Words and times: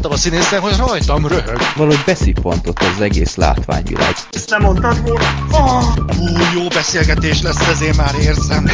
láttam 0.00 0.18
a 0.18 0.20
színészen, 0.20 0.60
hogy 0.60 0.76
rajtam 0.76 1.26
röhög. 1.26 1.58
Valahogy 1.76 2.02
beszippantott 2.06 2.78
az 2.78 3.00
egész 3.00 3.36
látványvilág. 3.36 4.14
Ezt 4.30 4.50
nem 4.50 4.62
mondtad 4.62 5.02
volna? 5.02 5.24
Oh, 5.50 5.84
hú, 6.16 6.26
jó 6.54 6.68
beszélgetés 6.68 7.42
lesz, 7.42 7.68
ez 7.68 7.82
én 7.82 7.94
már 7.96 8.14
érzem. 8.20 8.70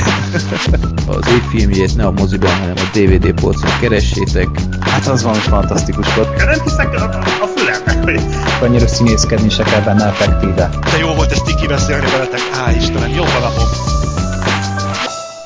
az 1.06 1.28
év 1.28 1.42
filmjét 1.50 1.96
ne 1.96 2.06
a 2.06 2.10
moziban, 2.10 2.50
hanem 2.50 2.74
a 2.76 2.98
DVD 2.98 3.40
polcon 3.40 3.70
keressétek. 3.80 4.48
Hát 4.80 5.06
az 5.06 5.22
valami 5.22 5.40
fantasztikus 5.40 6.14
volt. 6.14 6.36
Nem 6.36 6.60
hiszek 6.62 6.94
a, 6.94 7.18
a, 7.42 7.46
fülemnek, 7.56 8.04
hogy... 8.04 8.20
Annyira 8.60 8.88
színészkedni 8.88 9.50
se 9.50 9.62
kell 9.62 9.80
benne 9.80 10.06
effektíve. 10.06 10.70
De 10.90 10.98
jó 10.98 11.14
volt 11.14 11.32
ezt 11.32 11.44
tiki 11.44 11.66
beszélni 11.66 12.10
veletek. 12.10 12.40
Á, 12.52 12.70
Istenem, 12.70 13.10
jó 13.10 13.22
a 13.22 13.38
napom. 13.40 13.68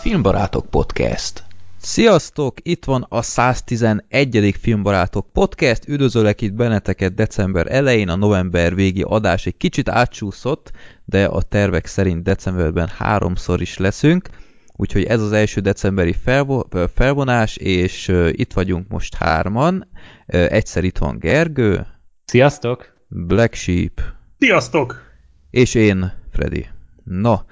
Filmbarátok 0.02 0.66
Podcast. 0.70 1.42
Sziasztok! 1.82 2.56
Itt 2.62 2.84
van 2.84 3.06
a 3.08 3.22
111. 3.22 4.54
Filmbarátok 4.60 5.32
Podcast. 5.32 5.88
Üdvözöllek 5.88 6.40
itt 6.40 6.52
benneteket 6.52 7.14
december 7.14 7.66
elején, 7.72 8.08
a 8.08 8.16
november 8.16 8.74
végi 8.74 9.02
adás 9.02 9.46
egy 9.46 9.56
kicsit 9.56 9.88
átsúszott, 9.88 10.72
de 11.04 11.24
a 11.24 11.42
tervek 11.42 11.86
szerint 11.86 12.22
decemberben 12.22 12.88
háromszor 12.88 13.60
is 13.60 13.76
leszünk. 13.78 14.28
Úgyhogy 14.76 15.04
ez 15.04 15.20
az 15.20 15.32
első 15.32 15.60
decemberi 15.60 16.12
felvo 16.12 16.62
felvonás, 16.94 17.56
és 17.56 18.08
itt 18.30 18.52
vagyunk 18.52 18.88
most 18.88 19.14
hárman. 19.14 19.88
Egyszer 20.26 20.84
itt 20.84 20.98
van 20.98 21.18
Gergő. 21.18 21.86
Sziasztok! 22.24 22.92
Black 23.08 23.54
Sheep. 23.54 24.00
Sziasztok! 24.38 25.02
És 25.50 25.74
én, 25.74 26.12
Freddy. 26.32 26.66
Na, 27.04 27.44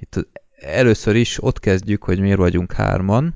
itt 0.00 0.28
először 0.62 1.14
is 1.14 1.42
ott 1.42 1.58
kezdjük, 1.58 2.04
hogy 2.04 2.20
miért 2.20 2.38
vagyunk 2.38 2.72
hárman. 2.72 3.34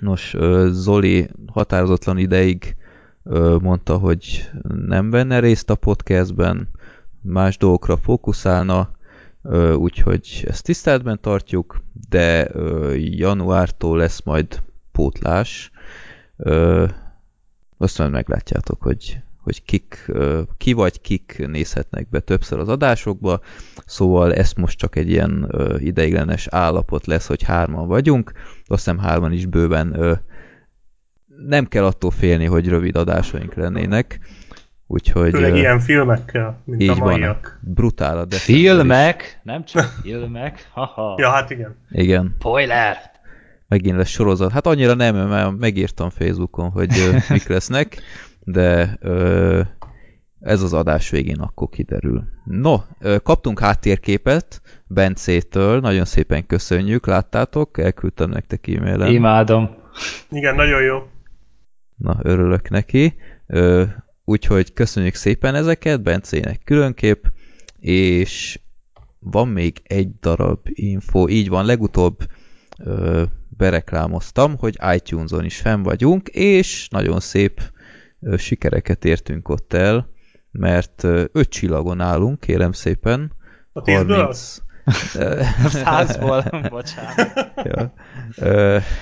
Nos, 0.00 0.36
Zoli 0.68 1.30
határozatlan 1.52 2.18
ideig 2.18 2.76
mondta, 3.60 3.96
hogy 3.96 4.50
nem 4.86 5.10
venne 5.10 5.38
részt 5.38 5.70
a 5.70 5.74
podcastben, 5.74 6.68
más 7.22 7.56
dolgokra 7.56 7.96
fókuszálna, 7.96 8.90
úgyhogy 9.74 10.44
ezt 10.46 10.62
tiszteletben 10.62 11.20
tartjuk, 11.20 11.80
de 12.08 12.50
januártól 12.96 13.96
lesz 13.96 14.22
majd 14.22 14.62
pótlás. 14.92 15.70
Azt 17.76 17.98
majd 17.98 18.10
meglátjátok, 18.10 18.82
hogy 18.82 19.20
hogy 19.48 19.64
kik, 19.64 20.12
ki 20.56 20.72
vagy 20.72 21.00
kik 21.00 21.44
nézhetnek 21.46 22.08
be 22.08 22.20
többször 22.20 22.58
az 22.58 22.68
adásokba, 22.68 23.40
szóval 23.86 24.34
ez 24.34 24.52
most 24.52 24.78
csak 24.78 24.96
egy 24.96 25.10
ilyen 25.10 25.54
ideiglenes 25.78 26.46
állapot 26.50 27.06
lesz, 27.06 27.26
hogy 27.26 27.42
hárman 27.42 27.86
vagyunk, 27.86 28.32
azt 28.66 28.84
hiszem 28.84 28.98
hárman 28.98 29.32
is 29.32 29.46
bőven 29.46 30.18
nem 31.46 31.66
kell 31.66 31.84
attól 31.84 32.10
félni, 32.10 32.44
hogy 32.44 32.68
rövid 32.68 32.96
adásaink 32.96 33.54
lennének, 33.54 34.20
úgyhogy... 34.86 35.30
Főleg 35.30 35.56
ilyen 35.56 35.80
filmekkel, 35.80 36.62
mint 36.64 36.82
így 36.82 36.88
a 36.88 36.94
maiak. 36.94 37.58
Van, 37.62 37.74
brutál 37.74 38.18
a 38.18 38.26
Filmek? 38.30 39.22
Is. 39.22 39.38
Nem 39.42 39.64
csak 39.64 39.84
filmek? 40.02 40.68
Haha. 40.72 41.14
ja, 41.20 41.30
hát 41.30 41.50
igen. 41.50 41.76
Igen. 41.90 42.34
Spoiler! 42.38 42.96
Megint 43.68 43.96
lesz 43.96 44.08
sorozat. 44.08 44.52
Hát 44.52 44.66
annyira 44.66 44.94
nem, 44.94 45.28
mert 45.28 45.58
megírtam 45.58 46.10
Facebookon, 46.10 46.70
hogy 46.70 46.90
mik 47.28 47.48
lesznek 47.48 48.02
de 48.50 48.96
ö, 49.00 49.60
ez 50.40 50.62
az 50.62 50.72
adás 50.72 51.10
végén 51.10 51.38
akkor 51.38 51.68
kiderül. 51.68 52.24
No, 52.44 52.76
ö, 53.00 53.16
kaptunk 53.22 53.60
háttérképet 53.60 54.60
Bencétől, 54.86 55.80
nagyon 55.80 56.04
szépen 56.04 56.46
köszönjük, 56.46 57.06
láttátok? 57.06 57.78
Elküldtem 57.78 58.30
nektek 58.30 58.68
e-mailen. 58.68 59.12
Imádom. 59.12 59.76
Igen, 60.30 60.54
nagyon 60.54 60.82
jó. 60.82 60.98
Na, 61.96 62.18
örülök 62.22 62.68
neki. 62.68 63.14
Ö, 63.46 63.84
úgyhogy 64.24 64.72
köszönjük 64.72 65.14
szépen 65.14 65.54
ezeket, 65.54 66.02
Bencének 66.02 66.60
különkép, 66.64 67.32
és 67.78 68.60
van 69.18 69.48
még 69.48 69.80
egy 69.82 70.18
darab 70.20 70.60
info, 70.72 71.28
így 71.28 71.48
van, 71.48 71.64
legutóbb 71.64 72.18
ö, 72.78 73.22
bereklámoztam, 73.48 74.56
hogy 74.58 74.78
iTunes-on 74.94 75.44
is 75.44 75.56
fenn 75.56 75.82
vagyunk, 75.82 76.28
és 76.28 76.88
nagyon 76.88 77.20
szép 77.20 77.60
sikereket 78.36 79.04
értünk 79.04 79.48
ott 79.48 79.72
el, 79.72 80.08
mert 80.50 81.02
öt 81.32 81.48
csillagon 81.48 82.00
állunk, 82.00 82.40
kérem 82.40 82.72
szépen. 82.72 83.32
A 83.72 83.82
tízből? 83.82 84.34
Százból, 85.68 86.42
bocsánat. 86.70 87.50
ja. 87.70 87.92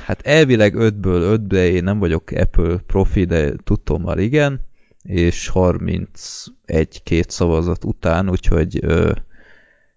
Hát 0.05 0.21
elvileg 0.23 0.75
ötből 0.75 1.23
ötbe 1.23 1.67
én 1.67 1.85
nem 1.85 1.99
vagyok 1.99 2.31
Apple 2.31 2.77
profi, 2.87 3.25
de 3.25 3.53
tudtom 3.65 4.03
már 4.03 4.19
igen, 4.19 4.61
és 5.03 5.51
31-két 5.55 7.31
szavazat 7.31 7.85
után, 7.85 8.31
úgyhogy 8.31 8.85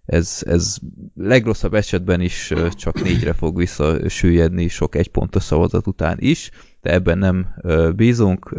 ez, 0.05 0.43
ez 0.45 0.77
legrosszabb 1.15 1.73
esetben 1.73 2.21
is 2.21 2.53
csak 2.71 3.01
négyre 3.01 3.33
fog 3.33 3.57
visszasüllyedni 3.57 4.67
sok 4.67 4.95
egypontos 4.95 5.43
szavazat 5.43 5.87
után 5.87 6.17
is, 6.19 6.51
de 6.81 6.91
ebben 6.91 7.17
nem 7.17 7.55
bízunk, 7.95 8.55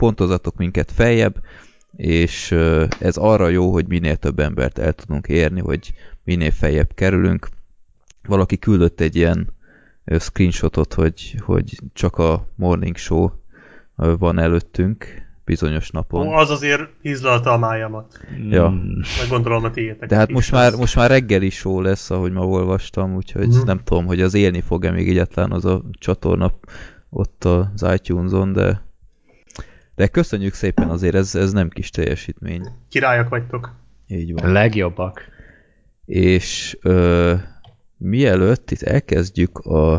pontozatok 0.00 0.56
minket 0.56 0.92
feljebb, 0.92 1.42
és 1.96 2.50
ez 2.98 3.16
arra 3.16 3.48
jó, 3.48 3.72
hogy 3.72 3.88
minél 3.88 4.16
több 4.16 4.38
embert 4.38 4.78
el 4.78 4.92
tudunk 4.92 5.26
érni, 5.26 5.60
hogy 5.60 5.92
minél 6.24 6.50
feljebb 6.50 6.94
kerülünk. 6.94 7.48
Valaki 8.28 8.58
küldött 8.58 9.00
egy 9.00 9.16
ilyen 9.16 9.48
screenshotot, 10.18 10.94
hogy, 10.94 11.34
hogy 11.44 11.80
csak 11.92 12.18
a 12.18 12.46
morning 12.54 12.96
show 12.96 13.28
van 13.96 14.38
előttünk 14.38 15.28
bizonyos 15.44 15.90
napon. 15.90 16.26
Ó, 16.26 16.32
az 16.32 16.50
azért 16.50 16.88
hízlalta 17.02 17.52
a 17.52 17.58
májamat. 17.58 18.20
Ja. 18.50 18.68
Meg 19.18 19.28
gondolom 19.28 19.64
a 19.64 19.70
tiétek. 19.70 20.08
De 20.08 20.16
hát 20.16 20.32
most 20.32 20.52
már, 20.52 20.74
most 20.76 20.96
már 20.96 21.10
reggeli 21.10 21.50
show 21.50 21.80
lesz, 21.80 22.10
ahogy 22.10 22.32
ma 22.32 22.46
olvastam, 22.46 23.14
úgyhogy 23.14 23.56
mm. 23.56 23.64
nem 23.64 23.80
tudom, 23.84 24.06
hogy 24.06 24.20
az 24.20 24.34
élni 24.34 24.60
fog-e 24.60 24.90
még 24.90 25.08
egyáltalán 25.08 25.52
az 25.52 25.64
a 25.64 25.82
csatorna 25.98 26.52
ott 27.10 27.44
az 27.44 27.86
iTunes-on, 27.92 28.52
de 28.52 28.88
de 30.00 30.06
köszönjük 30.06 30.54
szépen 30.54 30.88
azért, 30.88 31.14
ez, 31.14 31.34
ez 31.34 31.52
nem 31.52 31.68
kis 31.68 31.90
teljesítmény. 31.90 32.68
Királyok 32.88 33.28
vagytok. 33.28 33.74
Így 34.06 34.32
van. 34.32 34.44
A 34.44 34.52
legjobbak. 34.52 35.22
És 36.04 36.78
ö, 36.82 37.34
mielőtt 37.96 38.70
itt 38.70 38.82
elkezdjük 38.82 39.58
a, 39.58 39.92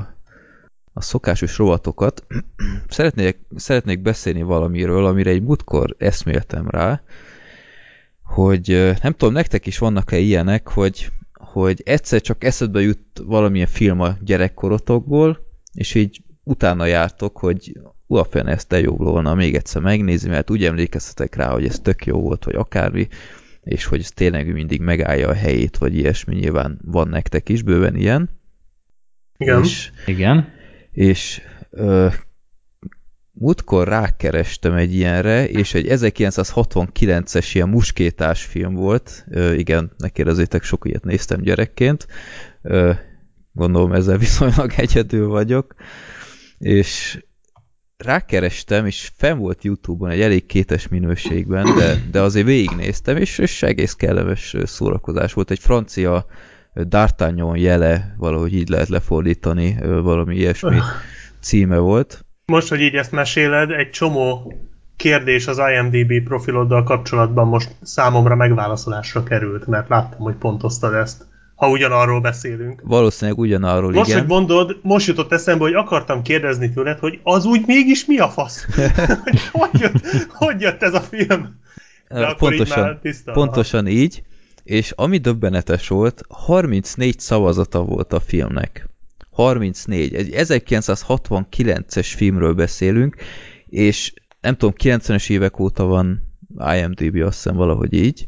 a 0.94 1.02
szokásos 1.02 1.58
rovatokat, 1.58 2.26
szeretnék, 2.88 3.38
szeretnék 3.56 4.02
beszélni 4.02 4.42
valamiről, 4.42 5.06
amire 5.06 5.30
egy 5.30 5.44
múltkor 5.44 5.96
eszméltem 5.98 6.70
rá, 6.70 7.02
hogy 8.24 8.96
nem 9.02 9.12
tudom, 9.12 9.34
nektek 9.34 9.66
is 9.66 9.78
vannak-e 9.78 10.18
ilyenek, 10.18 10.68
hogy, 10.68 11.12
hogy 11.34 11.82
egyszer 11.86 12.22
csak 12.22 12.44
eszedbe 12.44 12.82
jut 12.82 13.22
valamilyen 13.24 13.68
film 13.68 14.00
a 14.00 14.16
gyerekkorotokból, 14.22 15.48
és 15.74 15.96
így 15.96 16.22
utána 16.44 16.86
jártok, 16.86 17.38
hogy 17.38 17.74
Uafen 18.12 18.48
ezt 18.48 18.68
te 18.68 18.80
jó 18.80 18.96
volna 18.96 19.34
még 19.34 19.56
egyszer 19.56 19.82
megnézni, 19.82 20.30
mert 20.30 20.50
úgy 20.50 20.66
emlékeztetek 20.66 21.36
rá, 21.36 21.52
hogy 21.52 21.66
ez 21.66 21.80
tök 21.80 22.06
jó 22.06 22.22
volt, 22.22 22.44
vagy 22.44 22.56
akármi, 22.56 23.08
és 23.64 23.86
hogy 23.86 24.00
ez 24.00 24.12
tényleg 24.12 24.54
mindig 24.54 24.82
megállja 24.82 25.30
a 25.30 25.34
helyét, 25.34 25.78
vagy 25.78 25.96
ilyesmi, 25.96 26.36
nyilván 26.36 26.80
van 26.84 27.08
nektek 27.08 27.50
is 27.50 27.62
bőven 27.62 27.96
ilyen. 27.96 28.30
Igen. 29.38 29.64
És, 29.64 29.92
Igen. 30.06 30.48
És 30.92 31.42
ö, 31.70 32.08
múltkor 33.32 33.88
rákerestem 33.88 34.74
egy 34.74 34.94
ilyenre, 34.94 35.50
és 35.50 35.74
egy 35.74 35.88
1969-es 35.90 37.50
ilyen 37.54 37.70
muskétás 37.70 38.44
film 38.44 38.74
volt. 38.74 39.26
Ö, 39.30 39.54
igen, 39.54 39.92
ne 39.98 40.10
kérdezzétek, 40.10 40.64
sok 40.64 40.86
ilyet 40.86 41.04
néztem 41.04 41.42
gyerekként. 41.42 42.08
Ö, 42.62 42.92
gondolom 43.52 43.92
ezzel 43.94 44.18
viszonylag 44.18 44.72
egyedül 44.76 45.28
vagyok. 45.28 45.76
És 46.58 47.20
rákerestem, 48.02 48.86
és 48.86 49.12
fenn 49.18 49.38
volt 49.38 49.64
Youtube-on 49.64 50.10
egy 50.10 50.22
elég 50.22 50.46
kétes 50.46 50.88
minőségben, 50.88 51.76
de, 51.76 51.96
de 52.12 52.22
azért 52.22 52.46
végignéztem, 52.46 53.18
és, 53.18 53.38
és 53.38 53.64
egész 53.64 53.94
kellemes 53.94 54.56
szórakozás 54.64 55.34
volt. 55.34 55.52
Egy 55.52 55.60
francia 55.60 56.26
D'Artagnan 56.76 57.58
jele, 57.58 58.16
valahogy 58.18 58.54
így 58.54 58.70
lehet 58.70 58.88
lefordítani, 58.88 59.78
valami 59.82 60.36
ilyesmi 60.36 60.78
címe 61.42 61.78
volt. 61.78 62.26
Most, 62.46 62.70
hogy 62.70 62.82
így 62.82 62.96
ezt 62.96 63.12
meséled, 63.12 63.72
egy 63.72 63.90
csomó 63.90 64.54
kérdés 64.96 65.48
az 65.48 65.62
IMDB 65.74 66.24
profiloddal 66.24 66.84
kapcsolatban 66.84 67.48
most 67.48 67.76
számomra 67.82 68.36
megválaszolásra 68.36 69.24
került, 69.24 69.68
mert 69.68 69.90
láttam, 69.90 70.20
hogy 70.20 70.36
pontoztad 70.36 70.94
ezt 70.94 71.26
ha 71.62 71.70
ugyanarról 71.70 72.22
beszélünk. 72.22 72.82
Valószínűleg 72.84 73.40
ugyanarról, 73.40 73.92
most, 73.92 74.10
igen. 74.10 74.26
Most, 74.26 74.30
hogy 74.30 74.48
mondod, 74.48 74.80
most 74.82 75.08
jutott 75.08 75.32
eszembe, 75.32 75.64
hogy 75.64 75.74
akartam 75.74 76.22
kérdezni 76.22 76.74
tőled, 76.74 77.00
hogy 77.00 77.20
az 77.24 77.46
úgy 77.46 77.64
mégis 77.66 78.06
mi 78.06 78.18
a 78.18 78.30
fasz? 78.30 78.66
hogy, 79.22 79.40
hogy, 79.52 79.80
jött, 79.80 80.28
hogy 80.30 80.62
jött 80.62 80.82
ez 80.82 80.94
a 80.94 81.02
film? 81.02 81.60
De 82.10 82.34
pontosan, 82.34 82.92
így 82.92 83.00
tiszta, 83.00 83.32
pontosan 83.32 83.88
így, 83.88 84.24
és 84.64 84.92
ami 84.92 85.18
döbbenetes 85.18 85.88
volt, 85.88 86.22
34 86.30 87.20
szavazata 87.20 87.84
volt 87.84 88.14
a 88.14 88.20
filmnek. 88.20 88.90
34. 89.32 90.14
Egy 90.14 90.34
1969-es 90.34 92.12
filmről 92.16 92.54
beszélünk, 92.54 93.16
és 93.70 94.14
nem 94.40 94.56
tudom, 94.56 94.74
90-es 94.84 95.30
évek 95.30 95.60
óta 95.60 95.86
van 95.86 96.22
IMDb, 96.76 97.16
azt 97.16 97.36
hiszem 97.36 97.56
valahogy 97.56 97.94
így, 97.94 98.28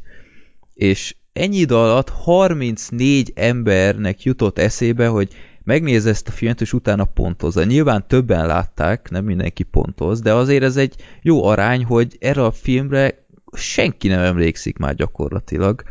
és 0.73 1.15
ennyi 1.33 1.57
idő 1.57 1.75
alatt 1.75 2.09
34 2.09 3.31
embernek 3.35 4.23
jutott 4.23 4.59
eszébe, 4.59 5.07
hogy 5.07 5.33
megnéz 5.63 6.05
ezt 6.05 6.27
a 6.27 6.31
filmet, 6.31 6.61
és 6.61 6.73
utána 6.73 7.05
pontozza. 7.05 7.63
Nyilván 7.63 8.07
többen 8.07 8.47
látták, 8.47 9.09
nem 9.09 9.25
mindenki 9.25 9.63
pontoz, 9.63 10.21
de 10.21 10.33
azért 10.33 10.63
ez 10.63 10.77
egy 10.77 10.95
jó 11.21 11.43
arány, 11.45 11.83
hogy 11.83 12.17
erre 12.19 12.43
a 12.43 12.51
filmre 12.51 13.25
senki 13.51 14.07
nem 14.07 14.19
emlékszik 14.19 14.77
már 14.77 14.95
gyakorlatilag. 14.95 15.83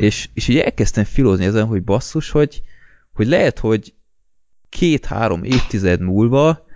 És, 0.00 0.28
és 0.34 0.48
így 0.48 0.58
elkezdtem 0.58 1.04
filozni 1.04 1.44
ezen, 1.44 1.66
hogy 1.66 1.82
basszus, 1.82 2.30
hogy, 2.30 2.62
hogy 3.12 3.26
lehet, 3.26 3.58
hogy 3.58 3.94
két-három 4.68 5.44
évtized 5.44 6.00
múlva 6.00 6.66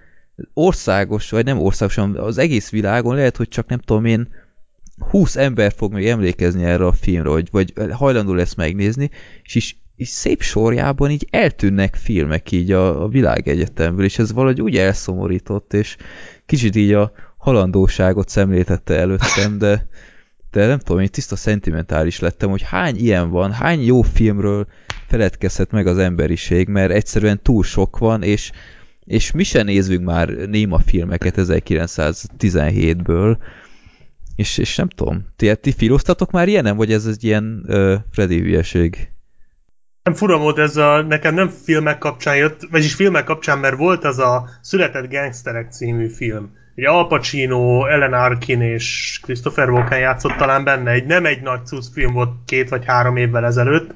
országos, 0.54 1.30
vagy 1.30 1.44
nem 1.44 1.58
országosan, 1.58 2.16
az 2.16 2.38
egész 2.38 2.70
világon 2.70 3.14
lehet, 3.14 3.36
hogy 3.36 3.48
csak 3.48 3.68
nem 3.68 3.78
tudom 3.78 4.04
én 4.04 4.28
20 4.98 5.36
ember 5.36 5.72
fog 5.76 5.92
még 5.92 6.06
emlékezni 6.06 6.64
erre 6.64 6.86
a 6.86 6.92
filmre, 6.92 7.30
vagy, 7.30 7.48
vagy 7.50 7.72
hajlandó 7.90 8.34
lesz 8.34 8.54
megnézni, 8.54 9.10
és 9.42 9.54
is 9.54 9.76
és 9.96 10.08
szép 10.08 10.42
sorjában 10.42 11.10
így 11.10 11.26
eltűnnek 11.30 11.94
filmek 11.94 12.50
így 12.50 12.72
a, 12.72 13.02
a 13.02 13.08
világegyetemből, 13.08 14.04
és 14.04 14.18
ez 14.18 14.32
valahogy 14.32 14.60
úgy 14.60 14.76
elszomorított, 14.76 15.74
és 15.74 15.96
kicsit 16.46 16.76
így 16.76 16.92
a 16.92 17.12
halandóságot 17.36 18.28
szemléltette 18.28 18.94
előttem, 18.94 19.58
de, 19.58 19.88
de 20.50 20.66
nem 20.66 20.78
tudom, 20.78 21.02
én 21.02 21.08
tiszta 21.08 21.36
szentimentális 21.36 22.18
lettem, 22.18 22.50
hogy 22.50 22.62
hány 22.62 22.96
ilyen 22.96 23.30
van, 23.30 23.52
hány 23.52 23.84
jó 23.84 24.02
filmről 24.02 24.66
feledkezhet 25.08 25.70
meg 25.70 25.86
az 25.86 25.98
emberiség, 25.98 26.68
mert 26.68 26.92
egyszerűen 26.92 27.42
túl 27.42 27.62
sok 27.62 27.98
van, 27.98 28.22
és, 28.22 28.50
és 29.04 29.30
mi 29.30 29.42
se 29.42 29.62
nézünk 29.62 30.04
már 30.04 30.28
néma 30.28 30.78
filmeket 30.78 31.34
1917-ből, 31.36 33.36
és, 34.36 34.58
és 34.58 34.76
nem 34.76 34.88
tudom, 34.88 35.26
ti, 35.36 35.56
ti 35.56 35.72
filoztatok 35.72 36.30
már 36.30 36.48
ilyenem, 36.48 36.76
vagy 36.76 36.92
ez 36.92 37.06
egy 37.06 37.24
ilyen 37.24 37.64
uh, 37.66 37.94
Freddy 38.10 38.38
hülyeség? 38.38 39.08
Nem 40.02 40.14
fura 40.14 40.38
volt 40.38 40.58
ez 40.58 40.76
a, 40.76 41.02
nekem 41.02 41.34
nem 41.34 41.48
filmek 41.48 41.98
kapcsán 41.98 42.36
jött, 42.36 42.60
vagyis 42.70 42.94
filmek 42.94 43.24
kapcsán, 43.24 43.58
mert 43.58 43.76
volt 43.76 44.04
az 44.04 44.18
a 44.18 44.48
Született 44.60 45.10
Gangsterek 45.10 45.72
című 45.72 46.08
film. 46.08 46.60
Ugye 46.76 46.88
Al 46.88 47.06
Pacino, 47.06 47.86
Ellen 47.86 48.12
Arkin 48.12 48.60
és 48.60 49.18
Christopher 49.22 49.70
Walken 49.70 49.98
játszott 49.98 50.36
talán 50.36 50.64
benne, 50.64 50.90
egy 50.90 51.06
nem 51.06 51.26
egy 51.26 51.42
nagy 51.42 51.66
cusz 51.66 51.92
film 51.92 52.12
volt 52.12 52.30
két 52.46 52.68
vagy 52.68 52.84
három 52.84 53.16
évvel 53.16 53.44
ezelőtt. 53.44 53.94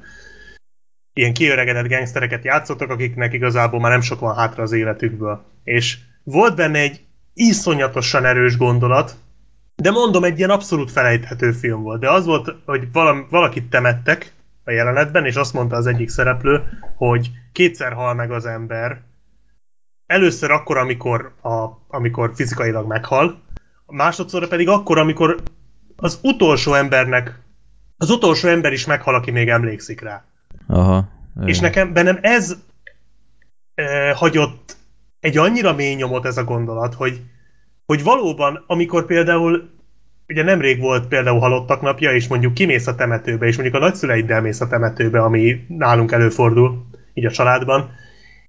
Ilyen 1.12 1.34
kiöregedett 1.34 1.88
gangstereket 1.88 2.44
játszottak, 2.44 2.90
akiknek 2.90 3.32
igazából 3.32 3.80
már 3.80 3.90
nem 3.90 4.00
sok 4.00 4.20
van 4.20 4.34
hátra 4.34 4.62
az 4.62 4.72
életükből. 4.72 5.44
És 5.64 5.98
volt 6.22 6.56
benne 6.56 6.78
egy 6.78 7.00
iszonyatosan 7.34 8.24
erős 8.24 8.56
gondolat, 8.56 9.16
de 9.76 9.90
mondom, 9.90 10.24
egy 10.24 10.38
ilyen 10.38 10.50
abszolút 10.50 10.90
felejthető 10.90 11.52
film 11.52 11.82
volt. 11.82 12.00
De 12.00 12.10
az 12.10 12.26
volt, 12.26 12.54
hogy 12.64 12.92
valam, 12.92 13.26
valakit 13.30 13.70
temettek, 13.70 14.34
a 14.66 14.70
jelenetben, 14.70 15.24
és 15.24 15.34
azt 15.34 15.52
mondta 15.52 15.76
az 15.76 15.86
egyik 15.86 16.08
szereplő, 16.08 16.62
hogy 16.96 17.30
kétszer 17.52 17.92
hal 17.92 18.14
meg 18.14 18.30
az 18.30 18.46
ember. 18.46 19.00
Először 20.06 20.50
akkor, 20.50 20.76
amikor, 20.76 21.34
a, 21.42 21.66
amikor 21.88 22.32
fizikailag 22.34 22.86
meghal, 22.86 23.40
másodszor 23.86 24.48
pedig 24.48 24.68
akkor, 24.68 24.98
amikor 24.98 25.42
az 25.96 26.18
utolsó 26.22 26.74
embernek, 26.74 27.40
az 27.96 28.10
utolsó 28.10 28.48
ember 28.48 28.72
is 28.72 28.86
meghal, 28.86 29.14
aki 29.14 29.30
még 29.30 29.48
emlékszik 29.48 30.00
rá. 30.00 30.24
Aha. 30.66 31.08
És 31.44 31.58
nekem 31.58 31.92
bennem 31.92 32.18
ez 32.20 32.56
e, 33.74 34.12
hagyott 34.12 34.76
egy 35.20 35.36
annyira 35.36 35.72
mély 35.72 35.94
nyomot 35.94 36.26
ez 36.26 36.36
a 36.36 36.44
gondolat, 36.44 36.94
hogy, 36.94 37.22
hogy 37.86 38.02
valóban, 38.02 38.64
amikor 38.66 39.06
például 39.06 39.70
ugye 40.28 40.42
nemrég 40.42 40.80
volt 40.80 41.06
például 41.06 41.38
halottak 41.38 41.80
napja, 41.80 42.12
és 42.12 42.28
mondjuk 42.28 42.54
kimész 42.54 42.86
a 42.86 42.94
temetőbe, 42.94 43.46
és 43.46 43.54
mondjuk 43.54 43.76
a 43.76 43.86
nagyszüleiddel 43.86 44.40
mész 44.40 44.60
a 44.60 44.66
temetőbe, 44.66 45.22
ami 45.22 45.64
nálunk 45.68 46.12
előfordul, 46.12 46.86
így 47.14 47.26
a 47.26 47.30
családban, 47.30 47.90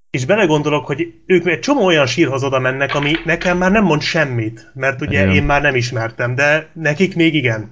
és 0.09 0.25
belegondolok, 0.25 0.85
hogy 0.85 1.13
ők 1.25 1.45
egy 1.45 1.59
csomó 1.59 1.85
olyan 1.85 2.05
sírhoz 2.05 2.43
oda 2.43 2.59
mennek, 2.59 2.95
ami 2.95 3.15
nekem 3.25 3.57
már 3.57 3.71
nem 3.71 3.83
mond 3.83 4.01
semmit, 4.01 4.71
mert 4.73 5.01
ugye 5.01 5.21
igen. 5.21 5.35
én 5.35 5.43
már 5.43 5.61
nem 5.61 5.75
ismertem, 5.75 6.35
de 6.35 6.69
nekik 6.73 7.15
még 7.15 7.33
igen. 7.33 7.71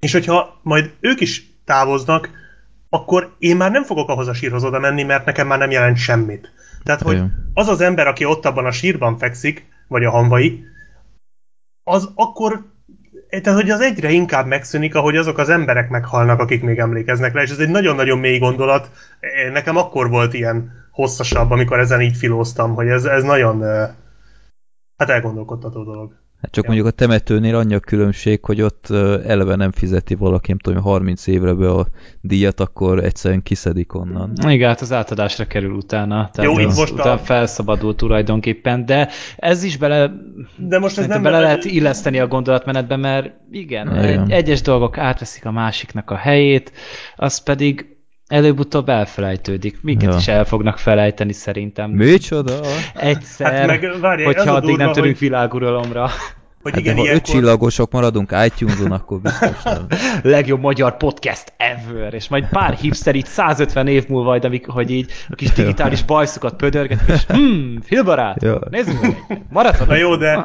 És 0.00 0.12
hogyha 0.12 0.60
majd 0.62 0.90
ők 1.00 1.20
is 1.20 1.42
távoznak, 1.64 2.30
akkor 2.88 3.34
én 3.38 3.56
már 3.56 3.70
nem 3.70 3.84
fogok 3.84 4.08
ahhoz 4.08 4.28
a 4.28 4.34
sírhoz 4.34 4.64
oda 4.64 4.78
menni, 4.78 5.02
mert 5.02 5.24
nekem 5.24 5.46
már 5.46 5.58
nem 5.58 5.70
jelent 5.70 5.96
semmit. 5.96 6.52
Tehát, 6.82 7.00
hogy 7.00 7.22
az 7.54 7.68
az 7.68 7.80
ember, 7.80 8.06
aki 8.06 8.24
ott 8.24 8.44
abban 8.44 8.66
a 8.66 8.70
sírban 8.70 9.18
fekszik, 9.18 9.66
vagy 9.88 10.04
a 10.04 10.10
hanvai, 10.10 10.64
az 11.88 12.10
akkor 12.14 12.64
tehát, 13.42 13.60
hogy 13.60 13.70
az 13.70 13.80
egyre 13.80 14.10
inkább 14.10 14.46
megszűnik, 14.46 14.94
ahogy 14.94 15.16
azok 15.16 15.38
az 15.38 15.48
emberek 15.48 15.88
meghalnak, 15.88 16.40
akik 16.40 16.62
még 16.62 16.78
emlékeznek 16.78 17.32
rá, 17.32 17.42
és 17.42 17.50
ez 17.50 17.58
egy 17.58 17.68
nagyon-nagyon 17.68 18.18
mély 18.18 18.38
gondolat. 18.38 18.90
Nekem 19.52 19.76
akkor 19.76 20.08
volt 20.08 20.34
ilyen 20.34 20.72
hosszasabb, 20.90 21.50
amikor 21.50 21.78
ezen 21.78 22.00
így 22.00 22.16
filóztam, 22.16 22.74
hogy 22.74 22.88
ez, 22.88 23.04
ez 23.04 23.22
nagyon 23.22 23.60
hát 24.96 25.10
elgondolkodtató 25.10 25.84
dolog. 25.84 26.25
Hát 26.42 26.50
csak 26.50 26.64
ja. 26.64 26.70
mondjuk 26.70 26.92
a 26.92 26.96
temetőnél 26.96 27.56
annyi 27.56 27.74
a 27.74 27.80
különbség, 27.80 28.44
hogy 28.44 28.62
ott 28.62 28.90
eleve 29.26 29.56
nem 29.56 29.72
fizeti 29.72 30.14
valaki, 30.14 30.48
nem 30.48 30.58
tudom, 30.58 30.82
30 30.82 31.26
évre 31.26 31.52
be 31.52 31.70
a 31.70 31.86
díjat, 32.20 32.60
akkor 32.60 33.04
egyszerűen 33.04 33.42
kiszedik 33.42 33.94
onnan. 33.94 34.32
Igen, 34.48 34.68
hát 34.68 34.80
az 34.80 34.92
átadásra 34.92 35.46
kerül 35.46 35.72
utána. 35.72 36.30
Tehát 36.32 36.52
Jó, 36.52 36.58
itt 36.58 36.76
most 36.76 36.92
utána 36.92 37.12
a... 37.12 37.18
felszabadul 37.18 37.94
tulajdonképpen, 37.94 38.86
de 38.86 39.08
ez 39.36 39.62
is 39.62 39.76
bele, 39.76 40.10
de 40.56 40.78
most 40.78 40.98
ez 40.98 41.06
nem 41.06 41.22
bele 41.22 41.40
lehet 41.40 41.64
illeszteni 41.64 42.18
a 42.18 42.26
gondolatmenetbe, 42.26 42.96
mert 42.96 43.32
igen, 43.50 44.04
igen, 44.04 44.30
egyes 44.30 44.60
dolgok 44.60 44.98
átveszik 44.98 45.44
a 45.44 45.50
másiknak 45.50 46.10
a 46.10 46.16
helyét, 46.16 46.72
az 47.16 47.38
pedig 47.38 47.95
előbb-utóbb 48.28 48.88
elfelejtődik. 48.88 49.78
Minket 49.82 50.12
ja. 50.12 50.16
is 50.18 50.28
el 50.28 50.44
fognak 50.44 50.78
felejteni 50.78 51.32
szerintem. 51.32 51.90
Micsoda? 51.90 52.60
Egyszer, 52.94 53.52
hát 53.52 53.66
meg, 53.66 54.00
várj, 54.00 54.24
hogyha 54.24 54.52
addig 54.52 54.68
durva, 54.68 54.84
nem 54.84 54.92
törünk 54.92 55.18
hogy... 55.18 55.28
világuralomra. 55.28 56.10
Hogy 56.66 56.74
hát 56.74 56.84
igen, 56.84 56.96
de 56.96 57.00
ha 57.00 57.14
öt 57.14 57.22
csillagosok 57.22 57.92
maradunk 57.92 58.34
iTunes-on, 58.44 58.92
akkor 58.92 59.20
biztos 59.20 59.62
nem. 59.62 59.86
Legjobb 60.22 60.60
magyar 60.60 60.96
podcast 60.96 61.52
ever, 61.56 62.14
és 62.14 62.28
majd 62.28 62.48
pár 62.48 62.74
hipster 62.74 63.14
itt 63.14 63.26
150 63.26 63.86
év 63.86 64.08
múlva, 64.08 64.28
majd, 64.28 64.44
amik, 64.44 64.68
hogy 64.68 64.90
így 64.90 65.10
a 65.28 65.34
kis 65.34 65.52
digitális 65.52 66.02
bajszokat 66.02 66.56
pödörget, 66.56 67.00
és 67.08 67.24
hmm, 67.26 67.80
filmbarát, 67.82 68.42
ja. 68.42 68.58
nézzük 68.70 69.00
meg, 69.00 69.42
maradhat. 69.50 69.88
Na 69.88 69.94
jó, 69.94 70.16
de, 70.16 70.36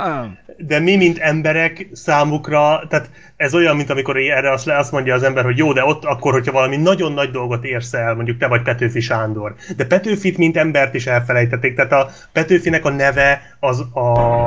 de 0.57 0.79
mi, 0.79 0.95
mint 0.95 1.17
emberek 1.17 1.87
számukra, 1.93 2.83
tehát 2.89 3.09
ez 3.35 3.53
olyan, 3.53 3.75
mint 3.75 3.89
amikor 3.89 4.17
erre 4.17 4.51
azt, 4.51 4.67
azt 4.67 4.91
mondja 4.91 5.13
az 5.13 5.23
ember, 5.23 5.43
hogy 5.43 5.57
jó, 5.57 5.73
de 5.73 5.85
ott 5.85 6.05
akkor, 6.05 6.33
hogyha 6.33 6.51
valami 6.51 6.77
nagyon 6.77 7.11
nagy 7.11 7.31
dolgot 7.31 7.63
érsz 7.63 7.93
el, 7.93 8.15
mondjuk 8.15 8.37
te 8.37 8.47
vagy 8.47 8.61
Petőfi 8.61 8.99
Sándor. 8.99 9.55
De 9.75 9.85
Petőfit, 9.85 10.37
mint 10.37 10.57
embert 10.57 10.93
is 10.93 11.07
elfelejtették, 11.07 11.75
tehát 11.75 11.91
a 11.91 12.09
Petőfinek 12.31 12.85
a 12.85 12.89
neve, 12.89 13.41
az, 13.59 13.79
a, 13.93 13.99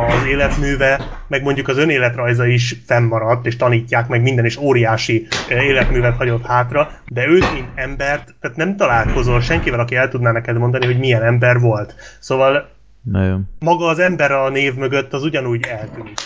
az 0.07 0.27
életműve, 0.27 1.01
meg 1.29 1.43
mondjuk 1.43 1.69
az 1.69 1.79
önéletrajza 1.79 2.47
is 2.47 2.77
fennmaradt, 2.87 3.47
és 3.47 3.57
tanítják 3.57 4.09
meg 4.09 4.23
minden, 4.23 4.45
és 4.45 4.57
óriási 4.57 5.27
életművet 5.49 6.17
hagyott 6.17 6.47
hátra, 6.47 6.91
de 7.09 7.27
őt, 7.27 7.53
mint 7.53 7.69
embert, 7.75 8.35
tehát 8.41 8.57
nem 8.57 8.77
találkozol 8.77 9.41
senkivel, 9.41 9.81
aki 9.81 9.97
el 9.97 10.09
tudná 10.09 10.33
neked 10.33 10.59
mondani, 10.59 10.87
hogy 10.87 10.99
milyen 10.99 11.23
ember 11.23 11.61
volt. 11.61 11.95
Szóval 12.21 12.73
nagyon. 13.05 13.49
Maga 13.59 13.87
az 13.87 13.99
ember 13.99 14.33
a 14.33 14.49
név 14.49 14.75
mögött 14.75 15.13
az 15.13 15.23
ugyanúgy 15.23 15.65
eltűnik. 15.67 16.19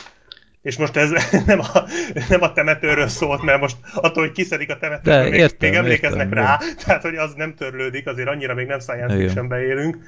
És 0.63 0.77
most 0.77 0.97
ez 0.97 1.11
nem 1.47 1.61
a, 1.61 1.85
nem 2.29 2.43
a 2.43 2.53
temetőről 2.53 3.09
szólt, 3.09 3.43
mert 3.43 3.61
most 3.61 3.77
attól, 3.95 4.23
hogy 4.23 4.33
kiszedik 4.33 4.71
a 4.71 4.79
temetőről, 4.79 5.31
még, 5.31 5.41
értem, 5.41 5.69
még 5.69 5.79
emlékeznek 5.79 6.27
értem, 6.27 6.45
rá, 6.45 6.59
jó. 6.61 6.69
tehát 6.85 7.03
hogy 7.03 7.15
az 7.15 7.33
nem 7.37 7.55
törlődik, 7.55 8.07
azért 8.07 8.29
annyira 8.29 8.55
még 8.55 8.67
nem 8.67 8.81
science 8.81 9.17
fiction 9.17 9.53
élünk, 9.53 9.99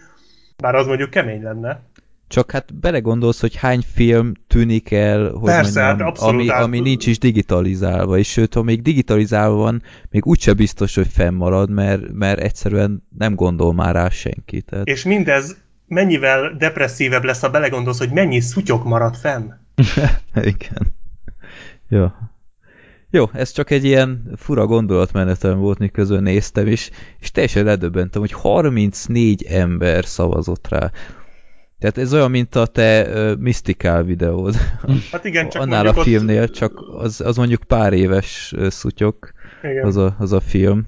bár 0.56 0.74
az 0.74 0.86
mondjuk 0.86 1.10
kemény 1.10 1.42
lenne. 1.42 1.82
Csak 2.28 2.50
hát 2.50 2.74
belegondolsz, 2.74 3.40
hogy 3.40 3.56
hány 3.56 3.82
film 3.94 4.32
tűnik 4.46 4.90
el, 4.90 5.30
hogy 5.30 5.50
Persze, 5.50 5.86
mondjam, 5.86 6.06
hát 6.08 6.18
ami, 6.18 6.48
ami 6.48 6.80
nincs 6.80 7.06
is 7.06 7.18
digitalizálva, 7.18 8.18
és 8.18 8.30
sőt, 8.30 8.54
ha 8.54 8.62
még 8.62 8.82
digitalizálva 8.82 9.56
van, 9.56 9.82
még 10.10 10.26
úgyse 10.26 10.52
biztos, 10.52 10.94
hogy 10.94 11.06
fennmarad, 11.08 11.70
mert, 11.70 12.12
mert 12.12 12.40
egyszerűen 12.40 13.02
nem 13.18 13.34
gondol 13.34 13.74
már 13.74 13.94
rá 13.94 14.08
senki. 14.08 14.60
Tehát... 14.60 14.86
És 14.86 15.04
mindez 15.04 15.56
mennyivel 15.90 16.54
depresszívebb 16.58 17.24
lesz, 17.24 17.40
ha 17.40 17.50
belegondolsz, 17.50 17.98
hogy 17.98 18.10
mennyi 18.10 18.40
szutyok 18.40 18.84
marad 18.84 19.16
fenn. 19.16 19.50
Igen. 20.34 20.94
Jó. 21.88 22.06
Jó, 23.10 23.30
ez 23.32 23.52
csak 23.52 23.70
egy 23.70 23.84
ilyen 23.84 24.32
fura 24.36 24.66
gondolatmenetem 24.66 25.58
volt, 25.58 25.78
miközben 25.78 26.22
néztem 26.22 26.66
is, 26.66 26.90
és 27.20 27.30
teljesen 27.30 27.64
ledöbbentem, 27.64 28.20
hogy 28.20 28.32
34 28.32 29.42
ember 29.42 30.04
szavazott 30.04 30.68
rá. 30.68 30.90
Tehát 31.78 31.98
ez 31.98 32.14
olyan, 32.14 32.30
mint 32.30 32.54
a 32.54 32.66
te 32.66 33.06
uh, 33.06 33.38
Mystical 33.38 34.02
videód. 34.02 34.54
Hát 35.12 35.24
igen, 35.24 35.48
csak 35.48 35.62
Annál 35.62 35.86
a 35.86 36.02
filmnél, 36.02 36.42
ott... 36.42 36.52
csak 36.52 36.80
az, 36.98 37.20
az 37.20 37.36
mondjuk 37.36 37.62
pár 37.62 37.92
éves 37.92 38.52
uh, 38.56 38.68
szutyok, 38.68 39.32
igen. 39.62 39.84
Az, 39.84 39.96
a, 39.96 40.16
az 40.18 40.32
a 40.32 40.40
film. 40.40 40.84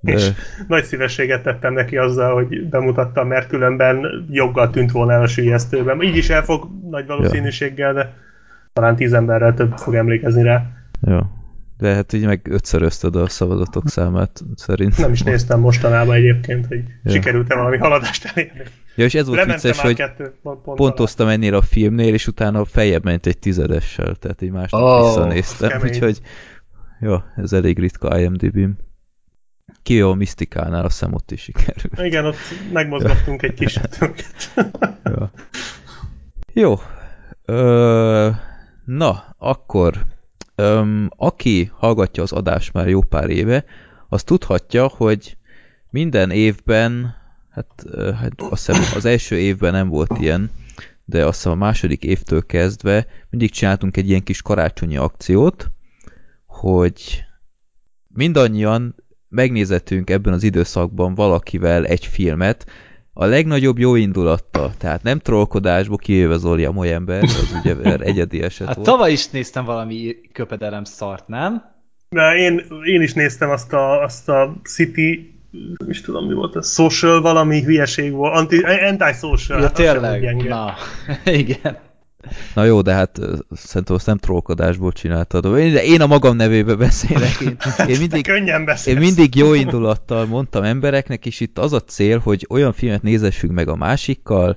De... 0.00 0.12
És 0.12 0.30
nagy 0.68 0.84
szívességet 0.84 1.42
tettem 1.42 1.72
neki 1.72 1.96
azzal, 1.96 2.34
hogy 2.34 2.68
bemutattam, 2.68 3.28
mert 3.28 3.48
különben 3.48 4.26
joggal 4.30 4.70
tűnt 4.70 4.90
volna 4.90 5.12
el 5.12 5.22
a 5.22 5.26
sülyeztőben. 5.26 6.02
Így 6.02 6.16
is 6.16 6.30
el 6.30 6.42
fog 6.42 6.68
nagy 6.90 7.06
valószínűséggel, 7.06 7.92
de 7.92 8.14
talán 8.72 8.96
tíz 8.96 9.12
emberrel 9.12 9.54
több 9.54 9.72
fog 9.76 9.94
emlékezni 9.94 10.42
rá. 10.42 10.66
Jó. 11.00 11.18
De 11.78 11.94
hát 11.94 12.12
így 12.12 12.26
meg 12.26 12.40
ötszörözted 12.50 13.16
a 13.16 13.28
szavazatok 13.28 13.88
számát, 13.88 14.40
szerintem. 14.54 15.02
Nem 15.02 15.12
is 15.12 15.22
néztem 15.22 15.60
mostanában 15.60 16.14
egyébként, 16.14 16.66
hogy 16.66 16.82
ja. 17.04 17.12
sikerült-e 17.12 17.54
valami 17.54 17.76
haladást 17.76 18.32
elérni. 18.34 18.62
Ja, 18.96 19.04
és 19.04 19.14
ez 19.14 19.26
volt 19.26 19.38
Lementem 19.38 19.70
vicces, 19.70 19.84
hogy 19.84 19.96
kettő, 19.96 20.32
pont, 20.42 20.62
pont 20.62 20.78
pontoztam 20.78 21.26
alá. 21.26 21.34
ennél 21.34 21.54
a 21.54 21.62
filmnél, 21.62 22.14
és 22.14 22.26
utána 22.26 22.64
feljebb 22.64 23.04
ment 23.04 23.26
egy 23.26 23.38
tizedessel, 23.38 24.14
tehát 24.14 24.42
így 24.42 24.50
másnap 24.50 24.82
oh, 24.82 25.06
visszanéztem, 25.06 25.80
úgyhogy 25.82 26.20
jó, 27.00 27.16
ez 27.36 27.52
elég 27.52 27.78
ritka 27.78 28.20
IMDb-m. 28.20 28.70
Ki 29.82 29.94
jó 29.94 30.10
a 30.10 30.14
Misztikánál, 30.14 30.84
azt 30.84 30.98
hiszem 30.98 31.14
ott 31.14 31.30
is 31.30 31.40
sikerül. 31.40 32.06
Igen, 32.06 32.24
ott 32.24 32.36
megmozgattunk 32.72 33.42
egy 33.42 33.54
kicsit. 33.54 33.98
jó. 35.04 35.28
Jó. 36.52 36.80
Ö, 37.44 38.30
na, 38.84 39.34
akkor 39.38 40.06
öm, 40.54 41.10
aki 41.16 41.70
hallgatja 41.74 42.22
az 42.22 42.32
adást 42.32 42.72
már 42.72 42.88
jó 42.88 43.02
pár 43.02 43.30
éve, 43.30 43.64
az 44.08 44.22
tudhatja, 44.22 44.88
hogy 44.88 45.36
minden 45.90 46.30
évben, 46.30 47.14
hát, 47.50 47.84
hát 48.20 48.32
azt 48.36 48.66
hiszem 48.66 48.82
az 48.94 49.04
első 49.04 49.38
évben 49.38 49.72
nem 49.72 49.88
volt 49.88 50.18
ilyen, 50.18 50.50
de 51.04 51.26
azt 51.26 51.36
hiszem 51.36 51.52
a 51.52 51.64
második 51.64 52.04
évtől 52.04 52.46
kezdve 52.46 53.06
mindig 53.30 53.50
csináltunk 53.50 53.96
egy 53.96 54.08
ilyen 54.08 54.22
kis 54.22 54.42
karácsonyi 54.42 54.96
akciót, 54.96 55.70
hogy 56.46 57.24
mindannyian 58.08 58.94
megnézettünk 59.30 60.10
ebben 60.10 60.32
az 60.32 60.42
időszakban 60.42 61.14
valakivel 61.14 61.86
egy 61.86 62.06
filmet, 62.06 62.66
a 63.12 63.24
legnagyobb 63.24 63.78
jó 63.78 63.94
indulattal, 63.94 64.72
tehát 64.78 65.02
nem 65.02 65.18
trollkodásból 65.18 65.96
kijöve 65.96 66.36
Zoli 66.36 66.64
a 66.64 66.84
ember, 66.84 67.22
az 67.22 67.54
ugye 67.60 67.96
egyedi 68.10 68.42
eset 68.42 68.66
hát 68.66 68.76
volt. 68.76 68.88
tavaly 68.88 69.12
is 69.12 69.28
néztem 69.28 69.64
valami 69.64 70.16
köpedelem 70.32 70.84
szart, 70.84 71.28
nem? 71.28 71.62
De 72.08 72.34
én, 72.36 72.62
én 72.84 73.02
is 73.02 73.12
néztem 73.12 73.50
azt 73.50 73.72
a, 73.72 74.02
azt 74.02 74.28
a 74.28 74.56
City 74.64 75.34
is 75.88 76.00
tudom 76.00 76.26
mi 76.26 76.34
volt 76.34 76.56
ez, 76.56 76.72
social 76.72 77.20
valami 77.20 77.62
hülyeség 77.62 78.12
volt, 78.12 78.34
anti, 78.34 78.58
anti-social. 78.62 79.58
Ja, 79.58 79.64
hát 79.64 79.74
tényleg? 79.74 80.48
Na, 80.48 80.74
igen. 81.24 81.78
Na 82.54 82.64
jó, 82.64 82.80
de 82.80 82.92
hát 82.92 83.20
szerintem 83.52 83.94
azt 83.94 84.06
nem 84.06 84.18
trollkodásból 84.18 84.92
csináltad. 84.92 85.48
De 85.52 85.84
én 85.84 86.00
a 86.00 86.06
magam 86.06 86.36
nevébe 86.36 86.74
beszélek. 86.74 87.40
Én, 87.40 87.56
én, 87.86 87.98
mindig, 87.98 88.26
én 88.84 88.96
mindig 88.96 89.34
jó 89.34 89.54
indulattal 89.54 90.26
mondtam 90.26 90.62
embereknek, 90.62 91.26
és 91.26 91.40
itt 91.40 91.58
az 91.58 91.72
a 91.72 91.80
cél, 91.80 92.18
hogy 92.18 92.46
olyan 92.48 92.72
filmet 92.72 93.02
nézessünk 93.02 93.52
meg 93.52 93.68
a 93.68 93.76
másikkal, 93.76 94.56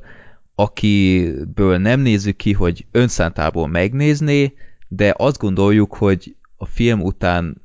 akiből 0.56 1.78
nem 1.78 2.00
nézzük 2.00 2.36
ki, 2.36 2.54
hogy 2.54 2.86
önszántából 2.92 3.68
megnézné, 3.68 4.54
de 4.88 5.14
azt 5.18 5.38
gondoljuk, 5.38 5.96
hogy 5.96 6.36
a 6.58 6.66
film 6.66 7.02
után 7.02 7.62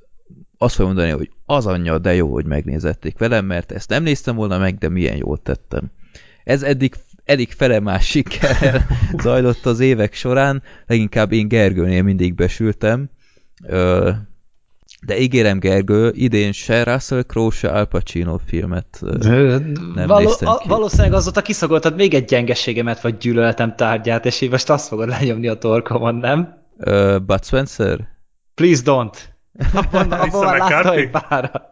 azt 0.58 0.74
fogja 0.74 0.92
mondani, 0.92 1.16
hogy 1.16 1.30
az 1.46 1.66
anyja, 1.66 1.98
de 1.98 2.14
jó, 2.14 2.32
hogy 2.32 2.44
megnézették 2.44 3.18
velem, 3.18 3.44
mert 3.44 3.72
ezt 3.72 3.88
nem 3.88 4.02
néztem 4.02 4.36
volna 4.36 4.58
meg, 4.58 4.78
de 4.78 4.88
milyen 4.88 5.16
jól 5.16 5.38
tettem. 5.42 5.90
Ez 6.44 6.62
eddig 6.62 6.94
elég 7.28 7.52
fele 7.52 7.80
másik 7.80 8.38
zajlott 9.22 9.66
az 9.66 9.80
évek 9.80 10.14
során, 10.14 10.62
leginkább 10.86 11.32
én 11.32 11.48
Gergőnél 11.48 12.02
mindig 12.02 12.34
besültem, 12.34 13.10
de 15.06 15.18
ígérem 15.18 15.58
Gergő, 15.58 16.12
idén 16.14 16.52
se 16.52 16.82
Russell 16.82 17.22
Crowe, 17.22 17.50
se 17.50 17.68
Al 17.68 17.84
Pacino 17.84 18.38
filmet 18.46 19.02
nem 19.94 20.06
Való, 20.06 20.26
néztem 20.26 20.56
ki. 20.56 20.68
Valószínűleg 20.68 21.12
azóta 21.12 21.42
kiszagoltad 21.42 21.94
még 21.94 22.14
egy 22.14 22.24
gyengeségemet, 22.24 23.00
vagy 23.00 23.16
gyűlöletem 23.16 23.76
tárgyát, 23.76 24.26
és 24.26 24.40
így 24.40 24.50
most 24.50 24.70
azt 24.70 24.88
fogod 24.88 25.08
lenyomni 25.08 25.48
a 25.48 25.58
torkomon, 25.58 26.14
nem? 26.14 26.56
Uh, 26.76 27.18
Bud 27.20 27.44
Spencer? 27.44 28.08
Please 28.54 28.82
don't. 28.84 29.16
Abban, 29.74 30.12
abban 30.22 30.44
már 30.44 30.58
látta 30.58 30.94
egy 30.94 31.10
párat. 31.10 31.68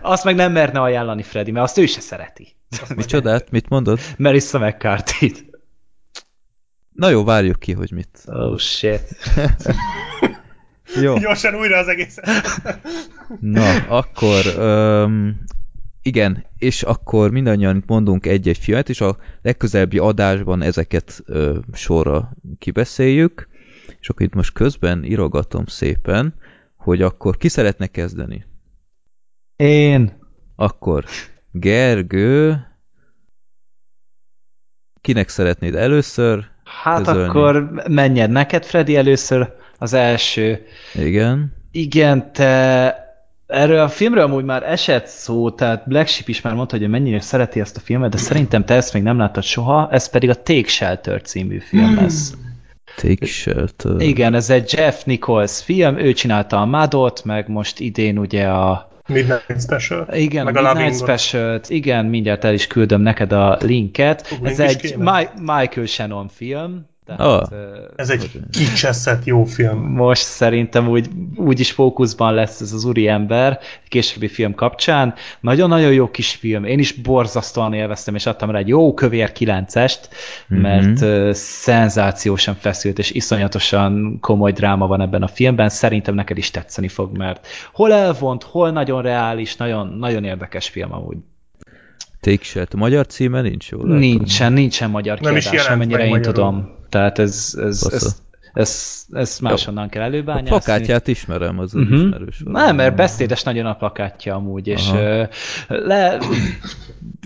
Azt 0.00 0.24
meg 0.24 0.34
nem 0.34 0.52
merne 0.52 0.80
ajánlani 0.80 1.22
Freddy, 1.22 1.50
mert 1.50 1.64
azt 1.64 1.78
ő 1.78 1.86
se 1.86 2.00
szereti. 2.00 2.55
Micsodát? 2.96 3.50
Mit 3.50 3.68
mondod? 3.68 4.00
Melissa 4.16 4.58
mccarthy 4.58 5.30
-t. 5.30 5.44
Na 6.92 7.08
jó, 7.08 7.24
várjuk 7.24 7.58
ki, 7.58 7.72
hogy 7.72 7.92
mit. 7.92 8.22
Oh 8.26 8.58
shit. 8.58 9.02
jó. 11.02 11.18
Gyorsan 11.18 11.54
újra 11.54 11.78
az 11.78 11.88
egész. 11.88 12.16
Na, 13.40 13.74
akkor 13.74 14.44
um, 14.58 15.44
igen, 16.02 16.46
és 16.58 16.82
akkor 16.82 17.30
mindannyian 17.30 17.82
mondunk 17.86 18.26
egy-egy 18.26 18.58
filmet, 18.58 18.88
és 18.88 19.00
a 19.00 19.16
legközelebbi 19.42 19.98
adásban 19.98 20.62
ezeket 20.62 21.22
uh, 21.26 21.56
sorra 21.72 22.36
kibeszéljük, 22.58 23.48
és 24.00 24.08
akkor 24.08 24.26
itt 24.26 24.34
most 24.34 24.52
közben 24.52 25.04
írogatom 25.04 25.66
szépen, 25.66 26.34
hogy 26.76 27.02
akkor 27.02 27.36
ki 27.36 27.48
szeretne 27.48 27.86
kezdeni? 27.86 28.44
Én. 29.56 30.18
Akkor 30.56 31.04
Gergő, 31.60 32.66
kinek 35.00 35.28
szeretnéd 35.28 35.74
először 35.74 36.44
Hát 36.82 36.98
közölni? 36.98 37.28
akkor 37.28 37.70
menjen 37.88 38.30
neked, 38.30 38.64
Freddy, 38.64 38.96
először 38.96 39.54
az 39.78 39.92
első. 39.92 40.66
Igen. 40.94 41.54
Igen, 41.70 42.32
te 42.32 43.06
Erről 43.46 43.78
a 43.78 43.88
filmről 43.88 44.22
amúgy 44.22 44.44
már 44.44 44.62
esett 44.62 45.06
szó, 45.06 45.50
tehát 45.50 45.88
Black 45.88 46.08
Sheep 46.08 46.28
is 46.28 46.40
már 46.40 46.54
mondta, 46.54 46.78
hogy 46.78 46.88
mennyire 46.88 47.20
szereti 47.20 47.60
ezt 47.60 47.76
a 47.76 47.80
filmet, 47.80 48.10
de 48.10 48.16
szerintem 48.16 48.64
te 48.64 48.74
ezt 48.74 48.92
még 48.92 49.02
nem 49.02 49.18
láttad 49.18 49.42
soha, 49.42 49.88
ez 49.90 50.08
pedig 50.08 50.30
a 50.30 50.42
Take 50.42 50.68
Shelter 50.68 51.22
című 51.22 51.58
film 51.58 51.86
hmm. 51.86 51.96
lesz. 51.96 52.34
Take 52.96 53.26
Shelter. 53.26 54.00
Igen, 54.00 54.34
ez 54.34 54.50
egy 54.50 54.72
Jeff 54.72 55.04
Nichols 55.04 55.62
film, 55.62 55.98
ő 55.98 56.12
csinálta 56.12 56.60
a 56.60 56.64
Madot, 56.64 57.24
meg 57.24 57.48
most 57.48 57.80
idén 57.80 58.18
ugye 58.18 58.48
a 58.48 58.88
Midnight 59.06 59.60
Special. 59.60 60.06
Igen, 60.12 60.44
meg 60.44 60.56
a 60.56 60.72
Midnight 60.72 60.94
special 60.94 61.60
igen, 61.68 62.06
mindjárt 62.06 62.44
el 62.44 62.52
is 62.52 62.66
küldöm 62.66 63.00
neked 63.00 63.32
a 63.32 63.58
linket. 63.60 64.36
Uh, 64.40 64.48
Ez 64.48 64.60
egy 64.60 64.96
Ma 64.96 65.20
Michael 65.40 65.86
Shannon 65.86 66.28
film, 66.28 66.86
tehát, 67.06 67.20
oh. 67.20 67.58
Ez 67.96 68.10
egy 68.10 68.30
kicseszett 68.50 69.24
jó 69.24 69.44
film. 69.44 69.78
Most 69.78 70.22
szerintem 70.22 70.88
úgy, 70.88 71.08
úgy 71.36 71.60
is 71.60 71.70
fókuszban 71.70 72.34
lesz 72.34 72.60
ez 72.60 72.72
az 72.72 72.84
úri 72.84 73.08
ember 73.08 73.58
egy 73.82 73.88
későbbi 73.88 74.28
film 74.28 74.54
kapcsán. 74.54 75.14
Nagyon-nagyon 75.40 75.92
jó 75.92 76.10
kis 76.10 76.34
film. 76.34 76.64
Én 76.64 76.78
is 76.78 76.92
borzasztóan 76.92 77.72
élveztem, 77.72 78.14
és 78.14 78.26
adtam 78.26 78.50
rá 78.50 78.58
egy 78.58 78.68
jó 78.68 78.94
kövér 78.94 79.32
kilencest, 79.32 80.08
mm-hmm. 80.54 80.62
mert 80.62 81.00
uh, 81.00 81.32
szenzációsan 81.32 82.54
feszült, 82.54 82.98
és 82.98 83.10
iszonyatosan 83.10 84.18
komoly 84.20 84.52
dráma 84.52 84.86
van 84.86 85.00
ebben 85.00 85.22
a 85.22 85.28
filmben. 85.28 85.68
Szerintem 85.68 86.14
neked 86.14 86.38
is 86.38 86.50
tetszeni 86.50 86.88
fog, 86.88 87.16
mert 87.16 87.46
hol 87.72 87.92
elvont, 87.92 88.42
hol 88.42 88.70
nagyon 88.70 89.02
reális, 89.02 89.56
nagyon, 89.56 89.88
nagyon 89.88 90.24
érdekes 90.24 90.68
film 90.68 90.92
amúgy. 90.92 91.16
Take. 92.20 92.66
A 92.70 92.76
magyar 92.76 93.06
címe 93.06 93.40
nincs 93.40 93.68
jól? 93.70 93.86
Nincsen, 93.86 94.52
nincsen 94.52 94.90
magyar 94.90 95.18
kiadás, 95.18 95.68
amennyire 95.68 96.04
én 96.04 96.08
magyarul. 96.08 96.34
tudom. 96.34 96.75
Tehát 96.88 97.18
ez, 97.18 97.54
ez, 97.62 97.88
ez, 97.92 98.16
ez, 98.52 99.04
ez 99.12 99.38
máshonnan 99.38 99.88
kell 99.88 100.02
előbányászni. 100.02 100.48
A 100.48 100.58
plakátját 100.58 101.08
ismerem, 101.08 101.58
az 101.58 101.74
uh-huh. 101.74 101.98
ismerős. 101.98 102.42
Nem, 102.44 102.76
mert 102.76 102.96
beszédes 102.96 103.42
nagyon 103.42 103.66
a 103.66 103.74
plakátja 103.74 104.34
amúgy, 104.34 104.66
és 104.66 104.90
uh, 104.90 105.28
le, 105.68 106.18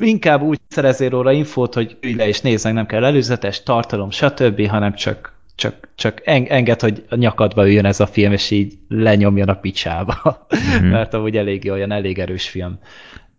inkább 0.00 0.43
úgy 0.43 0.61
szerezél 0.69 1.09
róla 1.09 1.33
infót, 1.33 1.75
hogy 1.75 1.97
ülj 2.00 2.14
le 2.14 2.29
és 2.29 2.40
nézd 2.40 2.64
meg, 2.64 2.75
nem 2.75 2.87
kell 2.87 3.05
előzetes, 3.05 3.62
tartalom, 3.62 4.11
stb., 4.11 4.67
hanem 4.67 4.95
csak 4.95 5.38
csak, 5.61 5.88
csak 5.95 6.21
enged, 6.25 6.81
hogy 6.81 7.05
a 7.09 7.17
nyakadba 7.17 7.67
üljön 7.67 7.85
ez 7.85 8.00
a 8.00 8.07
film, 8.07 8.33
és 8.33 8.50
így 8.50 8.79
lenyomjon 8.88 9.49
a 9.49 9.55
picsába. 9.55 10.47
Mm-hmm. 10.57 10.90
Mert 10.97 11.14
amúgy 11.14 11.37
elég 11.37 11.71
olyan, 11.71 11.93
elég 11.93 12.19
erős 12.19 12.49
film. 12.49 12.79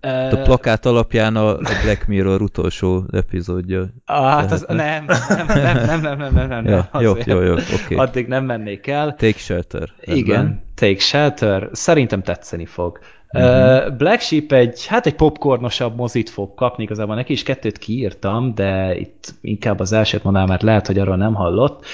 A 0.02 0.38
plakát 0.44 0.86
alapján 0.86 1.36
a 1.36 1.58
Black 1.58 2.08
Mirror 2.08 2.42
utolsó 2.42 3.06
epizódja. 3.12 3.86
Ah, 4.06 4.30
hát 4.30 4.52
az, 4.52 4.66
nem, 4.68 5.06
nem, 5.06 5.46
nem, 5.48 6.02
nem, 6.02 6.18
nem, 6.18 6.34
nem, 6.34 6.48
nem. 6.48 6.66
Ja, 6.66 6.90
jó, 7.00 7.14
jó, 7.26 7.42
jó, 7.42 7.54
oké. 7.54 7.96
Addig 7.96 8.28
nem 8.28 8.46
mennék 8.46 8.88
el. 8.88 9.16
Take 9.16 9.38
Shelter. 9.38 9.90
Igen, 10.02 10.64
Take 10.76 11.00
Shelter. 11.00 11.70
Szerintem 11.72 12.24
tetszeni 12.24 12.66
fog. 12.66 13.00
Uh-huh. 13.34 13.96
Black 13.98 14.22
Sheep 14.22 14.52
egy, 14.52 14.86
hát 14.86 15.06
egy 15.06 15.16
popcornosabb 15.16 15.96
mozit 15.96 16.30
fog 16.30 16.54
kapni, 16.54 16.84
igazából 16.84 17.16
neki 17.16 17.34
is 17.34 17.44
kettőt 17.44 17.78
kiírtam, 17.78 18.56
de 18.56 18.96
itt 18.96 19.34
inkább 19.42 19.80
az 19.80 19.92
elsőt 19.92 20.24
mondanám, 20.24 20.48
mert 20.48 20.62
lehet, 20.64 20.88
hogy 20.88 21.00
arról 21.00 21.18
nem 21.18 21.34
hallott. 21.34 21.86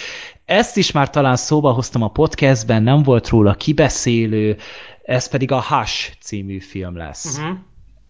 Ezt 0.45 0.77
is 0.77 0.91
már 0.91 1.09
talán 1.09 1.35
szóba 1.35 1.71
hoztam 1.71 2.01
a 2.01 2.07
podcastben, 2.07 2.83
nem 2.83 3.03
volt 3.03 3.29
róla 3.29 3.53
kibeszélő, 3.53 4.57
ez 5.03 5.29
pedig 5.29 5.51
a 5.51 5.61
Hush 5.61 6.11
című 6.19 6.59
film 6.59 6.97
lesz. 6.97 7.37
Uh-huh. 7.37 7.57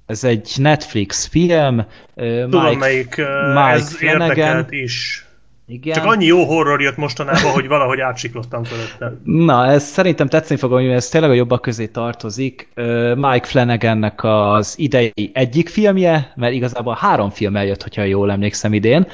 Ez 0.07 0.23
egy 0.23 0.51
Netflix 0.57 1.25
film. 1.25 1.85
Tudom, 2.15 2.63
Mike, 2.63 2.77
melyik 2.77 3.15
Mike 3.15 3.69
ez 3.69 3.95
Flanagan. 3.95 4.29
érdekelt 4.29 4.71
is. 4.71 5.27
Igen. 5.69 5.93
Csak 5.93 6.05
annyi 6.05 6.25
jó 6.25 6.43
horror 6.43 6.81
jött 6.81 6.97
mostanában, 6.97 7.51
hogy 7.51 7.67
valahogy 7.67 7.99
átsiklottam 7.99 8.63
fölötte. 8.63 9.17
Na, 9.23 9.65
ez 9.65 9.83
szerintem 9.83 10.27
tetszeni 10.27 10.59
fog, 10.59 10.71
hogy 10.71 10.87
ez 10.87 11.09
tényleg 11.09 11.29
a 11.29 11.33
jobbak 11.33 11.61
közé 11.61 11.87
tartozik. 11.87 12.69
Mike 13.15 13.45
Flanagannek 13.47 14.23
az 14.23 14.73
idei 14.77 15.31
egyik 15.33 15.69
filmje, 15.69 16.31
mert 16.35 16.53
igazából 16.53 16.97
három 16.99 17.29
film 17.29 17.55
eljött, 17.55 17.83
hogyha 17.83 18.03
jól 18.03 18.31
emlékszem 18.31 18.73
idén. 18.73 19.07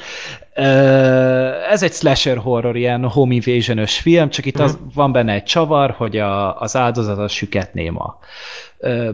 Ez 1.70 1.82
egy 1.82 1.92
slasher 1.92 2.36
horror, 2.36 2.76
ilyen 2.76 3.08
home 3.08 3.34
invasion 3.34 3.86
film, 3.86 4.28
csak 4.28 4.46
itt 4.46 4.58
az, 4.58 4.78
van 4.94 5.12
benne 5.12 5.32
egy 5.32 5.44
csavar, 5.44 5.90
hogy 5.90 6.16
a, 6.16 6.60
az 6.60 6.76
áldozat 6.76 7.18
a 7.18 7.28
süket 7.28 7.74
néma. 7.74 8.18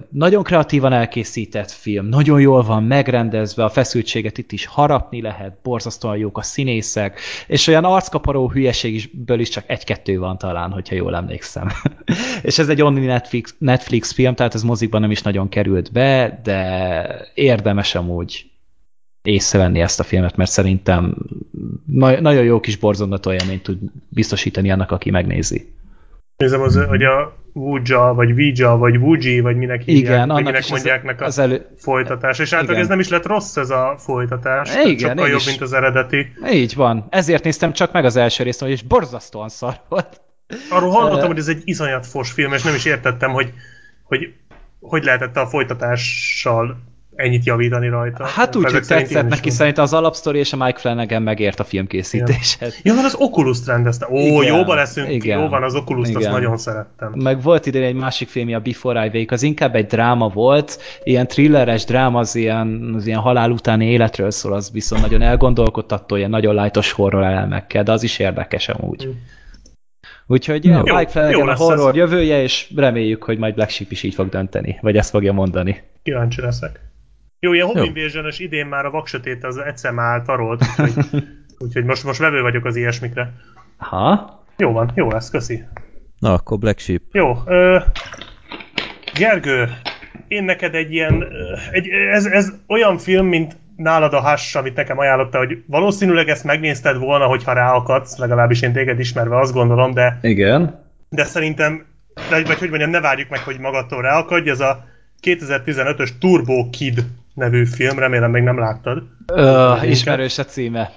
Nagyon 0.09 0.43
kreatívan 0.43 0.93
elkészített 0.93 1.71
film, 1.71 2.07
nagyon 2.07 2.41
jól 2.41 2.63
van 2.63 2.83
megrendezve, 2.83 3.65
a 3.65 3.69
feszültséget 3.69 4.39
itt 4.39 4.53
is 4.53 4.67
harapni 4.67 5.23
lehet, 5.23 5.59
borzasztóan 5.63 6.17
jók 6.17 6.39
a 6.39 6.43
színészek, 6.43 7.21
és 7.47 7.67
olyan 7.67 7.85
arckaparó 7.85 8.51
hülyeségből 8.51 9.41
is 9.41 9.49
csak 9.49 9.65
egy-kettő 9.67 10.19
van 10.19 10.39
talán, 10.39 10.71
hogyha 10.71 10.95
jól 10.95 11.17
emlékszem. 11.17 11.69
és 12.43 12.59
ez 12.59 12.69
egy 12.69 12.83
only 12.83 13.07
Netflix, 13.07 13.55
Netflix 13.59 14.13
film, 14.13 14.35
tehát 14.35 14.55
ez 14.55 14.63
mozikban 14.63 15.01
nem 15.01 15.11
is 15.11 15.23
nagyon 15.23 15.49
került 15.49 15.93
be, 15.93 16.41
de 16.43 17.31
érdemes 17.35 17.95
amúgy 17.95 18.51
észrevenni 19.23 19.81
ezt 19.81 20.01
a 20.01 20.05
filmet, 20.05 20.37
mert 20.37 20.51
szerintem 20.51 21.17
na 21.87 22.21
nagyon 22.21 22.45
jó 22.45 22.61
kis 22.61 22.77
borzongató 22.77 23.33
élményt 23.33 23.63
tud 23.63 23.79
biztosítani 24.09 24.71
annak, 24.71 24.91
aki 24.91 25.11
megnézi. 25.11 25.73
Nézem, 26.37 26.61
az, 26.61 26.85
hogy 26.89 27.03
a 27.03 27.40
Wuja, 27.53 28.13
vagy 28.15 28.35
Vija, 28.35 28.77
vagy 28.77 28.97
Wuji, 28.97 29.41
vagy 29.41 29.57
minek 29.57 29.83
hívják, 29.83 30.05
Igen, 30.05 30.19
vagy 30.19 30.31
annak 30.31 30.45
minek 30.45 30.61
is 30.61 30.71
mondják 30.71 30.99
az, 30.99 31.05
nek 31.05 31.21
a 31.21 31.25
az 31.25 31.39
elő... 31.39 31.67
folytatás. 31.79 32.39
És 32.39 32.53
általában 32.53 32.71
Igen. 32.71 32.83
ez 32.83 32.89
nem 32.89 33.01
is 33.01 33.09
lett 33.09 33.27
rossz 33.27 33.57
ez 33.57 33.71
a 33.71 33.95
folytatás. 33.99 34.75
Igen, 34.85 35.09
sokkal 35.09 35.29
jobb, 35.29 35.39
is. 35.39 35.47
mint 35.47 35.61
az 35.61 35.73
eredeti. 35.73 36.33
Így 36.53 36.75
van. 36.75 37.07
Ezért 37.11 37.45
néztem 37.45 37.73
csak 37.73 37.93
meg 37.93 38.05
az 38.05 38.17
első 38.17 38.43
részt, 38.43 38.63
és 38.63 38.83
borzasztóan 38.83 39.49
szar 39.49 39.81
volt. 39.89 40.21
Arról 40.71 40.91
hallottam, 40.91 41.27
hogy 41.27 41.39
ez 41.39 41.49
egy 41.49 41.63
iszonyat 41.65 42.07
fos 42.07 42.31
film, 42.31 42.53
és 42.53 42.63
nem 42.63 42.75
is 42.75 42.85
értettem, 42.85 43.31
hogy 43.31 43.53
hogy, 44.11 44.35
hogy 44.81 45.05
lehetett 45.05 45.37
a 45.37 45.47
folytatással 45.47 46.90
ennyit 47.21 47.45
javítani 47.45 47.89
rajta. 47.89 48.25
Hát 48.25 48.57
úgy, 48.57 48.71
hogy 48.71 48.83
szerint 48.83 49.09
tetszett 49.09 49.29
neki, 49.29 49.49
van. 49.49 49.57
szerintem 49.57 49.85
az 49.85 49.93
alapsztori 49.93 50.39
és 50.39 50.53
a 50.53 50.57
Mike 50.57 50.79
Flanagan 50.79 51.23
megért 51.23 51.61
a 51.61 51.65
filmkészítéshez. 51.65 52.81
Ja, 52.83 52.95
van 52.95 53.05
az 53.05 53.15
Oculus 53.19 53.59
rendezte. 53.67 54.07
Ó, 54.11 54.19
Igen, 54.19 54.57
jóba 54.57 54.75
leszünk 54.75 55.11
igen, 55.11 55.41
Jó 55.41 55.49
van, 55.49 55.63
az 55.63 55.75
Oculus-t 55.75 56.17
azt 56.17 56.31
nagyon 56.31 56.57
szerettem. 56.57 57.13
Meg 57.15 57.43
volt 57.43 57.67
idén 57.67 57.83
egy 57.83 57.95
másik 57.95 58.29
filmje, 58.29 58.57
a 58.57 58.61
Before 58.61 59.05
I 59.05 59.11
Wake, 59.19 59.35
az 59.35 59.43
inkább 59.43 59.75
egy 59.75 59.87
dráma 59.87 60.29
volt, 60.29 60.79
ilyen 61.03 61.27
thrilleres 61.27 61.85
dráma, 61.85 62.19
az 62.19 62.35
ilyen, 62.35 62.93
az 62.97 63.07
ilyen 63.07 63.21
halál 63.21 63.51
utáni 63.51 63.87
életről 63.91 64.31
szól, 64.31 64.53
az 64.53 64.71
viszont 64.73 65.03
nagyon 65.03 65.23
elgondolkodtató, 65.23 66.17
ilyen 66.17 66.31
nagyon 66.31 66.55
lightos 66.55 66.93
horror 66.93 67.23
elemekkel, 67.23 67.83
de 67.83 67.93
az 67.93 68.03
is 68.03 68.19
érdekes 68.19 68.69
amúgy. 68.69 69.07
Mm. 69.07 69.11
Úgyhogy 70.27 70.65
Jó, 70.65 70.73
ja, 70.73 70.95
Mike 70.95 71.01
jó 71.01 71.09
Flanagan 71.09 71.49
a 71.49 71.57
horror 71.57 71.89
ez. 71.89 71.95
jövője, 71.95 72.43
és 72.43 72.73
reméljük, 72.77 73.23
hogy 73.23 73.39
majd 73.39 73.55
Black 73.55 73.71
Sheep 73.71 73.91
is 73.91 74.03
így 74.03 74.15
fog 74.15 74.29
dönteni, 74.29 74.79
vagy 74.81 74.97
ezt 74.97 75.11
fogja 75.11 75.33
mondani. 75.33 75.83
Kíváncsi 76.03 76.41
leszek. 76.41 76.81
Jó, 77.43 77.53
ilyen 77.53 77.67
Home 77.67 77.85
invasion 77.85 78.31
idén 78.39 78.67
már 78.67 78.85
a 78.85 78.91
vaksötét 78.91 79.45
az 79.45 79.57
egyszer 79.57 79.93
már 79.93 80.23
tarolt, 80.23 80.65
úgyhogy, 80.79 81.23
úgyhogy 81.65 81.85
most, 81.85 82.05
most 82.05 82.19
vevő 82.19 82.43
vagyok 82.43 82.65
az 82.65 82.77
ilyesmikre. 82.77 83.33
Ha? 83.77 84.39
Jó 84.57 84.73
van, 84.73 84.91
jó 84.95 85.11
lesz, 85.11 85.31
köszi. 85.31 85.65
Na, 86.19 86.33
akkor 86.33 86.59
Black 86.59 86.79
Sheep. 86.79 87.03
Jó, 87.13 87.37
ö, 87.47 87.79
Gergő, 89.15 89.69
én 90.29 90.45
neked 90.45 90.75
egy 90.75 90.93
ilyen, 90.93 91.27
egy, 91.71 91.89
ez, 91.89 92.27
ez 92.27 92.53
olyan 92.67 92.99
film, 92.99 93.27
mint 93.27 93.57
nálad 93.77 94.15
a 94.15 94.31
Hush, 94.31 94.57
amit 94.57 94.77
nekem 94.77 94.99
ajánlotta, 94.99 95.39
hogy 95.39 95.63
valószínűleg 95.67 96.29
ezt 96.29 96.45
megnézted 96.45 96.97
volna, 96.97 97.27
hogyha 97.27 97.53
ráakadsz, 97.53 98.19
legalábbis 98.19 98.63
én 98.63 98.73
téged 98.73 98.99
ismerve 98.99 99.39
azt 99.39 99.53
gondolom, 99.53 99.95
de, 99.95 100.19
Igen. 100.23 100.85
de 101.09 101.25
szerintem, 101.25 101.85
de, 102.31 102.43
vagy 102.43 102.59
hogy 102.59 102.69
mondjam, 102.69 102.91
ne 102.91 103.01
várjuk 103.01 103.29
meg, 103.29 103.41
hogy 103.41 103.59
magadtól 103.59 104.03
ráakadj, 104.03 104.51
ez 104.51 104.61
a 104.61 104.85
2015-ös 105.23 106.11
Turbo 106.19 106.71
Kid 106.71 107.05
nevű 107.35 107.65
film, 107.65 107.99
remélem 107.99 108.31
még 108.31 108.43
nem 108.43 108.59
láttad. 108.59 109.03
Ö, 109.27 109.75
ismerős 109.83 110.39
a 110.39 110.45
címe. 110.45 110.91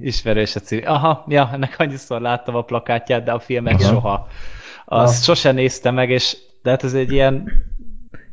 Ismerős 0.00 0.56
a 0.56 0.60
címe. 0.60 0.86
Aha, 0.86 1.24
ja, 1.28 1.50
ennek 1.52 1.74
annyiszor 1.78 2.20
láttam 2.20 2.54
a 2.54 2.62
plakátját, 2.62 3.24
de 3.24 3.32
a 3.32 3.38
filmet 3.40 3.82
Aha. 3.82 3.92
soha. 3.92 4.28
Azt 4.84 5.18
Ah. 5.18 5.24
sose 5.24 5.52
néztem 5.52 5.94
meg, 5.94 6.10
és 6.10 6.36
de 6.62 6.70
hát 6.70 6.84
ez 6.84 6.94
egy 6.94 7.12
ilyen 7.12 7.52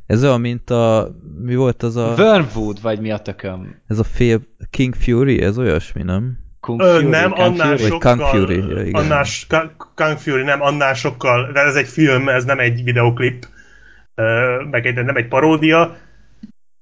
Ez 0.06 0.24
olyan, 0.24 0.42
mint 0.42 0.70
a... 0.70 1.12
Mi 1.42 1.56
volt 1.56 1.84
az 1.84 1.96
a... 1.96 2.14
Wormwood, 2.18 2.82
vagy 2.82 3.00
mi 3.00 3.12
a 3.12 3.18
tököm? 3.18 3.82
Ez 3.88 4.00
a 4.00 4.04
fél 4.04 4.40
King 4.70 4.96
Fury? 4.96 5.42
Ez 5.42 5.58
olyasmi, 5.58 6.04
nem? 6.04 6.38
Kung 6.60 6.82
Ö, 6.82 6.94
Fury, 6.94 7.06
nem, 7.06 7.32
Kung 7.32 7.46
annál 7.46 7.78
Fury? 7.78 7.90
Sokkal... 7.90 8.16
Kung 8.16 8.28
Fury, 8.28 8.58
ja, 8.58 8.82
igen. 8.84 9.02
annál, 9.02 9.24
Kung 9.96 10.18
Fury, 10.18 10.44
nem, 10.44 10.62
annál 10.62 10.94
sokkal, 10.94 11.52
de 11.52 11.60
ez 11.60 11.76
egy 11.76 11.88
film, 11.88 12.30
ez 12.30 12.46
nem 12.46 12.60
egy 12.60 12.84
videoklip, 12.84 13.46
ö, 14.16 14.56
meg 14.72 14.86
egy, 14.86 15.04
nem 15.04 15.16
egy 15.16 15.28
paródia. 15.28 15.96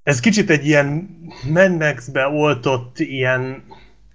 Ez 0.07 0.19
kicsit 0.19 0.49
egy 0.49 0.67
ilyen 0.67 1.09
Mennexbe 1.51 2.27
oltott, 2.27 2.99
ilyen 2.99 3.63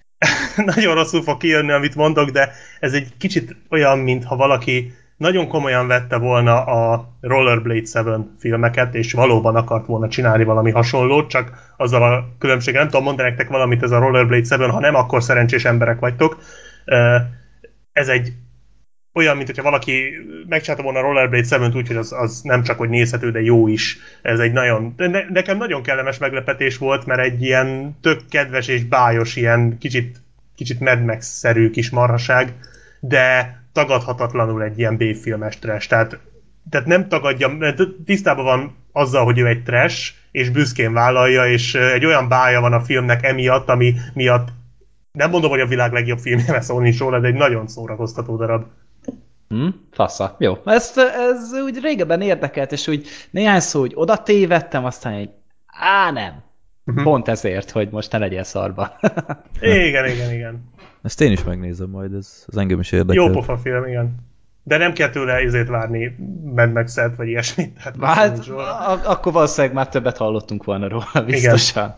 nagyon 0.74 0.94
rosszul 0.94 1.22
fog 1.22 1.36
kijönni, 1.36 1.72
amit 1.72 1.94
mondok, 1.94 2.30
de 2.30 2.52
ez 2.80 2.92
egy 2.92 3.08
kicsit 3.18 3.56
olyan, 3.70 3.98
mintha 3.98 4.36
valaki 4.36 4.92
nagyon 5.16 5.48
komolyan 5.48 5.86
vette 5.86 6.16
volna 6.16 6.64
a 6.64 7.08
Rollerblade 7.20 8.00
7 8.14 8.26
filmeket, 8.38 8.94
és 8.94 9.12
valóban 9.12 9.56
akart 9.56 9.86
volna 9.86 10.08
csinálni 10.08 10.44
valami 10.44 10.70
hasonlót, 10.70 11.28
csak 11.28 11.74
azzal 11.76 12.02
a 12.02 12.36
különbséggel, 12.38 12.80
nem 12.80 12.90
tudom 12.90 13.04
mondani 13.04 13.28
nektek 13.28 13.48
valamit 13.48 13.82
ez 13.82 13.90
a 13.90 13.98
Rollerblade 13.98 14.56
7, 14.56 14.70
ha 14.70 14.80
nem, 14.80 14.94
akkor 14.94 15.22
szerencsés 15.22 15.64
emberek 15.64 15.98
vagytok. 15.98 16.42
Ez 17.92 18.08
egy 18.08 18.32
olyan, 19.14 19.36
mint 19.36 19.48
hogyha 19.48 19.62
valaki 19.62 20.12
megcsinálta 20.48 20.82
volna 20.82 20.98
a 20.98 21.02
Rollerblade 21.02 21.58
7 21.58 21.74
úgy, 21.74 21.86
hogy 21.86 21.96
az, 21.96 22.12
az 22.12 22.40
nem 22.42 22.62
csak 22.62 22.78
hogy 22.78 22.88
nézhető, 22.88 23.30
de 23.30 23.40
jó 23.40 23.68
is. 23.68 23.98
Ez 24.22 24.38
egy 24.38 24.52
nagyon, 24.52 24.94
ne, 24.96 25.28
nekem 25.28 25.56
nagyon 25.56 25.82
kellemes 25.82 26.18
meglepetés 26.18 26.78
volt, 26.78 27.06
mert 27.06 27.20
egy 27.20 27.42
ilyen 27.42 27.96
tök 28.00 28.20
kedves 28.30 28.68
és 28.68 28.84
bájos, 28.84 29.36
ilyen 29.36 29.78
kicsit, 29.78 30.20
kicsit 30.54 30.80
Mad 30.80 31.04
Max-szerű 31.04 31.70
kis 31.70 31.90
marhaság, 31.90 32.54
de 33.00 33.56
tagadhatatlanul 33.72 34.62
egy 34.62 34.78
ilyen 34.78 34.96
B-filmes 34.96 35.58
trash. 35.58 35.88
Tehát, 35.88 36.18
tehát 36.70 36.86
nem 36.86 37.08
tagadja, 37.08 37.74
tisztában 38.04 38.44
van 38.44 38.76
azzal, 38.92 39.24
hogy 39.24 39.38
ő 39.38 39.46
egy 39.46 39.62
trash, 39.62 40.12
és 40.30 40.50
büszkén 40.50 40.92
vállalja, 40.92 41.46
és 41.46 41.74
egy 41.74 42.04
olyan 42.04 42.28
bája 42.28 42.60
van 42.60 42.72
a 42.72 42.80
filmnek 42.80 43.24
emiatt, 43.24 43.68
ami 43.68 43.94
miatt 44.14 44.48
nem 45.12 45.30
mondom, 45.30 45.50
hogy 45.50 45.60
a 45.60 45.66
világ 45.66 45.92
legjobb 45.92 46.18
filmje, 46.18 46.60
szó 46.60 46.78
nincs 46.78 46.98
róla, 46.98 47.20
de 47.20 47.26
egy 47.26 47.34
nagyon 47.34 47.68
szórakoztató 47.68 48.36
darab. 48.36 48.64
Hm? 49.52 49.68
Fasza. 49.90 50.36
Jó. 50.38 50.58
Ezt, 50.64 50.98
ez 50.98 51.52
úgy 51.64 51.78
régebben 51.82 52.20
érdekelt, 52.20 52.72
és 52.72 52.88
úgy 52.88 53.06
néhány 53.30 53.60
szó 53.60 53.80
úgy 53.80 53.92
oda 53.94 54.22
tévedtem, 54.22 54.84
aztán 54.84 55.12
egy 55.12 55.30
á, 55.66 56.10
nem. 56.10 56.42
Mhm. 56.84 57.02
Pont 57.02 57.28
ezért, 57.28 57.70
hogy 57.70 57.88
most 57.90 58.12
ne 58.12 58.18
legyél 58.18 58.42
szarba. 58.42 58.96
Igen, 59.60 60.08
igen, 60.08 60.32
igen. 60.32 60.70
Ezt 61.02 61.20
én 61.20 61.32
is 61.32 61.44
megnézem 61.44 61.88
majd, 61.88 62.14
ez, 62.14 62.44
ez 62.48 62.56
engem 62.56 62.80
is 62.80 62.92
érdekel. 62.92 63.24
Jó 63.24 63.30
pofa 63.30 63.58
film, 63.58 63.86
igen. 63.86 64.14
De 64.62 64.76
nem 64.76 64.92
kell 64.92 65.10
tőle 65.10 65.42
izét 65.42 65.68
várni 65.68 66.16
Mad 66.54 66.72
max 66.72 66.98
vagy 67.16 67.28
ilyesmit. 67.28 67.78
Tehát 67.82 68.14
Hát, 68.14 68.48
ak- 68.88 69.06
akkor 69.06 69.32
valószínűleg 69.32 69.76
már 69.76 69.88
többet 69.88 70.16
hallottunk 70.16 70.64
volna 70.64 70.88
róla, 70.88 71.24
biztosan. 71.26 71.94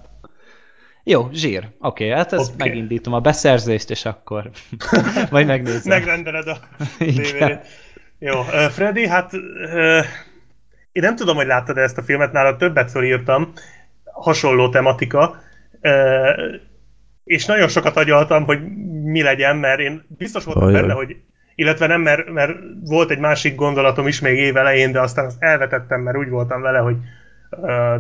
Jó, 1.05 1.29
zsír. 1.33 1.69
Oké, 1.79 2.05
okay, 2.05 2.09
hát 2.09 2.33
ezt 2.33 2.55
okay. 2.55 2.69
megindítom 2.69 3.13
a 3.13 3.21
beszerzést, 3.21 3.91
és 3.91 4.05
akkor 4.05 4.51
majd 5.31 5.47
megnézem. 5.47 5.83
Megrendeled 5.85 6.47
a. 6.47 6.59
DVD-t. 6.99 7.67
Jó, 8.19 8.41
uh, 8.41 8.47
Freddy, 8.47 9.09
hát 9.09 9.33
uh, 9.33 10.05
én 10.93 11.03
nem 11.03 11.17
tudom, 11.17 11.37
hogy 11.37 11.47
láttad 11.47 11.79
ezt 11.79 11.99
a 11.99 12.03
filmet, 12.03 12.33
nála 12.33 12.57
többet 12.57 12.91
felírtam, 12.91 13.53
hasonló 14.05 14.69
tematika, 14.69 15.43
uh, 15.81 16.61
és 17.25 17.45
nagyon 17.45 17.69
sokat 17.69 17.97
agyaltam, 17.97 18.45
hogy 18.45 18.59
mi 19.03 19.23
legyen, 19.23 19.57
mert 19.57 19.81
én 19.81 20.05
biztos 20.09 20.45
voltam 20.45 20.65
Ajaj. 20.65 20.81
benne, 20.81 20.93
hogy 20.93 21.17
illetve 21.55 21.87
nem, 21.87 22.01
mert, 22.01 22.33
mert 22.33 22.53
volt 22.85 23.11
egy 23.11 23.19
másik 23.19 23.55
gondolatom 23.55 24.07
is 24.07 24.21
még 24.21 24.39
év 24.39 24.57
elején, 24.57 24.93
de 24.93 25.01
aztán 25.01 25.25
azt 25.25 25.43
elvetettem, 25.43 26.01
mert 26.01 26.17
úgy 26.17 26.29
voltam 26.29 26.61
vele, 26.61 26.79
hogy 26.79 26.97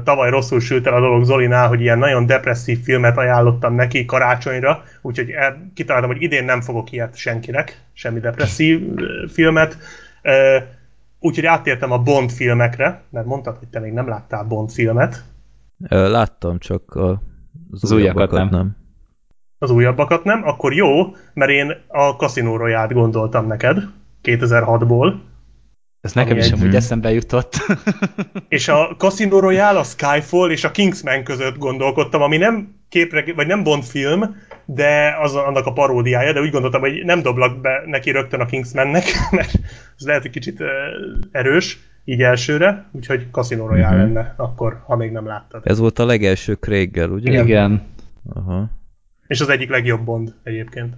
tavaly 0.04 0.30
rosszul 0.30 0.60
sült 0.60 0.86
el 0.86 0.94
a 0.94 1.00
dolog 1.00 1.24
Zolinál, 1.24 1.68
hogy 1.68 1.80
ilyen 1.80 1.98
nagyon 1.98 2.26
depresszív 2.26 2.82
filmet 2.82 3.16
ajánlottam 3.16 3.74
neki 3.74 4.04
karácsonyra, 4.04 4.82
úgyhogy 5.02 5.30
el, 5.30 5.70
kitaláltam, 5.74 6.10
hogy 6.10 6.22
idén 6.22 6.44
nem 6.44 6.60
fogok 6.60 6.92
ilyet 6.92 7.16
senkinek, 7.16 7.80
semmi 7.92 8.20
depresszív 8.20 8.80
filmet. 9.32 9.78
Úgyhogy 11.20 11.46
áttértem 11.46 11.92
a 11.92 11.98
Bond 11.98 12.30
filmekre, 12.30 13.02
mert 13.10 13.26
mondtad, 13.26 13.56
hogy 13.58 13.68
te 13.68 13.80
még 13.80 13.92
nem 13.92 14.08
láttál 14.08 14.44
Bond 14.44 14.70
filmet, 14.70 15.24
Láttam, 15.88 16.58
csak 16.58 16.94
a, 16.94 17.10
az, 17.70 17.84
Az 17.84 17.90
újakat 17.90 18.30
nem. 18.30 18.48
nem. 18.50 18.76
az 19.58 19.70
újabbakat 19.70 20.24
nem, 20.24 20.42
akkor 20.44 20.72
jó, 20.72 21.14
mert 21.34 21.50
én 21.50 21.74
a 21.88 22.10
Casino 22.10 22.56
Royale-t 22.56 22.92
gondoltam 22.92 23.46
neked, 23.46 23.82
2006-ból, 24.22 25.14
Ez 26.04 26.12
nekem 26.12 26.36
is 26.36 26.44
egy- 26.46 26.52
amúgy 26.52 26.66
Mhm. 26.66 26.76
eszembe 26.76 27.12
jutott. 27.12 27.54
És 28.48 28.68
a 28.68 28.94
Casino 28.98 29.38
Royale, 29.40 29.78
a 29.78 29.82
Skyfall 29.82 30.50
és 30.50 30.64
a 30.64 30.70
Kingsman 30.70 31.22
között 31.24 31.58
gondolkodtam, 31.58 32.22
ami 32.22 32.36
nem 32.36 32.74
képre, 32.88 33.24
vagy 33.34 33.46
nem 33.46 33.62
Bond 33.62 33.82
film, 33.82 34.36
de 34.64 35.16
az 35.22 35.34
annak 35.34 35.66
a 35.66 35.72
paródiája, 35.72 36.32
de 36.32 36.40
úgy 36.40 36.50
gondoltam, 36.50 36.80
hogy 36.80 37.04
nem 37.04 37.22
doblak 37.22 37.60
be 37.60 37.82
neki 37.86 38.10
rögtön 38.10 38.40
a 38.40 38.46
Kingsmannek, 38.46 39.04
mert 39.30 39.52
ez 39.98 40.06
lehet 40.06 40.24
egy 40.24 40.30
kicsit 40.30 40.60
uh, 40.60 40.66
erős, 41.32 41.78
így 42.04 42.22
elsőre, 42.22 42.88
úgyhogy 42.92 43.26
Casino 43.30 43.66
Royale 43.66 43.96
Mhm. 43.96 43.98
lenne 44.14 44.34
akkor, 44.36 44.82
ha 44.86 44.96
még 44.96 45.10
nem 45.10 45.26
láttad. 45.26 45.62
Ez 45.64 45.78
volt 45.78 45.98
a 45.98 46.04
legelső 46.06 46.54
Craig-gel, 46.54 47.10
ugye? 47.10 47.42
Igen. 47.42 47.82
Aha. 48.34 48.70
És 49.26 49.40
az 49.40 49.48
egyik 49.48 49.70
legjobb 49.70 50.04
Bond 50.04 50.34
egyébként. 50.42 50.94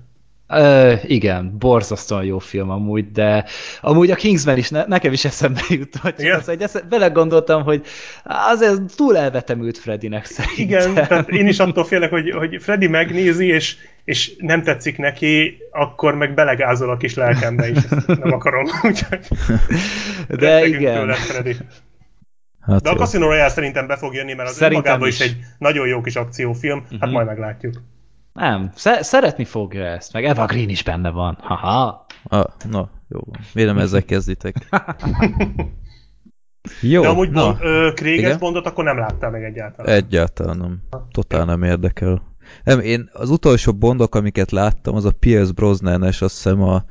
Ö, 0.49 0.93
igen, 1.03 1.59
borzasztóan 1.59 2.25
jó 2.25 2.39
film 2.39 2.71
amúgy, 2.71 3.11
de 3.11 3.45
amúgy 3.81 4.11
a 4.11 4.15
Kingsman 4.15 4.57
is 4.57 4.71
ne, 4.71 4.85
nekem 4.85 5.13
is 5.13 5.25
eszembe 5.25 5.61
jutott. 5.69 6.17
Csak 6.17 6.39
az, 6.39 6.45
hogy 6.45 6.63
eszembe, 6.63 6.89
bele 6.89 7.09
gondoltam, 7.09 7.63
hogy 7.63 7.87
azért 8.25 8.97
túl 8.97 9.17
elvetemült 9.17 9.79
Freddynek 9.79 10.25
szerintem. 10.25 10.65
Igen, 10.65 10.95
tehát 10.95 11.29
én 11.29 11.47
is 11.47 11.59
attól 11.59 11.85
félek, 11.85 12.11
hogy, 12.11 12.31
hogy 12.31 12.63
Freddy 12.63 12.87
megnézi, 12.87 13.47
és, 13.47 13.77
és 14.05 14.33
nem 14.39 14.63
tetszik 14.63 14.99
neki, 14.99 15.59
akkor 15.71 16.15
meg 16.15 16.35
belegázol 16.35 16.91
a 16.91 16.97
kis 16.97 17.15
lelkembe 17.15 17.69
is. 17.69 17.77
Ezt 17.77 18.07
nem 18.07 18.33
akarom. 18.33 18.65
Úgyhogy 18.89 19.27
de 20.29 20.67
igen. 20.67 21.01
Tőle, 21.01 21.15
Freddy. 21.15 21.57
Hát 22.61 22.83
De 22.83 22.91
jó. 22.91 22.97
a 22.97 22.99
Casino 22.99 23.27
Royale 23.27 23.49
szerintem 23.49 23.87
be 23.87 23.97
fog 23.97 24.15
jönni, 24.15 24.35
mert 24.35 24.49
az 24.49 24.55
szerintem 24.55 24.85
önmagában 24.85 25.09
is. 25.09 25.21
is 25.21 25.27
egy 25.27 25.37
nagyon 25.59 25.87
jó 25.87 26.01
kis 26.01 26.17
akciófilm, 26.17 26.79
uh-huh. 26.79 26.99
hát 26.99 27.09
mhm. 27.09 27.17
majd 27.17 27.27
meglátjuk. 27.27 27.83
Nem, 28.37 28.71
sze- 28.75 29.03
szeretni 29.03 29.45
fogja 29.45 29.85
ezt, 29.85 30.13
meg 30.13 30.25
Eva 30.25 30.47
Green 30.47 30.69
is 30.69 30.83
benne 30.83 31.11
van. 31.11 31.39
Haha. 31.41 32.07
Ah, 32.25 32.47
na, 32.71 32.91
jó 33.09 33.21
van. 33.25 33.41
Miért 33.55 33.71
nem 33.71 33.79
ezzel 33.79 34.03
kezditek? 34.05 34.55
jó, 36.81 37.03
De 37.03 37.09
amúgy 37.09 37.31
na. 37.31 37.57
Kréges 37.93 38.37
Bondot 38.37 38.67
akkor 38.67 38.85
nem 38.85 38.99
láttál 38.99 39.31
meg 39.31 39.45
egyáltalán? 39.45 39.95
Egyáltalán 39.95 40.57
nem. 40.57 40.83
Totál 41.11 41.45
nem 41.45 41.63
érdekel. 41.63 42.23
Nem, 42.65 42.81
én 42.81 43.11
az 43.13 43.31
utolsó 43.31 43.73
Bondok, 43.73 44.15
amiket 44.15 44.51
láttam, 44.51 44.95
az 44.95 45.05
a 45.05 45.13
Pierce 45.19 45.53
Brosnan-es, 45.53 46.23
azt 46.23 46.35
hiszem 46.35 46.63
a 46.63 46.85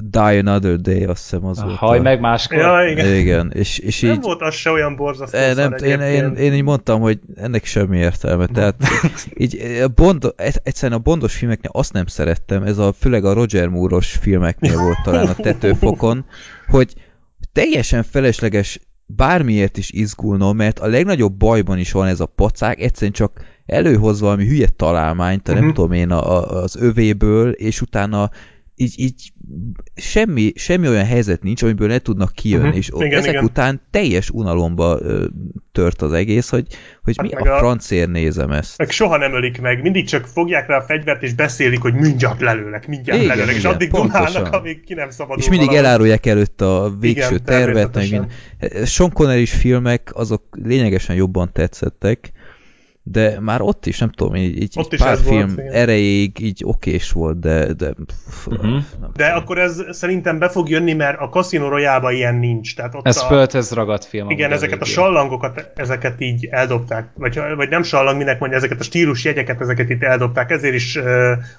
Die 0.00 0.38
Another 0.38 0.76
Day, 0.76 1.04
azt 1.04 1.22
hiszem 1.22 1.44
az 1.44 1.62
volt. 1.62 1.76
Haj 1.76 2.00
meg 2.00 2.20
máskor. 2.20 2.58
Ja, 2.58 2.88
igen. 2.88 3.14
igen. 3.14 3.52
És, 3.54 3.78
és 3.78 4.00
nem 4.00 4.12
így, 4.12 4.22
volt 4.22 4.40
az 4.40 4.54
se 4.54 4.70
olyan 4.70 4.96
borzasztó 4.96 5.38
e, 5.38 5.54
nem, 5.54 5.72
én, 5.72 6.00
én, 6.00 6.34
én, 6.34 6.52
így 6.52 6.62
mondtam, 6.62 7.00
hogy 7.00 7.20
ennek 7.34 7.64
semmi 7.64 7.98
értelme. 7.98 8.46
Tehát 8.46 8.74
így 9.34 9.80
a 9.82 9.88
Bond, 9.88 10.34
egyszerűen 10.62 10.98
a 10.98 11.02
Bondos 11.02 11.34
filmeknél 11.34 11.70
azt 11.72 11.92
nem 11.92 12.06
szerettem, 12.06 12.62
ez 12.62 12.78
a 12.78 12.92
főleg 12.92 13.24
a 13.24 13.32
Roger 13.32 13.68
Moore-os 13.68 14.12
filmeknél 14.12 14.78
volt 14.78 15.02
talán 15.04 15.26
a 15.26 15.34
tetőfokon, 15.46 16.24
hogy 16.66 16.94
teljesen 17.52 18.02
felesleges 18.02 18.80
bármiért 19.06 19.76
is 19.76 19.90
izgulnom, 19.90 20.56
mert 20.56 20.78
a 20.78 20.86
legnagyobb 20.86 21.32
bajban 21.32 21.78
is 21.78 21.92
van 21.92 22.06
ez 22.06 22.20
a 22.20 22.26
pacák, 22.26 22.80
egyszerűen 22.80 23.12
csak 23.12 23.44
előhoz 23.66 24.20
valami 24.20 24.46
hülye 24.46 24.68
találmányt, 24.76 25.48
uh-huh. 25.48 25.64
nem 25.64 25.72
tudom 25.72 25.92
én, 25.92 26.10
a, 26.10 26.36
a, 26.36 26.62
az 26.62 26.76
övéből, 26.76 27.50
és 27.50 27.80
utána 27.80 28.30
így, 28.76 28.94
így 28.96 29.32
semmi, 29.94 30.52
semmi 30.54 30.88
olyan 30.88 31.04
helyzet 31.04 31.42
nincs, 31.42 31.62
amiből 31.62 31.88
ne 31.88 31.98
tudnak 31.98 32.32
kijönni, 32.34 32.64
uh-huh. 32.64 32.76
és 32.76 32.90
igen, 32.94 33.18
ezek 33.18 33.30
igen. 33.30 33.44
után 33.44 33.80
teljes 33.90 34.30
unalomba 34.30 34.98
ö, 35.00 35.26
tört 35.72 36.02
az 36.02 36.12
egész, 36.12 36.48
hogy, 36.48 36.66
hogy 37.02 37.16
hát 37.16 37.26
mi 37.26 37.48
a, 37.48 37.54
a 37.54 37.58
francér 37.58 38.08
nézem 38.08 38.50
ezt. 38.50 38.78
Meg 38.78 38.90
soha 38.90 39.16
nem 39.16 39.34
ölik 39.34 39.60
meg, 39.60 39.82
mindig 39.82 40.06
csak 40.06 40.26
fogják 40.26 40.68
rá 40.68 40.76
a 40.76 40.82
fegyvert, 40.82 41.22
és 41.22 41.34
beszélik, 41.34 41.80
hogy 41.80 41.94
mindjárt 41.94 42.40
lelőlek, 42.40 42.86
mindjárt 42.86 43.20
igen, 43.22 43.36
lelőlek, 43.36 43.56
igen, 43.56 43.68
és 43.70 43.74
addig 43.74 43.90
dumálnak, 43.90 44.52
amíg 44.52 44.84
ki 44.84 44.94
nem 44.94 45.10
szabadul 45.10 45.42
És 45.42 45.48
mindig 45.48 45.66
valahogy. 45.66 45.86
elárulják 45.86 46.26
előtt 46.26 46.60
a 46.60 46.94
végső 47.00 47.34
igen, 47.34 47.44
tervet, 47.44 47.94
meg 47.94 48.10
mind. 48.10 48.86
Sean 48.86 49.12
Connery 49.12 49.46
filmek, 49.46 50.10
azok 50.14 50.42
lényegesen 50.62 51.16
jobban 51.16 51.52
tetszettek, 51.52 52.32
de 53.08 53.40
már 53.40 53.60
ott 53.60 53.86
is, 53.86 53.98
nem 53.98 54.10
tudom, 54.10 54.34
így, 54.34 54.62
így 54.62 54.74
ott 54.78 54.96
pár 54.96 55.16
film 55.16 55.54
volt, 55.54 55.58
erejéig 55.58 56.40
így 56.40 56.62
okés 56.64 57.12
volt, 57.12 57.38
de... 57.38 57.72
De, 57.72 57.92
pff, 58.06 58.46
uh-huh. 58.46 58.82
de 59.14 59.26
akkor 59.26 59.58
ez 59.58 59.82
szerintem 59.90 60.38
be 60.38 60.48
fog 60.48 60.68
jönni, 60.68 60.92
mert 60.92 61.20
a 61.20 61.28
Casino 61.28 61.68
royale 61.68 62.12
ilyen 62.12 62.34
nincs. 62.34 62.76
Tehát 62.76 62.94
ott 62.94 63.06
ez 63.06 63.16
a, 63.16 63.46
ez 63.52 63.72
ragadt 63.72 64.04
film. 64.04 64.30
Igen, 64.30 64.52
ezeket 64.52 64.80
a 64.80 64.84
sallangokat, 64.84 65.72
ezeket 65.74 66.20
így 66.20 66.46
eldobták, 66.50 67.10
vagy, 67.14 67.40
vagy 67.56 67.68
nem 67.68 67.82
sallang, 67.82 68.16
minek 68.16 68.38
mondja, 68.38 68.58
ezeket 68.58 68.80
a 68.80 68.84
stílus 68.84 69.24
jegyeket, 69.24 69.60
ezeket 69.60 69.90
itt 69.90 70.02
eldobták, 70.02 70.50
ezért 70.50 70.74
is 70.74 70.96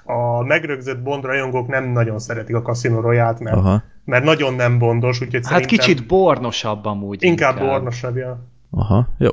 a 0.04 0.42
megrögzött 0.44 1.02
Bond 1.02 1.24
rajongók 1.24 1.68
nem 1.68 1.92
nagyon 1.92 2.18
szeretik 2.18 2.54
a 2.54 2.62
Casino 2.62 3.00
Royale-t, 3.00 3.40
mert, 3.40 3.56
Aha. 3.56 3.82
mert 4.04 4.24
nagyon 4.24 4.54
nem 4.54 4.78
bondos, 4.78 5.20
úgyhogy 5.20 5.46
Hát 5.48 5.66
kicsit 5.66 6.06
bornosabb 6.06 6.84
amúgy. 6.84 7.22
Inkább, 7.22 7.52
inkább. 7.52 7.68
bornosabb, 7.68 8.16
ja. 8.16 8.46
Aha, 8.70 9.08
jó 9.18 9.30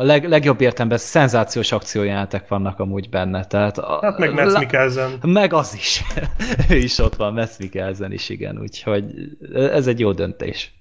a 0.00 0.02
leg, 0.02 0.28
legjobb 0.28 0.60
értelemben 0.60 0.98
szenzációs 0.98 1.72
akciójátek 1.72 2.48
vannak 2.48 2.78
amúgy 2.78 3.08
benne. 3.08 3.44
Tehát 3.44 3.78
a, 3.78 3.98
hát 4.02 4.18
meg 4.18 4.34
Metz 4.34 4.58
Mikkelsen. 4.58 5.10
Meg 5.22 5.52
az 5.52 5.74
is. 5.74 6.02
ő 6.70 6.76
is 6.76 6.98
ott 6.98 7.16
van, 7.16 7.32
Metz 7.32 7.58
Mikkelsen 7.58 8.12
is, 8.12 8.28
igen. 8.28 8.60
Úgyhogy 8.60 9.04
ez 9.52 9.86
egy 9.86 10.00
jó 10.00 10.12
döntés. 10.12 10.74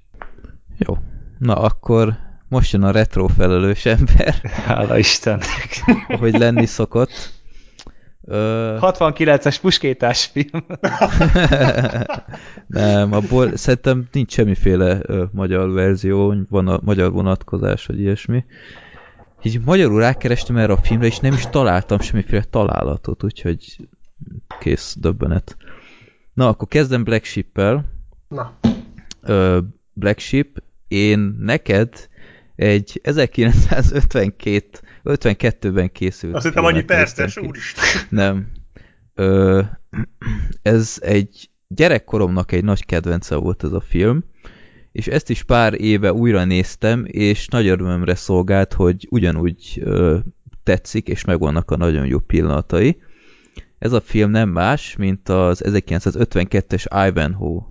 Jó. 0.78 0.98
Na 1.40 1.54
akkor 1.54 2.14
most 2.48 2.74
jön 2.74 2.84
a 2.84 2.92
retro 2.92 3.28
felelős 3.28 3.86
ember. 3.86 4.34
Hála 4.66 4.98
Istennek. 4.98 5.84
Ahogy 6.08 6.38
lenni 6.38 6.66
szokott. 6.66 7.32
Ö... 8.24 8.78
69-es 8.82 9.58
puskétás 9.62 10.26
film. 10.26 10.66
Nem, 12.68 13.14
abból 13.14 13.58
szerintem 13.58 14.08
nincs 14.12 14.32
semmiféle 14.32 15.00
ö, 15.02 15.24
magyar 15.32 15.72
verzió, 15.72 16.36
van 16.50 16.68
a 16.68 16.80
magyar 16.84 17.12
vonatkozás, 17.12 17.86
vagy 17.86 18.00
ilyesmi 18.00 18.44
így 19.44 19.62
magyarul 19.66 20.00
rákerestem 20.00 20.58
erre 20.58 20.74
a 20.74 20.78
filmre, 20.78 21.08
és 21.08 21.20
nem 21.20 21.34
is 21.34 21.48
találtam 21.50 22.00
semmiféle 22.00 22.44
találatot, 22.44 23.24
úgyhogy 23.24 23.88
kész 24.60 24.96
döbbenet. 25.00 25.58
Na, 26.34 26.48
akkor 26.48 26.68
kezdem 26.68 27.04
Black 27.04 27.24
Sheep-el. 27.24 27.92
Na. 28.28 28.58
Ö, 29.22 29.60
Black 29.94 30.20
Sheep, 30.20 30.64
én 30.88 31.36
neked 31.40 32.10
egy 32.56 33.00
1952 33.04 34.80
52-ben 35.04 35.92
készült. 35.92 36.36
Azt 36.36 36.46
hittem 36.46 36.66
annyi 36.66 36.84
perces, 36.84 37.38
úristen. 37.38 37.84
Nem. 38.10 38.48
Ö, 39.14 39.62
ez 40.62 40.98
egy 41.02 41.50
gyerekkoromnak 41.68 42.52
egy 42.52 42.64
nagy 42.64 42.86
kedvence 42.86 43.36
volt 43.36 43.64
ez 43.64 43.72
a 43.72 43.82
film, 43.82 44.24
és 45.00 45.08
ezt 45.08 45.30
is 45.30 45.44
pár 45.44 45.82
éve 45.82 46.14
újra 46.14 46.44
néztem, 46.44 47.06
és 47.08 47.48
nagy 47.48 47.68
örömömre 47.68 48.16
szolgált, 48.16 48.74
hogy 48.74 49.08
ugyanúgy 49.10 49.82
ö, 49.84 50.18
tetszik, 50.64 51.08
és 51.08 51.26
megvannak 51.26 51.72
a 51.72 51.78
nagyon 51.78 52.06
jó 52.06 52.20
pillanatai. 52.20 53.02
Ez 53.78 53.92
a 53.92 54.02
film 54.02 54.32
nem 54.32 54.50
más, 54.50 54.96
mint 54.96 55.30
az 55.30 55.64
1952-es 55.66 57.08
Ivanhoe. 57.08 57.62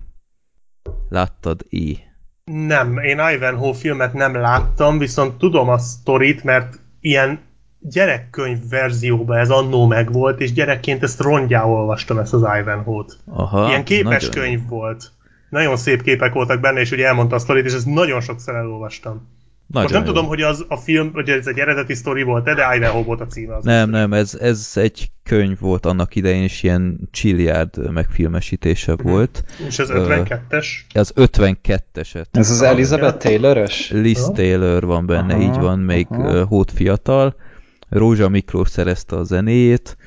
Láttad 1.09 1.65
i? 1.69 1.97
Nem, 2.43 2.97
én 2.97 3.19
Ivanhoe 3.33 3.73
filmet 3.73 4.13
nem 4.13 4.35
láttam, 4.35 4.97
viszont 4.97 5.37
tudom 5.37 5.69
a 5.69 5.77
sztorit, 5.77 6.43
mert 6.43 6.79
ilyen 6.99 7.39
gyerekkönyv 7.79 8.69
verzióban 8.69 9.37
ez 9.37 9.49
annó 9.49 9.85
megvolt, 9.85 10.39
és 10.39 10.53
gyerekként 10.53 11.03
ezt 11.03 11.19
rongyá 11.19 11.63
olvastam 11.63 12.17
ezt 12.17 12.33
az 12.33 12.41
Ivanhoe-t. 12.59 13.17
Aha, 13.25 13.67
Ilyen 13.67 13.83
képes 13.83 14.29
könyv 14.29 14.67
volt 14.67 15.11
nagyon 15.49 15.77
szép 15.77 16.01
képek 16.01 16.33
voltak 16.33 16.59
benne, 16.59 16.79
és 16.79 16.91
ugye 16.91 17.07
elmondta 17.07 17.35
a 17.35 17.39
sztorit, 17.39 17.65
és 17.65 17.73
ezt 17.73 17.85
nagyon 17.85 18.21
sokszor 18.21 18.55
elolvastam. 18.55 19.27
Nagyon 19.67 19.91
Most 19.91 19.93
nem 19.93 20.05
jó. 20.05 20.13
tudom, 20.13 20.27
hogy 20.27 20.41
az 20.41 20.65
a 20.67 20.77
film, 20.77 21.11
hogy 21.13 21.29
ez 21.29 21.47
egy 21.47 21.57
eredeti 21.57 21.93
sztori 21.93 22.23
volt 22.23 22.47
-e, 22.47 22.53
de 22.53 22.75
Ivanhoe 22.75 23.03
volt 23.03 23.21
a 23.21 23.27
címe. 23.27 23.55
Az 23.55 23.63
nem, 23.63 23.89
nem, 23.89 24.13
ez, 24.13 24.35
ez 24.35 24.71
egy 24.75 25.11
könyv 25.23 25.59
volt 25.59 25.85
annak 25.85 26.15
idején, 26.15 26.43
és 26.43 26.63
ilyen 26.63 27.09
Chiliard 27.11 27.91
megfilmesítése 27.91 28.91
uh-huh. 28.91 29.11
volt. 29.11 29.43
És 29.67 29.79
az 29.79 29.89
52-es? 29.93 30.65
Az 30.93 31.13
52-eset. 31.15 32.25
Ez 32.31 32.51
az 32.51 32.61
Elizabeth 32.61 33.17
Taylor-ös? 33.17 33.91
Liz. 33.91 34.31
Taylor 34.33 34.85
van 34.85 35.05
benne, 35.05 35.33
aha, 35.33 35.41
így 35.41 35.59
van, 35.59 35.79
még 35.79 36.07
aha. 36.09 36.45
hót 36.45 36.71
fiatal. 36.71 37.35
Rózsa 37.89 38.29
Miklós 38.29 38.69
szerezte 38.69 39.15
a 39.15 39.23
zenéjét, 39.23 39.97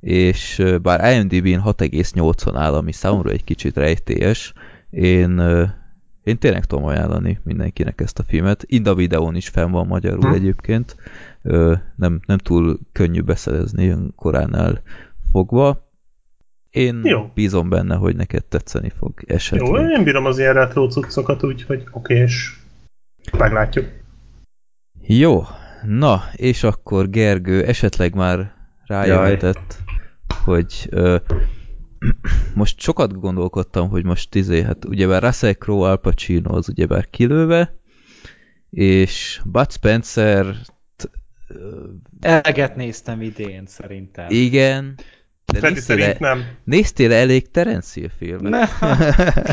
és 0.00 0.62
bár 0.82 1.12
IMDb-n 1.14 1.60
6,8 1.64 2.52
áll, 2.54 2.74
ami 2.74 2.92
számomra 2.92 3.30
egy 3.30 3.44
kicsit 3.44 3.76
rejtélyes, 3.76 4.52
én, 4.90 5.40
én 6.22 6.38
tényleg 6.38 6.64
tudom 6.64 6.84
ajánlani 6.84 7.40
mindenkinek 7.42 8.00
ezt 8.00 8.18
a 8.18 8.24
filmet. 8.26 8.64
Inda 8.66 8.94
videón 8.94 9.34
is 9.34 9.48
fenn 9.48 9.70
van 9.70 9.86
magyarul 9.86 10.28
hm. 10.28 10.34
egyébként. 10.34 10.96
Nem, 11.96 12.20
nem 12.26 12.38
túl 12.38 12.78
könnyű 12.92 13.20
beszerezni 13.20 13.96
koránál 14.16 14.82
fogva. 15.32 15.88
Én 16.70 17.00
Jó. 17.04 17.30
bízom 17.34 17.68
benne, 17.68 17.94
hogy 17.94 18.16
neked 18.16 18.44
tetszeni 18.44 18.92
fog 18.98 19.12
esetleg. 19.26 19.82
Jó, 19.82 19.88
én 19.88 20.04
bírom 20.04 20.24
az 20.24 20.38
ilyen 20.38 20.54
retro 20.54 20.88
cuccokat, 20.88 21.44
úgyhogy 21.44 21.84
oké, 21.90 22.14
és 22.14 22.56
meglátjuk. 23.38 23.86
Jó, 25.00 25.42
na, 25.86 26.22
és 26.32 26.62
akkor 26.62 27.08
Gergő 27.08 27.64
esetleg 27.64 28.14
már 28.14 28.52
rájöhetett, 28.86 29.82
hogy 30.44 30.86
ö, 30.90 31.16
most 32.54 32.80
sokat 32.80 33.20
gondolkodtam, 33.20 33.88
hogy 33.88 34.04
most 34.04 34.34
izé, 34.34 34.62
hát 34.62 34.84
ugyebár 34.84 35.22
Russell 35.22 35.52
Crowe, 35.52 35.88
Al 35.88 35.96
Pacino 35.96 36.56
az 36.56 36.68
ugyebár 36.68 37.10
kilőve, 37.10 37.78
és 38.70 39.40
Bud 39.44 39.72
Spencer 39.72 40.54
Eleget 42.20 42.76
néztem 42.76 43.22
idén, 43.22 43.62
szerintem. 43.66 44.26
Igen. 44.28 44.94
De 45.52 45.68
néztél, 45.68 46.02
e, 46.02 46.16
nem. 46.18 46.44
néztél 46.64 47.12
elég 47.12 47.50
Terence 47.50 48.00
Hill 48.00 48.10
filmet? 48.18 48.70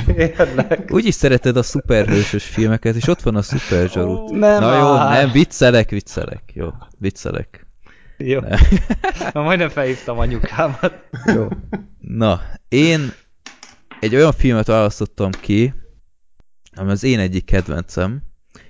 Úgy 0.92 1.06
is 1.06 1.14
szereted 1.14 1.58
a 1.58 1.64
szuperhősös 1.64 2.44
filmeket, 2.44 2.96
és 2.96 3.08
ott 3.08 3.22
van 3.22 3.36
a 3.36 3.42
szuperzsarút. 3.42 4.18
Oh, 4.18 4.38
nem 4.38 4.62
Na 4.62 4.78
jó, 4.78 4.96
nem, 4.96 5.32
viccelek, 5.32 5.90
viccelek. 5.90 6.42
Jó, 6.54 6.70
viccelek. 6.98 7.67
Jó. 8.32 8.40
Na, 9.34 9.42
majdnem 9.42 9.70
felhívtam 9.70 10.20
anyukámat. 10.20 11.10
Jó. 11.26 11.48
Na, 12.00 12.42
én 12.70 13.12
egy 14.00 14.16
olyan 14.16 14.32
filmet 14.32 14.68
választottam 14.68 15.32
ki, 15.32 15.74
ami 16.76 16.92
az 16.92 17.04
én 17.04 17.20
egyik 17.20 17.46
kedvencem, 17.46 18.22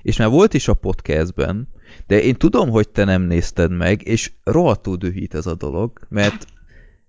és 0.02 0.18
már 0.18 0.30
volt 0.30 0.54
is 0.54 0.68
a 0.68 0.74
podcastben, 0.74 1.68
de 2.08 2.22
én 2.22 2.36
tudom, 2.36 2.70
hogy 2.70 2.90
te 2.90 3.04
nem 3.04 3.22
nézted 3.22 3.72
meg, 3.72 4.08
és 4.08 4.32
rohadtul 4.44 4.96
dühít 4.96 5.34
ez 5.34 5.46
a 5.46 5.56
dolog, 5.56 6.00
mert 6.10 6.46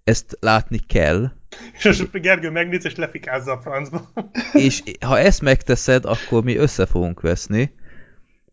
ezt 0.04 0.36
látni 0.40 0.78
kell, 0.78 1.30
És 1.76 1.84
most 1.84 2.10
Gergő 2.20 2.50
megnéz, 2.50 2.84
és 2.84 2.94
lefikázza 2.94 3.52
a 3.52 3.60
francba. 3.60 4.08
és 4.52 4.82
ha 5.00 5.18
ezt 5.18 5.40
megteszed, 5.40 6.04
akkor 6.04 6.44
mi 6.44 6.56
össze 6.56 6.86
fogunk 6.86 7.20
veszni. 7.20 7.74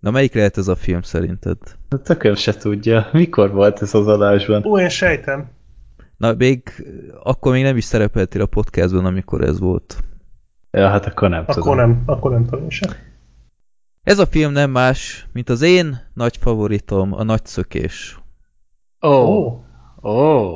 Na, 0.05 0.11
melyik 0.11 0.33
lehet 0.33 0.57
ez 0.57 0.67
a 0.67 0.75
film 0.75 1.01
szerinted? 1.01 1.57
Tököm 2.03 2.35
se 2.35 2.53
tudja. 2.53 3.09
Mikor 3.11 3.51
volt 3.51 3.81
ez 3.81 3.93
az 3.93 4.07
adásban? 4.07 4.65
Ó, 4.65 4.79
én 4.79 4.89
sejtem. 4.89 5.49
Na, 6.17 6.33
még 6.33 6.85
akkor 7.23 7.51
még 7.51 7.63
nem 7.63 7.77
is 7.77 7.83
szerepeltél 7.83 8.41
a 8.41 8.45
podcastban, 8.45 9.05
amikor 9.05 9.41
ez 9.43 9.59
volt. 9.59 10.03
Ja, 10.71 10.89
hát 10.89 11.05
akkor 11.05 11.29
nem 11.29 11.41
Akkor 11.41 11.55
tudom. 11.55 11.75
nem, 11.75 12.03
akkor 12.05 12.31
nem 12.31 12.45
tudom 12.45 12.69
sem. 12.69 12.91
Ez 14.03 14.19
a 14.19 14.25
film 14.25 14.51
nem 14.51 14.71
más, 14.71 15.27
mint 15.33 15.49
az 15.49 15.61
én 15.61 15.97
nagy 16.13 16.37
favoritom, 16.37 17.13
a 17.13 17.23
Nagy 17.23 17.45
Szökés. 17.45 18.19
Ó, 19.01 19.09
Ó, 19.09 19.63
ó. 20.01 20.55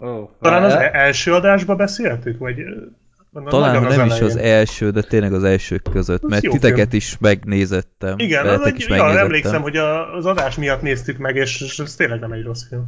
Ó. 0.00 0.30
talán 0.40 0.62
az 0.62 0.72
e- 0.72 0.90
első 0.92 1.34
adásba 1.34 1.76
beszéltük, 1.76 2.38
vagy... 2.38 2.56
na, 3.42 3.50
Talán 3.50 3.82
nem 3.82 3.90
is 3.90 3.94
elején. 4.12 4.24
az 4.24 4.36
első, 4.36 4.90
de 4.90 5.02
tényleg 5.02 5.32
az 5.32 5.44
elsők 5.44 5.82
között, 5.92 6.22
Az 6.24 6.30
mert 6.30 6.42
titeket 6.42 6.76
film. 6.76 6.88
is 6.90 7.18
megnézettem. 7.18 8.14
Igen, 8.18 8.46
az 8.46 8.60
egy, 8.66 8.76
is 8.76 8.86
ja, 8.88 8.94
megnézettem. 8.96 9.24
emlékszem, 9.24 9.62
hogy 9.62 9.76
a, 9.76 10.14
az 10.14 10.26
adás 10.26 10.56
miatt 10.56 10.82
néztük 10.82 11.18
meg, 11.18 11.36
és, 11.36 11.60
és 11.60 11.78
ez 11.78 11.94
tényleg 11.94 12.20
nem 12.20 12.32
egy 12.32 12.42
rossz 12.44 12.68
film. 12.68 12.84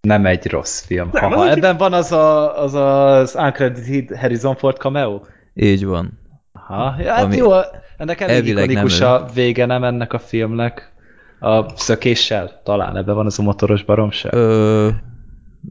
Nem 0.00 0.26
egy 0.26 0.46
rossz 0.50 0.80
film. 0.84 1.08
Nem, 1.12 1.22
Nem, 1.22 1.32
az 1.32 1.38
ha 1.44 1.50
egy- 1.50 1.56
ebben 1.56 1.76
van 1.76 1.92
az 1.92 2.12
a, 2.12 2.58
az, 2.62 2.74
az 2.74 3.34
uncredited 3.38 4.18
Harrison 4.18 4.56
Ford 4.56 4.76
cameo? 4.76 5.20
Így 5.54 5.84
van. 5.84 6.18
Ha, 6.52 6.94
ja, 6.98 7.12
hát 7.12 7.24
Ami 7.24 7.36
jó, 7.36 7.50
ennek 7.96 8.20
elég 8.20 8.46
ikonikus 8.46 8.98
nem 8.98 9.10
a 9.12 9.24
vége, 9.34 9.66
nem 9.66 9.84
ennek 9.84 10.12
a 10.12 10.18
filmnek. 10.18 10.92
A 11.40 11.76
szökéssel? 11.76 12.60
Talán 12.64 12.96
ebben 12.96 13.14
van 13.14 13.26
az 13.26 13.38
a 13.38 13.42
motoros 13.42 13.82
baromság. 13.84 14.32
Ö, 14.34 14.88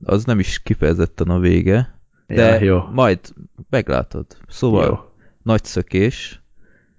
az 0.04 0.24
nem 0.26 0.40
is 0.40 0.62
kifejezetten 0.64 1.28
a 1.28 1.40
vége, 1.40 2.00
de 2.36 2.60
Ja, 2.60 2.64
jó. 2.64 2.84
majd 2.94 3.20
meglátod. 3.70 4.26
Szóval 4.48 4.86
Jó. 4.86 4.98
nagy 5.44 5.64
szökés. 5.64 6.42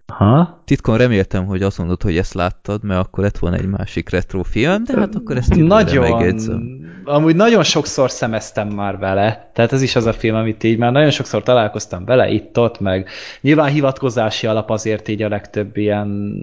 Ha? 0.07 0.63
Titkon 0.65 0.97
reméltem, 0.97 1.45
hogy 1.47 1.63
azt 1.63 1.79
mondod, 1.79 2.03
hogy 2.03 2.17
ezt 2.17 2.35
láttad, 2.35 2.85
mert 2.85 3.01
akkor 3.07 3.25
lett 3.25 3.39
volna 3.39 3.57
egy 3.57 3.67
másik 3.67 4.11
retro 4.11 4.43
film, 4.43 4.85
de 4.85 4.99
hát 4.99 5.15
akkor 5.15 5.37
ezt 5.37 5.55
Nagyon, 5.55 6.11
megjegyzem. 6.11 6.81
amúgy 7.05 7.37
nagyon 7.37 7.63
sokszor 7.63 8.11
szemeztem 8.11 8.69
már 8.69 8.99
vele, 8.99 9.51
tehát 9.55 9.73
ez 9.73 9.83
is 9.83 9.97
az 9.97 10.07
a 10.07 10.13
film, 10.13 10.35
amit 10.37 10.65
így 10.65 10.79
már 10.79 10.93
nagyon 10.93 11.11
sokszor 11.11 11.43
találkoztam 11.43 12.05
vele, 12.05 12.29
itt-ott, 12.29 12.81
meg 12.81 13.09
nyilván 13.41 13.71
hivatkozási 13.71 14.47
alap 14.47 14.71
azért 14.71 15.09
így 15.09 15.23
a 15.23 15.29
legtöbb 15.29 15.77
ilyen 15.77 16.35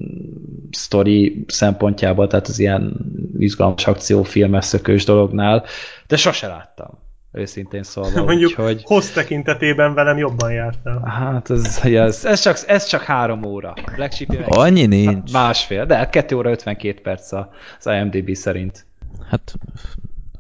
sztori 0.72 1.46
szempontjából, 1.48 2.28
tehát 2.28 2.48
az 2.48 2.60
ilyen 2.60 2.94
izgalmas 3.38 3.88
akciófilmes 3.88 4.66
szökős 4.66 5.06
dolognál, 5.06 5.64
de 6.08 6.16
sose 6.18 6.48
láttam, 6.48 6.90
őszintén 7.32 7.84
szólva, 7.94 8.24
Mondjuk 8.24 8.50
úgyhogy... 8.50 8.82
hossz 8.86 9.10
tekintetében 9.12 9.94
velem 9.94 10.18
jobban 10.18 10.52
jártál. 10.52 11.00
Hát 11.06 11.50
ez, 11.50 11.80
ez, 11.84 12.26
ez, 12.26 12.40
csak, 12.42 12.58
ez 12.68 12.86
csak 12.86 13.02
három 13.02 13.44
óra. 13.44 13.74
Black 13.96 14.12
Sheep 14.14 14.30
meg 14.30 14.46
Annyi 14.48 14.86
nincs. 14.86 15.32
másfél, 15.32 15.86
de 15.86 15.96
hát 15.96 16.10
2 16.10 16.36
óra 16.36 16.50
52 16.50 17.02
perc 17.02 17.32
a- 17.32 17.50
az 17.80 17.86
IMDb 17.86 18.34
szerint. 18.36 18.86
Hát 19.30 19.54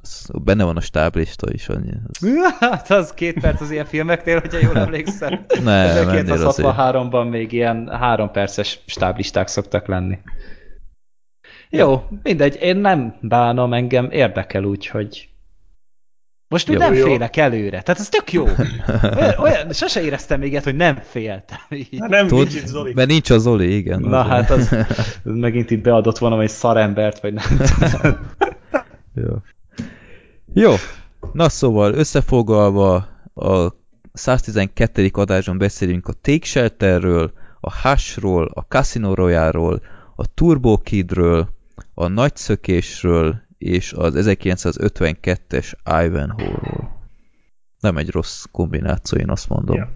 az 0.01 0.29
benne 0.43 0.63
van 0.63 0.77
a 0.77 0.81
stáblista 0.81 1.51
is 1.51 1.67
annyi. 1.69 1.91
Az... 2.11 2.27
Hát 2.59 2.91
az 2.91 3.13
két 3.13 3.39
perc 3.39 3.61
az 3.61 3.71
ilyen 3.71 3.85
filmeknél, 3.85 4.39
hogyha 4.39 4.59
jól 4.59 4.77
emlékszem. 4.77 5.45
Nem, 5.63 6.07
ennél 6.09 6.31
azért. 6.31 6.67
1963-ban 6.71 7.29
még 7.29 7.51
ilyen 7.51 7.87
három 7.99 8.31
perces 8.31 8.79
stáblisták 8.85 9.47
szoktak 9.47 9.87
lenni. 9.87 10.17
Jó, 11.69 12.03
mindegy, 12.23 12.57
én 12.61 12.75
nem 12.77 13.15
bánom, 13.21 13.73
engem 13.73 14.11
érdekel 14.11 14.63
úgy, 14.63 14.87
hogy 14.87 15.28
most 16.49 16.69
úgy 16.69 16.75
Jó. 16.75 16.81
nem 16.81 16.93
Jó. 16.93 17.05
félek 17.05 17.37
előre, 17.37 17.81
tehát 17.81 17.99
ez 17.99 18.09
tök 18.09 18.31
jó. 18.31 18.45
Olyan, 19.17 19.37
olyan, 19.37 19.71
sose 19.73 20.01
éreztem 20.01 20.39
még 20.39 20.51
ilyet, 20.51 20.63
hogy 20.63 20.75
nem 20.75 20.95
féltem. 21.09 21.57
Így. 21.69 21.97
Hát 21.99 22.09
nem, 22.09 22.27
Tudod, 22.27 22.47
nincs 22.47 22.61
itt 22.61 22.67
Zoli. 22.67 22.93
mert 22.93 23.07
nincs 23.09 23.29
a 23.29 23.37
Zoli, 23.37 23.75
igen. 23.75 23.99
Na 23.99 24.19
azért. 24.19 24.31
hát 24.35 24.49
az, 24.49 24.71
az 24.97 25.21
megint 25.45 25.71
itt 25.71 25.81
beadott 25.81 26.17
valami 26.17 26.47
szarembert, 26.47 27.19
vagy 27.19 27.33
nem 27.33 27.45
tudom. 27.57 28.17
Jó. 29.25 29.35
Jó. 30.53 30.73
Na 31.33 31.49
szóval, 31.49 31.93
összefoglalva 31.93 33.07
a 33.33 33.73
112. 34.13 35.09
adásban 35.13 35.57
beszélünk 35.57 36.07
a 36.07 36.13
Take 36.21 36.45
Shelterről, 36.45 37.31
a 37.59 37.81
Hushról, 37.81 38.51
a 38.53 38.61
Casino 38.61 39.13
Royale-ról, 39.13 39.81
a 40.15 40.33
Turbo 40.33 40.77
Kidről, 40.77 41.49
a 41.93 42.07
Nagyszökésről 42.07 43.41
és 43.59 43.93
az 43.93 44.13
1952-es 44.17 45.73
Ivanhoe-ról. 45.85 46.97
Nem 47.79 47.97
egy 47.97 48.09
rossz 48.09 48.43
kombináció, 48.51 49.17
én 49.17 49.29
azt 49.29 49.49
mondom. 49.49 49.75
Ja. 49.75 49.91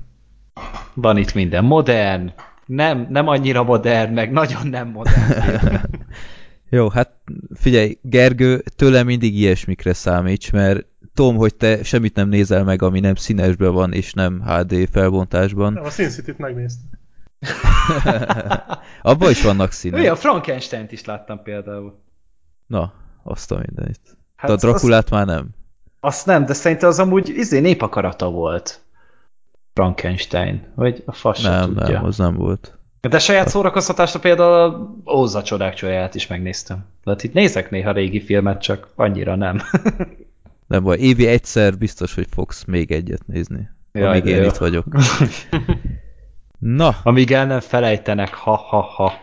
Van 0.94 1.18
itt 1.18 1.34
minden. 1.34 1.66
Modern, 1.66 2.34
nem, 2.66 3.08
nem 3.10 3.28
annyira 3.28 3.64
modern, 3.64 4.14
meg 4.14 4.32
nagyon 4.32 4.68
nem 4.68 4.88
modern. 4.88 5.76
Jó, 6.70 6.90
hát 6.90 7.12
figyelj, 7.54 7.98
Gergő, 8.02 8.64
tőle 8.76 9.04
mindig 9.04 9.36
ilyesmikre 9.36 9.94
számíts, 9.94 10.52
mert 10.52 10.86
tudom, 11.14 11.36
hogy 11.36 11.56
te 11.56 11.84
semmit 11.84 12.16
nem 12.16 12.30
nézel 12.30 12.64
meg, 12.64 12.82
ami 12.82 13.00
nem 13.00 13.16
színesben 13.16 13.74
van, 13.74 13.94
és 13.94 14.14
nem 14.14 14.42
HD 14.42 14.90
felbontásban. 14.92 15.74
Nem, 15.74 15.84
a 15.84 15.90
Sin 15.90 16.10
City-t 16.10 16.38
megnéztem. 16.38 16.90
Abban 19.02 19.30
is 19.30 19.42
vannak 19.42 19.72
színek. 19.72 20.12
A 20.12 20.16
Frankenstein-t 20.16 20.92
is 20.92 21.06
láttam 21.06 21.44
például. 21.44 22.02
Na, 22.68 22.94
azt 23.24 23.52
a 23.52 23.56
mindenit. 23.66 24.00
Hát 24.06 24.16
Hát 24.36 24.50
a 24.50 24.54
azt- 24.54 24.64
Drakulát 24.64 25.10
már 25.10 25.26
nem. 25.26 25.48
Azt 26.00 26.26
nem, 26.26 26.46
de 26.46 26.54
szerintem 26.54 26.90
az 26.90 27.00
amúgy 27.00 27.30
izé 27.30 27.60
népakarata 27.60 28.30
volt. 28.30 28.82
Frankenstein, 29.74 30.64
vagy 30.76 31.04
a 31.06 31.12
fasz 31.14 31.42
Nem, 31.42 31.74
tudja. 31.74 31.88
nem, 31.94 32.04
az 32.06 32.18
nem 32.18 32.36
volt. 32.36 32.78
De 33.02 33.20
saját 33.20 33.50
szórakoztatásra 33.50 34.20
például 34.20 34.96
Óza 35.16 35.44
csodák 35.44 35.74
csodáját 35.74 36.16
is 36.16 36.28
megnéztem. 36.28 36.86
Tehát 37.04 37.24
itt 37.24 37.34
nézek 37.34 37.70
néha 37.70 37.92
régi 37.92 38.22
filmet, 38.22 38.62
csak 38.62 38.88
annyira 38.96 39.36
nem. 39.36 39.60
Nem 40.68 40.84
baj, 40.84 40.98
évi 40.98 41.28
egyszer 41.28 41.78
biztos, 41.78 42.16
hogy 42.16 42.28
fogsz 42.30 42.64
még 42.64 42.92
egyet 42.92 43.28
nézni. 43.28 43.70
Jaj, 43.92 44.08
amíg 44.08 44.24
de 44.24 44.30
én 44.30 44.42
jó. 44.42 44.48
itt 44.48 44.58
vagyok. 44.58 44.86
Na, 46.60 46.96
Amíg 47.04 47.32
el 47.32 47.46
nem 47.46 47.60
felejtenek, 47.60 48.34
ha-ha-ha. 48.34 49.14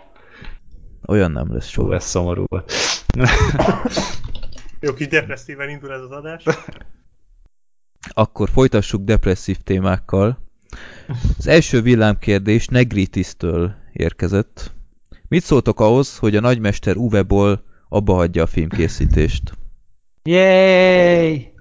olyan 1.06 1.30
nem 1.30 1.52
lesz 1.54 1.74
Hú, 1.74 1.82
soha. 1.82 1.94
ez 1.94 2.04
szomorú 2.04 2.44
volt. 2.46 2.72
Jó 4.80 4.94
kis 4.94 5.08
depresszíven 5.08 5.68
indul 5.68 5.92
ez 5.92 6.00
az 6.00 6.10
adás. 6.10 6.44
Akkor 8.12 8.48
folytassuk 8.48 9.02
depresszív 9.04 9.56
témákkal. 9.56 10.38
Az 11.38 11.46
első 11.46 11.82
villámkérdés 11.82 12.66
Negritis-től 12.66 13.74
érkezett. 13.92 14.72
Mit 15.28 15.42
szóltok 15.42 15.80
ahhoz, 15.80 16.18
hogy 16.18 16.36
a 16.36 16.40
nagymester 16.40 16.96
Uwe 16.96 17.22
Boll 17.22 17.62
abba 17.88 18.14
hagyja 18.14 18.42
a 18.42 18.46
filmkészítést? 18.46 19.52
Yay! 20.22 21.52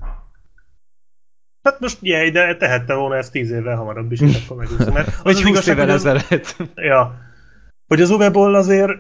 Hát 1.64 1.80
most 1.80 1.98
jej, 2.02 2.30
de 2.30 2.56
tehette 2.56 2.94
volna 2.94 3.16
ezt 3.16 3.32
tíz 3.32 3.52
évvel 3.52 3.76
hamarabb 3.76 4.12
is, 4.12 4.22
és 4.30 4.44
akkor 4.46 4.58
megúszom. 4.58 4.94
Mert 4.94 5.08
az 5.08 5.22
Vagy 5.24 5.36
az 5.36 5.42
20 5.42 5.50
igazság, 5.50 5.76
évvel 5.76 5.86
hogy 5.86 5.96
az- 5.96 6.06
ezelőtt. 6.06 6.56
Ja. 6.76 7.16
Hogy 7.88 8.02
az 8.02 8.10
Uwe 8.10 8.30
Boll 8.30 8.56
azért 8.56 8.92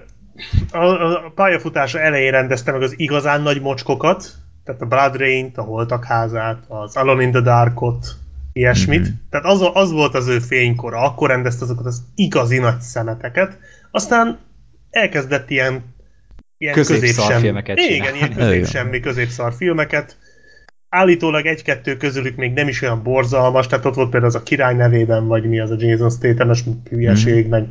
a, 0.71 0.77
a 0.77 1.31
pályafutása 1.35 1.99
elején 1.99 2.31
rendezte 2.31 2.71
meg 2.71 2.81
az 2.81 2.93
igazán 2.97 3.41
nagy 3.41 3.61
mocskokat, 3.61 4.31
tehát 4.63 4.81
a 4.81 4.85
Blood 4.85 5.15
Rain-t, 5.15 5.57
a 5.57 5.61
Holtak 5.61 6.05
házát, 6.05 6.63
az 6.67 6.95
Alone 6.95 7.23
in 7.23 7.31
the 7.31 7.41
Darkot, 7.41 8.15
ilyesmit. 8.53 9.01
Mhm. 9.01 9.09
Tehát 9.29 9.45
az, 9.45 9.69
az 9.73 9.91
volt 9.91 10.15
az 10.15 10.27
ő 10.27 10.39
fénykora, 10.39 11.01
akkor 11.01 11.29
rendezte 11.29 11.63
azokat 11.63 11.85
az 11.85 12.03
igazi 12.15 12.57
nagy 12.57 12.79
szemeteket. 12.79 13.57
Aztán 13.91 14.39
elkezdett 14.89 15.49
ilyen, 15.49 15.83
ilyen 16.57 16.73
Középszar 16.73 17.39
filmeket 17.39 17.77
Igen, 17.77 17.89
csinálni. 17.89 18.17
ilyen 18.17 18.33
középsemmi, 18.49 18.99
középszar 18.99 19.53
filmeket. 19.53 20.17
Állítólag 20.89 21.45
egy-kettő 21.45 21.97
közülük 21.97 22.35
még 22.35 22.53
nem 22.53 22.67
is 22.67 22.81
olyan 22.81 23.03
borzalmas, 23.03 23.67
tehát 23.67 23.85
ott 23.85 23.95
volt 23.95 24.09
például 24.09 24.33
az 24.33 24.39
a 24.39 24.43
király 24.43 24.75
nevében, 24.75 25.27
vagy 25.27 25.45
mi 25.45 25.59
az 25.59 25.71
a 25.71 25.75
Jason 25.77 26.09
Statham-es 26.09 26.63
hülyeség, 26.89 27.47
meg 27.47 27.67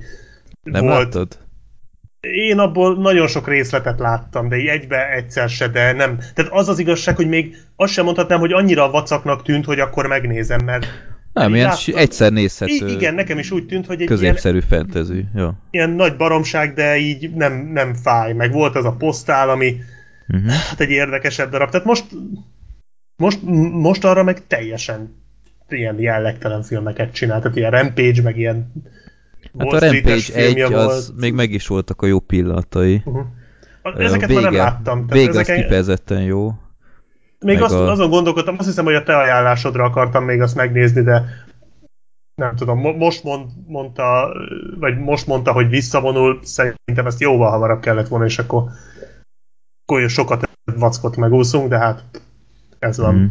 Nem 0.62 0.84
volt. 0.84 1.02
láttad? 1.02 1.38
Én 2.20 2.58
abból 2.58 2.96
nagyon 2.96 3.26
sok 3.26 3.48
részletet 3.48 3.98
láttam, 3.98 4.48
de 4.48 4.56
így 4.56 4.66
egybe 4.66 5.12
egyszer 5.12 5.48
se, 5.48 5.68
de 5.68 5.92
nem. 5.92 6.18
Tehát 6.34 6.52
az 6.52 6.68
az 6.68 6.78
igazság, 6.78 7.16
hogy 7.16 7.28
még 7.28 7.56
azt 7.76 7.92
sem 7.92 8.04
mondhatnám, 8.04 8.38
hogy 8.38 8.52
annyira 8.52 8.90
vacaknak 8.90 9.42
tűnt, 9.42 9.64
hogy 9.64 9.80
akkor 9.80 10.06
megnézem, 10.06 10.64
mert 10.64 10.86
Nem, 11.32 11.54
ilyen 11.54 11.68
láttam. 11.68 11.96
egyszer 11.96 12.30
I- 12.30 12.34
nézhető, 12.34 12.88
igen, 12.88 13.14
nekem 13.14 13.38
is 13.38 13.50
úgy 13.50 13.66
tűnt, 13.66 13.86
hogy 13.86 13.94
egy 13.94 14.00
ilyen, 14.00 14.12
középszerű 14.12 14.60
fantasy. 14.60 15.24
Jó. 15.34 15.50
ilyen 15.70 15.90
nagy 15.90 16.16
baromság, 16.16 16.74
de 16.74 16.96
így 16.96 17.34
nem, 17.34 17.70
nem 17.72 17.94
fáj. 17.94 18.32
Meg 18.32 18.52
volt 18.52 18.76
az 18.76 18.84
a 18.84 18.92
posztál, 18.92 19.50
ami 19.50 19.76
Uh-huh. 20.28 20.50
Hát 20.50 20.80
egy 20.80 20.90
érdekesebb 20.90 21.50
darab. 21.50 21.70
Tehát 21.70 21.86
most, 21.86 22.04
most, 23.16 23.38
most 23.72 24.04
arra 24.04 24.22
meg 24.22 24.46
teljesen 24.46 25.16
ilyen 25.68 26.00
jellegtelen 26.00 26.62
filmeket 26.62 27.12
csinál. 27.12 27.40
Tehát 27.40 27.56
ilyen 27.56 27.70
Rampage, 27.70 28.22
meg 28.22 28.38
ilyen 28.38 28.72
Hát 29.58 29.72
a 29.72 29.78
Rampage 29.78 30.12
1 30.14 30.22
filmje 30.22 30.66
az 30.78 30.84
volt. 30.84 31.20
még 31.20 31.32
meg 31.34 31.50
is 31.50 31.66
voltak 31.66 32.02
a 32.02 32.06
jó 32.06 32.18
pillanatai. 32.20 33.02
Uh-huh. 33.04 33.24
Ezeket 33.96 34.30
a 34.30 34.32
már 34.32 34.42
nem 34.42 34.50
vége, 34.52 34.62
láttam. 34.62 35.06
Tehát 35.06 35.12
Vége 35.12 35.28
az 35.30 35.36
ezeken, 35.36 35.62
kifejezetten 35.62 36.22
jó. 36.22 36.46
még 37.40 37.54
meg 37.54 37.62
azt, 37.62 37.74
a- 37.74 37.90
azon 37.90 38.10
gondolkodtam, 38.10 38.54
azt 38.58 38.66
hiszem, 38.68 38.84
hogy 38.84 38.94
a 38.94 39.02
te 39.02 39.16
ajánlásodra 39.16 39.84
akartam 39.84 40.24
még 40.24 40.40
azt 40.40 40.54
megnézni, 40.54 41.02
de 41.02 41.24
nem 42.34 42.56
tudom, 42.56 42.78
mo- 42.78 42.96
most 42.96 43.24
mond, 43.24 43.50
mondta, 43.66 44.32
vagy 44.78 44.98
most 44.98 45.26
mondta, 45.26 45.52
hogy 45.52 45.68
visszavonul, 45.68 46.38
szerintem 46.42 47.06
ezt 47.06 47.20
jóval 47.20 47.50
hamarabb 47.50 47.80
kellett 47.80 48.08
volna, 48.08 48.24
és 48.24 48.38
akkor, 48.38 48.62
akkor 49.86 50.08
sokat 50.10 50.50
vackot 50.76 51.16
megúszunk, 51.16 51.68
de 51.68 51.78
hát 51.78 52.02
ez 52.78 52.98
van. 52.98 53.14
Mhm. 53.14 53.24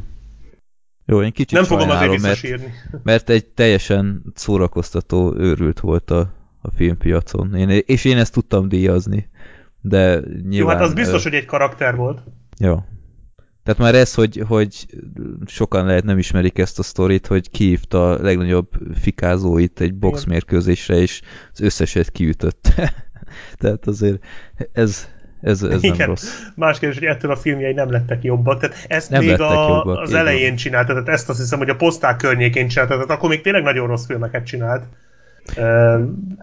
Jó, 1.09 1.21
én 1.21 1.31
kicsit 1.31 1.51
Nem 1.51 1.63
fogom 1.63 1.89
azért 1.89 2.21
sajnálom, 2.21 2.61
mert, 2.61 3.03
mert 3.03 3.29
egy 3.29 3.45
teljesen 3.45 4.23
szórakoztató 4.35 5.35
őrült 5.37 5.79
volt 5.79 6.11
a, 6.11 6.33
a 6.61 6.71
filmpiacon. 6.75 7.55
Én, 7.55 7.69
és 7.85 8.05
én 8.05 8.17
ezt 8.17 8.33
tudtam 8.33 8.67
díjazni. 8.67 9.29
De 9.81 10.19
nyilván... 10.19 10.51
Jó, 10.51 10.67
hát 10.67 10.81
az 10.81 10.93
biztos, 10.93 11.23
hogy 11.23 11.33
egy 11.33 11.45
karakter 11.45 11.95
volt. 11.95 12.23
Ja. 12.57 12.87
Tehát 13.63 13.81
már 13.81 13.95
ez, 13.95 14.13
hogy, 14.13 14.43
hogy 14.47 14.85
sokan 15.45 15.85
lehet 15.85 16.03
nem 16.03 16.17
ismerik 16.17 16.57
ezt 16.57 16.79
a 16.79 16.83
sztorit, 16.83 17.27
hogy 17.27 17.49
kiívta 17.49 18.11
a 18.11 18.21
legnagyobb 18.21 18.69
fikázóit 18.93 19.81
egy 19.81 19.93
boxmérkőzésre, 19.93 20.95
és 20.95 21.21
az 21.53 21.61
összeset 21.61 22.11
kiütötte. 22.11 22.93
Tehát 23.59 23.87
azért 23.87 24.23
ez, 24.71 25.07
ez, 25.41 25.63
ez 25.63 25.81
nem 25.81 25.93
Igen. 25.93 26.07
rossz. 26.07 26.43
Más 26.55 26.79
kérdés, 26.79 26.99
hogy 26.99 27.07
ettől 27.07 27.31
a 27.31 27.35
filmjei 27.35 27.73
nem 27.73 27.91
lettek 27.91 28.23
jobbak. 28.23 28.59
Tehát 28.59 28.85
ezt 28.87 29.09
Nem 29.09 29.23
még 29.23 29.39
a, 29.41 29.53
jobbak, 29.53 29.99
az 29.99 30.13
elején 30.13 30.47
van. 30.47 30.55
csinálta, 30.55 30.91
tehát 30.91 31.07
ezt 31.07 31.29
azt 31.29 31.39
hiszem, 31.39 31.57
hogy 31.57 31.69
a 31.69 31.75
poszták 31.75 32.17
környékén 32.17 32.67
csinálta, 32.67 32.93
tehát 32.93 33.09
akkor 33.09 33.29
még 33.29 33.41
tényleg 33.41 33.63
nagyon 33.63 33.87
rossz 33.87 34.05
filmeket 34.05 34.45
csinált. 34.45 34.83
Uh, 35.57 35.99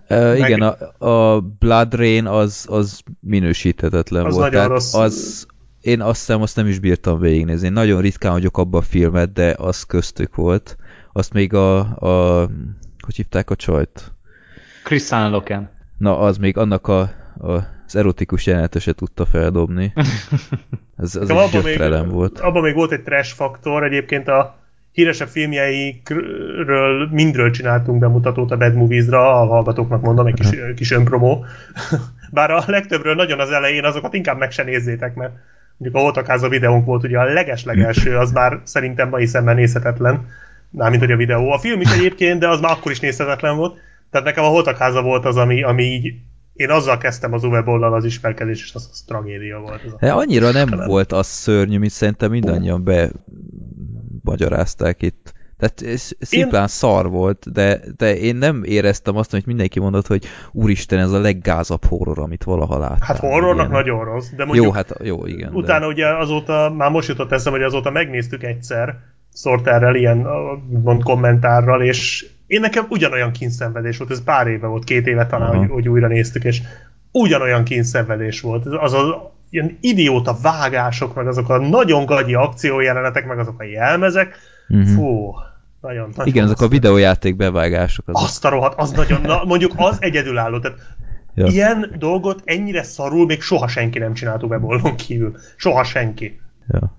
Uh, 0.09 0.39
igen, 0.39 0.61
a, 0.61 1.07
a 1.09 1.41
Blood 1.41 1.95
Rain 1.95 2.27
az, 2.27 2.67
az 2.69 3.01
minősíthetetlen 3.21 4.25
Az 4.25 4.35
volt. 4.35 4.53
nagyon 4.53 4.69
rossz. 4.69 4.95
Az, 4.95 5.47
én 5.81 6.01
azt 6.01 6.19
hiszem, 6.19 6.43
azt 6.43 6.57
nem 6.57 6.67
is 6.67 6.79
bírtam 6.79 7.19
végignézni. 7.21 7.67
Én 7.67 7.73
nagyon 7.73 8.01
ritkán 8.01 8.33
vagyok 8.33 8.59
abban 8.59 8.81
a 8.81 8.85
filmet, 8.85 9.33
de 9.33 9.55
az 9.59 9.83
köztük 9.83 10.35
volt. 10.35 10.77
Azt 11.13 11.33
még 11.33 11.55
a, 11.55 11.79
a 11.79 12.49
hogy 13.05 13.15
hívták 13.17 13.51
a 13.51 13.57
csajt? 13.57 14.13
Christian 14.85 15.31
Loken. 15.31 15.71
Na, 15.99 16.19
az 16.19 16.37
még 16.37 16.57
annak 16.57 16.89
a, 16.89 17.01
a, 17.39 17.53
az 17.87 17.97
erotikus 17.97 18.47
jelenetet 18.47 18.83
se 18.83 18.93
tudta 18.93 19.27
feldobni. 19.27 19.93
Ez, 20.97 21.15
az 21.17 21.31
egy 21.31 21.37
abban 21.37 21.51
még, 21.53 21.63
gyötrelem 21.63 22.09
volt. 22.09 22.41
abban 22.41 22.63
még 22.63 22.75
volt 22.75 22.93
egy 22.93 23.03
trash 23.03 23.35
faktor, 23.35 23.85
egyébként 23.85 24.29
a 24.29 24.59
híresebb 24.93 25.29
filmjeikről 25.29 27.09
mindről 27.11 27.51
csináltunk 27.51 27.99
bemutatót 27.99 28.51
a 28.51 28.57
Bad 28.57 28.75
Movies-ra, 28.75 29.41
a 29.41 29.47
hallgatóknak 29.47 30.03
mondom, 30.03 30.27
egy 30.27 30.35
kis, 30.35 30.49
kis 30.77 30.91
önpromó. 30.91 31.45
Bár 32.31 32.51
a 32.51 32.63
legtöbbről 32.67 33.15
nagyon 33.15 33.41
az 33.41 33.51
elején, 33.51 33.85
azokat 33.85 34.15
inkább 34.15 34.39
meg 34.39 34.51
se 34.51 34.63
nézzétek, 34.63 35.15
mert 35.15 35.33
mondjuk 35.77 36.01
a 36.01 36.05
Holtakáza 36.05 36.49
videónk 36.49 36.87
volt 36.87 37.05
ugye 37.05 37.19
a 37.19 37.25
leges-legelső, 37.25 38.17
az 38.17 38.33
már 38.33 38.61
szerintem 38.65 39.09
mai 39.09 39.27
szemmel 39.27 39.55
nézhetetlen, 39.55 40.27
mármint 40.71 41.03
hogy 41.03 41.13
a 41.13 41.17
videó. 41.17 41.51
A 41.51 41.59
film 41.59 41.81
is 41.81 41.93
egyébként, 41.93 42.41
de 42.41 42.49
az 42.49 42.61
már 42.61 42.73
akkor 42.73 42.93
is 42.93 43.01
nézhetetlen 43.01 43.57
volt. 43.57 43.79
Tehát 44.11 44.27
nekem 44.27 44.45
a 44.45 44.49
Holtakháza 44.49 45.03
volt 45.03 45.25
az, 45.25 45.37
ami, 45.37 45.63
ami 45.63 45.83
így 45.83 46.15
én 46.55 46.71
azzal 46.71 46.99
kezdtem 46.99 47.33
az 47.33 47.45
Uwe 47.45 47.63
Bollal 47.63 47.95
az 47.95 48.05
ismerkedés, 48.05 48.63
és 48.63 48.75
az, 48.75 48.89
az 48.93 49.03
tragédia 49.07 49.59
volt. 49.59 49.85
Ez 49.85 49.93
a... 49.93 49.97
De 50.01 50.13
annyira 50.13 50.51
nem 50.51 50.69
Talán. 50.69 50.89
volt 50.89 51.13
az 51.13 51.27
szörnyű, 51.27 51.79
mint 51.79 51.93
szerintem 51.93 52.31
mindannyian 52.31 52.85
be 52.85 53.11
magyarázták 54.23 55.03
itt. 55.03 55.33
Tehát 55.59 56.01
szimplán 56.21 56.63
én... 56.63 56.69
szar 56.69 57.09
volt, 57.11 57.53
de, 57.53 57.81
de 57.97 58.17
én 58.17 58.37
nem 58.37 58.63
éreztem 58.65 59.17
azt, 59.17 59.33
amit 59.33 59.47
mindenki 59.47 59.81
mondott, 59.81 60.07
hogy 60.07 60.25
úristen, 60.53 60.99
ez 60.99 61.11
a 61.11 61.21
leggázabb 61.21 61.85
horror, 61.85 62.19
amit 62.19 62.45
valaha 62.45 62.79
láttam. 62.79 62.99
Hát 63.01 63.19
horrornak 63.19 63.71
nagyon 63.71 64.05
rossz, 64.05 64.29
de 64.37 64.45
mondjuk 64.45 64.67
Jó, 64.67 64.73
hát 64.73 64.95
jó, 65.03 65.27
igen. 65.27 65.55
utána 65.55 65.87
de... 65.87 65.87
ugye 65.87 66.07
azóta, 66.07 66.75
már 66.77 66.91
most 66.91 67.09
jutott 67.09 67.33
eszembe, 67.33 67.59
hogy 67.59 67.67
azóta 67.67 67.91
megnéztük 67.91 68.43
egyszer, 68.43 68.99
Sorterrel 69.35 69.95
ilyen 69.95 70.27
mond 70.83 71.03
kommentárral, 71.03 71.83
és 71.83 72.27
én 72.55 72.61
nekem 72.61 72.87
ugyanolyan 72.89 73.33
kínszenvedés 73.33 73.97
volt, 73.99 74.11
ez 74.11 74.25
pár 74.25 74.47
éve 74.47 74.67
volt, 74.67 74.85
két 74.85 75.07
éve 75.07 75.27
talán, 75.27 75.57
hogy, 75.57 75.69
hogy 75.71 75.89
újra 75.89 76.07
néztük, 76.09 76.45
és 76.45 76.63
ugyanolyan 77.13 77.65
kínszenvedés 77.65 78.41
volt. 78.41 78.67
Az 78.67 78.93
az 78.93 79.05
ilyen 79.51 79.79
idióta 79.81 80.37
vágások, 80.43 81.15
meg 81.15 81.27
azok 81.27 81.49
a 81.49 81.59
nagyon 81.59 82.05
gagyi 82.05 82.35
akciójelenetek, 82.35 83.27
meg 83.27 83.39
azok 83.39 83.61
a 83.61 83.65
jelmezek, 83.65 84.37
Mhm. 84.69 84.83
fú, 84.83 85.35
nagyon, 85.81 86.09
nagyon 86.09 86.27
Igen, 86.27 86.45
azok 86.45 86.61
a 86.61 86.69
videójáték 86.69 87.37
bevágások. 87.37 88.09
Azok. 88.09 88.23
Azt 88.23 88.45
a 88.45 88.49
rohadt, 88.49 88.81
az 88.81 88.91
nagyon, 88.91 89.21
na, 89.21 89.45
mondjuk 89.45 89.73
az 89.77 89.97
egyedülálló, 90.01 90.59
tehát 90.59 90.79
Ja. 91.35 91.47
ilyen 91.47 91.95
dolgot 91.99 92.43
ennyire 92.45 92.83
szarul 92.83 93.27
még 93.27 93.43
soha 93.43 93.69
senki 93.69 93.99
nem 93.99 94.15
csinált 94.15 94.43
Uwe 94.43 94.61
kívül. 94.97 95.37
Soha 95.57 95.85
senki. 95.85 96.41
Ja. 96.69 96.97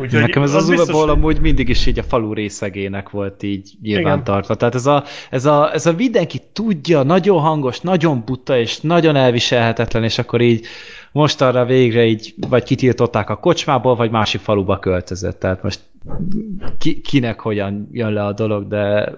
Úgyhogy 0.00 0.20
Nekem 0.20 0.42
ez 0.42 0.54
az, 0.54 0.62
az 0.62 0.68
biztos, 0.68 0.88
Uwe 0.88 1.00
hogy- 1.00 1.10
amúgy 1.10 1.40
mindig 1.40 1.68
is 1.68 1.86
így 1.86 1.98
a 1.98 2.02
falu 2.02 2.32
részegének 2.32 3.10
volt 3.10 3.42
így 3.42 3.72
nyilván 3.82 4.12
Igen. 4.12 4.24
tartva. 4.24 4.54
Tehát 4.54 4.74
ez 4.74 4.86
a, 4.86 5.04
ez, 5.30 5.44
a, 5.44 5.72
ez 5.74 5.86
a 5.86 5.92
mindenki 5.92 6.40
tudja, 6.52 7.02
nagyon 7.02 7.40
hangos, 7.40 7.80
nagyon 7.80 8.22
buta 8.24 8.58
és 8.58 8.80
nagyon 8.80 9.16
elviselhetetlen, 9.16 10.04
és 10.04 10.18
akkor 10.18 10.40
így 10.40 10.66
most 11.12 11.40
arra 11.40 11.64
végre 11.64 12.04
így 12.04 12.34
vagy 12.48 12.62
kitiltották 12.62 13.30
a 13.30 13.36
kocsmából, 13.36 13.96
vagy 13.96 14.10
másik 14.10 14.40
faluba 14.40 14.78
költözött. 14.78 15.38
Tehát 15.40 15.62
most 15.62 15.80
ki, 16.78 17.00
kinek 17.00 17.40
hogyan 17.40 17.88
jön 17.92 18.12
le 18.12 18.24
a 18.24 18.32
dolog, 18.32 18.68
de 18.68 19.12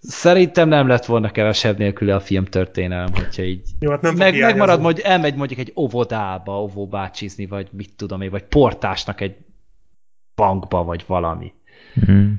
szerintem 0.00 0.68
nem 0.68 0.88
lett 0.88 1.04
volna 1.04 1.30
kevesebb 1.30 1.78
nélküle 1.78 2.14
a 2.14 2.20
film 2.20 2.44
történelem, 2.44 3.12
hogyha 3.14 3.42
így 3.42 3.60
Jó, 3.80 3.90
hát 3.90 4.00
nem 4.00 4.14
meg, 4.14 4.38
megmarad, 4.38 4.82
hogy 4.82 4.98
elmegy 4.98 5.34
mondjuk 5.34 5.58
egy 5.60 5.72
óvodába, 5.76 6.62
óvóbácsizni, 6.62 7.46
vagy 7.46 7.68
mit 7.72 7.90
tudom 7.96 8.20
én, 8.20 8.30
vagy 8.30 8.42
portásnak 8.42 9.20
egy 9.20 9.34
bankba, 10.36 10.84
vagy 10.84 11.04
valami. 11.06 11.52
Mm. 12.10 12.32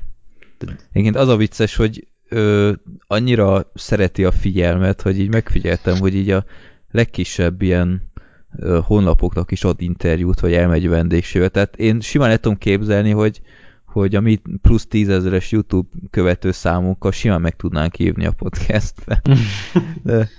Igen, 0.94 1.14
az 1.16 1.28
a 1.28 1.36
vicces, 1.36 1.76
hogy 1.76 2.08
ö, 2.30 2.72
annyira 3.08 3.72
szereti 3.74 4.24
a 4.26 4.32
figyelmet, 4.32 5.02
hogy 5.02 5.20
így 5.20 5.30
megfigyeltem, 5.30 5.98
hogy 5.98 6.16
így 6.16 6.30
a 6.30 6.46
legkisebb 6.92 7.62
ilyen 7.62 8.12
ö, 8.58 8.80
honlapoknak 8.84 9.52
is 9.52 9.64
ad 9.64 9.82
interjút, 9.82 10.40
vagy 10.40 10.54
elmegy 10.54 10.88
vendégségbe. 10.90 11.48
Tehát 11.48 11.76
én 11.76 12.00
simán 12.00 12.30
el 12.30 12.38
tudom 12.38 12.58
képzelni, 12.58 13.12
hogy, 13.12 13.42
hogy 13.86 14.16
a 14.16 14.22
mi 14.22 14.42
plusz 14.62 14.86
tízezeres 14.88 15.52
YouTube 15.52 15.90
követő 16.10 16.52
számunkkal 16.52 17.12
simán 17.12 17.42
meg 17.42 17.56
tudnánk 17.56 17.96
hívni 17.96 18.26
a 18.26 18.32
podcastbe. 18.32 19.22
De, 20.04 20.30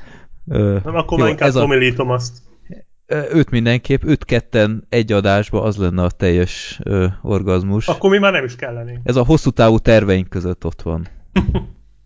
ö, 0.49 0.79
Nem, 0.85 0.95
akkor 0.95 1.19
jó, 1.19 1.25
már 1.25 1.33
inkább 1.33 1.49
ez 1.49 1.55
a- 1.57 1.67
azt. 1.99 2.43
Őt 3.09 3.51
mindenképp, 3.51 4.03
őt 4.05 4.25
ketten 4.25 4.87
egy 4.89 5.13
adásba, 5.13 5.63
az 5.63 5.77
lenne 5.77 6.03
a 6.03 6.11
teljes 6.11 6.81
ö, 6.83 7.07
orgazmus. 7.23 7.89
Akkor 7.89 8.11
mi 8.11 8.19
már 8.19 8.33
nem 8.33 8.45
is 8.45 8.57
kellenénk. 8.57 8.99
Ez 9.05 9.17
a 9.17 9.25
hosszú 9.25 9.51
távú 9.51 9.79
terveink 9.79 10.29
között 10.29 10.65
ott 10.65 10.83
van. 10.83 11.09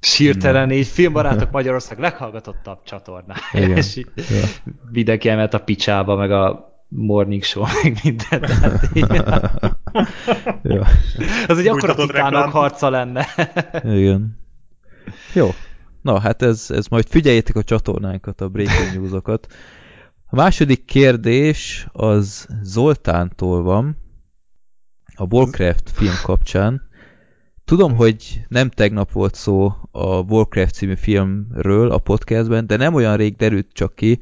Sírtelen 0.01 0.71
így 0.71 0.87
filmbarátok 0.87 1.51
Magyarország 1.51 1.99
leghallgatottabb 1.99 2.83
csatornája. 2.85 3.41
Igen. 3.53 3.77
És 3.77 3.97
így 3.97 4.07
Ja. 4.17 4.71
mindenki 4.91 5.29
emelt 5.29 5.55
a 5.55 5.59
picsába, 5.59 6.17
meg 6.17 6.31
a 6.31 6.73
morning 6.89 7.43
show, 7.43 7.65
meg 7.83 7.99
mindent. 8.03 8.47
Tehát 8.61 8.89
így, 8.95 9.23
ja. 10.63 10.87
az 11.49 11.59
egy 11.59 11.67
akkora 11.67 11.95
titánok 11.95 12.51
harca 12.51 12.91
lenne. 12.91 13.27
Igen. 13.85 14.39
Jó. 15.35 15.49
Na, 16.03 16.19
hát 16.21 16.43
ez, 16.43 16.67
ez 16.69 16.87
majd 16.87 17.07
figyeljétek 17.09 17.57
a 17.57 17.63
csatornánkat, 17.63 18.41
a 18.41 18.49
Breaking 18.49 18.95
News-okat. 18.95 19.47
A 20.33 20.37
második 20.37 20.85
kérdés 20.85 21.87
az 21.93 22.49
Zoltántól 22.63 23.63
van, 23.63 23.97
a 25.15 25.25
Warcraft 25.31 25.91
film 25.91 26.15
kapcsán. 26.23 26.83
Tudom, 27.65 27.95
hogy 27.95 28.45
nem 28.49 28.71
tegnap 28.71 29.13
volt 29.13 29.35
szó 29.35 29.73
a 29.91 30.07
Warcraft 30.07 30.75
című 30.75 30.95
filmről 30.95 31.91
a 31.91 31.99
podcastben, 31.99 32.67
de 32.67 32.77
nem 32.77 32.95
olyan 32.95 33.17
rég 33.17 33.37
derült 33.37 33.69
csak 33.73 33.95
ki, 33.95 34.21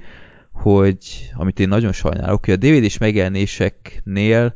hogy, 0.52 1.30
amit 1.34 1.60
én 1.60 1.68
nagyon 1.68 1.92
sajnálok, 1.92 2.44
hogy 2.44 2.54
a 2.54 2.56
DVD-s 2.56 2.98
megjelenéseknél 2.98 4.54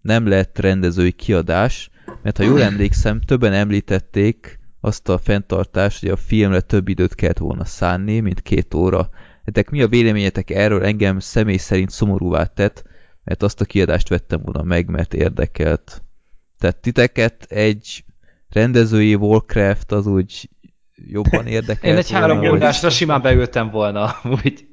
nem 0.00 0.26
lett 0.26 0.58
rendezői 0.58 1.12
kiadás, 1.12 1.90
mert 2.22 2.36
ha 2.36 2.44
jól 2.44 2.62
emlékszem, 2.62 3.20
többen 3.20 3.52
említették 3.52 4.58
azt 4.80 5.08
a 5.08 5.18
fenntartást, 5.18 6.00
hogy 6.00 6.08
a 6.08 6.16
filmre 6.16 6.60
több 6.60 6.88
időt 6.88 7.14
kellett 7.14 7.38
volna 7.38 7.64
szánni, 7.64 8.20
mint 8.20 8.40
két 8.42 8.74
óra. 8.74 9.10
Nektek 9.46 9.70
mi 9.70 9.82
a 9.82 9.88
véleményetek 9.88 10.50
erről? 10.50 10.84
Engem 10.84 11.18
személy 11.18 11.56
szerint 11.56 11.90
szomorúvá 11.90 12.44
tett, 12.44 12.84
mert 13.24 13.42
azt 13.42 13.60
a 13.60 13.64
kiadást 13.64 14.08
vettem 14.08 14.42
volna 14.42 14.62
meg, 14.62 14.88
mert 14.88 15.14
érdekelt. 15.14 16.02
Tehát 16.58 16.76
titeket 16.76 17.44
egy 17.48 18.04
rendezői 18.48 19.14
Warcraft 19.14 19.92
az 19.92 20.06
úgy 20.06 20.50
jobban 21.04 21.46
érdekel. 21.46 21.90
Én 21.90 21.96
egy 21.96 22.10
három 22.10 22.46
órásra 22.48 22.90
simán 22.90 23.22
beültem 23.22 23.70
volna. 23.70 24.16
Úgy. 24.44 24.66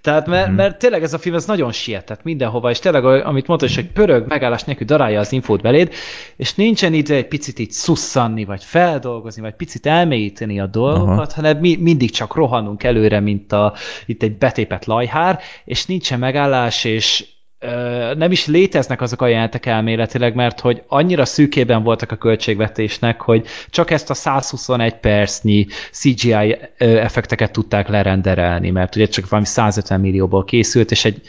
Tehát 0.00 0.26
mert, 0.26 0.46
hmm. 0.46 0.54
mert 0.54 0.78
tényleg 0.78 1.02
ez 1.02 1.12
a 1.12 1.18
film 1.18 1.34
ez 1.34 1.44
nagyon 1.44 1.72
sietett 1.72 2.22
mindenhova, 2.22 2.70
és 2.70 2.78
tényleg, 2.78 3.04
amit 3.04 3.46
mondta, 3.46 3.66
hogy 3.74 3.92
pörög, 3.92 4.26
megállás 4.26 4.64
nélkül 4.64 4.86
darálja 4.86 5.20
az 5.20 5.32
infót 5.32 5.62
beléd, 5.62 5.92
és 6.36 6.54
nincsen 6.54 6.92
idő 6.92 7.14
egy 7.14 7.28
picit 7.28 7.58
így 7.58 7.70
szusszanni, 7.70 8.44
vagy 8.44 8.64
feldolgozni, 8.64 9.42
vagy 9.42 9.54
picit 9.54 9.86
elmélyíteni 9.86 10.60
a 10.60 10.66
dolgokat, 10.66 11.18
Aha. 11.18 11.32
hanem 11.34 11.58
mi 11.58 11.76
mindig 11.76 12.10
csak 12.10 12.34
rohanunk 12.34 12.82
előre, 12.82 13.20
mint 13.20 13.52
a, 13.52 13.74
itt 14.06 14.22
egy 14.22 14.38
betépet 14.38 14.86
lajhár, 14.86 15.40
és 15.64 15.86
nincsen 15.86 16.18
megállás, 16.18 16.84
és 16.84 17.24
nem 18.16 18.30
is 18.30 18.46
léteznek 18.46 19.00
azok 19.00 19.22
a 19.22 19.26
jelentek 19.26 19.66
elméletileg, 19.66 20.34
mert 20.34 20.60
hogy 20.60 20.82
annyira 20.86 21.24
szűkében 21.24 21.82
voltak 21.82 22.10
a 22.10 22.16
költségvetésnek, 22.16 23.20
hogy 23.20 23.46
csak 23.70 23.90
ezt 23.90 24.10
a 24.10 24.14
121 24.14 24.94
percnyi 24.94 25.66
CGI 25.92 26.56
effekteket 26.78 27.52
tudták 27.52 27.88
lerenderelni, 27.88 28.70
mert 28.70 28.96
ugye 28.96 29.06
csak 29.06 29.28
valami 29.28 29.46
150 29.48 30.00
millióból 30.00 30.44
készült, 30.44 30.90
és 30.90 31.04
egy, 31.04 31.20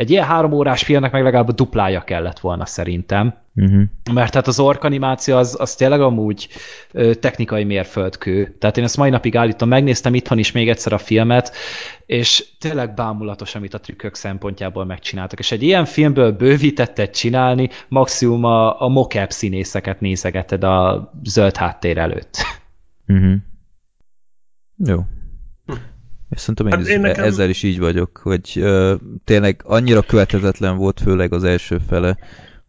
egy 0.00 0.10
ilyen 0.10 0.24
három 0.24 0.52
órás 0.52 0.82
filmnek 0.82 1.12
meg 1.12 1.22
legalább 1.22 1.48
a 1.48 1.52
duplája 1.52 2.00
kellett 2.00 2.38
volna 2.38 2.66
szerintem. 2.66 3.34
Uh-huh. 3.54 3.82
Mert 4.12 4.34
hát 4.34 4.46
az 4.46 4.60
orkanimáció 4.60 5.36
az, 5.36 5.56
az 5.58 5.74
tényleg 5.74 6.00
amúgy 6.00 6.48
ö, 6.92 7.14
technikai 7.14 7.64
mérföldkő. 7.64 8.56
Tehát 8.58 8.76
én 8.76 8.84
ezt 8.84 8.96
mai 8.96 9.10
napig 9.10 9.36
állítom, 9.36 9.68
megnéztem 9.68 10.14
itthon 10.14 10.38
is 10.38 10.52
még 10.52 10.68
egyszer 10.68 10.92
a 10.92 10.98
filmet, 10.98 11.56
és 12.06 12.44
tényleg 12.58 12.94
bámulatos, 12.94 13.54
amit 13.54 13.74
a 13.74 13.80
trükkök 13.80 14.14
szempontjából 14.14 14.84
megcsináltak. 14.84 15.38
És 15.38 15.52
egy 15.52 15.62
ilyen 15.62 15.84
filmből 15.84 16.32
bővítettet 16.32 17.16
csinálni, 17.16 17.68
maximum 17.88 18.44
a, 18.44 18.82
a 18.82 18.88
mocap 18.88 19.30
színészeket 19.30 20.00
nézegeted 20.00 20.64
a 20.64 21.10
zöld 21.22 21.56
háttér 21.56 21.98
előtt. 21.98 22.36
Uh-huh. 23.06 23.34
Jó. 24.76 25.04
És 26.30 26.40
szerintem 26.40 26.66
én, 26.66 26.72
hát 26.72 26.86
én 26.86 27.00
nekem... 27.00 27.24
ezzel 27.24 27.48
is 27.48 27.62
így 27.62 27.78
vagyok, 27.78 28.20
hogy 28.22 28.52
uh, 28.56 28.92
tényleg 29.24 29.60
annyira 29.64 30.02
követhetetlen 30.02 30.76
volt, 30.76 31.00
főleg 31.00 31.32
az 31.32 31.44
első 31.44 31.78
fele, 31.88 32.18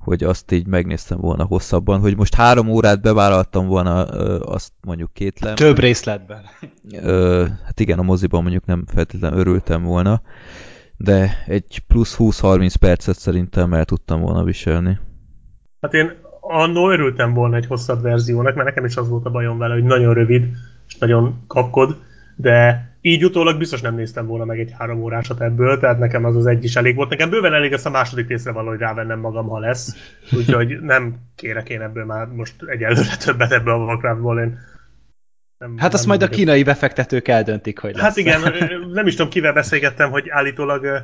hogy 0.03 0.23
azt 0.23 0.51
így 0.51 0.67
megnéztem 0.67 1.17
volna 1.19 1.43
hosszabban, 1.43 1.99
hogy 1.99 2.17
most 2.17 2.35
három 2.35 2.67
órát 2.67 3.01
bevállaltam 3.01 3.67
volna, 3.67 4.03
azt 4.39 4.71
mondjuk 4.81 5.13
kétlem. 5.13 5.55
Több 5.55 5.79
részletben. 5.79 6.41
Hát 7.65 7.79
igen, 7.79 7.99
a 7.99 8.03
moziban 8.03 8.41
mondjuk 8.41 8.65
nem 8.65 8.83
feltétlenül 8.93 9.39
örültem 9.39 9.83
volna, 9.83 10.21
de 10.97 11.43
egy 11.45 11.83
plusz 11.87 12.15
20-30 12.19 12.73
percet 12.79 13.17
szerintem 13.17 13.73
el 13.73 13.85
tudtam 13.85 14.21
volna 14.21 14.43
viselni. 14.43 14.99
Hát 15.81 15.93
én 15.93 16.11
annó 16.39 16.89
örültem 16.89 17.33
volna 17.33 17.55
egy 17.55 17.65
hosszabb 17.65 18.01
verziónak, 18.01 18.55
mert 18.55 18.67
nekem 18.67 18.85
is 18.85 18.95
az 18.95 19.09
volt 19.09 19.25
a 19.25 19.31
bajom 19.31 19.57
vele, 19.57 19.73
hogy 19.73 19.83
nagyon 19.83 20.13
rövid, 20.13 20.43
és 20.87 20.97
nagyon 20.97 21.43
kapkod, 21.47 21.97
de 22.35 22.85
így 23.01 23.25
utólag 23.25 23.57
biztos 23.57 23.81
nem 23.81 23.95
néztem 23.95 24.25
volna 24.25 24.45
meg 24.45 24.59
egy 24.59 24.73
három 24.77 25.01
órásat 25.01 25.41
ebből, 25.41 25.79
tehát 25.79 25.99
nekem 25.99 26.25
az 26.25 26.35
az 26.35 26.45
egy 26.45 26.63
is 26.63 26.75
elég 26.75 26.95
volt. 26.95 27.09
Nekem 27.09 27.29
bőven 27.29 27.53
elég 27.53 27.71
ezt 27.71 27.85
a 27.85 27.89
második 27.89 28.27
részre 28.27 28.51
valahogy 28.51 28.79
rávennem 28.79 29.19
magam, 29.19 29.47
ha 29.47 29.59
lesz. 29.59 29.95
Úgyhogy 30.31 30.81
nem 30.81 31.15
kérek 31.35 31.69
én 31.69 31.81
ebből 31.81 32.05
már 32.05 32.27
most 32.27 32.55
egyelőre 32.65 33.15
többet 33.15 33.51
ebből 33.51 33.73
a 33.73 33.77
Warcraftból. 33.77 34.39
Én 34.39 34.57
nem, 35.57 35.77
hát 35.77 35.93
azt 35.93 36.05
majd 36.05 36.23
a 36.23 36.27
kínai 36.27 36.63
befektetők 36.63 37.27
eldöntik, 37.27 37.79
hogy 37.79 37.93
lesz. 37.93 38.03
Hát 38.03 38.17
igen, 38.17 38.41
nem 38.93 39.07
is 39.07 39.15
tudom 39.15 39.31
kivel 39.31 39.53
beszélgettem, 39.53 40.09
hogy 40.09 40.29
állítólag 40.29 41.03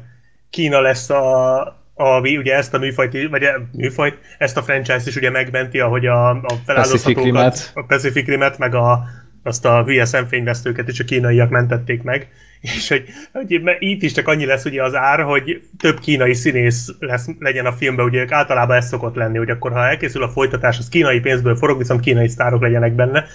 Kína 0.49 0.81
lesz 0.81 1.09
a, 1.09 1.61
a, 1.93 2.19
ugye 2.19 2.55
ezt 2.55 2.73
a 2.73 2.77
műfajt, 2.77 3.29
vagy 3.29 3.43
a 3.43 3.67
műfajt, 3.71 4.17
ezt 4.37 4.57
a 4.57 4.61
franchise-t 4.61 5.07
is 5.07 5.15
ugye 5.15 5.29
megmenti, 5.29 5.79
ahogy 5.79 6.05
a, 6.05 6.29
a 6.29 6.53
feláldozhatókat, 6.65 7.71
a 7.73 7.83
Pacific 7.83 8.27
Rimet, 8.27 8.57
meg 8.57 8.75
a, 8.75 9.03
azt 9.47 9.65
a 9.65 9.83
hülye 9.83 10.05
szemfényvesztőket 10.05 10.87
is 10.87 10.99
a 10.99 11.03
kínaiak 11.03 11.49
mentették 11.49 12.03
meg, 12.03 12.27
és 12.75 12.87
hogy, 12.87 13.03
hogy 13.31 13.61
itt 13.79 14.01
is 14.01 14.11
csak 14.11 14.27
annyi 14.27 14.45
lesz 14.45 14.65
ugye 14.65 14.83
az 14.83 14.95
ár, 14.95 15.19
hogy 15.19 15.61
több 15.77 15.99
kínai 15.99 16.33
színész 16.33 16.89
lesz, 16.99 17.27
legyen 17.39 17.65
a 17.65 17.71
filmben, 17.71 18.05
ugye 18.05 18.25
általában 18.29 18.77
ez 18.77 18.87
szokott 18.87 19.15
lenni, 19.15 19.37
hogy 19.37 19.49
akkor 19.49 19.71
ha 19.71 19.87
elkészül 19.87 20.23
a 20.23 20.29
folytatás, 20.29 20.77
az 20.77 20.89
kínai 20.89 21.19
pénzből 21.19 21.55
forog, 21.55 21.77
viszont 21.77 22.01
kínai 22.01 22.27
sztárok 22.27 22.61
legyenek 22.61 22.95
benne, 22.95 23.25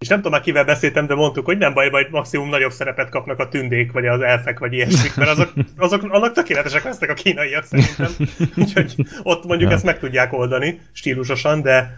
és 0.00 0.08
nem 0.08 0.18
tudom 0.18 0.32
már 0.32 0.40
kivel 0.40 0.64
beszéltem, 0.64 1.06
de 1.06 1.14
mondtuk, 1.14 1.44
hogy 1.44 1.58
nem 1.58 1.74
baj, 1.74 1.88
majd 1.90 2.10
maximum 2.10 2.48
nagyobb 2.48 2.70
szerepet 2.70 3.08
kapnak 3.08 3.38
a 3.38 3.48
tündék, 3.48 3.92
vagy 3.92 4.06
az 4.06 4.20
elfek, 4.20 4.58
vagy 4.58 4.72
ilyesmik, 4.72 5.16
mert 5.16 5.30
azok, 5.30 5.52
azok 5.76 6.02
annak 6.02 6.32
tökéletesek 6.32 6.84
lesznek 6.84 7.10
a 7.10 7.14
kínaiak 7.14 7.64
szerintem. 7.64 8.10
Úgyhogy 8.62 8.94
ott 9.22 9.44
mondjuk 9.44 9.70
ja. 9.70 9.76
ezt 9.76 9.84
meg 9.84 9.98
tudják 9.98 10.32
oldani 10.32 10.80
stílusosan, 10.92 11.62
de 11.62 11.96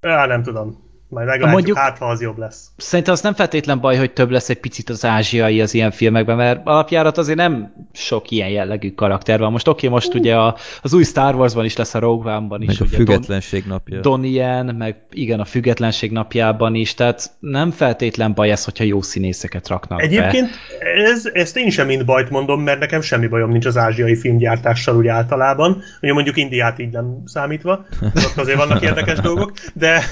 á, 0.00 0.26
nem 0.26 0.42
tudom. 0.42 0.93
Majd 1.14 1.26
meglátjuk, 1.26 1.50
Mondjuk, 1.50 1.78
hát 1.78 1.98
ha 1.98 2.06
az 2.06 2.20
jobb 2.20 2.38
lesz. 2.38 2.70
Szerintem 2.76 3.14
az 3.14 3.20
nem 3.20 3.34
feltétlen 3.34 3.80
baj, 3.80 3.96
hogy 3.96 4.12
több 4.12 4.30
lesz 4.30 4.48
egy 4.48 4.60
picit 4.60 4.90
az 4.90 5.04
ázsiai 5.04 5.60
az 5.60 5.74
ilyen 5.74 5.90
filmekben, 5.90 6.36
mert 6.36 6.60
alapjárat 6.64 7.18
azért 7.18 7.38
nem 7.38 7.72
sok 7.92 8.30
ilyen 8.30 8.48
jellegű 8.48 8.90
karakter 8.90 9.38
van. 9.38 9.52
Most 9.52 9.68
oké, 9.68 9.86
okay, 9.86 9.98
most 9.98 10.14
uh. 10.14 10.20
ugye 10.20 10.36
a, 10.36 10.56
az 10.82 10.94
új 10.94 11.04
Star 11.04 11.34
Warsban 11.34 11.64
is 11.64 11.76
lesz 11.76 11.94
a 11.94 11.98
Rogue 11.98 12.36
One-ban 12.36 12.62
is. 12.62 12.78
Meg 12.78 12.88
ugye 12.88 12.96
a 12.96 12.96
függetlenség 12.96 13.60
Don, 13.60 13.70
napja. 13.70 14.00
Donnie 14.00 14.62
meg 14.62 14.96
igen, 15.10 15.40
a 15.40 15.44
függetlenség 15.44 16.10
napjában 16.12 16.74
is, 16.74 16.94
tehát 16.94 17.30
nem 17.38 17.70
feltétlen 17.70 18.34
baj 18.34 18.50
ez, 18.50 18.64
hogyha 18.64 18.84
jó 18.84 19.02
színészeket 19.02 19.68
raknak 19.68 20.02
Egyébként 20.02 20.50
be. 20.50 21.10
Ez, 21.10 21.30
ezt 21.32 21.56
én 21.56 21.70
sem 21.70 21.86
mind 21.86 22.04
bajt 22.04 22.30
mondom, 22.30 22.60
mert 22.60 22.78
nekem 22.78 23.00
semmi 23.00 23.26
bajom 23.26 23.50
nincs 23.50 23.66
az 23.66 23.76
ázsiai 23.76 24.16
filmgyártással 24.16 24.96
úgy 24.96 25.06
általában. 25.06 25.82
Ugye 26.02 26.12
mondjuk 26.12 26.36
Indiát 26.36 26.78
így 26.78 26.92
nem 26.92 27.22
számítva, 27.24 27.86
ott 28.00 28.36
azért 28.36 28.58
vannak 28.58 28.82
érdekes 28.82 29.18
dolgok, 29.20 29.52
de, 29.74 30.02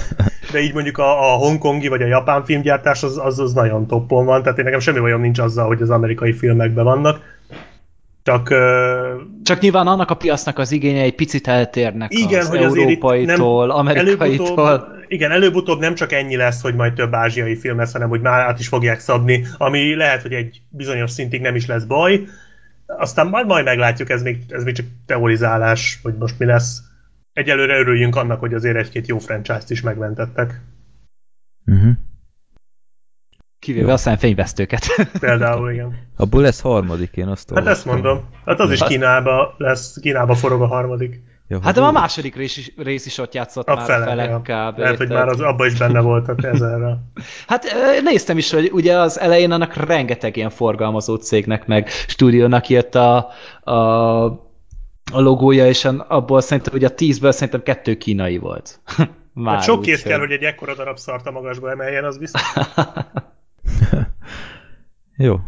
de 0.51 0.61
így 0.61 0.73
mondjuk 0.73 0.92
mondjuk 0.97 1.21
a, 1.21 1.33
a 1.33 1.37
hongkongi 1.37 1.87
vagy 1.87 2.01
a 2.01 2.05
japán 2.05 2.45
filmgyártás 2.45 3.03
az, 3.03 3.17
az, 3.17 3.39
az 3.39 3.53
nagyon 3.53 3.87
toppon 3.87 4.25
van, 4.25 4.43
tehát 4.43 4.57
én 4.57 4.63
nekem 4.63 4.79
semmi 4.79 4.99
bajom 4.99 5.21
nincs 5.21 5.39
azzal, 5.39 5.67
hogy 5.67 5.81
az 5.81 5.89
amerikai 5.89 6.33
filmekben 6.33 6.83
vannak. 6.83 7.31
Csak, 8.23 8.53
Csak 9.43 9.59
nyilván 9.59 9.87
annak 9.87 10.09
a 10.09 10.15
piacnak 10.15 10.59
az 10.59 10.71
igénye 10.71 11.01
egy 11.01 11.15
picit 11.15 11.47
eltérnek 11.47 12.13
igen, 12.13 12.39
az 12.39 12.49
hogy 12.49 12.57
európaitól, 12.57 13.67
nem, 13.67 13.75
amerikaitól. 13.75 14.67
Előbb 14.67 15.05
igen, 15.07 15.31
előbb-utóbb 15.31 15.79
nem 15.79 15.95
csak 15.95 16.11
ennyi 16.11 16.35
lesz, 16.35 16.61
hogy 16.61 16.75
majd 16.75 16.93
több 16.93 17.13
ázsiai 17.13 17.55
film 17.55 17.77
lesz, 17.77 17.91
hanem 17.91 18.09
hogy 18.09 18.21
már 18.21 18.39
át 18.39 18.59
is 18.59 18.67
fogják 18.67 18.99
szabni, 18.99 19.45
ami 19.57 19.95
lehet, 19.95 20.21
hogy 20.21 20.33
egy 20.33 20.61
bizonyos 20.69 21.11
szintig 21.11 21.41
nem 21.41 21.55
is 21.55 21.65
lesz 21.65 21.83
baj. 21.83 22.23
Aztán 22.85 23.27
majd, 23.27 23.45
majd 23.45 23.65
meglátjuk, 23.65 24.09
ez 24.09 24.21
még, 24.21 24.37
ez 24.49 24.63
még 24.63 24.75
csak 24.75 24.85
teorizálás, 25.05 25.99
hogy 26.03 26.13
most 26.19 26.39
mi 26.39 26.45
lesz. 26.45 26.81
Egyelőre 27.33 27.79
örüljünk 27.79 28.15
annak, 28.15 28.39
hogy 28.39 28.53
azért 28.53 28.77
egy-két 28.77 29.07
jó 29.07 29.17
franchise-t 29.17 29.69
is 29.69 29.81
megmentettek. 29.81 30.61
Uh-huh. 31.65 31.91
Kivéve 33.59 33.87
Jó. 33.87 33.93
a 33.93 33.97
szemfényvesztőket. 33.97 34.85
Például, 35.19 35.71
igen. 35.71 35.95
Abból 36.17 36.41
lesz 36.41 36.61
harmadik, 36.61 37.11
én 37.15 37.27
azt 37.27 37.51
Hát 37.53 37.67
ezt 37.67 37.85
mondom. 37.85 38.19
Hát 38.45 38.59
az 38.59 38.71
is 38.71 38.83
Kínába 38.83 39.55
lesz, 39.57 39.99
Kínába 40.01 40.35
forog 40.35 40.61
a 40.61 40.67
harmadik. 40.67 41.21
Ja, 41.47 41.59
hát 41.63 41.73
de 41.73 41.81
a 41.81 41.91
második 41.91 42.35
rész 42.35 42.57
is, 42.57 42.71
rész 42.77 43.05
is 43.05 43.17
ott 43.17 43.33
játszott 43.33 43.67
a 43.67 43.75
már 43.75 43.85
fele, 43.85 44.05
fele 44.05 44.23
ja. 44.23 44.39
kb. 44.39 44.77
Lehet, 44.77 44.97
hogy 44.97 45.09
már 45.09 45.27
az 45.27 45.39
abban 45.39 45.67
is 45.67 45.77
benne 45.77 45.99
volt 45.99 46.27
a 46.27 46.35
ezerre. 46.41 46.97
hát 47.47 47.65
néztem 48.03 48.37
is, 48.37 48.51
hogy 48.51 48.69
ugye 48.71 48.97
az 48.97 49.19
elején 49.19 49.51
annak 49.51 49.75
rengeteg 49.75 50.37
ilyen 50.37 50.49
forgalmazó 50.49 51.15
cégnek, 51.15 51.67
meg 51.67 51.89
stúdiónak 51.89 52.69
jött 52.69 52.95
a, 52.95 53.29
a, 53.61 53.73
a 55.11 55.19
logója, 55.19 55.67
és 55.67 55.85
abból 56.07 56.41
szerintem 56.41 56.73
ugye 56.73 56.87
a 56.87 56.93
tízből 56.95 57.31
szerintem 57.31 57.63
kettő 57.63 57.95
kínai 57.95 58.37
volt. 58.37 58.79
Már 59.33 59.55
hát 59.55 59.63
sok 59.63 59.81
kész 59.81 60.01
kell, 60.01 60.19
hogy 60.19 60.31
egy 60.31 60.43
ekkora 60.43 60.75
darab 60.75 60.97
szart 60.97 61.27
a 61.27 61.31
magasba 61.31 61.71
emeljen, 61.71 62.03
az 62.03 62.17
biztos. 62.17 62.41
Jó. 65.17 65.39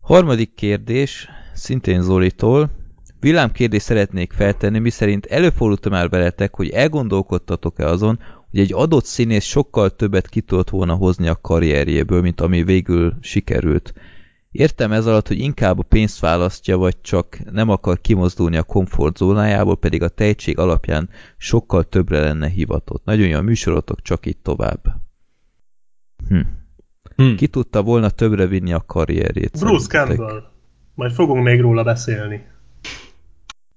Harmadik 0.00 0.54
kérdés, 0.54 1.28
szintén 1.54 2.02
Zolitól. 2.02 2.70
Villámkérdést 3.20 3.84
szeretnék 3.84 4.32
feltenni, 4.32 4.78
miszerint 4.78 5.26
előfordult 5.26 5.88
már 5.88 6.08
veletek, 6.08 6.54
hogy 6.54 6.70
elgondolkodtatok-e 6.70 7.86
azon, 7.86 8.20
hogy 8.50 8.60
egy 8.60 8.72
adott 8.72 9.04
színész 9.04 9.44
sokkal 9.44 9.90
többet 9.90 10.28
ki 10.28 10.40
tudott 10.40 10.70
volna 10.70 10.94
hozni 10.94 11.28
a 11.28 11.40
karrierjéből, 11.40 12.20
mint 12.20 12.40
ami 12.40 12.62
végül 12.62 13.14
sikerült. 13.20 13.94
Értem 14.58 14.92
ez 14.92 15.06
alatt, 15.06 15.28
hogy 15.28 15.38
inkább 15.38 15.78
a 15.78 15.82
pénzt 15.82 16.20
választja, 16.20 16.76
vagy 16.76 17.00
csak 17.00 17.38
nem 17.52 17.68
akar 17.68 18.00
kimozdulni 18.00 18.56
a 18.56 18.62
komfortzónájából, 18.62 19.76
pedig 19.76 20.02
a 20.02 20.08
tehetség 20.08 20.58
alapján 20.58 21.08
sokkal 21.36 21.84
többre 21.84 22.20
lenne 22.20 22.48
hivatott. 22.48 23.04
Nagyon 23.04 23.28
jó 23.28 23.38
a 23.38 23.42
műsorotok, 23.42 24.02
csak 24.02 24.26
itt 24.26 24.42
tovább. 24.42 24.84
Hm. 26.28 26.40
Hm. 27.16 27.34
Ki 27.34 27.46
tudta 27.46 27.82
volna 27.82 28.10
többre 28.10 28.46
vinni 28.46 28.72
a 28.72 28.84
karrierjét? 28.86 29.58
Bruce 29.58 29.86
szerintetek? 29.88 30.16
Campbell. 30.16 30.42
Majd 30.94 31.12
fogunk 31.12 31.44
még 31.44 31.60
róla 31.60 31.82
beszélni. 31.82 32.46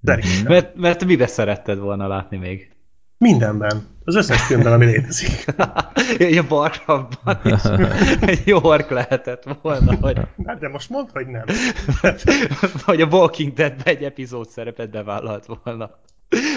Szerintem. 0.02 0.52
Mert, 0.52 0.76
mert 0.76 1.04
mibe 1.04 1.26
szeretted 1.26 1.78
volna 1.78 2.06
látni 2.06 2.36
még? 2.36 2.70
Mindenben. 3.18 3.82
Az 4.10 4.16
összes 4.16 4.42
filmben, 4.42 4.72
ami 4.72 4.84
létezik. 4.84 5.44
a 6.38 6.44
Warcraftban 6.48 7.38
is 7.42 7.62
egy 8.20 8.46
jó 8.46 8.58
ork 8.62 8.90
lehetett 8.90 9.44
volna, 9.62 9.94
hogy... 10.00 10.20
Hát 10.46 10.58
de 10.58 10.68
most 10.68 10.90
mondd, 10.90 11.06
hogy 11.12 11.26
nem. 11.26 11.44
hogy 12.84 13.00
a 13.00 13.06
Walking 13.06 13.52
Dead 13.52 13.80
egy 13.84 14.02
epizód 14.02 14.48
szerepet 14.48 14.90
bevállalt 14.90 15.46
volna. 15.62 15.90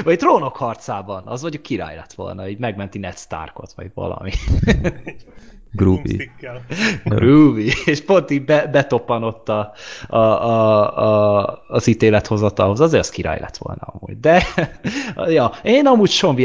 Vagy 0.03 0.17
trónok 0.17 0.55
harcában, 0.55 1.23
az 1.25 1.41
vagy 1.41 1.55
a 1.55 1.61
király 1.61 1.95
lett 1.95 2.13
volna, 2.13 2.47
így 2.47 2.59
megmenti 2.59 2.99
Ned 2.99 3.17
Starkot, 3.17 3.73
vagy 3.75 3.91
valami. 3.93 4.31
Groovy. 5.75 6.29
Groovy. 7.05 7.71
És 7.85 8.01
pont 8.01 8.31
így 8.31 8.45
be, 8.45 8.67
betoppanott 8.67 9.49
a, 9.49 9.73
a, 10.07 10.17
a, 10.17 10.97
a, 11.39 11.63
az 11.67 11.87
ítélethozatalhoz, 11.87 12.79
azért 12.79 13.03
az 13.03 13.09
király 13.09 13.39
lett 13.39 13.57
volna 13.57 13.81
amúgy. 13.81 14.19
De, 14.19 14.43
ja, 15.37 15.51
én 15.63 15.85
amúgy 15.87 16.09
Sean 16.09 16.35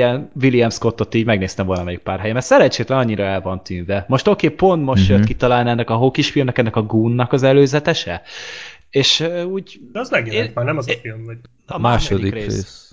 William- 0.41 0.73
Scottot 0.73 1.15
így 1.15 1.25
megnéztem 1.25 1.67
valamelyik 1.67 1.99
pár 2.01 2.19
helyen, 2.19 2.35
mert 2.35 2.47
szerencsétlen 2.47 2.99
annyira 2.99 3.23
el 3.25 3.41
van 3.41 3.63
tűnve. 3.63 4.05
Most 4.09 4.27
oké, 4.29 4.47
okay, 4.47 4.59
pont 4.59 4.85
most 4.85 5.09
Mhm. 5.09 5.13
jött 5.19 5.27
ki 5.27 5.35
talán 5.35 5.67
ennek 5.67 5.91
a 5.91 5.97
Hawkis 5.97 6.31
filmnek, 6.31 6.59
ennek 6.59 6.77
a 6.77 6.83
Goonnak 6.83 7.33
az 7.33 7.43
előzetese, 7.43 8.23
és 8.91 9.25
úgy 9.51 9.81
De 9.93 9.99
az 10.01 10.11
megjelent 10.11 10.47
Én- 10.47 10.53
már, 10.55 10.65
nem 10.65 10.77
az 10.77 10.89
a 10.89 10.93
film, 11.03 11.25
vagy... 11.25 11.37
a 11.67 11.79
Második 11.79 12.33
rész. 12.33 12.88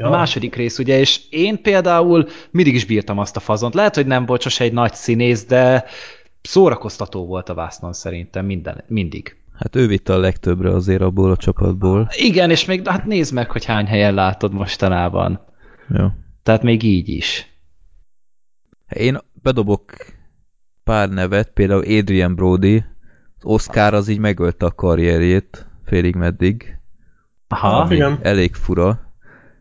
Ja. 0.00 0.06
A 0.06 0.10
második 0.10 0.54
rész, 0.54 0.78
ugye, 0.78 0.98
és 0.98 1.20
én 1.30 1.62
például 1.62 2.26
mindig 2.50 2.74
is 2.74 2.84
bírtam 2.84 3.18
azt 3.18 3.36
a 3.36 3.40
fazont. 3.40 3.74
Lehet, 3.74 3.94
hogy 3.94 4.06
nem 4.06 4.26
volt 4.26 4.40
sose 4.40 4.64
egy 4.64 4.72
nagy 4.72 4.94
színész, 4.94 5.44
de 5.46 5.84
szórakoztató 6.42 7.26
volt 7.26 7.48
a 7.48 7.54
vásznon 7.54 7.92
szerintem 7.92 8.46
minden, 8.46 8.84
mindig. 8.86 9.36
Hát 9.58 9.76
ő 9.76 9.86
vitte 9.86 10.12
a 10.12 10.18
legtöbbre 10.18 10.70
azért 10.74 11.00
abból 11.00 11.30
a 11.30 11.36
csapatból. 11.36 12.08
Igen, 12.16 12.50
és 12.50 12.64
még 12.64 12.88
hát 12.88 13.06
nézd 13.06 13.32
meg, 13.34 13.50
hogy 13.50 13.64
hány 13.64 13.86
helyen 13.86 14.14
látod 14.14 14.52
mostanában. 14.52 15.40
Jó. 15.88 16.06
Tehát 16.42 16.62
még 16.62 16.82
így 16.82 17.08
is. 17.08 17.46
Én 18.88 19.18
bedobok 19.42 19.94
pár 20.84 21.08
nevet, 21.08 21.50
például 21.50 21.80
Adrian 21.98 22.34
Brody, 22.34 22.76
az 23.38 23.44
Oscar 23.44 23.94
az 23.94 24.08
így 24.08 24.18
megölte 24.18 24.66
a 24.66 24.70
karrierjét, 24.70 25.66
félig 25.84 26.14
meddig. 26.14 26.78
Aha, 27.48 27.80
Ah, 27.80 27.92
igen. 27.92 28.18
Elég 28.22 28.54
fura, 28.54 29.09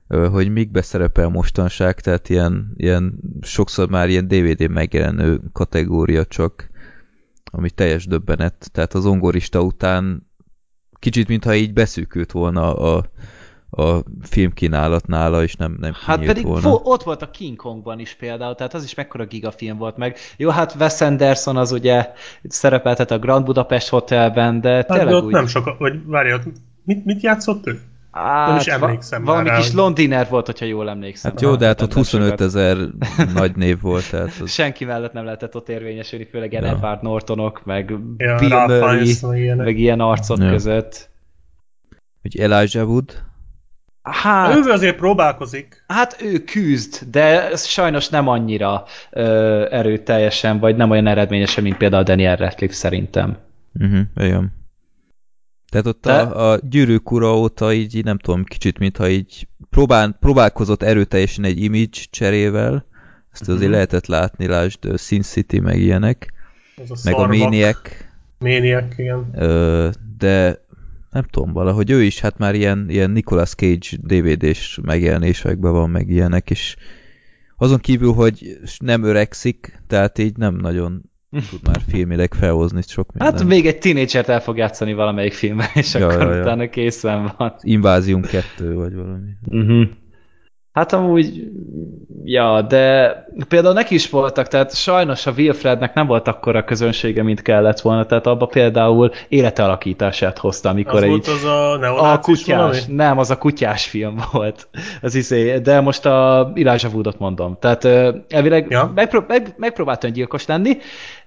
hogy 0.10 0.52
mikbe 0.52 0.82
szerepel 0.82 1.28
mostanság, 1.30 2.00
tehát 2.00 2.30
ilyen, 2.30 2.74
ilyen 2.76 3.20
sokszor 3.42 3.90
már 3.90 4.10
ilyen 4.10 4.28
DVD 4.28 4.70
megjelenő 4.70 5.42
kategória 5.54 6.26
csak, 6.26 6.70
ami 7.52 7.70
teljes 7.70 8.06
döbbenet. 8.06 8.70
Tehát 8.72 8.94
az 8.94 9.06
ongorista 9.06 9.62
után 9.62 10.28
kicsit 11.00 11.28
mintha 11.28 11.56
így 11.56 11.74
beszűkült 11.74 12.32
volna 12.32 12.76
a, 12.76 13.06
a 13.70 14.04
filmkínálat 14.22 15.08
nála, 15.08 15.44
és 15.44 15.56
nem, 15.56 15.78
nem 15.80 15.94
Hát 16.06 16.26
pedig 16.26 16.46
volna. 16.46 16.70
fo- 16.70 16.82
ott 16.84 17.04
volt 17.04 17.22
a 17.22 17.30
King 17.30 17.56
Kongban 17.56 18.00
is 18.00 18.14
például, 18.14 18.56
tehát 18.56 18.74
az 18.74 18.84
is 18.84 18.94
mekkora 18.94 19.26
gigafilm 19.26 19.78
volt 19.78 19.98
meg. 19.98 20.18
Jó, 20.38 20.50
hát 20.50 20.76
Wes 20.80 21.02
Anderson 21.02 21.58
az 21.58 21.72
ugye 21.72 22.10
szerepeltet 22.44 23.12
a 23.12 23.20
Grand 23.20 23.46
Budapest 23.46 23.90
Hotelben, 23.90 24.62
de 24.62 24.70
Hát 24.74 24.88
de 24.88 24.94
tényleg 24.94 25.14
ott 25.14 25.24
úgy... 25.24 25.32
nem 25.32 25.48
sok, 25.48 25.78
vagy 25.78 26.06
várj, 26.06 26.34
ott 26.34 26.44
mit, 26.84 27.06
mit 27.06 27.22
játszott 27.22 27.68
ő? 27.68 27.82
Á, 28.12 28.48
nem 28.48 28.56
is 28.58 28.66
va- 28.66 28.74
emlékszem 28.84 29.22
már 29.22 29.28
Valami 29.32 29.50
rá, 29.50 29.58
kis 29.58 29.74
Londiner 29.74 30.28
volt, 30.30 30.46
hogyha 30.46 30.66
jól 30.66 30.90
emlékszem. 30.90 31.32
Hát 31.32 31.42
jó, 31.42 31.56
de 31.56 31.66
hát 31.66 31.82
ott 31.82 31.88
Nem 31.90 31.98
25 31.98 32.24
sokat. 32.30 32.42
ezer 32.42 32.78
nagy 33.34 33.56
név 33.56 33.82
volt, 33.82 34.10
tehát 34.10 34.34
az... 34.42 34.52
Senki 34.52 34.86
mellett 34.86 35.14
nem 35.14 35.24
lehetett 35.24 35.56
ott 35.56 35.70
érvényesülni, 35.70 36.28
főleg 36.32 36.52
Ja. 36.52 36.64
Edward 36.66 37.02
Nortonok, 37.02 37.66
meg 37.66 37.90
Ja, 38.18 38.36
Bill 38.36 38.66
Murray, 38.66 39.54
meg 39.56 39.78
ilyen 39.80 40.00
arcok 40.00 40.38
Ja. 40.40 40.50
között. 40.50 41.10
Hogy 42.22 42.40
Elijah 42.40 42.88
Wood, 42.90 43.28
Hát, 44.02 44.56
Ő 44.56 44.72
azért 44.72 44.96
próbálkozik. 44.96 45.84
hát 45.88 46.18
ő 46.22 46.38
küzd, 46.44 47.04
de 47.12 47.50
ez 47.50 47.66
sajnos 47.66 48.10
nem 48.10 48.28
annyira 48.28 48.84
ö, 49.12 49.66
erőteljesen, 49.72 50.60
vagy 50.60 50.76
nem 50.76 50.90
olyan 50.90 51.08
eredményesen, 51.08 51.64
mint 51.64 51.78
például 51.78 52.04
Daniel 52.04 52.36
Radcliffe 52.36 52.76
szerintem. 52.76 53.38
Uh-huh, 53.80 54.00
igen. 54.16 54.52
Tehát 55.70 55.86
ott 55.86 56.02
Te- 56.02 56.20
a, 56.22 56.52
a 56.52 56.60
gyűrűk 56.70 57.12
ura 57.12 57.38
óta 57.38 57.74
így, 57.74 58.04
nem 58.04 58.18
tudom, 58.18 58.44
kicsit 58.44 58.80
mintha 58.80 59.10
így 59.10 59.48
próbál, 59.70 60.18
próbálkozott 60.20 60.84
erőteljesen 60.84 61.44
egy 61.44 61.64
image 61.64 62.00
cserével, 62.10 62.86
ezt 63.32 63.42
azért 63.50 63.62
Mhm. 63.62 63.72
lehetett 63.72 64.06
látni, 64.06 64.48
lásd 64.48 64.98
Sin 65.00 65.22
City, 65.22 65.60
meg 65.60 65.80
ilyenek, 65.80 66.34
Az 66.90 66.92
a 66.92 66.96
meg 67.04 67.14
a. 67.14 67.28
Maniac, 67.28 67.80
Maniac, 68.40 68.98
igen. 68.98 69.30
ö, 69.36 69.90
de 70.18 70.64
nem 71.12 71.24
tudom, 71.24 71.54
valahogy 71.54 71.90
ő 71.90 72.04
is 72.04 72.20
hát 72.20 72.38
már 72.38 72.56
ilyen, 72.56 72.86
ilyen 72.90 73.12
Nicolas 73.12 73.54
Cage 73.54 73.98
DVD-s 74.02 74.80
megjelenésekben 74.82 75.72
van, 75.72 75.90
meg 75.90 76.10
ilyenek, 76.10 76.50
és 76.50 76.76
azon 77.58 77.80
kívül, 77.80 78.14
hogy 78.14 78.58
nem 78.80 79.04
öregszik, 79.04 79.82
tehát 79.88 80.18
így 80.18 80.38
nem 80.38 80.56
nagyon 80.56 81.09
tud 81.32 81.60
már 81.64 81.82
filmileg 81.88 82.34
felhozni 82.34 82.82
sok 82.88 83.08
minden. 83.14 83.34
Hát 83.34 83.44
még 83.48 83.68
egy 83.68 83.78
tínédzsert 83.78 84.30
el 84.30 84.42
fog 84.42 84.58
játszani 84.58 84.94
valamelyik 84.94 85.34
filmben, 85.34 85.68
és 85.74 85.94
Ja, 85.94 86.08
akkor 86.08 86.22
ja, 86.28 86.34
ja. 86.34 86.42
utána 86.42 86.70
készen 86.70 87.34
van. 87.38 87.56
Invázium 87.62 88.22
2, 88.22 88.74
vagy 88.74 88.96
valami. 88.96 89.30
Uh-huh. 89.48 89.88
Hát 90.72 90.94
amúgy, 90.94 91.44
ja, 92.24 92.62
de 92.62 93.14
például 93.48 93.74
neki 93.74 93.94
is 93.96 94.10
voltak, 94.10 94.48
tehát 94.48 94.76
sajnos 94.76 95.26
a 95.26 95.32
Wilfrednek 95.38 95.94
nem 95.94 96.08
volt 96.08 96.28
akkora 96.28 96.64
közönsége, 96.64 97.24
mint 97.24 97.42
kellett 97.42 97.80
volna, 97.80 98.06
tehát 98.06 98.28
abba 98.28 98.46
például 98.46 99.12
életalakítását 99.28 100.38
hozta, 100.38 100.70
amikor 100.70 100.96
Az 100.96 101.02
egy... 101.04 101.10
volt 101.10 101.28
az 101.28 101.44
a 101.44 102.12
A 102.12 102.20
kutyás, 102.20 102.58
valami? 102.58 102.78
nem, 102.88 103.18
az 103.18 103.32
a 103.32 103.38
kutyás 103.38 103.86
film 103.88 104.16
volt. 104.32 104.68
Az 105.02 105.16
izé, 105.16 105.58
de 105.58 105.80
most 105.82 106.06
a 106.06 106.52
Elijah 106.56 106.94
Woodot 106.94 107.20
mondom. 107.20 107.58
Tehát 107.60 107.86
elvileg. 108.30 108.66
Ja. 108.70 108.92
megpró- 108.96 109.24
meg, 109.28 109.54
megpróbáltam 109.58 110.12
gyilkos 110.12 110.46
lenni, 110.46 110.78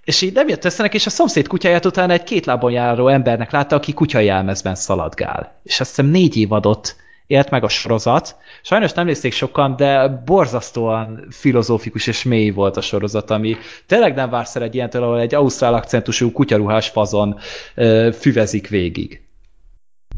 és 0.05 0.22
így 0.22 0.32
nem 0.32 0.48
jött 0.48 0.64
össze 0.64 0.82
neki, 0.82 0.96
és 0.96 1.07
a 1.07 1.11
szomszéd 1.11 1.46
kutyáját 1.46 1.86
utána 1.86 2.12
egy 2.12 2.22
két 2.22 2.46
lábon 2.46 2.72
járó 2.72 3.09
embernek 3.09 3.50
látta, 3.50 3.76
aki 3.76 3.92
kutyai 3.92 4.24
jelmezben 4.24 4.74
szaladgál. 4.74 5.61
És 5.62 5.80
azt 5.80 5.88
hiszem 5.88 6.11
négy 6.11 6.36
évadot 6.36 6.96
élt 7.26 7.50
meg 7.50 7.64
a 7.64 7.68
sorozat. 7.68 8.36
Sajnos 8.62 8.92
nem 8.92 9.07
nézték 9.07 9.32
sokan, 9.32 9.76
de 9.76 10.09
borzasztóan 10.09 11.26
filozófikus 11.30 12.07
és 12.07 12.22
mély 12.22 12.50
volt 12.50 12.76
a 12.76 12.80
sorozat, 12.80 13.30
ami 13.30 13.57
tényleg 13.86 14.14
nem 14.14 14.30
vársz 14.30 14.57
el 14.57 14.62
egy 14.62 14.74
ilyentől, 14.74 15.03
ahol 15.03 15.20
egy 15.20 15.34
ausztrál 15.34 15.74
akcentusú 15.74 16.32
kutyaruhás 16.32 16.88
fazon 16.88 17.38
ö, 17.74 18.11
füvezik 18.18 18.68
végig. 18.68 19.22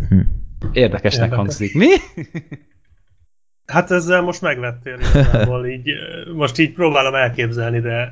Hm. 0.09 0.21
Érdekesnek 0.73 1.23
Érdekes. 1.23 1.37
hangzik. 1.37 1.75
Mi? 1.75 1.89
Hát 3.67 3.91
ezzel 3.91 4.23
most 4.23 4.41
megvettél 4.41 4.99
igazából, 4.99 5.67
így, 5.67 5.91
most 6.35 6.59
így 6.59 6.73
próbálom 6.73 7.15
elképzelni, 7.15 7.81
de 7.81 8.11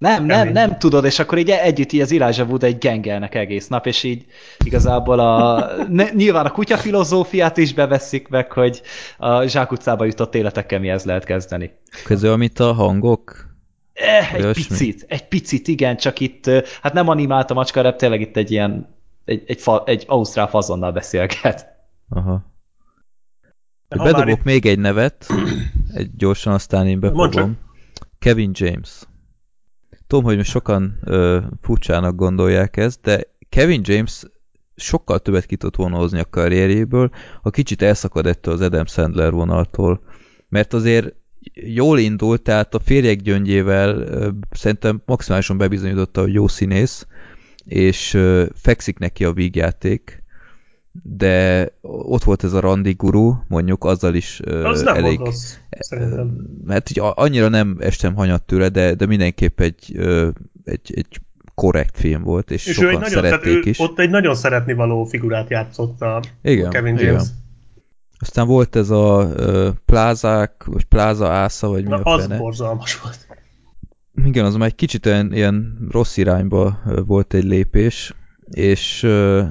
Nem, 0.00 0.24
nem, 0.24 0.48
nem 0.48 0.78
tudod, 0.78 1.04
és 1.04 1.18
akkor 1.18 1.38
így 1.38 1.50
együtt 1.50 1.92
így 1.92 2.00
az 2.00 2.12
Elijah 2.12 2.48
Wood 2.48 2.62
egy 2.62 2.78
gengelnek 2.78 3.34
egész 3.34 3.68
nap, 3.68 3.86
és 3.86 4.02
így 4.02 4.24
igazából 4.64 5.18
a, 5.18 5.64
ne, 5.88 6.10
nyilván 6.10 6.46
a 6.46 6.50
kutya 6.50 6.76
filozófiát 6.76 7.56
is 7.56 7.74
beveszik 7.74 8.28
meg, 8.28 8.52
hogy 8.52 8.82
a 9.18 9.46
zsákutcába 9.46 10.04
jutott 10.04 10.34
életekkel 10.34 10.78
mihez 10.78 11.04
lehet 11.04 11.24
kezdeni. 11.24 11.70
Közül, 12.04 12.32
amit 12.32 12.58
a 12.58 12.72
hangok? 12.72 13.48
Eh, 13.92 14.34
egy 14.34 14.42
Olyasmi? 14.42 14.62
picit, 14.62 15.04
egy 15.08 15.28
picit, 15.28 15.68
igen, 15.68 15.96
csak 15.96 16.20
itt, 16.20 16.50
hát 16.82 16.92
nem 16.92 17.08
animált 17.08 17.50
a 17.50 17.54
macska, 17.54 17.82
de 17.82 17.92
tényleg 17.92 18.20
itt 18.20 18.36
egy 18.36 18.50
ilyen, 18.50 18.94
egy, 19.24 19.42
egy, 19.46 19.60
fa, 19.60 19.82
egy 19.86 20.04
ausztrál 20.06 20.48
fazonnal 20.48 20.92
beszélget. 20.92 21.66
Aha. 22.08 22.42
Bedobok 23.88 24.28
itt- 24.28 24.44
még 24.44 24.66
egy 24.66 24.78
nevet, 24.78 25.26
egy 25.94 26.10
gyorsan, 26.16 26.52
aztán 26.52 26.86
én 26.86 27.00
befogom. 27.00 27.58
Kevin 28.18 28.50
James. 28.54 28.90
Tudom, 30.10 30.24
hogy 30.24 30.36
most 30.36 30.50
sokan 30.50 30.98
ö, 31.04 31.38
furcsának 31.60 32.14
gondolják 32.14 32.76
ezt, 32.76 33.00
de 33.02 33.22
Kevin 33.48 33.80
James 33.84 34.22
sokkal 34.76 35.18
többet 35.18 35.46
ki 35.46 35.56
tudott 35.56 35.76
volna 35.76 35.96
hozni 35.96 36.18
a 36.18 36.28
karrierjéből, 36.30 37.10
ha 37.42 37.50
kicsit 37.50 37.82
elszakad 37.82 38.26
ettől 38.26 38.54
az 38.54 38.60
Adam 38.60 38.86
Sandler 38.86 39.32
vonaltól. 39.32 40.02
Mert 40.48 40.72
azért 40.72 41.14
jól 41.54 41.98
indult, 41.98 42.42
tehát 42.42 42.74
a 42.74 42.78
férjek 42.78 43.20
gyöngyével 43.20 43.98
ö, 43.98 44.28
szerintem 44.50 45.02
maximálisan 45.06 45.58
bebizonyította, 45.58 46.20
hogy 46.20 46.32
jó 46.32 46.48
színész, 46.48 47.06
és 47.64 48.18
fekszik 48.54 48.98
neki 48.98 49.24
a 49.24 49.32
vígjáték, 49.32 50.19
de 51.02 51.68
ott 51.80 52.24
volt 52.24 52.44
ez 52.44 52.52
a 52.52 52.60
randi 52.60 52.92
guru, 52.92 53.34
mondjuk 53.48 53.84
azzal 53.84 54.14
is 54.14 54.40
az 54.62 54.82
nem 54.82 54.94
elég... 54.96 55.18
rossz, 55.18 55.54
szerintem. 55.70 56.46
Hát 56.68 56.90
így 56.90 57.00
annyira 57.14 57.48
nem 57.48 57.76
estem 57.80 58.14
hanyat 58.14 58.42
tőle, 58.42 58.68
de, 58.68 58.94
de 58.94 59.06
mindenképp 59.06 59.60
egy, 59.60 59.96
egy, 60.64 60.92
egy 60.94 61.20
korrekt 61.54 61.98
film 61.98 62.22
volt, 62.22 62.50
és, 62.50 62.66
És 62.66 62.78
ő 62.78 62.80
sokan 62.80 62.90
egy 62.94 63.00
nagyon, 63.00 63.22
szerették 63.22 63.66
ő 63.66 63.68
is. 63.68 63.78
ott 63.78 63.98
egy 63.98 64.10
nagyon 64.10 64.34
szeretni 64.34 64.72
való 64.72 65.04
figurát 65.04 65.50
játszott 65.50 66.00
a 66.00 66.22
Igen, 66.42 66.70
Kevin 66.70 66.94
igen. 66.94 67.06
James. 67.06 67.22
Aztán 68.18 68.46
volt 68.46 68.76
ez 68.76 68.90
a 68.90 69.32
ö, 69.36 69.70
plázák, 69.84 70.64
vagy 70.64 70.84
pláza 70.84 71.28
ásza, 71.28 71.68
vagy 71.68 71.82
mi 71.82 71.88
Na, 71.88 71.96
a 71.96 72.14
az 72.14 72.22
fene. 72.22 72.36
borzalmas 72.38 73.00
volt. 73.00 73.26
Igen, 74.24 74.44
az 74.44 74.54
már 74.56 74.68
egy 74.68 74.74
kicsit 74.74 75.06
ilyen, 75.06 75.32
ilyen 75.32 75.86
rossz 75.90 76.16
irányba 76.16 76.78
volt 77.06 77.34
egy 77.34 77.44
lépés, 77.44 78.14
és 78.50 79.02
ö, 79.02 79.42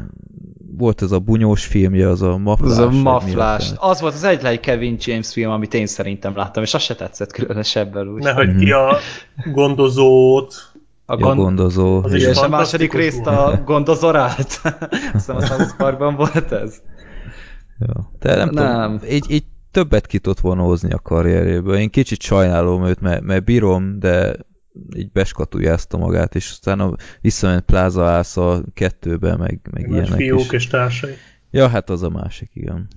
volt 0.77 1.01
ez 1.01 1.11
a 1.11 1.19
bunyós 1.19 1.65
filmje, 1.65 2.09
az 2.09 2.21
a 2.21 2.37
maflás. 2.37 2.69
Az 2.71 2.77
a 2.77 2.89
maflás. 2.89 3.71
Az 3.77 4.01
volt 4.01 4.13
az 4.13 4.23
egyetlen 4.23 4.59
Kevin 4.59 4.95
James 4.99 5.31
film, 5.33 5.51
amit 5.51 5.73
én 5.73 5.85
szerintem 5.87 6.35
láttam, 6.35 6.63
és 6.63 6.73
az 6.73 6.81
se 6.81 6.95
tetszett 6.95 7.31
különösebben 7.31 8.07
úgy. 8.07 8.23
Ne, 8.23 8.31
hogy 8.31 8.47
Mhm. 8.47 8.57
ki 8.59 8.71
a 8.71 8.97
gondozót. 9.53 10.53
A 11.05 11.15
Ja, 11.19 11.35
gondozó. 11.35 12.03
Az 12.03 12.13
is 12.13 12.23
és 12.25 12.37
a 12.37 12.47
második 12.49 12.93
részt 12.93 13.25
a 13.25 13.61
gondozorát. 13.65 14.61
Aztán 15.13 15.35
a 15.35 15.45
South 15.45 15.75
Parkban 15.77 16.15
volt 16.15 16.51
ez. 16.51 16.81
Ja. 17.79 18.11
De 18.19 18.35
nem, 18.35 18.49
Nem. 18.49 18.97
tudom, 18.97 19.11
így, 19.11 19.25
így 19.29 19.43
többet 19.71 20.05
ki 20.07 20.19
tudott 20.19 20.39
volna 20.39 20.61
hozni 20.63 20.91
a 20.91 20.99
karrierjéből. 20.99 21.75
Én 21.75 21.89
kicsit 21.89 22.21
sajnálom 22.21 22.85
őt, 22.85 23.01
mert, 23.01 23.21
mert 23.21 23.43
bírom, 23.43 23.99
de 23.99 24.35
így 24.95 25.11
beskatujázta 25.11 25.97
magát, 25.97 26.35
és 26.35 26.49
aztán 26.51 26.79
a 26.79 26.95
visszament 27.21 27.63
Plaza 27.65 28.05
Ásza 28.05 28.63
kettőbe, 28.73 29.35
meg, 29.35 29.59
meg 29.71 29.81
Nagy 29.87 29.91
ilyenek 29.91 30.19
fiúk 30.19 30.39
is. 30.39 30.51
és 30.51 30.67
társai. 30.67 31.13
Ja, 31.51 31.67
hát 31.67 31.89
az 31.89 32.03
a 32.03 32.09
másik, 32.09 32.49
igen. 32.53 32.87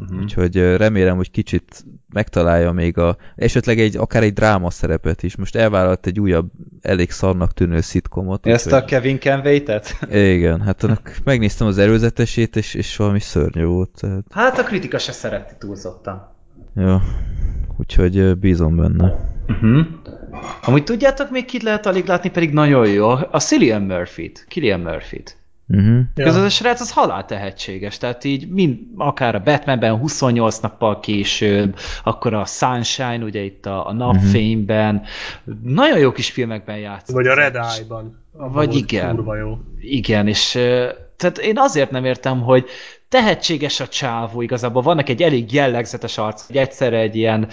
Uh-huh. 0.00 0.20
Úgyhogy 0.20 0.56
remélem, 0.76 1.16
hogy 1.16 1.30
kicsit 1.30 1.84
megtalálja 2.12 2.72
még 2.72 2.98
a, 2.98 3.16
esetleg 3.36 3.78
egy, 3.80 3.96
akár 3.96 4.22
egy 4.22 4.32
dráma 4.32 4.70
szerepet 4.70 5.22
is. 5.22 5.36
Most 5.36 5.56
elvállalt 5.56 6.06
egy 6.06 6.20
újabb, 6.20 6.50
elég 6.80 7.10
szarnak 7.10 7.52
tűnő 7.54 7.80
szitkomot. 7.80 8.46
Ezt 8.46 8.66
úgyhogy- 8.66 8.82
a 8.82 8.84
Kevin 8.84 9.18
Kenway-t? 9.18 9.70
Igen, 10.12 10.60
hát 10.60 10.82
annak 10.84 11.16
megnéztem 11.24 11.66
az 11.66 11.78
előzetesét, 11.78 12.56
és, 12.56 12.74
és 12.74 12.96
valami 12.96 13.20
szörnyű 13.20 13.64
volt. 13.64 13.90
Tehát, 14.00 14.24
Hát 14.30 14.58
a 14.58 14.62
kritika 14.62 14.98
se 14.98 15.12
szereti 15.12 15.54
túlzottan. 15.58 16.28
ja. 16.74 17.02
Úgyhogy 17.76 18.36
bízom 18.38 18.76
benne. 18.76 19.14
Uh-huh. 19.48 19.86
Amúgy 20.62 20.84
tudjátok 20.84 21.30
még 21.30 21.44
kit 21.44 21.62
lehet 21.62 21.86
alig 21.86 22.06
látni, 22.06 22.30
pedig 22.30 22.52
nagyon 22.52 22.88
jó. 22.88 23.08
A 23.08 23.40
Cillian 23.40 23.82
Murphy-t. 23.82 24.44
Killian 24.48 24.80
Murphy-t. 24.80 25.36
Uh-huh. 25.68 26.00
Ja. 26.14 26.26
Ez 26.26 26.36
a 26.36 26.48
srác 26.48 26.80
az 26.80 26.92
halál 26.92 27.24
tehetséges, 27.24 27.98
tehát 27.98 28.24
így 28.24 28.48
mind, 28.48 28.78
akár 28.96 29.34
a 29.34 29.40
Batmanben 29.40 29.96
28 29.96 30.58
nappal 30.58 31.00
később, 31.00 31.76
akkor 32.02 32.34
a 32.34 32.44
Sunshine, 32.44 33.24
ugye 33.24 33.40
itt 33.40 33.66
a, 33.66 33.86
a 33.86 33.92
napfényben, 33.92 35.02
nagyon 35.62 35.98
jó 35.98 36.12
kis 36.12 36.30
filmekben 36.30 36.78
játszott. 36.78 37.14
Vagy 37.14 37.26
a 37.26 37.34
Red 37.34 37.54
Eye-ban. 37.54 38.24
Vagy 38.32 38.74
igen. 38.74 39.24
Jó. 39.38 39.58
Igen, 39.80 40.28
és 40.28 40.50
tehát 41.16 41.38
én 41.38 41.58
azért 41.58 41.90
nem 41.90 42.04
értem, 42.04 42.40
hogy 42.40 42.68
tehetséges 43.08 43.80
a 43.80 43.88
csávó, 43.88 44.42
igazából 44.42 44.82
vannak 44.82 45.08
egy 45.08 45.22
elég 45.22 45.52
jellegzetes 45.52 46.18
arc, 46.18 46.46
hogy 46.46 46.56
egyszerre 46.56 46.98
egy 46.98 47.16
ilyen 47.16 47.48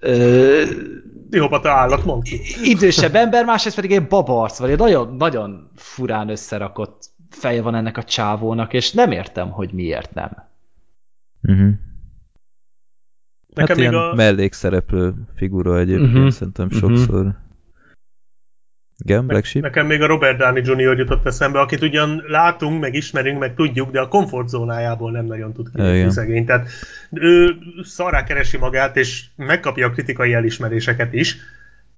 ö, 0.00 0.62
Pszichopata 1.30 1.70
állat, 1.70 2.04
mondd 2.04 2.22
ki. 2.22 2.40
idősebb 2.62 3.14
ember, 3.14 3.44
másrészt 3.44 3.76
pedig 3.76 3.92
egy 3.92 4.06
babarc, 4.06 4.58
vagy 4.58 4.70
egy 4.70 4.78
nagyon, 4.78 5.14
nagyon 5.16 5.70
furán 5.74 6.28
összerakott 6.28 7.10
feje 7.30 7.62
van 7.62 7.74
ennek 7.74 7.96
a 7.96 8.02
csávónak, 8.04 8.72
és 8.72 8.92
nem 8.92 9.10
értem, 9.12 9.50
hogy 9.50 9.72
miért 9.72 10.14
nem. 10.14 10.30
Uh-huh. 11.42 11.70
Nekem 13.54 13.66
hát 13.66 13.76
még 13.76 13.78
ilyen 13.78 13.94
a... 13.94 14.14
mellékszereplő 14.14 15.14
figura 15.36 15.78
egyébként 15.78 16.12
Mhm. 16.12 16.28
szerintem 16.28 16.66
Mhm. 16.66 16.76
sokszor. 16.76 17.34
Igen, 19.04 19.26
Black 19.26 19.44
Sheep? 19.44 19.64
Nekem 19.64 19.86
még 19.86 20.02
a 20.02 20.06
Robert 20.06 20.38
Downey 20.38 20.62
Jr. 20.64 20.98
jutott 20.98 21.26
eszembe, 21.26 21.60
akit 21.60 21.82
ugyan 21.82 22.22
látunk, 22.26 22.80
meg 22.80 22.94
ismerünk, 22.94 23.38
meg 23.38 23.54
tudjuk, 23.54 23.90
de 23.90 24.00
a 24.00 24.08
komfortzónájából 24.08 25.10
nem 25.10 25.24
nagyon 25.24 25.52
tud 25.52 25.68
Igen. 25.74 26.10
szegény. 26.10 26.44
Tehát 26.44 26.68
ő 27.10 27.56
szarrá 27.82 28.24
keresi 28.24 28.56
magát, 28.56 28.96
és 28.96 29.24
megkapja 29.36 29.86
a 29.86 29.90
kritikai 29.90 30.34
elismeréseket 30.34 31.12
is, 31.12 31.36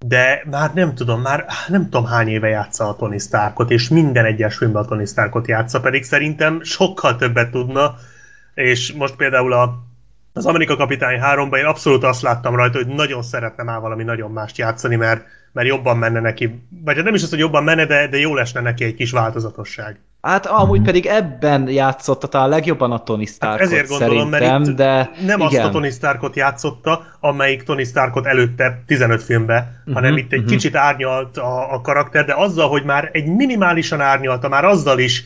de 0.05 0.43
már 0.49 0.73
nem 0.73 0.95
tudom, 0.95 1.21
már 1.21 1.45
nem 1.67 1.83
tudom 1.83 2.05
hány 2.05 2.27
éve 2.27 2.47
játsza 2.47 2.87
a 2.87 2.95
Tony 2.95 3.19
Starkot, 3.19 3.71
és 3.71 3.89
minden 3.89 4.25
egyes 4.25 4.57
filmben 4.57 4.83
a 4.83 4.85
Tony 4.85 5.05
Starkot 5.05 5.47
játsza, 5.47 5.79
pedig 5.79 6.03
szerintem 6.03 6.63
sokkal 6.63 7.15
többet 7.15 7.51
tudna, 7.51 7.95
és 8.53 8.93
most 8.93 9.15
például 9.15 9.53
a 9.53 9.89
az 10.33 10.45
Amerika 10.45 10.75
Kapitány 10.75 11.19
3-ban 11.23 11.57
én 11.57 11.65
abszolút 11.65 12.03
azt 12.03 12.21
láttam 12.21 12.55
rajta, 12.55 12.77
hogy 12.77 12.87
nagyon 12.87 13.23
szeretne 13.23 13.63
már 13.63 13.79
valami 13.79 14.03
nagyon 14.03 14.31
mást 14.31 14.57
játszani, 14.57 14.95
mert, 14.95 15.25
mert 15.53 15.67
jobban 15.67 15.97
menne 15.97 16.19
neki, 16.19 16.63
vagy 16.83 16.95
hát 16.95 17.05
nem 17.05 17.13
is 17.13 17.23
az, 17.23 17.29
hogy 17.29 17.39
jobban 17.39 17.63
menne, 17.63 17.85
de, 17.85 18.07
de 18.07 18.17
jó 18.17 18.35
lesne 18.35 18.61
neki 18.61 18.83
egy 18.83 18.95
kis 18.95 19.11
változatosság. 19.11 19.99
Hát 20.21 20.45
amúgy 20.45 20.81
pedig 20.81 21.05
ebben 21.05 21.69
játszotta 21.69 22.27
talán 22.27 22.49
legjobban 22.49 22.91
a 22.91 23.03
Tony 23.03 23.25
Starkot 23.25 23.59
Hát 23.59 23.67
ezért 23.67 23.87
gondolom, 23.87 24.29
mert 24.29 24.67
itt 24.67 24.75
de 24.75 25.11
nem 25.25 25.39
igen. 25.39 25.41
azt 25.41 25.57
a 25.57 25.69
Tony 25.69 25.91
Starkot 25.91 26.35
játszotta, 26.35 27.05
amelyik 27.19 27.63
Tony 27.63 27.85
Starkot 27.85 28.25
előtte 28.25 28.83
15 28.87 29.23
filmbe, 29.23 29.71
uh-huh, 29.79 29.93
hanem 29.93 30.17
itt 30.17 30.23
egy 30.23 30.29
mhm. 30.29 30.37
uh-huh. 30.37 30.51
kicsit 30.51 30.75
árnyalt 30.75 31.37
a, 31.37 31.73
a 31.73 31.81
karakter, 31.81 32.25
de 32.25 32.33
azzal, 32.33 32.69
hogy 32.69 32.83
már 32.83 33.09
egy 33.11 33.25
minimálisan 33.25 34.01
árnyalta, 34.01 34.47
már 34.49 34.65
azzal 34.65 34.99
is 34.99 35.23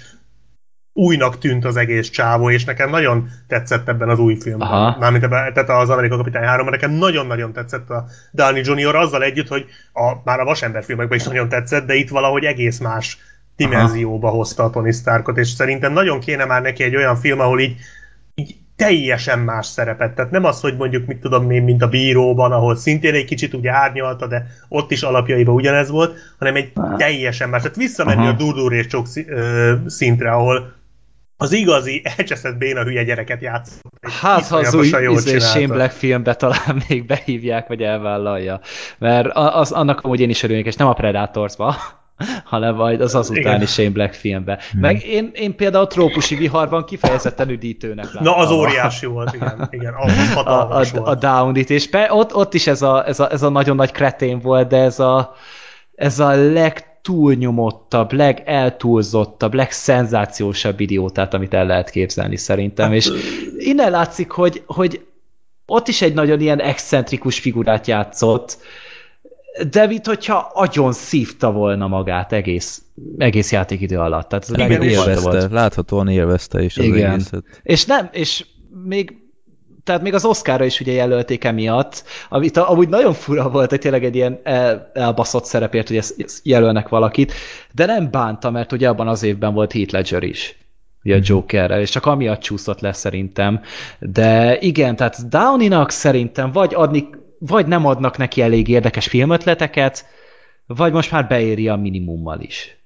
újnak 0.98 1.38
tűnt 1.38 1.66
az 1.66 1.76
egész 1.78 2.10
csávó, 2.10 2.50
és 2.50 2.66
nekem 2.66 2.90
nagyon 2.90 3.30
tetszett 3.48 3.88
ebben 3.88 4.10
az 4.10 4.20
új 4.20 4.36
filmben. 4.36 4.68
Aha. 4.68 4.98
Mármint 5.00 5.24
ebben, 5.24 5.54
tehát 5.54 5.70
az 5.70 5.90
Amerika 5.90 6.18
Kapitány 6.18 6.44
3 6.44 6.70
nekem 6.70 6.92
nagyon-nagyon 6.92 7.54
tetszett 7.54 7.90
a 7.90 8.06
Downey 8.32 8.62
Jr. 8.66 8.96
azzal 8.96 9.24
együtt, 9.24 9.48
hogy 9.48 9.66
a, 9.94 10.14
már 10.24 10.40
a 10.40 10.44
Vasember 10.44 10.84
filmekben 10.84 11.18
is 11.18 11.24
nagyon 11.24 11.50
tetszett, 11.50 11.86
de 11.86 11.96
itt 11.96 12.10
valahogy 12.10 12.44
egész 12.44 12.80
más 12.80 13.18
dimenzióba 13.56 14.30
hozta 14.30 14.64
a 14.64 14.70
Tony 14.70 14.92
Starkot, 14.92 15.38
és 15.38 15.48
szerintem 15.48 15.94
nagyon 15.94 16.20
kéne 16.20 16.46
már 16.46 16.62
neki 16.62 16.84
egy 16.84 16.96
olyan 16.96 17.16
film, 17.16 17.40
ahol 17.40 17.60
így, 17.60 17.76
így 18.36 18.56
teljesen 18.76 19.40
más 19.40 19.66
szerepet. 19.66 20.16
Tehát 20.16 20.32
nem 20.32 20.44
az, 20.44 20.62
hogy 20.62 20.78
mondjuk, 20.78 21.06
mit 21.06 21.18
tudom 21.18 21.52
én, 21.52 21.64
mint 21.64 21.82
a 21.82 21.88
bíróban, 21.88 22.52
ahol 22.52 22.76
szintén 22.76 23.14
egy 23.14 23.26
kicsit 23.26 23.54
ugye 23.54 23.72
árnyalta, 23.72 24.28
de 24.28 24.46
ott 24.70 24.92
is 24.92 25.02
alapjaiban 25.02 25.56
ugyanez 25.56 25.90
volt, 25.90 26.18
hanem 26.40 26.56
egy 26.56 26.74
teljesen 26.98 27.50
más. 27.50 27.62
Tehát 27.62 27.78
visszamenni 27.78 28.22
Aha. 28.22 28.30
a 28.30 28.36
durdur 28.36 28.74
és 28.74 28.88
csok 28.88 29.08
szintre, 29.86 30.32
ahol 30.32 30.74
az 31.38 31.52
igazi, 31.52 32.02
elcseszett 32.18 32.58
béna 32.58 32.84
hülye 32.84 33.04
gyereket 33.04 33.42
játszott. 33.42 33.82
Hát, 34.22 34.48
ha 34.48 34.58
az 34.58 34.74
új. 34.74 34.88
Shane 35.40 35.68
Black 35.68 35.92
filmbe 35.92 36.34
talán 36.34 36.82
még 36.90 37.06
behívják, 37.06 37.68
vagy 37.68 37.82
elvállalja. 37.82 38.60
Mert 38.98 39.30
az, 39.34 39.72
annak 39.72 40.02
amúgy 40.02 40.20
én 40.20 40.30
is 40.30 40.44
örülnék, 40.44 40.66
és 40.66 40.76
nem 40.76 40.88
a 40.88 40.94
Predatorsba, 40.94 41.76
hanem 42.44 42.76
majd 42.76 43.02
az 43.02 43.16
azutáni 43.16 43.56
Igen. 43.56 43.66
Shane 43.66 43.90
Black 43.90 44.14
filmbe. 44.14 44.60
Meg 44.74 45.06
én, 45.06 45.32
én 45.34 45.56
például 45.56 45.84
a 45.84 45.88
trópusi 45.88 46.36
viharban 46.36 46.86
kifejezetten 46.86 47.50
üdítőnek 47.50 48.06
láttam. 48.06 48.24
Na, 48.24 48.36
az 48.36 48.52
óriási 48.52 49.06
volt, 49.06 49.34
igen. 49.34 49.68
igen 49.70 49.94
az 49.94 50.12
a, 50.36 50.40
a, 50.40 50.44
hatalmas 50.44 50.94
a 50.94 51.00
volt. 51.00 51.20
Downit, 51.20 51.70
és 51.70 51.90
be, 51.90 52.14
ott, 52.14 52.36
ott 52.36 52.54
is 52.54 52.68
ez 52.68 52.82
a, 52.82 53.08
ez, 53.08 53.20
a, 53.20 53.32
ez 53.32 53.44
a 53.44 53.50
nagyon 53.50 53.76
nagy 53.76 53.92
kretén 53.92 54.40
volt, 54.40 54.68
de 54.68 54.78
ez 54.78 55.00
a, 55.00 55.36
ez 55.96 56.20
a 56.20 56.36
legtúlnyomottabb, 57.06 58.12
legeltúlzottabb, 58.14 59.54
legszenzációsabb 59.54 60.80
idiótát, 60.80 61.34
amit 61.34 61.54
el 61.54 61.66
lehet 61.66 61.90
képzelni 61.90 62.38
szerintem, 62.38 62.86
Hát, 62.86 62.96
és 62.96 63.10
innen 63.58 63.92
látszik, 63.92 64.32
hogy, 64.32 64.64
hogy 64.66 65.06
ott 65.66 65.88
is 65.88 66.02
egy 66.02 66.14
nagyon 66.14 66.40
ilyen 66.40 66.62
excentrikus 66.62 67.40
figurát 67.40 67.88
játszott, 67.88 68.58
de 69.72 69.88
mint 69.88 70.06
hogyha 70.06 70.52
agyon 70.54 70.94
szívta 70.94 71.52
volna 71.52 71.88
magát 71.88 72.32
egész, 72.34 72.82
egész 73.18 73.52
játékidő 73.52 73.98
alatt. 73.98 74.30
Tehát 74.30 74.44
ez 74.44 74.56
Igen, 74.56 74.82
élvezte, 74.82 75.20
volt. 75.20 75.52
láthatóan 75.52 76.08
élvezte 76.08 76.64
is 76.64 76.78
az 76.78 76.84
Igen. 76.84 77.12
egészet. 77.12 77.44
És 77.64 77.86
nem, 77.86 78.10
és 78.12 78.46
még 78.84 79.25
tehát 79.86 80.02
még 80.02 80.14
az 80.14 80.26
Oscarra 80.26 80.66
is 80.66 80.80
ugye 80.80 80.92
jelölték 80.92 81.44
emiatt, 81.44 82.04
amit 82.30 82.58
amúgy 82.58 82.90
nagyon 82.90 83.14
fura 83.14 83.50
volt, 83.50 83.70
hogy 83.70 83.80
tényleg 83.80 84.04
egy 84.04 84.16
ilyen 84.16 84.40
el, 84.44 84.92
elbaszott 84.94 85.46
szerepért, 85.46 85.88
hogy 85.88 85.98
ezt, 85.98 86.22
ezt 86.22 86.46
jelölnek 86.46 86.90
valakit, 86.90 87.34
de 87.72 87.86
nem 87.86 88.12
bánta, 88.12 88.52
mert 88.52 88.72
ugye 88.72 88.90
abban 88.90 89.08
az 89.08 89.24
évben 89.24 89.54
volt 89.54 89.72
Heath 89.72 89.94
Ledger 89.94 90.24
is, 90.24 90.58
ugye 91.04 91.16
a 91.16 91.20
Jokerrel, 91.24 91.80
és 91.80 91.90
csak 91.90 92.06
amiatt 92.06 92.40
csúszott 92.40 92.80
le 92.80 92.94
szerintem. 92.94 93.62
De 94.00 94.60
igen, 94.60 94.96
tehát 94.96 95.28
Downey-nak 95.30 95.90
szerintem 95.90 96.52
vagy 96.52 96.74
adni, 96.74 97.10
vagy 97.40 97.68
nem 97.68 97.86
adnak 97.86 98.18
neki 98.18 98.42
elég 98.42 98.68
érdekes 98.68 99.08
filmötleteket, 99.08 100.06
vagy 100.66 100.92
most 100.92 101.12
már 101.12 101.28
beéri 101.28 101.68
a 101.68 101.76
minimummal 101.76 102.40
is. 102.40 102.78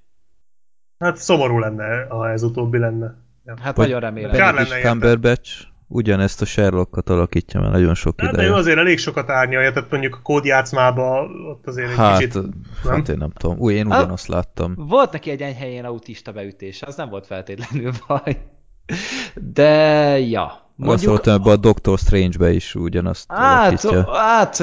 Hát 0.97 1.17
szomorú 1.17 1.59
lenne, 1.59 2.05
ha 2.09 2.29
ez 2.29 2.43
utóbbi 2.43 2.77
lenne. 2.77 3.15
Ja. 3.45 3.53
Hát 3.61 3.75
Vagy 3.75 3.85
nagyon 3.85 4.01
remélem. 4.01 4.31
Kár 4.31 4.53
Benedict. 4.53 4.81
Cumberbatch 4.81 5.67
ugyanezt 5.91 6.41
a 6.41 6.45
Sherlockot 6.45 7.09
alakítja 7.09 7.61
már 7.61 7.71
nagyon 7.71 7.95
sok 7.95 8.21
Hát, 8.21 8.31
de 8.31 8.37
ő 8.37 8.41
ideje. 8.45 8.57
azért 8.57 8.77
elég 8.77 8.97
sokat 8.97 9.29
árnyalja, 9.29 9.71
tehát 9.73 9.91
mondjuk 9.91 10.15
a 10.15 10.19
kódjátszmába 10.23 11.21
ott 11.49 11.67
azért 11.67 11.89
egy 11.89 11.95
Hát, 11.95 12.17
kicsit... 12.17 12.43
hát 12.89 13.09
én 13.09 13.17
nem 13.17 13.31
tudom. 13.37 13.57
Új, 13.59 13.73
én 13.73 13.89
Hát- 13.91 14.01
ugyanazt 14.01 14.27
láttam. 14.27 14.73
Volt 14.77 15.11
neki 15.11 15.29
egy 15.31 15.41
enyhelyén 15.41 15.85
autista 15.85 16.31
beütése, 16.31 16.85
az 16.87 16.95
nem 16.95 17.09
volt 17.09 17.25
feltétlenül 17.25 17.91
baj. 18.07 18.37
De, 19.35 19.73
ja. 20.19 20.43
Azt 20.43 20.87
Mondjuk, 20.87 21.09
hallottam 21.09 21.33
ebbe 21.33 21.49
a 21.51 21.55
Doctor 21.57 21.97
Strange-be 21.97 22.51
is 22.51 22.75
ugyanazt 22.75 23.31
hát, 23.31 23.83
alakítja. 23.85 24.13
hát 24.15 24.59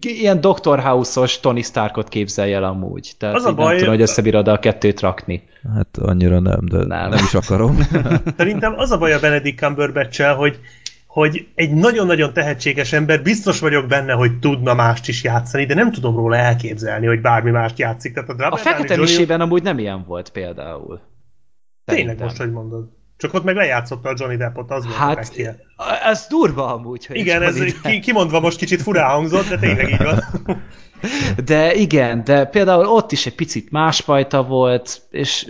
ilyen 0.00 0.40
Dr. 0.40 0.78
House-os 0.80 1.40
Tony 1.40 1.62
Starkot 1.62 2.08
képzelj 2.08 2.52
el 2.54 2.64
amúgy. 2.64 3.12
Tehát 3.18 3.34
Az 3.34 3.44
a 3.44 3.54
baj- 3.54 3.66
nem 3.68 3.76
tudom, 3.76 3.92
hogy 3.92 4.02
összebírod 4.02 4.48
a 4.48 4.58
kettőt 4.58 5.00
rakni. 5.00 5.42
Hát 5.74 5.98
annyira 5.98 6.38
nem, 6.38 6.60
de 6.68 6.76
Nem. 6.76 7.08
nem, 7.08 7.24
is 7.24 7.34
akarom. 7.34 7.78
Szerintem 8.36 8.74
az 8.78 8.90
a 8.90 8.98
baj 8.98 9.12
a 9.12 9.20
Benedict 9.20 9.58
cumberbatch 9.58 10.22
hogy 10.22 10.60
hogy 11.06 11.46
egy 11.54 11.70
nagyon-nagyon 11.74 12.32
tehetséges 12.32 12.92
ember, 12.92 13.22
biztos 13.22 13.60
vagyok 13.60 13.86
benne, 13.86 14.12
hogy 14.12 14.38
tudna 14.38 14.74
mást 14.74 15.08
is 15.08 15.24
játszani, 15.24 15.66
de 15.66 15.74
nem 15.74 15.92
tudom 15.92 16.16
róla 16.16 16.36
elképzelni, 16.36 17.06
hogy 17.06 17.20
bármi 17.20 17.50
mást 17.50 17.78
játszik. 17.78 18.14
Tehát 18.14 18.30
a, 18.30 18.50
A 18.50 18.56
Fekete. 18.56 18.96
Misében 18.96 19.40
amúgy 19.40 19.62
nem 19.62 19.78
ilyen 19.78 20.04
volt 20.06 20.30
például. 20.30 21.00
Tényleg 21.84 22.04
Szerintem. 22.04 22.26
most, 22.26 22.36
hogy 22.38 22.50
mondod. 22.50 22.88
Csak 23.16 23.34
ott 23.34 23.44
meg 23.44 23.56
lejátszotta 23.56 24.08
a 24.08 24.14
Johnny 24.16 24.36
Deppot, 24.36 24.70
az 24.70 24.84
volt 24.84 24.96
Hát, 24.96 25.32
ez 26.04 26.26
durva 26.28 26.74
amúgy, 26.74 27.06
hogy 27.06 27.16
Igen, 27.16 27.42
ez 27.42 27.56
Johnny 27.56 27.80
ki, 27.82 28.00
kimondva 28.00 28.40
most 28.40 28.58
kicsit 28.58 28.82
furán 28.82 29.10
hangzott, 29.10 29.48
de 29.48 29.58
tényleg 29.58 29.90
így 29.90 30.02
van. 30.02 30.24
De 31.44 31.74
igen, 31.74 32.24
de 32.24 32.44
például 32.44 32.86
ott 32.86 33.12
is 33.12 33.26
egy 33.26 33.34
picit 33.34 33.70
másfajta 33.70 34.42
volt, 34.42 35.02
és 35.10 35.46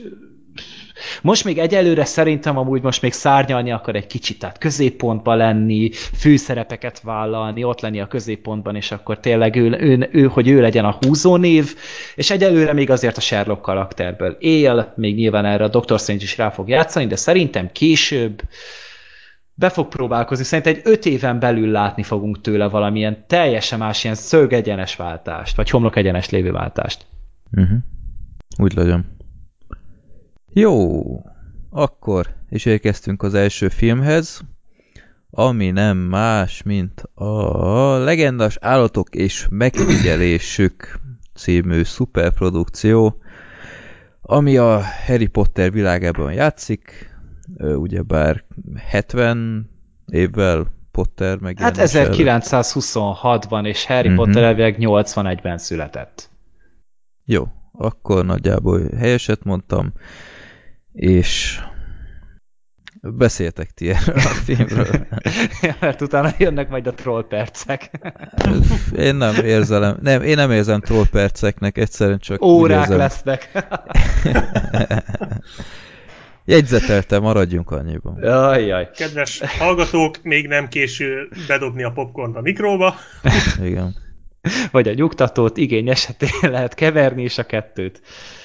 Most 1.22 1.44
még 1.44 1.59
egyelőre 1.59 2.05
szerintem 2.05 2.59
amúgy 2.59 2.82
most 2.82 3.03
még 3.03 3.12
szárnyalni 3.12 3.72
akar 3.72 3.94
egy 3.94 4.07
kicsit, 4.07 4.38
tehát 4.38 4.59
középpontba 4.59 5.34
lenni, 5.34 5.90
főszerepeket 5.92 7.01
vállalni, 7.01 7.64
ott 7.64 7.80
lenni 7.80 8.01
a 8.01 8.07
középpontban, 8.07 8.76
és 8.76 8.92
akkor 8.92 9.20
tényleg 9.20 9.57
ő, 9.57 9.70
ő, 9.80 10.09
ő 10.12 10.26
hogy 10.26 10.49
ő 10.49 10.61
legyen 10.61 10.84
a 10.84 10.97
húzónév, 11.01 11.74
és 12.14 12.30
egyelőre 12.30 12.72
még 12.72 12.90
azért 12.90 13.16
a 13.16 13.20
Sherlock 13.20 13.62
karakterből 13.62 14.36
él, 14.38 14.92
még 14.97 15.14
nyilván 15.14 15.44
erre 15.44 15.64
a 15.64 15.68
Dr. 15.68 15.99
Strange 15.99 16.22
is 16.22 16.36
rá 16.36 16.51
fog 16.51 16.68
játszani, 16.68 17.07
de 17.07 17.16
szerintem 17.16 17.72
később 17.72 18.42
be 19.55 19.68
fog 19.68 19.88
próbálkozni. 19.88 20.44
Szerintem 20.44 20.74
egy 20.74 20.80
öt 20.84 21.07
éven 21.07 21.38
belül 21.38 21.70
látni 21.70 22.03
fogunk 22.03 22.40
tőle 22.40 22.68
valamilyen 22.68 23.24
teljesen 23.26 23.78
más, 23.78 24.05
ilyen 24.05 24.16
szögegyenes 24.16 24.97
váltást, 24.97 25.57
vagy 25.57 25.70
homlok 25.70 25.97
egyenes 25.97 26.30
lévő 26.30 26.53
váltást. 26.53 27.07
Uh-huh. 27.53 27.78
Úgy 28.59 28.74
legyen. 28.74 29.16
Jó, 30.59 31.02
akkor 31.70 32.26
is 32.48 32.64
érkeztünk 32.64 33.22
az 33.22 33.34
első 33.34 33.68
filmhez, 33.68 34.40
ami 35.30 35.70
nem 35.70 35.96
más, 35.96 36.62
mint 36.62 37.00
a 37.14 37.96
Legendas 37.96 38.57
Állatok 38.61 39.14
és 39.14 39.46
Megfigyelésük 39.50 41.00
című 41.34 41.82
szuperprodukció, 41.82 43.16
ami 44.20 44.57
a 44.57 44.80
Harry 45.07 45.26
Potter 45.26 45.72
világában 45.72 46.32
játszik, 46.32 47.11
ugyebár 47.59 48.44
70 48.76 49.70
évvel 50.07 50.66
Potter 50.90 51.38
meg. 51.38 51.59
Hát 51.59 51.76
1926-ban, 51.78 53.66
és 53.66 53.86
Harry 53.86 54.09
uh-huh. 54.09 54.24
Potter 54.24 54.42
elvileg 54.42 54.76
81-ben 54.78 55.59
született. 55.59 56.30
Jó, 57.24 57.44
akkor 57.72 58.24
nagyjából 58.24 58.80
helyeset 58.96 59.44
mondtam, 59.44 59.92
és 60.97 61.61
beszéltek 63.01 63.70
ti 63.70 63.90
erről 63.90 64.16
a 64.16 64.20
filmről. 64.20 65.07
ja, 65.62 65.76
mert 65.80 66.01
utána 66.01 66.30
jönnek 66.38 66.68
majd 66.68 66.86
a 66.86 66.94
troll 66.94 67.26
percek. 67.26 67.90
én 69.07 69.14
nem 69.14 69.34
érzem, 69.34 69.97
nem, 70.03 70.22
én 70.22 70.36
nem 70.36 70.51
érzem 70.51 70.80
troll 70.80 71.07
perceknek, 71.11 71.78
egyszerűen 71.78 72.18
csak 72.18 72.42
Órák 72.42 72.80
érzem... 72.80 72.99
lesznek. 72.99 73.51
Jegyzetelte, 76.44 77.18
maradjunk 77.18 77.70
annyiban. 77.70 78.18
Jaj, 78.22 78.66
jaj. 78.66 78.90
Kedves 78.94 79.40
hallgatók, 79.59 80.22
még 80.22 80.49
nem 80.49 80.68
késő 80.68 81.28
bedobni 81.47 81.82
a 81.82 81.90
popcorn 81.90 82.36
a 82.36 82.40
mikróba. 82.40 82.94
Igen. 83.62 83.94
Vagy 84.70 84.88
a 84.88 84.92
nyugtatót, 84.92 85.57
igény 85.57 85.88
esetén 85.88 86.51
lehet 86.51 86.74
keverni 86.74 87.22
is 87.22 87.38
a 87.38 87.42
kettőt. 87.47 88.01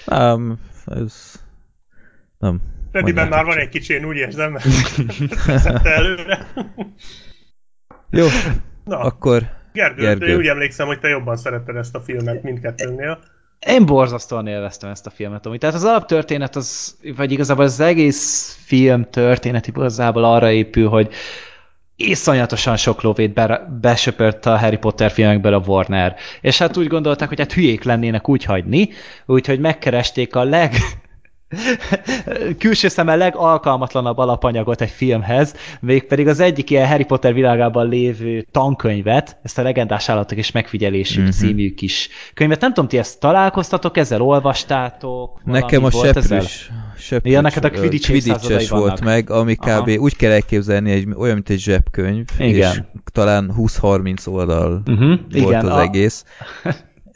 Nem, 0.05 0.59
ez... 0.85 1.41
Nem. 2.41 2.61
Freddyben 2.91 3.27
már 3.27 3.45
van 3.45 3.57
egy 3.57 3.69
kicsi, 3.69 3.93
én 3.93 4.05
úgy 4.05 4.15
érzem, 4.15 4.51
mert 5.47 5.85
előre. 5.85 6.47
Jó, 8.09 8.25
Na, 8.85 8.99
akkor 8.99 9.49
Gergő, 9.73 10.01
Gergő. 10.01 10.37
úgy 10.37 10.47
emlékszem, 10.47 10.87
hogy 10.87 10.99
te 10.99 11.07
jobban 11.07 11.37
szeretted 11.37 11.75
ezt 11.75 11.95
a 11.95 11.99
filmet 11.99 12.43
mindkettőnél. 12.43 13.19
Én 13.67 13.85
borzasztóan 13.85 14.47
élveztem 14.47 14.89
ezt 14.89 15.05
a 15.05 15.09
filmet, 15.09 15.45
ami. 15.45 15.57
Tehát 15.57 15.75
az 15.75 15.83
alaptörténet, 15.83 16.55
az, 16.55 16.97
vagy 17.15 17.31
igazából 17.31 17.63
az 17.63 17.79
egész 17.79 18.57
film 18.65 19.09
történet 19.09 19.67
igazából 19.67 20.23
arra 20.23 20.51
épül, 20.51 20.87
hogy 20.87 21.13
iszonyatosan 21.95 22.77
sok 22.77 23.01
lóvét 23.01 23.33
be, 23.33 23.77
besöpört 23.81 24.45
a 24.45 24.57
Harry 24.57 24.77
Potter 24.77 25.11
filmekből 25.11 25.53
a 25.53 25.63
Warner. 25.65 26.15
És 26.41 26.57
hát 26.57 26.77
úgy 26.77 26.87
gondolták, 26.87 27.27
hogy 27.27 27.39
hát 27.39 27.53
hülyék 27.53 27.83
lennének 27.83 28.29
úgy 28.29 28.43
hagyni, 28.43 28.89
úgyhogy 29.25 29.59
megkeresték 29.59 30.35
a 30.35 30.43
leg 30.43 30.73
külső 32.59 32.87
szemmel 32.87 33.17
legalkalmatlanabb 33.17 34.17
alapanyagot 34.17 34.81
egy 34.81 34.89
filmhez, 34.89 35.55
mégpedig 35.79 36.27
az 36.27 36.39
egyik 36.39 36.69
ilyen 36.69 36.87
Harry 36.87 37.03
Potter 37.03 37.33
világában 37.33 37.89
lévő 37.89 38.45
tankönyvet, 38.51 39.37
ezt 39.43 39.57
a 39.57 39.61
legendás 39.61 40.09
állatok 40.09 40.37
és 40.37 40.51
megfigyelésük 40.51 41.23
uh-huh. 41.23 41.35
című 41.37 41.73
kis 41.73 42.09
könyvet. 42.33 42.61
Nem 42.61 42.73
tudom, 42.73 42.89
ti 42.89 42.97
ezt 42.97 43.19
találkoztatok, 43.19 43.97
ezzel 43.97 44.21
olvastátok? 44.21 45.41
Nekem 45.43 45.83
a 45.83 45.91
seprűs, 45.91 46.71
seprűs 46.97 47.33
ja, 47.33 47.41
neked 47.41 47.65
a 47.65 47.69
Quidditch, 47.69 48.09
Quidditch 48.09 48.69
volt 48.69 49.01
meg, 49.01 49.29
ami 49.29 49.55
kb. 49.55 49.67
Aha. 49.67 49.97
úgy 49.97 50.15
kell 50.15 50.31
elképzelni, 50.31 50.91
egy, 50.91 51.07
olyan, 51.17 51.33
mint 51.33 51.49
egy 51.49 51.59
zsebkönyv, 51.59 52.25
Igen. 52.37 52.71
és 52.71 52.81
talán 53.11 53.53
20-30 53.57 54.27
oldal 54.27 54.81
uh-huh. 54.85 55.07
volt 55.07 55.33
Igen, 55.33 55.65
az 55.65 55.77
a... 55.77 55.81
egész. 55.81 56.25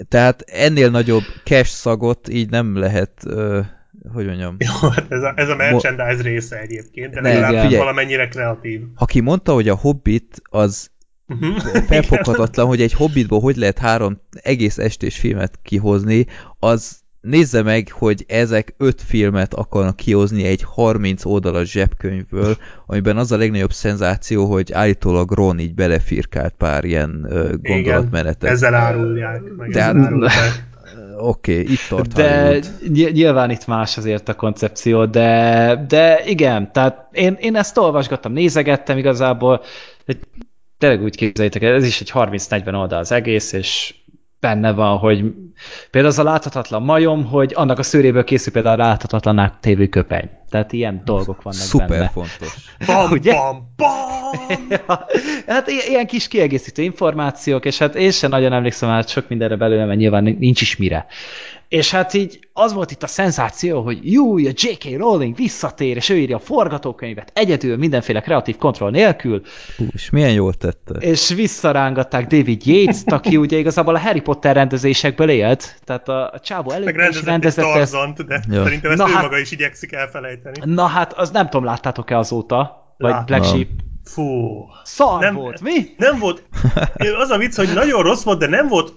Tehát 0.09 0.43
ennél 0.47 0.89
nagyobb 0.89 1.23
cash 1.43 1.69
szagot 1.69 2.29
így 2.29 2.49
nem 2.49 2.77
lehet 2.77 3.11
uh, 3.25 3.65
hogy 4.13 4.25
mondjam... 4.25 4.55
Jó, 4.59 4.89
hát 4.89 5.05
ez 5.09 5.21
a, 5.21 5.33
ez 5.35 5.49
a 5.49 5.55
merchandise 5.55 6.15
Mo 6.15 6.21
része 6.21 6.59
egyébként, 6.59 7.13
de 7.13 7.21
legalább 7.21 7.51
figyelj, 7.51 7.75
valamennyire 7.75 8.27
kreatív. 8.27 8.81
Aki 8.95 9.19
mondta, 9.19 9.53
hogy 9.53 9.69
a 9.69 9.75
Hobbit 9.75 10.41
az 10.49 10.89
uh-huh. 11.27 11.57
felfoghatatlan, 11.89 12.67
hogy 12.67 12.81
egy 12.81 12.93
Hobbitból 12.93 13.39
hogy 13.39 13.55
lehet 13.55 13.77
három 13.77 14.21
egész 14.41 14.77
estés 14.77 15.19
filmet 15.19 15.59
kihozni, 15.63 16.25
az 16.59 17.03
nézze 17.25 17.61
meg, 17.61 17.91
hogy 17.91 18.25
ezek 18.27 18.73
öt 18.77 19.01
filmet 19.01 19.53
akarnak 19.53 19.95
kihozni 19.95 20.43
egy 20.43 20.61
30 20.63 21.25
oldalas 21.25 21.71
zsebkönyvből, 21.71 22.57
amiben 22.85 23.17
az 23.17 23.31
a 23.31 23.37
legnagyobb 23.37 23.71
szenzáció, 23.71 24.45
hogy 24.45 24.71
állítólag 24.71 25.31
Ron 25.31 25.59
így 25.59 25.73
belefirkált 25.73 26.53
pár 26.57 26.83
ilyen 26.83 27.25
uh, 27.29 27.51
gondolatmenetet. 27.61 28.41
Igen, 28.41 28.53
ezzel 28.53 28.73
árulják. 28.73 29.41
Meg 29.57 29.69
De 29.69 29.79
ezzel 29.79 30.03
árulják 30.03 30.65
oké, 31.17 31.59
okay, 31.59 31.73
itt 31.73 31.87
tart 31.89 32.13
De 32.13 32.43
Hollywood. 32.43 33.13
nyilván 33.13 33.49
itt 33.49 33.67
más 33.67 33.97
azért 33.97 34.29
a 34.29 34.35
koncepció, 34.35 35.05
de, 35.05 35.85
de 35.87 36.25
igen, 36.25 36.71
tehát 36.71 37.07
én, 37.11 37.37
én 37.39 37.55
ezt 37.55 37.77
olvasgattam, 37.77 38.31
nézegettem 38.31 38.97
igazából, 38.97 39.61
tényleg 40.77 41.03
úgy 41.03 41.15
képzeljétek, 41.15 41.61
ez 41.61 41.85
is 41.85 42.01
egy 42.01 42.11
30-40 42.13 42.65
oldal 42.65 42.99
az 42.99 43.11
egész, 43.11 43.51
és 43.51 43.95
benne 44.39 44.71
van, 44.71 44.97
hogy 44.97 45.33
például 45.91 46.13
az 46.13 46.19
a 46.19 46.23
láthatatlan 46.23 46.81
majom, 46.81 47.25
hogy 47.25 47.51
annak 47.55 47.79
a 47.79 47.83
szőréből 47.83 48.23
készül 48.23 48.53
például 48.53 48.81
a 48.81 48.85
láthatatlan 48.85 49.57
tévő 49.59 49.87
köpeny. 49.87 50.29
Tehát 50.49 50.73
ilyen 50.73 51.01
dolgok 51.05 51.41
vannak 51.41 51.59
Szuper 51.59 51.87
benne. 51.87 52.09
fontos. 52.09 52.55
Bam, 52.85 53.11
Ugye? 53.11 53.33
bam, 53.33 53.73
bam! 53.75 54.57
ja, 54.69 55.05
hát 55.47 55.67
ilyen 55.89 56.07
kis 56.07 56.27
kiegészítő 56.27 56.81
információk, 56.81 57.65
és 57.65 57.77
hát 57.77 57.95
én 57.95 58.11
sem 58.11 58.29
nagyon 58.29 58.53
emlékszem, 58.53 58.89
hát 58.89 59.09
sok 59.09 59.29
mindenre 59.29 59.55
belőle, 59.55 59.85
mert 59.85 59.99
nyilván 59.99 60.23
nincs 60.23 60.61
is 60.61 60.77
mire. 60.77 61.05
És 61.67 61.91
hát 61.91 62.13
így 62.13 62.47
az 62.53 62.73
volt 62.73 62.91
itt 62.91 63.03
a 63.03 63.07
szenzáció, 63.07 63.81
hogy 63.81 64.11
jó, 64.11 64.35
a 64.35 64.51
J.K. 64.53 64.97
Rowling 64.97 65.35
visszatér, 65.35 65.95
és 65.95 66.09
ő 66.09 66.17
írja 66.17 66.35
a 66.35 66.39
forgatókönyvet 66.39 67.31
egyedül, 67.33 67.77
mindenféle 67.77 68.21
kreatív 68.21 68.57
kontroll 68.57 68.89
nélkül. 68.89 69.41
Hú, 69.77 69.85
és 69.93 70.09
milyen 70.09 70.31
jól 70.31 70.53
tette. 70.53 70.93
És 70.99 71.29
visszarángatták 71.29 72.27
David 72.27 72.65
Yates-t, 72.65 73.11
aki 73.11 73.37
ugye 73.45 73.57
igazából 73.57 73.95
a 73.95 73.99
Harry 73.99 74.21
Potter 74.21 74.55
rendezésekből 74.55 75.29
élt, 75.29 75.79
tehát 75.83 76.09
a, 76.09 76.31
a 76.31 76.39
csávó 76.39 76.71
előtt 76.71 77.09
is 77.09 77.23
rendezett 77.23 77.65
ezt. 77.65 78.25
de 78.25 78.41
ja. 78.49 78.63
szerintem 78.63 78.91
ezt 78.91 79.01
Na 79.01 79.09
ő 79.09 79.13
hát, 79.13 79.21
maga 79.21 79.37
is 79.37 79.51
igyekszik 79.51 79.91
elfelejteni. 79.91 80.73
Na 80.73 80.85
hát, 80.85 81.13
az 81.13 81.29
nem 81.29 81.49
tudom, 81.49 81.65
láttátok-e 81.65 82.17
azóta? 82.17 82.83
Vagy 82.97 83.11
Lát. 83.11 83.25
Black 83.25 83.43
Sheep? 83.43 83.67
Fú. 84.03 84.23
Szar 84.83 85.19
nem, 85.19 85.35
volt, 85.35 85.61
mi? 85.61 85.93
Nem 85.97 86.19
volt. 86.19 86.43
Az 87.23 87.29
a 87.29 87.37
vicc, 87.37 87.55
hogy 87.55 87.73
nagyon 87.73 88.03
rossz 88.03 88.23
volt, 88.23 88.39
de 88.39 88.47
nem 88.47 88.67
volt 88.67 88.93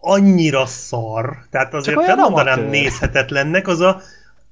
annyira 0.00 0.66
szar, 0.66 1.36
tehát 1.50 1.74
azért 1.74 2.06
nem 2.06 2.18
mondanám 2.18 2.60
nézhetetlennek, 2.60 3.68
az 3.68 3.80
a, 3.80 4.00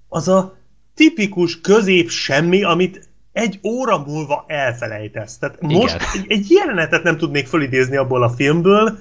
az 0.08 0.28
a 0.28 0.56
tipikus 0.94 1.60
közép 1.60 2.10
semmi, 2.10 2.62
amit 2.62 3.08
egy 3.32 3.60
óra 3.62 3.98
múlva 3.98 4.44
elfelejtesz. 4.46 5.38
Tehát 5.38 5.60
most 5.60 5.96
egy, 6.14 6.24
egy 6.28 6.50
jelenetet 6.50 7.02
nem 7.02 7.16
tudnék 7.16 7.46
fölidézni 7.46 7.96
abból 7.96 8.22
a 8.22 8.28
filmből, 8.28 8.98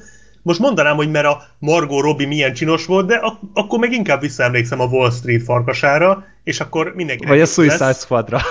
most 0.47 0.59
mondanám, 0.59 0.95
hogy 0.95 1.11
mert 1.11 1.25
a 1.25 1.43
Margot 1.59 2.01
Robbie 2.01 2.27
milyen 2.27 2.53
csinos 2.53 2.85
volt, 2.85 3.07
de 3.07 3.15
ak- 3.15 3.39
akkor 3.53 3.79
meg 3.79 3.91
inkább 3.91 4.21
visszaemlékszem 4.21 4.79
a 4.79 4.85
Wall 4.85 5.11
Street 5.11 5.43
farkasára, 5.43 6.25
és 6.43 6.59
akkor 6.59 6.93
mindenki. 6.95 7.25
Vagy 7.25 7.41
a 7.41 7.45
Suicide 7.45 7.85
lesz. 7.85 8.03
Squadra. 8.03 8.41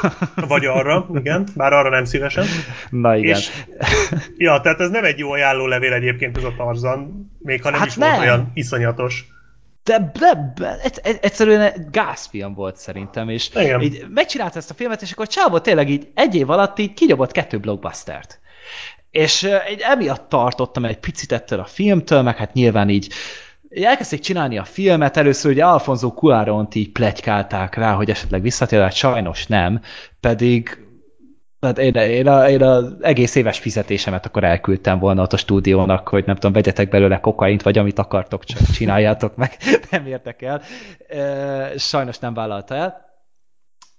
Vagy 0.49 0.65
arra, 0.65 1.07
igen, 1.15 1.49
bár 1.55 1.73
arra 1.73 1.89
nem 1.89 2.05
szívesen. 2.05 2.45
Na 2.91 3.17
igen. 3.17 3.37
És, 3.37 3.51
ja, 4.37 4.61
tehát 4.61 4.81
ez 4.81 4.91
nem 4.91 5.05
egy 5.05 5.19
jó 5.19 5.31
ajánlólevél 5.31 5.93
egyébként 5.93 6.37
ez 6.37 6.45
a 6.45 6.55
Tarzan, 6.57 7.31
még 7.39 7.63
ha 7.63 7.71
nem 7.71 7.79
hát 7.79 7.89
is 7.89 7.95
nem. 7.95 8.11
volt 8.11 8.23
olyan 8.23 8.51
iszonyatos. 8.55 9.27
De, 9.85 10.13
de, 10.19 10.53
de 10.55 10.79
egyszerűen 11.21 11.89
gázfilm 11.91 12.55
volt 12.55 12.77
szerintem, 12.77 13.29
és 13.29 13.51
Igen. 13.55 13.81
így 13.81 14.07
megcsinálta 14.15 14.59
ezt 14.59 14.71
a 14.71 14.75
filmet, 14.75 15.03
és 15.03 15.13
akkor 15.13 15.27
Csávó 15.27 15.59
tényleg 15.59 15.91
így 15.91 16.09
egy 16.15 16.35
év 16.35 16.51
alatt 16.51 16.79
így 16.79 16.95
kinyomott 16.95 17.33
kettő 17.33 17.59
blockbustert. 17.59 18.41
És 19.17 19.43
egy, 19.43 19.81
emiatt 19.81 20.29
tartottam 20.29 20.85
egy 20.85 20.99
picit 20.99 21.33
ettől 21.33 21.61
a 21.61 21.65
filmtől, 21.65 22.23
meg 22.23 22.37
hát 22.37 22.53
nyilván 22.53 22.89
így 22.89 23.13
elkezdték 23.71 24.21
csinálni 24.21 24.59
a 24.59 24.65
filmet, 24.65 25.17
először 25.17 25.51
ugye 25.51 25.65
Alfonso 25.65 26.09
Cuaront 26.09 26.75
így 26.75 26.93
plegykálták 26.93 27.75
rá, 27.75 27.93
hogy 27.93 28.11
esetleg 28.11 28.43
visszatér, 28.43 28.81
hát 28.81 28.93
sajnos 28.93 29.47
nem, 29.47 29.81
pedig 30.21 30.85
hát 31.61 31.79
én, 31.79 31.95
én, 31.95 32.29
a, 32.29 32.49
én 32.49 32.63
az 32.63 32.95
egész 33.01 33.35
éves 33.35 33.59
fizetésemet 33.59 34.27
akkor 34.27 34.45
elküldtem 34.45 34.99
volna 34.99 35.23
ott 35.23 35.33
a 35.33 35.37
stúdiónak, 35.37 36.09
hogy 36.09 36.25
nem 36.27 36.35
tudom, 36.35 36.53
vegyetek 36.53 36.89
belőle 36.89 37.21
kokaint, 37.21 37.63
vagy 37.63 37.79
amit 37.79 37.99
akartok, 37.99 38.45
csak 38.45 38.59
csináljátok 38.75 39.37
meg, 39.37 39.57
nem 39.91 40.07
értek 40.07 40.43
el. 40.43 40.63
Sajnos 41.77 42.19
nem 42.19 42.35
vállalta 42.35 42.75
el. 42.75 43.06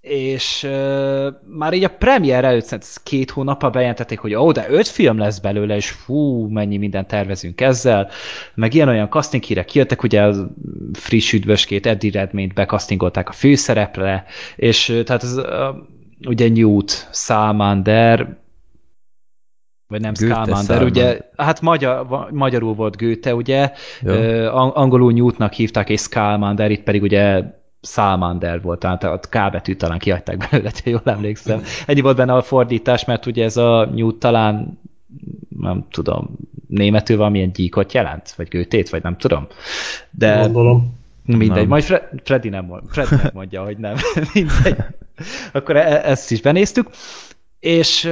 És 0.08 0.64
uh, 0.64 1.28
már 1.45 1.74
így 1.74 1.84
a 1.84 1.89
premier 1.89 2.43
előtt 2.43 2.99
két 3.03 3.32
hónapra 3.32 3.70
bejelentették, 3.70 4.20
hogy 4.20 4.34
ó, 4.34 4.45
oh, 4.45 4.51
de 4.51 4.66
öt 4.70 4.88
film 4.88 5.18
lesz 5.18 5.39
belőle, 5.39 5.76
és 5.76 5.89
fú, 5.89 6.47
mennyi 6.47 6.78
mindent 6.78 7.08
tervezünk 7.08 7.62
ezzel, 7.62 8.10
meg 8.53 8.74
ilyen-olyan 8.74 9.10
casting 9.10 9.43
hírek 9.43 9.66
kijöttek, 9.66 10.03
ugye 10.03 10.24
a 10.24 10.34
friss 10.93 11.34
üdvöskét 11.34 11.86
Eddie 11.86 12.12
Redmayne 12.12 12.53
bekasztingolták 12.53 13.30
a 13.30 13.34
főszerepre, 13.34 14.26
és 14.55 14.89
uh, 14.89 15.03
tehát 15.03 15.24
ez 15.24 15.38
uh, 15.38 15.45
ugye 16.28 16.49
Newt, 16.49 17.10
Salmander, 17.12 18.38
vagy 19.88 20.01
nem 20.01 20.14
Scamander, 20.14 20.84
ugye, 20.84 21.20
hát 21.36 21.62
magyar, 21.62 22.28
magyarul 22.32 22.74
volt 22.74 22.97
Goethe, 22.97 23.36
ugye, 23.36 23.72
ja. 24.01 24.53
angolul 24.74 25.14
Newtnak 25.14 25.53
hívták, 25.53 25.89
és 25.89 25.99
Scamander, 25.99 26.72
itt 26.72 26.84
pedig 26.84 27.01
ugye 27.01 27.43
Salmander 27.88 28.62
volt, 28.62 28.80
tehát 28.80 29.04
a 29.04 29.20
K 29.20 29.52
betűt 29.52 29.78
talán 29.78 30.00
kiadták 30.00 30.48
belőle, 30.50 30.72
ha 30.84 30.90
jól 30.90 31.02
emlékszem. 31.06 31.62
Ennyi 31.86 32.02
volt 32.02 32.16
benne 32.16 32.34
a 32.34 32.42
fordítás, 32.42 33.06
mert 33.06 33.26
ugye 33.26 33.44
ez 33.44 33.58
a 33.58 33.86
Newt 33.86 34.16
talán 34.16 34.80
nem 35.60 35.86
tudom, 35.92 36.30
németül 36.68 37.18
valamilyen 37.18 37.52
gyíkot 37.52 37.94
jelent, 37.94 38.34
vagy 38.38 38.48
gőtét, 38.48 38.90
vagy 38.90 39.04
nem 39.04 39.18
tudom. 39.18 39.48
De 40.12 40.40
Gondolom. 40.40 40.96
Mindegy, 41.26 41.50
nem. 41.50 41.68
majd 41.68 41.84
Fre 41.84 42.10
Freddy 42.24 42.50
nem, 42.50 42.66
mond, 42.66 42.84
Freddy 42.90 43.16
nem 43.16 43.32
mondja, 43.34 43.64
hogy 43.64 43.78
nem. 43.78 43.96
mindegy. 44.34 44.78
Akkor 45.54 45.76
e 45.76 46.10
ezt 46.10 46.32
is 46.32 46.42
benéztük. 46.42 46.90
És 47.60 48.10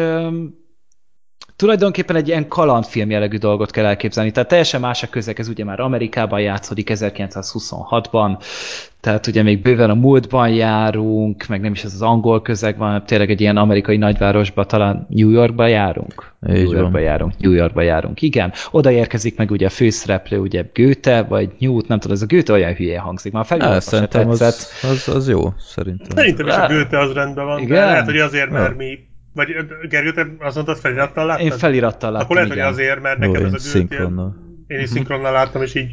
tulajdonképpen 1.56 2.16
egy 2.16 2.28
ilyen 2.28 2.48
kalandfilm 2.48 3.10
jellegű 3.10 3.38
dolgot 3.38 3.72
kell 3.72 3.86
elképzelni. 3.86 4.32
Tehát 4.32 4.50
teljesen 4.50 4.82
más 4.82 5.04
a 5.04 5.08
közeg, 5.08 5.40
ez 5.40 5.48
ugye 5.48 5.64
már 5.64 5.80
Amerikában 5.80 6.40
játszódik 6.40 6.90
1926-ban, 6.94 8.38
tehát 9.00 9.28
ugye 9.28 9.44
még 9.44 9.62
bőven 9.62 9.90
a 9.90 9.94
múltban 9.94 10.50
járunk, 10.50 11.46
meg 11.48 11.62
nem 11.62 11.72
is 11.72 11.84
ez 11.84 11.94
az 11.94 12.02
angol 12.02 12.42
közeg 12.42 12.78
van, 12.78 13.06
tényleg 13.06 13.30
egy 13.30 13.42
ilyen 13.42 13.58
amerikai 13.58 13.98
nagyvárosba, 13.98 14.66
talán 14.66 15.08
New 15.10 15.30
Yorkba 15.30 15.68
járunk. 15.68 16.34
Így 16.50 16.54
New 16.54 16.72
Yorkba 16.72 16.90
van. 16.90 17.02
járunk, 17.02 17.38
New 17.38 17.52
Yorkba 17.52 17.82
járunk, 17.82 18.22
igen. 18.22 18.54
Oda 18.72 18.92
érkezik 18.92 19.38
meg 19.38 19.52
ugye 19.52 19.66
a 19.66 19.70
főszereplő, 19.70 20.40
ugye 20.40 20.64
Goethe, 20.74 21.22
vagy 21.22 21.50
Newt, 21.60 21.88
nem 21.88 22.00
tudom, 22.00 22.16
ez 22.16 22.22
a 22.22 22.26
Goethe 22.26 22.54
olyan 22.54 22.74
hülye 22.74 23.00
hangzik, 23.00 23.32
már 23.32 23.46
a 23.60 23.80
szerintem 23.80 24.30
az, 24.30 24.42
az, 24.42 25.08
az, 25.08 25.30
jó, 25.30 25.54
szerintem. 25.58 26.08
Szerintem 26.16 26.48
is 26.48 26.54
a 26.54 26.68
Goethe 26.68 27.00
az 27.00 27.12
rendben 27.12 27.46
van, 27.46 27.60
igen? 27.60 27.70
de 27.70 27.86
lehet, 27.86 28.06
hogy 28.06 28.20
azért, 28.20 28.50
mert 28.50 28.78
mi 28.78 29.00
vagy 29.36 29.56
Gergő, 29.90 30.12
te 30.12 30.28
azt 30.40 30.56
mondtad, 30.56 30.78
felirattal 30.78 31.26
láttad? 31.26 31.46
Én 31.46 31.52
felirattal 31.52 32.12
láttam, 32.12 32.26
Akkor 32.26 32.36
lehet, 32.36 32.52
igen. 32.52 32.66
hogy 32.66 32.74
azért, 32.74 33.02
mert 33.02 33.18
neked 33.18 33.42
Jó, 33.42 33.46
az 33.46 33.54
a 33.54 33.60
szinkronnal. 33.60 34.36
Én 34.68 34.80
is 34.80 34.90
szinkronnal 34.90 35.32
láttam, 35.32 35.62
és 35.62 35.76
így 35.76 35.92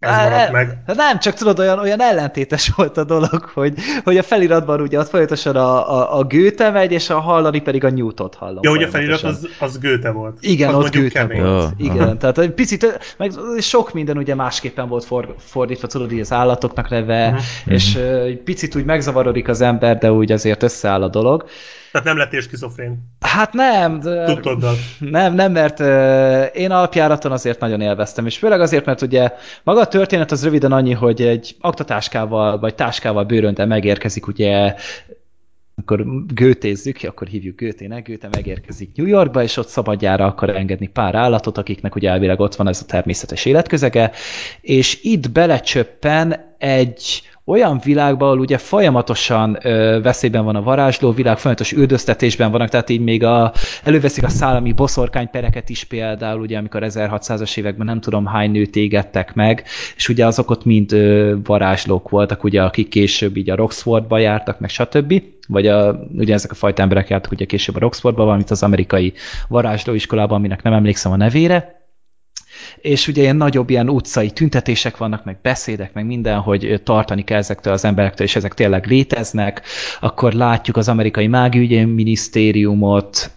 ez 0.00 0.16
maradt 0.16 0.52
meg. 0.52 0.82
Hát 0.86 0.96
nem, 0.96 1.18
csak 1.18 1.34
tudod, 1.34 1.58
olyan, 1.58 1.78
olyan 1.78 2.00
ellentétes 2.00 2.68
volt 2.76 2.96
a 2.96 3.04
dolog, 3.04 3.50
hogy, 3.54 3.74
hogy 4.04 4.16
a 4.16 4.22
feliratban 4.22 4.80
ugye 4.80 4.98
ott 4.98 5.08
folyamatosan 5.08 5.56
a, 5.56 5.92
a, 5.92 6.18
a 6.18 6.24
Gőte 6.24 6.70
megy, 6.70 6.92
és 6.92 7.10
a 7.10 7.18
hallani 7.18 7.60
pedig 7.60 7.84
a 7.84 7.90
Newtot 7.90 8.34
hallom. 8.34 8.58
Ja, 8.62 8.70
hogy 8.70 8.82
a 8.82 8.88
felirat 8.88 9.22
az, 9.22 9.48
az 9.58 9.78
Gőte 9.78 10.10
volt. 10.10 10.38
Igen, 10.40 10.74
az 10.74 10.84
ott 10.84 10.90
Gőte 10.90 11.26
volt. 11.26 11.38
Ja, 11.38 11.70
Igen, 11.76 12.00
aha. 12.00 12.16
tehát 12.16 12.38
egy 12.38 12.52
picit, 12.52 13.14
meg 13.16 13.30
sok 13.58 13.92
minden 13.92 14.16
ugye 14.16 14.34
másképpen 14.34 14.88
volt 14.88 15.04
for, 15.04 15.34
fordítva, 15.38 15.86
tudod, 15.86 16.12
így 16.12 16.20
az 16.20 16.32
állatoknak 16.32 16.88
neve, 16.88 17.26
uh-huh. 17.26 17.42
és 17.64 17.94
uh, 17.94 18.02
egy 18.02 18.42
picit 18.42 18.74
úgy 18.74 18.84
megzavarodik 18.84 19.48
az 19.48 19.60
ember, 19.60 19.98
de 19.98 20.12
úgy 20.12 20.32
azért 20.32 20.62
összeáll 20.62 21.02
a 21.02 21.08
dolog. 21.08 21.44
Tehát 21.92 22.06
nem 22.10 22.16
lettél 22.16 22.40
skizofrén. 22.40 22.98
Hát 23.20 23.52
nem. 23.52 24.00
De... 24.00 24.24
Tudtad. 24.24 24.64
Nem, 24.98 25.34
nem, 25.34 25.52
mert 25.52 25.80
uh, 25.80 26.60
én 26.60 26.70
alapjáraton 26.70 27.32
azért 27.32 27.60
nagyon 27.60 27.80
élveztem, 27.80 28.26
és 28.26 28.38
főleg 28.38 28.60
azért, 28.60 28.84
mert 28.84 29.02
ugye 29.02 29.32
maga 29.62 29.80
a 29.80 29.86
történet 29.86 30.30
az 30.30 30.44
röviden 30.44 30.72
annyi, 30.72 30.92
hogy 30.92 31.22
egy 31.22 31.56
aktatáskával 31.60 32.58
vagy 32.58 32.74
táskával 32.74 33.24
bőrönte 33.24 33.64
megérkezik 33.64 34.26
ugye 34.26 34.74
akkor 35.80 36.24
gőtézzük, 36.34 36.98
akkor 37.02 37.26
hívjuk 37.26 37.56
Gőtének, 37.56 38.04
Gőte 38.04 38.28
megérkezik 38.30 38.96
New 38.96 39.06
Yorkba, 39.06 39.42
és 39.42 39.56
ott 39.56 39.68
szabadjára 39.68 40.26
akar 40.26 40.50
engedni 40.50 40.86
pár 40.86 41.14
állatot, 41.14 41.58
akiknek 41.58 41.94
ugye 41.94 42.10
elvileg 42.10 42.40
ott 42.40 42.54
van 42.54 42.68
ez 42.68 42.80
a 42.82 42.86
természetes 42.86 43.44
életközege, 43.44 44.10
és 44.60 44.98
itt 45.02 45.30
belecsöppen 45.30 46.54
egy 46.58 47.29
olyan 47.50 47.80
világban, 47.84 48.28
ahol 48.28 48.40
ugye 48.40 48.58
folyamatosan 48.58 49.58
ö, 49.62 49.98
veszélyben 50.02 50.44
van 50.44 50.56
a 50.56 50.62
varázsló 50.62 51.12
világ, 51.12 51.38
folyamatos 51.38 51.72
üldöztetésben 51.72 52.50
vannak, 52.50 52.68
tehát 52.68 52.90
így 52.90 53.00
még 53.00 53.24
a, 53.24 53.52
előveszik 53.84 54.24
a 54.24 54.28
szállami 54.28 54.72
boszorkánypereket 54.72 55.68
is 55.68 55.84
például, 55.84 56.40
ugye 56.40 56.58
amikor 56.58 56.82
1600-as 56.84 57.58
években 57.58 57.86
nem 57.86 58.00
tudom 58.00 58.26
hány 58.26 58.50
nőt 58.50 58.76
égettek 58.76 59.34
meg, 59.34 59.64
és 59.96 60.08
ugye 60.08 60.26
azok 60.26 60.50
ott 60.50 60.64
mind 60.64 60.92
ö, 60.92 61.34
varázslók 61.44 62.08
voltak, 62.08 62.44
ugye 62.44 62.62
akik 62.62 62.88
később 62.88 63.36
így 63.36 63.50
a 63.50 63.56
Roxfordba 63.56 64.18
jártak, 64.18 64.60
meg 64.60 64.70
stb. 64.70 65.22
Vagy 65.48 65.66
a, 65.66 66.00
ugye 66.16 66.34
ezek 66.34 66.50
a 66.50 66.54
fajta 66.54 66.82
emberek 66.82 67.08
jártak 67.08 67.32
ugye 67.32 67.44
később 67.44 67.76
a 67.76 67.78
Roxfordba, 67.78 68.24
valamint 68.24 68.50
az 68.50 68.62
amerikai 68.62 69.12
varázslóiskolában, 69.48 70.36
aminek 70.36 70.62
nem 70.62 70.72
emlékszem 70.72 71.12
a 71.12 71.16
nevére, 71.16 71.80
és 72.76 73.08
ugye 73.08 73.22
ilyen 73.22 73.36
nagyobb 73.36 73.70
ilyen 73.70 73.88
utcai 73.88 74.30
tüntetések 74.30 74.96
vannak, 74.96 75.24
meg 75.24 75.38
beszédek, 75.42 75.92
meg 75.92 76.06
minden, 76.06 76.38
hogy 76.38 76.80
tartani 76.84 77.24
kell 77.24 77.38
ezektől 77.38 77.72
az 77.72 77.84
emberektől, 77.84 78.26
és 78.26 78.36
ezek 78.36 78.54
tényleg 78.54 78.86
léteznek, 78.86 79.62
akkor 80.00 80.32
látjuk 80.32 80.76
az 80.76 80.88
amerikai 80.88 81.26
mágügyi 81.26 81.84
minisztériumot, 81.84 83.30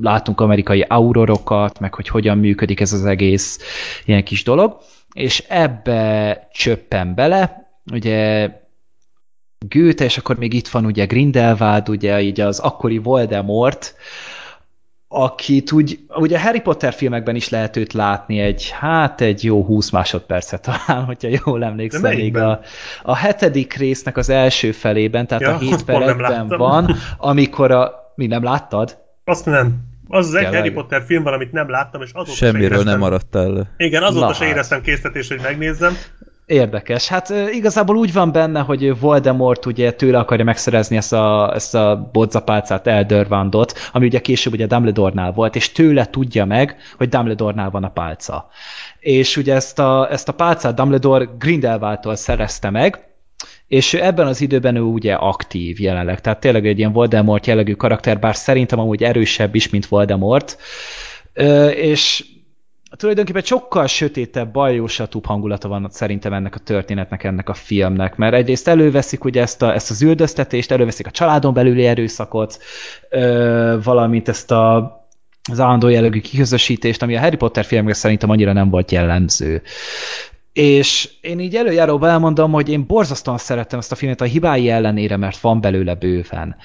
látunk 0.00 0.40
amerikai 0.40 0.80
aurorokat, 0.80 1.80
meg 1.80 1.94
hogy 1.94 2.08
hogyan 2.08 2.38
működik 2.38 2.80
ez 2.80 2.92
az 2.92 3.04
egész 3.04 3.58
ilyen 4.04 4.24
kis 4.24 4.42
dolog, 4.42 4.76
és 5.12 5.44
ebbe 5.48 6.48
csöppen 6.52 7.14
bele, 7.14 7.70
ugye 7.92 8.50
Goethe, 9.68 10.04
és 10.04 10.18
akkor 10.18 10.36
még 10.36 10.52
itt 10.52 10.68
van 10.68 10.84
ugye 10.84 11.04
Grindelwald, 11.04 11.88
ugye 11.88 12.20
így 12.20 12.40
az 12.40 12.58
akkori 12.58 12.98
Voldemort, 12.98 13.94
akit 15.08 15.72
úgy, 15.72 15.98
ugye 16.08 16.40
Harry 16.40 16.60
Potter 16.60 16.92
filmekben 16.92 17.34
is 17.34 17.48
lehet 17.48 17.76
őt 17.76 17.92
látni 17.92 18.38
egy, 18.38 18.70
hát 18.70 19.20
egy 19.20 19.44
jó 19.44 19.64
20 19.64 19.90
másodpercet 19.90 20.62
talán, 20.62 21.04
hogyha 21.10 21.38
jól 21.44 21.64
emlékszem, 21.64 22.14
még 22.14 22.36
a, 22.36 22.60
a 23.02 23.16
hetedik 23.16 23.74
résznek 23.74 24.16
az 24.16 24.28
első 24.28 24.72
felében, 24.72 25.26
tehát 25.26 25.42
ja, 25.42 25.54
a 25.54 25.58
7 25.58 25.84
per 25.84 26.46
van, 26.48 26.96
amikor 27.18 27.70
a... 27.70 28.04
Mi 28.14 28.26
nem 28.26 28.42
láttad? 28.42 28.98
Azt 29.24 29.46
nem. 29.46 29.74
Az 30.08 30.26
az 30.26 30.34
egy 30.34 30.54
Harry 30.54 30.70
Potter 30.70 31.02
film 31.06 31.22
van, 31.22 31.32
amit 31.32 31.52
nem 31.52 31.70
láttam, 31.70 32.02
és 32.02 32.10
azóta 32.12 32.36
Semmiről 32.36 32.82
nem 32.82 32.98
maradt 32.98 33.34
el. 33.34 33.74
Igen, 33.76 34.02
azóta 34.02 34.26
Na, 34.26 34.32
se 34.32 34.44
hát. 34.44 34.52
éreztem 34.52 34.80
késztetés, 34.80 35.28
hogy 35.28 35.40
megnézzem. 35.42 35.96
Érdekes. 36.46 37.08
Hát 37.08 37.32
igazából 37.52 37.96
úgy 37.96 38.12
van 38.12 38.32
benne, 38.32 38.60
hogy 38.60 39.00
Voldemort 39.00 39.66
ugye 39.66 39.92
tőle 39.92 40.18
akarja 40.18 40.44
megszerezni 40.44 40.96
ezt 40.96 41.12
a, 41.12 41.54
ezt 41.54 41.74
a 41.74 42.10
bodzapálcát, 42.12 42.86
Eldörvandot, 42.86 43.78
ami 43.92 44.06
ugye 44.06 44.20
később 44.20 44.52
ugye 44.52 44.66
Dumbledore-nál 44.66 45.32
volt, 45.32 45.56
és 45.56 45.72
tőle 45.72 46.10
tudja 46.10 46.44
meg, 46.44 46.76
hogy 46.96 47.08
Dumbledore-nál 47.08 47.70
van 47.70 47.84
a 47.84 47.90
pálca. 47.90 48.48
És 48.98 49.36
ugye 49.36 49.54
ezt 49.54 49.78
a, 49.78 50.08
ezt 50.10 50.28
a 50.28 50.32
pálcát 50.32 50.74
Dumbledore 50.74 51.28
Grindelwaldtól 51.38 52.16
szerezte 52.16 52.70
meg, 52.70 53.08
és 53.68 53.94
ebben 53.94 54.26
az 54.26 54.40
időben 54.40 54.76
ő 54.76 54.80
ugye 54.80 55.14
aktív 55.14 55.80
jelenleg, 55.80 56.20
tehát 56.20 56.40
tényleg 56.40 56.66
egy 56.66 56.78
ilyen 56.78 56.92
Voldemort 56.92 57.46
jellegű 57.46 57.72
karakter, 57.72 58.18
bár 58.18 58.36
szerintem 58.36 58.78
amúgy 58.78 59.02
erősebb 59.02 59.54
is, 59.54 59.68
mint 59.68 59.86
Voldemort, 59.86 60.58
és 61.74 62.24
tulajdonképpen 62.90 63.42
sokkal 63.42 63.86
sötétebb, 63.86 64.52
bajósatúbb 64.52 65.26
hangulata 65.26 65.68
van 65.68 65.86
szerintem 65.90 66.32
ennek 66.32 66.54
a 66.54 66.58
történetnek, 66.58 67.24
ennek 67.24 67.48
a 67.48 67.54
filmnek, 67.54 68.16
mert 68.16 68.34
egyrészt 68.34 68.68
előveszik 68.68 69.24
ugye 69.24 69.40
ezt, 69.40 69.62
a, 69.62 69.74
ezt 69.74 69.90
az 69.90 70.02
üldöztetést, 70.02 70.70
előveszik 70.70 71.06
a 71.06 71.10
családon 71.10 71.54
belüli 71.54 71.86
erőszakot, 71.86 72.58
ö, 73.10 73.78
valamint 73.82 74.28
ezt 74.28 74.50
a 74.50 74.94
az 75.50 75.60
állandó 75.60 75.88
jellegű 75.88 76.20
kiközösítést, 76.20 77.02
ami 77.02 77.16
a 77.16 77.20
Harry 77.20 77.36
Potter 77.36 77.64
filmekben 77.64 77.94
szerintem 77.94 78.30
annyira 78.30 78.52
nem 78.52 78.70
volt 78.70 78.90
jellemző. 78.90 79.62
És 80.52 81.10
én 81.20 81.38
így 81.38 81.56
előjáróban 81.56 82.08
elmondom, 82.08 82.52
hogy 82.52 82.68
én 82.68 82.86
borzasztóan 82.86 83.38
szerettem 83.38 83.78
ezt 83.78 83.92
a 83.92 83.94
filmet 83.94 84.20
a 84.20 84.24
hibái 84.24 84.70
ellenére, 84.70 85.16
mert 85.16 85.40
van 85.40 85.60
belőle 85.60 85.94
bőven. 85.94 86.56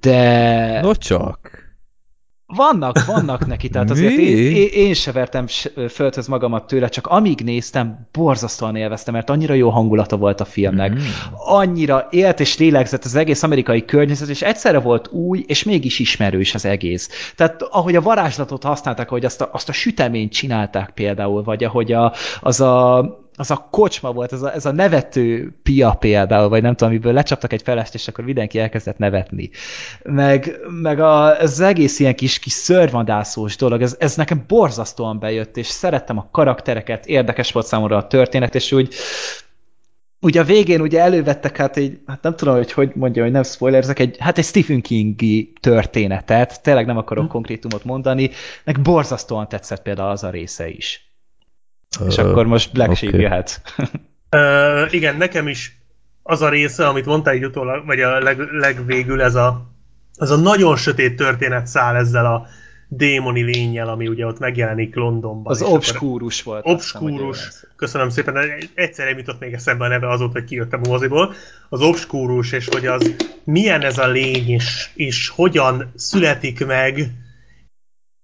De... 0.00 0.80
No 0.80 0.94
csak. 0.94 1.69
Vannak, 2.54 3.04
vannak 3.04 3.46
neki, 3.46 3.68
tehát 3.68 3.90
azért 3.90 4.18
én, 4.18 4.36
én, 4.36 4.68
én 4.72 4.94
se 4.94 5.12
vertem 5.12 5.46
földhöz 5.88 6.26
magamat 6.26 6.66
tőle, 6.66 6.88
csak 6.88 7.06
amíg 7.06 7.40
néztem, 7.40 8.06
borzasztóan 8.12 8.76
élveztem, 8.76 9.14
mert 9.14 9.30
annyira 9.30 9.54
jó 9.54 9.68
hangulata 9.68 10.16
volt 10.16 10.40
a 10.40 10.44
filmnek. 10.44 10.92
Mm. 10.92 10.98
Annyira 11.36 12.06
élt 12.10 12.40
és 12.40 12.58
lélegzett 12.58 13.04
az 13.04 13.14
egész 13.14 13.42
amerikai 13.42 13.84
környezet, 13.84 14.28
és 14.28 14.42
egyszerre 14.42 14.78
volt 14.78 15.08
új, 15.08 15.44
és 15.46 15.62
mégis 15.62 15.98
ismerős 15.98 16.54
az 16.54 16.64
egész. 16.64 17.32
Tehát 17.36 17.62
ahogy 17.62 17.96
a 17.96 18.00
varázslatot 18.00 18.62
használták, 18.62 19.10
ahogy 19.10 19.24
azt 19.24 19.40
a, 19.40 19.48
azt 19.52 19.68
a 19.68 19.72
süteményt 19.72 20.32
csinálták 20.32 20.90
például, 20.94 21.42
vagy 21.42 21.64
ahogy 21.64 21.92
a, 21.92 22.12
az 22.40 22.60
a 22.60 23.04
az 23.40 23.50
a 23.50 23.68
kocsma 23.70 24.12
volt, 24.12 24.32
ez 24.32 24.42
a, 24.42 24.54
ez 24.54 24.66
a 24.66 24.72
nevető 24.72 25.54
pia 25.62 25.96
például, 25.98 26.48
vagy 26.48 26.62
nem 26.62 26.74
tudom, 26.74 26.88
amiből 26.92 27.12
lecsaptak 27.12 27.52
egy 27.52 27.62
felest, 27.62 27.94
és 27.94 28.08
akkor 28.08 28.24
mindenki 28.24 28.58
elkezdett 28.58 28.98
nevetni. 28.98 29.50
Meg, 30.02 30.58
meg 30.82 31.00
a, 31.00 31.40
ez 31.40 31.50
az 31.50 31.60
egész 31.60 31.98
ilyen 31.98 32.14
kis, 32.14 32.38
kis 32.38 32.52
szörvadászós 32.52 33.56
dolog, 33.56 33.82
ez, 33.82 33.96
ez 33.98 34.16
nekem 34.16 34.44
borzasztóan 34.48 35.18
bejött, 35.18 35.56
és 35.56 35.66
szerettem 35.66 36.18
a 36.18 36.28
karaktereket, 36.30 37.06
érdekes 37.06 37.52
volt 37.52 37.66
számomra 37.66 37.96
a 37.96 38.06
történet, 38.06 38.54
és 38.54 38.72
úgy 38.72 38.94
ugye 40.20 40.40
a 40.40 40.44
végén 40.44 40.80
ugye 40.80 41.00
elővettek 41.00 41.56
hát 41.56 41.76
egy, 41.76 41.98
hát 42.06 42.22
nem 42.22 42.36
tudom, 42.36 42.54
hogy 42.54 42.72
hogy 42.72 42.92
mondja, 42.94 43.22
hogy 43.22 43.32
nem 43.32 43.42
spoilerzek, 43.42 43.98
egy, 43.98 44.16
hát 44.18 44.38
egy 44.38 44.44
Stephen 44.44 44.80
Kingi 44.80 45.52
történetet, 45.60 46.62
tényleg 46.62 46.86
nem 46.86 46.96
akarok 46.96 47.24
hm. 47.24 47.30
konkrétumot 47.30 47.84
mondani, 47.84 48.30
meg 48.64 48.80
borzasztóan 48.80 49.48
tetszett 49.48 49.82
például 49.82 50.10
az 50.10 50.24
a 50.24 50.30
része 50.30 50.68
is. 50.68 51.09
Uh, 51.98 52.06
És 52.06 52.18
akkor 52.18 52.46
most 52.46 52.72
Black 52.72 52.90
okay. 52.90 53.08
Sheep 53.08 53.20
jöhet. 53.20 53.62
uh, 54.36 54.94
igen, 54.94 55.16
nekem 55.16 55.48
is 55.48 55.78
az 56.22 56.42
a 56.42 56.48
része, 56.48 56.88
amit 56.88 57.06
mondtál 57.06 57.34
így 57.34 57.44
utólag, 57.44 57.86
vagy 57.86 58.00
a 58.00 58.18
leg, 58.18 58.38
legvégül 58.52 59.22
ez 59.22 59.34
a, 59.34 59.70
az 60.16 60.30
a 60.30 60.36
nagyon 60.36 60.76
sötét 60.76 61.16
történet 61.16 61.66
száll 61.66 61.94
ezzel 61.94 62.26
a 62.26 62.46
démoni 62.92 63.42
lényel, 63.42 63.88
ami 63.88 64.08
ugye 64.08 64.26
ott 64.26 64.38
megjelenik 64.38 64.94
Londonban. 64.94 65.52
Az 65.52 65.62
obskúrus 65.62 66.42
volt. 66.42 66.66
Obskúrus, 66.66 67.64
köszönöm 67.76 68.08
szépen, 68.08 68.36
egyszer 68.74 69.16
jutott 69.16 69.40
még 69.40 69.52
eszembe 69.52 69.84
a 69.84 69.88
neve 69.88 70.10
azóta, 70.10 70.32
hogy 70.32 70.44
kijöttem 70.44 70.80
a 70.84 70.88
moziból. 70.88 71.34
Az 71.68 71.80
obskúrus, 71.80 72.52
és 72.52 72.68
hogy 72.70 72.86
az 72.86 73.14
milyen 73.44 73.82
ez 73.82 73.98
a 73.98 74.08
lény, 74.08 74.48
és, 74.48 74.90
és 74.94 75.28
hogyan 75.28 75.92
születik 75.94 76.66
meg, 76.66 77.10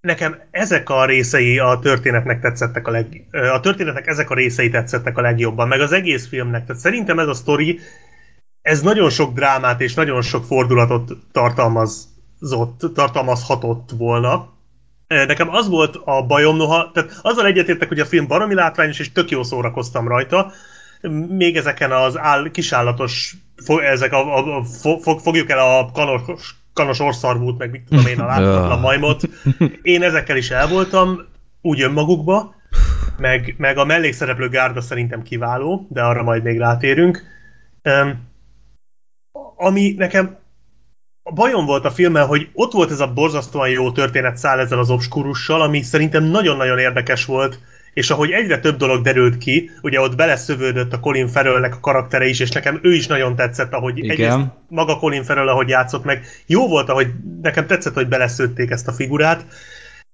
nekem 0.07 0.41
ezek 0.51 0.91
a 0.91 1.05
részei 1.05 1.59
a 1.59 1.79
történetnek 1.79 2.41
tetszettek 2.41 2.89
a 2.89 2.91
leg... 2.91 3.27
A 3.31 3.61
történetnek 3.61 4.07
ezek 4.07 4.31
a 4.31 4.35
részei 4.35 4.69
tetszettek 4.69 5.19
a 5.19 5.21
legjobban, 5.21 5.69
meg 5.69 5.81
az 5.81 5.93
egész 5.93 6.29
filmnek. 6.29 6.67
Tehát 6.67 6.83
szerintem 6.83 7.19
ez 7.19 7.29
a 7.29 7.35
sztori, 7.35 7.81
ez 8.63 8.83
nagyon 8.83 9.11
sok 9.11 9.35
drámát 9.35 9.81
és 9.81 9.95
nagyon 9.95 10.23
sok 10.23 10.45
fordulatot 10.45 11.13
tartalmazott, 11.33 12.81
tartalmazhatott 12.95 13.91
volna. 13.99 14.55
Nekem 15.07 15.49
az 15.49 15.69
volt 15.69 15.97
a 16.05 16.27
bajom, 16.27 16.57
noha, 16.57 16.91
tehát 16.95 17.19
azzal 17.23 17.47
egyetértek, 17.47 17.89
hogy 17.89 18.01
a 18.01 18.07
film 18.07 18.27
baromi 18.27 18.55
látványos, 18.55 18.99
és 18.99 19.13
tök 19.13 19.31
jó 19.31 19.43
szórakoztam 19.43 20.09
rajta, 20.09 20.53
még 21.29 21.57
ezeken 21.57 21.93
az 21.93 22.19
áll, 22.19 22.51
kisállatos, 22.51 23.37
ezek 23.67 24.13
a, 24.13 24.37
a, 24.37 24.59
a, 24.83 25.19
fogjuk 25.19 25.51
el 25.51 25.59
a 25.59 25.91
kanos, 25.93 26.55
kanos 26.77 27.01
orszarvút, 27.01 27.59
meg 27.59 27.71
mit 27.71 27.85
tudom 27.89 28.07
én, 28.07 28.21
a 28.21 28.27
láthatatlan 28.33 28.81
majmot. 28.81 29.23
Én 29.83 30.03
ezekkel 30.03 30.37
is 30.37 30.51
el 30.51 30.69
voltam, 30.69 31.21
úgy 31.61 31.81
önmagukba, 31.81 32.55
meg, 33.19 33.55
meg 33.59 33.79
a 33.79 33.85
mellékszereplő 33.85 34.49
gárda 34.49 34.81
szerintem 34.81 35.23
kiváló, 35.23 35.87
de 35.91 36.03
arra 36.03 36.23
majd 36.23 36.43
még 36.43 36.59
rátérünk. 36.59 37.23
Um, 37.83 38.29
ami 39.57 39.95
nekem 39.97 40.39
a 41.23 41.33
bajom 41.33 41.67
volt 41.67 41.85
a 41.85 41.91
filmmel, 41.91 42.27
hogy 42.27 42.49
ott 42.53 42.73
volt 42.73 42.91
ez 42.91 43.01
a 43.01 43.13
borzasztóan 43.13 43.69
jó 43.69 43.93
történet 43.93 44.37
száll 44.37 44.59
ezzel 44.59 44.79
az 44.79 44.91
obskurussal, 44.91 45.63
ami 45.63 45.83
szerintem 45.83 46.25
nagyon-nagyon 46.25 46.79
érdekes 46.79 47.25
volt, 47.25 47.59
és 47.97 48.11
ahogy 48.11 48.31
egyre 48.31 48.59
több 48.59 48.77
dolog 48.77 49.03
derült 49.03 49.39
ki, 49.39 49.71
ugye 49.83 50.01
ott 50.01 50.17
beleszövődött 50.17 50.93
a 50.93 51.01
Colin 51.01 51.29
Farrellnek 51.29 51.75
a 51.75 51.81
karaktere 51.81 52.27
is, 52.27 52.41
és 52.41 52.51
nekem 52.51 52.79
ő 52.83 52.95
is 52.95 53.07
nagyon 53.07 53.37
tetszett, 53.37 53.73
ahogy 53.73 53.99
Igen. 53.99 54.11
egyrészt 54.11 54.39
maga 54.69 54.99
Colin 54.99 55.23
Farrell, 55.23 55.49
ahogy 55.49 55.69
játszott 55.69 56.05
meg. 56.05 56.25
Jó 56.47 56.69
volt, 56.69 56.89
ahogy 56.89 57.09
nekem 57.43 57.67
tetszett, 57.67 57.95
hogy 57.95 58.09
beleszőtték 58.09 58.71
ezt 58.71 58.89
a 58.89 58.93
figurát, 58.93 59.45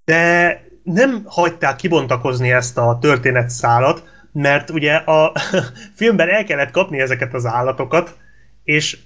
de 0.04 0.62
nem 0.82 1.22
hagyták 1.24 1.76
kibontakozni 1.76 2.52
ezt 2.52 2.78
a 2.78 2.98
történetszálat, 3.00 4.04
mert 4.32 4.70
ugye 4.70 4.94
a 4.94 5.32
filmben 5.98 6.28
el 6.28 6.44
kellett 6.44 6.70
kapni 6.70 7.00
ezeket 7.00 7.34
az 7.34 7.46
állatokat, 7.46 8.16
és 8.64 8.98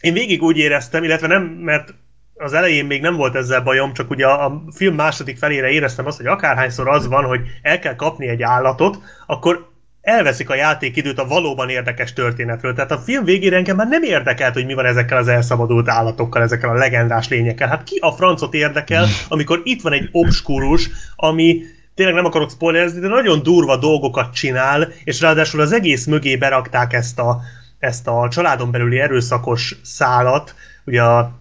én 0.00 0.12
végig 0.12 0.42
úgy 0.42 0.56
éreztem, 0.56 1.04
illetve 1.04 1.26
nem, 1.26 1.42
mert 1.42 1.94
az 2.40 2.52
elején 2.52 2.86
még 2.86 3.00
nem 3.00 3.16
volt 3.16 3.34
ezzel 3.34 3.60
bajom, 3.60 3.92
csak 3.92 4.10
ugye 4.10 4.26
a, 4.26 4.62
film 4.74 4.94
második 4.94 5.38
felére 5.38 5.68
éreztem 5.68 6.06
azt, 6.06 6.16
hogy 6.16 6.26
akárhányszor 6.26 6.88
az 6.88 7.06
van, 7.06 7.24
hogy 7.24 7.40
el 7.62 7.78
kell 7.78 7.96
kapni 7.96 8.28
egy 8.28 8.42
állatot, 8.42 8.98
akkor 9.26 9.68
elveszik 10.00 10.50
a 10.50 10.54
játékidőt 10.54 11.18
a 11.18 11.26
valóban 11.26 11.68
érdekes 11.68 12.12
történetről. 12.12 12.74
Tehát 12.74 12.90
a 12.90 12.98
film 12.98 13.24
végére 13.24 13.56
engem 13.56 13.76
már 13.76 13.88
nem 13.88 14.02
érdekelt, 14.02 14.54
hogy 14.54 14.66
mi 14.66 14.74
van 14.74 14.84
ezekkel 14.84 15.18
az 15.18 15.28
elszabadult 15.28 15.88
állatokkal, 15.88 16.42
ezekkel 16.42 16.70
a 16.70 16.78
legendás 16.78 17.28
lényekkel. 17.28 17.68
Hát 17.68 17.84
ki 17.84 17.98
a 18.00 18.10
francot 18.10 18.54
érdekel, 18.54 19.06
amikor 19.28 19.60
itt 19.64 19.82
van 19.82 19.92
egy 19.92 20.08
obskurus, 20.12 20.90
ami 21.16 21.62
tényleg 21.94 22.14
nem 22.14 22.24
akarok 22.24 22.50
spoilerezni, 22.50 23.00
de 23.00 23.08
nagyon 23.08 23.42
durva 23.42 23.76
dolgokat 23.76 24.34
csinál, 24.34 24.88
és 25.04 25.20
ráadásul 25.20 25.60
az 25.60 25.72
egész 25.72 26.06
mögé 26.06 26.36
berakták 26.36 26.92
ezt 26.92 27.18
a, 27.18 27.40
ezt 27.78 28.06
a 28.08 28.28
családon 28.30 28.70
belüli 28.70 29.00
erőszakos 29.00 29.76
szálat, 29.82 30.54
ugye 30.84 31.02
a 31.02 31.39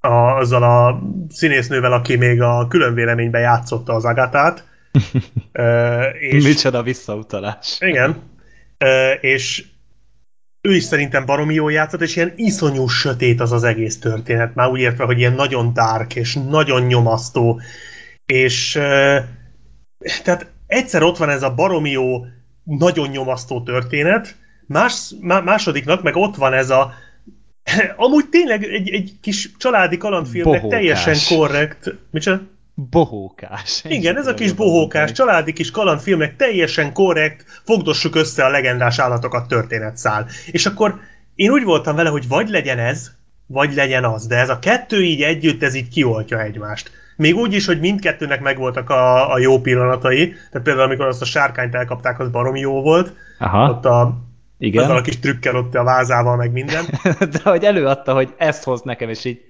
a, 0.00 0.38
azzal 0.38 0.62
a 0.62 1.02
színésznővel, 1.30 1.92
aki 1.92 2.16
még 2.16 2.42
a 2.42 2.66
külön 2.68 2.94
véleményben 2.94 3.40
játszotta 3.40 3.94
az 3.94 4.04
Agatát. 4.04 4.64
e, 5.52 6.04
és, 6.08 6.44
Micsoda 6.44 6.82
visszautalás. 6.82 7.76
Igen. 7.80 8.22
És 9.20 9.64
ő 10.60 10.74
is 10.74 10.82
szerintem 10.82 11.24
baromi 11.24 11.54
jól 11.54 11.72
játszott, 11.72 12.00
és 12.00 12.16
ilyen 12.16 12.32
iszonyú 12.36 12.86
sötét 12.86 13.40
az 13.40 13.52
az 13.52 13.64
egész 13.64 13.98
történet. 13.98 14.54
Már 14.54 14.68
úgy 14.68 14.80
értve, 14.80 15.04
hogy 15.04 15.18
ilyen 15.18 15.32
nagyon 15.32 15.72
dark, 15.72 16.14
és 16.14 16.34
nagyon 16.34 16.82
nyomasztó. 16.82 17.60
És 18.26 18.72
tehát 20.22 20.52
egyszer 20.66 21.02
ott 21.02 21.16
van 21.16 21.28
ez 21.28 21.42
a 21.42 21.54
baromi 21.54 21.90
jó, 21.90 22.24
nagyon 22.64 23.08
nyomasztó 23.08 23.62
történet, 23.62 24.36
más, 24.66 25.12
másodiknak 25.20 26.02
meg 26.02 26.16
ott 26.16 26.36
van 26.36 26.52
ez 26.52 26.70
a 26.70 26.92
Amúgy 27.96 28.28
tényleg 28.28 28.64
egy, 28.64 28.90
egy 28.90 29.12
kis 29.20 29.50
családi 29.58 29.96
kalandfilmnek 29.96 30.60
bohókás. 30.60 30.78
teljesen 30.78 31.38
korrekt. 31.38 31.94
Micsoda? 32.10 32.40
Bohókás. 32.74 33.84
Igen, 33.88 34.16
ez 34.16 34.26
a 34.26 34.34
kis 34.34 34.52
bohókás, 34.52 35.12
családi 35.12 35.52
kis 35.52 35.70
kalandfilmnek 35.70 36.36
teljesen 36.36 36.92
korrekt, 36.92 37.44
fogdossuk 37.64 38.14
össze 38.14 38.44
a 38.44 38.48
legendás 38.48 38.98
állatokat 38.98 39.48
történetszál. 39.48 40.26
És 40.50 40.66
akkor 40.66 41.00
én 41.34 41.50
úgy 41.50 41.64
voltam 41.64 41.96
vele, 41.96 42.08
hogy 42.08 42.28
vagy 42.28 42.48
legyen 42.48 42.78
ez, 42.78 43.10
vagy 43.46 43.74
legyen 43.74 44.04
az, 44.04 44.26
de 44.26 44.36
ez 44.36 44.48
a 44.48 44.58
kettő 44.58 45.02
így 45.02 45.22
együtt, 45.22 45.62
ez 45.62 45.74
így 45.74 45.88
kioltja 45.88 46.42
egymást. 46.42 46.90
Még 47.16 47.36
úgy 47.36 47.54
is, 47.54 47.66
hogy 47.66 47.80
mindkettőnek 47.80 48.40
megvoltak 48.40 48.90
a, 48.90 49.32
a 49.32 49.38
jó 49.38 49.60
pillanatai, 49.60 50.28
tehát 50.28 50.66
például 50.66 50.86
amikor 50.86 51.06
azt 51.06 51.22
a 51.22 51.24
sárkányt 51.24 51.74
elkapták, 51.74 52.20
az 52.20 52.30
baromi 52.30 52.60
jó 52.60 52.82
volt. 52.82 53.12
Aha. 53.38 53.70
Ott 53.70 53.84
a 53.84 54.27
igen. 54.58 54.84
Azzal 54.84 54.96
a 54.96 55.00
kis 55.00 55.18
trükkel 55.18 55.56
ott 55.56 55.74
a 55.74 55.82
vázával, 55.82 56.36
meg 56.36 56.52
minden. 56.52 56.84
De 57.32 57.40
hogy 57.42 57.64
előadta, 57.64 58.14
hogy 58.14 58.34
ezt 58.36 58.64
hoz 58.64 58.80
nekem, 58.80 59.08
és 59.08 59.24
így 59.24 59.40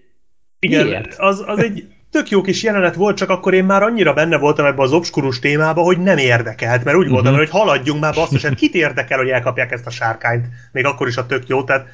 Igen, 0.58 0.86
miért? 0.86 1.14
Az, 1.18 1.42
az 1.46 1.58
egy 1.58 1.86
tök 2.10 2.28
jó 2.28 2.40
kis 2.40 2.62
jelenet 2.62 2.94
volt, 2.94 3.16
csak 3.16 3.28
akkor 3.28 3.54
én 3.54 3.64
már 3.64 3.82
annyira 3.82 4.12
benne 4.12 4.38
voltam 4.38 4.66
ebbe 4.66 4.82
az 4.82 4.92
obskurus 4.92 5.38
témába, 5.38 5.82
hogy 5.82 5.98
nem 5.98 6.18
érdekelt, 6.18 6.84
mert 6.84 6.96
úgy 6.96 7.02
uh-huh. 7.02 7.20
voltam, 7.20 7.38
hogy 7.38 7.50
haladjunk 7.50 8.00
már 8.00 8.14
basszus, 8.14 8.42
hát 8.42 8.54
kit 8.54 8.74
érdekel, 8.74 9.18
hogy 9.18 9.28
elkapják 9.28 9.72
ezt 9.72 9.86
a 9.86 9.90
sárkányt, 9.90 10.46
még 10.72 10.84
akkor 10.84 11.08
is 11.08 11.16
a 11.16 11.26
tök 11.26 11.48
jó, 11.48 11.64
tehát 11.64 11.86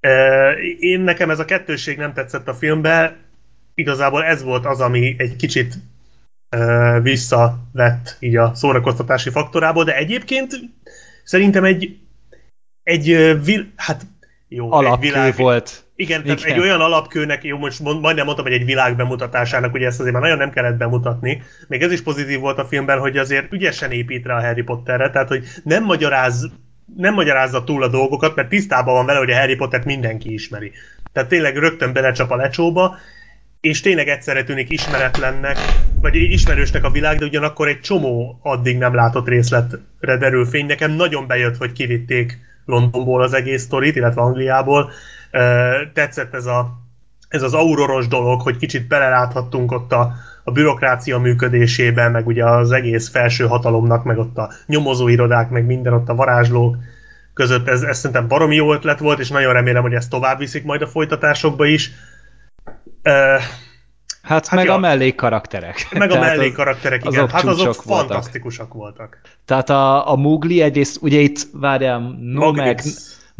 e, 0.00 0.52
én 0.78 1.00
nekem 1.00 1.30
ez 1.30 1.38
a 1.38 1.44
kettőség 1.44 1.96
nem 1.96 2.12
tetszett 2.12 2.48
a 2.48 2.54
filmbe, 2.54 3.16
igazából 3.74 4.24
ez 4.24 4.42
volt 4.42 4.66
az, 4.66 4.80
ami 4.80 5.14
egy 5.18 5.36
kicsit 5.36 5.74
e, 6.48 7.00
visszavett 7.00 8.16
így 8.18 8.36
a 8.36 8.54
szórakoztatási 8.54 9.30
faktorából, 9.30 9.84
de 9.84 9.96
egyébként 9.96 10.54
szerintem 11.24 11.64
egy 11.64 11.98
egy, 12.90 13.06
vil, 13.44 13.72
hát 13.76 14.06
jó, 14.48 14.72
alapkő 14.72 15.06
egy 15.06 15.12
világ, 15.12 15.36
volt. 15.36 15.84
Igen, 15.96 16.22
tehát 16.22 16.40
igen. 16.40 16.52
egy 16.52 16.60
olyan 16.60 16.80
alapkőnek, 16.80 17.44
jó, 17.44 17.58
most 17.58 17.80
majdnem 17.80 18.24
mondtam, 18.24 18.44
hogy 18.44 18.54
egy 18.54 18.64
világ 18.64 18.96
bemutatásának, 18.96 19.74
ugye 19.74 19.86
ezt 19.86 20.00
azért 20.00 20.12
már 20.12 20.22
nagyon 20.22 20.38
nem 20.38 20.50
kellett 20.50 20.76
bemutatni. 20.76 21.42
Még 21.68 21.82
ez 21.82 21.92
is 21.92 22.02
pozitív 22.02 22.40
volt 22.40 22.58
a 22.58 22.64
filmben, 22.64 22.98
hogy 22.98 23.16
azért 23.16 23.52
ügyesen 23.52 23.90
épít 23.90 24.26
rá 24.26 24.36
a 24.36 24.40
Harry 24.40 24.62
Potterre, 24.62 25.10
tehát 25.10 25.28
hogy 25.28 25.44
nem 25.64 25.84
magyaráz 25.84 26.50
nem 26.96 27.14
magyarázza 27.14 27.64
túl 27.64 27.82
a 27.82 27.88
dolgokat, 27.88 28.34
mert 28.34 28.48
tisztában 28.48 28.94
van 28.94 29.06
vele, 29.06 29.18
hogy 29.18 29.30
a 29.30 29.38
Harry 29.38 29.54
Pottert 29.54 29.84
mindenki 29.84 30.32
ismeri. 30.32 30.72
Tehát 31.12 31.28
tényleg 31.28 31.56
rögtön 31.56 31.92
belecsap 31.92 32.30
a 32.30 32.36
lecsóba, 32.36 32.96
és 33.60 33.80
tényleg 33.80 34.08
egyszerre 34.08 34.44
tűnik 34.44 34.70
ismeretlennek, 34.70 35.56
vagy 36.00 36.16
ismerősnek 36.16 36.84
a 36.84 36.90
világ, 36.90 37.18
de 37.18 37.24
ugyanakkor 37.24 37.68
egy 37.68 37.80
csomó 37.80 38.40
addig 38.42 38.78
nem 38.78 38.94
látott 38.94 39.28
részletre 39.28 40.16
derül 40.16 40.46
fény. 40.46 40.66
Nekem 40.66 40.90
nagyon 40.90 41.26
bejött, 41.26 41.56
hogy 41.56 41.72
kivitték 41.72 42.38
Londonból 42.70 43.22
az 43.22 43.32
egész 43.32 43.62
sztorit, 43.62 43.96
illetve 43.96 44.20
Angliából. 44.20 44.90
Tetszett 45.92 46.34
ez, 46.34 46.46
a, 46.46 46.68
ez 47.28 47.42
az 47.42 47.54
auroros 47.54 48.08
dolog, 48.08 48.40
hogy 48.40 48.56
kicsit 48.56 48.88
beleláthattunk 48.88 49.72
ott 49.72 49.92
a, 49.92 50.12
a 50.44 50.50
bürokrácia 50.50 51.18
működésében, 51.18 52.10
meg 52.10 52.26
ugye 52.26 52.44
az 52.44 52.72
egész 52.72 53.08
felső 53.08 53.46
hatalomnak, 53.46 54.04
meg 54.04 54.18
ott 54.18 54.38
a 54.38 54.50
nyomozóirodák, 54.66 55.50
meg 55.50 55.66
minden 55.66 55.92
ott 55.92 56.08
a 56.08 56.14
varázslók 56.14 56.76
között. 57.34 57.68
Ez, 57.68 57.82
ez 57.82 57.98
szerintem 57.98 58.28
baromi 58.28 58.54
jó 58.54 58.72
ötlet 58.72 58.98
volt, 58.98 59.18
és 59.18 59.28
nagyon 59.28 59.52
remélem, 59.52 59.82
hogy 59.82 59.94
ezt 59.94 60.10
tovább 60.10 60.38
viszik 60.38 60.64
majd 60.64 60.82
a 60.82 60.86
folytatásokba 60.86 61.66
is. 61.66 61.90
Hát, 64.30 64.46
hát 64.46 64.58
meg 64.58 64.66
ja, 64.66 64.74
a 64.74 64.78
mellékkarakterek. 64.78 65.86
Meg 65.98 66.10
a 66.10 66.18
mellékkarakterek, 66.18 67.04
igen. 67.04 67.12
Azok 67.12 67.30
hát 67.30 67.44
azok 67.44 67.82
voltak. 67.82 68.06
fantasztikusak 68.06 68.74
voltak. 68.74 69.20
Tehát 69.44 69.70
a, 69.70 70.10
a 70.10 70.16
Mugli 70.16 70.60
egyrészt, 70.60 70.98
ugye 71.02 71.18
itt 71.18 71.46
várjál, 71.52 72.16
no 72.20 72.52
meg, 72.52 72.80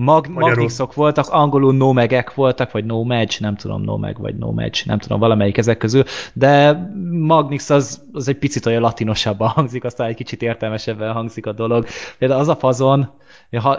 Mag 0.05 0.26
Magnixok 0.28 0.94
voltak, 0.94 1.28
angolul 1.28 1.74
nomegek 1.74 2.34
voltak, 2.34 2.72
vagy 2.72 2.84
no 2.84 3.03
match, 3.03 3.40
nem 3.40 3.57
tudom, 3.57 3.82
nomeg 3.82 4.20
vagy 4.20 4.36
no 4.36 4.53
match, 4.53 4.86
nem 4.86 4.98
tudom, 4.98 5.18
valamelyik 5.18 5.59
ezek 5.59 5.76
közül, 5.76 6.03
de 6.32 6.72
Magnix 7.11 7.70
az, 7.70 8.03
az 8.12 8.28
egy 8.28 8.38
picit 8.38 8.66
olyan 8.66 8.80
latinosabban 8.80 9.48
hangzik, 9.48 9.84
aztán 9.84 10.09
egy 10.09 10.14
kicsit 10.14 10.42
értelmesebben 10.42 11.12
hangzik 11.12 11.46
a 11.46 11.53
dolog. 11.53 11.86
De 12.18 12.34
az 12.34 12.48
a 12.48 12.57
fazon, 12.57 13.11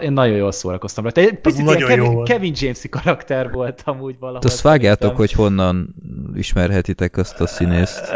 én 0.00 0.12
nagyon 0.12 0.36
jól 0.36 0.52
szórakoztam 0.52 1.04
rajta. 1.04 1.20
Egy 1.20 1.40
picit 1.40 1.66
ilyen 1.66 1.78
Kevin, 1.78 2.24
Kevin 2.24 2.52
James-i 2.56 2.88
karakter 2.88 3.52
volt 3.52 3.82
amúgy 3.84 4.16
valahol. 4.18 4.40
Azt 4.44 4.60
vágjátok, 4.60 5.16
hogy 5.16 5.32
honnan 5.32 5.94
ismerhetitek 6.34 7.16
azt 7.16 7.40
a 7.40 7.46
színészt? 7.46 8.12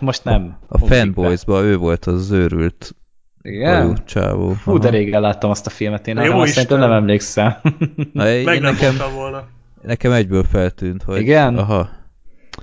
Most 0.00 0.24
nem. 0.24 0.58
A 0.68 0.78
Fanboys-ba 0.78 1.62
ő 1.62 1.76
volt 1.76 2.04
az 2.04 2.30
őrült 2.30 2.94
igen? 3.48 3.98
csávó. 4.04 4.52
Fú, 4.52 4.70
Aha. 4.70 4.78
de 4.78 4.90
régen 4.90 5.20
láttam 5.20 5.50
azt 5.50 5.66
a 5.66 5.70
filmet, 5.70 6.06
én 6.06 6.18
arra 6.18 6.36
azt 6.36 6.52
szerintem 6.52 6.78
nem 6.78 6.92
emlékszem. 6.92 7.56
Na, 8.12 8.28
én, 8.28 8.44
Meg 8.44 8.60
nekem, 8.60 8.96
volna. 9.14 9.46
Nekem 9.82 10.12
egyből 10.12 10.44
feltűnt, 10.44 11.02
hogy... 11.02 11.20
Igen? 11.20 11.56
Aha. 11.56 11.88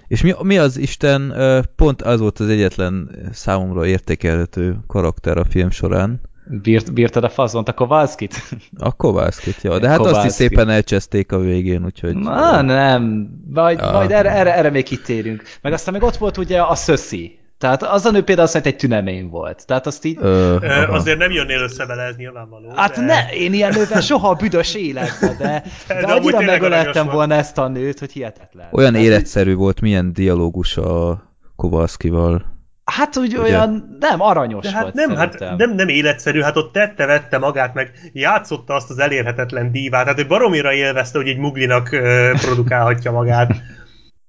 És 0.08 0.22
mi, 0.22 0.34
mi 0.42 0.58
az 0.58 0.78
Isten, 0.78 1.34
pont 1.76 2.02
az 2.02 2.20
volt 2.20 2.40
az 2.40 2.50
egyetlen 2.50 3.10
számomra 3.32 3.86
értékelhető 3.86 4.78
karakter 4.88 5.38
a 5.38 5.44
film 5.44 5.70
során, 5.70 6.22
Bírt, 6.48 6.94
bírtad 6.94 7.24
a 7.24 7.30
fazont, 7.30 7.68
a 7.68 7.74
Kovalszkit? 7.74 8.36
A 8.78 8.92
Kovalszkit, 8.92 9.62
jó. 9.62 9.78
De 9.78 9.88
hát 9.88 9.98
Kovalszki. 9.98 10.28
azt 10.28 10.40
is 10.40 10.48
szépen 10.48 10.70
elcseszték 10.70 11.32
a 11.32 11.40
végén, 11.40 11.86
úgyhogy... 11.86 12.16
Na, 12.16 12.62
nem. 12.62 13.30
Majd, 13.54 13.80
ja. 13.80 13.92
majd 13.92 14.12
erre, 14.12 14.30
erre, 14.32 14.56
erre 14.56 14.70
még 14.70 14.84
kitérünk. 14.84 15.44
Meg 15.62 15.74
aztán 15.74 15.94
még 15.94 16.04
ott 16.04 16.18
volt 16.18 16.38
ugye 16.38 16.62
a 16.62 16.76
Szöszi. 16.76 17.40
Tehát 17.58 17.84
az 17.84 18.06
a 18.06 18.12
nő 18.12 18.24
például 18.24 18.48
azt 18.48 18.66
egy 18.66 18.76
tünemény 18.76 19.30
volt. 19.30 19.66
Tehát 19.66 19.86
azt 19.86 20.06
így... 20.06 20.18
Ö, 20.22 20.56
Ö, 20.62 20.88
azért 20.88 21.18
nem 21.18 21.32
jönnél 21.32 21.62
össze 21.62 21.86
vele, 21.86 22.04
ez 22.04 22.16
nyilvánvaló. 22.16 22.72
Hát 22.76 22.96
de... 22.96 23.02
ne, 23.02 23.34
én 23.34 23.54
ilyen 23.54 23.74
nővel 23.74 24.02
soha 24.02 24.30
a 24.30 24.34
büdös 24.34 24.76
életben, 24.76 25.38
de, 25.40 25.64
de, 25.88 26.06
de 26.06 26.14
annyira 26.14 26.40
megölettem 26.40 27.08
volna 27.08 27.36
ezt 27.36 27.58
a 27.58 27.68
nőt, 27.68 28.00
hogy 28.00 28.12
hihetetlen. 28.12 28.68
Olyan 28.72 28.92
Tehát, 28.92 29.08
életszerű 29.08 29.56
volt, 29.56 29.82
milyen 29.82 30.14
dialógus 30.14 30.78
a 30.78 31.24
Kovalszkival. 31.56 32.54
Hát 32.86 33.18
úgy 33.18 33.38
Ugye? 33.38 33.42
olyan, 33.42 33.98
nem, 34.00 34.22
aranyos 34.22 34.64
De 34.64 34.72
hát 34.72 34.82
volt 34.82 34.94
nem, 34.94 35.16
hát 35.16 35.40
nem, 35.58 35.76
nem 35.76 35.88
életszerű, 35.88 36.42
hát 36.42 36.58
ott 36.58 36.74
tette-vette 36.74 37.38
magát, 37.38 37.74
meg 37.74 37.92
játszotta 38.14 38.74
azt 38.74 38.90
az 38.90 39.00
elérhetetlen 39.00 39.72
dívát, 39.72 40.08
hát 40.08 40.20
ő 40.20 40.28
baromira 40.28 40.74
élvezte, 40.74 41.18
hogy 41.18 41.28
egy 41.28 41.38
muglinak 41.38 41.90
produkálhatja 42.32 43.12
magát. 43.12 43.56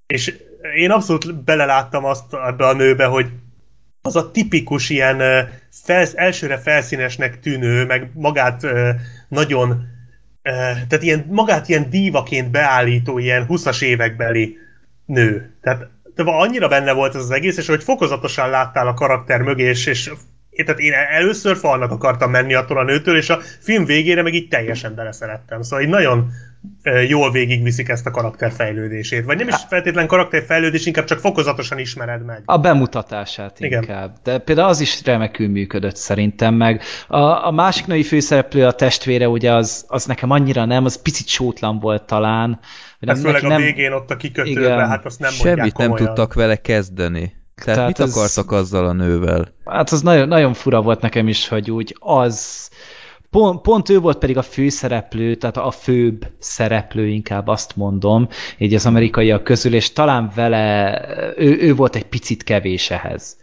És 0.06 0.34
én 0.74 0.90
abszolút 0.90 1.44
beleláttam 1.44 2.04
azt 2.04 2.34
ebbe 2.46 2.66
a 2.66 2.72
nőbe, 2.72 3.04
hogy 3.04 3.26
az 4.02 4.16
a 4.16 4.30
tipikus 4.30 4.90
ilyen 4.90 5.48
felsz, 5.70 6.12
elsőre 6.14 6.58
felszínesnek 6.58 7.40
tűnő, 7.40 7.84
meg 7.84 8.10
magát 8.14 8.66
nagyon, 9.28 9.84
tehát 10.42 11.02
ilyen, 11.02 11.26
magát 11.30 11.68
ilyen 11.68 11.90
dívaként 11.90 12.50
beállító, 12.50 13.18
ilyen 13.18 13.46
20-as 13.48 13.82
évekbeli 13.82 14.56
nő. 15.04 15.56
Tehát 15.62 15.88
de 16.14 16.22
annyira 16.22 16.68
benne 16.68 16.92
volt 16.92 17.14
ez 17.14 17.20
az 17.20 17.30
egész, 17.30 17.56
és 17.56 17.66
hogy 17.66 17.82
fokozatosan 17.82 18.50
láttál 18.50 18.86
a 18.86 18.94
karakter 18.94 19.40
mögé, 19.40 19.62
és, 19.62 19.86
és 19.86 20.10
tehát 20.64 20.80
én 20.80 20.92
először 20.92 21.56
falnak 21.56 21.90
akartam 21.90 22.30
menni 22.30 22.54
attól 22.54 22.78
a 22.78 22.84
nőtől, 22.84 23.16
és 23.16 23.30
a 23.30 23.40
film 23.60 23.84
végére 23.84 24.22
meg 24.22 24.34
így 24.34 24.48
teljesen 24.48 24.94
beleszerettem. 24.94 25.62
Szóval 25.62 25.84
így 25.84 25.90
nagyon 25.90 26.30
jól 27.08 27.30
végigviszik 27.30 27.88
ezt 27.88 28.06
a 28.06 28.10
karakterfejlődését. 28.10 29.24
Vagy 29.24 29.38
nem 29.38 29.48
is 29.48 29.54
feltétlen 29.68 30.06
karakterfejlődés, 30.06 30.86
inkább 30.86 31.04
csak 31.04 31.18
fokozatosan 31.18 31.78
ismered 31.78 32.24
meg. 32.24 32.42
A 32.44 32.58
bemutatását 32.58 33.60
Igen. 33.60 33.82
inkább. 33.82 34.16
De 34.22 34.38
például 34.38 34.68
az 34.68 34.80
is 34.80 35.04
remekül 35.04 35.48
működött 35.48 35.96
szerintem 35.96 36.54
meg. 36.54 36.82
A, 37.08 37.46
a 37.46 37.50
másik 37.50 37.86
női 37.86 38.02
főszereplő, 38.02 38.66
a 38.66 38.72
testvére, 38.72 39.28
ugye 39.28 39.52
az, 39.52 39.84
az 39.88 40.04
nekem 40.04 40.30
annyira 40.30 40.64
nem, 40.64 40.84
az 40.84 41.02
picit 41.02 41.28
sótlan 41.28 41.78
volt 41.78 42.02
talán. 42.02 42.60
Nem, 42.98 43.16
főleg 43.16 43.44
a 43.44 43.48
nem... 43.48 43.60
végén 43.60 43.92
ott 43.92 44.10
a 44.10 44.16
kikötőben, 44.16 44.62
Igen. 44.62 44.88
hát 44.88 45.04
azt 45.04 45.20
nem 45.20 45.30
Semmit 45.30 45.76
nem 45.76 45.94
tudtak 45.94 46.34
vele 46.34 46.56
kezdeni. 46.56 47.34
Tehát, 47.64 47.74
Tehát 47.74 47.98
mit 47.98 48.06
ez... 48.08 48.16
akartak 48.16 48.52
azzal 48.52 48.86
a 48.86 48.92
nővel? 48.92 49.52
Hát 49.64 49.90
az 49.90 50.02
nagyon, 50.02 50.28
nagyon 50.28 50.54
fura 50.54 50.82
volt 50.82 51.00
nekem 51.00 51.28
is, 51.28 51.48
hogy 51.48 51.70
úgy 51.70 51.96
az 51.98 52.68
Pont, 53.30 53.60
pont 53.60 53.88
ő 53.88 53.98
volt 53.98 54.18
pedig 54.18 54.36
a 54.36 54.42
főszereplő, 54.42 55.34
tehát 55.34 55.56
a 55.56 55.70
főbb 55.70 56.26
szereplő, 56.38 57.06
inkább 57.06 57.46
azt 57.46 57.76
mondom, 57.76 58.28
így 58.58 58.74
az 58.74 58.86
amerikaiak 58.86 59.44
közül, 59.44 59.74
és 59.74 59.92
talán 59.92 60.32
vele, 60.34 61.00
ő, 61.36 61.58
ő 61.60 61.74
volt 61.74 61.96
egy 61.96 62.06
picit 62.06 62.42
kevés 62.42 62.90
ehhez. 62.90 63.36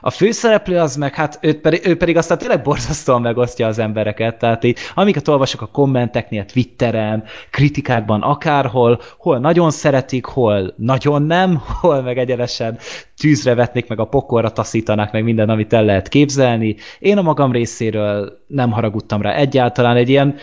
A 0.00 0.10
főszereplő 0.10 0.78
az 0.78 0.96
meg, 0.96 1.14
hát 1.14 1.38
ő 1.42 1.60
pedig, 1.60 1.86
ő 1.86 1.96
pedig 1.96 2.16
aztán 2.16 2.38
tényleg 2.38 2.62
borzasztóan 2.62 3.20
megosztja 3.20 3.66
az 3.66 3.78
embereket, 3.78 4.38
tehát 4.38 4.64
így, 4.64 4.78
amiket 4.94 5.28
olvasok 5.28 5.62
a 5.62 5.66
kommenteknél, 5.66 6.44
Twitteren, 6.44 7.24
kritikákban, 7.50 8.22
akárhol, 8.22 9.00
hol 9.18 9.38
nagyon 9.38 9.70
szeretik, 9.70 10.24
hol 10.24 10.74
nagyon 10.76 11.22
nem, 11.22 11.62
hol 11.80 12.02
meg 12.02 12.18
egyenesen 12.18 12.78
tűzre 13.16 13.54
vetnék, 13.54 13.88
meg 13.88 14.00
a 14.00 14.04
pokolra 14.04 14.50
taszítanák, 14.50 15.12
meg 15.12 15.24
minden, 15.24 15.48
amit 15.48 15.72
el 15.72 15.84
lehet 15.84 16.08
képzelni. 16.08 16.76
Én 16.98 17.18
a 17.18 17.22
magam 17.22 17.52
részéről 17.52 18.38
nem 18.46 18.70
haragudtam 18.70 19.22
rá 19.22 19.34
egyáltalán, 19.34 19.96
egy 19.96 20.08
ilyen 20.08 20.36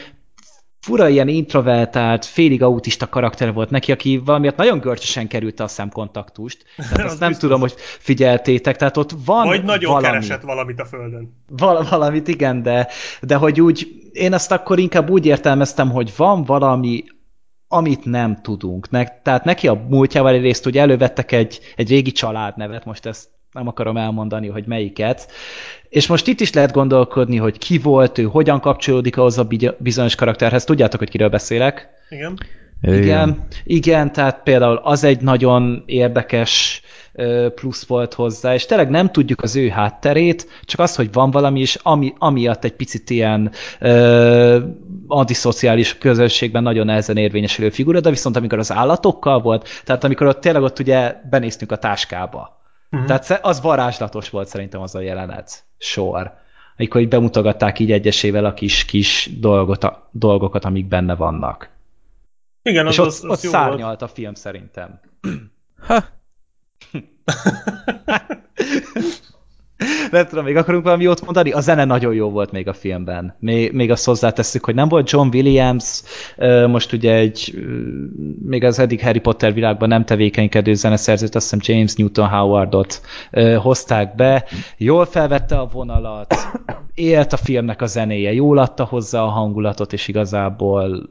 fura 0.87 1.07
ilyen 1.07 1.27
introvertált, 1.27 2.25
félig 2.25 2.63
autista 2.63 3.07
karakter 3.07 3.53
volt 3.53 3.69
neki, 3.69 3.91
aki 3.91 4.21
valamiatt 4.25 4.55
nagyon 4.55 4.79
görcsösen 4.79 5.27
került 5.27 5.59
a 5.59 5.67
szemkontaktust. 5.67 6.65
Tehát 6.75 7.05
azt 7.11 7.19
nem 7.19 7.29
biztos. 7.29 7.47
tudom, 7.47 7.59
hogy 7.59 7.73
figyeltétek, 7.77 8.75
tehát 8.75 8.97
ott 8.97 9.09
van 9.25 9.47
Vagy 9.47 9.63
nagyon 9.63 9.91
valami. 9.91 10.07
keresett 10.07 10.41
valamit 10.41 10.79
a 10.79 10.85
földön. 10.85 11.43
Val 11.47 11.87
valamit, 11.89 12.27
igen, 12.27 12.61
de, 12.63 12.87
de 13.21 13.35
hogy 13.35 13.61
úgy, 13.61 13.87
én 14.11 14.33
azt 14.33 14.51
akkor 14.51 14.79
inkább 14.79 15.09
úgy 15.09 15.25
értelmeztem, 15.25 15.91
hogy 15.91 16.13
van 16.17 16.43
valami, 16.43 17.03
amit 17.67 18.05
nem 18.05 18.41
tudunk. 18.41 18.89
Ne, 18.89 19.03
tehát 19.07 19.43
neki 19.43 19.67
a 19.67 19.85
múltjával 19.89 20.33
egyrészt 20.33 20.65
ugye 20.65 20.81
elővettek 20.81 21.31
egy, 21.31 21.59
egy 21.75 21.89
régi 21.89 22.11
családnevet, 22.11 22.85
most 22.85 23.05
ezt 23.05 23.29
nem 23.51 23.67
akarom 23.67 23.97
elmondani, 23.97 24.47
hogy 24.47 24.65
melyiket, 24.67 25.31
és 25.89 26.07
most 26.07 26.27
itt 26.27 26.39
is 26.39 26.53
lehet 26.53 26.71
gondolkodni, 26.71 27.37
hogy 27.37 27.57
ki 27.57 27.77
volt 27.77 28.17
ő, 28.17 28.23
hogyan 28.23 28.59
kapcsolódik 28.59 29.17
ahhoz 29.17 29.37
a 29.37 29.47
bizonyos 29.77 30.15
karakterhez. 30.15 30.63
Tudjátok, 30.63 30.99
hogy 30.99 31.09
kiről 31.09 31.29
beszélek? 31.29 31.89
Igen. 32.09 32.37
Igen, 32.81 33.03
igen, 33.03 33.47
igen 33.63 34.11
tehát 34.11 34.43
például 34.43 34.79
az 34.83 35.03
egy 35.03 35.21
nagyon 35.21 35.83
érdekes 35.85 36.81
plusz 37.55 37.85
volt 37.85 38.13
hozzá, 38.13 38.53
és 38.53 38.65
tényleg 38.65 38.89
nem 38.89 39.11
tudjuk 39.11 39.41
az 39.41 39.55
ő 39.55 39.69
hátterét, 39.69 40.47
csak 40.63 40.79
az, 40.79 40.95
hogy 40.95 41.11
van 41.11 41.31
valami, 41.31 41.59
és 41.59 41.77
ami, 41.81 42.13
amiatt 42.17 42.63
egy 42.63 42.75
picit 42.75 43.09
ilyen 43.09 43.51
ö, 43.79 44.59
antiszociális 45.07 45.97
közösségben 45.97 46.63
nagyon 46.63 46.85
nehezen 46.85 47.17
érvényesülő 47.17 47.69
figura, 47.69 47.99
de 47.99 48.09
viszont 48.09 48.35
amikor 48.35 48.59
az 48.59 48.71
állatokkal 48.71 49.41
volt, 49.41 49.69
tehát 49.83 50.03
amikor 50.03 50.27
ott 50.27 50.41
tényleg 50.41 50.61
ott 50.61 50.79
ugye 50.79 51.15
benéztünk 51.29 51.71
a 51.71 51.77
táskába, 51.77 52.57
Uh-huh. 52.91 53.07
Tehát 53.07 53.45
az 53.45 53.61
varázslatos 53.61 54.29
volt 54.29 54.47
szerintem 54.47 54.81
az 54.81 54.95
a 54.95 54.99
jelenet, 54.99 55.65
sor. 55.77 56.33
Amikor 56.77 57.01
így 57.01 57.07
bemutogatták 57.07 57.79
így 57.79 57.91
egyesével 57.91 58.45
a 58.45 58.53
kis-kis 58.53 59.29
dolgot, 59.39 59.83
a, 59.83 60.09
dolgokat, 60.11 60.65
amik 60.65 60.87
benne 60.87 61.15
vannak. 61.15 61.69
Igen, 62.61 62.87
És 62.87 62.99
az, 62.99 63.05
ott, 63.05 63.13
az, 63.13 63.23
az 63.23 63.29
ott 63.29 63.51
szárnyalt 63.51 63.99
volt. 63.99 64.01
a 64.01 64.07
film 64.07 64.33
szerintem. 64.33 64.99
Ha. 65.79 66.03
nem 70.11 70.27
tudom, 70.27 70.43
még 70.43 70.55
akarunk 70.55 70.83
valami 70.83 71.03
jót 71.03 71.21
mondani? 71.21 71.51
A 71.51 71.59
zene 71.59 71.85
nagyon 71.85 72.13
jó 72.13 72.29
volt 72.29 72.51
még 72.51 72.67
a 72.67 72.73
filmben. 72.73 73.35
Még, 73.39 73.71
még 73.71 73.91
azt 73.91 74.05
hozzátesszük, 74.05 74.65
hogy 74.65 74.75
nem 74.75 74.87
volt 74.87 75.09
John 75.11 75.27
Williams, 75.33 76.01
most 76.67 76.93
ugye 76.93 77.13
egy, 77.13 77.53
még 78.45 78.63
az 78.63 78.79
eddig 78.79 79.01
Harry 79.01 79.19
Potter 79.19 79.53
világban 79.53 79.87
nem 79.87 80.05
tevékenykedő 80.05 80.73
zeneszerzőt, 80.73 81.35
azt 81.35 81.53
hiszem 81.53 81.75
James 81.75 81.95
Newton 81.95 82.27
Howardot 82.27 83.01
hozták 83.61 84.15
be. 84.15 84.45
Jól 84.77 85.05
felvette 85.05 85.59
a 85.59 85.69
vonalat, 85.71 86.35
élt 86.93 87.33
a 87.33 87.37
filmnek 87.37 87.81
a 87.81 87.85
zenéje, 87.85 88.33
jól 88.33 88.57
adta 88.57 88.85
hozzá 88.85 89.21
a 89.21 89.29
hangulatot, 89.29 89.93
és 89.93 90.07
igazából 90.07 91.09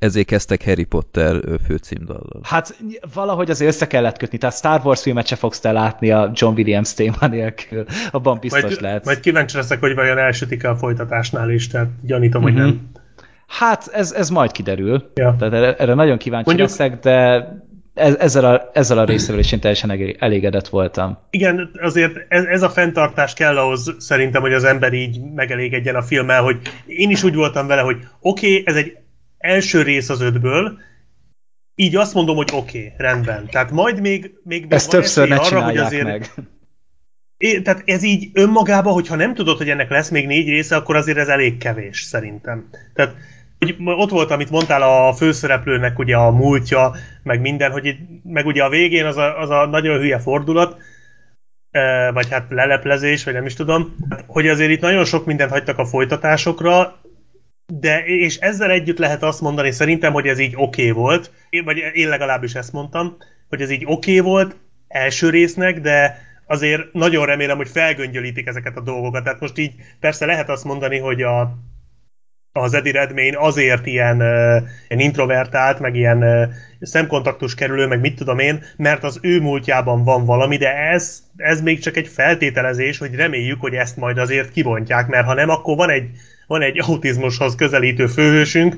ezért 0.00 0.26
kezdtek 0.26 0.64
Harry 0.64 0.84
Potter 0.84 1.40
főcímdallal. 1.66 2.40
Hát 2.42 2.76
valahogy 3.14 3.50
azért 3.50 3.70
össze 3.70 3.86
kellett 3.86 4.16
kötni, 4.16 4.38
tehát 4.38 4.56
Star 4.56 4.80
Wars 4.84 5.02
filmet 5.02 5.26
se 5.26 5.36
fogsz 5.36 5.60
te 5.60 5.72
látni 5.72 6.10
a 6.10 6.30
John 6.34 6.56
Williams 6.56 6.94
téma 6.94 7.26
nélkül, 7.30 7.84
abban 8.10 8.38
biztos 8.40 8.62
majd, 8.62 8.80
lehet. 8.80 9.04
Majd 9.04 9.20
kíváncsi 9.20 9.56
leszek, 9.56 9.80
hogy 9.80 9.94
vajon 9.94 10.18
elsütik 10.18 10.64
a 10.64 10.76
folytatásnál 10.76 11.50
is, 11.50 11.66
tehát 11.66 11.88
gyanítom, 12.02 12.42
uh-huh. 12.42 12.58
hogy 12.58 12.66
nem. 12.66 12.74
Mhm. 12.74 12.84
Hát 13.46 13.90
ez, 13.92 14.12
ez 14.12 14.30
majd 14.30 14.52
kiderül, 14.52 15.10
ja. 15.14 15.34
tehát 15.38 15.54
erre, 15.54 15.74
erre 15.76 15.94
nagyon 15.94 16.18
kíváncsi 16.18 16.48
Mondjuk, 16.48 16.68
leszek, 16.68 17.00
de 17.00 17.48
ezzel 17.94 18.44
a, 18.44 18.70
ezzel 18.72 18.98
a 18.98 19.04
részével 19.04 19.40
is 19.40 19.52
én 19.52 19.60
teljesen 19.60 20.16
elégedett 20.18 20.68
voltam. 20.68 21.18
Igen, 21.30 21.70
azért 21.80 22.12
ez, 22.28 22.44
ez 22.44 22.62
a 22.62 22.68
fenntartás 22.68 23.34
kell 23.34 23.58
ahhoz 23.58 23.94
szerintem, 23.98 24.42
hogy 24.42 24.52
az 24.52 24.64
ember 24.64 24.92
így 24.92 25.20
megelégedjen 25.34 25.94
a 25.94 26.02
filmmel, 26.02 26.42
hogy 26.42 26.56
én 26.86 27.10
is 27.10 27.22
úgy 27.22 27.34
voltam 27.34 27.66
vele, 27.66 27.80
hogy 27.80 27.96
oké, 28.20 28.50
okay, 28.50 28.62
ez 28.66 28.76
egy 28.76 28.96
első 29.40 29.82
rész 29.82 30.08
az 30.08 30.20
ötből, 30.20 30.78
így 31.74 31.96
azt 31.96 32.14
mondom, 32.14 32.36
hogy 32.36 32.50
oké, 32.52 32.78
okay, 32.78 32.92
rendben. 32.96 33.46
Tehát 33.50 33.70
majd 33.70 34.00
még, 34.00 34.32
még, 34.42 34.66
Ezt 34.68 34.90
többször 34.90 35.28
ne 35.28 35.36
arra, 35.36 35.62
hogy 35.62 35.76
azért, 35.76 36.04
meg. 36.04 36.30
É, 37.36 37.62
tehát 37.62 37.82
ez 37.84 38.02
így 38.02 38.30
önmagában, 38.32 38.92
hogyha 38.92 39.14
nem 39.14 39.34
tudod, 39.34 39.56
hogy 39.56 39.70
ennek 39.70 39.90
lesz 39.90 40.08
még 40.08 40.26
négy 40.26 40.48
része, 40.48 40.76
akkor 40.76 40.96
azért 40.96 41.18
ez 41.18 41.28
elég 41.28 41.58
kevés, 41.58 42.00
szerintem. 42.00 42.68
Tehát 42.94 43.14
hogy 43.58 43.76
ott 43.84 44.10
volt, 44.10 44.30
amit 44.30 44.50
mondtál 44.50 44.82
a 44.82 45.12
főszereplőnek 45.12 45.98
ugye 45.98 46.16
a 46.16 46.30
múltja, 46.30 46.94
meg 47.22 47.40
minden, 47.40 47.70
hogy 47.70 47.86
itt, 47.86 47.98
meg 48.22 48.46
ugye 48.46 48.64
a 48.64 48.68
végén 48.68 49.04
az 49.04 49.16
a, 49.16 49.40
az 49.40 49.50
a 49.50 49.66
nagyon 49.66 49.98
hülye 49.98 50.18
fordulat, 50.18 50.76
vagy 52.12 52.30
hát 52.30 52.46
leleplezés, 52.48 53.24
vagy 53.24 53.34
nem 53.34 53.46
is 53.46 53.54
tudom, 53.54 53.96
hogy 54.26 54.48
azért 54.48 54.70
itt 54.70 54.80
nagyon 54.80 55.04
sok 55.04 55.26
mindent 55.26 55.50
hagytak 55.50 55.78
a 55.78 55.86
folytatásokra, 55.86 57.00
de 57.72 58.04
és 58.04 58.36
ezzel 58.36 58.70
együtt 58.70 58.98
lehet 58.98 59.22
azt 59.22 59.40
mondani 59.40 59.70
szerintem, 59.70 60.12
hogy 60.12 60.26
ez 60.26 60.38
így 60.38 60.54
oké 60.56 60.90
okay 60.90 61.02
volt, 61.02 61.32
vagy 61.64 61.76
én 61.92 62.08
legalábbis 62.08 62.54
ezt 62.54 62.72
mondtam, 62.72 63.16
hogy 63.48 63.60
ez 63.60 63.70
így 63.70 63.84
oké 63.84 64.18
okay 64.18 64.30
volt 64.30 64.56
első 64.88 65.30
résznek, 65.30 65.80
de 65.80 66.18
azért 66.46 66.92
nagyon 66.92 67.26
remélem, 67.26 67.56
hogy 67.56 67.68
felgöngyölítik 67.68 68.46
ezeket 68.46 68.76
a 68.76 68.80
dolgokat. 68.80 69.24
Tehát 69.24 69.40
most 69.40 69.58
így 69.58 69.74
persze 70.00 70.26
lehet 70.26 70.48
azt 70.48 70.64
mondani, 70.64 70.98
hogy 70.98 71.22
a, 71.22 71.58
az 72.52 72.74
Eddie 72.74 72.92
Redmayne 72.92 73.38
azért 73.38 73.86
ilyen, 73.86 74.16
ilyen 74.88 75.00
introvertált, 75.00 75.80
meg 75.80 75.94
ilyen 75.94 76.50
szemkontaktus 76.80 77.54
kerülő, 77.54 77.86
meg 77.86 78.00
mit 78.00 78.16
tudom 78.16 78.38
én, 78.38 78.64
mert 78.76 79.04
az 79.04 79.18
ő 79.22 79.40
múltjában 79.40 80.04
van 80.04 80.24
valami, 80.24 80.56
de 80.56 80.76
ez, 80.76 81.22
ez 81.36 81.60
még 81.60 81.80
csak 81.80 81.96
egy 81.96 82.08
feltételezés, 82.08 82.98
hogy 82.98 83.14
reméljük, 83.14 83.60
hogy 83.60 83.74
ezt 83.74 83.96
majd 83.96 84.18
azért 84.18 84.52
kibontják, 84.52 85.06
mert 85.06 85.26
ha 85.26 85.34
nem, 85.34 85.48
akkor 85.48 85.76
van 85.76 85.90
egy, 85.90 86.10
van 86.46 86.62
egy 86.62 86.80
autizmushoz 86.80 87.54
közelítő 87.54 88.06
főhősünk, 88.06 88.76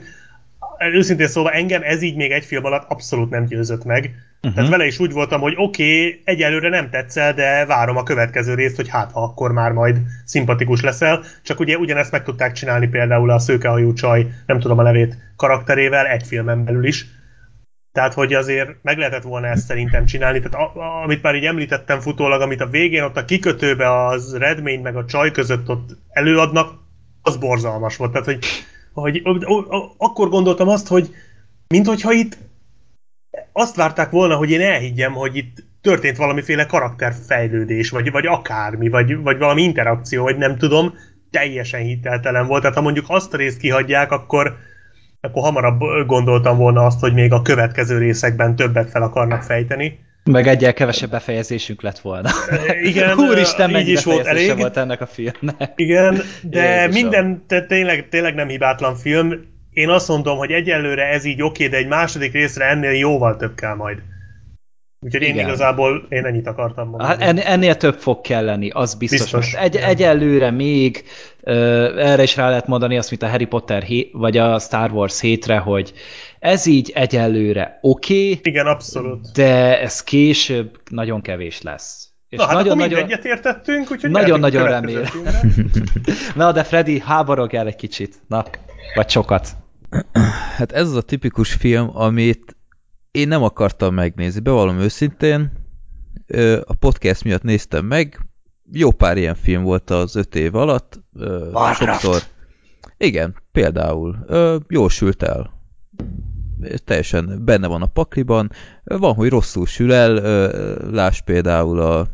őszintén 0.93 1.29
szóval 1.29 1.53
engem 1.53 1.83
ez 1.83 2.03
így 2.03 2.17
még 2.17 2.31
egy 2.31 2.45
film 2.45 2.65
alatt 2.65 2.91
abszolút 2.91 3.31
nem 3.31 3.45
győzött 3.45 3.85
meg. 3.85 4.15
Uh-huh. 4.43 4.55
Tehát 4.55 4.71
vele 4.71 4.87
is 4.87 4.99
úgy 4.99 5.13
voltam, 5.13 5.41
hogy 5.41 5.55
oké, 5.57 6.07
okay, 6.07 6.23
egyelőre 6.25 6.69
nem 6.69 6.91
tetszel, 6.91 7.35
de 7.35 7.67
várom 7.67 7.97
a 7.97 8.03
következő 8.03 8.55
részt, 8.55 8.77
hogy 8.77 8.89
hát 8.89 9.13
ha 9.13 9.23
akkor 9.23 9.53
már 9.53 9.73
majd 9.73 9.97
szimpatikus 10.25 10.81
leszel. 10.81 11.25
Csak 11.43 11.61
ugye 11.61 11.77
ugyanezt 11.77 12.13
meg 12.13 12.23
tudták 12.23 12.53
csinálni 12.53 12.89
például 12.89 13.31
a 13.31 13.39
szőkehajú 13.39 13.93
csaj, 13.93 14.27
nem 14.47 14.61
tudom 14.61 14.79
a 14.79 14.83
nevét, 14.83 15.17
karakterével 15.37 16.07
egy 16.07 16.27
filmen 16.27 16.65
belül 16.65 16.87
is. 16.87 17.07
Tehát, 17.93 18.15
hogy 18.15 18.35
azért 18.35 18.71
meg 18.83 18.99
lehetett 18.99 19.23
volna 19.23 19.47
ezt 19.47 19.67
szerintem 19.67 20.07
csinálni. 20.07 20.41
Tehát 20.41 20.69
a, 20.69 20.81
a, 20.81 21.03
amit 21.03 21.23
már 21.23 21.35
így 21.35 21.45
említettem 21.45 22.01
futólag, 22.01 22.41
amit 22.41 22.61
a 22.61 22.67
végén 22.67 23.03
ott 23.03 23.17
a 23.17 23.25
kikötőbe 23.25 24.07
az 24.07 24.37
Redmény 24.37 24.81
meg 24.81 24.97
a 24.97 25.05
csaj 25.05 25.31
között 25.31 25.69
ott 25.69 25.97
előadnak, 26.09 26.81
az 27.23 27.37
borzalmas 27.37 27.97
volt. 27.97 28.13
Tehát, 28.13 28.27
hogy, 28.27 28.45
hogy 28.93 29.23
akkor 29.97 30.29
gondoltam 30.29 30.69
azt, 30.69 30.89
hogy 30.89 31.15
minthogyha 31.69 32.13
itt 32.13 32.39
azt 33.53 33.77
várták 33.77 34.11
volna, 34.11 34.37
hogy 34.37 34.51
én 34.51 34.61
elhiggyem, 34.61 35.13
hogy 35.13 35.37
itt 35.37 35.57
történt 35.81 36.17
valamiféle 36.17 36.67
karakterfejlődés, 36.67 37.91
vagy, 37.91 38.11
vagy 38.11 38.27
akármi, 38.27 38.89
vagy, 38.89 39.17
vagy 39.17 39.39
valami 39.39 39.63
interakció, 39.63 40.23
vagy 40.23 40.37
nem 40.37 40.57
tudom, 40.57 40.95
teljesen 41.31 41.81
hiteltelen 41.81 42.47
volt. 42.47 42.61
Tehát 42.61 42.77
ha 42.77 42.83
mondjuk 42.83 43.05
azt 43.09 43.35
a 43.35 43.37
részt 43.37 43.59
kihagyják, 43.59 44.13
akkor, 44.13 44.57
akkor 45.21 45.43
hamarabb 45.43 45.81
gondoltam 46.07 46.57
volna 46.57 46.85
azt, 46.85 47.01
hogy 47.01 47.13
még 47.13 47.33
a 47.33 47.43
következő 47.43 47.99
részekben 47.99 48.57
többet 48.57 48.91
fel 48.91 49.03
akarnak 49.03 49.43
fejteni. 49.43 49.99
Meg 50.25 50.47
egyel 50.47 50.73
kevesebb 50.73 51.11
befejezésünk 51.11 51.83
lett 51.83 51.99
volna. 51.99 52.31
Igen, 52.83 53.19
Úristen, 53.29 53.71
mennyi 53.71 53.91
is 53.91 54.05
volt 54.05 54.27
elég. 54.27 54.57
volt 54.57 54.77
ennek 54.77 55.01
a 55.01 55.07
filmnek. 55.07 55.73
Igen, 55.77 56.21
de 56.43 56.83
Jézusom. 56.83 56.91
minden, 56.91 57.45
tényleg, 57.69 58.09
tényleg 58.09 58.35
nem 58.35 58.49
hibátlan 58.49 58.97
film 58.97 59.52
én 59.73 59.89
azt 59.89 60.09
mondom, 60.09 60.39
hogy 60.39 60.51
egyelőre 60.51 61.07
ez 61.07 61.25
így 61.25 61.43
oké, 61.43 61.69
de 61.69 61.77
egy 61.77 61.87
második 61.87 62.33
részre 62.33 62.65
ennél 62.65 62.93
jóval 62.93 63.37
több 63.37 63.55
kell 63.55 63.75
majd. 63.75 64.03
Úgyhogy 65.05 65.23
Igen. 65.23 65.37
én 65.37 65.45
igazából 65.45 66.07
én 66.09 66.25
ennyit 66.25 66.47
akartam 66.47 66.89
mondani. 66.89 67.25
Hát 67.25 67.39
ennél 67.39 67.77
több 67.77 67.95
fog 67.95 68.21
kelleni, 68.21 68.71
az 68.71 68.95
biztos. 68.95 69.21
biztos. 69.21 69.55
Egy, 69.55 69.77
egyelőre 69.77 70.51
még 70.51 71.05
uh, 71.43 71.55
erre 71.97 72.23
is 72.23 72.37
rá 72.37 72.49
lehet 72.49 72.67
mondani 72.67 72.99
azt, 72.99 73.11
mint 73.11 73.23
a 73.23 73.29
Harry 73.29 73.45
Potter 73.45 73.83
hé, 73.83 74.11
vagy 74.13 74.37
a 74.37 74.59
Star 74.59 74.93
Wars 74.93 75.21
hétre, 75.21 75.59
hogy 75.59 75.93
ez 76.39 76.67
így 76.67 76.91
egyelőre 76.95 77.79
oké. 77.81 78.15
Okay, 78.15 78.41
Igen, 78.43 78.67
abszolút. 78.67 79.33
De 79.33 79.81
ez 79.81 80.03
később 80.03 80.81
nagyon 80.91 81.23
kevés 81.23 81.63
lesz. 81.63 82.13
És 82.29 82.39
Na, 82.39 82.45
hát 82.45 82.55
nagyon, 82.55 82.81
akkor 82.81 82.91
nagyon, 82.91 83.19
értettünk, 83.23 83.91
úgyhogy 83.91 84.11
Nagyon-nagyon 84.11 84.69
remélem. 84.69 85.11
Na, 86.35 86.53
de 86.53 86.65
Freddy, 86.65 87.01
háborog 87.01 87.55
el 87.55 87.67
egy 87.67 87.77
kicsit. 87.77 88.15
Na, 88.29 88.45
vagy 88.95 89.11
sokat. 89.11 89.49
Hát 90.57 90.73
ez 90.73 90.89
az 90.89 90.95
a 90.95 91.03
tipikus 91.03 91.53
film, 91.53 91.91
amit 91.97 92.57
én 93.11 93.29
nem 93.29 93.43
akartam 93.43 93.95
megnézni, 93.95 94.41
bevallom 94.41 94.79
őszintén. 94.79 95.53
A 96.65 96.75
podcast 96.75 97.25
miatt 97.25 97.43
néztem 97.43 97.85
meg, 97.85 98.21
jó 98.73 98.91
pár 98.91 99.17
ilyen 99.17 99.35
film 99.35 99.63
volt 99.63 99.91
az 99.91 100.17
öt 100.17 100.35
év 100.35 100.55
alatt. 100.55 101.01
Warcraft. 101.53 102.01
Sokszor. 102.01 102.23
Igen, 102.97 103.35
például. 103.53 104.27
Jól 104.69 104.91
sült 104.91 105.23
el. 105.23 105.61
Teljesen 106.85 107.45
benne 107.45 107.67
van 107.67 107.83
a 107.83 107.87
pakliban. 107.87 108.51
Van, 108.85 109.15
hogy 109.15 109.29
rosszul 109.29 109.67
sül 109.67 109.93
el. 109.93 110.13
Láss 110.91 111.21
például 111.21 111.81
a 111.81 112.09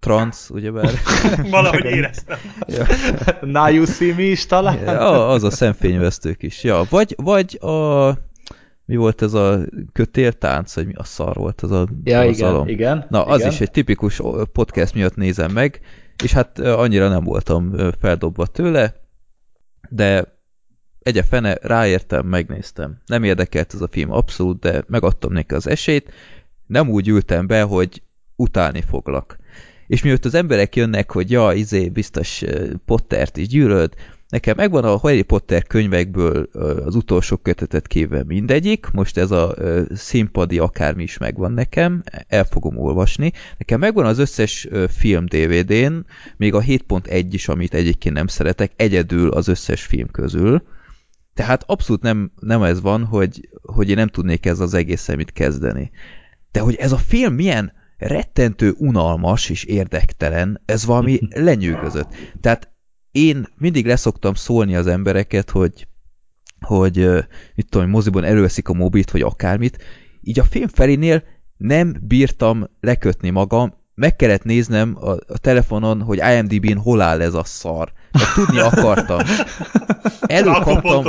trans, 0.00 0.50
ugyebár. 0.50 0.90
Valahogy 1.50 1.84
éreztem. 1.84 2.38
ja. 2.66 2.86
Now 3.40 3.68
you 3.72 3.84
see 3.84 4.14
me 4.14 4.22
is 4.22 4.46
talán? 4.46 4.78
Ja, 4.78 5.28
az 5.28 5.44
a 5.44 5.50
szemfényvesztők 5.50 6.42
is. 6.42 6.64
Ja, 6.64 6.82
vagy, 6.90 7.14
vagy 7.16 7.58
a 7.60 8.08
mi 8.84 8.96
volt 8.96 9.22
ez 9.22 9.34
a 9.34 9.58
kötéltánc, 9.92 10.74
vagy 10.74 10.86
mi 10.86 10.94
a 10.94 11.04
szar 11.04 11.36
volt 11.36 11.62
ez 11.62 11.70
a 11.70 11.88
ja, 12.04 12.24
igen, 12.24 12.68
igen. 12.68 13.06
Na, 13.10 13.24
az 13.24 13.38
igen. 13.38 13.52
is 13.52 13.60
egy 13.60 13.70
tipikus 13.70 14.20
podcast 14.52 14.94
miatt 14.94 15.14
nézem 15.14 15.52
meg, 15.52 15.80
és 16.24 16.32
hát 16.32 16.58
annyira 16.58 17.08
nem 17.08 17.24
voltam 17.24 17.74
feldobva 18.00 18.46
tőle, 18.46 18.94
de 19.88 20.36
egy 21.02 21.24
fene, 21.28 21.58
ráértem, 21.62 22.26
megnéztem. 22.26 22.98
Nem 23.06 23.24
érdekelt 23.24 23.74
ez 23.74 23.80
a 23.80 23.88
film 23.90 24.12
abszolút, 24.12 24.58
de 24.60 24.84
megadtam 24.86 25.32
neki 25.32 25.54
az 25.54 25.66
esélyt. 25.66 26.12
Nem 26.66 26.88
úgy 26.88 27.08
ültem 27.08 27.46
be, 27.46 27.62
hogy 27.62 28.02
utálni 28.36 28.80
foglak 28.80 29.38
és 29.88 30.02
miatt 30.02 30.24
az 30.24 30.34
emberek 30.34 30.76
jönnek, 30.76 31.10
hogy 31.10 31.30
ja, 31.30 31.52
izé, 31.52 31.88
biztos 31.88 32.44
Pottert 32.84 33.36
is 33.36 33.48
gyűlöd, 33.48 33.94
nekem 34.28 34.54
megvan 34.56 34.84
a 34.84 34.96
Harry 34.96 35.22
Potter 35.22 35.62
könyvekből 35.62 36.48
az 36.84 36.94
utolsó 36.94 37.36
kötetet 37.36 37.86
kéve 37.86 38.24
mindegyik, 38.24 38.90
most 38.92 39.16
ez 39.16 39.30
a 39.30 39.54
színpadi 39.94 40.58
akármi 40.58 41.02
is 41.02 41.18
megvan 41.18 41.52
nekem, 41.52 42.02
el 42.28 42.44
fogom 42.44 42.78
olvasni. 42.78 43.32
Nekem 43.58 43.78
megvan 43.80 44.06
az 44.06 44.18
összes 44.18 44.68
film 44.88 45.24
DVD-n, 45.26 46.06
még 46.36 46.54
a 46.54 46.60
7.1 46.60 47.26
is, 47.30 47.48
amit 47.48 47.74
egyébként 47.74 48.14
nem 48.14 48.26
szeretek, 48.26 48.72
egyedül 48.76 49.30
az 49.30 49.48
összes 49.48 49.82
film 49.82 50.08
közül. 50.10 50.62
Tehát 51.34 51.64
abszolút 51.66 52.02
nem, 52.02 52.32
nem 52.40 52.62
ez 52.62 52.80
van, 52.80 53.04
hogy, 53.04 53.48
hogy 53.62 53.88
én 53.88 53.96
nem 53.96 54.08
tudnék 54.08 54.46
ez 54.46 54.60
az 54.60 54.74
egészen 54.74 55.16
mit 55.16 55.32
kezdeni. 55.32 55.90
De 56.52 56.60
hogy 56.60 56.74
ez 56.74 56.92
a 56.92 56.96
film 56.96 57.34
milyen 57.34 57.72
rettentő 57.98 58.74
unalmas 58.78 59.50
és 59.50 59.64
érdektelen, 59.64 60.62
ez 60.64 60.84
valami 60.84 61.18
lenyűgözött. 61.48 62.14
Tehát 62.40 62.70
én 63.10 63.46
mindig 63.56 63.86
leszoktam 63.86 64.34
szólni 64.34 64.76
az 64.76 64.86
embereket, 64.86 65.50
hogy, 65.50 65.86
hogy 66.60 67.08
mit 67.54 67.68
tudom, 67.68 67.88
moziban 67.88 68.24
előveszik 68.24 68.68
a 68.68 68.72
mobilt, 68.72 69.10
vagy 69.10 69.22
akármit, 69.22 69.78
így 70.20 70.38
a 70.38 70.44
film 70.44 70.68
felénél 70.68 71.22
nem 71.56 71.96
bírtam 72.02 72.68
lekötni 72.80 73.30
magam, 73.30 73.76
meg 73.94 74.16
kellett 74.16 74.44
néznem 74.44 74.96
a, 75.00 75.10
a 75.10 75.38
telefonon, 75.40 76.02
hogy 76.02 76.18
IMDb-n 76.18 76.76
hol 76.76 77.00
áll 77.00 77.20
ez 77.20 77.34
a 77.34 77.44
szar. 77.44 77.92
Mert 78.12 78.34
tudni 78.34 78.58
akartam. 78.58 79.18
Előkaptam, 80.20 81.04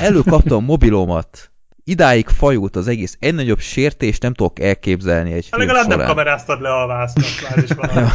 előkaptam 0.00 0.64
mobilomat, 0.64 1.51
idáig 1.84 2.28
fajult 2.28 2.76
az 2.76 2.88
egész. 2.88 3.16
Egy 3.20 3.34
nagyobb 3.34 3.58
sértés 3.58 4.18
nem 4.18 4.34
tudok 4.34 4.60
elképzelni 4.60 5.32
egy 5.32 5.48
Legalább 5.50 5.82
során. 5.82 5.98
nem 5.98 6.06
kameráztad 6.06 6.60
le 6.60 6.72
a 6.72 6.86
vásznak, 6.86 7.24
már 7.48 7.64
is 7.64 7.70
van. 7.70 8.08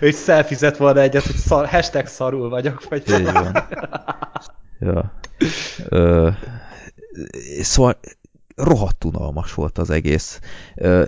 Ő 0.00 0.10
szelfizett 0.26 0.76
volna 0.76 1.00
egyet, 1.00 1.24
hogy 1.26 1.36
szar, 1.36 1.66
hashtag 1.66 2.06
szarul 2.06 2.48
vagyok. 2.48 2.88
Vagy 2.88 3.02
Így 3.10 3.22
van. 3.32 3.68
ja. 4.80 5.12
Ö, 5.88 6.30
szóval 7.60 7.98
rohadt 8.56 9.04
unalmas 9.04 9.54
volt 9.54 9.78
az 9.78 9.90
egész. 9.90 10.40
Ö, 10.74 11.04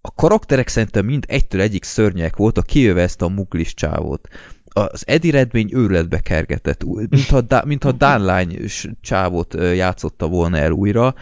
a 0.00 0.14
karakterek 0.14 0.68
szerintem 0.68 1.04
mind 1.04 1.24
egytől 1.28 1.60
egyik 1.60 1.84
szörnyek 1.84 2.36
voltak, 2.36 2.66
kijöve 2.66 3.02
ezt 3.02 3.22
a 3.22 3.28
muglis 3.28 3.74
csávót 3.74 4.28
az 4.74 5.02
Eddie 5.06 5.32
Redmayne 5.32 5.68
őrületbe 5.72 6.18
kergetett, 6.18 6.84
mintha, 6.84 7.62
mintha 7.64 7.92
Dánlány 7.92 8.58
csávot 9.00 9.54
játszotta 9.54 10.28
volna 10.28 10.56
el 10.56 10.70
újra, 10.70 11.14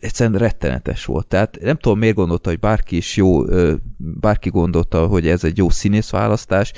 egyszerűen 0.00 0.38
rettenetes 0.38 1.04
volt. 1.04 1.26
Tehát 1.26 1.58
nem 1.60 1.76
tudom, 1.76 1.98
miért 1.98 2.14
gondolta, 2.14 2.48
hogy 2.48 2.58
bárki 2.58 2.96
is 2.96 3.16
jó, 3.16 3.44
bárki 3.96 4.48
gondolta, 4.48 5.06
hogy 5.06 5.26
ez 5.26 5.44
egy 5.44 5.56
jó 5.56 5.70
színész 5.70 6.10
választás. 6.10 6.72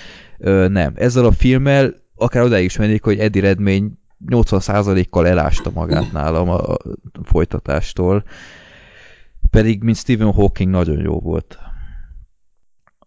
Nem. 0.69 0.93
Ezzel 0.95 1.25
a 1.25 1.33
filmmel 1.33 1.95
akár 2.15 2.43
odáig 2.43 2.65
is 2.65 2.77
mennék, 2.77 3.03
hogy 3.05 3.19
Eddie 3.19 3.43
Redmayne 3.43 3.89
80%-kal 4.27 5.27
elásta 5.27 5.71
magát 5.75 6.13
nálam 6.13 6.49
a 6.49 6.77
folytatástól. 7.23 8.25
Pedig, 9.51 9.83
mint 9.83 9.97
Stephen 9.97 10.33
Hawking, 10.33 10.71
nagyon 10.71 11.01
jó 11.01 11.21
volt 11.21 11.59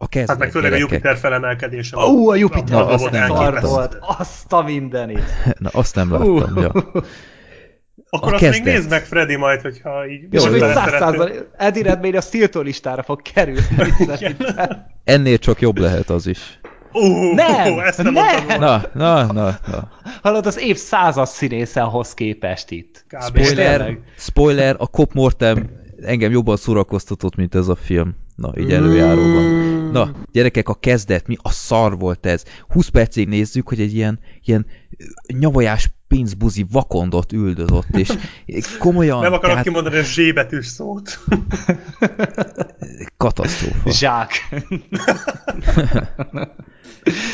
A 0.03 0.07
kezdet, 0.07 0.29
Hát 0.29 0.37
meg 0.39 0.51
főleg 0.51 0.71
a. 0.73 0.75
Jupiter 0.75 1.17
felemelkedése. 1.17 1.97
Ó, 1.97 2.29
a 2.29 2.35
Jupiter 2.35 2.77
Na, 2.77 2.85
azt 2.87 3.11
nem 3.11 3.27
volt. 3.61 3.97
Azt 4.17 4.53
a 4.53 4.61
mindenit. 4.61 5.23
Na, 5.59 5.69
azt 5.73 5.95
nem 5.95 6.11
láttam, 6.11 6.57
ja. 6.57 6.71
Akkor 8.09 8.31
A 8.31 8.35
azt 8.35 8.41
még 8.41 8.51
kezdet. 8.51 8.73
nézd 8.73 8.89
meg, 8.89 9.03
Freddy, 9.05 9.35
majd, 9.35 9.61
hogyha 9.61 10.07
így... 10.07 10.27
Jó, 10.31 10.43
akkor 10.43 10.57
jó. 10.57 10.63
száz 10.63 10.73
szeretnél. 10.73 10.99
százalék, 10.99 11.43
Eddie 11.57 11.83
Redmayne 11.83 12.17
a 12.17 12.21
Stiltó 12.21 12.61
listára 12.61 13.03
fog 13.03 13.21
kerülni. 13.21 13.61
Ennél 15.03 15.37
csak 15.37 15.61
jobb 15.61 15.77
lehet 15.77 16.09
az 16.09 16.27
is. 16.27 16.59
Ó, 16.93 17.33
Nem, 17.33 17.79
ezt 17.79 18.03
nem, 18.03 18.13
nem. 18.13 18.59
Na, 18.59 18.81
na, 18.93 19.25
na, 19.33 19.57
na. 19.67 19.89
Hallod, 20.21 20.45
az 20.45 20.59
év 20.59 20.77
százas 20.77 21.29
színésze 21.29 21.81
ahhoz 21.81 22.13
képest 22.13 22.71
itt. 22.71 23.05
Kb. 23.07 23.23
Spoiler, 23.23 23.97
spoiler, 24.17 24.75
a 24.79 24.85
Cop 24.85 25.13
Mortem 25.13 25.69
engem 26.01 26.31
jobban 26.31 26.57
szórakoztatott, 26.57 27.35
mint 27.35 27.55
ez 27.55 27.67
a 27.67 27.75
film. 27.75 28.15
Na, 28.35 28.53
így 28.57 28.71
előjáróban. 28.71 29.43
Na, 29.91 30.11
gyerekek, 30.31 30.69
a 30.69 30.73
kezdet, 30.73 31.27
mi 31.27 31.37
a 31.41 31.51
szar 31.51 31.97
volt 31.97 32.25
ez? 32.25 32.43
20 32.67 32.87
percig 32.87 33.27
nézzük, 33.27 33.67
hogy 33.67 33.79
egy 33.79 33.93
ilyen, 33.93 34.19
ilyen 34.43 34.65
nyavajás 35.27 35.91
pénzbuzi 36.07 36.65
vakondot 36.71 37.31
üldözött, 37.31 37.97
és 38.45 38.77
komolyan, 38.77 39.19
Nem 39.19 39.33
akarok 39.33 39.49
tehát 39.49 39.63
kimondani 39.63 39.97
a 39.97 40.03
zsébetűs 40.03 40.65
szót. 40.67 41.19
katasztrófa. 43.17 43.91
Zsák. 43.91 44.31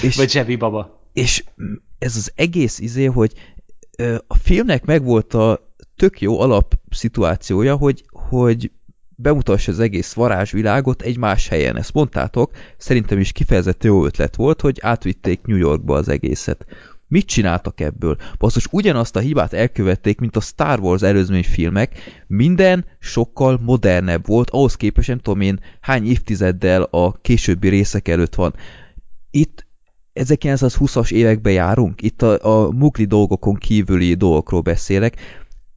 És, 0.02 0.16
Vagy 0.16 0.30
Zsebi 0.30 0.56
baba. 0.56 1.04
és 1.14 1.44
ez 2.00 2.16
az 2.16 2.32
egész 2.36 2.80
izé, 2.80 3.06
hogy 3.06 3.34
a 4.28 4.38
filmnek 4.38 4.86
megvolt 4.86 5.34
a 5.34 5.74
tök 5.96 6.22
jó 6.22 6.40
alapszituációja, 6.40 7.76
hogy, 7.76 8.04
hogy 8.12 8.72
bemutassa 9.22 9.72
az 9.72 9.80
egész 9.80 10.14
varázsvilágot 10.14 11.02
egy 11.02 11.18
más 11.18 11.48
helyen. 11.48 11.78
Ezt 11.78 11.94
mondtátok, 11.94 12.52
szerintem 12.78 13.20
is 13.20 13.32
kifejezetten 13.32 13.92
jó 13.92 14.06
ötlet 14.06 14.36
volt, 14.36 14.62
hogy 14.62 14.78
átvitték 14.82 15.42
New 15.46 15.58
Yorkba 15.58 15.96
az 15.96 16.10
egészet. 16.10 16.66
Mit 17.08 17.26
csináltak 17.26 17.80
ebből? 17.80 18.18
Basszus, 18.38 18.68
ugyanazt 18.72 19.16
a 19.16 19.20
hibát 19.20 19.54
elkövették, 19.54 20.20
mint 20.20 20.36
a 20.36 20.40
Star 20.40 20.80
Wars 20.80 21.02
előzmény 21.02 21.44
filmek. 21.44 22.24
Minden 22.28 22.86
sokkal 23.00 23.60
modernebb 23.64 24.28
volt, 24.28 24.50
ahhoz 24.50 24.76
képest 24.76 25.08
nem 25.08 25.20
tudom 25.20 25.42
én 25.42 25.60
hány 25.82 26.08
évtizeddel 26.08 26.82
a 26.82 27.22
későbbi 27.22 27.68
részek 27.68 28.08
előtt 28.08 28.36
van. 28.36 28.54
Itt 29.32 29.68
1920-as 30.14 31.12
években 31.12 31.54
járunk, 31.54 32.02
itt 32.02 32.22
a, 32.22 32.64
a 32.66 32.72
mugli 32.72 33.06
dolgokon 33.06 33.56
kívüli 33.56 34.14
dolgokról 34.14 34.62
beszélek, 34.62 35.16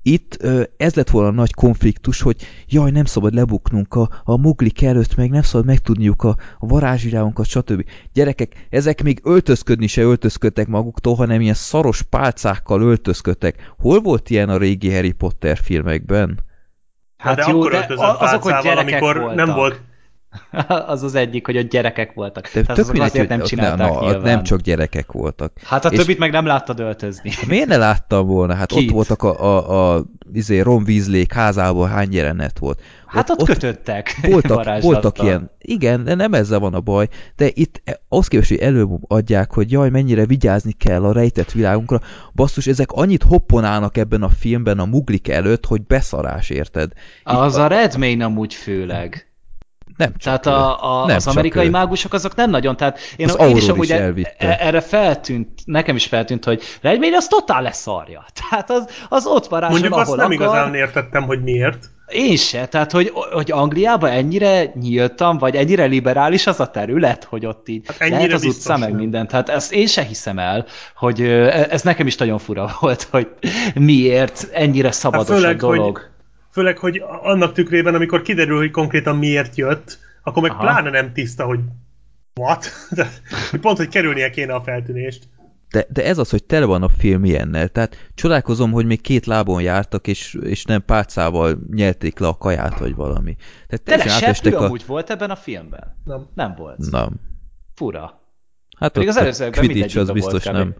itt 0.03 0.47
ez 0.77 0.95
lett 0.95 1.11
volna 1.11 1.29
a 1.29 1.33
nagy 1.33 1.55
konfliktus, 1.55 2.21
hogy 2.21 2.37
jaj, 2.69 2.91
nem 2.91 3.05
szabad 3.05 3.35
lebuknunk 3.35 3.95
a, 3.95 4.09
a 4.25 4.37
muglik 4.37 4.83
előtt, 4.83 5.17
meg 5.17 5.31
nem 5.31 5.43
szabad 5.43 5.67
megtudniuk 5.67 6.23
a, 6.23 6.37
a 6.59 6.67
varázsvilágunkat, 6.67 7.47
stb. 7.47 7.85
Gyerekek, 8.13 8.67
ezek 8.71 9.03
még 9.03 9.21
öltözködni 9.25 9.87
se 9.87 10.03
öltözködtek 10.03 10.67
maguktól, 10.67 11.15
hanem 11.15 11.41
ilyen 11.41 11.55
szaros 11.55 12.03
pálcákkal 12.03 12.83
öltözködtek. 12.83 13.73
Hol 13.79 14.01
volt 14.01 14.31
ilyen 14.31 14.49
a 14.49 14.57
régi 14.57 14.93
Harry 14.93 15.13
Potter 15.13 15.57
filmekben? 15.57 16.39
Hát 17.17 17.37
Hát 17.37 17.47
de 17.47 17.53
jó, 17.53 17.59
akkor 17.59 17.71
de 17.71 17.77
öltözött 17.77 18.05
azok, 18.05 18.43
hogy 18.43 18.53
pálcával, 18.53 18.63
gyerekek 18.63 19.03
amikor 19.03 19.19
voltak. 19.19 19.47
nem 19.47 19.55
volt 19.55 19.81
az 20.87 21.03
az 21.03 21.15
egyik, 21.15 21.47
hogy 21.47 21.57
a 21.57 21.61
gyerekek 21.61 22.13
voltak. 22.13 22.45
De 22.53 22.61
Tehát 22.61 22.77
tök 22.77 22.87
mindegy, 22.93 23.11
azért 23.11 23.29
nem 23.29 23.43
csinálták 23.43 23.93
na, 23.93 24.01
nyilván. 24.01 24.21
nem 24.21 24.43
csak 24.43 24.61
gyerekek 24.61 25.13
voltak. 25.13 25.53
Hát 25.65 25.85
a 25.85 25.89
És- 25.89 25.99
többit 25.99 26.19
meg 26.19 26.31
nem 26.31 26.47
láttad 26.47 26.81
öltözni. 26.81 27.31
Miért 27.47 27.69
ne 27.69 27.77
láttam 27.77 28.27
volna? 28.27 28.55
Hát 28.55 28.67
Kit? 28.67 28.89
ott 28.89 28.95
voltak 28.95 29.23
a, 29.23 29.43
a, 29.45 29.95
a 29.95 30.05
izé, 30.33 30.61
Ron 30.61 30.83
Weasley 30.87 31.25
házában 31.29 31.89
hány 31.89 32.13
jelenet 32.13 32.59
volt. 32.59 32.81
Hát 33.07 33.31
ott, 33.31 33.41
ott 33.41 33.47
kötöttek. 33.47 34.19
voltak, 34.31 34.81
voltak 34.81 35.23
ilyen, 35.23 35.51
igen, 35.59 36.05
de 36.05 36.15
nem 36.15 36.35
ezzel 36.35 36.59
van 36.59 36.75
a 36.75 36.81
baj, 36.81 37.09
de 37.37 37.51
itt 37.55 37.83
ahhoz 38.09 38.29
képest, 38.29 38.49
hogy 38.49 38.59
előbb 38.59 39.11
adják, 39.11 39.53
hogy 39.53 39.71
jaj, 39.71 39.91
mennyire 39.91 40.27
vigyázni 40.27 40.73
kell 40.73 41.05
a 41.05 41.13
rejtett 41.13 41.53
világunkra, 41.53 42.01
basszus, 42.35 42.67
ezek 42.67 42.93
annyit 42.93 43.23
hopponálnak 43.23 43.97
ebben 43.97 44.23
a 44.23 44.29
filmben 44.29 44.79
a 44.79 44.85
muglik 44.85 45.29
előtt, 45.29 45.67
hogy 45.67 45.83
beszarás, 45.83 46.51
érted? 46.51 46.93
Itt 46.95 47.23
Az 47.25 47.57
a 47.57 47.67
Redmayne 47.67 48.25
amúgy 48.25 48.55
főleg. 48.55 49.32
Nem 50.03 50.13
csak 50.19 50.41
Tehát 50.41 50.47
a, 50.47 51.01
a, 51.03 51.07
Nem 51.07 51.17
az 51.17 51.25
csak 51.25 51.33
amerikai 51.33 51.67
ő. 51.67 51.71
mágusok 51.71 52.13
azok 52.13 52.35
nem 52.35 52.51
nagyon, 52.51 52.77
tehát 52.77 52.99
én, 53.17 53.29
Az 53.29 53.37
én 53.49 53.57
is 53.57 53.69
amúgy 53.69 53.85
is 53.85 53.91
e- 53.91 54.01
elvitte. 54.03 54.35
e- 54.39 54.57
erre 54.67 54.81
feltűnt, 54.81 55.49
nekem 55.65 55.97
is 55.97 56.07
feltűnt, 56.07 56.45
hogy 56.45 56.63
Redmayne 56.81 57.17
az 57.17 57.27
totál 57.27 57.63
leszarja. 57.63 58.25
Tehát 58.51 58.71
az, 58.71 58.87
az 59.09 59.27
ott 59.27 59.47
varázsol, 59.47 59.79
Mondjuk 59.79 60.01
azt 60.01 60.07
ahol 60.11 60.17
nem 60.17 60.27
akar. 60.33 60.41
igazán 60.47 60.75
értettem, 60.75 61.23
hogy 61.23 61.43
miért. 61.43 61.91
Én 62.09 62.37
se, 62.37 62.67
tehát 62.67 62.93
hogy, 62.93 63.13
hogy 63.33 63.51
Angliában 63.53 64.11
ennyire 64.11 64.73
nyíltan, 64.81 65.39
vagy 65.39 65.57
ennyire 65.57 65.85
liberális 65.85 66.47
az 66.47 66.61
a 66.61 66.67
terület, 66.71 67.25
hogy 67.25 67.47
ott 67.47 67.69
így 67.69 67.87
Hát 67.87 67.97
hát 67.97 68.09
lehet 68.11 68.33
az 68.33 68.45
utca 68.45 68.77
meg 68.77 68.95
minden. 68.95 69.27
Tehát 69.29 69.49
ezt 69.49 69.73
én 69.73 69.87
se 69.87 70.03
hiszem 70.03 70.39
el, 70.39 70.67
hogy 70.97 71.21
ö, 71.21 71.47
ez 71.71 71.83
nekem 71.83 72.07
is 72.07 72.17
nagyon 72.17 72.39
fura 72.39 72.71
volt, 72.81 73.09
hogy 73.11 73.29
miért 73.75 74.49
ennyire 74.53 74.91
szabados 74.91 75.29
Hát 75.29 75.37
főleg, 75.39 75.55
a 75.57 75.59
dolog. 75.59 75.97
hogy- 75.97 76.11
Főleg, 76.53 76.79
hogy 76.79 77.03
annak 77.23 77.53
tükrében, 77.53 77.95
amikor 77.95 78.23
kiderül, 78.23 78.57
hogy 78.57 78.71
konkrétan 78.71 79.17
miért 79.17 79.57
jött, 79.57 79.99
akkor 80.23 80.43
meg 80.43 80.51
Aha. 80.51 80.61
pláne 80.61 80.91
nem 80.91 81.13
tiszta, 81.13 81.45
hogy 81.45 81.61
what? 82.35 82.67
De, 82.91 83.11
hogy 83.51 83.61
pont, 83.61 83.77
hogy 83.77 83.89
kerülnie 83.89 84.31
kéne 84.31 84.55
a 84.55 84.63
feltűnést. 84.63 85.29
De, 85.71 85.87
de 85.89 86.05
ez 86.05 86.19
az, 86.19 86.31
hogy 86.31 86.45
tele 86.45 86.65
van 86.65 86.83
a 86.83 86.89
film 86.89 87.25
ilyennel. 87.25 87.69
Tehát 87.69 88.11
csodálkozom, 88.15 88.73
hogy 88.73 88.87
még 88.87 89.01
két 89.01 89.27
lábon 89.27 89.63
jártak, 89.63 90.07
és, 90.07 90.39
és 90.43 90.65
nem 90.65 90.85
pálcával 90.85 91.59
nyelték 91.71 92.19
le 92.19 92.27
a 92.27 92.37
kaját, 92.37 92.79
vagy 92.79 92.95
valami. 92.95 93.37
Tehát 93.67 93.83
teljesen 93.85 94.35
seprű 94.35 94.57
a... 94.57 94.65
amúgy 94.65 94.87
volt 94.87 95.11
ebben 95.11 95.31
a 95.31 95.37
filmben? 95.37 95.97
Nem. 96.05 96.29
Nem 96.35 96.55
volt. 96.57 96.91
Nem. 96.91 97.21
Fura. 97.75 98.21
Hát 98.79 98.93
Pedig 98.93 99.09
az 99.09 99.17
előzőekben 99.17 99.65
Quidditch 99.65 99.99
az 99.99 100.11
biztos 100.11 100.45
volt 100.45 100.57
nem. 100.57 100.75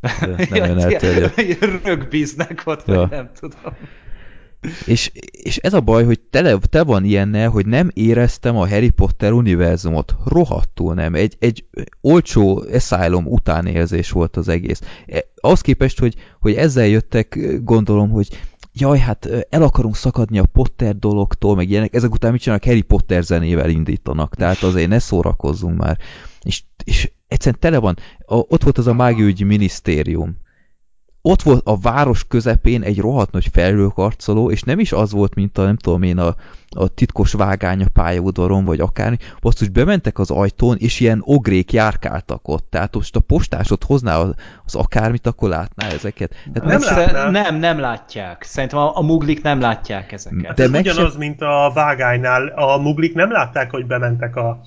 de 0.00 0.46
Nem 0.50 0.62
olyan 0.62 0.78
elterjedt. 0.78 1.84
Rögbíznek 1.84 2.62
ott, 2.64 2.86
Ja. 2.86 2.98
vagy 2.98 3.10
nem 3.10 3.30
tudom. 3.40 3.76
És, 4.86 5.10
és 5.30 5.56
ez 5.56 5.74
a 5.74 5.80
baj, 5.80 6.04
hogy 6.04 6.20
tele, 6.20 6.58
te 6.70 6.82
van 6.82 7.04
ilyennel, 7.04 7.48
hogy 7.48 7.66
nem 7.66 7.90
éreztem 7.94 8.56
a 8.56 8.68
Harry 8.68 8.90
Potter 8.90 9.32
univerzumot. 9.32 10.14
Rohadtul 10.24 10.94
nem. 10.94 11.14
Egy, 11.14 11.36
egy 11.38 11.64
olcsó 12.00 12.64
Asylum 12.72 13.26
utánérzés 13.26 14.10
volt 14.10 14.36
az 14.36 14.48
egész. 14.48 14.80
E, 15.06 15.24
ahhoz 15.40 15.60
képest, 15.60 15.98
hogy, 15.98 16.14
hogy 16.40 16.54
ezzel 16.54 16.86
jöttek, 16.86 17.38
gondolom, 17.62 18.10
hogy 18.10 18.28
jaj, 18.72 18.98
hát 18.98 19.28
el 19.50 19.62
akarunk 19.62 19.96
szakadni 19.96 20.38
a 20.38 20.46
Potter 20.46 20.96
dologtól, 20.96 21.56
meg 21.56 21.70
ilyenek, 21.70 21.94
ezek 21.94 22.12
után 22.12 22.32
mit 22.32 22.40
csinálnak? 22.40 22.66
Harry 22.66 22.82
Potter 22.82 23.22
zenével 23.22 23.70
indítanak, 23.70 24.34
tehát 24.34 24.62
azért 24.62 24.88
ne 24.88 24.98
szórakozzunk 24.98 25.78
már. 25.78 25.98
És, 26.42 26.62
és 26.84 27.10
egyszerűen 27.28 27.60
tele 27.60 27.78
van, 27.78 27.96
a, 28.18 28.34
ott 28.34 28.62
volt 28.62 28.78
az 28.78 28.86
a 28.86 28.92
mágiaügyi 28.92 29.44
minisztérium, 29.44 30.36
ott 31.28 31.42
volt 31.42 31.62
a 31.66 31.76
város 31.78 32.24
közepén 32.28 32.82
egy 32.82 32.98
rohadt 32.98 33.32
nagy 33.32 33.48
felhőkarcoló, 33.52 34.50
és 34.50 34.62
nem 34.62 34.78
is 34.78 34.92
az 34.92 35.12
volt, 35.12 35.34
mint 35.34 35.58
a, 35.58 35.62
nem 35.64 35.76
tudom 35.76 36.02
én, 36.02 36.18
a, 36.18 36.34
a 36.70 36.88
titkos 36.88 37.32
vágány 37.32 37.82
a 37.82 37.86
pályaudvaron, 37.92 38.64
vagy 38.64 38.80
akármi. 38.80 39.16
Basszus, 39.40 39.68
bementek 39.68 40.18
az 40.18 40.30
ajtón, 40.30 40.76
és 40.78 41.00
ilyen 41.00 41.20
ogrék 41.24 41.72
járkáltak 41.72 42.48
ott. 42.48 42.66
Tehát 42.70 42.94
most 42.94 43.16
a 43.16 43.20
postásod 43.20 43.84
hozná 43.84 44.16
az, 44.18 44.34
az 44.64 44.74
akármit, 44.74 45.26
akkor 45.26 45.48
látná 45.48 45.86
ezeket. 45.88 46.34
Tehát 46.52 46.68
Nem 46.68 46.80
meg- 46.96 47.12
látná. 47.12 47.30
nem, 47.30 47.56
nem 47.56 47.78
látják. 47.78 48.42
Szerintem 48.42 48.78
a, 48.78 48.96
a 48.96 49.02
muglik 49.02 49.42
nem 49.42 49.60
látják 49.60 50.12
ezeket. 50.12 50.46
Hát 50.46 50.56
De 50.56 50.62
ez 50.62 50.70
meg 50.70 50.80
ugyanaz, 50.80 51.12
se- 51.12 51.18
mint 51.18 51.40
a 51.42 51.70
vágánynál. 51.74 52.46
A 52.46 52.78
muglik 52.78 53.14
nem 53.14 53.30
látták, 53.32 53.70
hogy 53.70 53.86
bementek 53.86 54.36
a, 54.36 54.60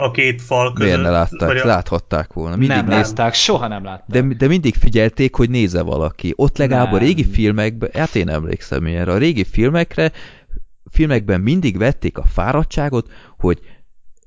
a 0.00 0.10
két 0.10 0.42
fal 0.42 0.72
között. 0.72 0.88
Miért 0.88 1.02
ne 1.02 1.10
látták? 1.10 1.48
vagy 1.48 1.56
a- 1.56 1.66
Láthatták 1.66 2.32
volna. 2.32 2.56
Mindig 2.56 2.76
nem 2.76 2.86
néz... 2.86 2.96
látták, 3.06 3.34
soha 3.34 3.68
nem 3.68 3.84
látták. 3.84 4.22
De, 4.22 4.34
de 4.34 4.46
mindig 4.46 4.74
figyelték, 4.74 5.34
hogy 5.34 5.50
néze 5.50 5.82
valaki. 5.82 6.32
Ott 6.36 6.58
legalább 6.58 6.88
a 6.92 6.96
Nem. 6.96 6.98
régi 7.04 7.24
filmekben, 7.24 7.90
hát 7.94 8.14
én 8.14 8.28
emlékszem 8.28 8.86
ilyenre, 8.86 9.12
a 9.12 9.18
régi 9.18 9.44
filmekre, 9.44 10.12
filmekben 10.90 11.40
mindig 11.40 11.78
vették 11.78 12.18
a 12.18 12.24
fáradtságot, 12.24 13.10
hogy 13.38 13.58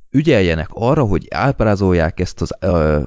ügyeljenek 0.10 0.68
arra, 0.72 1.04
hogy 1.04 1.28
ábrázolják 1.30 2.20
ezt 2.20 2.42
az, 2.42 2.52
ö, 2.60 3.02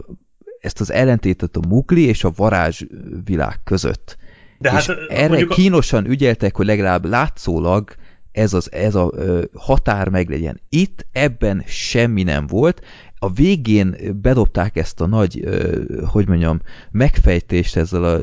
ezt 0.61 0.81
az 0.81 0.93
ellentétet 0.93 1.57
a 1.57 1.61
mugli 1.69 2.03
és 2.07 2.25
a 2.25 2.33
varázsvilág 2.37 3.61
között. 3.65 4.17
De 4.59 4.69
és 4.79 4.87
hát 4.87 4.97
erre 5.09 5.29
mondjuk 5.29 5.51
a- 5.51 5.55
kínosan 5.55 6.07
ügyeltek, 6.07 6.57
hogy 6.57 6.67
legalább 6.67 7.05
látszólag 7.05 7.95
ez, 8.35 8.53
az, 8.55 8.73
ez 8.73 8.95
a 8.95 9.11
ö, 9.15 9.45
határ 9.55 10.09
meglegyen. 10.09 10.61
Itt 10.69 11.07
ebben 11.13 11.63
semmi 11.67 12.23
nem 12.23 12.47
volt. 12.47 12.81
A 13.19 13.33
végén 13.33 13.97
bedobták 14.23 14.77
ezt 14.77 15.01
a 15.01 15.07
nagy, 15.07 15.41
ö, 15.45 15.83
hogy 16.07 16.29
mondjam, 16.29 16.61
megfejtést 16.91 17.77
ezzel 17.77 18.05
a, 18.05 18.21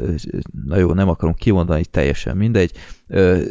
na 0.66 0.78
jó, 0.78 0.94
nem 0.94 1.10
akarom 1.10 1.34
kimondani 1.34 1.86
teljesen, 1.86 2.38
mindegy. 2.38 2.72
Ö, 3.08 3.42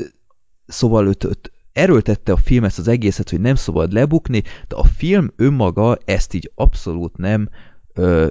szóval 0.66 1.06
őt, 1.06 1.24
őt 1.24 1.52
erőltette 1.72 2.32
a 2.32 2.36
film 2.36 2.64
ezt 2.64 2.78
az 2.78 2.88
egészet, 2.88 3.30
hogy 3.30 3.40
nem 3.40 3.54
szabad 3.54 3.92
lebukni, 3.92 4.42
de 4.68 4.76
a 4.76 4.84
film 4.84 5.32
önmaga 5.36 5.98
ezt 6.04 6.34
így 6.34 6.50
abszolút 6.54 7.16
nem 7.16 7.48
ö, 7.94 8.28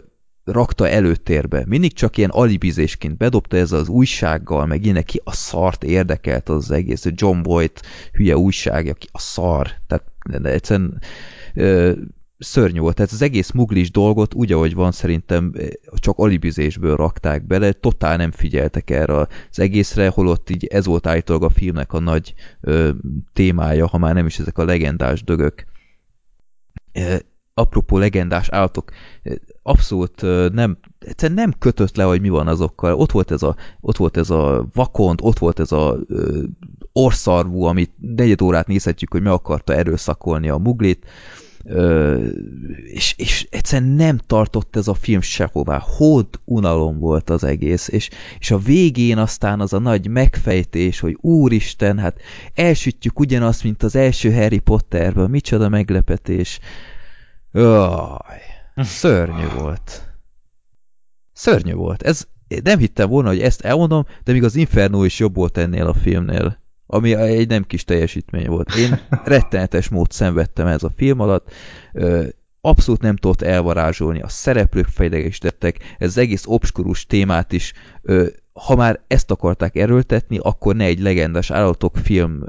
rakta 0.52 0.90
előtérbe. 0.90 1.64
Mindig 1.68 1.94
csak 1.94 2.18
ilyen 2.18 2.30
alibizésként 2.30 3.18
bedobta 3.18 3.58
ez 3.58 3.72
az 3.72 3.88
újsággal, 3.88 4.66
meg 4.66 4.84
ilyenek 4.84 5.06
ki 5.06 5.22
a 5.24 5.34
szart 5.34 5.84
érdekelt 5.84 6.50
az, 6.50 6.72
egész. 6.72 7.06
John 7.14 7.42
Boyd 7.42 7.72
hülye 8.14 8.38
újság, 8.38 8.88
aki 8.88 9.08
a 9.12 9.20
szar. 9.20 9.68
Tehát 9.88 10.06
de 10.42 10.50
egyszerűen 10.50 11.02
ö, 11.54 11.92
szörnyű 12.38 12.80
volt. 12.80 12.96
Tehát 12.96 13.12
az 13.12 13.22
egész 13.22 13.52
muglis 13.52 13.92
dolgot 13.92 14.34
úgy, 14.34 14.52
ahogy 14.52 14.74
van, 14.74 14.92
szerintem 14.92 15.54
csak 15.94 16.18
alibizésből 16.18 16.96
rakták 16.96 17.48
bele, 17.48 17.72
totál 17.72 18.18
nem 18.18 18.32
figyeltek 18.32 18.90
erre 18.90 19.16
az 19.16 19.60
egészre, 19.60 20.08
holott 20.08 20.50
így 20.50 20.66
ez 20.66 20.86
volt 20.86 21.08
állítólag 21.08 21.44
a 21.44 21.50
filmnek 21.50 21.94
a 21.94 22.00
nagy 22.00 22.34
ö, 22.62 22.90
témája, 23.34 23.88
ha 23.88 23.98
már 23.98 24.14
nem 24.14 24.26
is 24.26 24.40
ezek 24.40 24.58
a 24.58 24.66
legendás 24.66 25.24
dögök. 25.24 25.66
Apropó 27.60 27.98
legendás 27.98 28.50
állatok, 28.50 28.92
abszolút 29.64 30.22
nem, 30.54 30.78
egyszerűen 31.00 31.40
nem 31.40 31.54
kötött 31.60 31.96
le, 31.96 32.04
hogy 32.04 32.22
mi 32.22 32.30
van 32.30 32.48
azokkal. 32.48 32.94
Ott 32.94 33.12
volt 33.12 33.32
ez 33.32 33.44
a, 33.44 33.56
ott 33.82 33.98
volt 33.98 34.18
ez 34.18 34.30
a 34.30 34.68
vakond, 34.74 35.20
ott 35.22 35.38
volt 35.38 35.60
ez 35.60 35.72
a 35.72 35.98
ö, 36.08 36.44
orszarvú, 36.94 37.64
amit 37.64 37.92
negyed 38.16 38.42
órát 38.42 38.68
nézhetjük, 38.68 39.12
hogy 39.12 39.22
mi 39.22 39.28
akarta 39.28 39.74
erőszakolni 39.74 40.50
a 40.50 40.58
muglit, 40.58 41.06
ö, 41.64 42.18
és, 42.86 43.14
és 43.18 43.48
egyszerűen 43.50 43.90
nem 43.90 44.18
tartott 44.28 44.76
ez 44.76 44.88
a 44.88 44.94
film 44.94 45.22
sehová. 45.22 45.84
Hód 45.98 46.28
unalom 46.46 47.00
volt 47.00 47.30
az 47.30 47.44
egész, 47.44 47.88
és, 47.88 48.10
és 48.40 48.52
a 48.52 48.58
végén 48.58 49.18
aztán 49.18 49.60
az 49.60 49.74
a 49.74 49.80
nagy 49.80 50.08
megfejtés, 50.08 51.00
hogy 51.00 51.18
úristen, 51.22 51.98
hát 51.98 52.20
elsütjük 52.54 53.20
ugyanazt, 53.20 53.64
mint 53.64 53.84
az 53.84 53.96
első 53.96 54.34
Harry 54.34 54.60
Potterben, 54.60 55.30
micsoda 55.30 55.70
meglepetés. 55.70 56.60
Jaj. 57.52 58.40
Szörnyű 58.76 59.48
volt. 59.58 60.04
Szörnyű 61.34 61.74
volt. 61.74 62.02
Ez, 62.02 62.28
nem 62.64 62.80
hittem 62.80 63.10
volna, 63.10 63.30
hogy 63.30 63.42
ezt 63.42 63.62
elmondom, 63.62 64.06
de 64.24 64.32
még 64.32 64.44
az 64.44 64.56
Inferno 64.56 65.04
is 65.04 65.20
jobb 65.20 65.36
volt 65.36 65.58
ennél 65.58 65.88
a 65.88 65.94
filmnél. 65.94 66.58
Ami 66.86 67.16
egy 67.16 67.48
nem 67.48 67.64
kis 67.64 67.84
teljesítmény 67.84 68.48
volt. 68.48 68.76
Én 68.76 69.00
rettenetes 69.24 69.90
mód 69.90 70.12
szenvedtem 70.12 70.68
ez 70.68 70.84
a 70.84 70.92
film 70.96 71.20
alatt. 71.20 71.52
Abszolút 72.62 73.02
nem 73.02 73.16
tudott 73.16 73.42
elvarázsolni. 73.42 74.22
A 74.22 74.28
szereplők 74.28 74.88
fejlegesítettek. 74.88 75.96
Ez 75.98 76.08
az 76.08 76.18
egész 76.18 76.44
obskurus 76.46 77.06
témát 77.06 77.52
is 77.52 77.74
ha 78.54 78.76
már 78.76 79.04
ezt 79.08 79.32
akarták 79.32 79.76
erőltetni, 79.76 80.38
akkor 80.42 80.76
ne 80.76 80.84
egy 80.84 81.00
legendás 81.00 81.52
állatok 81.52 81.98
film 81.98 82.44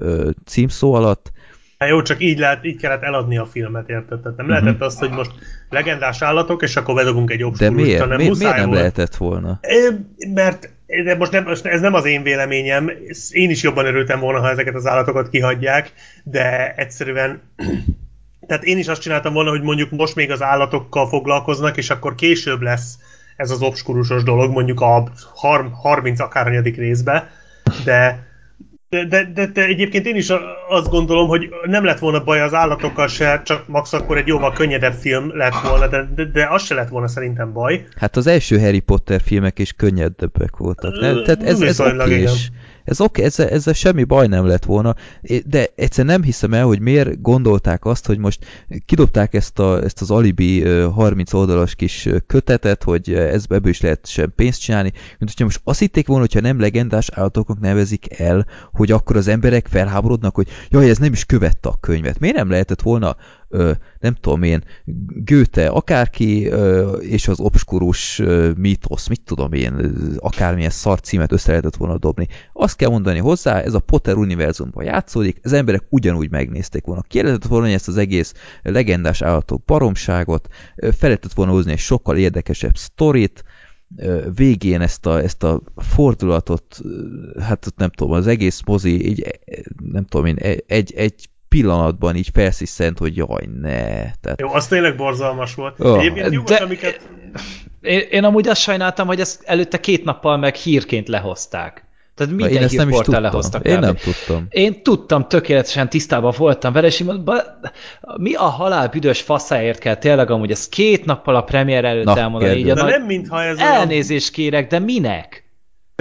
címszó 0.44 0.92
alatt, 0.94 1.32
Hát 1.80 1.88
jó, 1.88 2.02
csak 2.02 2.22
így, 2.22 2.38
lehet, 2.38 2.64
így 2.64 2.76
kellett 2.76 3.02
eladni 3.02 3.38
a 3.38 3.46
filmet, 3.46 3.88
érted? 3.88 4.20
Tehát 4.20 4.36
nem 4.36 4.46
uh-huh. 4.46 4.62
lehetett 4.62 4.82
azt, 4.82 4.98
hogy 4.98 5.10
most 5.10 5.30
legendás 5.68 6.22
állatok, 6.22 6.62
és 6.62 6.76
akkor 6.76 6.94
bedobunk 6.94 7.30
egy 7.30 7.42
obskurust, 7.42 7.76
De 7.76 7.82
miért? 7.82 8.16
Mi, 8.16 8.38
miért 8.38 8.56
nem 8.56 8.66
volt. 8.66 8.78
lehetett 8.78 9.16
volna? 9.16 9.58
É, 9.62 9.88
mert 10.34 10.70
de 11.04 11.16
most 11.16 11.32
nem, 11.32 11.48
ez 11.62 11.80
nem 11.80 11.94
az 11.94 12.04
én 12.04 12.22
véleményem, 12.22 12.90
én 13.30 13.50
is 13.50 13.62
jobban 13.62 13.86
örültem 13.86 14.20
volna, 14.20 14.40
ha 14.40 14.50
ezeket 14.50 14.74
az 14.74 14.86
állatokat 14.86 15.28
kihagyják, 15.28 15.92
de 16.24 16.74
egyszerűen 16.74 17.40
tehát 18.46 18.64
én 18.64 18.78
is 18.78 18.88
azt 18.88 19.00
csináltam 19.00 19.32
volna, 19.32 19.50
hogy 19.50 19.62
mondjuk 19.62 19.90
most 19.90 20.14
még 20.14 20.30
az 20.30 20.42
állatokkal 20.42 21.08
foglalkoznak, 21.08 21.76
és 21.76 21.90
akkor 21.90 22.14
később 22.14 22.60
lesz 22.60 22.98
ez 23.36 23.50
az 23.50 23.62
obskurusos 23.62 24.22
dolog, 24.22 24.52
mondjuk 24.52 24.80
a 24.80 25.08
30 25.72 26.20
akárnyadik 26.20 26.76
részbe, 26.76 27.30
de 27.84 28.28
de, 28.90 29.04
de, 29.34 29.46
de, 29.46 29.64
egyébként 29.64 30.06
én 30.06 30.16
is 30.16 30.28
azt 30.68 30.88
gondolom, 30.88 31.28
hogy 31.28 31.48
nem 31.64 31.84
lett 31.84 31.98
volna 31.98 32.24
baj 32.24 32.40
az 32.40 32.54
állatokkal 32.54 33.08
se, 33.08 33.42
csak 33.44 33.68
max 33.68 33.92
akkor 33.92 34.16
egy 34.16 34.26
jóval 34.26 34.52
könnyedebb 34.52 34.92
film 34.92 35.36
lett 35.36 35.60
volna, 35.68 35.86
de, 35.86 36.08
de, 36.14 36.24
de 36.24 36.46
az 36.50 36.64
se 36.64 36.74
lett 36.74 36.88
volna 36.88 37.08
szerintem 37.08 37.52
baj. 37.52 37.86
Hát 37.96 38.16
az 38.16 38.26
első 38.26 38.60
Harry 38.60 38.80
Potter 38.80 39.20
filmek 39.20 39.58
is 39.58 39.72
könnyedebbek 39.72 40.56
voltak. 40.56 41.00
Nem? 41.00 41.24
Tehát 41.24 41.42
ez, 41.42 41.60
ez 41.60 41.80
oké 41.80 42.24
ez 42.84 43.00
oké, 43.00 43.08
okay, 43.10 43.24
ezzel, 43.24 43.48
ezzel 43.48 43.72
semmi 43.72 44.04
baj 44.04 44.26
nem 44.26 44.46
lett 44.46 44.64
volna, 44.64 44.94
de 45.46 45.66
egyszer 45.76 46.04
nem 46.04 46.22
hiszem 46.22 46.54
el, 46.54 46.64
hogy 46.64 46.80
miért 46.80 47.22
gondolták 47.22 47.84
azt, 47.84 48.06
hogy 48.06 48.18
most 48.18 48.44
kidobták 48.86 49.34
ezt, 49.34 49.58
a, 49.58 49.82
ezt 49.82 50.00
az 50.00 50.10
alibi 50.10 50.64
30 50.68 51.32
oldalas 51.32 51.74
kis 51.74 52.08
kötetet, 52.26 52.82
hogy 52.82 53.12
ez, 53.12 53.44
ebből 53.48 53.70
is 53.70 53.80
lehet 53.80 54.06
sem 54.06 54.32
pénzt 54.36 54.60
csinálni, 54.60 54.92
mint 54.92 55.30
hogyha 55.30 55.44
most 55.44 55.60
azt 55.64 55.78
hitték 55.78 56.06
volna, 56.06 56.22
hogyha 56.22 56.40
nem 56.40 56.60
legendás 56.60 57.08
állatoknak 57.10 57.60
nevezik 57.60 58.20
el, 58.20 58.46
hogy 58.72 58.90
akkor 58.90 59.16
az 59.16 59.28
emberek 59.28 59.66
felháborodnak, 59.66 60.34
hogy 60.34 60.48
jaj, 60.68 60.88
ez 60.88 60.98
nem 60.98 61.12
is 61.12 61.24
követte 61.24 61.68
a 61.68 61.76
könyvet. 61.80 62.18
Miért 62.18 62.36
nem 62.36 62.50
lehetett 62.50 62.82
volna 62.82 63.16
nem 64.00 64.14
tudom 64.20 64.42
én, 64.42 64.64
Goethe, 65.24 65.68
akárki, 65.68 66.50
és 67.00 67.28
az 67.28 67.40
obskurus 67.40 68.22
mítosz, 68.56 69.08
mit 69.08 69.22
tudom 69.24 69.52
én, 69.52 69.94
akármilyen 70.18 70.70
szar 70.70 71.00
címet 71.00 71.32
össze 71.32 71.48
lehetett 71.48 71.76
volna 71.76 71.98
dobni. 71.98 72.28
Azt 72.52 72.76
kell 72.76 72.90
mondani 72.90 73.18
hozzá, 73.18 73.60
ez 73.60 73.74
a 73.74 73.80
Potter 73.80 74.16
univerzumban 74.16 74.84
játszódik, 74.84 75.40
az 75.42 75.52
emberek 75.52 75.82
ugyanúgy 75.88 76.30
megnézték 76.30 76.84
volna. 76.84 77.02
Ki 77.02 77.22
lehetett 77.22 77.48
volna 77.48 77.68
ezt 77.68 77.88
az 77.88 77.96
egész 77.96 78.34
legendás 78.62 79.22
állatok 79.22 79.64
baromságot, 79.64 80.48
fel 80.76 80.92
lehetett 81.00 81.32
volna 81.32 81.52
hozni 81.52 81.72
egy 81.72 81.78
sokkal 81.78 82.16
érdekesebb 82.16 82.76
sztorit, 82.76 83.44
végén 84.34 84.80
ezt 84.80 85.06
a, 85.06 85.22
ezt 85.22 85.42
a 85.42 85.62
fordulatot, 85.76 86.80
hát 87.40 87.72
nem 87.76 87.90
tudom, 87.90 88.12
az 88.12 88.26
egész 88.26 88.62
mozi, 88.66 89.08
így, 89.08 89.40
nem 89.92 90.04
tudom 90.04 90.26
én, 90.26 90.36
egy, 90.66 90.92
egy 90.94 91.29
pillanatban 91.50 92.16
így 92.16 92.30
felsziszent, 92.32 92.98
hogy 92.98 93.16
jaj, 93.16 93.48
ne. 93.60 93.78
Tehát... 94.20 94.40
Jó, 94.40 94.54
az 94.54 94.66
tényleg 94.66 94.96
borzalmas 94.96 95.54
volt. 95.54 95.80
Oh. 95.80 95.98
Egyébként 95.98 96.30
nyugodt, 96.30 96.58
De... 96.58 96.64
amiket... 96.64 97.08
Én, 97.80 98.00
én 98.10 98.24
amúgy 98.24 98.48
azt 98.48 98.60
sajnáltam, 98.60 99.06
hogy 99.06 99.20
ezt 99.20 99.42
előtte 99.44 99.80
két 99.80 100.04
nappal 100.04 100.36
meg 100.36 100.54
hírként 100.54 101.08
lehozták. 101.08 101.84
Tehát 102.14 102.34
minden 102.34 102.56
én 102.56 102.62
ezt 102.62 102.76
nem 102.76 102.88
is 102.88 102.96
tudtam. 102.96 103.22
lehoztak. 103.22 103.66
Én 103.66 103.78
nem 103.78 103.94
tudtam. 103.94 104.46
Én 104.48 104.82
tudtam, 104.82 105.28
tökéletesen 105.28 105.88
tisztában 105.88 106.34
voltam 106.36 106.72
vele, 106.72 106.86
és 106.86 107.02
mondom, 107.02 107.36
mi 108.16 108.34
a 108.34 108.44
halál 108.44 108.88
büdös 108.88 109.20
faszáért 109.20 109.78
kell 109.78 109.94
tényleg 109.94 110.30
amúgy 110.30 110.50
ezt 110.50 110.68
két 110.68 111.04
nappal 111.04 111.36
a 111.36 111.42
premier 111.42 111.84
előtt 111.84 112.04
Na, 112.04 112.18
elmondani. 112.18 112.58
Így 112.58 112.70
a 112.70 112.74
de 112.74 112.82
nagy... 112.82 112.90
nem 112.90 113.02
mintha 113.02 113.42
ez 113.42 113.58
Elnézést 113.58 114.38
olyan... 114.38 114.50
kérek, 114.50 114.70
de 114.70 114.78
minek? 114.78 115.39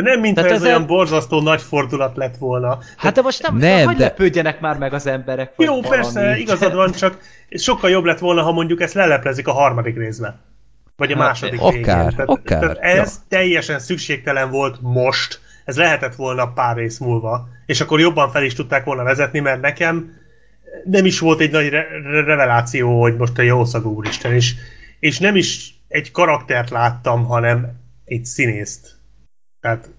De 0.02 0.10
nem, 0.10 0.20
mintha 0.20 0.46
ez, 0.46 0.52
ez 0.52 0.64
olyan 0.64 0.86
borzasztó 0.86 1.42
nagy 1.42 1.62
fordulat 1.62 2.16
lett 2.16 2.38
volna. 2.38 2.80
Hát 2.98 3.14
de 3.14 3.22
most 3.22 3.42
nem, 3.42 3.58
nem 3.58 3.86
hogy 3.86 3.96
de... 3.96 4.04
lepődjenek 4.04 4.60
már 4.60 4.78
meg 4.78 4.94
az 4.94 5.08
emberek. 5.08 5.54
Jó, 5.58 5.82
valami. 5.82 5.88
persze, 5.88 6.38
igazad 6.38 6.74
van, 6.74 6.92
csak 6.92 7.18
sokkal 7.50 7.90
jobb 7.90 8.04
lett 8.04 8.20
volna, 8.20 8.42
ha 8.42 8.52
mondjuk 8.52 8.82
ezt 8.82 8.94
leleplezik 8.94 9.48
a 9.48 9.52
harmadik 9.52 9.98
részben. 9.98 10.40
Vagy 10.96 11.12
a 11.12 11.18
hát, 11.18 11.28
második 11.28 11.60
akár, 11.60 11.72
végén. 11.72 11.86
Tehát, 11.86 12.20
akár, 12.26 12.60
tehát 12.60 12.78
ez 12.78 13.14
ja. 13.16 13.38
teljesen 13.38 13.80
szükségtelen 13.80 14.50
volt 14.50 14.78
most, 14.82 15.40
ez 15.66 15.78
lehetett 15.78 16.16
volna 16.16 16.54
pár 16.54 16.76
rész 16.76 16.98
múlva, 16.98 17.48
és 17.66 17.82
akkor 17.82 18.00
jobban 18.00 18.32
fel 18.32 18.44
is 18.44 18.54
tudták 18.54 18.84
volna 18.84 19.04
vezetni, 19.04 19.40
mert 19.40 19.62
nekem 19.62 20.18
nem 20.84 21.06
is 21.06 21.20
volt 21.20 21.40
egy 21.40 21.52
nagy 21.52 21.70
re- 21.70 21.88
reveláció, 22.26 23.02
hogy 23.02 23.16
most 23.16 23.38
a 23.38 23.42
jószag 23.42 23.86
úristen, 23.86 24.34
és, 24.34 24.56
és 25.00 25.20
nem 25.20 25.36
is 25.36 25.74
egy 25.88 26.12
karaktert 26.12 26.70
láttam, 26.70 27.26
hanem 27.26 27.80
egy 28.06 28.26
színészt. 28.26 28.99
Tehát 29.62 29.90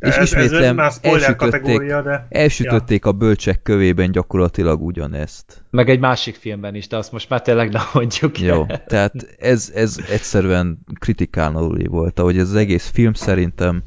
és 0.00 0.16
ez, 0.16 0.22
ismétlem, 0.22 0.78
ez 0.78 0.98
elsütötték, 1.02 1.78
de... 1.80 2.26
elsütötték 2.28 3.04
ja. 3.04 3.10
a 3.10 3.12
bölcsek 3.12 3.62
kövében 3.62 4.10
gyakorlatilag 4.10 4.82
ugyanezt. 4.82 5.64
Meg 5.70 5.88
egy 5.88 6.00
másik 6.00 6.34
filmben 6.34 6.74
is, 6.74 6.86
de 6.86 6.96
azt 6.96 7.12
most 7.12 7.28
már 7.28 7.42
tényleg 7.42 7.72
ne 7.72 7.78
hagyjuk 7.78 8.40
Jó, 8.40 8.66
tehát 8.86 9.14
ez, 9.38 9.72
ez 9.74 9.96
egyszerűen 10.10 10.78
kritikálnóli 10.98 11.86
volt, 11.86 12.18
ahogy 12.18 12.38
ez 12.38 12.48
az 12.48 12.54
egész 12.54 12.90
film 12.90 13.12
szerintem 13.12 13.82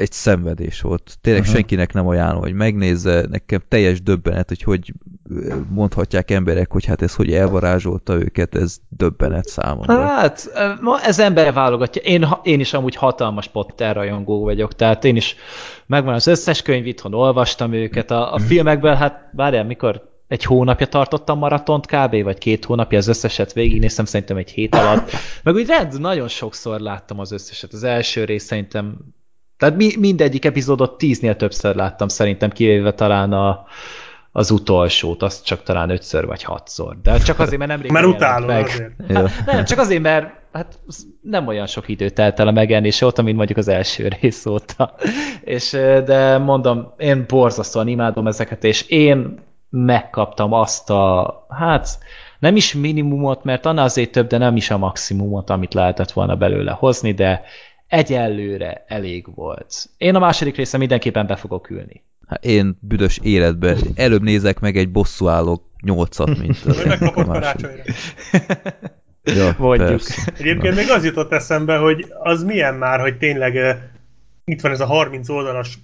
egy 0.00 0.12
szenvedés 0.12 0.80
volt. 0.80 1.18
Tényleg 1.20 1.42
uh-huh. 1.42 1.56
senkinek 1.56 1.92
nem 1.92 2.06
ajánlom, 2.08 2.40
hogy 2.40 2.52
megnézze. 2.52 3.26
Nekem 3.30 3.60
teljes 3.68 4.02
döbbenet, 4.02 4.48
hogy 4.48 4.62
hogy 4.62 4.92
mondhatják 5.68 6.30
emberek, 6.30 6.72
hogy 6.72 6.84
hát 6.84 7.02
ez 7.02 7.14
hogy 7.14 7.32
elvarázsolta 7.32 8.14
őket, 8.14 8.54
ez 8.54 8.76
döbbenet 8.88 9.48
számomra. 9.48 10.06
Hát, 10.06 10.50
ez 11.02 11.18
ember 11.18 11.52
válogatja. 11.52 12.02
Én, 12.02 12.26
én 12.42 12.60
is 12.60 12.72
amúgy 12.72 12.94
hatalmas 12.94 13.48
Potter 13.48 13.94
rajongó 13.94 14.42
vagyok, 14.42 14.74
tehát 14.74 15.04
én 15.04 15.16
is 15.16 15.36
megvan 15.86 16.14
az 16.14 16.26
összes 16.26 16.62
könyv, 16.62 16.86
itthon 16.86 17.14
olvastam 17.14 17.72
őket. 17.72 18.10
A, 18.10 18.34
a 18.34 18.38
filmekből, 18.38 18.94
hát 18.94 19.30
várjál, 19.32 19.64
mikor 19.64 20.08
egy 20.28 20.44
hónapja 20.44 20.86
tartottam 20.86 21.38
maratont 21.38 21.86
kb. 21.86 22.22
vagy 22.22 22.38
két 22.38 22.64
hónapja, 22.64 22.98
az 22.98 23.08
összeset 23.08 23.52
végignéztem 23.52 24.04
szerintem 24.04 24.36
egy 24.36 24.50
hét 24.50 24.74
alatt. 24.74 25.10
Meg 25.42 25.54
úgy 25.54 25.66
rend, 25.66 26.00
nagyon 26.00 26.28
sokszor 26.28 26.80
láttam 26.80 27.18
az 27.18 27.32
összeset. 27.32 27.72
Az 27.72 27.84
első 27.84 28.24
rész 28.24 28.44
szerintem 28.44 28.96
tehát 29.60 29.76
mi, 29.76 29.90
mindegyik 29.98 30.44
epizódot 30.44 30.98
tíznél 30.98 31.36
többször 31.36 31.74
láttam 31.74 32.08
szerintem, 32.08 32.50
kivéve 32.50 32.92
talán 32.92 33.32
a, 33.32 33.64
az 34.32 34.50
utolsót, 34.50 35.22
azt 35.22 35.44
csak 35.44 35.62
talán 35.62 35.90
ötször 35.90 36.26
vagy 36.26 36.42
hatszor. 36.42 36.96
De 37.02 37.18
csak 37.18 37.38
azért, 37.38 37.58
mert 37.58 37.70
nemrég 37.70 37.90
Mert 37.90 38.06
utálom 38.06 38.46
meg. 38.46 38.64
azért. 38.64 38.92
Hát, 39.14 39.46
nem, 39.46 39.64
csak 39.64 39.78
azért, 39.78 40.02
mert 40.02 40.32
hát 40.52 40.78
nem 41.20 41.46
olyan 41.46 41.66
sok 41.66 41.88
idő 41.88 42.08
telt 42.08 42.40
el 42.40 42.48
a 42.48 42.50
megjelenése 42.50 43.06
óta, 43.06 43.22
mint 43.22 43.36
mondjuk 43.36 43.58
az 43.58 43.68
első 43.68 44.08
rész 44.20 44.46
óta. 44.46 44.94
És, 45.40 45.70
de 46.04 46.38
mondom, 46.38 46.92
én 46.98 47.24
borzasztóan 47.28 47.88
imádom 47.88 48.26
ezeket, 48.26 48.64
és 48.64 48.88
én 48.88 49.38
megkaptam 49.70 50.52
azt 50.52 50.90
a, 50.90 51.34
hát 51.48 51.98
nem 52.38 52.56
is 52.56 52.74
minimumot, 52.74 53.44
mert 53.44 53.66
annál 53.66 53.84
azért 53.84 54.10
több, 54.10 54.26
de 54.26 54.38
nem 54.38 54.56
is 54.56 54.70
a 54.70 54.78
maximumot, 54.78 55.50
amit 55.50 55.74
lehetett 55.74 56.12
volna 56.12 56.36
belőle 56.36 56.70
hozni, 56.72 57.12
de 57.12 57.42
egyelőre 57.90 58.84
elég 58.86 59.34
volt. 59.34 59.88
Én 59.96 60.14
a 60.14 60.18
második 60.18 60.56
része 60.56 60.78
mindenképpen 60.78 61.26
be 61.26 61.36
fogok 61.36 61.70
ülni. 61.70 62.04
Hát 62.26 62.44
én 62.44 62.78
büdös 62.80 63.18
életben 63.22 63.78
előbb 63.94 64.22
nézek 64.22 64.60
meg 64.60 64.76
egy 64.76 64.90
bosszúálló 64.90 65.70
nyolcat, 65.82 66.38
mint 66.38 66.58
a, 66.66 66.72
Majd 66.74 66.86
megkapod 66.86 67.28
a 67.28 67.32
karácsonyra. 67.32 67.82
Ja, 69.22 69.54
Mondjuk. 69.58 69.88
persze. 69.88 70.32
Egyébként 70.38 70.74
még 70.74 70.90
az 70.90 71.04
jutott 71.04 71.32
eszembe, 71.32 71.76
hogy 71.76 72.06
az 72.22 72.42
milyen 72.42 72.74
már, 72.74 73.00
hogy 73.00 73.18
tényleg 73.18 73.76
itt 74.44 74.60
van 74.60 74.72
ez 74.72 74.80
a 74.80 74.86
30 74.86 75.28
oldalas 75.28 75.78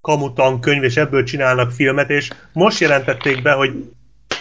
kamutan 0.00 0.60
könyv, 0.60 0.82
és 0.82 0.96
ebből 0.96 1.24
csinálnak 1.24 1.70
filmet, 1.70 2.10
és 2.10 2.30
most 2.52 2.80
jelentették 2.80 3.42
be, 3.42 3.52
hogy, 3.52 3.92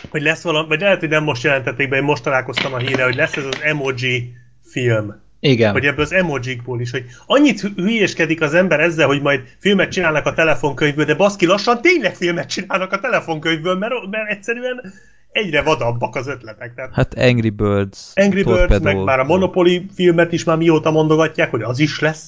hogy 0.10 0.22
lesz 0.22 0.44
valami, 0.44 0.68
vagy 0.68 0.80
lehet, 0.80 1.00
hogy 1.00 1.10
nem 1.10 1.24
most 1.24 1.44
jelentették 1.44 1.90
be, 1.90 1.98
én 1.98 2.04
most 2.04 2.24
találkoztam 2.24 2.74
a 2.74 2.78
híre, 2.78 3.04
hogy 3.04 3.16
lesz 3.16 3.38
ez 3.38 3.46
az 3.46 3.62
emoji 3.62 4.34
film. 4.64 5.24
Igen. 5.46 5.72
Hogy 5.72 5.86
ebből 5.86 6.06
az 6.06 6.14
emojikból 6.14 6.82
is, 6.82 6.92
hogy 6.92 7.06
annyit 7.26 7.62
hü- 7.62 7.76
hülyéskedik 7.80 8.42
az 8.42 8.54
ember 8.54 8.80
ezzel, 8.80 9.08
hogy 9.08 9.22
majd 9.22 9.42
filmet 9.60 9.92
csinálnak 9.92 10.26
a 10.26 10.34
telefonkönyvből, 10.34 11.06
de 11.06 11.16
baszki 11.16 11.46
lassan 11.46 11.82
tényleg 11.82 12.16
filmet 12.16 12.50
csinálnak 12.50 12.92
a 12.92 13.00
telefonkönyvből, 13.00 13.76
mert, 13.78 13.94
mert 14.10 14.30
egyszerűen 14.30 14.94
egyre 15.32 15.62
vadabbak 15.62 16.16
az 16.16 16.28
ötletek. 16.28 16.74
Tehát 16.76 16.94
Hát 16.94 17.14
Angry 17.18 17.50
Birds, 17.50 18.12
Angry 18.16 18.44
Birds, 18.44 18.58
Torpedo, 18.58 18.84
meg 18.84 19.04
már 19.04 19.20
a 19.20 19.24
Monopoly 19.24 19.86
filmet 19.94 20.32
is 20.32 20.44
már 20.44 20.58
mióta 20.58 20.92
mondogatják, 20.92 21.52
hogy 21.52 21.62
az 21.62 21.80
is 21.80 22.00
lesz. 22.00 22.28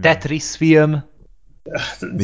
Tetris 0.00 0.56
film. 0.56 1.04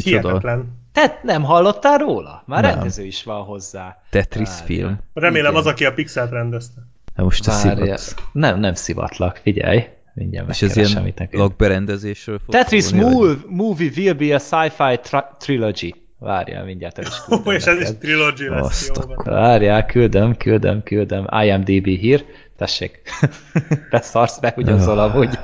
Hihetetlen. 0.03 0.85
Te 0.93 1.21
nem 1.23 1.43
hallottál 1.43 1.99
róla? 1.99 2.43
Már 2.47 2.63
Nem. 2.63 2.75
rendező 2.75 3.05
is 3.05 3.23
van 3.23 3.43
hozzá. 3.45 4.03
Tetris 4.11 4.49
Várjál. 4.49 4.67
film. 4.67 4.99
Remélem 5.15 5.51
Igen. 5.53 5.61
az, 5.65 5.67
aki 5.67 5.85
a 5.85 5.93
Pixelt 5.93 6.31
rendezte. 6.31 6.81
Hát 7.15 7.25
most 7.25 7.45
te. 7.45 7.99
Nem, 8.33 8.61
nem 8.61 8.75
szivatlak, 8.75 9.37
figyelj. 9.43 9.85
Mindjárt 10.17 10.49
És 10.49 10.63
ez 10.63 10.77
ilyen 10.77 11.15
lakberendezésről 11.31 12.39
fog 12.39 12.55
Tetris 12.55 12.91
move, 12.91 13.35
movie 13.47 13.91
will 13.97 14.13
be 14.13 14.35
a 14.35 14.39
sci-fi 14.39 15.01
trilogy. 15.39 15.95
Várjál, 16.19 16.65
mindjárt 16.65 16.99
el 16.99 17.05
is 17.05 17.39
Ó, 17.47 17.53
és 17.53 17.65
ez 17.73 17.81
is 17.81 17.89
trilogy 18.01 18.39
lesz. 18.39 18.67
Azt 18.67 19.01
Jó. 19.09 19.15
Várjál, 19.25 19.87
küldöm, 19.87 20.37
küldöm, 20.37 20.83
küldöm. 20.83 21.27
IMDB 21.43 21.87
hír. 21.87 22.25
Tessék. 22.57 23.01
Beszarsz 23.91 24.39
be, 24.39 24.55
ugyanazol 24.57 24.99
amúgy. 24.99 25.39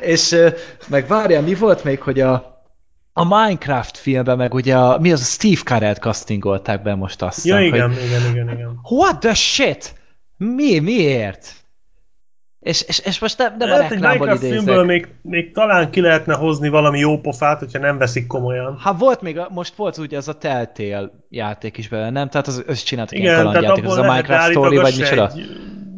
És 0.00 0.36
meg 0.88 1.06
várjál, 1.06 1.42
mi 1.42 1.54
volt 1.54 1.84
még, 1.84 2.00
hogy 2.00 2.20
a 2.20 2.52
a 3.16 3.24
Minecraft 3.24 3.96
filmben, 3.96 4.36
meg 4.36 4.54
ugye 4.54 4.76
a, 4.76 4.98
mi 4.98 5.12
az 5.12 5.20
a 5.20 5.24
Steve 5.24 5.60
Carell 5.64 5.94
castingolták 5.94 6.82
be 6.82 6.94
most 6.94 7.22
azt 7.22 7.44
Ja, 7.44 7.60
igen, 7.60 7.92
hogy 7.94 8.04
igen, 8.04 8.30
igen, 8.30 8.50
igen. 8.50 8.80
What 8.82 9.18
the 9.18 9.34
shit? 9.34 9.94
Mi? 10.36 10.78
Miért? 10.78 11.63
És, 12.64 12.82
és, 12.82 12.98
és 12.98 13.18
most 13.18 13.38
nem, 13.38 13.54
nem 13.58 13.70
a 13.70 13.72
Hát 13.72 13.82
egy 13.82 13.90
reklámból 13.90 14.26
Minecraft 14.26 14.42
idézek. 14.42 14.64
filmből 14.64 14.84
még, 14.84 15.08
még 15.22 15.52
talán 15.52 15.90
ki 15.90 16.00
lehetne 16.00 16.34
hozni 16.34 16.68
valami 16.68 16.98
jó 16.98 17.20
pofát, 17.20 17.58
hogyha 17.58 17.78
nem 17.78 17.98
veszik 17.98 18.26
komolyan. 18.26 18.78
Hát 18.80 18.98
volt 18.98 19.20
még, 19.20 19.38
a, 19.38 19.48
most 19.50 19.74
volt 19.74 19.98
ugye 19.98 20.16
az 20.16 20.28
a 20.28 20.38
Telltale 20.38 21.10
játék 21.28 21.76
is 21.76 21.88
belőle, 21.88 22.10
nem? 22.10 22.28
Tehát 22.28 22.46
az 22.46 22.62
összecsináltak 22.66 23.18
ilyen 23.18 23.24
Igen, 23.24 23.52
tehát 23.52 23.54
kalandjáték, 23.54 23.90
az 23.90 23.96
a 23.96 24.12
Minecraft 24.12 24.50
Story, 24.50 24.76
az 24.76 24.82
vagy 24.82 25.00
micsoda? 25.00 25.30
egy 25.34 25.46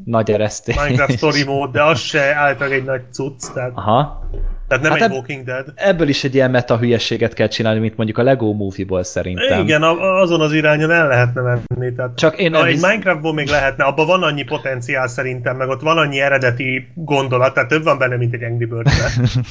Nagy 0.06 0.30
eresztés. 0.30 0.76
Minecraft 0.82 1.16
Story 1.16 1.44
mód, 1.52 1.70
de 1.72 1.82
az 1.82 2.00
se 2.00 2.34
állítólag 2.34 2.72
egy 2.72 2.84
nagy 2.84 3.02
cucc, 3.12 3.52
tehát, 3.54 3.70
Aha. 3.74 4.28
tehát 4.68 4.82
nem 4.82 4.92
Hát 4.92 5.00
egy 5.00 5.06
eb- 5.06 5.12
Walking 5.12 5.44
Dead. 5.44 5.72
Ebből 5.74 6.08
is 6.08 6.24
egy 6.24 6.34
ilyen 6.34 6.50
meta 6.50 6.78
hülyeséget 6.78 7.32
kell 7.32 7.48
csinálni, 7.48 7.80
mint 7.80 7.96
mondjuk 7.96 8.18
a 8.18 8.22
Lego 8.22 8.52
Movie-ból 8.52 9.02
szerintem. 9.02 9.60
Igen, 9.60 9.82
a- 9.82 10.20
azon 10.20 10.40
az 10.40 10.52
irányon 10.52 10.90
el 10.90 11.06
lehetne 11.06 11.40
menni. 11.40 11.94
Tehát 11.94 12.16
Csak 12.16 12.38
én 12.38 12.50
nem 12.50 12.64
egy 12.64 12.72
hisz- 12.72 12.82
Minecraftból 12.86 13.34
még 13.34 13.46
lehetne, 13.48 13.84
abban 13.84 14.06
van 14.06 14.22
annyi 14.22 14.42
potenciál 14.42 15.06
szerintem, 15.08 15.56
meg 15.56 15.68
ott 15.68 15.80
van 15.80 15.98
annyi 15.98 16.20
eredeti 16.20 16.88
gondolat, 16.94 17.54
tehát 17.54 17.68
több 17.68 17.82
van 17.84 17.98
benne, 17.98 18.16
mint 18.16 18.34
egy 18.34 18.42
Angry 18.42 18.64
birds 18.64 18.92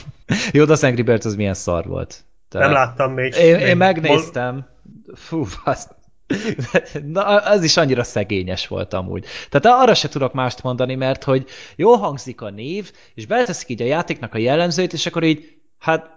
Jó, 0.53 0.63
de 0.65 0.71
az 0.71 0.83
Angry 0.83 1.01
Birds 1.01 1.25
az 1.25 1.35
milyen 1.35 1.53
szar 1.53 1.85
volt. 1.85 2.23
Te- 2.49 2.59
Nem 2.59 2.71
láttam 2.71 3.13
még. 3.13 3.35
Én, 3.35 3.55
még 3.55 3.65
én 3.65 3.77
megnéztem. 3.77 4.65
Fú, 5.15 5.45
azt... 5.63 5.89
Na, 7.13 7.21
az 7.21 7.63
is 7.63 7.77
annyira 7.77 8.03
szegényes 8.03 8.67
volt 8.67 8.93
amúgy. 8.93 9.25
Tehát 9.49 9.81
arra 9.81 9.93
se 9.93 10.09
tudok 10.09 10.33
mást 10.33 10.63
mondani, 10.63 10.95
mert 10.95 11.23
hogy 11.23 11.45
jól 11.75 11.97
hangzik 11.97 12.41
a 12.41 12.49
név, 12.49 12.91
és 13.13 13.25
beleteszik 13.25 13.69
így 13.69 13.81
a 13.81 13.85
játéknak 13.85 14.33
a 14.33 14.37
jellemzőit, 14.37 14.93
és 14.93 15.05
akkor 15.05 15.23
így, 15.23 15.57
hát 15.79 16.09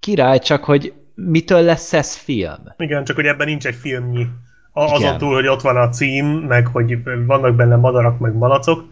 király, 0.00 0.38
csak 0.38 0.64
hogy 0.64 0.92
mitől 1.14 1.60
lesz 1.60 1.92
ez 1.92 2.16
film? 2.16 2.74
Igen, 2.76 3.04
csak 3.04 3.16
hogy 3.16 3.26
ebben 3.26 3.46
nincs 3.46 3.66
egy 3.66 3.74
filmnyi. 3.74 4.26
A, 4.72 4.84
Igen. 4.84 4.94
azon 4.94 5.18
túl, 5.18 5.34
hogy 5.34 5.46
ott 5.46 5.60
van 5.60 5.76
a 5.76 5.88
cím, 5.88 6.26
meg 6.26 6.66
hogy 6.66 6.98
vannak 7.26 7.54
benne 7.54 7.76
madarak, 7.76 8.18
meg 8.18 8.34
malacok. 8.34 8.84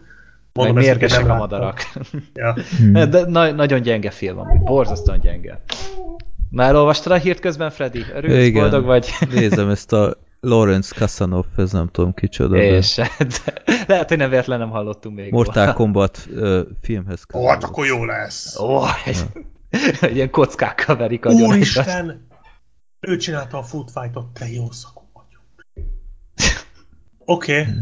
Meg 0.53 0.67
ezt, 0.67 0.75
mérgesek 0.75 1.29
a 1.29 1.35
madarak. 1.35 1.83
Ja. 2.33 2.55
De 3.05 3.25
na 3.25 3.51
nagyon 3.51 3.81
gyenge 3.81 4.09
film 4.09 4.39
amúgy, 4.39 4.61
borzasztóan 4.61 5.19
gyenge. 5.19 5.61
Már 6.51 6.69
elolvastad 6.69 7.11
a 7.11 7.15
hírt 7.15 7.39
közben, 7.39 7.69
Freddy? 7.69 8.05
Örülsz, 8.15 8.45
Igen. 8.45 8.61
boldog 8.61 8.85
vagy? 8.85 9.09
Nézem 9.33 9.69
ezt 9.69 9.93
a 9.93 10.15
Lawrence 10.39 10.95
Kassanov, 10.97 11.45
ez 11.57 11.71
nem 11.71 11.89
tudom 11.91 12.13
kicsoda. 12.13 12.57
És 12.57 12.95
de 13.17 13.53
lehet, 13.87 14.07
hogy 14.07 14.17
nem 14.17 14.29
véletlen 14.29 14.59
nem 14.59 14.69
hallottunk 14.69 15.15
még. 15.15 15.31
Mortal 15.31 15.73
Kombat 15.73 16.27
ö, 16.33 16.61
filmhez 16.81 17.23
Ó, 17.33 17.47
hát 17.47 17.63
akkor 17.63 17.85
jó 17.85 18.05
lesz. 18.05 18.59
Ó, 18.59 18.81
egy, 19.05 19.25
egy 20.01 20.15
ilyen 20.15 20.29
kockákkal 20.29 20.95
verik 20.95 21.25
egymást. 21.25 21.47
Úristen! 21.47 22.27
Ő 22.99 23.17
csinálta 23.17 23.57
a 23.57 23.63
Food 23.63 23.89
Fight-ot, 23.93 24.25
te 24.33 24.51
jó 24.51 24.71
szakú 24.71 25.03
vagyok. 25.13 25.41
Oké, 27.25 27.59
okay. 27.59 27.73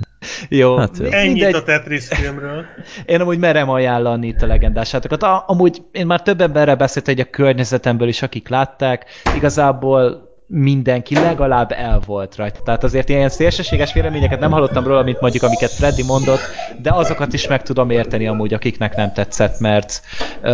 Jó, 0.50 0.78
Hát 0.78 0.98
jó. 0.98 1.06
ennyit 1.06 1.34
mindegy. 1.34 1.54
a 1.54 1.64
Tetris 1.64 2.08
filmről. 2.08 2.66
Én 3.06 3.22
amúgy 3.22 3.40
merem 3.40 3.70
ajánlani 3.70 4.28
itt 4.28 4.42
a 4.42 4.46
legendásátokat. 4.46 5.24
A, 5.24 5.44
amúgy 5.48 5.82
én 5.92 6.06
már 6.06 6.22
több 6.22 6.42
emberrel 6.42 6.76
beszéltem, 6.76 7.16
hogy 7.16 7.26
a 7.28 7.30
környezetemből 7.30 8.08
is, 8.08 8.22
akik 8.22 8.48
látták, 8.50 9.06
igazából 9.36 10.27
mindenki 10.48 11.15
legalább 11.15 11.72
el 11.72 11.99
volt 12.06 12.36
rajta. 12.36 12.60
Tehát 12.61 12.84
azért 12.84 13.10
ilyen 13.10 13.30
szélsőséges 13.30 13.94
véleményeket 13.94 14.40
nem 14.40 14.52
hallottam 14.52 14.84
róla, 14.84 15.03
mint 15.03 15.22
mondjuk 15.22 15.44
amiket 15.44 15.72
Freddy 15.72 16.03
mondott, 16.03 16.40
de 16.82 16.91
azokat 16.91 17.34
is 17.34 17.48
meg 17.48 17.64
tudom 17.64 17.90
érteni 17.90 18.28
amúgy, 18.28 18.53
akiknek 18.53 18.95
nem 18.95 19.14
tetszett, 19.14 19.60
mert 19.60 20.02
ö, 20.41 20.49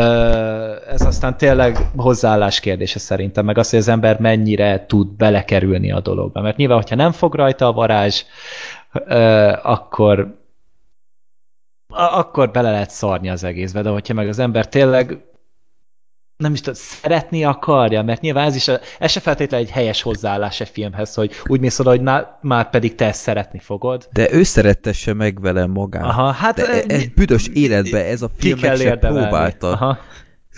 ez 0.89 1.01
aztán 1.01 1.37
tényleg 1.37 1.77
hozzáállás 1.95 2.59
kérdése 2.59 2.99
szerintem, 2.99 3.45
meg 3.45 3.57
az, 3.57 3.69
hogy 3.69 3.79
az 3.79 3.87
ember 3.87 4.19
mennyire 4.19 4.85
tud 4.85 5.07
belekerülni 5.07 5.91
a 5.91 5.99
dologba. 5.99 6.41
Mert 6.41 6.57
nyilván, 6.57 6.77
hogyha 6.77 6.95
nem 6.95 7.11
fog 7.11 7.35
rajta 7.35 7.67
a 7.67 7.73
varázs, 7.73 8.23
ö, 8.93 9.51
akkor 9.63 10.41
akkor 11.95 12.51
bele 12.51 12.71
lehet 12.71 12.89
szarni 12.89 13.29
az 13.29 13.43
egészbe, 13.43 13.81
de 13.81 13.89
hogyha 13.89 14.13
meg 14.13 14.27
az 14.27 14.39
ember 14.39 14.67
tényleg 14.67 15.17
nem 16.43 16.53
is 16.53 16.59
tudom, 16.59 16.79
szeretni 16.79 17.43
akarja, 17.43 18.01
mert 18.03 18.21
nyilván 18.21 18.47
ez 18.47 18.55
is, 18.55 18.67
ez 18.99 19.11
se 19.11 19.19
feltétlenül 19.19 19.65
egy 19.65 19.71
helyes 19.71 20.01
hozzáállás 20.01 20.59
egy 20.59 20.69
filmhez, 20.69 21.13
hogy 21.13 21.31
úgy 21.45 21.59
mész 21.59 21.79
oda, 21.79 21.89
hogy 21.89 22.01
na, 22.01 22.39
már 22.41 22.69
pedig 22.69 22.95
te 22.95 23.05
ezt 23.05 23.21
szeretni 23.21 23.59
fogod. 23.59 24.07
De 24.11 24.33
ő 24.33 24.43
szerettesse 24.43 25.13
meg 25.13 25.41
velem 25.41 25.71
magát. 25.71 26.03
Aha, 26.03 26.31
hát 26.31 26.55
De 26.55 26.67
e- 26.67 26.83
eh, 26.87 26.97
ez 26.97 27.05
büdös 27.15 27.47
életben 27.53 28.05
ez 28.05 28.21
a 28.21 28.29
film 28.37 28.59
meg 28.59 28.69
kell 28.69 28.77
se 28.77 28.83
érdemelni. 28.83 29.27
próbálta. 29.27 29.71
Aha. 29.71 29.97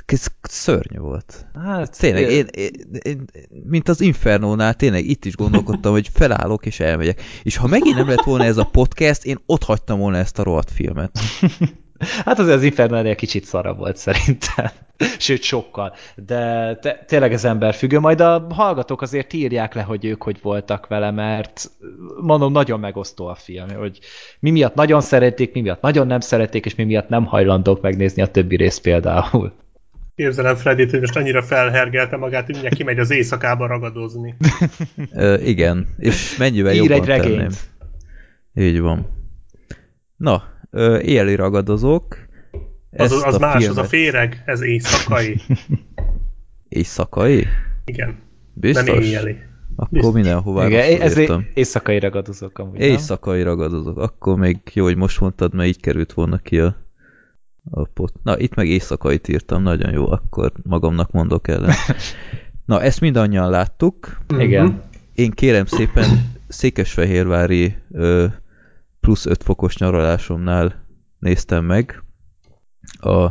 Ez 0.05 0.25
szörnyű 0.41 0.97
volt. 0.97 1.45
Hát, 1.65 1.99
Tényleg, 1.99 2.31
én, 2.31 2.45
én, 2.51 2.71
én, 3.01 3.25
mint 3.63 3.89
az 3.89 4.01
Infernónál, 4.01 4.73
tényleg 4.73 5.05
itt 5.05 5.25
is 5.25 5.35
gondolkodtam, 5.35 5.91
hogy 5.91 6.09
felállok 6.13 6.65
és 6.65 6.79
elmegyek. 6.79 7.21
És 7.43 7.57
ha 7.57 7.67
megint 7.67 7.95
nem 7.95 8.07
lett 8.07 8.23
volna 8.23 8.43
ez 8.43 8.57
a 8.57 8.69
podcast, 8.71 9.25
én 9.25 9.37
ott 9.45 9.63
hagytam 9.63 9.99
volna 9.99 10.17
ezt 10.17 10.39
a 10.39 10.43
rohadt 10.43 10.71
filmet. 10.71 11.19
Hát 11.99 12.39
azért 12.39 12.55
az 12.55 12.63
Inferno 12.63 12.95
ennél 12.95 13.15
kicsit 13.15 13.45
szarabb 13.45 13.77
volt 13.77 13.97
szerintem. 13.97 14.69
Sőt, 15.17 15.41
sokkal. 15.41 15.93
De 16.15 16.75
te, 16.81 17.03
tényleg 17.07 17.33
ez 17.33 17.45
ember 17.45 17.73
függő. 17.73 17.99
Majd 17.99 18.21
a 18.21 18.47
hallgatók 18.49 19.01
azért 19.01 19.33
írják 19.33 19.73
le, 19.73 19.81
hogy 19.81 20.05
ők 20.05 20.23
hogy 20.23 20.39
voltak 20.41 20.87
vele, 20.87 21.11
mert 21.11 21.71
mondom, 22.21 22.51
nagyon 22.51 22.79
megosztó 22.79 23.27
a 23.27 23.35
film, 23.35 23.69
hogy 23.69 23.99
mi 24.39 24.51
miatt 24.51 24.75
nagyon 24.75 25.01
szerették, 25.01 25.53
mi 25.53 25.61
miatt 25.61 25.81
nagyon 25.81 26.07
nem 26.07 26.19
szerették, 26.19 26.65
és 26.65 26.75
mi 26.75 26.83
miatt 26.83 27.09
nem 27.09 27.25
hajlandók 27.25 27.81
megnézni 27.81 28.21
a 28.21 28.27
többi 28.27 28.55
részt 28.55 28.81
például. 28.81 29.53
Képzelem 30.15 30.55
Freddy-t, 30.55 30.91
hogy 30.91 30.99
most 30.99 31.15
annyira 31.15 31.41
felhergelte 31.43 32.17
magát, 32.17 32.43
hogy 32.45 32.53
mindjárt 32.53 32.75
kimegy 32.75 32.99
az 32.99 33.11
éjszakába 33.11 33.67
ragadozni. 33.67 34.35
Ö, 35.13 35.37
igen, 35.37 35.87
és 35.97 36.37
mennyivel 36.37 36.73
Ír 36.73 36.77
jobban 36.79 36.97
egy 36.97 37.05
regényt. 37.05 37.35
tenném. 37.35 37.51
Így 38.53 38.79
van. 38.79 39.07
Na, 40.17 40.43
éjjeli 41.01 41.35
ragadozók. 41.35 42.17
Az, 42.91 43.11
az 43.11 43.35
a 43.35 43.39
más, 43.39 43.67
az 43.67 43.77
a 43.77 43.83
filmet- 43.83 43.87
féreg, 43.89 44.43
ez 44.45 44.61
éjszakai. 44.61 45.41
Éjszakai? 46.69 47.47
Igen, 47.85 48.15
Biztos? 48.53 48.85
nem 48.85 49.01
éjjeli. 49.01 49.37
Akkor 49.75 49.89
Biztos. 49.91 50.13
mindenhová 50.13 50.65
Igen, 50.67 51.01
ez 51.01 51.17
írtam. 51.17 51.47
éjszakai 51.53 51.99
ragadozók 51.99 52.59
amúgy, 52.59 52.79
nem? 52.79 52.89
Éjszakai 52.89 53.41
ragadozók. 53.43 53.97
Akkor 53.97 54.37
még 54.37 54.57
jó, 54.73 54.83
hogy 54.83 54.95
most 54.95 55.19
mondtad, 55.19 55.53
mert 55.53 55.67
így 55.67 55.79
került 55.79 56.13
volna 56.13 56.37
ki 56.37 56.59
a, 56.59 56.75
a 57.71 57.83
pot. 57.87 58.13
Na, 58.23 58.39
itt 58.39 58.55
meg 58.55 58.67
éjszakait 58.67 59.27
írtam, 59.27 59.61
nagyon 59.61 59.91
jó, 59.91 60.11
akkor 60.11 60.51
magamnak 60.63 61.11
mondok 61.11 61.47
ellen. 61.47 61.73
Na, 62.65 62.81
ezt 62.81 63.01
mindannyian 63.01 63.49
láttuk. 63.49 64.17
Igen. 64.37 64.65
Mhm. 64.65 64.75
Én 65.13 65.31
kérem 65.31 65.65
szépen 65.65 66.33
Székesfehérvári 66.47 67.75
ö, 67.91 68.25
plusz 69.05 69.25
5 69.25 69.43
fokos 69.43 69.77
nyaralásomnál 69.77 70.85
néztem 71.19 71.65
meg. 71.65 72.03
A 72.99 73.29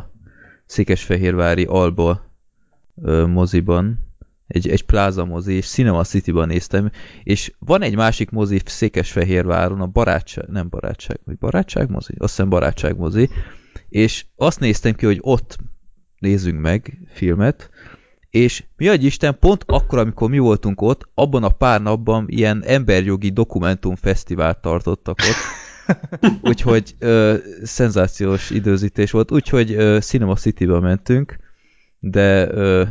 Székesfehérvári 0.67 1.65
Alba 1.65 2.21
moziban 3.27 3.99
egy, 4.47 4.69
egy 4.69 4.85
Plaza 4.85 5.25
mozi, 5.25 5.53
és 5.53 5.69
Cinema 5.69 6.05
City-ban 6.05 6.49
néztem, 6.49 6.91
és 7.23 7.53
van 7.59 7.83
egy 7.83 7.97
másik 7.97 8.31
mozi 8.31 8.61
Székesfehérváron, 8.65 9.81
a 9.81 9.87
Barátság, 9.87 10.49
nem 10.49 10.69
Barátság, 10.69 11.21
vagy 11.25 11.39
Barátság 11.39 11.91
mozi? 11.91 12.15
Azt 12.19 12.35
hiszem 12.35 12.49
Barátság 12.49 12.97
mozi, 12.97 13.29
és 13.89 14.25
azt 14.37 14.61
néztem 14.61 14.95
ki, 14.95 15.07
hogy 15.07 15.19
ott 15.21 15.59
nézzünk 16.19 16.61
meg 16.61 16.99
filmet, 17.13 17.71
és 18.31 18.65
mi 18.77 18.89
adj 18.89 19.07
Isten, 19.07 19.39
pont 19.39 19.65
akkor, 19.67 19.99
amikor 19.99 20.31
mi 20.31 20.39
voltunk 20.39 20.81
ott, 20.81 21.09
abban 21.15 21.43
a 21.43 21.49
pár 21.49 21.83
napban 21.83 22.25
ilyen 22.29 22.63
emberjogi 22.65 23.31
dokumentumfesztivált 23.31 24.61
tartottak 24.61 25.19
ott, 25.19 25.63
úgyhogy 26.51 26.95
ö, 26.99 27.35
szenzációs 27.63 28.51
időzítés 28.51 29.11
volt, 29.11 29.33
úgyhogy 29.33 29.73
ö, 29.73 29.99
Cinema 30.01 30.35
City-be 30.35 30.81
mentünk, 30.81 31.37
de 31.99 32.49
ö, 32.51 32.83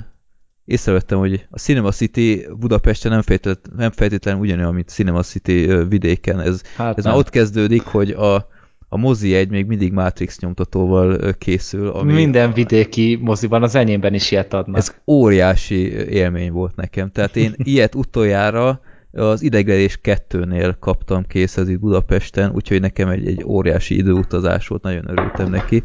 észrevettem, 0.65 1.17
hogy 1.17 1.45
a 1.49 1.59
Cinema 1.59 1.91
City 1.91 2.45
Budapesten 2.59 3.11
nem, 3.11 3.21
feltétlenül, 3.21 3.79
nem 3.79 3.91
feltétlenül 3.91 4.41
ugyanolyan, 4.41 4.73
mint 4.73 4.89
Cinema 4.89 5.21
City 5.21 5.65
ö, 5.65 5.87
vidéken. 5.87 6.39
Ez, 6.39 6.61
Hát 6.75 6.97
ez 6.97 7.03
nem. 7.03 7.13
már 7.13 7.21
ott 7.21 7.29
kezdődik, 7.29 7.81
hogy 7.81 8.09
a, 8.09 8.47
a 8.89 8.97
mozi 8.97 9.35
egy 9.35 9.49
még 9.49 9.65
mindig 9.65 9.91
Matrix 9.91 10.39
nyomtatóval 10.39 11.33
készül. 11.37 11.87
Ami 11.87 12.13
Minden 12.13 12.53
vidéki 12.53 13.19
moziban, 13.21 13.63
az 13.63 13.75
enyémben 13.75 14.13
is 14.13 14.31
ilyet 14.31 14.53
adnak. 14.53 14.77
Ez 14.77 14.95
óriási 15.07 15.91
élmény 16.09 16.51
volt 16.51 16.75
nekem. 16.75 17.11
Tehát 17.11 17.35
én 17.35 17.53
ilyet 17.73 17.95
utoljára 17.95 18.81
az 19.13 19.41
idegverés 19.41 19.97
kettőnél 20.01 20.77
kaptam 20.79 21.27
készhez 21.27 21.69
itt 21.69 21.79
Budapesten, 21.79 22.51
úgyhogy 22.51 22.81
nekem 22.81 23.09
egy, 23.09 23.27
egy 23.27 23.43
óriási 23.43 23.95
időutazás 23.95 24.67
volt, 24.67 24.81
nagyon 24.81 25.09
örültem 25.09 25.49
neki. 25.49 25.83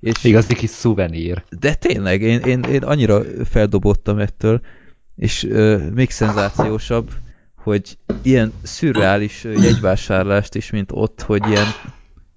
És, 0.00 0.24
Igazi 0.24 0.54
kis 0.54 0.70
szuvenír. 0.70 1.42
de 1.60 1.74
tényleg, 1.74 2.22
én, 2.22 2.40
én, 2.40 2.60
én 2.62 2.82
annyira 2.82 3.22
feldobottam 3.44 4.18
ettől, 4.18 4.60
és 5.16 5.44
ö, 5.44 5.76
még 5.94 6.10
szenzációsabb, 6.10 7.10
hogy 7.54 7.98
ilyen 8.22 8.52
szürreális 8.62 9.44
jegyvásárlást 9.44 10.54
is, 10.54 10.70
mint 10.70 10.90
ott, 10.92 11.22
hogy 11.22 11.46
ilyen, 11.48 11.66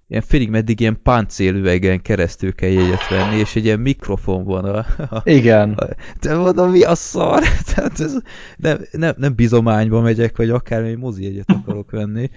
ilyen 0.10 0.24
félig 0.28 0.50
meddig 0.50 0.80
ilyen 0.80 1.00
páncélüvegen 1.04 2.02
keresztül 2.02 2.56
kell 2.56 2.70
jegyet 2.70 3.08
venni, 3.08 3.36
és 3.36 3.56
egy 3.56 3.66
ilyen 3.66 3.80
mikrofon 3.80 4.44
van 4.44 4.66
a, 4.66 4.78
a, 4.98 5.22
Igen. 5.24 5.80
de 6.22 6.36
mondom, 6.36 6.72
mi 6.72 6.84
a 6.84 6.96
szar? 6.96 7.44
Tehát 7.74 8.00
ez, 8.00 8.18
nem, 8.58 8.80
nem, 8.92 9.14
nem 9.18 9.36
bizományba 9.36 10.02
megyek, 10.02 10.38
vagy 10.38 10.50
akármi 10.50 10.94
mozi 10.94 11.26
egyet 11.26 11.52
akarok 11.52 11.92
venni. 11.92 12.30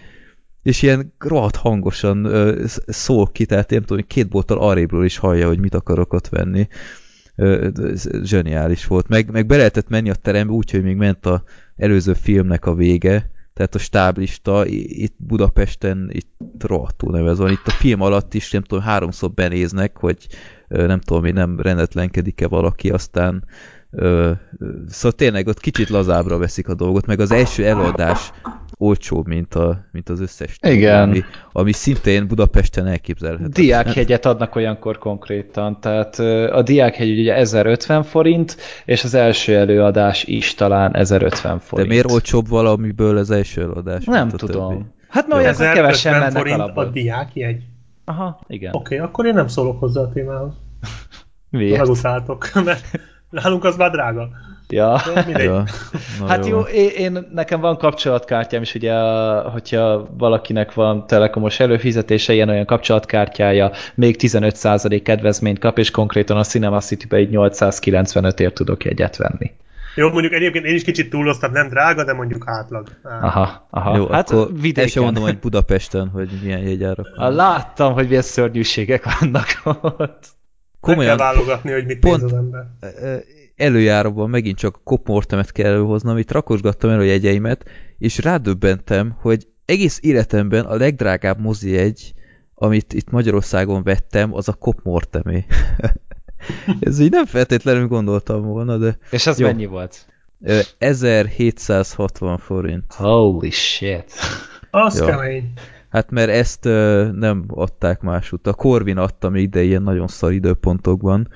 És 0.62 0.82
ilyen 0.82 1.14
rohadt 1.18 1.56
hangosan 1.56 2.24
ö, 2.24 2.62
sz- 2.66 2.82
szól 2.86 3.26
ki, 3.26 3.46
tehát 3.46 3.72
én 3.72 3.78
nem 3.78 3.86
tudom, 3.86 4.04
két 4.06 4.28
bolttal 4.28 4.58
arrébről 4.58 5.04
is 5.04 5.16
hallja, 5.18 5.46
hogy 5.46 5.58
mit 5.60 5.74
akarok 5.74 6.12
ott 6.12 6.28
venni. 6.28 6.68
Ö, 7.36 7.68
ez 7.92 8.08
zseniális 8.22 8.86
volt. 8.86 9.08
Meg, 9.08 9.30
meg 9.30 9.46
be 9.46 9.56
lehetett 9.56 9.88
menni 9.88 10.10
a 10.10 10.14
terembe 10.14 10.52
úgy, 10.52 10.70
hogy 10.70 10.82
még 10.82 10.96
ment 10.96 11.26
a 11.26 11.42
előző 11.76 12.12
filmnek 12.12 12.66
a 12.66 12.74
vége, 12.74 13.30
tehát 13.54 13.74
a 13.74 13.78
stáblista 13.78 14.66
itt 14.66 15.14
Budapesten 15.16 16.10
itt 16.12 16.30
rohadtul 16.58 17.10
nevez 17.10 17.38
van. 17.38 17.50
Itt 17.50 17.66
a 17.66 17.70
film 17.70 18.00
alatt 18.00 18.34
is, 18.34 18.50
nem 18.50 18.62
tudom, 18.62 18.84
háromszor 18.84 19.30
benéznek, 19.30 19.98
hogy 19.98 20.26
nem 20.68 21.00
tudom, 21.00 21.22
hogy 21.22 21.34
nem 21.34 21.60
rendetlenkedik-e 21.60 22.48
valaki, 22.48 22.90
aztán 22.90 23.44
ö, 23.90 24.32
ö, 24.58 24.70
szóval 24.88 25.12
tényleg 25.12 25.46
ott 25.46 25.60
kicsit 25.60 25.88
lazábbra 25.88 26.38
veszik 26.38 26.68
a 26.68 26.74
dolgot, 26.74 27.06
meg 27.06 27.20
az 27.20 27.30
első 27.30 27.64
előadás 27.64 28.32
olcsóbb, 28.82 29.26
mint, 29.26 29.54
a, 29.54 29.84
mint 29.92 30.08
az 30.08 30.20
összes 30.20 30.56
Igen. 30.60 31.02
Ami, 31.02 31.22
ami 31.52 31.72
szintén 31.72 32.26
Budapesten 32.26 32.86
elképzelhető. 32.86 33.48
Diákhegyet 33.48 34.26
adnak 34.26 34.56
olyankor 34.56 34.98
konkrétan, 34.98 35.80
tehát 35.80 36.18
a 36.52 36.62
diákhegy 36.62 37.18
ugye 37.18 37.34
1050 37.34 38.02
forint, 38.02 38.56
és 38.84 39.04
az 39.04 39.14
első 39.14 39.56
előadás 39.56 40.24
is 40.24 40.54
talán 40.54 40.96
1050 40.96 41.56
De 41.56 41.62
forint. 41.62 41.88
miért 41.88 42.10
olcsóbb 42.10 42.48
valamiből 42.48 43.16
az 43.16 43.30
első 43.30 43.62
előadás? 43.62 44.04
Nem 44.04 44.28
tudom. 44.28 44.68
többi? 44.68 44.84
Hát 45.08 45.28
mert 45.28 45.44
1050 45.44 45.74
kevesen 45.74 46.12
mennek 46.12 46.32
forint 46.32 46.60
alapból. 46.60 46.84
a 46.84 46.88
diákjegy. 46.88 47.62
Aha, 48.04 48.40
igen. 48.46 48.74
Oké, 48.74 48.94
okay, 48.94 49.08
akkor 49.08 49.26
én 49.26 49.34
nem 49.34 49.46
szólok 49.46 49.80
hozzá 49.80 50.00
a 50.00 50.08
témához. 50.08 50.52
Miért? 51.50 51.78
Megutáltok, 51.78 52.50
mert 52.64 52.84
nálunk 53.30 53.64
az 53.64 53.76
már 53.76 53.90
drága. 53.90 54.28
Ja. 54.72 55.00
Ja, 55.38 55.64
na 56.20 56.26
Hát 56.26 56.46
jó, 56.46 56.60
én, 56.60 56.88
én, 56.88 57.26
nekem 57.32 57.60
van 57.60 57.76
kapcsolatkártyám 57.76 58.62
is, 58.62 58.74
ugye, 58.74 58.94
hogyha 59.40 60.08
valakinek 60.18 60.74
van 60.74 61.06
telekomos 61.06 61.60
előfizetése, 61.60 62.32
ilyen 62.32 62.48
olyan 62.48 62.66
kapcsolatkártyája, 62.66 63.70
még 63.94 64.16
15% 64.18 65.00
kedvezményt 65.04 65.58
kap, 65.58 65.78
és 65.78 65.90
konkrétan 65.90 66.36
a 66.36 66.44
Cinema 66.44 66.80
City-be 66.80 67.20
így 67.20 67.28
895-ért 67.32 68.54
tudok 68.54 68.84
jegyet 68.84 69.16
venni. 69.16 69.50
Jó, 69.94 70.10
mondjuk 70.10 70.32
egyébként 70.32 70.64
én 70.64 70.74
is 70.74 70.84
kicsit 70.84 71.10
túloztam, 71.10 71.52
nem 71.52 71.68
drága, 71.68 72.04
de 72.04 72.12
mondjuk 72.12 72.44
átlag. 72.46 72.88
Aha, 73.02 73.66
aha. 73.70 73.96
Jó, 73.96 74.06
hát 74.06 74.30
akkor 74.30 74.48
vidéken. 74.60 74.88
sem 74.88 75.02
mondom, 75.02 75.22
hogy 75.22 75.38
Budapesten, 75.38 76.08
hogy 76.08 76.28
milyen 76.42 76.60
jegyárak 76.60 77.06
Ah. 77.16 77.34
Láttam, 77.34 77.92
hogy 77.92 78.06
milyen 78.06 78.22
szörnyűségek 78.22 79.18
vannak 79.20 79.46
ott. 79.82 80.26
Meg 80.80 80.80
Komolyan, 80.80 81.16
kell 81.16 81.26
válogatni, 81.26 81.72
hogy 81.72 81.86
mit 81.86 81.98
pont- 81.98 82.22
néz 82.22 82.32
az 82.32 82.38
ember. 82.38 82.64
Előjáróban 83.56 84.30
megint 84.30 84.58
csak 84.58 84.76
a 84.76 84.80
kopmortemet 84.84 85.52
kell 85.52 85.66
előhoznom, 85.66 86.18
itt 86.18 86.30
rakosgattam 86.30 86.90
el 86.90 86.98
a 86.98 87.02
jegyeimet, 87.02 87.64
és 87.98 88.18
rádöbbentem, 88.18 89.16
hogy 89.20 89.46
egész 89.64 89.98
életemben 90.02 90.64
a 90.64 90.74
legdrágább 90.74 91.40
mozi 91.40 91.70
jegy, 91.70 92.12
amit 92.54 92.92
itt 92.92 93.10
Magyarországon 93.10 93.82
vettem, 93.82 94.34
az 94.34 94.48
a 94.48 94.52
kopmortemé. 94.52 95.44
Ez 96.80 96.98
így 96.98 97.10
nem 97.10 97.26
feltétlenül 97.26 97.86
gondoltam 97.86 98.42
volna, 98.42 98.76
de 98.76 98.98
És 99.10 99.26
ez 99.26 99.38
Jó. 99.38 99.46
mennyi 99.46 99.66
volt? 99.66 100.06
ö, 100.42 100.58
1760 100.78 102.38
forint. 102.38 102.92
Holy 102.92 103.50
shit. 103.50 104.12
Az 104.70 104.98
Jó. 104.98 105.06
kemény. 105.06 105.52
Hát 105.88 106.10
mert 106.10 106.30
ezt 106.30 106.64
nem 107.14 107.44
adták 107.46 108.00
másút. 108.00 108.46
A 108.46 108.52
Corvin 108.54 108.96
adta 108.96 109.28
még, 109.28 109.48
de 109.48 109.62
ilyen 109.62 109.82
nagyon 109.82 110.08
szar 110.08 110.32
időpontokban. 110.32 111.28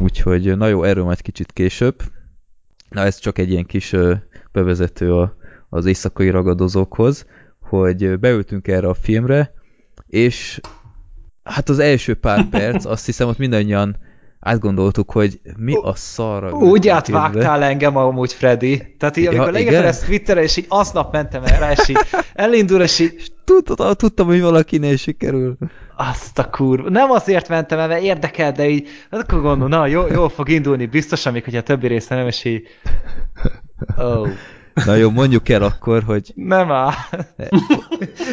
Úgyhogy 0.00 0.56
na 0.56 0.66
jó, 0.66 0.82
erről 0.82 1.04
majd 1.04 1.20
kicsit 1.20 1.52
később. 1.52 2.02
Na 2.88 3.00
ez 3.02 3.18
csak 3.18 3.38
egy 3.38 3.50
ilyen 3.50 3.66
kis 3.66 3.94
bevezető 4.52 5.14
a, 5.14 5.36
az 5.68 5.86
éjszakai 5.86 6.30
ragadozókhoz, 6.30 7.26
hogy 7.60 8.18
beültünk 8.18 8.68
erre 8.68 8.88
a 8.88 8.94
filmre, 8.94 9.52
és 10.06 10.60
hát 11.42 11.68
az 11.68 11.78
első 11.78 12.14
pár 12.14 12.48
perc, 12.50 12.84
azt 12.84 13.06
hiszem 13.06 13.28
ott 13.28 13.38
mindannyian 13.38 13.96
átgondoltuk, 14.40 15.10
hogy 15.10 15.40
mi 15.56 15.74
a 15.82 15.94
szarra. 15.94 16.50
Úgy 16.50 16.88
átvágtál 16.88 17.62
engem 17.62 17.96
amúgy, 17.96 18.32
Freddy. 18.32 18.96
Tehát 18.98 19.16
így, 19.16 19.24
Ja, 19.24 19.30
amikor 19.30 19.52
leírtad 19.52 19.74
igen? 19.74 19.86
ezt 19.86 20.04
Twitterre, 20.06 20.42
és 20.42 20.56
így 20.56 20.66
aznap 20.68 21.12
mentem 21.12 21.44
erre, 21.44 21.72
és 21.72 21.88
így 21.88 21.98
elindul, 22.34 22.82
és 22.82 22.98
így 22.98 23.32
Tudtam, 23.44 23.94
tudtam, 23.94 24.26
hogy 24.26 24.40
valakinél 24.40 24.96
sikerül. 24.96 25.56
Azt 25.96 26.38
a 26.38 26.50
kurva. 26.50 26.88
Nem 26.90 27.10
azért 27.10 27.48
mentem 27.48 27.78
el, 27.78 27.88
mert 27.88 28.02
érdekel, 28.02 28.52
de 28.52 28.68
így, 28.68 28.88
hát 29.10 29.20
akkor 29.20 29.40
gondolom, 29.40 29.68
na, 29.68 29.86
jó, 29.86 30.06
jól 30.06 30.28
fog 30.28 30.48
indulni, 30.48 30.86
biztosan, 30.86 31.32
még 31.32 31.44
hogyha 31.44 31.58
a 31.58 31.62
többi 31.62 31.86
része 31.86 32.14
nem, 32.14 32.26
és 32.26 32.44
így... 32.44 32.66
Oh, 33.96 34.28
Na 34.74 34.94
jó, 34.94 35.10
mondjuk 35.10 35.48
el 35.48 35.62
akkor, 35.62 36.02
hogy 36.02 36.32
nem 36.34 36.70
áll. 36.70 36.92
Ne, 37.36 37.46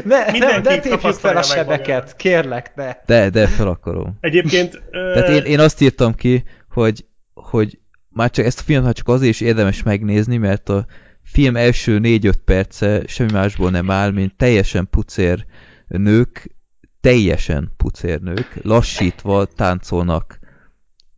nem, 0.04 0.32
Mindenki 0.32 0.68
ne 0.68 0.80
tépjük 0.80 1.14
fel 1.14 1.38
a 1.38 1.42
sebeket, 1.42 1.88
magának. 1.88 2.18
kérlek, 2.18 2.72
ne. 2.76 2.92
de, 3.06 3.30
de 3.30 3.48
fel 3.48 3.68
akarom. 3.68 4.18
Egyébként... 4.20 4.82
Tehát 5.14 5.30
én, 5.30 5.44
én 5.44 5.60
azt 5.60 5.82
írtam 5.82 6.16
ki, 6.16 6.44
hogy, 6.70 7.06
hogy 7.34 7.80
már 8.10 8.30
csak 8.30 8.46
ezt 8.46 8.60
a 8.60 8.64
filmet 8.64 8.86
már 8.86 8.94
csak 8.94 9.08
azért 9.08 9.32
is 9.32 9.42
érdemes 9.42 9.84
megnézni, 9.84 10.38
mert 10.38 10.70
a 10.70 10.86
film 11.24 11.56
első 11.56 12.00
4-5 12.04 12.34
perce 12.46 13.02
semmi 13.08 13.32
másból 13.32 13.70
nem 13.70 13.92
áll, 13.92 14.12
mint 14.12 14.36
teljesen 14.36 14.88
pucér 14.90 15.46
nők, 15.88 16.56
teljesen 17.02 17.74
pucér 17.78 18.20
nők, 18.22 18.60
lassítva 18.62 19.46
táncolnak. 19.46 20.40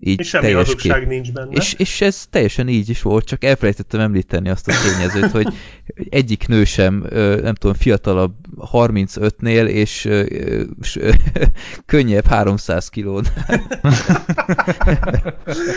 Így 0.05 0.19
És 0.19 0.27
semmi 0.27 0.43
teljes 0.45 0.75
kép. 0.75 1.05
nincs 1.07 1.31
benne. 1.31 1.51
És, 1.51 1.73
és 1.73 2.01
ez 2.01 2.25
teljesen 2.29 2.67
így 2.67 2.89
is 2.89 3.01
volt, 3.01 3.25
csak 3.25 3.43
elfelejtettem 3.43 3.99
említeni 3.99 4.49
azt 4.49 4.67
a 4.67 4.73
tényezőt, 4.83 5.31
hogy 5.31 5.47
egyik 6.09 6.47
nő 6.47 6.63
sem, 6.63 7.05
nem 7.41 7.53
tudom, 7.55 7.75
fiatalabb 7.75 8.33
35-nél, 8.71 9.67
és 9.67 10.05
ö, 10.05 10.23
ö, 10.29 10.63
s- 10.81 10.95
ö, 10.95 11.11
könnyebb 11.85 12.25
300 12.25 12.89
kilón. 12.89 13.23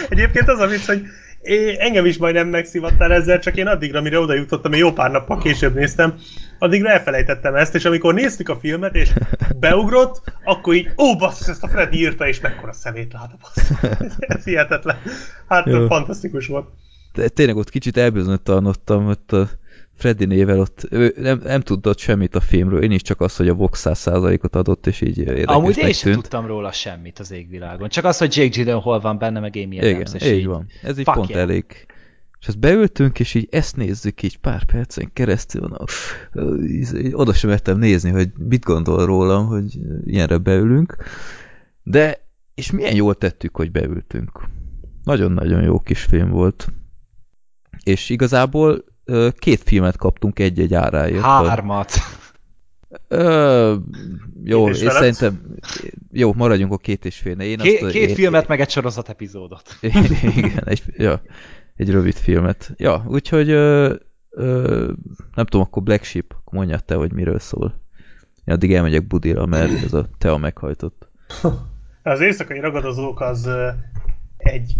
Egyébként 0.08 0.48
az 0.48 0.58
a 0.60 0.66
vicc, 0.66 0.86
hogy 0.86 1.02
én, 1.46 1.76
engem 1.78 2.06
is 2.06 2.18
majdnem 2.18 2.48
megszivattál 2.48 3.12
ezzel, 3.12 3.38
csak 3.38 3.56
én 3.56 3.66
addigra, 3.66 4.00
mire 4.00 4.18
oda 4.18 4.34
jutottam, 4.34 4.72
én 4.72 4.78
jó 4.78 4.92
pár 4.92 5.10
nappal 5.10 5.38
később 5.38 5.74
néztem, 5.74 6.14
addigra 6.58 6.90
elfelejtettem 6.90 7.54
ezt, 7.54 7.74
és 7.74 7.84
amikor 7.84 8.14
néztük 8.14 8.48
a 8.48 8.56
filmet, 8.56 8.94
és 8.94 9.12
beugrott, 9.60 10.22
akkor 10.44 10.74
így, 10.74 10.90
ó, 10.98 11.16
basszus, 11.16 11.48
ezt 11.48 11.62
a 11.62 11.68
Freddy 11.68 11.96
írta, 11.96 12.28
és 12.28 12.40
mekkora 12.40 12.72
szemét 12.72 13.12
lát 13.12 13.30
a 13.32 13.36
basszus. 13.40 13.76
Ez 14.18 14.44
hihetetlen. 14.44 14.96
Hát 15.48 15.66
Jó. 15.66 15.86
fantasztikus 15.86 16.46
volt. 16.46 16.68
Tényleg 17.34 17.56
ott 17.56 17.70
kicsit 17.70 17.96
elbizonytalanodtam, 17.96 19.06
ott 19.06 19.32
a 19.32 19.48
Freddy 19.96 20.24
nével 20.24 20.58
ott 20.58 20.86
ő 20.90 21.14
nem, 21.18 21.40
nem 21.44 21.60
tudott 21.60 21.98
semmit 21.98 22.34
a 22.34 22.40
filmről, 22.40 22.82
én 22.82 22.90
is 22.90 23.02
csak 23.02 23.20
azt, 23.20 23.36
hogy 23.36 23.48
a 23.48 23.54
Vox 23.54 23.82
100%-ot 23.84 24.56
adott, 24.56 24.86
és 24.86 25.00
így 25.00 25.18
érdekesnek 25.18 25.56
Amúgy 25.56 25.76
én 25.76 25.92
sem 25.92 26.12
tudtam 26.12 26.46
róla 26.46 26.72
semmit 26.72 27.18
az 27.18 27.30
égvilágon. 27.30 27.88
Csak 27.88 28.04
az, 28.04 28.18
hogy 28.18 28.36
Jake 28.36 28.48
Gyllenhaal 28.48 29.00
van 29.00 29.18
benne, 29.18 29.40
meg 29.40 29.56
Amy 29.56 29.76
Igen, 29.76 29.94
Adams, 29.94 30.14
és 30.14 30.30
így 30.30 30.46
van. 30.46 30.66
Ez 30.82 30.98
így 30.98 31.04
fuck 31.04 31.16
pont 31.16 31.30
yeah. 31.30 31.42
elég. 31.42 31.64
És 32.40 32.46
azt 32.46 32.58
beültünk, 32.58 33.20
és 33.20 33.34
így 33.34 33.48
ezt 33.50 33.76
nézzük 33.76 34.22
így 34.22 34.38
pár 34.38 34.64
percen 34.64 35.10
keresztül, 35.12 35.68
na, 35.68 35.84
oda 37.12 37.32
sem 37.32 37.50
mertem 37.50 37.78
nézni, 37.78 38.10
hogy 38.10 38.30
mit 38.38 38.64
gondol 38.64 39.06
rólam, 39.06 39.46
hogy 39.46 39.78
ilyenre 40.04 40.38
beülünk. 40.38 40.96
De, 41.82 42.28
és 42.54 42.70
milyen 42.70 42.94
jól 42.94 43.14
tettük, 43.14 43.56
hogy 43.56 43.70
beültünk. 43.70 44.48
Nagyon-nagyon 45.04 45.62
jó 45.62 45.80
kis 45.80 46.02
film 46.02 46.30
volt. 46.30 46.68
És 47.82 48.10
igazából 48.10 48.84
két 49.38 49.62
filmet 49.62 49.96
kaptunk 49.96 50.38
egy-egy 50.38 50.74
áráért. 50.74 51.20
Hármat. 51.20 51.92
Ö, 53.08 53.74
jó, 54.44 54.68
és 54.68 54.80
és 54.80 54.92
szerintem 54.92 55.56
jó, 56.12 56.32
maradjunk 56.32 56.72
a 56.72 56.76
két 56.76 57.04
és 57.04 57.16
fél. 57.16 57.40
Én 57.40 57.58
Ké, 57.58 57.78
azt, 57.78 57.92
két 57.92 58.08
én, 58.08 58.14
filmet, 58.14 58.48
meg 58.48 58.60
egy 58.60 58.70
sorozat 58.70 59.08
epizódot. 59.08 59.76
Igen, 60.36 60.62
egy, 60.64 60.82
ja, 60.96 61.22
egy 61.76 61.90
rövid 61.90 62.14
filmet. 62.14 62.72
Ja, 62.76 63.04
úgyhogy 63.08 63.50
ö, 63.50 63.94
ö, 64.30 64.92
nem 65.34 65.46
tudom, 65.46 65.66
akkor 65.66 65.82
Black 65.82 66.04
Sheep, 66.04 66.32
akkor 66.38 66.58
mondjad 66.58 66.84
te, 66.84 66.94
hogy 66.94 67.12
miről 67.12 67.38
szól. 67.38 67.80
Én 68.44 68.54
addig 68.54 68.74
elmegyek 68.74 69.06
Budira, 69.06 69.46
mert 69.46 69.84
ez 69.84 69.92
a 69.92 70.08
Tea 70.18 70.36
meghajtott. 70.36 71.08
Az 72.02 72.20
éjszakai 72.20 72.60
ragadozók 72.60 73.20
az 73.20 73.48
egy, 74.36 74.74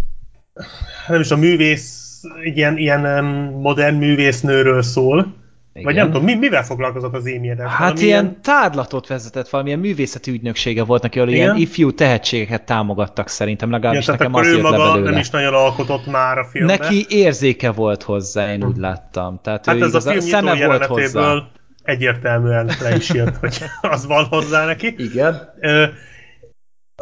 nem 1.08 1.20
is 1.20 1.30
a 1.30 1.36
művész, 1.36 2.05
egy 2.44 2.56
ilyen, 2.56 2.76
ilyen 2.76 3.24
modern 3.60 3.94
művésznőről 3.96 4.82
szól, 4.82 5.34
Igen. 5.72 5.84
vagy 5.84 5.94
nem 5.94 6.06
tudom, 6.06 6.24
mi, 6.24 6.34
mivel 6.34 6.64
foglalkozott 6.64 7.14
az 7.14 7.24
Amy 7.36 7.50
Adams? 7.50 7.70
Hát 7.70 7.78
Valami 7.78 8.00
ilyen 8.00 8.40
tárlatot 8.42 9.06
vezetett, 9.06 9.48
valamilyen 9.48 9.78
művészeti 9.78 10.30
ügynöksége 10.30 10.84
volt 10.84 11.02
neki, 11.02 11.18
ahol 11.18 11.30
ilyen 11.30 11.48
Igen? 11.48 11.60
ifjú 11.60 11.92
tehetségeket 11.92 12.62
támogattak 12.62 13.28
szerintem, 13.28 13.68
ilyen, 13.68 13.80
legalábbis 13.80 14.06
tehát 14.06 14.20
nekem 14.20 14.34
az 14.34 14.46
ő 14.46 14.60
maga 14.60 14.92
belőle. 14.92 15.10
nem 15.10 15.20
is 15.20 15.30
nagyon 15.30 15.54
alkotott 15.54 16.06
már 16.06 16.38
a 16.38 16.44
filmben. 16.44 16.78
Neki 16.80 17.06
érzéke 17.08 17.70
volt 17.70 18.02
hozzá, 18.02 18.52
én 18.52 18.64
úgy 18.64 18.76
láttam. 18.76 19.40
Tehát 19.42 19.66
hát 19.66 19.74
ő 19.76 19.78
ez 19.78 19.84
a 19.84 19.88
igazán, 19.88 20.12
film 20.12 20.26
szeme 20.26 20.66
volt 20.66 20.84
hozzá. 20.84 21.20
jelenetéből 21.20 21.48
egyértelműen 21.82 22.70
le 22.82 22.96
is 22.96 23.10
jött, 23.10 23.36
hogy 23.36 23.58
az 23.94 24.06
van 24.06 24.24
hozzá 24.24 24.64
neki. 24.66 24.94
Igen. 24.98 25.54
Ö, 25.60 25.84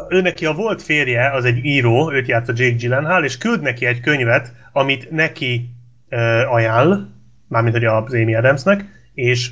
ő 0.09 0.21
neki 0.21 0.45
a 0.45 0.53
volt 0.53 0.81
férje, 0.81 1.31
az 1.31 1.45
egy 1.45 1.65
író, 1.65 2.11
őt 2.11 2.27
játsza 2.27 2.53
Jake 2.55 2.75
Gyllenhaal, 2.75 3.23
és 3.23 3.37
küld 3.37 3.61
neki 3.61 3.85
egy 3.85 3.99
könyvet, 3.99 4.53
amit 4.71 5.11
neki 5.11 5.69
ö, 6.09 6.17
ajánl, 6.41 7.09
mármint 7.47 7.75
hogy 7.75 7.85
az 7.85 8.13
Amy 8.13 8.35
Adamsnek, 8.35 8.85
és 9.13 9.51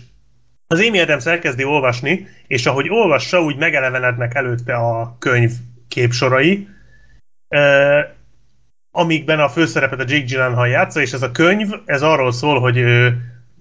az 0.68 0.80
Amy 0.88 1.00
Adams 1.00 1.26
elkezdi 1.26 1.64
olvasni, 1.64 2.28
és 2.48 2.66
ahogy 2.66 2.90
olvassa, 2.90 3.42
úgy 3.42 3.58
megelevenednek 3.58 4.36
előtte 4.36 4.74
a 4.74 5.16
könyv 5.20 5.52
képsorai, 5.88 6.68
ö, 7.48 8.00
amikben 8.92 9.40
a 9.40 9.50
főszerepet 9.50 10.00
a 10.00 10.06
Jake 10.08 10.26
Gyllenhaal 10.26 10.68
játsza, 10.68 11.02
és 11.02 11.14
ez 11.14 11.22
a 11.22 11.32
könyv, 11.32 11.70
ez 11.86 12.02
arról 12.02 12.32
szól, 12.32 12.60
hogy 12.60 12.78
ő, 12.78 13.18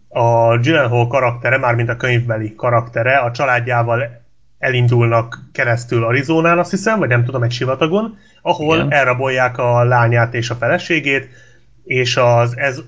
a 0.09 0.57
Gyllenhaal 0.57 1.07
karaktere, 1.07 1.59
mármint 1.59 1.89
a 1.89 1.97
könyvbeli 1.97 2.55
karaktere, 2.55 3.17
a 3.17 3.31
családjával 3.31 4.22
elindulnak 4.63 5.39
keresztül 5.53 6.05
Arizonán, 6.05 6.59
azt 6.59 6.71
hiszem, 6.71 6.99
vagy 6.99 7.09
nem 7.09 7.25
tudom, 7.25 7.43
egy 7.43 7.53
sivatagon, 7.53 8.19
ahol 8.43 8.77
Igen. 8.77 8.93
Elrabolják 8.93 9.59
a 9.59 9.85
lányát 9.85 10.35
és 10.35 10.51
a 10.51 10.55
feleségét, 10.55 11.29
és 11.85 12.17
az 12.17 12.57
ez 12.57 12.83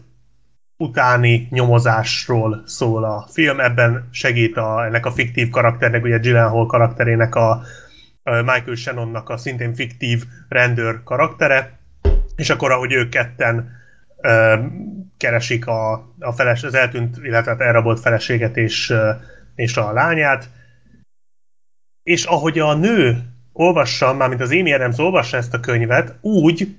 utáni 0.76 1.48
nyomozásról 1.50 2.62
szól 2.66 3.04
a 3.04 3.26
film. 3.32 3.60
Ebben 3.60 4.08
segít 4.10 4.56
a, 4.56 4.84
ennek 4.84 5.06
a 5.06 5.12
fiktív 5.12 5.50
karakternek, 5.50 6.04
ugye 6.04 6.18
Gyllenhaal 6.18 6.66
karakterének 6.66 7.34
a, 7.34 7.50
a 8.22 8.30
Michael 8.30 8.74
Shannonnak 8.74 9.28
a 9.28 9.36
szintén 9.36 9.74
fiktív 9.74 10.24
rendőr 10.48 11.02
karaktere, 11.04 11.78
és 12.36 12.50
akkor 12.50 12.70
ahogy 12.70 12.92
ők 12.92 13.08
ketten 13.08 13.70
ö, 14.20 14.58
keresik 15.16 15.66
a, 15.66 15.92
a 16.18 16.32
feles, 16.32 16.62
az 16.62 16.74
eltűnt, 16.74 17.16
illetve 17.22 17.56
elrabolt 17.58 18.00
feleséget 18.00 18.56
és, 18.56 18.94
és 19.54 19.76
a 19.76 19.92
lányát, 19.92 20.48
és 22.04 22.24
ahogy 22.24 22.58
a 22.58 22.74
nő 22.74 23.22
olvassa, 23.52 24.14
mármint 24.14 24.40
az 24.40 24.50
Amy 24.50 24.72
Adams 24.72 24.98
olvassa 24.98 25.36
ezt 25.36 25.54
a 25.54 25.60
könyvet, 25.60 26.14
úgy 26.20 26.76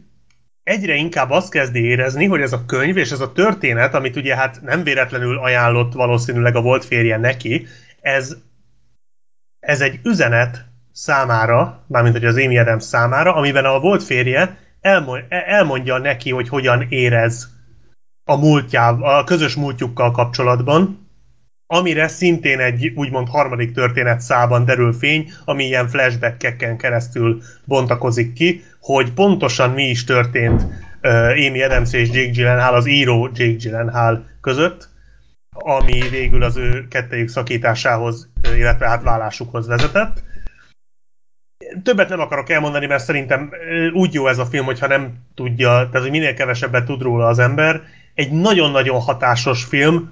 egyre 0.63 0.95
inkább 0.95 1.29
azt 1.29 1.51
kezdi 1.51 1.79
érezni, 1.79 2.25
hogy 2.25 2.41
ez 2.41 2.53
a 2.53 2.65
könyv 2.65 2.97
és 2.97 3.11
ez 3.11 3.19
a 3.19 3.31
történet, 3.31 3.93
amit 3.93 4.15
ugye 4.15 4.35
hát 4.35 4.61
nem 4.61 4.83
véletlenül 4.83 5.37
ajánlott 5.37 5.93
valószínűleg 5.93 6.55
a 6.55 6.61
volt 6.61 6.85
férje 6.85 7.17
neki, 7.17 7.67
ez, 8.01 8.37
ez 9.59 9.81
egy 9.81 9.99
üzenet 10.03 10.65
számára, 10.91 11.83
mármint 11.87 12.15
hogy 12.15 12.25
az 12.25 12.35
Amy 12.35 12.57
Adams 12.57 12.83
számára, 12.83 13.35
amiben 13.35 13.65
a 13.65 13.79
volt 13.79 14.03
férje 14.03 14.57
elmond, 14.81 15.23
elmondja 15.29 15.97
neki, 15.97 16.31
hogy 16.31 16.49
hogyan 16.49 16.85
érez 16.89 17.49
a 18.23 18.35
múltjával, 18.35 19.17
a 19.19 19.23
közös 19.23 19.55
múltjukkal 19.55 20.11
kapcsolatban, 20.11 21.04
amire 21.67 22.07
szintén 22.07 22.59
egy 22.59 22.91
úgymond 22.95 23.29
harmadik 23.29 23.71
történet 23.71 24.21
szában 24.21 24.65
derül 24.65 24.93
fény, 24.93 25.31
ami 25.45 25.65
ilyen 25.65 25.87
flashbackeken 25.87 26.77
keresztül 26.77 27.41
bontakozik 27.63 28.33
ki, 28.33 28.63
hogy 28.79 29.11
pontosan 29.11 29.69
mi 29.69 29.83
is 29.83 30.03
történt 30.03 30.65
Amy 31.47 31.61
Adams 31.61 31.93
és 31.93 32.07
Jake 32.07 32.31
Gyllenhaal, 32.31 32.73
az 32.73 32.85
író 32.87 33.29
Jake 33.33 33.55
Gyllenhaal 33.55 34.25
között, 34.41 34.89
ami 35.49 36.09
végül 36.09 36.43
az 36.43 36.57
ő 36.57 36.87
kettejük 36.87 37.29
szakításához, 37.29 38.29
illetve 38.57 38.87
átválásukhoz 38.87 39.67
vezetett. 39.67 40.23
Többet 41.83 42.09
nem 42.09 42.19
akarok 42.19 42.49
elmondani, 42.49 42.85
mert 42.85 43.03
szerintem 43.03 43.51
úgy 43.93 44.13
jó 44.13 44.27
ez 44.27 44.37
a 44.37 44.45
film, 44.45 44.65
hogyha 44.65 44.87
nem 44.87 45.13
tudja, 45.35 45.69
tehát 45.69 46.01
hogy 46.01 46.09
minél 46.09 46.33
kevesebbet 46.33 46.85
tud 46.85 47.01
róla 47.01 47.27
az 47.27 47.39
ember. 47.39 47.81
Egy 48.13 48.31
nagyon-nagyon 48.31 48.99
hatásos 48.99 49.63
film, 49.63 50.11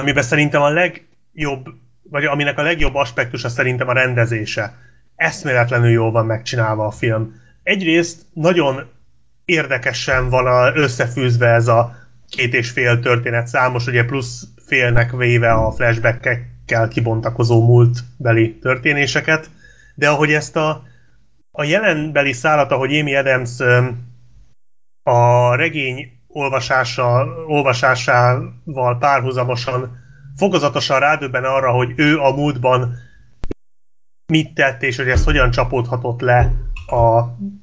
amiben 0.00 0.22
szerintem 0.22 0.62
a 0.62 0.68
legjobb, 0.68 1.68
vagy 2.02 2.24
aminek 2.24 2.58
a 2.58 2.62
legjobb 2.62 2.94
aspektusa 2.94 3.48
szerintem 3.48 3.88
a 3.88 3.92
rendezése. 3.92 4.74
Eszméletlenül 5.16 5.90
jól 5.90 6.10
van 6.10 6.26
megcsinálva 6.26 6.86
a 6.86 6.90
film. 6.90 7.40
Egyrészt 7.62 8.22
nagyon 8.32 8.90
érdekesen 9.44 10.28
van 10.28 10.46
a, 10.46 10.74
összefűzve 10.74 11.48
ez 11.48 11.68
a 11.68 11.96
két 12.28 12.54
és 12.54 12.70
fél 12.70 13.00
történet 13.00 13.46
számos, 13.46 13.86
ugye 13.86 14.04
plusz 14.04 14.46
félnek 14.66 15.10
véve 15.10 15.52
a 15.52 15.72
flashbackekkel 15.72 16.88
kibontakozó 16.88 17.66
múltbeli 17.66 18.58
történéseket, 18.58 19.50
de 19.94 20.08
ahogy 20.08 20.32
ezt 20.32 20.56
a, 20.56 20.82
a 21.50 21.64
jelenbeli 21.64 22.32
szállat, 22.32 22.70
ahogy 22.70 22.98
Amy 22.98 23.14
Adams 23.14 23.60
a 25.02 25.54
regény 25.54 26.21
olvasása, 26.32 27.26
olvasásával 27.46 28.98
párhuzamosan 28.98 30.00
fokozatosan 30.36 30.98
rádöbben 30.98 31.44
arra, 31.44 31.70
hogy 31.70 31.92
ő 31.96 32.18
a 32.18 32.34
múltban 32.34 32.94
mit 34.26 34.54
tett, 34.54 34.82
és 34.82 34.96
hogy 34.96 35.08
ez 35.08 35.24
hogyan 35.24 35.50
csapódhatott 35.50 36.20
le 36.20 36.52
a, 36.86 37.18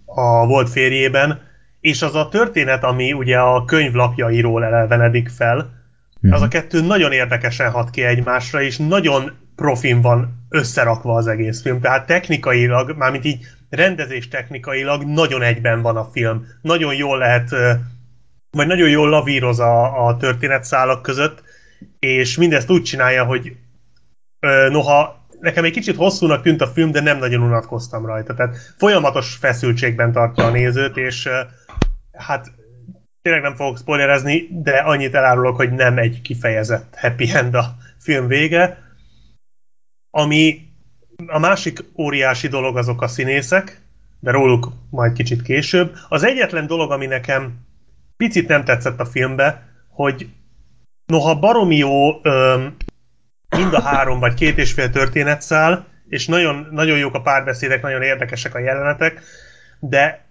a 0.06 0.46
volt 0.48 0.70
férjében, 0.70 1.42
és 1.80 2.02
az 2.02 2.16
a 2.16 2.30
történet, 2.30 2.84
ami 2.84 3.14
ugye 3.14 3.40
a 3.40 3.66
könyvlapjairól 3.66 4.64
elvenedik 4.66 5.30
fel, 5.30 5.78
az 6.30 6.42
a 6.42 6.48
kettő 6.48 6.82
nagyon 6.82 7.12
érdekesen 7.12 7.72
hat 7.72 7.90
ki 7.90 8.04
egymásra, 8.04 8.62
és 8.62 8.78
nagyon 8.78 9.32
profin 9.56 10.02
van 10.02 10.46
összerakva 10.50 11.16
az 11.16 11.28
egész 11.28 11.62
film. 11.62 11.82
Tehát 11.82 12.06
technikailag, 12.06 12.96
mármint 12.98 13.26
így 13.26 13.46
rendezés 13.70 14.28
technikailag 14.28 15.04
nagyon 15.04 15.42
egyben 15.42 15.82
van 15.82 15.98
a 15.98 16.10
film. 16.12 16.46
Nagyon 16.62 16.96
jól 16.96 17.18
lehet, 17.18 17.50
vagy 18.52 18.68
nagyon 18.68 18.90
jól 18.90 19.10
lavíroz 19.10 19.60
a, 19.60 20.08
a 20.08 20.18
történetszálak 20.18 21.02
között, 21.02 21.44
és 22.00 22.38
mindezt 22.38 22.70
úgy 22.70 22.84
csinálja, 22.84 23.26
hogy 23.26 23.56
ö, 24.40 24.70
noha 24.70 25.28
nekem 25.40 25.64
egy 25.64 25.72
kicsit 25.72 25.96
hosszúnak 25.96 26.42
tűnt 26.42 26.62
a 26.62 26.68
film, 26.68 26.92
de 26.92 27.02
nem 27.02 27.18
nagyon 27.18 27.42
unatkoztam 27.42 28.06
rajta. 28.06 28.34
Tehát 28.34 28.58
folyamatos 28.78 29.36
feszültségben 29.36 30.12
tartja 30.12 30.46
a 30.46 30.50
nézőt, 30.50 30.98
és 30.98 31.26
ö, 31.26 31.40
hát 32.12 32.52
tényleg 33.22 33.42
nem 33.42 33.56
fogok 33.56 33.78
spoilerezni, 33.78 34.48
de 34.52 34.78
annyit 34.78 35.16
elárulok, 35.16 35.56
hogy 35.56 35.72
nem 35.72 35.98
egy 35.98 36.22
kifejezett 36.22 36.96
happy 36.98 37.32
end 37.34 37.54
a 37.54 37.76
film 38.00 38.28
vége. 38.28 38.78
Ami 40.10 40.68
a 41.28 41.40
másik 41.40 41.84
óriási 41.98 42.48
dolog 42.48 42.78
azok 42.78 43.02
a 43.02 43.08
színészek, 43.08 43.82
de 44.20 44.32
róluk 44.32 44.72
majd 44.90 45.14
kicsit 45.14 45.42
később. 45.42 45.96
Az 46.10 46.24
egyetlen 46.24 46.68
dolog, 46.68 46.92
ami 46.92 47.06
nekem 47.06 47.68
picit 48.20 48.48
nem 48.48 48.64
tetszett 48.64 49.00
a 49.00 49.06
filmbe, 49.06 49.68
hogy 49.90 50.30
noha 51.06 51.40
baromi 51.40 51.76
jó 51.76 52.24
öm, 52.24 52.76
mind 53.58 53.74
a 53.74 53.82
három 53.82 54.20
vagy 54.20 54.34
két 54.34 54.58
és 54.58 54.72
fél 54.72 54.90
történetszál, 54.90 55.86
és 56.10 56.28
nagyon, 56.28 56.68
nagyon 56.72 56.98
jók 56.98 57.14
a 57.16 57.22
párbeszédek, 57.22 57.82
nagyon 57.82 58.02
érdekesek 58.02 58.56
a 58.56 58.60
jelenetek, 58.60 59.22
de 59.80 60.28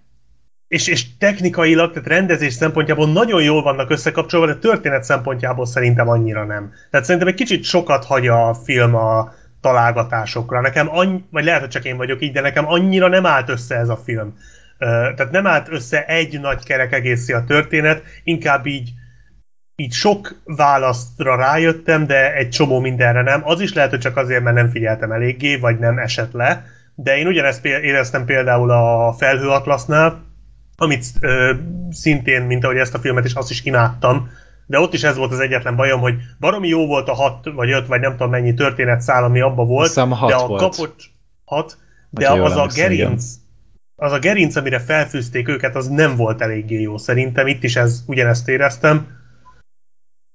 és, 0.67 0.87
és 0.87 1.17
technikailag, 1.17 1.91
tehát 1.91 2.07
rendezés 2.07 2.53
szempontjából 2.53 3.11
nagyon 3.11 3.43
jól 3.43 3.61
vannak 3.61 3.89
összekapcsolva, 3.89 4.45
de 4.45 4.55
történet 4.55 5.03
szempontjából 5.03 5.65
szerintem 5.65 6.09
annyira 6.09 6.45
nem. 6.45 6.73
Tehát 6.91 7.05
szerintem 7.05 7.29
egy 7.29 7.35
kicsit 7.35 7.63
sokat 7.63 8.05
hagy 8.05 8.27
a 8.27 8.53
film 8.53 8.95
a 8.95 9.33
találgatásokra. 9.61 10.61
Nekem 10.61 10.89
annyi, 10.89 11.23
vagy 11.31 11.43
lehet, 11.43 11.59
hogy 11.59 11.69
csak 11.69 11.85
én 11.85 11.97
vagyok 11.97 12.21
így, 12.21 12.31
de 12.31 12.41
nekem 12.41 12.67
annyira 12.67 13.07
nem 13.07 13.25
állt 13.25 13.49
össze 13.49 13.75
ez 13.75 13.89
a 13.89 13.97
film. 13.97 14.37
Tehát 14.79 15.31
nem 15.31 15.47
állt 15.47 15.69
össze 15.69 16.05
egy 16.05 16.39
nagy 16.39 16.63
kerek 16.63 16.93
egészé 16.93 17.33
a 17.33 17.43
történet, 17.43 18.03
inkább 18.23 18.65
így 18.65 18.89
így 19.75 19.91
sok 19.91 20.41
választra 20.45 21.35
rájöttem, 21.35 22.07
de 22.07 22.33
egy 22.35 22.49
csomó 22.49 22.79
mindenre 22.79 23.21
nem. 23.21 23.41
Az 23.43 23.61
is 23.61 23.73
lehet, 23.73 23.89
hogy 23.89 23.99
csak 23.99 24.17
azért, 24.17 24.43
mert 24.43 24.55
nem 24.55 24.69
figyeltem 24.69 25.11
eléggé, 25.11 25.55
vagy 25.55 25.79
nem 25.79 25.97
esett 25.97 26.31
le, 26.31 26.65
de 26.95 27.17
én 27.17 27.27
ugyanezt 27.27 27.65
éreztem 27.65 28.25
például 28.25 28.71
a 28.71 29.13
felhőatlasznál, 29.17 30.23
amit 30.77 31.05
ö, 31.19 31.53
szintén, 31.89 32.41
mint 32.41 32.63
ahogy 32.63 32.77
ezt 32.77 32.93
a 32.93 32.99
filmet 32.99 33.25
is, 33.25 33.33
azt 33.33 33.49
is 33.49 33.65
imádtam, 33.65 34.29
de 34.65 34.79
ott 34.79 34.93
is 34.93 35.03
ez 35.03 35.15
volt 35.15 35.31
az 35.31 35.39
egyetlen 35.39 35.75
bajom, 35.75 35.99
hogy 35.99 36.15
baromi 36.39 36.67
jó 36.67 36.85
volt 36.85 37.09
a 37.09 37.13
hat 37.13 37.49
vagy 37.55 37.71
öt, 37.71 37.87
vagy 37.87 37.99
nem 37.99 38.11
tudom 38.11 38.29
mennyi 38.29 38.53
történetszál, 38.53 39.23
ami 39.23 39.39
abba 39.39 39.63
volt, 39.65 39.87
Hiszem, 39.87 40.09
de 40.09 40.35
a 40.35 40.47
volt. 40.47 40.61
kapocs 40.61 41.05
hat, 41.45 41.77
de 42.09 42.29
az 42.29 42.55
a 42.55 42.59
emlékszem, 42.59 42.91
igen. 42.91 43.17
Az 43.99 44.11
a 44.11 44.19
gerinc, 44.19 44.55
amire 44.55 44.79
felfűzték 44.79 45.47
őket, 45.47 45.75
az 45.75 45.87
nem 45.87 46.15
volt 46.15 46.41
eléggé 46.41 46.81
jó 46.81 46.97
szerintem. 46.97 47.47
Itt 47.47 47.63
is 47.63 47.75
ez 47.75 48.03
ugyanezt 48.07 48.47
éreztem. 48.47 49.17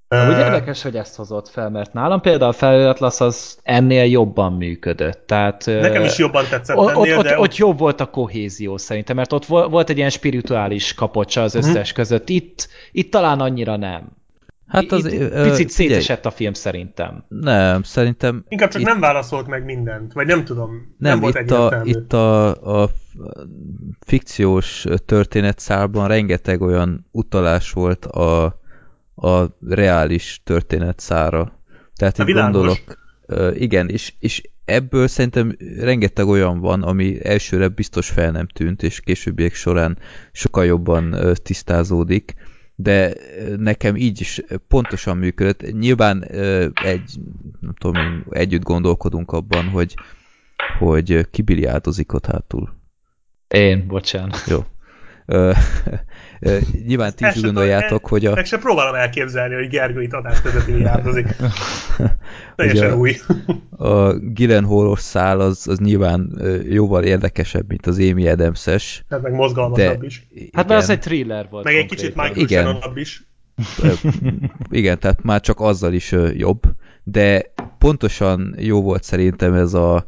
Úgy 0.09 0.39
érdekes, 0.39 0.83
hogy 0.83 0.97
ezt 0.97 1.17
hozott 1.17 1.49
fel, 1.49 1.71
mert 1.71 1.93
nálam 1.93 2.21
például 2.21 2.51
a 2.51 2.55
felhőatlasz 2.55 3.21
az 3.21 3.59
ennél 3.63 4.05
jobban 4.05 4.53
működött. 4.53 5.27
Tehát, 5.27 5.67
Nekem 5.67 6.05
is 6.05 6.19
jobban 6.19 6.45
tetszett 6.51 6.77
ott, 6.77 6.91
ennél, 6.91 7.19
ott, 7.19 7.25
de 7.25 7.39
ott 7.39 7.57
jobb 7.57 7.79
volt 7.79 8.01
a 8.01 8.11
kohézió 8.11 8.77
szerintem, 8.77 9.17
mert 9.17 9.33
ott 9.33 9.47
vo- 9.47 9.71
volt 9.71 9.91
egy 9.91 9.97
ilyen 9.97 10.11
spirituális 10.11 10.95
kapocsa 10.95 11.43
az 11.43 11.55
Mhm. 11.55 11.65
összes 11.69 11.93
között. 11.93 12.29
Itt, 12.29 12.69
itt 12.93 13.11
talán 13.11 13.41
annyira 13.41 13.77
nem. 13.77 14.09
Hát 14.69 14.93
az, 14.93 15.05
itt, 15.05 15.19
picit 15.21 15.33
figyelj, 15.33 15.67
szétesett 15.69 16.27
a 16.27 16.31
film 16.31 16.53
szerintem. 16.53 17.25
Nem, 17.29 17.83
szerintem 17.83 18.45
inkább 18.49 18.71
csak 18.71 18.81
itt- 18.81 18.87
nem 18.87 19.01
válaszolt 19.01 19.47
meg 19.47 19.65
mindent, 19.65 20.13
vagy 20.13 20.27
nem 20.27 20.45
tudom. 20.45 20.71
Nem, 20.71 21.13
Nem, 21.13 21.21
volt 21.21 21.39
itt, 21.41 21.51
a, 21.51 21.81
itt 21.85 22.13
a, 22.13 22.83
a 22.83 22.91
fikciós 24.01 24.87
történetszálban 25.05 26.09
rengeteg 26.09 26.61
olyan 26.61 27.07
utalás 27.11 27.73
volt 27.73 28.05
a, 28.05 28.45
a 29.15 29.57
reális 29.69 30.41
történetszára. 30.45 31.61
Tehát 31.97 32.19
A 32.19 32.23
itt 32.23 32.29
világos. 32.29 32.53
gondolok, 32.53 32.79
igen, 33.59 33.89
és, 33.89 34.13
és 34.19 34.43
ebből 34.65 35.09
szerintem 35.09 35.57
rengeteg 35.79 36.27
olyan 36.29 36.61
van, 36.61 36.83
ami 36.83 37.25
elsőre 37.27 37.69
biztos 37.69 38.09
fel 38.11 38.31
nem 38.31 38.47
tűnt, 38.47 38.83
és 38.83 39.01
későbbiek 39.01 39.55
során 39.55 39.99
sokkal 40.33 40.65
jobban 40.65 41.17
tisztázódik, 41.43 42.35
de 42.75 43.15
nekem 43.57 43.97
így 43.97 44.21
is 44.21 44.43
pontosan 44.69 45.17
működött. 45.17 45.73
Nyilván 45.73 46.25
egy, 46.75 47.19
nem 47.61 47.75
tudom 47.79 48.25
együtt 48.31 48.63
gondolkodunk 48.63 49.33
abban, 49.33 49.69
hogy 49.69 49.95
hogy 50.79 51.31
ki 51.31 51.43
biliárdozik 51.43 52.13
ott 52.13 52.27
hátul. 52.27 52.75
Én, 53.49 53.87
bocsánat. 53.87 54.47
Jó. 54.47 54.65
Nyilván 56.87 57.15
ti 57.15 57.25
is 57.35 57.43
gondoljátok, 57.43 58.07
hogy 58.07 58.27
a, 58.27 58.35
Meg 58.35 58.45
se 58.45 58.59
próbálom 58.59 58.95
elképzelni, 58.95 59.55
hogy 59.55 59.69
Gergő 59.69 60.03
itt 60.03 60.13
adásvezetői 60.13 60.81
járdozik. 60.81 61.27
Teljesen 62.57 62.87
Ugye- 62.87 62.97
új. 62.97 63.17
a 63.91 64.13
Gyllenhaal-os 64.35 65.01
szál 65.01 65.41
az, 65.41 65.69
az 65.69 65.79
nyilván 65.79 66.41
jóval 66.69 67.03
érdekesebb, 67.03 67.69
mint 67.69 67.87
az 67.87 67.99
Amy 67.99 68.29
Adams-es. 68.29 69.05
Tehát 69.09 69.25
meg 69.25 69.33
mozgalmasabb 69.33 70.01
De 70.01 70.07
is. 70.07 70.27
Hát 70.53 70.69
mert 70.69 70.83
az 70.83 70.91
egy 70.91 70.99
thriller 70.99 71.47
volt. 71.51 71.65
Meg 71.65 71.75
egy 71.75 71.87
kicsit 71.87 72.15
Michael 72.15 72.93
is. 72.95 73.27
Igen, 74.71 74.99
tehát 74.99 75.23
már 75.23 75.41
csak 75.41 75.61
azzal 75.61 75.93
is 75.93 76.15
jobb, 76.37 76.63
de 77.03 77.53
pontosan 77.79 78.55
jó 78.59 78.83
volt 78.83 79.03
szerintem 79.03 79.55
ez 79.55 79.75
a, 79.75 80.05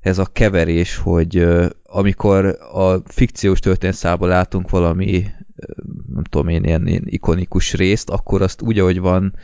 ez 0.00 0.18
a 0.18 0.26
keverés, 0.32 0.96
hogy 0.96 1.46
amikor 1.82 2.44
a 2.72 2.94
fikciós 3.04 3.58
történetszából 3.58 4.28
látunk 4.28 4.70
valami, 4.70 5.26
nem 6.12 6.24
tudom 6.24 6.48
én, 6.48 6.64
ilyen, 6.64 6.86
ilyen 6.86 7.04
ikonikus 7.04 7.74
részt, 7.74 8.10
akkor 8.10 8.42
azt 8.42 8.62
úgy, 8.62 8.78
ahogy 8.78 8.98
van, 8.98 9.34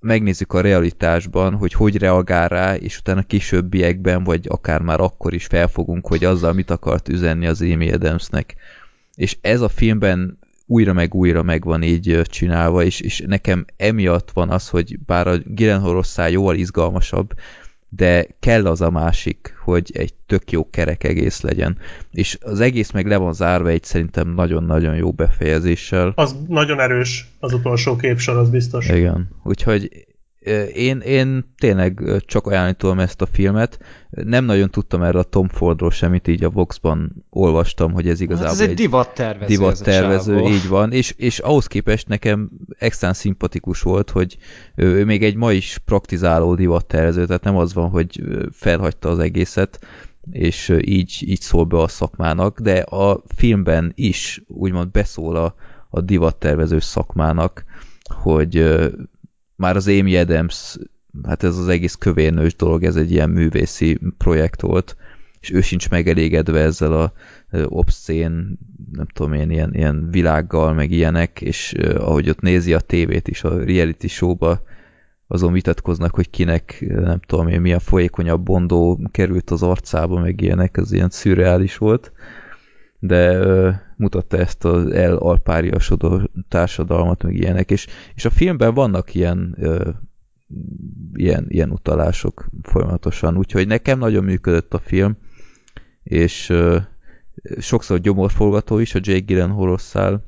megnézzük 0.00 0.52
a 0.52 0.60
realitásban, 0.60 1.54
hogy 1.54 1.72
hogy 1.72 1.96
reagál 1.96 2.48
rá, 2.48 2.74
és 2.74 2.98
utána 2.98 3.22
későbbiekben, 3.22 4.24
vagy 4.24 4.46
akár 4.48 4.80
már 4.80 5.00
akkor 5.00 5.34
is 5.34 5.46
felfogunk, 5.46 6.06
hogy 6.06 6.24
azzal 6.24 6.52
mit 6.52 6.70
akart 6.70 7.08
üzenni 7.08 7.46
az 7.46 7.60
Amy 7.60 7.92
Adamsnek. 7.92 8.54
És 9.14 9.38
ez 9.40 9.60
a 9.60 9.68
filmben 9.68 10.38
újra 10.66 10.92
meg 10.92 11.14
újra 11.14 11.42
meg 11.42 11.64
van 11.64 11.82
így 11.82 12.20
csinálva, 12.24 12.82
és, 12.82 13.00
és 13.00 13.22
nekem 13.26 13.64
emiatt 13.76 14.30
van 14.30 14.50
az, 14.50 14.68
hogy 14.68 14.98
bár 15.06 15.26
a 15.26 15.36
Gyllenhaal 15.36 16.04
jóval 16.28 16.56
izgalmasabb, 16.56 17.34
de 17.90 18.26
kell 18.40 18.66
az 18.66 18.80
a 18.80 18.90
másik, 18.90 19.54
hogy 19.64 19.90
egy 19.94 20.14
tök 20.26 20.50
jó 20.50 20.70
kerek 20.70 21.04
egész 21.04 21.40
legyen. 21.40 21.78
És 22.10 22.38
az 22.40 22.60
egész 22.60 22.90
meg 22.90 23.06
le 23.06 23.16
van 23.16 23.32
zárva 23.32 23.68
egy 23.68 23.84
szerintem 23.84 24.28
nagyon-nagyon 24.34 24.96
jó 24.96 25.12
befejezéssel. 25.12 26.12
Az 26.14 26.36
nagyon 26.48 26.80
erős 26.80 27.28
az 27.38 27.52
utolsó 27.52 27.96
képsor, 27.96 28.36
az 28.36 28.50
biztos. 28.50 28.88
Igen, 28.88 29.28
úgyhogy 29.42 30.06
én, 30.74 31.00
én 31.00 31.54
tényleg 31.58 32.00
csak 32.26 32.46
ajánlani 32.46 32.74
tudom 32.74 32.98
ezt 32.98 33.22
a 33.22 33.26
filmet. 33.26 33.78
Nem 34.10 34.44
nagyon 34.44 34.70
tudtam 34.70 35.02
erről 35.02 35.20
a 35.20 35.24
Tom 35.24 35.48
Fordról 35.48 35.90
semmit, 35.90 36.28
így 36.28 36.44
a 36.44 36.50
Voxban 36.50 37.24
olvastam, 37.30 37.92
hogy 37.92 38.08
ez 38.08 38.20
igazából 38.20 38.48
Hát 38.50 38.60
ez 38.60 38.68
egy 38.68 38.74
divattervező. 38.74 39.44
a 39.44 39.48
divattervező, 39.48 40.34
csávó. 40.34 40.48
így 40.48 40.68
van, 40.68 40.92
és, 40.92 41.14
és 41.16 41.38
ahhoz 41.38 41.66
képest 41.66 42.08
nekem 42.08 42.50
extrán 42.78 43.12
szimpatikus 43.12 43.82
volt, 43.82 44.10
hogy 44.10 44.36
ő, 44.74 45.04
még 45.04 45.24
egy 45.24 45.36
ma 45.36 45.52
is 45.52 45.78
praktizáló 45.84 46.54
divattervező, 46.54 47.26
tehát 47.26 47.44
nem 47.44 47.56
az 47.56 47.74
van, 47.74 47.88
hogy 47.88 48.22
felhagyta 48.52 49.08
az 49.08 49.18
egészet, 49.18 49.78
és 50.30 50.76
így, 50.80 51.24
így 51.26 51.40
szól 51.40 51.64
be 51.64 51.78
a 51.78 51.88
szakmának, 51.88 52.60
de 52.60 52.78
a 52.78 53.22
filmben 53.36 53.92
is 53.94 54.42
úgymond 54.46 54.90
beszól 54.90 55.36
a, 55.36 55.54
a 55.90 56.00
divattervező 56.00 56.78
szakmának, 56.78 57.64
hogy 58.22 58.80
már 59.60 59.76
az 59.76 59.88
Amy 59.88 60.16
Adams, 60.16 60.76
hát 61.22 61.42
ez 61.42 61.56
az 61.56 61.68
egész 61.68 61.94
kövérnős 61.94 62.56
dolog, 62.56 62.84
ez 62.84 62.96
egy 62.96 63.10
ilyen 63.10 63.30
művészi 63.30 63.98
projekt 64.18 64.60
volt, 64.60 64.96
és 65.40 65.52
ő 65.52 65.60
sincs 65.60 65.90
megelégedve 65.90 66.60
ezzel 66.60 66.92
a 66.92 67.12
ö, 67.50 67.64
obszcén, 67.64 68.58
nem 68.92 69.06
tudom 69.06 69.32
én, 69.32 69.50
ilyen, 69.50 69.74
ilyen 69.74 70.08
világgal, 70.10 70.72
meg 70.72 70.90
ilyenek, 70.90 71.40
és 71.40 71.72
ahogy 71.96 72.28
ott 72.28 72.40
nézi 72.40 72.74
a 72.74 72.80
tévét 72.80 73.28
is, 73.28 73.44
a 73.44 73.64
reality 73.64 74.06
showba, 74.06 74.62
azon 75.26 75.52
vitatkoznak, 75.52 76.14
hogy 76.14 76.30
kinek, 76.30 76.84
nem 76.88 77.20
tudom 77.26 77.48
én, 77.48 77.60
milyen 77.60 77.78
folyékonyabb 77.78 78.42
bondó 78.42 79.00
került 79.10 79.50
az 79.50 79.62
arcába, 79.62 80.20
meg 80.20 80.40
ilyenek, 80.40 80.76
ez 80.76 80.92
ilyen 80.92 81.10
szürreális 81.10 81.76
volt, 81.76 82.12
de 82.98 83.38
mutatta 84.00 84.36
ezt 84.36 84.64
az 84.64 84.90
elalpáriasodó 84.90 86.30
társadalmat, 86.48 87.22
meg 87.22 87.34
ilyenek, 87.34 87.70
és, 87.70 87.86
és 88.14 88.24
a 88.24 88.30
filmben 88.30 88.74
vannak 88.74 89.14
ilyen 89.14 89.56
ö, 89.58 89.90
ilyen, 91.14 91.44
ilyen 91.48 91.70
utalások 91.70 92.46
folyamatosan, 92.62 93.36
úgyhogy 93.36 93.66
nekem 93.66 93.98
nagyon 93.98 94.24
működött 94.24 94.74
a 94.74 94.78
film, 94.78 95.16
és 96.02 96.48
ö, 96.48 96.76
sokszor 97.58 97.98
gyomorforgató 97.98 98.78
is 98.78 98.94
a 98.94 98.98
Jake 99.02 99.18
Gyllenhaal 99.18 99.78
szál, 99.78 100.24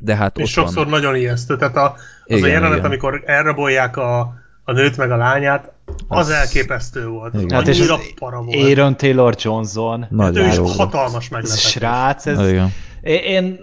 de 0.00 0.16
hát 0.16 0.38
És 0.38 0.50
sokszor 0.50 0.82
van. 0.82 0.92
nagyon 0.92 1.16
ijesztő. 1.16 1.56
Tehát 1.56 1.76
a, 1.76 1.94
az 2.24 2.36
Igen, 2.36 2.42
a 2.42 2.46
jelenet, 2.46 2.76
igen. 2.76 2.84
amikor 2.84 3.22
elrabolják 3.26 3.96
a, 3.96 4.20
a 4.64 4.72
nőt 4.72 4.96
meg 4.96 5.10
a 5.10 5.16
lányát, 5.16 5.72
az, 6.08 6.18
Az- 6.18 6.30
elképesztő 6.30 7.06
volt. 7.06 7.34
Igen. 7.34 7.50
Hát 7.50 7.68
és 7.68 7.80
az 7.80 8.00
para 8.18 8.42
volt. 8.42 8.56
Aaron 8.62 8.96
Taylor 8.96 9.34
Johnson. 9.38 10.00
Hát 10.00 10.10
ő 10.12 10.16
Nagyon 10.16 10.48
is 10.48 10.56
jó 10.56 10.62
volt. 10.62 10.76
hatalmas 10.76 11.28
meglepetés. 11.28 11.70
srác, 11.70 12.26
ez, 12.26 12.48
Igen. 12.48 12.72
Én, 13.02 13.60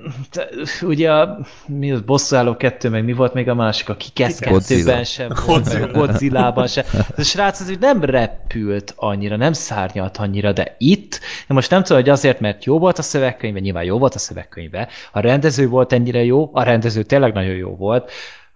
ugye 0.82 1.12
mi 1.68 1.92
az 1.92 2.02
bosszúálló 2.02 2.56
kettő, 2.58 2.90
meg 2.90 3.04
mi 3.06 3.14
volt 3.14 3.34
még 3.34 3.50
a 3.50 3.54
másik, 3.56 3.90
a 3.90 3.96
Kikesz 3.96 4.40
kettőben 4.40 5.04
sem 5.04 5.28
volt, 5.28 5.46
Godzilla. 5.46 5.80
meg 5.88 5.96
a 5.96 6.00
Godzilla-ban 6.00 6.68
sem. 6.68 6.84
Ez 6.94 7.04
a 7.18 7.24
srác 7.24 7.60
az 7.60 7.70
úgy 7.70 7.80
nem 7.80 8.04
repült 8.04 8.94
annyira, 8.96 9.36
nem 9.38 9.54
szárnyalt 9.54 10.18
annyira, 10.18 10.52
de 10.52 10.76
itt, 10.78 11.20
én 11.40 11.48
most 11.48 11.70
nem 11.70 11.84
tudom, 11.84 12.02
hogy 12.02 12.10
azért, 12.10 12.40
mert 12.40 12.66
jó 12.66 12.80
volt 12.80 12.98
a 12.98 13.02
szövegkönyve, 13.02 13.60
nyilván 13.60 13.84
jó 13.84 13.98
volt 13.98 14.16
a 14.16 14.20
szövegkönyve, 14.20 14.88
a 15.12 15.20
rendező 15.20 15.68
volt 15.68 15.94
ennyire 15.94 16.24
jó, 16.24 16.50
a 16.54 16.64
rendező 16.64 17.04
tényleg 17.04 17.34
nagyon 17.34 17.56
jó 17.56 17.76
volt, 17.76 18.12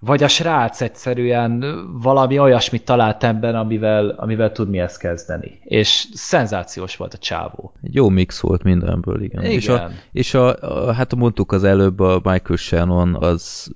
vagy 0.06 0.24
a 0.24 0.28
srác 0.28 0.82
egyszerűen 0.82 1.66
valami 2.02 2.40
olyasmit 2.40 2.86
talált 2.86 3.24
ebben, 3.24 3.56
amivel, 3.56 4.10
amivel 4.10 4.52
tud 4.52 4.70
mi 4.70 4.80
ezt 4.80 4.98
kezdeni. 4.98 5.60
És 5.64 6.06
szenzációs 6.14 6.96
volt 6.96 7.14
a 7.14 7.18
csávó. 7.18 7.74
Egy 7.84 7.96
jó 7.96 8.10
mix 8.10 8.40
volt 8.40 8.64
mindenből, 8.64 9.22
igen. 9.22 9.44
Igen. 9.44 9.56
És, 9.56 9.68
a, 9.68 9.90
és 10.12 10.34
a, 10.34 10.56
a, 10.88 10.94
hát 10.94 11.16
mondtuk 11.16 11.52
az 11.52 11.64
előbb, 11.64 12.00
a 12.00 12.22
Michael 12.24 12.58
Shannon 12.58 13.16
az 13.16 13.72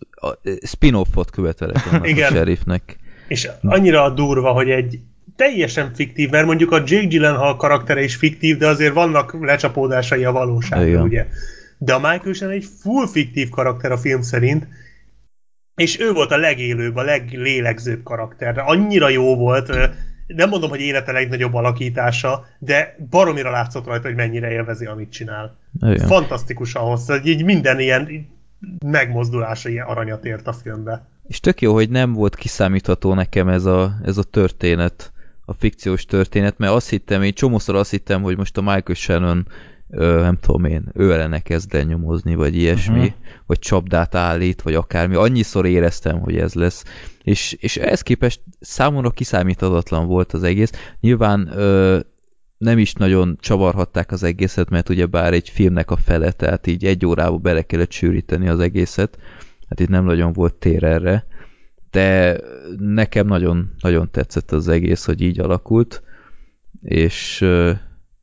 spin-offot 0.61 1.29
követelett 1.29 1.85
annak 1.89 2.03
a 2.03 2.07
Igen. 2.13 2.31
sheriffnek. 2.31 2.97
És 3.27 3.49
annyira 3.61 4.09
durva, 4.09 4.51
hogy 4.51 4.69
egy 4.69 4.99
teljesen 5.35 5.91
fiktív, 5.93 6.29
mert 6.29 6.45
mondjuk 6.45 6.71
a 6.71 6.83
Jake 6.85 7.05
Gyllenhaal 7.05 7.55
karaktere 7.55 8.03
is 8.03 8.15
fiktív, 8.15 8.57
de 8.57 8.67
azért 8.67 8.93
vannak 8.93 9.37
lecsapódásai 9.41 10.23
a 10.23 10.31
valóságra, 10.31 10.87
Igen. 10.87 11.01
ugye. 11.01 11.27
De 11.77 11.93
a 11.93 11.99
Michael 11.99 12.33
Shannon 12.33 12.55
egy 12.55 12.67
full 12.81 13.07
fiktív 13.07 13.49
karakter 13.49 13.91
a 13.91 13.97
film 13.97 14.21
szerint, 14.21 14.67
és 15.79 15.99
ő 15.99 16.11
volt 16.11 16.31
a 16.31 16.37
legélőbb, 16.37 16.95
a 16.95 17.01
leglélegzőbb 17.01 18.03
karakter. 18.03 18.57
Annyira 18.57 19.09
jó 19.09 19.35
volt, 19.35 19.67
nem 20.27 20.49
mondom, 20.49 20.69
hogy 20.69 20.79
élete 20.79 21.11
legnagyobb 21.11 21.53
alakítása, 21.53 22.45
de 22.59 22.95
baromira 23.09 23.51
látszott 23.51 23.85
rajta, 23.85 24.07
hogy 24.07 24.15
mennyire 24.15 24.51
élvezi, 24.51 24.85
amit 24.85 25.11
csinál. 25.11 25.57
Igen. 25.81 26.07
Fantasztikus 26.07 26.73
ahhoz, 26.73 27.05
hogy 27.05 27.27
így 27.27 27.43
minden 27.43 27.79
ilyen 27.79 28.27
megmozdulása 28.85 29.69
ilyen 29.69 29.85
aranyat 29.85 30.25
ért 30.25 30.47
a 30.47 30.53
filmbe. 30.53 31.05
És 31.27 31.39
tök 31.39 31.61
jó, 31.61 31.73
hogy 31.73 31.89
nem 31.89 32.13
volt 32.13 32.35
kiszámítható 32.35 33.13
nekem 33.13 33.47
ez 33.47 33.65
a, 33.65 33.95
ez 34.03 34.17
a 34.17 34.23
történet, 34.23 35.11
a 35.45 35.53
fikciós 35.53 36.05
történet, 36.05 36.57
mert 36.57 36.73
azt 36.73 36.89
hittem, 36.89 37.23
én 37.23 37.33
csomószor 37.33 37.75
azt 37.75 37.91
hittem, 37.91 38.21
hogy 38.21 38.37
most 38.37 38.57
a 38.57 38.61
Michael 38.61 38.93
Shannon 38.93 39.47
ö, 39.89 40.21
nem 40.21 40.37
tudom 40.41 40.65
én, 40.65 40.83
ő 40.93 41.11
ellene 41.11 41.39
kezd 41.39 41.73
el 41.73 41.83
nyomozni, 41.83 42.35
vagy 42.35 42.55
ilyesmi, 42.55 42.99
uh-huh. 42.99 43.13
Vagy 43.49 43.59
csapdát 43.59 44.15
állít, 44.15 44.61
vagy 44.61 44.73
akármi. 44.73 45.15
Annyiszor 45.15 45.65
éreztem, 45.65 46.19
hogy 46.19 46.37
ez 46.37 46.53
lesz. 46.53 46.83
És, 47.23 47.53
és 47.59 47.77
ehhez 47.77 48.01
képest 48.01 48.41
számomra 48.59 49.09
kiszámíthatatlan 49.09 50.07
volt 50.07 50.33
az 50.33 50.43
egész. 50.43 50.71
Nyilván 50.99 51.49
ö, 51.57 51.99
nem 52.57 52.77
is 52.77 52.93
nagyon 52.93 53.37
csavarhatták 53.39 54.11
az 54.11 54.23
egészet, 54.23 54.69
mert 54.69 54.89
ugye 54.89 55.05
bár 55.05 55.33
egy 55.33 55.49
filmnek 55.49 55.91
a 55.91 55.95
fele, 55.95 56.31
tehát 56.31 56.67
így 56.67 56.85
egy 56.85 57.05
órába 57.05 57.37
bele 57.37 57.61
kellett 57.61 57.91
sűríteni 57.91 58.47
az 58.47 58.59
egészet. 58.59 59.17
Hát 59.69 59.79
itt 59.79 59.89
nem 59.89 60.05
nagyon 60.05 60.33
volt 60.33 60.53
tér 60.53 60.83
erre. 60.83 61.25
De 61.91 62.39
nekem 62.77 63.27
nagyon, 63.27 63.71
nagyon 63.81 64.11
tetszett 64.11 64.51
az 64.51 64.67
egész, 64.67 65.05
hogy 65.05 65.21
így 65.21 65.39
alakult. 65.39 66.03
És 66.81 67.45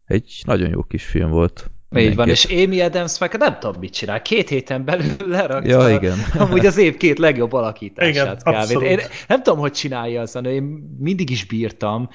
egy 0.05 0.43
nagyon 0.45 0.69
jó 0.69 0.83
kis 0.83 1.05
film 1.05 1.31
volt. 1.31 1.71
Így 1.97 2.15
van, 2.15 2.29
és 2.29 2.45
Amy 2.45 2.81
Adams 2.81 3.19
meg 3.19 3.37
nem 3.39 3.57
tudom 3.61 3.77
mit 3.81 3.93
csinál, 3.93 4.23
két 4.23 4.49
héten 4.49 4.85
belül 4.85 5.13
lerakta 5.29 5.69
ja, 5.69 5.89
igen. 5.97 6.17
amúgy 6.39 6.67
az 6.67 6.77
év 6.77 6.97
két 6.97 7.19
legjobb 7.19 7.53
alakítását 7.53 8.11
Igen, 8.15 8.25
kávét. 8.45 8.61
abszolút. 8.61 8.89
Én 8.89 8.99
nem 9.29 9.43
tudom, 9.43 9.59
hogy 9.59 9.73
csinálja 9.73 10.21
az, 10.21 10.39
én 10.45 10.63
mindig 10.99 11.31
is 11.31 11.45
bírtam, 11.45 12.09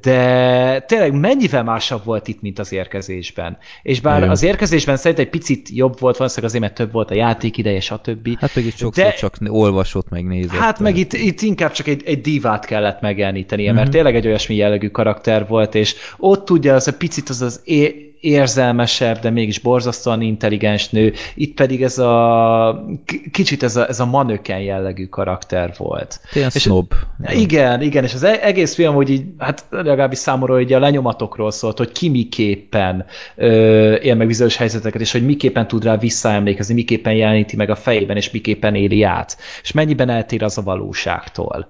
de 0.00 0.80
tényleg 0.80 1.12
mennyivel 1.12 1.62
másabb 1.64 2.04
volt 2.04 2.28
itt, 2.28 2.40
mint 2.40 2.58
az 2.58 2.72
érkezésben. 2.72 3.58
És 3.82 4.00
bár 4.00 4.18
Igen. 4.18 4.30
az 4.30 4.42
érkezésben 4.42 4.96
szerintem 4.96 5.24
egy 5.24 5.30
picit 5.30 5.68
jobb 5.68 6.00
volt, 6.00 6.16
valószínűleg 6.16 6.48
azért, 6.50 6.62
mert 6.64 6.74
több 6.76 6.92
volt 6.92 7.10
a 7.10 7.14
játékideje, 7.14 7.80
stb. 7.80 8.28
Hát 8.38 8.54
meg 8.54 8.64
itt 8.64 8.76
sokszor 8.76 9.04
De- 9.04 9.12
csak 9.14 9.34
olvasott, 9.46 10.08
meg 10.08 10.24
nézett. 10.26 10.58
Hát 10.58 10.78
meg 10.78 10.96
itt, 10.96 11.12
itt 11.12 11.40
inkább 11.40 11.72
csak 11.72 11.86
egy, 11.86 12.02
egy 12.06 12.20
divát 12.20 12.64
kellett 12.64 13.00
megjelenítenie, 13.00 13.70
Mhm. 13.70 13.78
mert 13.80 13.90
tényleg 13.90 14.14
egy 14.16 14.26
olyasmi 14.26 14.54
jellegű 14.54 14.88
karakter 14.88 15.46
volt, 15.46 15.74
és 15.74 15.94
ott 16.18 16.44
tudja 16.44 16.74
az 16.74 16.88
a 16.88 16.92
picit 16.96 17.28
az 17.28 17.40
az 17.42 17.60
é- 17.64 18.08
érzelmesebb, 18.20 19.18
de 19.18 19.30
mégis 19.30 19.58
borzasztóan 19.58 20.20
intelligens 20.20 20.88
nő, 20.88 21.12
itt 21.34 21.54
pedig 21.54 21.82
ez 21.82 21.98
a 21.98 22.84
kicsit 23.32 23.62
ez 23.62 23.76
a, 23.76 23.88
ez 23.88 24.00
a 24.00 24.06
manöken 24.06 24.60
jellegű 24.60 25.06
karakter 25.06 25.74
volt. 25.76 26.20
Ilyen 26.32 26.50
és- 26.54 26.62
snob. 26.62 26.92
Igen, 27.32 27.82
igen, 27.82 28.04
és 28.04 28.14
az 28.14 28.22
e- 28.22 28.38
egész 28.42 28.74
film, 28.74 28.94
hogy 28.94 29.10
így, 29.10 29.24
hát 29.38 29.64
legalábbis 29.70 30.18
számomra 30.18 30.54
hogy 30.54 30.72
a 30.72 30.78
lenyomatokról 30.78 31.50
szólt, 31.50 31.78
hogy 31.78 31.92
ki 31.92 32.08
miképpen 32.08 33.04
ö, 33.36 33.94
él 33.94 34.14
meg 34.14 34.26
bizonyos 34.26 34.56
helyzeteket, 34.56 35.00
és 35.00 35.12
hogy 35.12 35.24
miképpen 35.24 35.68
tud 35.68 35.84
rá 35.84 35.96
visszaemlékezni, 35.96 36.74
miképpen 36.74 37.12
jeleníti 37.12 37.56
meg 37.56 37.70
a 37.70 37.76
fejében, 37.76 38.16
és 38.16 38.30
miképpen 38.30 38.74
éli 38.74 39.02
át, 39.02 39.36
és 39.62 39.72
mennyiben 39.72 40.08
eltér 40.08 40.42
az 40.42 40.58
a 40.58 40.62
valóságtól 40.62 41.68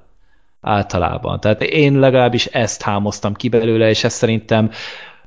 általában. 0.60 1.40
Tehát 1.40 1.62
én 1.62 1.98
legalábbis 1.98 2.46
ezt 2.46 2.82
hámoztam 2.82 3.34
ki 3.34 3.48
belőle, 3.48 3.88
és 3.88 4.04
ez 4.04 4.12
szerintem 4.12 4.70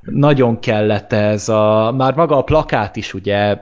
nagyon 0.04 0.60
kellett 0.60 1.12
ez 1.12 1.48
a, 1.48 1.92
már 1.96 2.14
maga 2.14 2.36
a 2.36 2.42
plakát 2.42 2.96
is 2.96 3.14
ugye 3.14 3.56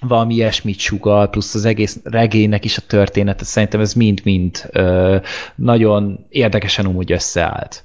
valami 0.00 0.34
ilyesmit 0.34 0.78
sugal, 0.78 1.28
plusz 1.30 1.54
az 1.54 1.64
egész 1.64 2.00
regénynek 2.04 2.64
is 2.64 2.78
a 2.78 2.82
története, 2.86 3.44
szerintem 3.44 3.80
ez 3.80 3.92
mind-mind 3.94 4.70
nagyon 5.54 6.26
érdekesen 6.28 6.86
úgy 6.86 7.12
összeállt. 7.12 7.84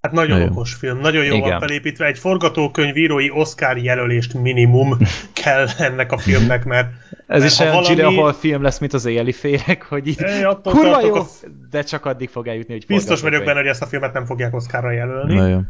Hát 0.00 0.12
nagyon 0.12 0.38
Nagyon. 0.38 0.52
okos 0.52 0.74
film, 0.74 0.98
nagyon 0.98 1.24
jól 1.24 1.40
van 1.40 1.58
felépítve. 1.60 2.06
Egy 2.06 2.18
forgatókönyvírói 2.18 3.30
Oscar 3.30 3.76
jelölést 3.78 4.34
minimum 4.34 4.96
kell 5.44 5.66
ennek 5.78 6.12
a 6.12 6.18
filmnek, 6.18 6.64
mert 6.64 6.88
Ez 7.26 7.40
mert 7.40 7.52
is 7.52 7.58
olyan 7.58 7.72
valami- 7.72 7.94
Gyllenhaal 7.94 8.32
film 8.32 8.62
lesz, 8.62 8.78
mint 8.78 8.92
az 8.92 9.04
éjjeli 9.04 9.32
féreg, 9.32 9.82
hogy 9.82 10.06
így 10.06 10.22
attól 10.42 10.72
kurva 10.72 11.00
jó, 11.06 11.14
a- 11.14 11.26
de 11.70 11.82
csak 11.82 12.04
addig 12.06 12.28
fog 12.28 12.46
eljutni, 12.46 12.72
hogy 12.72 12.84
biztos 12.86 13.20
vagyok 13.20 13.44
benne, 13.44 13.58
hogy 13.58 13.68
ezt 13.68 13.82
a 13.82 13.86
filmet 13.86 14.12
nem 14.12 14.24
fogják 14.24 14.54
Oscarra 14.54 14.90
jelölni. 14.90 15.34
Nagyon. 15.34 15.66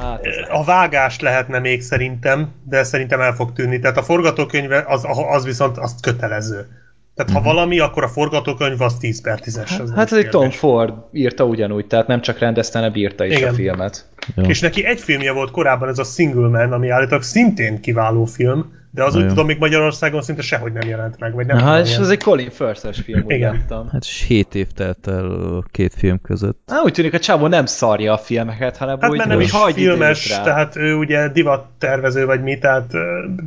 Hát, 0.00 0.26
A 0.48 0.64
vágást 0.64 1.20
lehetne 1.20 1.58
még 1.58 1.82
szerintem, 1.82 2.52
de 2.64 2.84
szerintem 2.84 3.20
el 3.20 3.32
fog 3.32 3.52
tűnni. 3.52 3.78
Tehát 3.78 3.96
a 3.96 4.02
forgatókönyv 4.02 4.70
az, 4.86 5.06
az 5.30 5.44
viszont 5.44 5.78
az 5.78 5.94
kötelező. 6.00 6.66
Tehát 7.14 7.32
ha 7.32 7.42
valami, 7.42 7.78
akkor 7.78 8.02
a 8.02 8.08
forgatókönyv 8.08 8.80
az 8.80 8.96
10 8.98 9.20
per 9.20 9.40
10-es. 9.44 9.80
az 9.80 9.88
nem 9.88 9.96
hát 9.96 10.06
is 10.06 10.12
ez 10.12 10.24
egy 10.24 10.28
Tom. 10.28 10.50
Ford 10.50 10.94
írta 11.12 11.44
ugyanúgy, 11.44 11.86
tehát 11.86 12.06
nem 12.06 12.20
csak 12.20 12.38
rendezte, 12.38 12.78
hanem 12.78 12.92
bírta 12.92 13.24
is 13.24 13.36
Igen. 13.36 13.48
a 13.48 13.52
filmet. 13.52 14.08
Jó. 14.34 14.42
És 14.42 14.60
neki 14.60 14.84
egy 14.84 15.00
filmje 15.00 15.32
volt 15.32 15.50
korábban, 15.50 15.88
ez 15.88 15.98
a 15.98 16.04
Single 16.04 16.48
Man, 16.48 16.72
ami 16.72 16.88
állítólag 16.88 17.22
szintén 17.22 17.80
kiváló 17.80 18.24
film, 18.24 18.72
de 18.90 19.04
az 19.04 19.16
úgy 19.16 19.26
tudom, 19.26 19.46
még 19.46 19.58
Magyarországon 19.58 20.22
szinte 20.22 20.42
sehogy 20.42 20.72
nem 20.72 20.88
jelent 20.88 21.18
meg, 21.18 21.34
vagy 21.34 21.46
nem 21.46 21.58
tudom, 21.58 21.74
és 21.74 21.96
ez 21.96 22.08
egy 22.08 22.22
Colin 22.22 22.50
Firth-es 22.50 23.00
film, 23.00 23.22
úgy 23.24 23.32
Igen. 23.32 23.52
láttam. 23.52 23.88
Hát 23.92 24.02
és 24.04 24.24
7 24.28 24.54
év 24.54 24.66
telt 24.66 25.06
el 25.06 25.24
a 25.30 25.62
két 25.70 25.94
film 25.96 26.20
között. 26.22 26.58
Á, 26.66 26.80
úgy 26.84 26.92
tűnik, 26.92 27.14
a 27.14 27.18
csávó 27.18 27.46
nem 27.46 27.66
szarja 27.66 28.12
a 28.12 28.18
filmeket, 28.18 28.76
hanem 28.76 29.00
Hát 29.00 29.10
úgy, 29.10 29.16
mert 29.16 29.28
nem 29.28 29.40
is 29.40 29.50
hagy 29.50 29.74
filmes, 29.74 30.30
rá. 30.30 30.42
tehát 30.42 30.76
ő 30.76 30.94
ugye 30.94 31.28
divattervező 31.28 32.26
vagy 32.26 32.42
mi, 32.42 32.58
tehát 32.58 32.92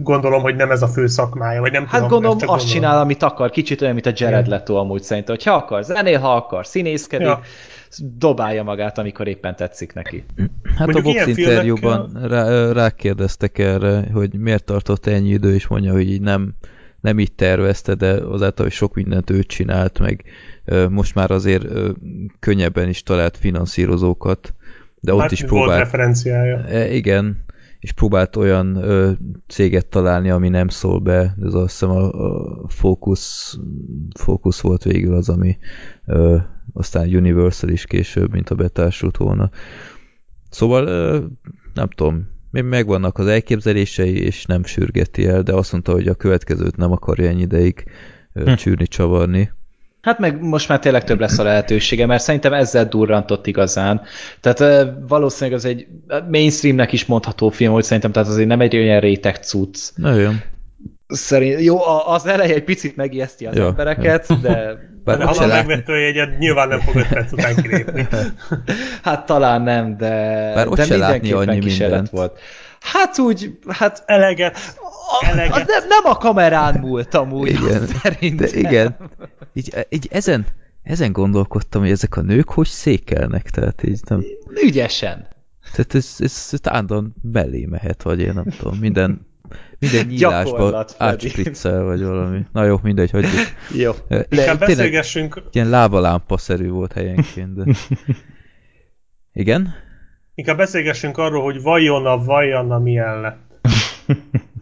gondolom, 0.03 0.41
hogy 0.41 0.56
nem 0.56 0.72
ez 0.72 0.82
a 0.82 0.88
fő 0.88 1.07
szakmája, 1.07 1.61
vagy 1.61 1.72
nem 1.72 1.86
Hát 1.88 2.02
tudom. 2.02 2.10
gondolom 2.10 2.38
azt 2.53 2.64
csak 2.64 2.74
csinál, 2.74 2.99
amit 2.99 3.24
akar, 3.24 3.49
kicsit 3.49 3.82
olyan, 3.82 3.94
mint 3.94 4.06
a 4.06 4.11
Jared 4.16 4.48
Leto 4.48 4.76
amúgy 4.76 5.02
szerintem, 5.02 5.36
hogy 5.36 5.44
ha 5.44 5.52
akar 5.53 5.84
zenél, 5.84 6.20
ha 6.20 6.36
akar 6.36 6.66
színészkedik, 6.68 7.28
Ja. 7.28 7.41
Dobálja 7.98 8.64
magát, 8.64 8.98
amikor 8.98 9.28
éppen 9.28 9.56
tetszik 9.56 9.94
neki. 9.94 10.24
Hát 10.64 10.88
Mondjuk 10.91 11.16
a 11.16 11.26
Vox 11.26 11.38
interjúban 11.38 12.11
rá, 12.28 12.72
rákérdeztek 12.72 13.57
erre, 13.57 14.10
hogy 14.14 14.34
miért 14.34 14.64
tartott 14.64 15.06
ennyi 15.06 15.30
idő, 15.30 15.53
és 15.53 15.68
mondja, 15.68 15.91
hogy 15.91 16.10
így 16.10 16.22
nem, 16.22 16.53
nem 17.02 17.20
így 17.20 17.32
tervezte, 17.32 17.94
de 17.95 18.11
azáltal, 18.11 18.66
hogy 18.66 18.74
sok 18.74 18.94
mindent 18.94 19.30
ő 19.30 19.44
csinált, 19.44 19.99
meg 19.99 20.24
most 20.90 21.16
már 21.16 21.32
azért 21.32 21.66
könnyebben 22.40 22.90
is 22.90 23.03
talált 23.03 23.38
finanszírozókat, 23.38 24.53
de 24.99 25.14
ott 25.14 25.22
Hát, 25.22 25.32
is 25.32 25.41
volt 25.41 25.52
próbált. 25.52 25.80
referenciája. 25.80 26.64
E, 26.66 26.94
igen, 26.94 27.44
és 27.80 27.91
próbált 27.91 28.36
olyan 28.36 28.76
ö, 28.76 29.11
céget 29.48 29.86
találni, 29.86 30.30
ami 30.30 30.49
nem 30.49 30.68
szól 30.68 30.99
be, 30.99 31.36
ez 31.44 31.53
azt 31.53 31.70
hiszem 31.70 31.90
a, 31.90 32.11
a 32.11 32.70
Focus, 32.70 33.56
Focus 34.20 34.61
volt 34.61 34.84
végül 34.84 35.16
az, 35.16 35.30
ami 35.30 35.57
ö, 36.06 36.38
aztán 36.74 37.16
Universal 37.16 37.70
is 37.70 37.86
később, 37.86 38.32
mint 38.32 38.50
a 38.50 38.56
betársult 38.56 39.18
volna. 39.18 39.50
Szóval 40.50 40.84
nem 41.74 41.90
tudom, 41.96 42.28
még 42.52 42.64
megvannak 42.64 43.18
az 43.18 43.28
elképzelései, 43.28 44.24
és 44.24 44.46
nem 44.46 44.64
sürgeti 44.64 45.28
el, 45.28 45.41
de 45.41 45.54
azt 45.54 45.72
mondta, 45.72 45.91
hogy 45.91 46.08
a 46.08 46.14
következőt 46.16 46.78
nem 46.78 46.91
akarja 46.91 47.28
ennyi 47.30 47.41
ideig 47.41 47.84
Hm. 48.34 48.54
csűrni, 48.54 48.88
csavarni. 48.88 49.52
Hát 50.02 50.20
meg 50.20 50.41
most 50.41 50.70
már 50.70 50.80
tényleg 50.80 51.04
több 51.04 51.20
lesz 51.20 51.38
a 51.38 51.44
lehetősége, 51.44 52.06
mert 52.06 52.24
szerintem 52.24 52.54
ezzel 52.54 52.88
durrantott 52.88 53.48
igazán. 53.48 54.02
Tehát 54.40 54.88
valószínűleg 55.08 55.60
az 55.60 55.66
egy 55.66 55.88
mainstreamnek 56.30 56.91
is 56.91 57.06
mondható 57.06 57.50
film, 57.50 57.74
hogy 57.74 57.84
szerintem 57.84 58.12
tehát 58.12 58.30
azért 58.30 58.48
nem 58.48 58.62
egy 58.62 58.76
olyan 58.76 59.00
réteg 59.00 59.36
cucc. 59.36 59.78
Nagyon. 59.96 60.41
Szerint, 61.08 61.62
jó, 61.62 61.78
az 62.06 62.26
eleje 62.26 62.54
egy 62.54 62.64
picit 62.64 62.96
megijeszti 62.96 63.46
az 63.46 63.56
Ja, 63.56 63.66
embereket, 63.66 64.41
de 64.41 64.78
Bár 65.10 65.18
De 65.18 65.26
ha 65.26 65.48
már 65.48 65.48
megvette 65.48 65.91
a 65.91 65.98
jegyet, 65.98 66.38
nyilván 66.38 66.68
nem 66.68 66.80
fog 66.80 66.95
5 66.95 67.07
perc 67.07 67.31
után 67.31 67.56
kilépni. 67.56 68.07
hát 69.03 69.26
talán 69.26 69.61
nem, 69.61 69.98
de, 69.98 70.10
Bár 70.56 70.68
ott 70.68 70.76
de 70.76 70.84
se 70.84 70.98
látni 70.98 71.19
mindenképpen 71.19 71.56
annyi 71.56 71.60
kísérlet 71.60 71.90
mindent. 71.90 72.10
volt. 72.10 72.40
Hát 72.80 73.19
úgy, 73.19 73.57
hát 73.68 74.03
Eleget. 74.06 74.57
a, 75.22 75.26
Eleget. 75.26 75.53
a, 75.53 75.57
nem, 75.57 75.88
nem 75.88 76.03
a 76.03 76.15
kamerán 76.15 76.80
múlt 76.80 77.14
amúgy, 77.14 77.49
Igen, 77.49 77.88
szerintem. 77.88 78.49
de 78.52 78.57
igen. 78.57 78.95
Így, 79.53 79.86
így 79.90 80.07
ezen, 80.11 80.45
ezen 80.84 81.11
gondolkodtam, 81.11 81.81
hogy 81.81 81.91
ezek 81.91 82.18
a 82.18 82.22
nők 82.22 82.49
hogy 82.49 82.68
székelnek, 82.68 83.49
tehát 83.49 83.84
így 83.84 83.99
nem... 84.10 84.23
Ügyesen. 84.64 85.27
Tehát 85.72 85.95
ez, 85.95 86.15
ez 86.19 86.52
állandóan 86.64 87.15
belé 87.22 87.65
mehet, 87.65 88.03
vagy 88.03 88.19
én 88.19 88.34
nem 88.34 88.45
tudom, 88.57 88.77
minden, 88.77 89.27
minden 89.80 90.06
nyílásba 90.06 90.86
átspriccel, 90.98 91.84
vagy 91.84 92.04
valami. 92.04 92.46
Na 92.52 92.64
jó, 92.64 92.80
mindegy, 92.82 93.12
hagyjuk. 93.12 93.32
Jó. 93.74 93.92
Le, 94.08 94.26
Inkább 94.30 94.60
beszélgessünk, 94.60 95.44
ilyen 95.52 95.70
lábalámpa-szerű 95.70 96.70
volt 96.70 96.94
helyenként, 96.94 97.54
de... 97.54 97.74
Igen? 99.34 99.74
inkább 100.36 100.58
beszélgessünk 100.58 101.18
arról, 101.18 101.44
hogy 101.44 101.62
vajon 101.62 102.06
a 102.06 102.24
vajon 102.24 102.82
milyen 102.82 103.22
lett. 103.22 103.70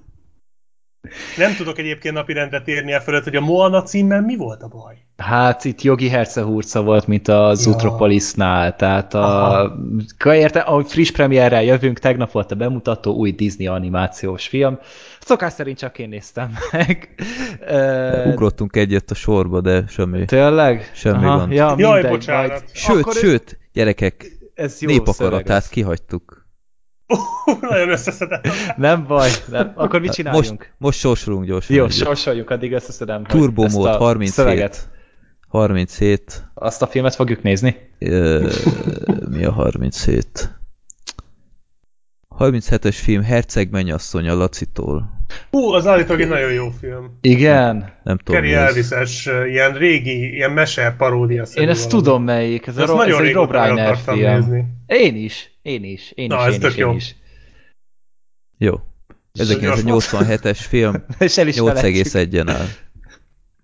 Nem 1.38 1.56
tudok 1.56 1.78
egyébként 1.78 2.14
napirendre 2.14 2.62
térni 2.62 2.92
el 2.92 3.02
fölött, 3.02 3.24
hogy 3.24 3.36
a 3.36 3.42
Moana 3.42 3.84
címmel 3.84 4.22
mi 4.22 4.36
volt 4.36 4.62
a 4.62 4.68
baj? 4.68 4.96
Hát 5.18 5.66
itt 5.66 5.82
jogi 5.82 6.10
hercehurca 6.10 6.82
volt, 6.84 7.08
mint 7.08 7.28
a 7.28 7.52
Zootropolisnál, 7.54 8.76
tehát 8.76 9.14
a, 9.14 9.78
érte, 10.24 10.60
ahogy 10.60 10.88
friss 10.92 11.12
premierrel 11.12 11.64
jövünk, 11.64 12.00
tegnap 12.00 12.32
volt 12.32 12.52
a 12.52 12.56
bemutató, 12.56 13.14
új 13.14 13.32
Disney 13.32 13.68
animációs 13.68 14.48
film. 14.48 14.80
Szokás 15.20 15.54
szerint 15.54 15.78
csak 15.78 16.00
én 16.00 16.10
néztem 16.10 16.52
meg. 16.72 17.16
Ugrottunk 18.26 18.76
egyet 18.76 19.12
a 19.12 19.16
sorba, 19.16 19.62
de 19.62 19.84
semmi. 19.88 20.26
Tényleg? 20.26 20.92
Semmi 20.94 21.26
gond. 21.26 21.52
Ja, 21.52 21.76
Jaj, 21.78 21.94
mindegy, 21.94 22.12
bocsánat. 22.12 22.50
majd- 22.50 22.64
Sőt, 22.74 23.00
Akkor- 23.00 23.14
sőt, 23.16 23.60
gyerekek, 23.74 24.26
ez 24.56 24.82
jó 24.82 24.90
Népakaratát 24.90 25.46
szöveg, 25.46 25.70
kihagytuk. 25.70 26.37
Nagyon 27.62 27.90
összeszedett. 27.90 28.48
Nem 28.78 29.06
baj, 29.08 29.30
nem. 29.48 29.72
Akkor 29.76 30.00
mit 30.00 30.12
csináljunk? 30.12 30.60
Most, 30.60 30.74
most 30.78 31.00
sorsolunk 31.00 31.46
gyorsan. 31.46 31.76
Jó, 31.76 31.90
sorsoljuk, 31.90 32.50
addig 32.50 32.72
összeszedem. 32.72 33.24
Turbo 33.24 33.68
mód 33.70 33.86
a 33.86 33.98
37. 33.98 34.34
Szöveget. 34.34 34.90
37. 35.48 36.50
Azt 36.54 36.82
a 36.82 36.88
filmet 36.88 37.16
fogjuk 37.16 37.42
nézni? 37.42 37.76
Ö, 38.00 38.52
mi 39.30 39.46
a 39.46 39.52
37? 39.52 40.56
37-es 42.40 42.98
film 43.04 43.24
Herceg 43.24 43.70
mennyasszony 43.72 44.30
a 44.30 44.36
Lacitól. 44.36 45.17
Hú, 45.52 45.72
az 45.72 45.88
állítólag 45.88 46.22
egy 46.22 46.28
nagyon 46.28 46.52
jó 46.52 46.70
film. 46.80 47.18
Igen. 47.22 47.94
Nem 48.04 48.18
tudom, 48.18 48.42
Kerry 48.42 48.54
ez. 48.54 48.62
Elvis-es, 48.62 49.26
ilyen 49.26 49.74
régi, 49.74 50.34
ilyen 50.34 50.52
mese 50.52 50.96
paródia 50.98 51.46
Én 51.56 51.70
ezt 51.70 51.90
tudom 51.90 52.24
melyik. 52.24 52.68
Ez, 52.68 52.78
Ezt 52.78 52.90
a, 52.90 52.92
Ro- 52.92 53.02
ez 53.02 53.08
nagyon 53.08 53.26
egy 53.26 53.34
Rob 53.34 53.52
Reiner 53.52 53.86
akartam 53.88 54.16
film. 54.18 54.32
nézni. 54.34 54.66
Én 54.86 55.16
is. 55.16 55.52
Én 55.62 55.84
is. 55.84 56.12
Én 56.16 56.28
Na, 56.28 56.40
is, 56.40 56.46
ez 56.48 56.54
én 56.54 56.60
tök 56.60 56.70
is, 56.72 56.78
én 56.78 56.86
jó. 56.86 56.94
is. 56.96 57.16
Jó. 58.58 58.74
1987-es 59.40 60.58
film 60.68 61.04
És 61.20 61.38
el 61.38 61.48
is 61.48 61.60
felejtjük. 61.60 62.06
8,1-en 62.06 62.50
áll. 62.50 62.66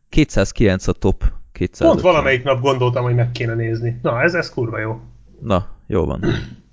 209 0.10 0.88
a 0.88 0.92
top. 0.92 1.24
200 1.52 1.88
Pont 1.88 2.02
valamelyik 2.02 2.44
nap 2.44 2.62
gondoltam, 2.62 3.04
hogy 3.04 3.16
meg 3.16 3.32
kéne 3.32 3.54
nézni. 3.54 4.00
Na, 4.02 4.22
ez, 4.22 4.34
ez 4.34 4.50
kurva 4.50 4.80
jó. 4.80 5.00
Na, 5.42 5.68
jó 5.88 6.06
van. 6.06 6.24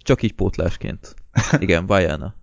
Csak 0.02 0.22
így 0.22 0.32
pótlásként. 0.32 1.14
Igen, 1.58 1.86
Vajana. 1.86 2.34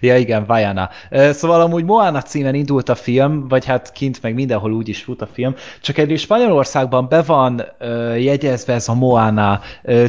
Ja 0.00 0.16
igen, 0.16 0.44
Vajana. 0.46 0.90
Szóval 1.10 1.60
amúgy 1.60 1.84
Moana 1.84 2.22
címen 2.22 2.54
indult 2.54 2.88
a 2.88 2.94
film, 2.94 3.48
vagy 3.48 3.64
hát 3.64 3.92
kint 3.92 4.22
meg 4.22 4.34
mindenhol 4.34 4.72
úgy 4.72 4.88
is 4.88 5.02
fut 5.02 5.22
a 5.22 5.26
film, 5.26 5.54
csak 5.80 5.98
egy 5.98 6.18
Spanyolországban 6.18 7.08
be 7.08 7.22
van 7.22 7.62
ö, 7.78 8.14
jegyezve 8.14 8.72
ez 8.72 8.88
a 8.88 8.94
Moana 8.94 9.60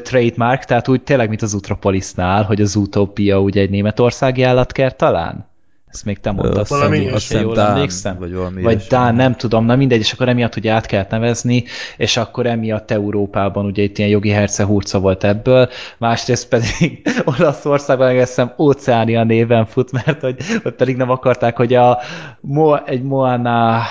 trademark, 0.04 0.64
tehát 0.64 0.88
úgy 0.88 1.02
tényleg, 1.02 1.30
mint 1.30 1.42
az 1.42 1.54
Utropolisnál, 1.54 2.44
hogy 2.44 2.62
az 2.62 2.76
Utopia 2.76 3.40
ugye 3.40 3.62
egy 3.62 3.70
németországi 3.70 4.44
állatkert 4.44 4.98
talán? 4.98 5.54
Ezt 5.95 6.05
még 6.05 6.19
te 6.19 6.31
mondtad, 6.31 6.57
Azt 6.57 6.69
valami 6.69 7.09
azt 7.09 7.27
hiszem 7.27 7.43
jól 7.43 7.53
Dán, 7.53 7.72
emlékszem. 7.72 8.19
vagy 8.19 8.34
valami 8.34 8.61
Vagy 8.61 8.72
ilyesmi. 8.72 8.89
Dán, 8.89 9.15
nem 9.15 9.35
tudom, 9.35 9.65
na 9.65 9.76
mindegy, 9.76 9.99
és 9.99 10.11
akkor 10.13 10.30
emiatt 10.30 10.55
ugye 10.55 10.72
át 10.72 10.85
kellett 10.85 11.09
nevezni, 11.09 11.63
és 11.97 12.17
akkor 12.17 12.45
emiatt 12.45 12.91
Európában 12.91 13.65
ugye 13.65 13.84
itt 13.84 13.97
ilyen 13.97 14.09
jogi 14.09 14.30
hercehurca 14.30 14.99
volt 14.99 15.23
ebből, 15.23 15.69
másrészt 15.97 16.47
pedig 16.47 17.01
Olaszországban 17.39 18.07
meg 18.07 18.17
azt 18.17 18.27
hiszem 18.27 18.53
Óceánia 18.57 19.23
néven 19.23 19.65
fut, 19.65 19.91
mert 19.91 20.22
hogy, 20.22 20.35
hogy 20.63 20.73
pedig 20.73 20.95
nem 20.95 21.09
akarták, 21.09 21.57
hogy 21.57 21.73
a 21.73 21.99
Mo, 22.39 22.76
egy 22.85 23.03
Moana 23.03 23.81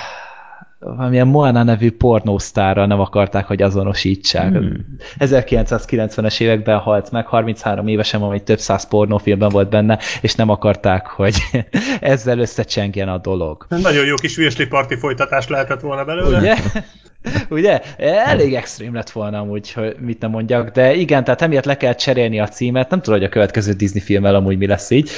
valamilyen 0.79 1.27
Moana 1.27 1.63
nevű 1.63 1.91
pornósztára 1.91 2.85
nem 2.85 2.99
akarták, 2.99 3.45
hogy 3.45 3.61
azonosítsák. 3.61 4.49
Hmm. 4.49 4.97
1990-es 5.19 6.41
években 6.41 6.77
halt 6.77 7.11
meg, 7.11 7.25
33 7.25 7.87
évesen 7.87 8.19
van, 8.19 8.29
hogy 8.29 8.43
több 8.43 8.59
száz 8.59 8.87
pornófilmben 8.87 9.49
volt 9.49 9.69
benne, 9.69 9.99
és 10.21 10.35
nem 10.35 10.49
akarták, 10.49 11.07
hogy 11.07 11.35
ezzel 11.99 12.39
összecsengjen 12.39 13.09
a 13.09 13.17
dolog. 13.17 13.65
Nagyon 13.69 14.05
jó 14.05 14.15
kis 14.15 14.35
virsli 14.35 14.67
parti 14.67 14.95
folytatás 14.95 15.47
lehetett 15.47 15.81
volna 15.81 16.05
belőle. 16.05 16.39
Ugye? 16.39 16.55
Ugye? 17.49 17.81
Elég 17.97 18.53
extrém 18.53 18.93
lett 18.93 19.09
volna 19.09 19.39
amúgy, 19.39 19.71
hogy 19.71 19.95
mit 19.99 20.19
nem 20.19 20.29
mondjak, 20.31 20.69
de 20.69 20.93
igen, 20.93 21.23
tehát 21.23 21.41
emiatt 21.41 21.65
le 21.65 21.77
kell 21.77 21.93
cserélni 21.93 22.39
a 22.39 22.47
címet, 22.47 22.89
nem 22.89 23.01
tudom, 23.01 23.19
hogy 23.19 23.27
a 23.27 23.31
következő 23.31 23.73
Disney 23.73 24.01
filmmel 24.01 24.35
amúgy 24.35 24.57
mi 24.57 24.67
lesz 24.67 24.89
így, 24.89 25.09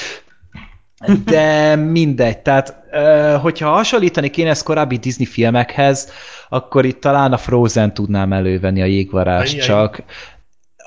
de 1.26 1.76
mindegy, 1.76 2.38
tehát 2.38 2.76
hogyha 3.42 3.70
hasonlítani 3.70 4.30
kéne 4.30 4.50
ezt 4.50 4.64
korábbi 4.64 4.98
Disney 4.98 5.26
filmekhez, 5.26 6.12
akkor 6.50 6.86
itt 6.86 7.02
talán 7.02 7.34
a 7.34 7.38
Frozen 7.38 7.94
tudnám 7.94 8.34
elővenni 8.34 8.82
a 8.82 8.86
jégvarás, 8.86 9.52
Ajjaj. 9.52 9.66
csak 9.66 10.04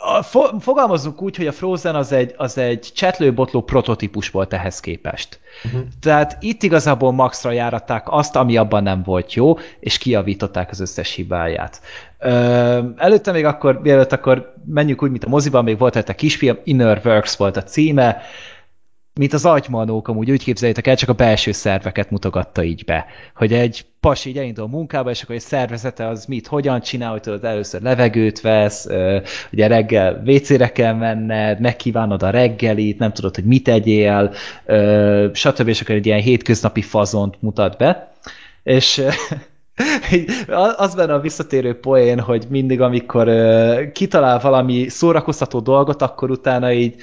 a, 0.03 0.23
fo, 0.23 0.59
fogalmazzunk 0.61 1.23
úgy, 1.23 1.37
hogy 1.37 1.47
a 1.47 1.53
Frozen 1.53 1.95
az 1.95 2.13
egy, 2.13 2.35
az 2.37 2.59
egy 2.59 2.91
csetlőbotló 2.95 3.63
prototípus 3.63 4.31
volt 4.31 4.53
ehhez 4.53 4.81
képest. 4.81 5.41
Uh-huh. 5.65 5.81
Tehát 6.01 6.37
itt 6.41 6.63
igazából 6.63 7.13
maxra 7.13 7.51
járatták 7.51 8.07
azt, 8.11 8.37
ami 8.37 8.57
abban 8.57 8.83
nem 8.83 9.03
volt 9.03 9.35
jó, 9.35 9.59
és 9.81 9.99
kiavították 9.99 10.71
az 10.71 10.81
összes 10.81 11.15
hibáját. 11.15 11.81
Ö, 12.19 12.79
előtte 12.97 13.33
még 13.33 13.45
akkor, 13.45 13.81
mielőtt 13.83 14.13
akkor 14.13 14.55
menjünk 14.67 15.03
úgy, 15.03 15.11
mint 15.11 15.25
a 15.25 15.29
moziban, 15.29 15.65
még 15.65 15.79
volt 15.79 15.97
egy 15.97 16.15
kisfilm, 16.15 16.59
Inner 16.65 17.01
Works 17.05 17.37
volt 17.37 17.57
a 17.57 17.63
címe, 17.63 18.23
mint 19.15 19.33
az 19.33 19.45
agymanók, 19.45 20.09
amúgy 20.09 20.31
úgy 20.31 20.43
képzeljétek 20.43 20.87
el, 20.87 20.97
csak 20.97 21.09
a 21.09 21.13
belső 21.13 21.53
szerveket 21.53 22.11
mutogatta 22.11 22.63
így 22.63 22.85
be. 22.85 23.07
Hogy 23.35 23.53
egy 23.53 23.85
pasi 24.01 24.29
így 24.29 24.39
elindul 24.39 24.65
a 24.65 24.69
munkába, 24.69 25.11
és 25.11 25.23
akkor 25.23 25.35
egy 25.35 25.41
szervezete 25.41 26.07
az 26.07 26.25
mit, 26.25 26.47
hogyan 26.47 26.81
csinál, 26.81 27.11
hogy 27.11 27.21
tudod, 27.21 27.45
először 27.45 27.83
levegőt 27.83 28.41
vesz, 28.41 28.87
ugye 29.53 29.67
reggel 29.67 30.23
WC-re 30.27 30.73
kell 30.73 30.95
menned, 30.95 31.61
megkívánod 31.61 32.23
a 32.23 32.31
reggelit, 32.31 32.99
nem 32.99 33.13
tudod, 33.13 33.35
hogy 33.35 33.45
mit 33.45 33.69
egyél, 33.69 34.35
stb. 35.33 35.69
És 35.69 35.81
akkor 35.81 35.95
egy 35.95 36.07
ilyen 36.07 36.21
hétköznapi 36.21 36.83
fazont 36.83 37.43
mutat 37.43 37.77
be. 37.77 38.13
És 38.63 39.03
az 40.77 40.95
benne 40.95 41.15
a 41.15 41.21
visszatérő 41.21 41.79
poén, 41.79 42.21
hogy 42.21 42.47
mindig, 42.49 42.81
amikor 42.81 43.31
kitalál 43.93 44.41
valami 44.41 44.89
szórakoztató 44.89 45.61
dolgot, 45.61 46.03
akkor 46.03 46.31
utána 46.31 46.73
így 46.73 46.95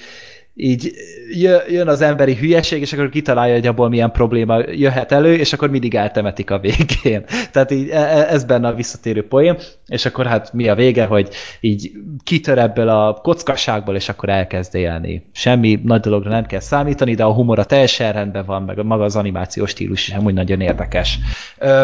így 0.59 0.91
jö- 1.33 1.69
jön 1.69 1.87
az 1.87 2.01
emberi 2.01 2.35
hülyeség, 2.35 2.81
és 2.81 2.93
akkor 2.93 3.09
kitalálja, 3.09 3.53
hogy 3.53 3.67
abból 3.67 3.89
milyen 3.89 4.11
probléma 4.11 4.59
jöhet 4.71 5.11
elő, 5.11 5.33
és 5.33 5.53
akkor 5.53 5.69
mindig 5.69 5.95
eltemetik 5.95 6.51
a 6.51 6.59
végén. 6.59 7.23
Tehát 7.51 7.71
így 7.71 7.89
e- 7.89 7.95
e- 7.95 8.27
ez 8.29 8.43
benne 8.43 8.67
a 8.67 8.73
visszatérő 8.73 9.27
poén, 9.27 9.57
és 9.87 10.05
akkor 10.05 10.25
hát 10.25 10.53
mi 10.53 10.67
a 10.67 10.75
vége, 10.75 11.05
hogy 11.05 11.29
így 11.59 11.91
kitör 12.23 12.57
ebből 12.57 12.89
a 12.89 13.13
kockaságból, 13.13 13.95
és 13.95 14.09
akkor 14.09 14.29
elkezd 14.29 14.75
élni. 14.75 15.29
Semmi 15.31 15.79
nagy 15.83 16.01
dologra 16.01 16.29
nem 16.29 16.45
kell 16.45 16.59
számítani, 16.59 17.15
de 17.15 17.23
a 17.23 17.33
humora 17.33 17.63
teljesen 17.63 18.13
rendben 18.13 18.45
van, 18.45 18.63
meg 18.63 18.85
maga 18.85 19.03
az 19.03 19.15
animációs 19.15 19.69
stílus 19.69 20.07
is 20.07 20.13
amúgy 20.13 20.33
nagyon 20.33 20.61
érdekes. 20.61 21.19
Ö, 21.57 21.83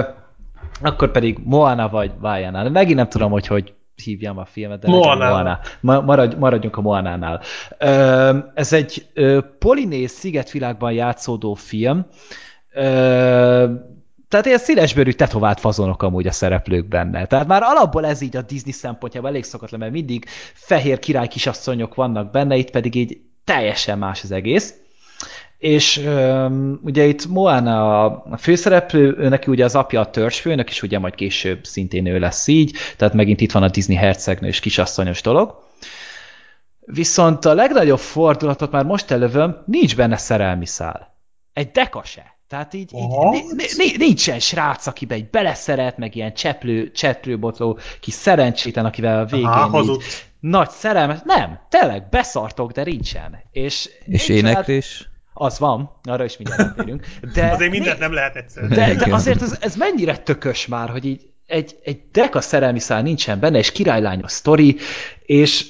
akkor 0.82 1.12
pedig 1.12 1.38
Moana 1.44 1.90
vagy 1.90 2.12
Vajana. 2.20 2.70
Megint 2.70 2.98
nem 2.98 3.08
tudom, 3.10 3.32
hogy 3.32 3.48
hogy 3.48 3.74
hívjam 3.96 4.38
a 4.38 4.46
filmet, 4.46 4.80
de 4.80 4.88
Moana. 4.88 5.30
Moana. 5.30 5.60
Ma, 5.80 6.02
maradj, 6.02 6.36
maradjunk 6.36 6.78
a 6.78 6.82
Moanánál. 6.82 7.42
Ez 8.54 8.74
egy 8.74 9.08
ö, 9.14 9.40
polinéz 9.60 10.12
szigetvilágban 10.12 10.92
játszódó 10.92 11.54
film. 11.54 12.06
Tehát 14.34 14.46
ilyen 14.46 14.58
szélesbőrű 14.58 15.12
tetovált 15.12 15.60
fazonok 15.60 16.04
amúgy 16.04 16.28
a 16.28 16.32
szereplők 16.32 16.88
benne. 16.88 17.26
Tehát 17.26 17.48
már 17.48 17.64
alapból 17.64 18.06
ez 18.06 18.22
így 18.22 18.36
a 18.36 18.42
Disney 18.42 18.72
szempontjából 18.72 19.30
elég 19.30 19.44
szokatlan, 19.44 19.80
mert 19.80 19.92
mindig 19.92 20.26
fehér 20.54 21.00
király 21.00 21.28
kisasszonyok 21.28 21.96
vannak 21.96 22.32
benne, 22.32 22.56
itt 22.56 22.70
pedig 22.70 22.96
így 22.96 23.22
teljesen 23.44 23.98
más 23.98 24.24
az 24.24 24.32
egész. 24.32 24.74
És 25.64 25.98
öm, 25.98 26.80
ugye 26.84 27.04
itt 27.06 27.28
Moana 27.28 28.06
a 28.06 28.24
a 28.30 28.38
főszereplő, 28.38 29.16
ő 29.18 29.28
neki 29.30 29.52
ugye 29.52 29.64
az 29.64 29.76
apja 29.76 30.00
a 30.00 30.10
törzsfőnök, 30.10 30.70
és 30.70 30.84
ugye 30.84 31.00
majd 31.00 31.16
később 31.16 31.66
szintén 31.66 32.06
ő 32.06 32.20
lesz 32.20 32.48
így, 32.48 32.78
tehát 32.98 33.14
megint 33.14 33.42
itt 33.42 33.52
van 33.52 33.64
a 33.64 33.70
Disney 33.70 33.96
hercegnő 33.96 34.48
és 34.48 34.60
kisasszonyos 34.60 35.22
dolog. 35.22 35.56
Viszont 36.80 37.46
a 37.46 37.54
legnagyobb 37.54 38.00
fordulatot 38.00 38.72
már 38.72 38.86
most 38.86 39.12
elővöm, 39.12 39.64
nincs 39.66 39.96
benne 39.96 40.18
szerelmi 40.18 40.66
szál. 40.66 41.18
Egy 41.54 41.72
deka 41.72 42.04
se. 42.04 42.38
Tehát 42.48 42.74
így, 42.74 42.94
így 42.94 43.02
Aha. 43.10 43.38
nincsen 43.98 44.40
srác, 44.40 44.88
akibe 44.88 45.16
egy 45.16 45.30
beleszeret, 45.30 45.98
meg 45.98 46.16
ilyen 46.16 46.34
cseplő, 46.34 46.92
cseplőbotló 46.92 47.80
kis 48.00 48.14
szerencsétlen, 48.14 48.86
akivel 48.86 49.20
a 49.20 49.26
végén 49.26 49.46
Aha, 49.46 49.82
így 49.82 49.98
nagy 50.40 50.70
szerelmes. 50.70 51.20
Nem, 51.24 51.60
tényleg, 51.70 52.10
beszartok, 52.10 52.72
de 52.72 52.84
nincsen. 52.84 53.40
És, 53.52 53.90
És 54.06 54.30
éneklés? 54.30 55.12
Az 55.34 55.60
van, 55.60 56.00
arra 56.04 56.24
is 56.24 56.38
mindjárt 56.38 56.62
rátérünk. 56.62 57.06
De, 57.34 57.52
Azért 57.52 57.72
mindent 57.72 58.00
nem 58.00 58.14
lehet 58.14 58.36
egyszer. 58.36 58.68
de, 58.68 58.96
de 58.96 59.14
azért 59.14 59.42
ez, 59.42 59.58
ez 59.62 59.76
mennyire 59.76 60.18
tökös 60.18 60.68
már, 60.68 60.90
hogy 60.90 61.06
így 61.06 61.22
egy, 61.46 61.76
egy 61.84 62.00
deka 62.12 62.42
szerelmi 62.42 62.80
szál 62.80 63.02
nincsen 63.02 63.40
benne, 63.40 63.58
és 63.58 63.72
királylányos 63.72 64.32
sztori, 64.32 64.78
és 65.26 65.66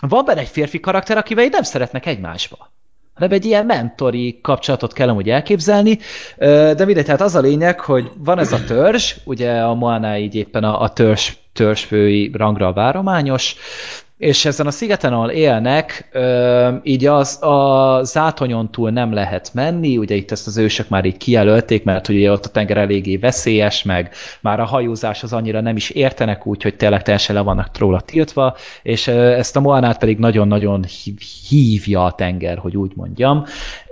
van 0.00 0.24
benne 0.24 0.40
egy 0.40 0.48
férfi 0.48 0.80
karakter, 0.80 1.16
akivel 1.16 1.44
így 1.44 1.52
nem 1.52 1.62
szeretnek 1.62 2.06
egymásba. 2.06 2.72
hanem 3.14 3.32
egy 3.32 3.44
ilyen 3.44 3.66
mentori 3.66 4.40
kapcsolatot 4.42 4.92
kell 4.92 5.08
amúgy 5.08 5.30
elképzelni, 5.30 5.98
de 6.38 6.84
mindegy, 6.84 7.04
tehát 7.04 7.20
az 7.20 7.34
a 7.34 7.40
lényeg, 7.40 7.80
hogy 7.80 8.10
van 8.16 8.38
ez 8.38 8.52
a 8.52 8.64
törzs, 8.64 9.14
ugye 9.24 9.60
a 9.60 9.74
Moana 9.74 10.18
így 10.18 10.34
éppen 10.34 10.64
a, 10.64 10.80
a 10.80 10.92
törzs, 10.92 11.32
törzsfői 11.52 12.30
rangra 12.34 12.72
várományos, 12.72 13.56
és 14.18 14.44
ezen 14.44 14.66
a 14.66 14.70
szigeten, 14.70 15.12
ahol 15.12 15.30
élnek, 15.30 16.08
így 16.82 17.06
az 17.06 17.42
a 17.42 18.00
zátonyon 18.04 18.70
túl 18.70 18.90
nem 18.90 19.12
lehet 19.12 19.50
menni, 19.54 19.96
ugye 19.96 20.14
itt 20.14 20.30
ezt 20.30 20.46
az 20.46 20.56
ősök 20.56 20.88
már 20.88 21.04
így 21.04 21.16
kijelölték, 21.16 21.84
mert 21.84 22.08
ugye 22.08 22.32
ott 22.32 22.44
a 22.44 22.48
tenger 22.48 22.76
eléggé 22.76 23.16
veszélyes, 23.16 23.82
meg 23.82 24.14
már 24.40 24.60
a 24.60 24.64
hajózás 24.64 25.22
az 25.22 25.32
annyira 25.32 25.60
nem 25.60 25.76
is 25.76 25.90
értenek 25.90 26.46
úgy, 26.46 26.62
hogy 26.62 26.76
tényleg 26.76 27.02
teljesen 27.02 27.34
le 27.34 27.40
vannak 27.40 27.78
róla 27.78 28.00
tiltva, 28.00 28.56
és 28.82 29.08
ezt 29.08 29.56
a 29.56 29.60
Moanát 29.60 29.98
pedig 29.98 30.18
nagyon-nagyon 30.18 30.84
hív- 30.84 31.22
hívja 31.48 32.04
a 32.04 32.12
tenger, 32.12 32.58
hogy 32.58 32.76
úgy 32.76 32.92
mondjam, 32.94 33.44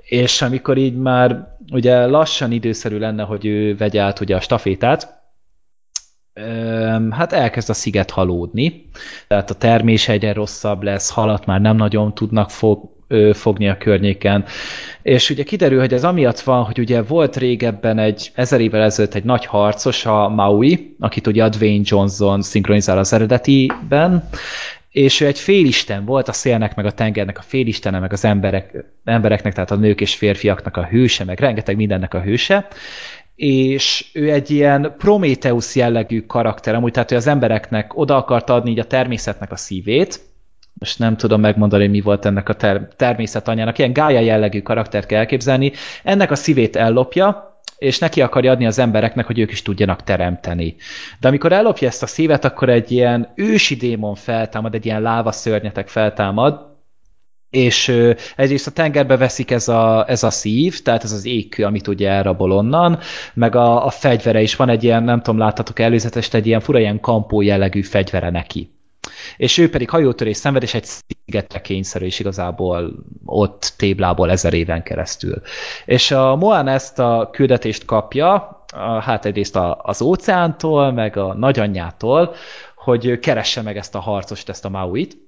és 0.02 0.42
amikor 0.42 0.76
így 0.76 0.96
már 0.96 1.54
ugye 1.72 2.06
lassan 2.06 2.52
időszerű 2.52 2.98
lenne, 2.98 3.22
hogy 3.22 3.46
ő 3.46 3.76
vegye 3.76 4.02
át 4.02 4.20
ugye 4.20 4.36
a 4.36 4.40
stafétát, 4.40 5.24
hát 7.10 7.32
elkezd 7.32 7.70
a 7.70 7.74
sziget 7.74 8.10
halódni, 8.10 8.88
tehát 9.28 9.50
a 9.50 9.54
termés 9.54 10.08
egyre 10.08 10.32
rosszabb 10.32 10.82
lesz, 10.82 11.10
halat 11.10 11.46
már 11.46 11.60
nem 11.60 11.76
nagyon 11.76 12.14
tudnak 12.14 12.50
fog, 12.50 12.94
fogni 13.32 13.68
a 13.68 13.78
környéken, 13.78 14.44
és 15.02 15.30
ugye 15.30 15.42
kiderül, 15.42 15.78
hogy 15.80 15.92
ez 15.92 16.04
amiatt 16.04 16.40
van, 16.40 16.64
hogy 16.64 16.78
ugye 16.78 17.02
volt 17.02 17.36
régebben 17.36 17.98
egy 17.98 18.30
ezer 18.34 18.60
évvel 18.60 18.82
ezelőtt 18.82 19.14
egy 19.14 19.24
nagy 19.24 19.46
harcos, 19.46 20.06
a 20.06 20.28
Maui, 20.28 20.96
akit 21.00 21.26
ugye 21.26 21.44
a 21.44 21.48
Dwayne 21.48 21.84
Johnson 21.84 22.42
szinkronizál 22.42 22.98
az 22.98 23.12
eredetiben, 23.12 24.28
és 24.90 25.20
ő 25.20 25.26
egy 25.26 25.38
félisten 25.38 26.04
volt 26.04 26.28
a 26.28 26.32
szélnek, 26.32 26.74
meg 26.74 26.86
a 26.86 26.90
tengernek 26.90 27.38
a 27.38 27.42
félistene, 27.42 27.98
meg 27.98 28.12
az 28.12 28.24
emberek, 28.24 28.84
embereknek, 29.04 29.52
tehát 29.52 29.70
a 29.70 29.76
nők 29.76 30.00
és 30.00 30.14
férfiaknak 30.14 30.76
a 30.76 30.86
hőse, 30.86 31.24
meg 31.24 31.40
rengeteg 31.40 31.76
mindennek 31.76 32.14
a 32.14 32.20
hőse, 32.20 32.66
és 33.36 34.10
ő 34.12 34.32
egy 34.32 34.50
ilyen 34.50 34.94
Prometheus 34.98 35.74
jellegű 35.74 36.20
karakter, 36.20 36.74
amúgy 36.74 36.92
tehát 36.92 37.12
ő 37.12 37.16
az 37.16 37.26
embereknek 37.26 37.98
oda 37.98 38.16
akart 38.16 38.50
adni 38.50 38.70
így 38.70 38.78
a 38.78 38.84
természetnek 38.84 39.52
a 39.52 39.56
szívét, 39.56 40.20
most 40.78 40.98
nem 40.98 41.16
tudom 41.16 41.40
megmondani, 41.40 41.86
mi 41.86 42.00
volt 42.00 42.24
ennek 42.24 42.48
a 42.48 42.52
ter 42.52 42.88
természet 42.96 43.48
anyának, 43.48 43.78
ilyen 43.78 43.92
gája 43.92 44.20
jellegű 44.20 44.62
karaktert 44.62 45.06
kell 45.06 45.18
elképzelni, 45.18 45.72
ennek 46.02 46.30
a 46.30 46.34
szívét 46.34 46.76
ellopja, 46.76 47.60
és 47.78 47.98
neki 47.98 48.22
akarja 48.22 48.50
adni 48.50 48.66
az 48.66 48.78
embereknek, 48.78 49.26
hogy 49.26 49.38
ők 49.38 49.52
is 49.52 49.62
tudjanak 49.62 50.02
teremteni. 50.02 50.76
De 51.20 51.28
amikor 51.28 51.52
ellopja 51.52 51.88
ezt 51.88 52.02
a 52.02 52.06
szívet, 52.06 52.44
akkor 52.44 52.68
egy 52.68 52.90
ilyen 52.90 53.32
ősi 53.34 53.74
démon 53.74 54.14
feltámad, 54.14 54.74
egy 54.74 54.86
ilyen 54.86 55.02
láva 55.02 55.32
szörnyetek 55.32 55.88
feltámad, 55.88 56.75
és 57.56 57.88
egyrészt 58.36 58.66
a 58.66 58.70
tengerbe 58.70 59.16
veszik 59.16 59.50
ez 59.50 59.68
a, 59.68 60.04
ez 60.08 60.22
a 60.22 60.30
szív, 60.30 60.82
tehát 60.82 61.04
ez 61.04 61.12
az 61.12 61.24
égkő, 61.24 61.64
amit 61.64 61.88
ugye 61.88 62.10
elrabol 62.10 62.52
onnan, 62.52 62.98
meg 63.34 63.54
a, 63.54 63.86
a 63.86 63.90
fegyvere 63.90 64.42
is 64.42 64.56
van 64.56 64.68
egy 64.68 64.84
ilyen, 64.84 65.02
nem 65.02 65.22
tudom, 65.22 65.40
láttatok 65.40 65.78
előzetes, 65.78 66.28
egy 66.28 66.46
ilyen 66.46 66.60
fura 66.60 66.78
ilyen 66.78 67.00
kampó 67.00 67.40
jellegű 67.40 67.82
fegyvere 67.82 68.30
neki 68.30 68.70
és 69.36 69.58
ő 69.58 69.70
pedig 69.70 69.90
hajótörés 69.90 70.36
szenved, 70.36 70.62
és 70.62 70.74
egy 70.74 70.84
szigetre 70.84 71.60
kényszerű, 71.60 72.04
és 72.04 72.18
igazából 72.18 72.92
ott 73.24 73.74
téblából 73.76 74.30
ezer 74.30 74.54
éven 74.54 74.82
keresztül. 74.82 75.42
És 75.84 76.10
a 76.10 76.36
Moana 76.36 76.70
ezt 76.70 76.98
a 76.98 77.28
küldetést 77.32 77.84
kapja, 77.84 78.64
hát 79.00 79.24
egyrészt 79.24 79.58
az 79.78 80.02
óceántól, 80.02 80.92
meg 80.92 81.16
a 81.16 81.34
nagyanyjától, 81.34 82.34
hogy 82.74 83.18
keresse 83.18 83.62
meg 83.62 83.76
ezt 83.76 83.94
a 83.94 84.00
harcost, 84.00 84.48
ezt 84.48 84.64
a 84.64 84.68
Mauit. 84.68 85.25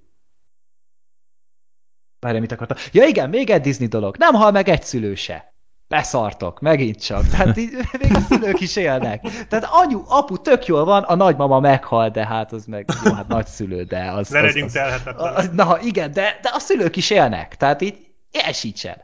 Várj, 2.20 2.38
mit 2.38 2.52
akartam? 2.52 2.76
Ja 2.92 3.04
igen, 3.04 3.28
még 3.28 3.50
egy 3.50 3.60
Disney 3.60 3.86
dolog. 3.86 4.16
Nem 4.16 4.34
hal 4.34 4.50
meg 4.50 4.68
egy 4.68 4.82
szülő 4.82 5.14
se 5.14 5.56
beszartok, 5.88 6.60
megint 6.60 7.04
csak. 7.04 7.28
Tehát 7.28 7.56
így, 7.56 7.70
még 8.02 8.14
a 8.14 8.20
szülők 8.20 8.60
is 8.60 8.76
élnek. 8.76 9.20
Tehát 9.48 9.68
anyu, 9.70 10.02
apu 10.06 10.36
tök 10.36 10.66
jól 10.66 10.84
van, 10.84 11.02
a 11.02 11.14
nagymama 11.14 11.60
meghal, 11.60 12.08
de 12.08 12.26
hát 12.26 12.52
az 12.52 12.64
meg, 12.66 12.86
jó, 13.04 13.12
hát 13.12 13.28
nagyszülő, 13.28 13.82
de 13.82 14.10
az... 14.10 14.28
Ne 14.28 14.40
legyünk 14.40 14.70
telhetetlen. 14.70 15.50
Na, 15.52 15.78
igen, 15.82 16.12
de, 16.12 16.38
de 16.42 16.50
a 16.52 16.58
szülők 16.58 16.96
is 16.96 17.10
élnek. 17.10 17.56
Tehát 17.56 17.82
így 17.82 17.96
elsítsen. 18.32 18.96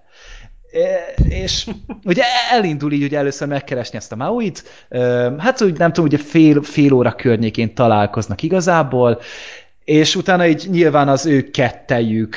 És 1.29 1.71
ugye 2.05 2.25
elindul 2.51 2.93
így 2.93 3.03
ugye 3.03 3.19
először 3.19 3.49
megkeresni 3.49 3.97
ezt 3.97 4.13
a 4.13 4.17
Mauit, 4.17 4.87
hát 5.39 5.63
úgy 5.63 5.79
nem 5.79 5.93
tudom, 5.93 6.05
ugye 6.05 6.19
fél, 6.19 6.63
fél 6.63 6.93
óra 6.93 7.13
környékén 7.13 7.75
találkoznak 7.75 8.43
igazából, 8.43 9.21
és 9.85 10.17
utána 10.17 10.47
így 10.47 10.67
nyilván 10.71 11.09
az 11.09 11.27
ő 11.27 11.51
kettejük 11.51 12.37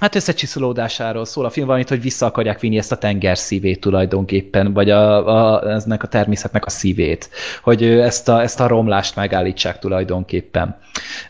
hát 0.00 0.14
összecsiszolódásáról 0.14 1.24
szól 1.24 1.44
a 1.44 1.50
film, 1.50 1.66
valamit, 1.66 1.88
hogy 1.88 2.02
vissza 2.02 2.26
akarják 2.26 2.60
vinni 2.60 2.78
ezt 2.78 2.92
a 2.92 2.96
tenger 2.96 3.38
szívét 3.38 3.80
tulajdonképpen, 3.80 4.72
vagy 4.72 4.90
a, 4.90 5.26
a, 5.26 5.70
eznek 5.70 6.02
a 6.02 6.06
természetnek 6.06 6.64
a 6.64 6.70
szívét, 6.70 7.30
hogy 7.62 7.84
ezt 7.84 8.28
a, 8.28 8.42
ezt 8.42 8.60
a 8.60 8.66
romlást 8.66 9.16
megállítsák 9.16 9.78
tulajdonképpen. 9.78 10.76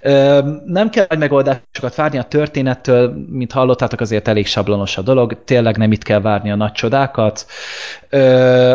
Ö, 0.01 0.41
nem 0.65 0.91
kell 0.91 1.07
megoldásokat 1.19 1.95
várni 1.95 2.19
a 2.19 2.23
történettől, 2.23 3.27
mint 3.29 3.53
hallottátok, 3.53 4.01
azért 4.01 4.29
elég 4.29 4.47
sablonos 4.47 4.97
a 4.97 5.03
dolog, 5.03 5.45
tényleg 5.45 5.77
nem 5.77 5.93
itt 5.93 6.03
kell 6.03 6.21
várni 6.21 6.51
a 6.51 6.57
nagy 6.57 6.73
csodákat. 6.73 7.47
Ö, 8.09 8.21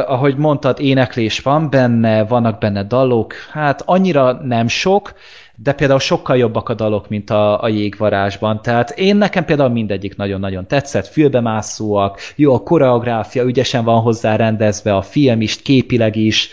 ahogy 0.07 0.35
mondtad, 0.35 0.79
éneklés 0.79 1.39
van 1.39 1.69
benne, 1.69 2.23
vannak 2.23 2.59
benne 2.59 2.83
dalok, 2.83 3.33
hát 3.51 3.81
annyira 3.85 4.31
nem 4.31 4.67
sok, 4.67 5.13
de 5.55 5.73
például 5.73 5.99
sokkal 5.99 6.37
jobbak 6.37 6.69
a 6.69 6.73
dalok, 6.73 7.09
mint 7.09 7.29
a, 7.29 7.63
a 7.63 7.67
jégvarásban. 7.67 8.61
Tehát 8.61 8.89
én 8.89 9.15
nekem 9.15 9.45
például 9.45 9.69
mindegyik 9.69 10.15
nagyon-nagyon 10.15 10.67
tetszett, 10.67 11.07
fülbemászóak, 11.07 12.19
jó 12.35 12.53
a 12.53 12.63
koreográfia, 12.63 13.43
ügyesen 13.43 13.83
van 13.83 14.01
hozzá 14.01 14.35
rendezve, 14.35 14.95
a 14.95 15.01
film 15.01 15.41
is, 15.41 15.61
képileg 15.61 16.15
is, 16.15 16.49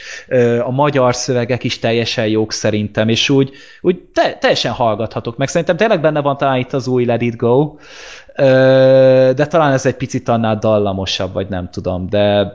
a 0.64 0.70
magyar 0.70 1.14
szövegek 1.14 1.64
is 1.64 1.78
teljesen 1.78 2.26
jók 2.26 2.52
szerintem, 2.52 3.08
és 3.08 3.28
úgy, 3.28 3.50
úgy 3.80 3.98
te, 4.12 4.36
teljesen 4.40 4.72
hallgathatok 4.72 5.36
meg. 5.36 5.48
Szerintem 5.48 5.76
tényleg 5.76 6.00
benne 6.00 6.20
van 6.20 6.36
talán 6.36 6.58
itt 6.58 6.72
az 6.72 6.86
új 6.86 7.04
Let 7.04 7.22
It 7.22 7.36
Go, 7.36 7.76
de 9.34 9.46
talán 9.46 9.72
ez 9.72 9.86
egy 9.86 9.96
picit 9.96 10.28
annál 10.28 10.58
dallamosabb, 10.58 11.32
vagy 11.32 11.48
nem 11.48 11.70
tudom, 11.70 12.08
de 12.08 12.52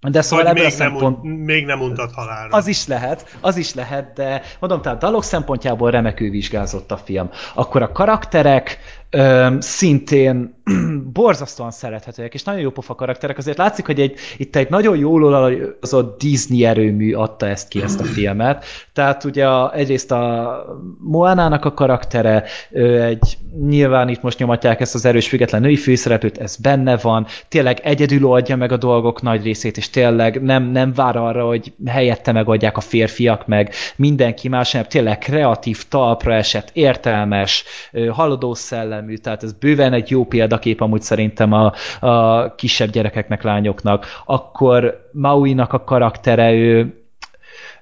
de 0.00 0.22
szóval 0.22 0.44
Vagy 0.44 0.54
még, 0.54 0.70
szempont... 0.70 1.22
nem, 1.22 1.32
még 1.32 1.64
nem 1.64 1.80
untat 1.80 2.12
halálra. 2.12 2.56
Az 2.56 2.66
is 2.66 2.86
lehet, 2.86 3.36
az 3.40 3.56
is 3.56 3.74
lehet, 3.74 4.12
de 4.12 4.42
mondom, 4.58 4.82
tehát 4.82 4.98
dalok 4.98 5.24
szempontjából 5.24 5.90
remekül 5.90 6.30
vizsgázott 6.30 6.92
a 6.92 6.96
film. 6.96 7.30
Akkor 7.54 7.82
a 7.82 7.92
karakterek, 7.92 8.78
öm, 9.10 9.60
szintén 9.60 10.55
borzasztóan 11.12 11.70
szerethetőek, 11.70 12.34
és 12.34 12.42
nagyon 12.42 12.60
jó 12.60 12.70
pofa 12.70 12.94
karakterek. 12.94 13.38
Azért 13.38 13.58
látszik, 13.58 13.86
hogy 13.86 14.00
egy, 14.00 14.18
itt 14.36 14.56
egy 14.56 14.70
nagyon 14.70 14.96
jól 14.96 15.24
olajozott 15.24 16.20
Disney 16.20 16.64
erőmű 16.64 17.14
adta 17.14 17.46
ezt 17.46 17.68
ki, 17.68 17.82
ezt 17.82 18.00
a 18.00 18.04
filmet. 18.04 18.64
Tehát 18.92 19.24
ugye 19.24 19.48
a, 19.48 19.74
egyrészt 19.74 20.12
a 20.12 20.64
Moánának 20.98 21.64
a 21.64 21.72
karaktere, 21.72 22.44
egy, 22.70 23.38
nyilván 23.66 24.08
itt 24.08 24.22
most 24.22 24.38
nyomatják 24.38 24.80
ezt 24.80 24.94
az 24.94 25.04
erős 25.04 25.28
független 25.28 25.60
női 25.60 25.76
főszereplőt, 25.76 26.38
ez 26.38 26.56
benne 26.56 26.96
van, 26.96 27.26
tényleg 27.48 27.80
egyedül 27.82 28.24
oldja 28.24 28.56
meg 28.56 28.72
a 28.72 28.76
dolgok 28.76 29.22
nagy 29.22 29.42
részét, 29.42 29.76
és 29.76 29.90
tényleg 29.90 30.42
nem, 30.42 30.62
nem 30.62 30.92
vár 30.92 31.16
arra, 31.16 31.46
hogy 31.46 31.72
helyette 31.86 32.32
megadják 32.32 32.76
a 32.76 32.80
férfiak, 32.80 33.46
meg 33.46 33.74
mindenki 33.96 34.48
más, 34.48 34.72
hanem 34.72 34.86
tényleg 34.86 35.18
kreatív, 35.18 35.84
talpra 35.88 36.34
esett, 36.34 36.70
értelmes, 36.72 37.64
haladó 38.10 38.54
szellemű, 38.54 39.16
tehát 39.16 39.42
ez 39.42 39.52
bőven 39.52 39.92
egy 39.92 40.10
jó 40.10 40.24
példakép 40.56 40.80
amúgy 40.80 41.02
szerintem 41.02 41.52
a, 41.52 41.72
a 42.06 42.54
kisebb 42.54 42.90
gyerekeknek, 42.90 43.42
lányoknak. 43.42 44.06
Akkor 44.24 45.08
Mauinak 45.12 45.72
a 45.72 45.84
karaktere, 45.84 46.52
ő 46.52 47.00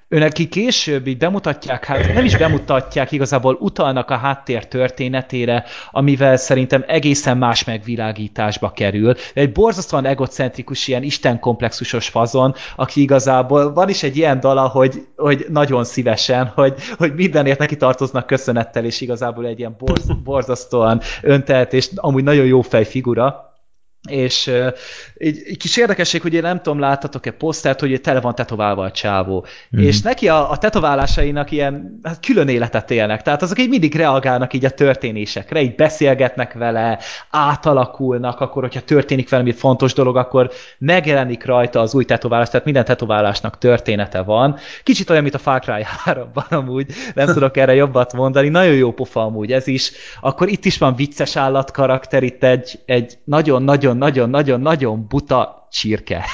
Őnek 0.07 0.31
később 0.31 1.07
így 1.07 1.17
bemutatják, 1.17 1.85
hát 1.85 2.13
nem 2.13 2.25
is 2.25 2.37
bemutatják, 2.37 3.11
igazából 3.11 3.57
utalnak 3.59 4.09
a 4.09 4.15
háttér 4.15 4.67
történetére, 4.67 5.63
amivel 5.91 6.37
szerintem 6.37 6.83
egészen 6.87 7.37
más 7.37 7.63
megvilágításba 7.63 8.71
kerül. 8.71 9.13
Egy 9.33 9.51
borzasztóan 9.51 10.05
egocentrikus, 10.05 10.87
ilyen 10.87 11.03
istenkomplexusos 11.03 12.07
fazon, 12.07 12.55
aki 12.75 13.01
igazából 13.01 13.73
van 13.73 13.89
is 13.89 14.03
egy 14.03 14.17
ilyen 14.17 14.39
dala, 14.39 14.67
hogy, 14.67 15.07
hogy 15.15 15.45
nagyon 15.49 15.83
szívesen, 15.83 16.47
hogy, 16.55 16.73
hogy 16.97 17.13
mindenért 17.13 17.59
neki 17.59 17.77
tartoznak 17.77 18.27
köszönettel, 18.27 18.85
és 18.85 19.01
igazából 19.01 19.45
egy 19.45 19.59
ilyen 19.59 19.75
borz, 19.77 20.05
borzasztóan 20.23 21.01
öntelt, 21.21 21.73
és 21.73 21.89
amúgy 21.95 22.23
nagyon 22.23 22.45
jó 22.45 22.61
fej 22.61 22.83
figura 22.83 23.44
és 24.09 24.47
uh, 24.47 24.73
egy, 25.17 25.43
egy 25.47 25.57
kis 25.57 25.77
érdekesség, 25.77 26.21
hogy 26.21 26.33
én 26.33 26.41
nem 26.41 26.61
tudom, 26.61 26.79
láttatok-e 26.79 27.31
posztert, 27.31 27.79
hogy 27.79 28.01
tele 28.01 28.21
van 28.21 28.35
tetoválva 28.35 28.83
a 28.83 28.91
csávó. 28.91 29.45
Mm. 29.77 29.81
És 29.81 30.01
neki 30.01 30.29
a, 30.29 30.51
a 30.51 30.57
tetoválásainak 30.57 31.51
ilyen 31.51 31.99
hát 32.03 32.19
külön 32.19 32.47
életet 32.47 32.91
élnek. 32.91 33.21
Tehát 33.21 33.41
azok 33.41 33.59
így 33.59 33.69
mindig 33.69 33.95
reagálnak 33.95 34.53
így 34.53 34.65
a 34.65 34.69
történésekre, 34.69 35.61
így 35.61 35.75
beszélgetnek 35.75 36.53
vele, 36.53 36.99
átalakulnak, 37.29 38.39
akkor, 38.39 38.61
hogyha 38.61 38.81
történik 38.81 39.29
valami 39.29 39.51
fontos 39.51 39.93
dolog, 39.93 40.17
akkor 40.17 40.51
megjelenik 40.77 41.45
rajta 41.45 41.79
az 41.79 41.95
új 41.95 42.05
tetoválás, 42.05 42.49
tehát 42.49 42.65
minden 42.65 42.85
tetoválásnak 42.85 43.57
története 43.57 44.21
van. 44.21 44.57
Kicsit 44.83 45.09
olyan, 45.09 45.23
mint 45.23 45.35
a 45.35 45.39
Far 45.39 45.59
Cry 45.59 45.85
3-ban 46.05 46.49
amúgy, 46.49 46.91
nem 47.13 47.27
tudok 47.27 47.57
erre 47.57 47.73
jobbat 47.75 48.13
mondani, 48.13 48.49
nagyon 48.49 48.75
jó 48.75 48.91
pofa 48.91 49.21
amúgy 49.21 49.51
ez 49.51 49.67
is. 49.67 49.91
Akkor 50.21 50.47
itt 50.47 50.65
is 50.65 50.77
van 50.77 50.95
vicces 50.95 51.35
állatkarakter, 51.35 52.23
itt 52.23 52.43
egy, 52.43 52.79
egy 52.85 53.17
nagyon-nagyon 53.23 53.94
nagyon-nagyon-nagyon-nagyon 53.97 55.05
buta 55.07 55.67
csirke 55.71 56.25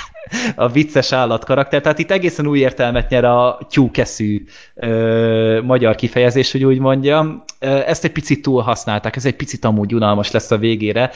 a 0.55 0.67
vicces 0.67 1.11
állat 1.11 1.45
karakter. 1.45 1.81
Tehát 1.81 1.99
itt 1.99 2.11
egészen 2.11 2.47
új 2.47 2.59
értelmet 2.59 3.09
nyer 3.09 3.23
a 3.23 3.59
tyúkeszű 3.69 4.43
ö, 4.75 5.61
magyar 5.63 5.95
kifejezés, 5.95 6.51
hogy 6.51 6.63
úgy 6.63 6.79
mondjam. 6.79 7.43
Ezt 7.59 8.03
egy 8.03 8.11
picit 8.11 8.41
túl 8.41 8.61
használták, 8.61 9.15
ez 9.15 9.25
egy 9.25 9.35
picit 9.35 9.65
amúgy 9.65 9.93
unalmas 9.93 10.31
lesz 10.31 10.51
a 10.51 10.57
végére, 10.57 11.11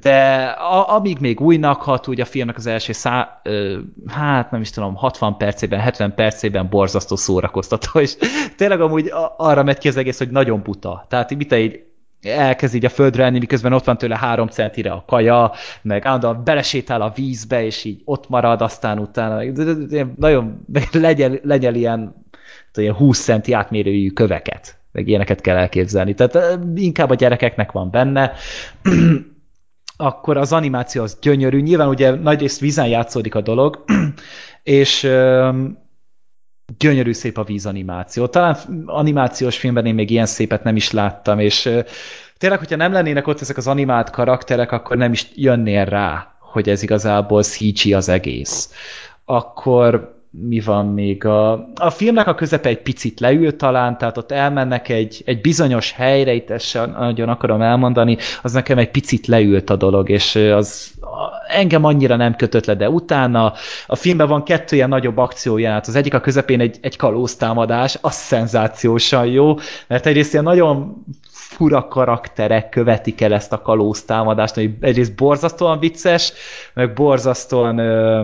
de 0.00 0.44
a, 0.44 0.94
amíg 0.94 1.18
még 1.20 1.40
újnak 1.40 1.82
hat, 1.82 2.08
úgy 2.08 2.20
a 2.20 2.24
filmnek 2.24 2.56
az 2.56 2.66
első 2.66 2.92
szá, 2.92 3.40
ö, 3.44 3.78
hát 4.06 4.50
nem 4.50 4.60
is 4.60 4.70
tudom, 4.70 4.94
60 4.94 5.36
percében, 5.36 5.80
70 5.80 6.14
percében 6.14 6.68
borzasztó 6.68 7.16
szórakoztató, 7.16 8.00
és 8.00 8.16
tényleg 8.56 8.80
amúgy 8.80 9.12
arra 9.36 9.62
megy 9.62 9.78
ki 9.78 9.88
az 9.88 9.96
egész, 9.96 10.18
hogy 10.18 10.30
nagyon 10.30 10.62
buta. 10.62 11.06
Tehát 11.08 11.34
mit 11.36 11.52
egy 11.52 11.87
elkezd 12.22 12.74
így 12.74 12.84
a 12.84 12.88
földre 12.88 13.24
enni, 13.24 13.38
miközben 13.38 13.72
ott 13.72 13.84
van 13.84 13.98
tőle 13.98 14.16
három 14.16 14.48
centire 14.48 14.90
a 14.90 15.04
kaja, 15.06 15.52
meg 15.82 16.06
állandóan 16.06 16.44
belesétál 16.44 17.02
a 17.02 17.12
vízbe, 17.14 17.64
és 17.64 17.84
így 17.84 18.02
ott 18.04 18.28
marad, 18.28 18.62
aztán 18.62 18.98
utána 18.98 19.42
nagyon 20.16 20.64
legyen, 20.92 21.40
legyen 21.42 21.74
ilyen 21.74 22.26
ilyen 22.76 22.94
20 22.94 23.22
centi 23.22 23.52
átmérőjű 23.52 24.10
köveket, 24.10 24.78
meg 24.92 25.08
ilyeneket 25.08 25.40
kell 25.40 25.56
elképzelni. 25.56 26.14
Tehát 26.14 26.58
inkább 26.74 27.10
a 27.10 27.14
gyerekeknek 27.14 27.72
van 27.72 27.90
benne. 27.90 28.32
Akkor 29.96 30.36
az 30.36 30.52
animáció 30.52 31.02
az 31.02 31.18
gyönyörű. 31.20 31.60
Nyilván 31.60 31.88
ugye 31.88 32.10
nagyrészt 32.14 32.60
vízen 32.60 32.86
játszódik 32.86 33.34
a 33.34 33.40
dolog, 33.40 33.84
és 34.62 35.08
gyönyörű 36.78 37.12
szép 37.12 37.38
a 37.38 37.44
vízanimáció. 37.44 38.26
Talán 38.26 38.56
animációs 38.86 39.58
filmben 39.58 39.86
én 39.86 39.94
még 39.94 40.10
ilyen 40.10 40.26
szépet 40.26 40.62
nem 40.62 40.76
is 40.76 40.90
láttam, 40.90 41.38
és 41.38 41.62
tényleg, 42.38 42.58
hogyha 42.58 42.76
nem 42.76 42.92
lennének 42.92 43.26
ott 43.26 43.40
ezek 43.40 43.56
az 43.56 43.66
animált 43.66 44.10
karakterek, 44.10 44.72
akkor 44.72 44.96
nem 44.96 45.12
is 45.12 45.26
jönnél 45.34 45.84
rá, 45.84 46.34
hogy 46.40 46.68
ez 46.68 46.82
igazából 46.82 47.42
CG 47.42 47.92
az 47.92 48.08
egész. 48.08 48.72
Akkor 49.24 50.17
mi 50.30 50.60
van 50.60 50.86
még? 50.86 51.24
A, 51.24 51.52
a 51.74 51.90
filmnek 51.90 52.26
a 52.26 52.34
közepe 52.34 52.68
egy 52.68 52.82
picit 52.82 53.20
leül 53.20 53.56
talán, 53.56 53.98
tehát 53.98 54.16
ott 54.16 54.32
elmennek 54.32 54.88
egy, 54.88 55.22
egy 55.24 55.40
bizonyos 55.40 55.92
helyre, 55.92 56.32
itt 56.32 56.50
ezt 56.50 56.66
sem 56.66 56.90
nagyon 56.90 57.28
akarom 57.28 57.62
elmondani, 57.62 58.16
az 58.42 58.52
nekem 58.52 58.78
egy 58.78 58.90
picit 58.90 59.26
leült 59.26 59.70
a 59.70 59.76
dolog, 59.76 60.08
és 60.08 60.34
az 60.34 60.94
engem 61.48 61.84
annyira 61.84 62.16
nem 62.16 62.36
kötött 62.36 62.64
le, 62.64 62.74
de 62.74 62.90
utána 62.90 63.52
a 63.86 63.96
filmben 63.96 64.28
van 64.28 64.42
kettő 64.42 64.76
ilyen 64.76 64.88
nagyobb 64.88 65.16
akcióját. 65.16 65.86
Az 65.86 65.94
egyik 65.94 66.14
a 66.14 66.20
közepén 66.20 66.60
egy, 66.60 66.78
egy 66.80 66.96
kalóztámadás, 66.96 67.98
az 68.00 68.14
szenzációsan 68.14 69.26
jó, 69.26 69.54
mert 69.86 70.06
egyrészt 70.06 70.32
ilyen 70.32 70.44
nagyon 70.44 71.04
fura 71.30 71.88
karakterek 71.88 72.68
követik 72.68 73.20
el 73.20 73.32
ezt 73.32 73.52
a 73.52 73.62
kalóztámadást, 73.62 74.54
hogy 74.54 74.70
egyrészt 74.80 75.16
borzasztóan 75.16 75.78
vicces, 75.78 76.32
meg 76.74 76.92
borzasztóan 76.92 77.78
ö, 77.78 78.22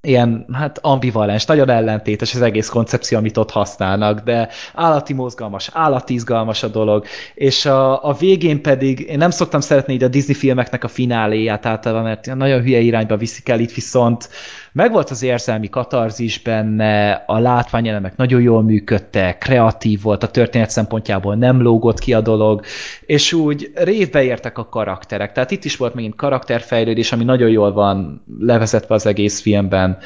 ilyen, 0.00 0.46
hát 0.52 0.78
ambivalens, 0.78 1.44
nagyon 1.44 1.68
ellentétes 1.70 2.34
az 2.34 2.42
egész 2.42 2.68
koncepció, 2.68 3.18
amit 3.18 3.36
ott 3.36 3.50
használnak, 3.50 4.20
de 4.20 4.48
állati 4.74 5.12
mozgalmas, 5.12 5.70
állati 5.72 6.14
izgalmas 6.14 6.62
a 6.62 6.68
dolog, 6.68 7.04
és 7.34 7.66
a, 7.66 8.04
a 8.04 8.12
végén 8.12 8.62
pedig, 8.62 9.00
én 9.00 9.18
nem 9.18 9.30
szoktam 9.30 9.60
szeretni 9.60 9.92
így 9.92 10.02
a 10.02 10.08
Disney 10.08 10.34
filmeknek 10.34 10.84
a 10.84 10.88
fináléját 10.88 11.66
általában, 11.66 12.04
mert 12.04 12.34
nagyon 12.34 12.62
hülye 12.62 12.80
irányba 12.80 13.16
viszik 13.16 13.48
el, 13.48 13.60
itt 13.60 13.74
viszont 13.74 14.28
megvolt 14.76 15.10
az 15.10 15.22
érzelmi 15.22 15.68
katarzis 15.68 16.38
benne, 16.38 17.12
a 17.26 17.38
látványelemek 17.38 18.16
nagyon 18.16 18.40
jól 18.40 18.62
működtek, 18.62 19.38
kreatív 19.38 20.02
volt, 20.02 20.22
a 20.22 20.30
történet 20.30 20.70
szempontjából 20.70 21.34
nem 21.34 21.62
lógott 21.62 21.98
ki 21.98 22.14
a 22.14 22.20
dolog, 22.20 22.64
és 23.06 23.32
úgy 23.32 23.70
révbe 23.74 24.22
értek 24.22 24.58
a 24.58 24.68
karakterek. 24.68 25.32
Tehát 25.32 25.50
itt 25.50 25.64
is 25.64 25.76
volt 25.76 25.94
megint 25.94 26.14
karakterfejlődés, 26.14 27.12
ami 27.12 27.24
nagyon 27.24 27.50
jól 27.50 27.72
van 27.72 28.24
levezetve 28.38 28.94
az 28.94 29.06
egész 29.06 29.40
filmben. 29.40 29.98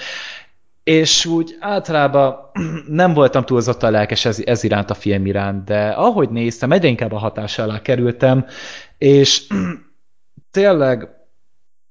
És 0.85 1.27
úgy 1.27 1.57
általában 1.61 2.37
nem 3.03 3.15
voltam 3.15 3.45
túlzottan 3.45 3.91
lelkes 3.91 4.25
ez, 4.25 4.43
ez 4.45 4.65
iránt 4.65 4.91
a 4.91 4.95
film 4.95 5.27
iránt, 5.27 5.65
de 5.65 5.89
ahogy 5.89 6.29
néztem, 6.29 6.73
egyre 6.73 6.89
inkább 6.89 7.13
a 7.13 7.19
hatás 7.19 7.59
alá 7.59 7.83
kerültem, 7.83 8.47
és 8.99 9.47
tényleg 10.51 11.20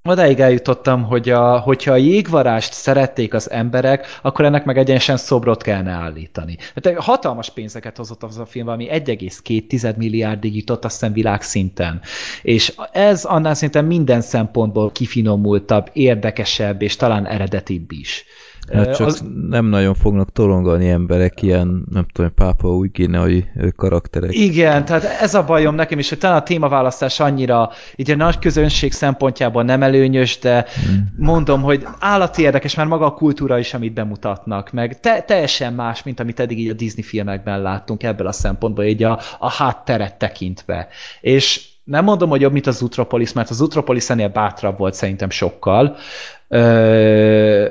odáig 0.10 0.40
eljutottam, 0.40 1.04
hogy 1.04 1.30
a, 1.30 1.60
hogyha 1.60 1.92
a 1.92 1.96
jégvarást 1.96 2.74
szerették 2.74 3.34
az 3.34 3.52
emberek, 3.52 4.20
akkor 4.22 4.46
ennek 4.46 4.66
meg 4.66 4.78
egyenesen 4.78 5.18
szobrot 5.18 5.64
kellene 5.64 5.92
állítani. 5.92 6.58
Hát 6.76 6.98
hatalmas 6.98 7.50
pénzeket 7.50 7.98
hozott 7.98 8.24
az 8.24 8.38
a 8.38 8.46
film, 8.46 8.68
ami 8.68 8.88
1,2 8.92 9.96
milliárdig 9.96 10.56
jutott 10.56 10.86
azt 10.86 11.00
hiszem 11.00 11.14
világszinten. 11.14 12.02
És 12.42 12.74
ez 12.92 13.26
annál 13.26 13.54
szinten 13.54 13.86
minden 13.86 14.22
szempontból 14.22 14.92
kifinomultabb, 14.92 15.90
érdekesebb 15.94 16.82
és 16.82 16.96
talán 16.96 17.28
eredetibb 17.28 17.92
is. 17.92 18.26
Hát 18.74 18.96
csak 18.96 19.08
az... 19.08 19.24
nem 19.50 19.66
nagyon 19.66 19.94
fognak 19.94 20.32
torongani 20.32 20.90
emberek 20.90 21.42
ilyen, 21.42 21.84
nem 21.92 22.06
tudom, 22.12 22.34
pápa 22.34 22.68
új 22.68 22.90
guineai 22.94 23.46
karakterek. 23.76 24.34
Igen, 24.34 24.86
tehát 24.86 25.04
ez 25.04 25.34
a 25.34 25.44
bajom 25.46 25.76
nekem 25.76 26.00
is, 26.00 26.10
hogy 26.10 26.18
talán 26.18 26.38
a 26.38 26.44
témaválasztás 26.44 27.20
annyira 27.20 27.70
így 27.96 28.12
a 28.12 28.16
nagy 28.16 28.40
közönség 28.40 28.92
szempontjából 28.92 29.64
nem 29.64 29.84
előnyös, 29.84 30.40
de 30.40 30.66
hmm. 30.86 31.14
mondom, 31.18 31.62
hogy 31.62 31.86
állati 32.00 32.42
érdekes, 32.42 32.76
már 32.76 32.86
maga 32.86 33.06
a 33.06 33.14
kultúra 33.14 33.60
is, 33.60 33.74
amit 33.74 33.94
bemutatnak, 33.94 34.72
meg 34.72 35.00
te, 35.00 35.22
teljesen 35.22 35.74
más, 35.74 36.04
mint 36.04 36.20
amit 36.20 36.40
eddig 36.40 36.60
így 36.60 36.70
a 36.70 36.74
Disney 36.74 37.04
filmekben 37.04 37.62
láttunk 37.62 38.04
ebből 38.04 38.28
a 38.28 38.32
szempontból, 38.32 38.84
így 38.84 39.04
a, 39.04 39.20
a 39.40 39.52
hátteret 39.52 40.18
tekintve. 40.18 40.88
És 41.22 41.68
nem 41.84 42.04
mondom, 42.04 42.30
hogy 42.30 42.42
jobb, 42.42 42.52
mint 42.52 42.68
az 42.68 42.82
Utropolis, 42.82 43.34
mert 43.34 43.50
az 43.50 43.62
Utropolis 43.62 44.10
ennél 44.10 44.28
bátrabb 44.28 44.78
volt 44.78 44.94
szerintem 44.94 45.30
sokkal, 45.30 45.96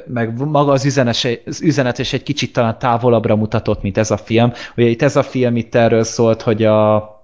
meg 0.06 0.32
maga 0.44 0.72
az, 0.72 0.84
üzenes, 0.84 1.26
az 1.46 1.62
üzenet 1.62 1.98
is 1.98 2.12
egy 2.12 2.22
kicsit 2.22 2.52
talán 2.52 2.78
távolabbra 2.78 3.36
mutatott, 3.36 3.82
mint 3.82 3.98
ez 3.98 4.10
a 4.10 4.16
film. 4.16 4.52
Ugye 4.76 4.86
itt 4.86 5.02
ez 5.02 5.16
a 5.16 5.22
film 5.22 5.56
itt 5.56 5.74
erről 5.74 6.02
szólt, 6.02 6.42
hogy 6.42 6.64
a 6.64 7.16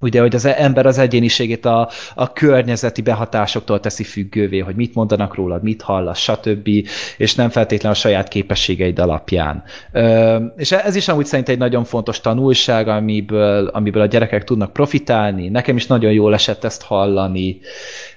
ugye, 0.00 0.20
hogy 0.20 0.34
az 0.34 0.44
ember 0.44 0.86
az 0.86 0.98
egyéniségét 0.98 1.64
a, 1.64 1.88
a 2.14 2.32
környezeti 2.32 3.02
behatásoktól 3.02 3.80
teszi 3.80 4.04
függővé, 4.04 4.58
hogy 4.58 4.74
mit 4.74 4.94
mondanak 4.94 5.34
rólad, 5.34 5.62
mit 5.62 5.82
hallasz, 5.82 6.18
stb., 6.18 6.68
és 7.16 7.34
nem 7.34 7.48
feltétlenül 7.48 7.96
a 7.96 8.00
saját 8.00 8.28
képességeid 8.28 8.98
alapján. 8.98 9.62
Ö, 9.92 10.36
és 10.56 10.72
ez 10.72 10.96
is 10.96 11.08
amúgy 11.08 11.26
szerint 11.26 11.48
egy 11.48 11.58
nagyon 11.58 11.84
fontos 11.84 12.20
tanulság, 12.20 12.88
amiből, 12.88 13.66
amiből 13.66 14.02
a 14.02 14.06
gyerekek 14.06 14.44
tudnak 14.44 14.72
profitálni. 14.72 15.48
Nekem 15.48 15.76
is 15.76 15.86
nagyon 15.86 16.12
jól 16.12 16.34
esett 16.34 16.64
ezt 16.64 16.82
hallani, 16.82 17.60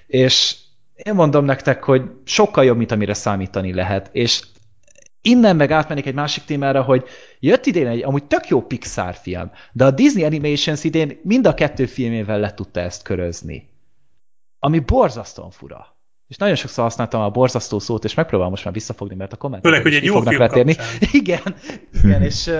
és 0.07 0.55
én 1.03 1.13
mondom 1.13 1.45
nektek, 1.45 1.83
hogy 1.83 2.01
sokkal 2.23 2.63
jobb, 2.63 2.77
mint 2.77 2.91
amire 2.91 3.13
számítani 3.13 3.73
lehet, 3.73 4.09
és 4.11 4.43
innen 5.21 5.55
meg 5.55 5.71
átmennék 5.71 6.05
egy 6.05 6.13
másik 6.13 6.43
témára, 6.43 6.81
hogy 6.81 7.03
jött 7.39 7.65
idén 7.65 7.87
egy 7.87 8.03
amúgy 8.03 8.23
tök 8.23 8.47
jó 8.47 8.61
Pixar 8.61 9.15
film, 9.15 9.51
de 9.71 9.85
a 9.85 9.91
Disney 9.91 10.23
Animations 10.23 10.83
idén 10.83 11.19
mind 11.23 11.47
a 11.47 11.53
kettő 11.53 11.85
filmével 11.85 12.39
le 12.39 12.53
tudta 12.53 12.79
ezt 12.79 13.03
körözni. 13.03 13.69
Ami 14.59 14.79
borzasztóan 14.79 15.51
fura. 15.51 15.97
És 16.27 16.37
nagyon 16.37 16.55
sokszor 16.55 16.83
használtam 16.83 17.21
a 17.21 17.29
borzasztó 17.29 17.79
szót, 17.79 18.03
és 18.03 18.13
megpróbálom 18.13 18.51
most 18.51 18.65
már 18.65 18.73
visszafogni, 18.73 19.15
mert 19.15 19.33
a 19.33 19.35
kommentek 19.35 19.65
Főleg, 19.65 19.85
hogy 19.85 19.93
egy 19.93 20.03
jó 20.03 20.13
fognak 20.13 20.37
vetérni. 20.37 20.75
Igen, 21.11 21.55
igen, 22.03 22.21
és 22.21 22.51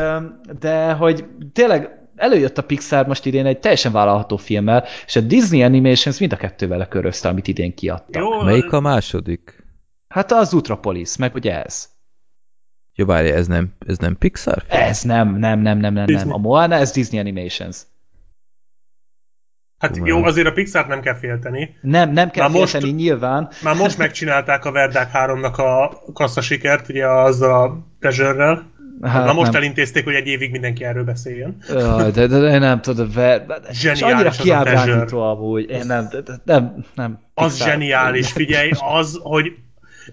de 0.59 0.91
hogy 0.91 1.25
tényleg 1.53 1.98
előjött 2.19 2.57
a 2.57 2.63
Pixar 2.63 3.07
most 3.07 3.25
idén 3.25 3.45
egy 3.45 3.59
teljesen 3.59 3.91
vállalható 3.91 4.37
filmmel, 4.37 4.85
és 5.05 5.15
a 5.15 5.21
Disney 5.21 5.63
Animations 5.63 6.19
mind 6.19 6.33
a 6.33 6.37
kettővel 6.37 6.77
lekörözte, 6.77 7.29
amit 7.29 7.47
idén 7.47 7.73
kiadtak. 7.73 8.21
Jó, 8.21 8.41
Melyik 8.41 8.71
a 8.71 8.79
második? 8.79 9.63
Hát 10.07 10.31
az 10.31 10.53
Utropolis, 10.53 11.17
meg 11.17 11.35
ugye 11.35 11.63
ez. 11.63 11.89
Jó, 12.95 13.05
várj, 13.05 13.29
ez 13.29 13.47
nem, 13.47 13.73
ez 13.87 13.97
nem 13.97 14.17
Pixar? 14.17 14.63
Film? 14.67 14.81
Ez 14.81 15.01
nem, 15.01 15.35
nem, 15.35 15.59
nem, 15.59 15.77
nem, 15.77 15.93
nem, 15.93 16.05
nem. 16.07 16.33
A 16.33 16.37
Moana, 16.37 16.75
ez 16.75 16.91
Disney 16.91 17.19
Animations. 17.19 17.77
Hát 19.79 19.99
jó, 20.03 20.23
azért 20.23 20.47
a 20.47 20.51
Pixar 20.51 20.87
nem 20.87 21.01
kell 21.01 21.15
félteni. 21.15 21.75
Nem, 21.81 22.11
nem 22.11 22.29
kell 22.29 22.49
már 22.49 22.57
félteni, 22.57 22.85
most, 22.85 22.95
nyilván. 22.95 23.49
Már 23.63 23.75
most 23.75 23.97
megcsinálták 23.97 24.65
a 24.65 24.71
Verdák 24.71 25.09
3-nak 25.13 25.55
a 25.55 26.11
kasszasikert, 26.13 26.89
ugye 26.89 27.07
azzal 27.07 27.63
a 27.63 27.77
Pleasure-rel. 27.99 28.71
Hát 29.01 29.25
Na 29.25 29.33
most 29.33 29.51
nem. 29.51 29.61
elintézték, 29.61 30.03
hogy 30.03 30.13
egy 30.13 30.27
évig 30.27 30.51
mindenki 30.51 30.83
erről 30.83 31.03
beszéljen. 31.03 31.57
Jaj, 31.69 32.11
de, 32.11 32.27
de, 32.27 32.39
de 32.39 32.53
én 32.53 32.59
nem 32.59 32.81
tudom, 32.81 33.09
ver... 33.13 33.45
és 33.69 34.01
annyira 34.01 34.29
kiábrándító 34.29 35.21
amúgy. 35.21 35.69
Én 35.69 35.85
nem, 35.85 36.07
de, 36.11 36.21
de, 36.21 36.33
nem, 36.43 36.85
nem. 36.95 37.19
Az 37.33 37.51
Pixar. 37.51 37.67
zseniális, 37.67 38.31
figyelj, 38.31 38.71
az, 38.93 39.19
hogy 39.23 39.51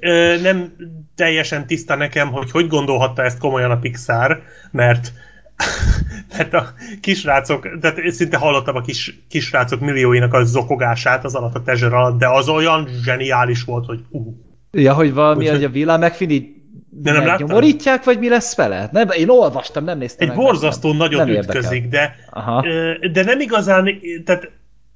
ö, 0.01 0.41
nem 0.43 0.73
teljesen 1.15 1.67
tiszta 1.67 1.97
nekem, 1.97 2.33
hogy 2.33 2.51
hogy 2.51 2.69
gondolhatta 2.69 3.23
ezt 3.23 3.39
komolyan 3.39 3.71
a 3.71 3.79
Pixar, 3.79 4.43
mert 4.71 5.13
mert 6.37 6.55
a 6.55 6.75
kisrácok, 7.01 7.79
tehát 7.81 8.11
szinte 8.11 8.37
hallottam 8.37 8.77
a 8.77 8.81
kis, 8.81 9.19
kisrácok 9.29 9.81
millióinak 9.81 10.35
a 10.35 10.45
zokogását 10.45 11.25
az 11.25 11.35
alatt 11.35 11.55
a 11.55 11.63
tezser 11.63 11.93
alatt, 11.93 12.19
de 12.19 12.29
az 12.29 12.49
olyan 12.49 12.89
zseniális 13.05 13.63
volt, 13.63 13.87
hogy 13.87 14.01
uh. 14.11 14.35
Ja, 14.71 14.95
hogy 14.95 15.15
valami, 15.15 15.49
hogy 15.49 15.65
a 15.65 15.69
vilám 15.69 16.01
megfin 16.01 16.31
így 16.31 16.56
de 17.03 17.13
nem 17.13 17.37
nyomorítják, 17.39 18.05
vagy 18.05 18.19
mi 18.19 18.29
lesz 18.29 18.57
vele? 18.57 18.89
Nem, 18.93 19.09
én 19.11 19.29
olvastam, 19.29 19.85
nem 19.85 19.99
néztem 19.99 20.29
Egy 20.29 20.37
meg, 20.37 20.45
borzasztó 20.45 20.89
nem, 20.89 20.97
nagyon 20.97 21.27
nem 21.27 21.37
ütközik, 21.37 21.89
de, 21.89 22.17
Aha. 22.31 22.65
de 23.13 23.25
nem 23.25 23.41
igazán, 23.41 23.89
tehát 24.25 24.51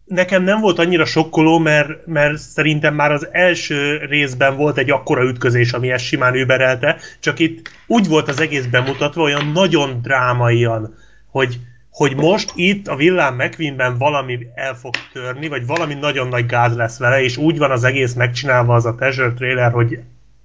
nekem 0.05 0.43
nem 0.43 0.61
volt 0.61 0.79
annyira 0.79 1.05
sokkoló, 1.05 1.59
mert, 1.59 2.07
mert 2.07 2.39
szerintem 2.39 2.95
már 2.95 3.13
az 3.13 3.29
első 3.33 3.97
részben 4.09 4.57
volt 4.57 4.79
egy 4.79 4.91
akkora 4.91 5.23
ütközés, 5.23 5.73
ami 5.73 5.91
ezt 5.91 6.05
simán 6.05 6.35
überelte, 6.35 6.97
csak 7.21 7.39
itt 7.39 7.71
úgy 7.87 8.09
volt 8.09 8.29
az 8.29 8.41
egész 8.41 8.67
bemutatva, 8.67 9.23
olyan 9.23 9.47
nagyon 9.47 10.01
drámaian, 10.03 10.95
hogy, 11.31 11.59
hogy 11.91 12.17
most 12.17 12.53
itt 12.55 12.89
a 12.89 12.97
villám 12.97 13.35
McQueenben 13.35 13.99
valami 13.99 14.39
el 14.55 14.75
fog 14.75 14.95
törni, 15.13 15.49
vagy 15.49 15.67
valami 15.67 15.95
nagyon 15.95 16.29
nagy 16.29 16.47
gáz 16.47 16.77
lesz 16.77 16.99
vele, 16.99 17.23
és 17.23 17.37
úgy 17.37 17.59
van 17.59 17.71
az 17.71 17.85
egész 17.85 18.15
megcsinálva 18.15 18.75
az 18.75 18.87
a 18.87 18.95
teaser 18.95 19.33
trailer, 19.33 19.73
hogy 19.73 19.99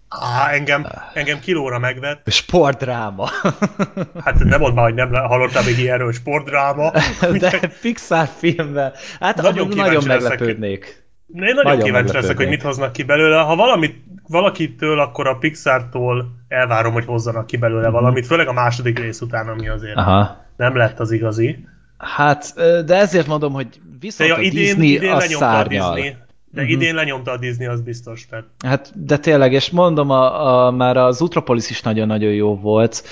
Á, 0.10 0.52
engem, 0.52 0.88
engem 1.14 1.40
kilóra 1.40 1.80
megvett. 1.80 2.32
Sportdráma. 2.32 3.30
Hát 4.24 4.44
nem 4.44 4.60
mondd 4.60 4.74
már, 4.74 4.86
hogy 4.86 4.94
nem 4.94 5.14
hallottál 5.14 5.64
még 5.64 5.78
ilyenről, 5.78 6.12
sportdráma. 6.12 6.92
De 7.40 7.60
Pixar 7.82 8.28
filmben. 8.38 8.94
Hát 9.20 9.42
nagyon, 9.42 9.68
nagyon 9.68 10.04
meglepődnék. 10.08 11.04
Én 11.34 11.42
nagyon, 11.42 11.64
nagyon 11.64 11.84
kíváncsi 11.84 12.14
leszek, 12.14 12.38
hogy 12.38 12.48
mit 12.48 12.62
hoznak 12.62 12.92
ki 12.92 13.04
belőle. 13.04 13.38
Ha 13.38 13.56
valamit 13.56 14.04
valakitől, 14.28 15.00
akkor 15.00 15.28
a 15.28 15.38
Pixar-tól 15.38 16.26
elvárom, 16.48 16.94
hogy 16.94 17.06
hozzanak 17.06 17.46
ki 17.46 17.58
belőle 17.58 17.90
valamit, 17.90 18.26
főleg 18.26 18.48
a 18.48 18.54
második 18.54 19.00
rész 19.00 19.22
után, 19.22 19.48
ami 19.48 19.68
azért 19.68 19.96
Aha. 19.98 20.46
nem 20.58 20.76
lett 20.76 21.00
az 21.00 21.12
igazi. 21.12 21.66
Hát, 21.98 22.54
de 22.86 22.96
ezért 22.96 23.28
mondom, 23.28 23.54
hogy 23.54 23.68
De 23.70 23.80
viszont 24.00 24.30
ja, 24.30 24.36
a 24.36 24.42
idén, 24.42 24.64
Disney 24.64 24.92
idén 24.92 25.12
a 25.12 25.18
lenyomta 25.18 25.50
a 25.50 25.52
szárnyal. 25.52 25.94
Disney. 25.94 26.16
De 26.56 26.62
Mhm. 26.62 26.72
idén 26.72 26.96
lenyomta 26.96 27.32
a 27.32 27.38
Disney, 27.38 27.68
az 27.68 27.82
biztos. 27.82 28.26
Tehát 28.30 28.46
Hát, 28.66 29.06
de 29.06 29.18
tényleg, 29.18 29.54
és 29.54 29.70
mondom, 29.70 30.10
a, 30.10 30.66
a, 30.66 30.72
már 30.72 30.98
az 30.98 31.22
Utropolis 31.22 31.70
is 31.70 31.82
nagyon-nagyon 31.82 32.32
jó 32.32 32.56
volt. 32.60 33.04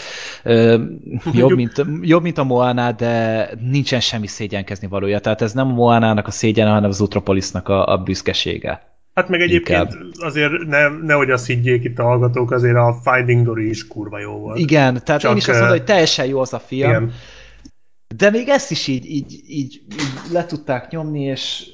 Ö, 0.44 0.84
jobb, 1.34 1.56
mint, 1.56 1.86
jobb, 2.02 2.22
mint 2.22 2.38
a 2.38 2.44
Moana, 2.44 2.92
de 2.92 3.50
nincsen 3.60 4.00
semmi 4.00 4.28
szégyenkezni 4.28 4.88
valója. 4.88 5.20
Tehát 5.20 5.42
ez 5.42 5.54
nem 5.54 5.68
a 5.68 5.74
Moánának 5.74 6.28
a 6.28 6.32
szégyene, 6.32 6.70
hanem 6.72 6.90
az 6.90 7.02
Utropolisnak 7.02 7.68
a, 7.70 7.88
a 7.88 7.98
büszkesége. 7.98 8.92
Hát 9.14 9.30
meg 9.30 9.42
egyébként 9.42 9.98
azért 10.20 10.52
ne, 10.68 10.88
nehogy 10.90 11.30
azt 11.30 11.46
higgyék 11.48 11.84
itt 11.84 12.00
a 12.00 12.04
hallgatók, 12.04 12.52
azért 12.52 12.76
a 12.76 13.00
Finding 13.04 13.46
Dory 13.46 13.70
is 13.70 13.88
kurva 13.88 14.20
jó 14.20 14.32
volt. 14.32 14.58
Igen, 14.60 15.02
tehát 15.04 15.22
Csak, 15.22 15.32
én 15.32 15.38
is 15.38 15.48
azt 15.48 15.60
mondom, 15.60 15.78
hogy 15.78 15.86
teljesen 15.86 16.26
jó 16.26 16.40
az 16.40 16.54
a 16.54 16.60
film, 16.60 16.90
Igen. 16.90 17.12
de 18.16 18.30
még 18.30 18.48
ezt 18.48 18.72
is 18.72 18.88
így, 18.88 19.06
így, 19.06 19.34
így, 19.48 19.82
így 19.92 20.10
le 20.32 20.46
tudták 20.46 20.90
nyomni, 20.90 21.22
és 21.24 21.66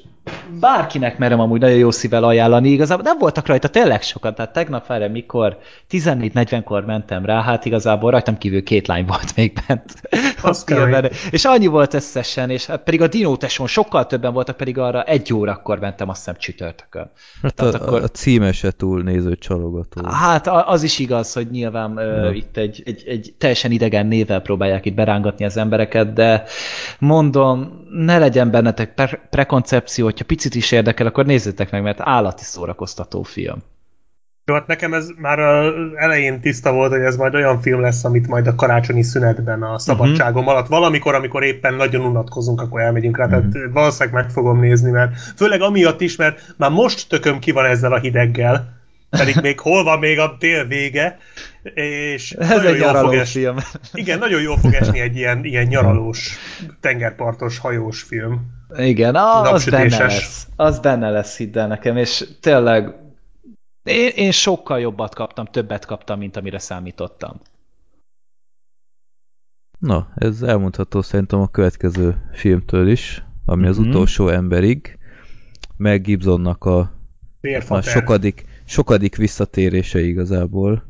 bárkinek 0.60 1.18
merem 1.18 1.40
amúgy 1.40 1.60
nagyon 1.60 1.78
jó 1.78 1.92
szívvel 1.92 2.24
ajánlani, 2.24 2.70
igazából 2.70 3.04
nem 3.04 3.18
voltak 3.18 3.48
rajta 3.48 3.68
tényleg 3.68 4.02
sokan, 4.02 4.36
tehát 4.36 4.54
tegnap 4.54 4.92
erre 4.92 5.08
mikor 5.08 5.58
14-40-kor 5.92 6.86
mentem 6.86 7.26
rá, 7.26 7.42
hát 7.42 7.66
igazából 7.66 8.12
rajtam 8.12 8.38
kívül 8.38 8.64
két 8.64 8.88
lány 8.88 9.06
volt 9.06 9.36
még 9.36 9.54
bent 9.68 9.94
a 10.42 10.48
Az 10.48 10.64
filmben, 10.64 11.02
kemény. 11.02 11.18
és 11.32 11.46
annyi 11.46 11.68
volt 11.68 11.94
összesen, 11.94 12.50
és 12.50 12.66
hát 12.66 12.84
pedig 12.84 13.02
a 13.02 13.08
Dino 13.08 13.36
Tesson 13.38 13.68
sokkal 13.68 14.06
többen 14.06 14.34
voltak, 14.34 14.58
pedig 14.58 14.78
arra 14.78 15.04
egy 15.04 15.34
órakor 15.34 15.80
mentem, 15.80 16.10
azt 16.10 16.18
hiszem 16.18 16.36
csütörtökön. 16.40 17.12
Hát 17.42 17.54
Tehát 17.56 17.74
a, 17.74 17.82
akkor- 17.86 18.04
a 18.04 18.08
címe 18.08 18.52
se 18.52 18.72
túl 18.72 19.02
néző 19.02 19.36
csalogató. 19.36 20.06
Hát 20.10 20.48
a- 20.48 20.70
az 20.70 20.84
is 20.84 21.00
igaz, 21.00 21.34
hogy 21.34 21.48
nyilván 21.52 21.98
ö, 21.98 22.24
Ja. 22.26 22.32
itt 22.32 22.58
egy, 22.58 22.82
egy, 22.86 23.04
egy 23.08 23.34
teljesen 23.38 23.72
idegen 23.72 24.08
névvel 24.08 24.42
próbálják 24.42 24.86
itt 24.86 24.96
berángatni 24.96 25.46
az 25.46 25.58
embereket, 25.58 26.14
de 26.14 26.44
mondom, 27.00 27.86
ne 27.92 28.18
legyen 28.18 28.52
bennetek 28.52 28.94
pre- 28.94 29.20
prekoncepció, 29.30 30.10
hogyha 30.20 30.36
picit 30.36 30.56
is 30.56 30.72
érdekel, 30.72 31.08
akkor 31.08 31.26
nézzétek 31.26 31.72
meg, 31.72 31.82
mert 31.82 32.00
állati 32.02 32.44
szórakoztató 32.44 33.24
film. 33.24 33.64
Jó, 34.46 34.56
hát 34.56 34.68
nekem 34.68 34.94
ez 34.94 35.08
már 35.18 35.40
elején 35.96 36.42
tiszta 36.42 36.72
volt, 36.72 36.92
hogy 36.92 37.02
ez 37.02 37.16
majd 37.16 37.36
olyan 37.36 37.62
film 37.62 37.82
lesz, 37.82 38.04
amit 38.04 38.28
majd 38.28 38.48
a 38.48 38.56
karácsonyi 38.56 39.04
szünetben 39.04 39.64
a 39.64 39.80
szabadságom 39.80 40.48
alatt, 40.48 40.68
valamikor, 40.68 41.14
amikor 41.16 41.44
éppen 41.44 41.74
nagyon 41.74 42.06
unatkozunk, 42.06 42.62
akkor 42.62 42.82
elmegyünk 42.82 43.18
rá, 43.18 43.28
tehát 43.28 43.46
valószínűleg 43.74 44.14
meg 44.14 44.32
fogom 44.32 44.60
nézni, 44.60 44.92
mert 44.92 45.20
főleg 45.36 45.62
amiatt 45.62 46.02
is, 46.02 46.16
mert 46.16 46.54
már 46.58 46.72
most 46.72 47.10
tököm 47.10 47.40
ki 47.40 47.52
van 47.52 47.66
ezzel 47.66 47.94
a 47.94 48.00
hideggel, 48.00 48.78
pedig 49.10 49.36
még 49.42 49.60
hol 49.60 49.84
van 49.84 50.00
még 50.00 50.20
a 50.20 50.36
tél 50.40 50.66
vége, 50.66 51.18
és 51.74 52.32
Ez 52.32 52.48
nagyon 52.50 52.74
egy 52.74 52.80
jól 52.80 52.94
fog 52.94 53.14
film. 53.14 53.58
Igen, 53.94 54.20
nagyon 54.20 54.42
jól 54.42 54.58
fog 54.58 54.74
esni 54.74 55.00
egy 55.00 55.16
ilyen, 55.16 55.46
ilyen 55.46 55.66
nyaralós, 55.66 56.38
tengerpartos, 56.80 57.58
hajós 57.58 58.02
film. 58.02 58.42
Igen, 58.78 59.16
a- 59.16 59.52
az 59.52 59.66
benne 59.70 59.98
lesz. 59.98 60.48
Az 60.56 60.80
benne 60.80 61.10
lesz, 61.10 61.38
hidd 61.38 61.58
el 61.58 61.68
nekem, 61.68 61.98
és 61.98 62.26
tényleg 62.42 62.94
én, 63.84 64.12
én 64.16 64.32
sokkal 64.32 64.80
jobbat 64.80 65.16
kaptam, 65.16 65.46
többet 65.46 65.86
kaptam, 65.86 66.20
mint 66.20 66.38
amire 66.38 66.60
számítottam. 66.60 67.40
Na, 69.80 70.12
ez 70.16 70.42
elmondható 70.42 71.02
szerintem 71.02 71.40
a 71.40 71.48
következő 71.48 72.30
filmtől 72.34 72.88
is, 72.88 73.24
ami 73.46 73.68
az 73.68 73.78
Mhm. 73.78 73.90
utolsó 73.90 74.28
emberig. 74.30 74.98
Meg 75.78 76.02
Gibsonnak 76.02 76.64
a 76.66 76.92
Vérfater. 77.42 77.84
sokadik, 77.84 78.44
sokadik 78.66 79.16
visszatérése 79.16 80.02
igazából, 80.02 80.84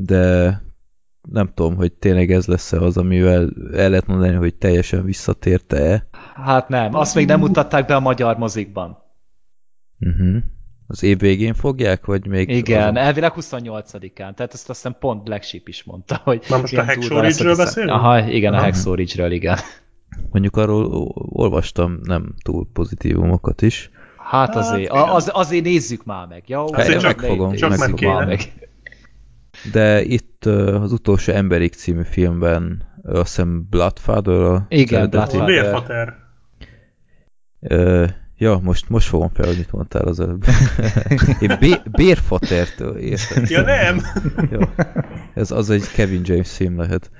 de 0.00 0.62
nem 1.30 1.52
tudom, 1.54 1.76
hogy 1.76 1.92
tényleg 1.92 2.30
ez 2.30 2.46
lesz-e 2.46 2.80
az, 2.80 2.96
amivel 2.96 3.50
el 3.72 3.88
lehet 3.90 4.06
mondani, 4.06 4.34
hogy 4.34 4.54
teljesen 4.54 5.04
visszatérte-e. 5.04 6.08
Hát 6.34 6.68
nem, 6.68 6.94
azt 6.94 7.14
még 7.14 7.26
nem 7.26 7.40
mutatták 7.40 7.86
be 7.86 7.94
a 7.96 8.00
magyar 8.00 8.36
mozikban. 8.36 8.98
Uh-huh. 10.00 10.36
Az 10.86 11.02
év 11.02 11.18
végén 11.18 11.54
fogják, 11.54 12.06
vagy 12.06 12.26
még... 12.26 12.48
Igen, 12.48 12.82
azon- 12.82 12.96
elvileg 12.96 13.32
28-án, 13.36 14.14
tehát 14.14 14.40
ezt 14.40 14.52
azt 14.52 14.66
hiszem 14.66 14.96
pont 15.00 15.22
Black 15.22 15.42
Sheep 15.42 15.68
is 15.68 15.84
mondta, 15.84 16.20
hogy... 16.24 16.44
Na 16.48 16.58
most 16.58 16.76
a 16.76 16.82
Ridge-ről 16.82 17.24
hogy 17.24 17.56
beszélünk? 17.56 17.90
Aha, 17.92 18.28
igen, 18.28 18.52
a 18.52 18.56
Aha. 18.56 18.64
Hacksaw 18.64 18.94
Ridge-ről, 18.94 19.30
igen. 19.32 19.58
Mondjuk 20.30 20.56
arról 20.56 21.12
olvastam 21.14 21.98
nem 22.02 22.34
túl 22.44 22.68
pozitívumokat 22.72 23.62
is. 23.62 23.90
Hát 24.16 24.56
azért, 24.56 24.90
a, 24.90 25.14
az, 25.14 25.30
azért 25.32 25.64
nézzük 25.64 26.04
már 26.04 26.26
meg, 26.26 26.42
jó? 26.46 26.72
Azért 26.72 26.76
Hát, 26.92 27.00
csak- 27.00 27.20
megfogom, 27.20 27.52
csak 27.54 27.76
meg 27.76 27.92
kéne. 27.94 28.24
meg. 28.24 28.40
De 29.72 30.02
itt 30.02 30.44
az 30.44 30.92
utolsó 30.92 31.32
Emberik 31.32 31.74
című 31.74 32.02
filmben 32.02 32.82
azt 33.02 33.26
hiszem 33.28 33.66
Bloodfather 33.70 34.34
a 34.34 34.66
Igen. 34.68 35.10
Bloodfather. 35.10 35.46
Vérfater. 35.46 36.14
Ö, 37.60 38.06
ja, 38.36 38.58
most, 38.62 38.88
most 38.88 39.08
fogom 39.08 39.30
fel, 39.34 39.46
hogy 39.46 39.56
mit 39.56 39.72
mondtál 39.72 40.02
az 40.02 40.20
előbb. 40.20 40.44
Én 41.40 41.56
bé, 41.60 41.74
Bérfatertől 41.90 42.96
értem. 42.96 43.44
Ja 43.46 43.62
nem! 43.62 44.00
Jó. 44.50 44.60
Ez 45.34 45.50
az 45.50 45.70
egy 45.70 45.90
Kevin 45.92 46.20
James 46.24 46.52
film 46.52 46.78
lehet. 46.78 47.10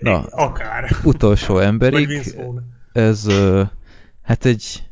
Na. 0.00 0.22
Akár. 0.22 0.90
Utolsó 1.04 1.58
emberig, 1.58 2.34
Vaughn. 2.36 2.58
ez 2.92 3.26
ö, 3.26 3.62
hát 4.22 4.44
egy 4.44 4.82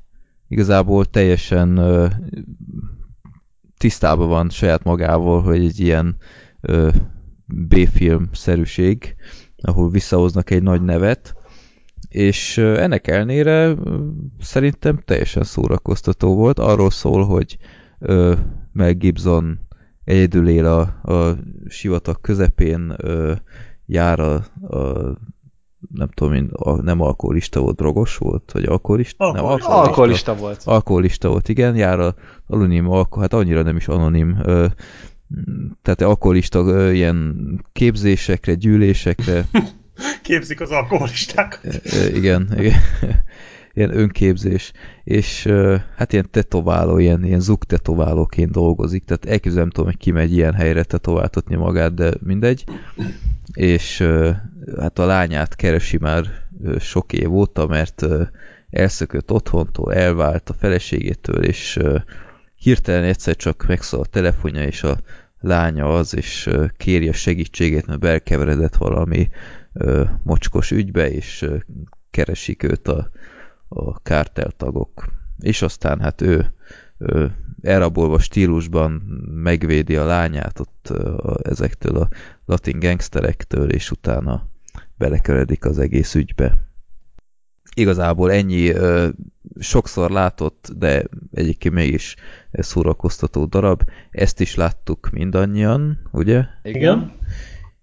igazából 0.48 1.04
teljesen 1.04 1.76
ö, 1.76 2.06
tisztában 3.78 4.28
van 4.28 4.50
saját 4.50 4.82
magával, 4.82 5.42
hogy 5.42 5.64
egy 5.64 5.80
ilyen 5.80 6.06
ö, 6.06 6.45
B-film-szerűség, 7.46 9.16
ahol 9.56 9.90
visszahoznak 9.90 10.50
egy 10.50 10.62
nagy 10.62 10.82
nevet, 10.82 11.34
és 12.08 12.58
ennek 12.58 13.06
elnére 13.06 13.74
szerintem 14.40 15.02
teljesen 15.04 15.42
szórakoztató 15.42 16.34
volt. 16.34 16.58
Arról 16.58 16.90
szól, 16.90 17.24
hogy 17.24 17.58
Mel 18.72 18.92
Gibson 18.92 19.58
egyedül 20.04 20.48
él 20.48 20.66
a, 20.66 20.80
a 21.12 21.36
sivatag 21.68 22.20
közepén, 22.20 22.94
ö, 22.96 23.32
jár 23.86 24.20
a, 24.20 24.34
a 24.60 25.12
nem 25.94 26.08
tudom 26.14 26.32
én, 26.32 26.50
a, 26.52 26.82
nem 26.82 27.00
alkoholista 27.00 27.60
volt, 27.60 27.76
drogos 27.76 28.16
volt, 28.16 28.52
vagy 28.52 28.64
alkoholista? 28.64 29.32
Nem, 29.32 29.44
Alkoholista. 29.44 29.80
Alkoholista 29.80 30.34
volt. 30.34 30.62
Alkoholista 30.64 31.28
volt, 31.28 31.48
igen, 31.48 31.76
jár 31.76 32.00
a 32.00 32.14
anonim 32.46 32.90
alkohol, 32.90 33.22
hát 33.22 33.32
annyira 33.32 33.62
nem 33.62 33.76
is 33.76 33.88
anonim, 33.88 34.38
ö, 34.42 34.66
tehát 35.82 36.00
alkoholista 36.00 36.92
ilyen 36.92 37.36
képzésekre, 37.72 38.54
gyűlésekre, 38.54 39.44
Képzik 40.22 40.60
az 40.60 40.70
alkoholisták. 40.70 41.60
ö, 41.84 42.06
igen, 42.06 42.54
igen, 42.58 42.80
ilyen 43.74 43.96
önképzés, 43.96 44.72
és 45.04 45.48
hát 45.96 46.12
ilyen 46.12 46.28
tetováló, 46.30 46.98
ilyen, 46.98 47.24
ilyen 47.24 47.40
zug 47.40 47.64
tetoválóként 47.64 48.50
dolgozik, 48.50 49.04
tehát 49.04 49.26
elképzelem 49.26 49.70
tudom, 49.70 49.90
hogy 49.90 49.98
kimegy 49.98 50.32
ilyen 50.32 50.54
helyre 50.54 50.82
tetováltatni 50.82 51.56
magát, 51.56 51.94
de 51.94 52.12
mindegy, 52.20 52.64
és 53.52 54.04
hát 54.78 54.98
a 54.98 55.06
lányát 55.06 55.56
keresi 55.56 55.98
már 55.98 56.24
sok 56.78 57.12
év 57.12 57.32
óta, 57.32 57.66
mert 57.66 58.06
elszökött 58.70 59.30
otthontól, 59.30 59.94
elvált 59.94 60.50
a 60.50 60.54
feleségétől, 60.54 61.44
és 61.44 61.78
hirtelen 62.66 63.04
egyszer 63.04 63.36
csak 63.36 63.66
megszól 63.66 64.00
a 64.00 64.04
telefonja, 64.04 64.62
és 64.62 64.82
a 64.82 64.98
lánya 65.40 65.94
az, 65.94 66.16
és 66.16 66.46
ö, 66.46 66.66
kéri 66.76 67.08
a 67.08 67.12
segítségét, 67.12 67.86
mert 67.86 68.00
belkeveredett 68.00 68.76
valami 68.76 69.28
ö, 69.72 70.04
mocskos 70.22 70.70
ügybe, 70.70 71.10
és 71.10 71.42
ö, 71.42 71.56
keresik 72.10 72.62
őt 72.62 72.88
a, 72.88 73.10
a 73.68 74.02
kárteltagok. 74.02 75.04
És 75.38 75.62
aztán 75.62 76.00
hát 76.00 76.20
ő, 76.20 76.52
ő 76.98 77.34
elrabolva 77.62 78.18
stílusban 78.18 78.90
megvédi 79.34 79.96
a 79.96 80.04
lányát 80.04 80.60
ott 80.60 80.86
ö, 80.90 81.14
a, 81.16 81.36
ezektől 81.42 81.96
a 81.96 82.08
latin 82.44 82.78
gangsterektől, 82.78 83.70
és 83.70 83.90
utána 83.90 84.48
belekeredik 84.96 85.64
az 85.64 85.78
egész 85.78 86.14
ügybe. 86.14 86.65
Igazából 87.78 88.32
ennyi 88.32 88.68
ö, 88.68 89.08
sokszor 89.58 90.10
látott, 90.10 90.68
de 90.78 91.04
egyébként 91.34 91.74
mégis 91.74 92.14
szórakoztató 92.52 93.44
darab. 93.44 93.82
Ezt 94.10 94.40
is 94.40 94.54
láttuk 94.54 95.08
mindannyian, 95.12 95.98
ugye? 96.12 96.42
Igen. 96.62 97.12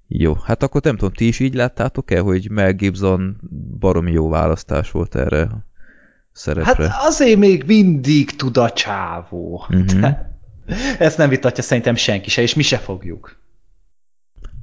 Jó, 0.08 0.34
hát 0.34 0.64
akkor 0.64 0.82
nem 0.82 0.98
tudom, 0.98 1.14
ti 1.14 1.28
is 1.28 1.40
így 1.40 1.54
láttátok-e, 1.54 2.20
hogy 2.20 2.50
Mel 2.52 2.74
Gibson 2.74 3.38
baromi 3.80 4.12
jó 4.12 4.30
választás 4.30 4.92
volt 4.92 5.16
erre 5.16 5.42
a 5.42 5.48
Hát 5.48 5.64
szerepre? 6.32 6.96
azért 7.00 7.40
még 7.40 7.64
mindig 7.68 8.36
tud 8.36 8.58
a 8.58 8.70
csávó. 8.72 9.66
Mhm. 9.70 10.06
Ezt 11.00 11.18
nem 11.18 11.30
vitatja 11.30 11.64
szerintem 11.64 11.96
senki 11.96 12.30
se, 12.30 12.42
és 12.42 12.54
mi 12.54 12.62
se 12.64 12.78
fogjuk. 12.78 13.42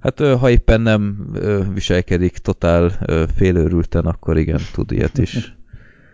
Hát 0.00 0.20
ha 0.20 0.50
éppen 0.50 0.80
nem 0.80 1.30
viselkedik 1.74 2.38
totál 2.38 2.90
félőrülten, 3.36 4.04
akkor 4.04 4.38
igen, 4.38 4.60
tud 4.72 4.92
ilyet 4.92 5.18
is. 5.18 5.34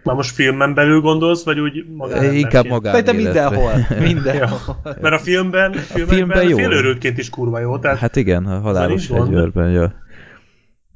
Már 0.06 0.14
most 0.14 0.34
filmen 0.34 0.74
belül 0.74 1.00
gondolsz, 1.00 1.44
vagy 1.44 1.60
úgy 1.60 1.86
magán 1.96 2.34
Inkább 2.34 2.66
magán 2.66 3.04
De 3.04 3.12
mindenhol. 3.12 3.72
mindenhol. 4.08 4.76
ja. 4.84 4.96
Mert 5.00 5.14
a 5.14 5.18
filmben, 5.18 5.72
filmben, 5.72 6.14
a 6.14 6.14
filmben 6.14 6.48
jó. 6.48 6.56
félőrültként 6.56 7.18
is 7.18 7.30
kurva 7.30 7.58
jó. 7.58 7.78
Tehát 7.78 7.98
hát 7.98 8.16
igen, 8.16 8.46
a 8.46 8.60
halálos 8.60 9.06
fegyőrben, 9.06 9.70
ja. 9.70 10.04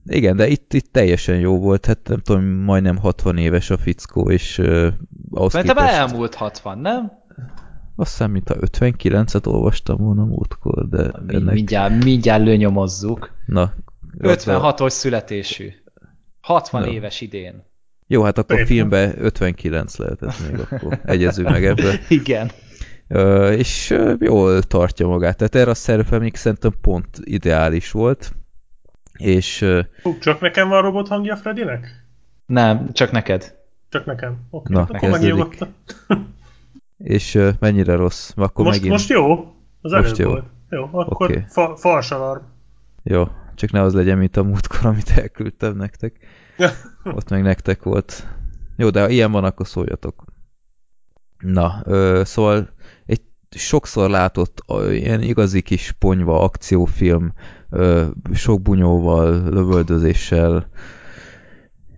Igen, 0.07 0.37
de 0.37 0.49
itt, 0.49 0.75
itt 0.75 0.93
teljesen 0.93 1.39
jó 1.39 1.59
volt, 1.59 1.87
hát 1.87 1.99
nem 2.09 2.19
tudom, 2.19 2.45
majdnem 2.45 2.97
60 2.97 3.37
éves 3.37 3.71
a 3.71 3.77
fickó, 3.77 4.31
és 4.31 4.59
uh, 4.59 4.87
ahhoz 5.31 5.53
Mert 5.53 5.67
képest... 5.67 5.93
elmúlt 5.93 6.35
60, 6.35 6.79
nem? 6.79 7.13
Azt 8.01 8.11
hiszem, 8.11 8.31
mint 8.31 8.51
a 8.51 8.55
59-et 8.55 9.47
olvastam 9.47 9.97
volna 9.97 10.25
múltkor, 10.25 10.89
de 10.89 11.13
Mi, 11.27 11.35
ennek... 11.35 11.55
mindjárt, 11.55 12.05
mindjárt 12.05 12.43
lőnyomozzuk. 12.43 13.33
Na. 13.47 13.75
56-os 14.19 14.89
születésű. 14.89 15.73
60 16.41 16.81
Na. 16.81 16.89
éves 16.89 17.21
idén. 17.21 17.65
Jó, 18.07 18.23
hát 18.23 18.39
akkor 18.39 18.57
Éppen. 18.57 18.67
filmben 18.67 19.15
59 19.19 19.97
lehetett 19.97 20.35
még, 20.49 20.61
akkor 20.71 21.01
egyezünk 21.05 21.49
meg 21.49 21.65
ebből. 21.65 21.95
Igen. 22.09 22.51
Uh, 23.09 23.53
és 23.59 23.91
uh, 23.91 24.15
jól 24.19 24.63
tartja 24.63 25.07
magát. 25.07 25.37
Tehát 25.37 25.55
erre 25.55 25.71
a 25.71 25.75
szerepe 25.75 26.19
még 26.19 26.37
szerintem 26.37 26.75
pont 26.81 27.19
ideális 27.21 27.91
volt. 27.91 28.33
És... 29.13 29.63
Uh, 29.63 29.85
Hú, 30.03 30.19
csak 30.19 30.41
nekem 30.41 30.69
van 30.69 30.83
robot 30.83 31.09
hangja 31.09 31.37
Fredinek? 31.37 32.07
Nem, 32.47 32.93
csak 32.93 33.11
neked. 33.11 33.55
Csak 33.89 34.05
nekem. 34.05 34.47
Oké, 34.51 34.73
okay, 34.73 34.87
Na, 34.87 35.09
akkor 35.09 35.19
És 37.03 37.35
uh, 37.35 37.49
mennyire 37.59 37.95
rossz? 37.95 38.33
Akkor 38.37 38.65
most, 38.65 38.77
megint... 38.77 38.93
most 38.93 39.09
jó. 39.09 39.55
Az 39.81 39.93
most 39.93 40.17
jó. 40.17 40.29
volt. 40.29 40.45
Jó, 40.71 40.89
akkor 40.93 41.31
okay. 41.31 41.43
fa 41.49 41.77
falsalarm. 41.77 42.43
Jó, 43.03 43.29
csak 43.55 43.71
ne 43.71 43.81
az 43.81 43.95
legyen, 43.95 44.19
mint 44.19 44.37
a 44.37 44.43
múltkor, 44.43 44.87
amit 44.91 45.11
elküldtem 45.11 45.77
nektek. 45.77 46.19
Ott 47.17 47.31
meg 47.31 47.43
nektek 47.43 47.83
volt. 47.83 48.27
Jó, 48.77 48.91
de 48.91 49.01
ha 49.01 49.09
ilyen 49.09 49.33
van, 49.33 49.45
akkor 49.45 49.67
szóljatok. 49.67 50.25
Na, 51.39 51.83
ö, 51.85 52.23
szóval 52.25 52.69
egy 53.07 53.21
sokszor 53.51 54.11
látott 54.11 54.63
ö, 54.67 54.93
ilyen 54.93 55.23
igazi 55.23 55.61
kis 55.61 55.93
ponyva 55.99 56.41
akciófilm, 56.43 57.33
ö, 57.71 58.07
sok 58.33 58.63
bunyóval, 58.63 59.43
lövöldözéssel, 59.43 60.69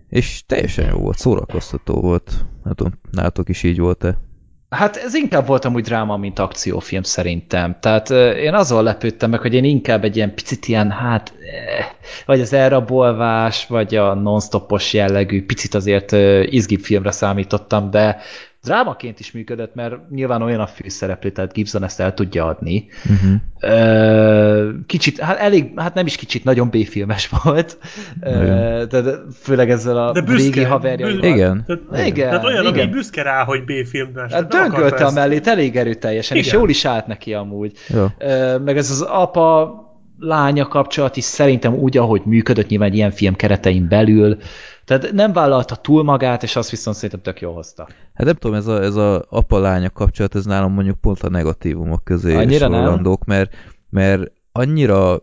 és 0.07 0.45
teljesen 0.45 0.89
jó 0.89 0.97
volt, 0.97 1.17
szórakoztató 1.17 2.01
volt. 2.01 2.45
Nem 2.63 2.73
tudom, 2.73 2.93
nálatok 3.11 3.49
is 3.49 3.63
így 3.63 3.79
volt-e? 3.79 4.17
Hát 4.73 4.97
ez 4.97 5.13
inkább 5.13 5.47
volt 5.47 5.65
amúgy 5.65 5.83
dráma, 5.83 6.17
mint 6.17 6.39
akciófilm 6.39 7.03
szerintem. 7.03 7.77
Tehát 7.79 8.09
én 8.37 8.53
azon 8.53 8.83
lepődtem 8.83 9.29
meg, 9.29 9.39
hogy 9.39 9.53
én 9.53 9.63
inkább 9.63 10.03
egy 10.03 10.15
ilyen 10.15 10.33
picit 10.35 10.67
ilyen, 10.67 10.91
hát, 10.91 11.33
vagy 12.25 12.41
az 12.41 12.53
elrabolvás, 12.53 13.67
vagy 13.67 13.95
a 13.95 14.13
non-stopos 14.13 14.93
jellegű, 14.93 15.45
picit 15.45 15.73
azért 15.73 16.11
izgibb 16.51 16.79
filmre 16.79 17.11
számítottam, 17.11 17.89
de 17.89 18.21
drámaként 18.63 19.19
is 19.19 19.31
működött, 19.31 19.75
mert 19.75 20.09
nyilván 20.09 20.41
olyan 20.41 20.59
a 20.59 20.67
főszereplő, 20.67 21.29
tehát 21.29 21.53
Gibson 21.53 21.83
ezt 21.83 21.99
el 21.99 22.13
tudja 22.13 22.45
adni. 22.45 22.85
Uh-huh. 23.05 24.85
Kicsit, 24.85 25.19
hát 25.19 25.37
elég, 25.37 25.71
hát 25.75 25.93
nem 25.93 26.05
is 26.05 26.15
kicsit, 26.15 26.43
nagyon 26.43 26.69
B-filmes 26.69 27.29
volt. 27.43 27.77
Uh, 28.21 28.83
de, 28.83 29.01
de 29.01 29.11
főleg 29.41 29.69
ezzel 29.69 29.97
a 29.97 30.11
de 30.11 30.21
büszke, 30.21 30.43
régi 30.43 30.63
haverjaival. 30.63 31.23
Igen. 31.23 31.65
Tehát, 31.65 32.07
igen. 32.07 32.29
Tehát 32.29 32.45
olyan, 32.45 32.65
igen. 32.65 32.79
aki 32.83 32.91
büszke 32.91 33.21
rá, 33.21 33.43
hogy 33.43 33.63
B-filmes. 33.63 34.33
Hát 34.33 34.47
döngölte 34.47 35.05
a 35.05 35.11
mellét 35.11 35.47
elég 35.47 35.75
erőteljesen, 35.75 36.37
igen. 36.37 36.49
és 36.49 36.55
jól 36.55 36.69
is 36.69 36.85
állt 36.85 37.07
neki 37.07 37.33
amúgy. 37.33 37.71
Jó. 37.87 38.05
Meg 38.63 38.77
ez 38.77 38.89
az 38.89 39.01
apa 39.01 39.77
lánya 40.19 40.67
kapcsolat 40.67 41.17
is 41.17 41.23
szerintem 41.23 41.73
úgy, 41.73 41.97
ahogy 41.97 42.21
működött 42.25 42.67
nyilván 42.67 42.93
ilyen 42.93 43.11
film 43.11 43.35
keretein 43.35 43.87
belül, 43.87 44.37
tehát 44.85 45.11
nem 45.11 45.33
vállalta 45.33 45.75
túl 45.75 46.03
magát, 46.03 46.43
és 46.43 46.55
azt 46.55 46.69
viszont 46.69 46.95
szerintem 46.95 47.21
tök 47.21 47.41
jól 47.41 47.53
hozta. 47.53 47.87
Hát 48.13 48.25
nem 48.25 48.35
tudom, 48.35 48.57
ez 48.57 48.67
a, 48.67 48.81
ez 48.81 48.95
a 48.95 49.25
apa-lánya 49.29 49.89
kapcsolat, 49.89 50.35
ez 50.35 50.45
nálam 50.45 50.73
mondjuk 50.73 50.99
pont 50.99 51.19
a 51.19 51.29
negatívumok 51.29 52.03
közé 52.03 52.35
annyira 52.35 52.65
sorollandók, 52.65 53.25
mert, 53.25 53.55
mert 53.89 54.31
annyira 54.51 55.19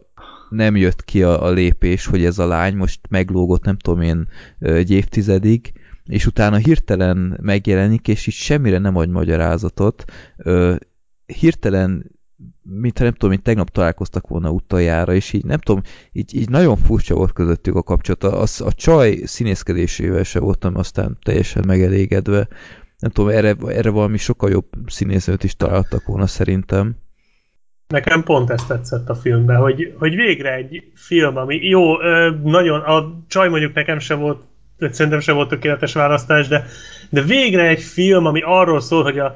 nem 0.48 0.76
jött 0.76 1.04
ki 1.04 1.22
a, 1.22 1.44
a 1.44 1.50
lépés, 1.50 2.06
hogy 2.06 2.24
ez 2.24 2.38
a 2.38 2.46
lány 2.46 2.76
most 2.76 3.00
meglógott, 3.08 3.64
nem 3.64 3.76
tudom 3.76 4.00
én, 4.00 4.28
egy 4.58 4.90
évtizedig, 4.90 5.72
és 6.04 6.26
utána 6.26 6.56
hirtelen 6.56 7.38
megjelenik, 7.42 8.08
és 8.08 8.26
így 8.26 8.34
semmire 8.34 8.78
nem 8.78 8.96
adj 8.96 9.10
magyarázatot. 9.10 10.04
hirtelen 11.26 12.10
mint 12.62 12.98
nem 12.98 13.12
tudom, 13.12 13.30
mint 13.30 13.42
tegnap 13.42 13.70
találkoztak 13.70 14.28
volna 14.28 14.50
utoljára, 14.50 15.14
és 15.14 15.32
így 15.32 15.44
nem 15.44 15.58
tudom, 15.58 15.82
így, 16.12 16.34
így 16.34 16.48
nagyon 16.48 16.76
furcsa 16.76 17.14
volt 17.14 17.32
közöttük 17.32 17.74
a 17.74 17.82
kapcsolat. 17.82 18.24
A, 18.24 18.42
a 18.64 18.72
csaj 18.72 19.20
színészkedésével 19.24 20.22
se 20.22 20.40
voltam 20.40 20.76
aztán 20.76 21.18
teljesen 21.22 21.64
megelégedve. 21.66 22.48
Nem 22.98 23.10
tudom, 23.10 23.30
erre, 23.30 23.54
erre 23.66 23.90
valami 23.90 24.16
sokkal 24.16 24.50
jobb 24.50 24.66
színésznőt 24.86 25.44
is 25.44 25.56
találtak 25.56 26.06
volna 26.06 26.26
szerintem. 26.26 26.96
Nekem 27.86 28.22
pont 28.22 28.50
ezt 28.50 28.66
tetszett 28.66 29.08
a 29.08 29.14
filmben, 29.14 29.56
hogy, 29.56 29.94
hogy 29.98 30.14
végre 30.14 30.54
egy 30.54 30.82
film, 30.94 31.36
ami 31.36 31.56
jó, 31.56 31.96
nagyon, 32.42 32.80
a 32.80 33.24
csaj 33.28 33.48
mondjuk 33.48 33.74
nekem 33.74 33.98
se 33.98 34.14
volt, 34.14 34.42
szerintem 34.78 35.20
se 35.20 35.32
volt 35.32 35.48
tökéletes 35.48 35.92
választás, 35.92 36.48
de, 36.48 36.64
de 37.10 37.22
végre 37.22 37.68
egy 37.68 37.82
film, 37.82 38.26
ami 38.26 38.40
arról 38.44 38.80
szól, 38.80 39.02
hogy 39.02 39.18
a, 39.18 39.34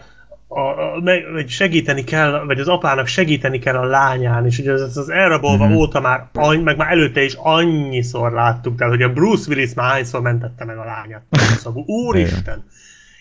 a, 0.55 1.01
meg, 1.01 1.25
hogy 1.33 1.49
segíteni 1.49 2.05
kell, 2.05 2.45
vagy 2.47 2.61
az 2.61 2.69
apának 2.69 3.07
segíteni 3.07 3.59
kell 3.59 3.77
a 3.77 3.85
lányán, 3.85 4.47
és 4.47 4.59
ugye 4.59 4.73
az, 4.73 4.97
az 4.97 5.09
elrabolva 5.09 5.67
mm-hmm. 5.67 5.77
óta 5.77 6.01
már, 6.01 6.29
any, 6.33 6.61
meg 6.61 6.77
már 6.77 6.91
előtte 6.91 7.23
is 7.23 7.35
annyiszor 7.37 8.33
láttuk, 8.33 8.77
tehát 8.77 8.93
hogy 8.93 9.03
a 9.03 9.13
Bruce 9.13 9.51
Willis 9.51 9.75
már 9.75 9.91
hányszor 9.91 10.21
mentette 10.21 10.65
meg 10.65 10.79
a 10.79 10.85
lányát. 10.85 11.23
Szóval, 11.59 11.85
úristen! 12.07 12.65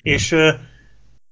és 0.01 0.31
uh, 0.31 0.49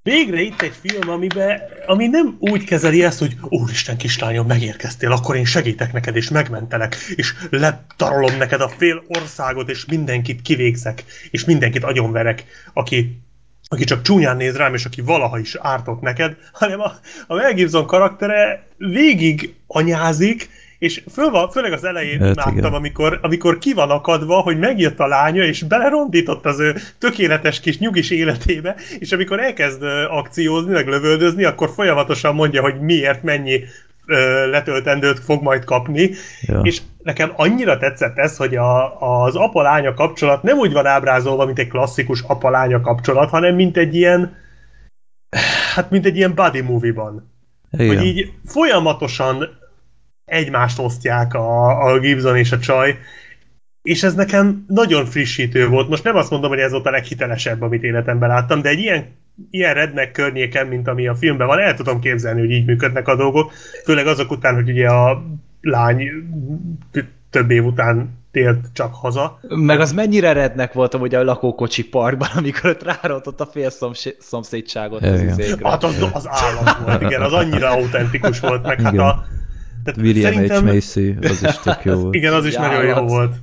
végre 0.03 0.41
itt 0.41 0.61
egy 0.61 0.73
film, 0.81 1.09
amiben, 1.09 1.61
ami 1.85 2.07
nem 2.07 2.35
úgy 2.39 2.63
kezeli 2.63 3.03
ezt, 3.03 3.19
hogy 3.19 3.37
úristen 3.41 3.97
kislányom, 3.97 4.47
megérkeztél, 4.47 5.11
akkor 5.11 5.35
én 5.35 5.45
segítek 5.45 5.93
neked, 5.93 6.15
és 6.15 6.29
megmentelek, 6.29 6.95
és 7.15 7.33
letarolom 7.49 8.37
neked 8.37 8.61
a 8.61 8.69
fél 8.69 9.03
országot, 9.07 9.69
és 9.69 9.85
mindenkit 9.85 10.41
kivégzek, 10.41 11.03
és 11.31 11.45
mindenkit 11.45 11.83
agyonverek, 11.83 12.45
aki 12.73 13.21
aki 13.73 13.83
csak 13.83 14.01
csúnyán 14.01 14.37
néz 14.37 14.55
rám, 14.55 14.73
és 14.73 14.85
aki 14.85 15.01
valaha 15.01 15.39
is 15.39 15.55
ártott 15.59 16.01
neked, 16.01 16.35
hanem 16.51 16.81
a, 16.81 16.91
a 17.27 17.35
Mel 17.35 17.53
Gibson 17.53 17.85
karaktere 17.85 18.63
végig 18.77 19.53
anyázik, 19.67 20.49
és 20.77 21.03
föl 21.11 21.29
van, 21.29 21.49
főleg 21.49 21.71
az 21.71 21.83
elején 21.83 22.19
hát, 22.19 22.35
láttam, 22.35 22.73
amikor, 22.73 23.19
amikor 23.21 23.57
ki 23.57 23.73
van 23.73 23.89
akadva, 23.89 24.39
hogy 24.39 24.59
megjött 24.59 24.99
a 24.99 25.07
lánya, 25.07 25.43
és 25.43 25.63
belerondított 25.63 26.45
az 26.45 26.59
ő 26.59 26.75
tökéletes 26.97 27.59
kis 27.59 27.77
nyugis 27.77 28.09
életébe, 28.09 28.75
és 28.99 29.11
amikor 29.11 29.39
elkezd 29.39 29.83
akciózni, 30.09 30.71
meg 30.71 30.87
lövöldözni, 30.87 31.43
akkor 31.43 31.69
folyamatosan 31.69 32.35
mondja, 32.35 32.61
hogy 32.61 32.79
miért, 32.79 33.23
mennyi 33.23 33.63
letöltendőt 34.49 35.19
fog 35.19 35.43
majd 35.43 35.63
kapni, 35.63 36.09
ja. 36.41 36.59
és 36.59 36.81
nekem 37.03 37.31
annyira 37.35 37.77
tetszett 37.77 38.17
ez, 38.17 38.37
hogy 38.37 38.55
a, 38.55 39.01
az 39.23 39.35
apa-lánya 39.35 39.93
kapcsolat 39.93 40.43
nem 40.43 40.57
úgy 40.57 40.71
van 40.71 40.85
ábrázolva, 40.85 41.45
mint 41.45 41.59
egy 41.59 41.67
klasszikus 41.67 42.21
apa-lánya 42.21 42.81
kapcsolat, 42.81 43.29
hanem 43.29 43.55
mint 43.55 43.77
egy 43.77 43.95
ilyen 43.95 44.35
hát 45.75 45.89
mint 45.89 46.05
egy 46.05 46.15
ilyen 46.15 46.35
buddy 46.35 46.61
movie-ban. 46.61 47.31
Igen. 47.71 47.87
Hogy 47.87 48.05
így 48.05 48.31
folyamatosan 48.45 49.49
egymást 50.25 50.79
osztják 50.79 51.33
a, 51.33 51.81
a 51.83 51.99
Gibson 51.99 52.37
és 52.37 52.51
a 52.51 52.59
csaj, 52.59 52.97
és 53.81 54.03
ez 54.03 54.13
nekem 54.13 54.65
nagyon 54.67 55.05
frissítő 55.05 55.67
volt. 55.67 55.89
Most 55.89 56.03
nem 56.03 56.15
azt 56.15 56.29
mondom, 56.29 56.49
hogy 56.49 56.59
ez 56.59 56.71
volt 56.71 56.85
a 56.85 56.91
leghitelesebb, 56.91 57.61
amit 57.61 57.83
életemben 57.83 58.29
láttam, 58.29 58.61
de 58.61 58.69
egy 58.69 58.79
ilyen 58.79 59.19
ilyen 59.49 59.73
rednek 59.73 60.11
környéken, 60.11 60.67
mint 60.67 60.87
ami 60.87 61.07
a 61.07 61.15
filmben 61.15 61.47
van, 61.47 61.59
el 61.59 61.75
tudom 61.75 61.99
képzelni, 61.99 62.39
hogy 62.39 62.51
így 62.51 62.65
működnek 62.65 63.07
a 63.07 63.15
dolgok, 63.15 63.51
főleg 63.83 64.07
azok 64.07 64.31
után, 64.31 64.53
hogy 64.53 64.69
ugye 64.69 64.87
a 64.87 65.23
lány 65.61 66.09
több 67.29 67.51
év 67.51 67.65
után 67.65 68.19
tért 68.31 68.65
csak 68.73 68.93
haza. 68.93 69.39
Meg 69.47 69.79
az 69.79 69.93
mennyire 69.93 70.33
rednek 70.33 70.73
voltam 70.73 71.01
ugye 71.01 71.19
a 71.19 71.23
lakókocsi 71.23 71.83
parkban, 71.83 72.29
amikor 72.35 72.69
ott 72.69 72.83
rárontott 72.83 73.41
a 73.41 73.45
fél 73.45 73.69
szomszédságot 74.19 75.03
az 75.03 75.21
izékre. 75.21 75.69
Hát 75.69 75.83
az, 75.83 76.09
az 76.13 76.27
állat 76.29 76.77
volt, 76.85 77.01
igen, 77.01 77.21
az 77.21 77.33
annyira 77.33 77.69
autentikus 77.69 78.39
volt, 78.39 78.65
meg 78.65 78.81
hát 78.81 78.93
igen. 78.93 79.05
hát 79.05 79.15
a... 79.15 79.25
Tehát 79.83 79.99
William 80.01 80.33
szerintem... 80.33 80.67
H. 80.67 80.73
Macy, 80.73 81.15
az 81.21 81.43
is 81.43 81.59
tök 81.63 81.83
jó 81.83 81.93
volt. 81.93 82.13
Igen, 82.13 82.33
az 82.33 82.45
is 82.45 82.55
nagyon 82.55 82.85
jó 82.85 83.05
volt. 83.05 83.35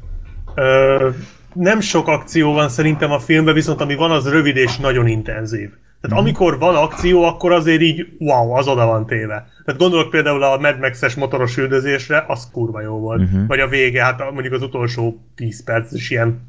Ö, 0.58 1.08
nem 1.54 1.80
sok 1.80 2.08
akció 2.08 2.52
van 2.52 2.68
szerintem 2.68 3.10
a 3.10 3.18
filmben, 3.18 3.54
viszont 3.54 3.80
ami 3.80 3.94
van, 3.94 4.10
az 4.10 4.30
rövid 4.30 4.56
és 4.56 4.76
nagyon 4.76 5.06
intenzív. 5.06 5.70
Tehát 6.00 6.16
mm. 6.16 6.20
amikor 6.20 6.58
van 6.58 6.74
akció, 6.74 7.22
akkor 7.22 7.52
azért 7.52 7.80
így 7.80 8.06
wow, 8.18 8.52
az 8.52 8.68
oda 8.68 8.86
van 8.86 9.06
téve. 9.06 9.48
Tehát 9.64 9.80
gondolok 9.80 10.10
például 10.10 10.42
a 10.42 10.58
Mad 10.58 10.78
Max-es 10.78 11.14
motoros 11.14 11.56
üldözésre, 11.56 12.24
az 12.28 12.50
kurva 12.52 12.80
jó 12.80 12.98
volt. 12.98 13.20
Mm-hmm. 13.20 13.46
Vagy 13.46 13.60
a 13.60 13.68
vége, 13.68 14.04
hát 14.04 14.32
mondjuk 14.32 14.54
az 14.54 14.62
utolsó 14.62 15.24
10 15.34 15.64
perc 15.64 15.92
is 15.92 16.10
ilyen 16.10 16.40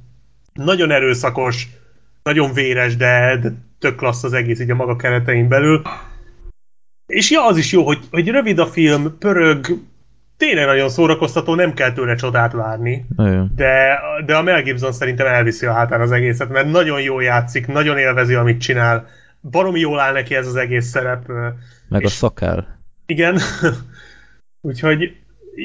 nagyon 0.54 0.92
erőszakos, 0.92 1.68
nagyon 2.24 2.54
véres, 2.54 2.96
de, 2.96 3.38
de 3.42 3.54
tök 3.80 3.96
klassz 3.96 4.24
az 4.24 4.34
egész 4.34 4.60
így 4.60 4.72
a 4.72 4.76
maga 4.76 4.96
keretein 4.96 5.48
belül. 5.48 5.82
És 7.06 7.32
ja, 7.32 7.46
az 7.46 7.58
is 7.58 7.72
jó, 7.72 7.86
hogy, 7.86 8.00
hogy 8.12 8.28
rövid 8.28 8.60
a 8.60 8.66
film, 8.66 9.18
pörög, 9.20 9.66
tényleg 10.40 10.66
nagyon 10.66 10.90
szórakoztató, 10.90 11.56
nem 11.56 11.74
kell 11.74 11.92
tőle 11.92 12.16
csodát 12.16 12.52
várni, 12.52 13.06
de, 13.56 14.00
de 14.26 14.36
a 14.36 14.42
Mel 14.42 14.62
Gibson 14.62 14.92
szerintem 14.92 15.28
elviszi 15.28 15.66
a 15.66 15.74
hátán 15.74 16.02
az 16.02 16.12
egészet, 16.12 16.50
mert 16.50 16.72
nagyon 16.72 17.02
jól 17.02 17.24
játszik, 17.24 17.68
nagyon 17.68 17.98
élvezi, 17.98 18.34
amit 18.34 18.62
csinál, 18.62 19.08
baromi 19.42 19.80
jól 19.80 20.00
áll 20.00 20.14
neki 20.14 20.36
ez 20.36 20.48
az 20.48 20.56
egész 20.56 20.86
szerep. 20.86 21.28
Meg 21.90 22.02
a 22.02 22.06
és- 22.06 22.12
szakál. 22.12 22.80
Igen. 23.06 23.40
Úgyhogy 24.62 25.16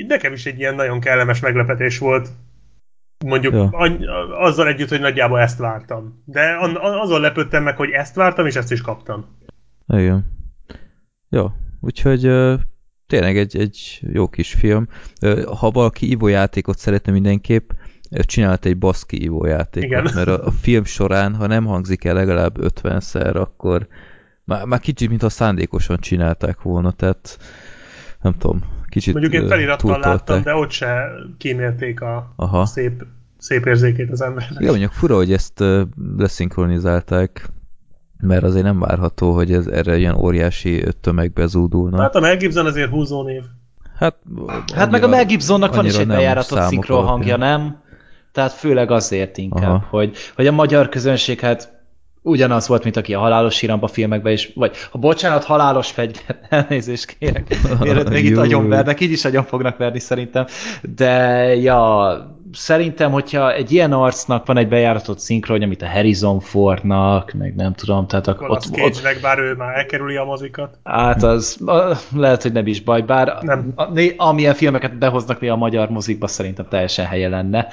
nekem 0.08 0.32
is 0.32 0.46
egy 0.46 0.58
ilyen 0.58 0.74
nagyon 0.74 1.00
kellemes 1.00 1.40
meglepetés 1.40 1.98
volt. 1.98 2.28
Mondjuk 3.24 3.52
Ja. 3.54 3.68
azzal 4.38 4.66
együtt, 4.66 4.88
hogy 4.88 5.00
nagyjából 5.00 5.40
ezt 5.40 5.58
vártam. 5.58 6.22
De 6.24 6.56
azon 7.02 7.20
lepődtem 7.20 7.62
meg, 7.62 7.76
hogy 7.76 7.90
ezt 7.90 8.14
vártam, 8.14 8.46
és 8.46 8.54
ezt 8.56 8.72
is 8.72 8.80
kaptam. 8.80 9.36
Igen. 9.86 10.24
Jó, 11.28 11.46
úgyhogy 11.80 12.24
tényleg 13.06 13.36
egy, 13.38 13.56
egy 13.56 14.00
jó 14.12 14.28
kis 14.28 14.52
film. 14.52 14.88
Ha 15.58 15.70
valaki 15.70 16.10
ivójátékot 16.10 16.78
szeretne 16.78 17.12
mindenképp, 17.12 17.70
csinált 18.10 18.64
egy 18.64 18.78
baszki 18.78 19.22
ivójátékot, 19.22 19.90
Igen. 19.90 20.10
mert 20.14 20.28
a, 20.28 20.46
a 20.46 20.50
film 20.50 20.84
során, 20.84 21.34
ha 21.34 21.46
nem 21.46 21.64
hangzik 21.64 22.04
el 22.04 22.14
legalább 22.14 22.56
50-szer, 22.60 23.34
akkor 23.34 23.86
már, 24.44 24.64
már 24.64 24.80
kicsit, 24.80 25.08
mintha 25.08 25.28
szándékosan 25.28 25.98
csinálták 25.98 26.62
volna, 26.62 26.90
tehát 26.90 27.38
nem 28.20 28.34
tudom, 28.38 28.62
kicsit 28.88 29.12
Mondjuk 29.12 29.34
én 29.34 29.48
felirattal 29.48 29.98
láttam, 29.98 30.42
de 30.42 30.54
ott 30.54 30.70
se 30.70 31.04
kímélték 31.38 32.00
a 32.00 32.32
Aha. 32.36 32.66
szép, 32.66 33.04
szép 33.38 33.66
érzékét 33.66 34.10
az 34.10 34.20
embernek. 34.20 34.60
Igen, 34.60 34.70
mondjuk 34.70 34.92
fura, 34.92 35.14
hogy 35.14 35.32
ezt 35.32 35.64
leszinkronizálták, 36.16 37.48
mert 38.24 38.42
azért 38.42 38.64
nem 38.64 38.78
várható, 38.78 39.32
hogy 39.32 39.52
ez 39.52 39.66
erre 39.66 39.96
ilyen 39.96 40.14
óriási 40.14 40.84
tömegbe 41.00 41.46
zúdulna. 41.46 42.00
Hát 42.00 42.14
a 42.14 42.20
Mel 42.20 42.36
Gibson 42.36 42.66
azért 42.66 42.90
húzó 42.90 43.22
név. 43.22 43.42
Hát, 43.98 44.16
Hát 44.74 44.90
meg 44.90 45.02
a 45.02 45.08
Mel 45.08 45.24
Gibsonnak 45.24 45.74
van 45.74 45.84
is 45.84 45.94
annyira 45.94 46.10
egy 46.12 46.16
bejáratott 46.16 46.62
szinkron 46.62 47.04
hangja, 47.04 47.36
nem? 47.36 47.82
Tehát 48.32 48.52
főleg 48.52 48.90
azért 48.90 49.38
inkább, 49.38 49.62
Aha. 49.62 49.86
hogy, 49.90 50.16
hogy 50.34 50.46
a 50.46 50.52
magyar 50.52 50.88
közönség 50.88 51.40
hát 51.40 51.72
ugyanaz 52.26 52.68
volt, 52.68 52.84
mint 52.84 52.96
aki 52.96 53.14
a 53.14 53.18
halálos 53.18 53.54
síramba 53.54 53.86
filmekben 53.86 54.32
is, 54.32 54.52
vagy 54.54 54.76
ha 54.90 54.98
bocsánat, 54.98 55.44
halálos 55.44 55.90
fegyver, 55.90 56.38
elnézést 56.48 57.16
kérek, 57.18 57.56
mielőtt 57.80 58.08
még 58.08 58.24
itt 58.24 58.36
agyonvernek, 58.36 59.00
így 59.00 59.10
is 59.10 59.24
agyon 59.24 59.44
fognak 59.44 59.76
verni 59.76 59.98
szerintem, 59.98 60.46
de 60.82 61.14
ja, 61.54 62.16
szerintem, 62.52 63.10
hogyha 63.10 63.52
egy 63.52 63.72
ilyen 63.72 63.92
arcnak 63.92 64.46
van 64.46 64.56
egy 64.56 64.68
bejáratott 64.68 65.18
szinkronja, 65.18 65.66
mint 65.66 65.82
a 65.82 65.88
Harrison 65.88 66.40
Fordnak, 66.40 67.32
meg 67.32 67.54
nem 67.54 67.74
tudom, 67.74 68.06
tehát 68.06 68.26
ak- 68.26 68.40
Nicolas 68.40 68.66
ott, 68.66 68.72
ott, 68.72 68.78
Cage-nek, 68.78 69.20
bár 69.20 69.38
ő 69.38 69.54
már 69.54 69.76
elkerüli 69.76 70.16
a 70.16 70.24
mozikat. 70.24 70.78
Hát 70.84 71.22
az 71.22 71.58
lehet, 72.14 72.42
hogy 72.42 72.52
nem 72.52 72.66
is 72.66 72.82
baj, 72.82 73.00
bár 73.00 73.38
Nem. 73.40 73.72
A, 73.74 73.90
né, 73.92 74.14
amilyen 74.16 74.54
filmeket 74.54 74.98
behoznak 74.98 75.40
néha 75.40 75.54
a 75.54 75.58
magyar 75.58 75.88
mozikba, 75.88 76.26
szerintem 76.26 76.66
teljesen 76.68 77.06
helye 77.06 77.28
lenne, 77.28 77.68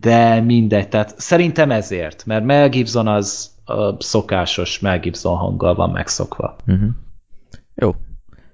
de 0.00 0.40
mindegy, 0.40 0.88
tehát 0.88 1.14
szerintem 1.16 1.70
ezért, 1.70 2.22
mert 2.26 2.44
Mel 2.44 2.68
Gibson 2.68 3.08
az 3.08 3.54
a 3.68 4.02
szokásos 4.02 4.78
Mel 4.80 5.00
Gibson 5.00 5.36
hanggal 5.36 5.74
van 5.74 5.90
megszokva. 5.90 6.56
Uh-huh. 6.66 6.88
Jó. 7.74 7.94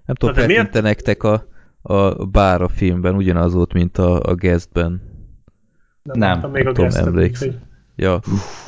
Nem 0.04 0.14
tudom, 0.16 0.34
Na 0.34 0.40
de 0.40 0.46
miért- 0.46 0.82
nektek 0.82 1.22
a, 1.22 1.44
a 1.82 2.24
bár 2.26 2.62
a 2.62 2.68
filmben 2.68 3.14
ugyanaz 3.14 3.54
volt, 3.54 3.72
mint 3.72 3.98
a, 3.98 4.20
a 4.22 4.34
guestben. 4.34 4.90
Nem, 6.02 6.18
Nem, 6.18 6.28
láttam 6.34 6.50
még 6.50 6.62
nem 6.64 6.72
a 6.72 6.74
tudom, 6.74 7.06
emlékszem. 7.06 7.70
Ja, 7.96 8.20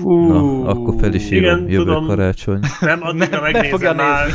Ú, 0.02 0.26
na, 0.26 0.68
akkor 0.68 0.94
fel 1.00 1.14
is 1.14 1.30
írom, 1.30 1.56
igen, 1.58 1.70
jövő 1.70 1.84
tudom. 1.84 2.06
karácsony. 2.06 2.58
Nem, 2.80 3.02
addigra 3.02 3.40
Ne- 3.40 3.50
ne 3.50 3.68
fogja 3.68 3.92
megnézem 3.92 3.96
már. 3.96 4.26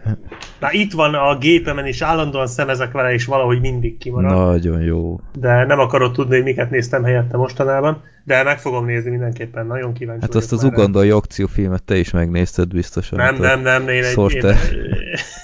Már 0.60 0.72
itt 0.72 0.92
van 0.92 1.14
a 1.14 1.38
gépemen, 1.38 1.86
és 1.86 2.02
állandóan 2.02 2.46
szemezek 2.46 2.92
vele, 2.92 3.12
és 3.12 3.24
valahogy 3.24 3.60
mindig 3.60 3.98
kimarad. 3.98 4.30
Nagyon 4.30 4.80
jó. 4.80 5.20
De 5.38 5.64
nem 5.64 5.78
akarod 5.78 6.12
tudni, 6.12 6.34
hogy 6.34 6.44
miket 6.44 6.70
néztem 6.70 7.04
helyette 7.04 7.36
mostanában. 7.36 8.02
De 8.24 8.42
meg 8.42 8.58
fogom 8.58 8.84
nézni 8.84 9.10
mindenképpen, 9.10 9.66
nagyon 9.66 9.92
kíváncsi 9.92 10.20
Hát 10.20 10.32
vagyok 10.32 10.42
azt 10.42 10.52
az 10.52 10.64
ugandai 10.64 11.10
akciófilmet 11.10 11.82
te 11.82 11.96
is 11.96 12.10
megnézted 12.10 12.68
biztosan. 12.68 13.18
Nem, 13.18 13.36
nem, 13.36 13.60
nem, 13.60 13.88
én 13.88 14.04
egy, 14.04 14.32
én, 14.32 14.42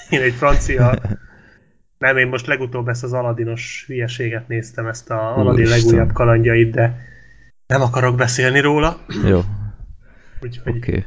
én 0.09 0.21
egy 0.21 0.33
francia... 0.33 0.95
Nem, 1.97 2.17
én 2.17 2.27
most 2.27 2.47
legutóbb 2.47 2.87
ezt 2.87 3.03
az 3.03 3.13
Aladinos 3.13 3.83
hülyeséget 3.87 4.47
néztem, 4.47 4.87
ezt 4.87 5.09
a 5.09 5.37
Aladin 5.37 5.67
legújabb 5.67 6.11
kalandjait, 6.11 6.71
de 6.71 7.11
nem 7.67 7.81
akarok 7.81 8.15
beszélni 8.15 8.59
róla. 8.59 8.97
Jó, 9.27 9.41
Úgyhogy 10.41 10.77
oké. 10.77 10.77
Okay. 10.77 11.05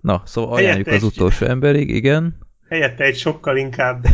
Na, 0.00 0.22
szóval 0.24 0.56
Helyette 0.56 0.66
ajánljuk 0.74 0.86
az 1.02 1.02
egy- 1.02 1.18
utolsó 1.18 1.46
emberig, 1.46 1.90
igen. 1.90 2.36
helyette 2.68 3.04
egy 3.04 3.16
sokkal 3.16 3.56
inkább 3.56 4.06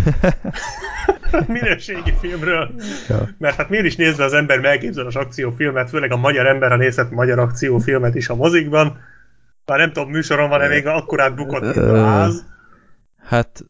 minőségi 1.46 2.12
filmről. 2.20 2.74
Ja. 3.08 3.28
Mert 3.38 3.56
hát 3.56 3.68
miért 3.68 3.84
is 3.84 3.96
nézve 3.96 4.24
az 4.24 4.32
ember 4.32 4.60
megképzeles 4.60 5.14
akciófilmet, 5.14 5.88
főleg 5.88 6.12
a 6.12 6.16
magyar 6.16 6.46
ember, 6.46 6.70
ha 6.70 6.76
nézhet 6.76 7.10
magyar 7.10 7.38
akciófilmet 7.38 8.14
is 8.14 8.28
a 8.28 8.34
mozikban. 8.34 8.98
Már 9.64 9.78
nem 9.78 9.92
tudom, 9.92 10.10
műsoron 10.10 10.48
van-e 10.48 10.68
még 10.68 10.86
akkorát 10.86 11.34
bukott, 11.34 11.62
mint 11.62 11.76
a 11.76 12.04
ház. 12.04 12.44
Hát, 13.16 13.64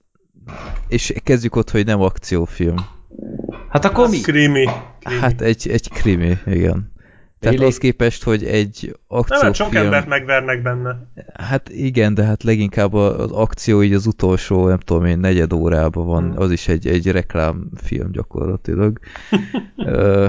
és 0.89 1.15
kezdjük 1.25 1.57
ott, 1.57 1.71
hogy 1.71 1.85
nem 1.87 2.01
akciófilm. 2.01 2.77
Hát 3.69 3.85
akkor 3.85 4.09
mi? 4.09 4.21
Krimi. 4.21 4.65
krimi. 5.01 5.21
Hát 5.21 5.41
egy, 5.41 5.69
egy 5.69 5.89
krimi, 5.91 6.39
igen. 6.47 6.93
Tehát 7.41 7.57
Really? 7.57 7.73
az 7.73 7.79
képest, 7.79 8.23
hogy 8.23 8.45
egy 8.45 8.99
nem, 9.09 9.23
hát 9.29 9.39
sok 9.39 9.49
akciófilm... 9.49 9.85
embert 9.85 10.07
megvernek 10.07 10.63
benne. 10.63 11.09
Hát 11.35 11.69
igen, 11.69 12.15
de 12.15 12.25
hát 12.25 12.43
leginkább 12.43 12.95
az 12.95 13.31
akció 13.31 13.83
így 13.83 13.93
az 13.93 14.07
utolsó, 14.07 14.69
nem 14.69 14.79
tudom 14.79 15.05
én, 15.05 15.19
negyed 15.19 15.53
órában 15.53 16.07
van, 16.07 16.23
Hmm. 16.23 16.39
az 16.41 16.51
is 16.51 16.69
egy, 16.69 16.87
egy 16.87 17.11
reklámfilm 17.11 18.11
gyakorlatilag. 18.11 18.99
Ö, 19.77 20.27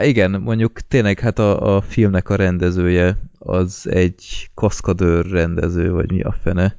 igen, 0.00 0.30
mondjuk 0.30 0.80
tényleg 0.80 1.18
hát 1.18 1.38
a, 1.38 1.76
a 1.76 1.80
filmnek 1.80 2.28
a 2.28 2.36
rendezője 2.36 3.18
az 3.38 3.88
egy 3.90 4.50
kaszkadőr 4.54 5.26
rendező, 5.26 5.92
vagy 5.92 6.12
mi 6.12 6.20
a 6.20 6.34
fene, 6.42 6.76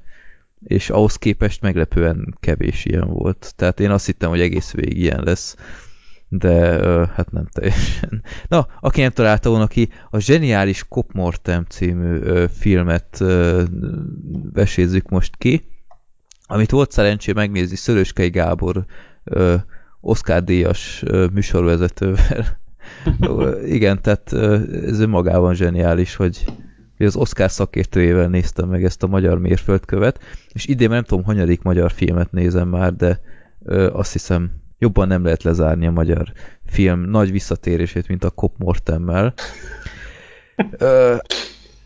és 0.64 0.90
ahhoz 0.90 1.16
képest 1.16 1.62
meglepően 1.62 2.36
kevés 2.40 2.86
ilyen 2.86 3.08
volt. 3.08 3.54
Tehát 3.56 3.80
én 3.80 3.90
azt 3.90 4.06
hittem, 4.06 4.30
hogy 4.30 4.42
egész 4.42 4.72
végig 4.72 4.98
ilyen 4.98 5.22
lesz, 5.24 5.56
de 6.34 6.80
ö, 6.80 7.04
hát 7.16 7.32
nem 7.32 7.48
teljesen. 7.52 8.24
Na, 8.48 8.68
aki 8.80 9.02
nem 9.02 9.12
találta 9.12 9.50
volna 9.50 9.68
ki, 9.68 9.90
a 10.10 10.20
Zseniális 10.20 10.86
Cop 10.90 11.12
Mortem 11.14 11.66
című 11.70 12.20
ö, 12.20 12.46
filmet 12.58 13.18
ö, 13.20 13.64
vesézzük 14.54 15.10
most 15.10 15.36
ki, 15.38 15.66
amit 16.46 16.72
volt 16.72 16.92
szerencsé 16.92 17.32
megnézni 17.32 17.76
Szöröskei 17.76 18.30
Gábor 18.30 18.86
ö, 19.24 19.56
Oscar 20.02 20.44
díjas 20.44 21.04
ö, 21.06 21.28
műsorvezetővel. 21.34 22.60
Ö, 23.20 23.62
Igen, 23.66 24.02
tehát 24.02 24.32
ö, 24.32 24.60
ez 24.86 25.00
önmagában 25.00 25.54
zseniális, 25.54 26.16
hogy 26.16 26.46
hogy 26.98 27.06
az 27.06 27.16
Oscar 27.16 27.52
szakértőjével 27.52 28.28
néztem 28.28 28.70
meg 28.70 28.84
ezt 28.84 29.04
a 29.04 29.08
magyar 29.08 29.40
mérföldkövet, 29.40 30.20
és 30.54 30.66
idén 30.66 30.90
nem 30.90 31.04
tudom, 31.04 31.24
hanyadik 31.24 31.62
magyar 31.62 31.92
filmet 31.92 32.32
nézem 32.32 32.68
már, 32.68 32.96
de 32.96 33.20
ö, 33.64 33.90
azt 33.94 34.12
hiszem 34.12 34.61
jobban 34.82 35.08
nem 35.08 35.24
lehet 35.24 35.44
lezárni 35.44 35.88
a 35.88 35.92
magyar 35.92 36.32
film 36.66 37.00
nagy 37.00 37.32
visszatérését, 37.32 38.08
mint 38.08 38.24
a 38.24 38.30
Cop 38.30 38.58
Mortemmel. 38.58 39.34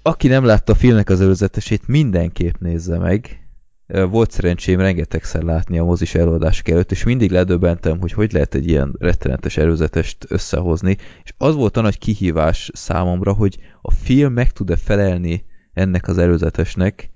Aki 0.02 0.28
nem 0.28 0.46
látta 0.46 0.72
a 0.72 0.76
filmnek 0.76 1.10
az 1.10 1.22
előzetesét, 1.22 1.88
mindenképp 1.88 2.56
nézze 2.60 2.98
meg. 2.98 3.48
Volt 3.88 4.32
szerencsém 4.32 4.80
rengetegszer 4.80 5.42
látni 5.42 5.80
a 5.80 5.84
mozis 5.84 6.16
előadások 6.16 6.70
előtt, 6.70 6.92
és 6.92 7.04
mindig 7.04 7.32
ledöbbentem, 7.32 8.00
hogy 8.00 8.12
hogy 8.12 8.32
lehet 8.32 8.56
egy 8.56 8.68
ilyen 8.68 8.96
rettenetes 9.00 9.58
előzetest 9.58 10.26
összehozni, 10.28 10.98
és 11.24 11.34
az 11.38 11.56
volt 11.56 11.78
a 11.78 11.82
nagy 11.82 11.98
kihívás 11.98 12.70
számomra, 12.74 13.34
hogy 13.34 13.58
a 13.82 13.92
film 13.92 14.34
meg 14.34 14.52
tud-e 14.52 14.76
felelni 14.76 15.46
ennek 15.74 16.08
az 16.08 16.18
előzetesnek, 16.18 17.10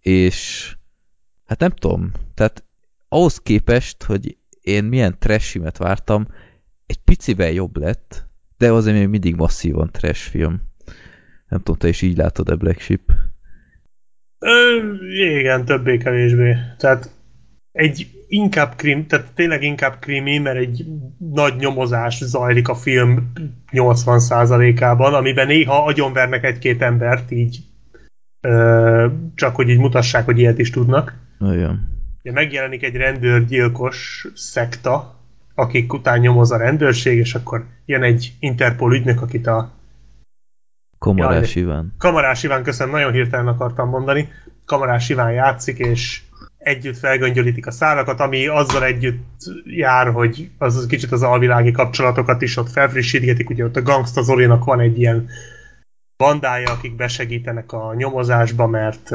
és 0.00 0.76
hát 1.46 1.60
nem 1.60 1.70
tudom, 1.70 2.12
tehát 2.34 2.64
ahhoz 3.08 3.38
képest, 3.38 4.02
hogy 4.02 4.36
én 4.60 4.84
milyen 4.84 5.16
trashimet 5.18 5.76
vártam, 5.76 6.28
egy 6.86 6.98
picivel 7.04 7.50
jobb 7.50 7.76
lett, 7.76 8.26
de 8.58 8.72
azért 8.72 8.96
még 8.96 9.08
mindig 9.08 9.34
masszívan 9.34 9.90
trash 9.92 10.30
film. 10.30 10.60
Nem 11.48 11.58
tudom, 11.58 11.76
te 11.76 11.88
is 11.88 12.02
így 12.02 12.16
látod 12.16 12.48
a 12.48 12.56
Black 12.56 12.80
Sheep. 12.80 13.00
Ö, 14.38 14.76
igen, 15.38 15.64
többé-kevésbé. 15.64 16.56
Tehát 16.78 17.10
egy 17.72 18.06
inkább 18.28 18.74
krim, 18.76 19.06
tehát 19.06 19.32
tényleg 19.34 19.62
inkább 19.62 19.98
krimi, 19.98 20.38
mert 20.38 20.58
egy 20.58 20.86
nagy 21.18 21.56
nyomozás 21.56 22.24
zajlik 22.24 22.68
a 22.68 22.74
film 22.74 23.32
80%-ában, 23.72 25.14
amiben 25.14 25.46
néha 25.46 25.84
agyonvernek 25.84 26.44
egy-két 26.44 26.82
embert, 26.82 27.30
így 27.30 27.58
ö, 28.40 29.06
csak 29.34 29.54
hogy 29.54 29.68
így 29.68 29.78
mutassák, 29.78 30.24
hogy 30.24 30.38
ilyet 30.38 30.58
is 30.58 30.70
tudnak. 30.70 31.14
Olyan. 31.40 31.97
Megjelenik 32.32 32.82
egy 32.82 32.96
rendőrgyilkos 32.96 34.26
szekta, 34.34 35.14
akik 35.54 35.92
után 35.92 36.18
nyomoz 36.18 36.50
a 36.50 36.56
rendőrség, 36.56 37.18
és 37.18 37.34
akkor 37.34 37.64
jön 37.86 38.02
egy 38.02 38.32
Interpol 38.40 38.94
ügynök, 38.94 39.22
akit 39.22 39.46
a 39.46 39.72
Komarás 40.98 41.54
Jaj, 41.54 41.64
Iván. 41.64 41.94
Kamarás 41.98 42.42
Iván, 42.42 42.62
köszönöm, 42.62 42.92
nagyon 42.92 43.12
hirtelen 43.12 43.48
akartam 43.48 43.88
mondani. 43.88 44.28
Kamarás 44.64 45.08
Iván 45.08 45.32
játszik, 45.32 45.78
és 45.78 46.22
együtt 46.58 46.96
felgöngyölítik 46.96 47.66
a 47.66 47.70
szálakat, 47.70 48.20
ami 48.20 48.46
azzal 48.46 48.84
együtt 48.84 49.36
jár, 49.64 50.12
hogy 50.12 50.50
az 50.58 50.86
kicsit 50.88 51.12
az 51.12 51.22
alvilági 51.22 51.70
kapcsolatokat 51.70 52.42
is 52.42 52.56
ott 52.56 52.70
felfrissítgetik, 52.70 53.50
ugye 53.50 53.64
ott 53.64 53.76
a 53.76 53.82
Gangsta 53.82 54.22
Zolinak 54.22 54.64
van 54.64 54.80
egy 54.80 54.98
ilyen 54.98 55.28
bandája, 56.16 56.70
akik 56.70 56.96
besegítenek 56.96 57.72
a 57.72 57.94
nyomozásba, 57.94 58.66
mert, 58.66 59.10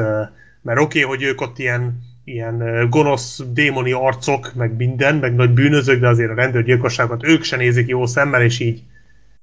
mert 0.62 0.80
oké, 0.80 1.02
okay, 1.02 1.16
hogy 1.16 1.22
ők 1.22 1.40
ott 1.40 1.58
ilyen, 1.58 2.00
ilyen 2.24 2.86
gonosz 2.90 3.42
démoni 3.52 3.92
arcok, 3.92 4.54
meg 4.54 4.76
minden, 4.76 5.16
meg 5.16 5.34
nagy 5.34 5.50
bűnözők, 5.50 6.00
de 6.00 6.08
azért 6.08 6.30
a 6.30 6.34
rendőrgyilkosságot 6.34 7.24
ők 7.24 7.42
se 7.42 7.56
nézik 7.56 7.88
jó 7.88 8.06
szemmel, 8.06 8.42
és 8.42 8.60
így 8.60 8.82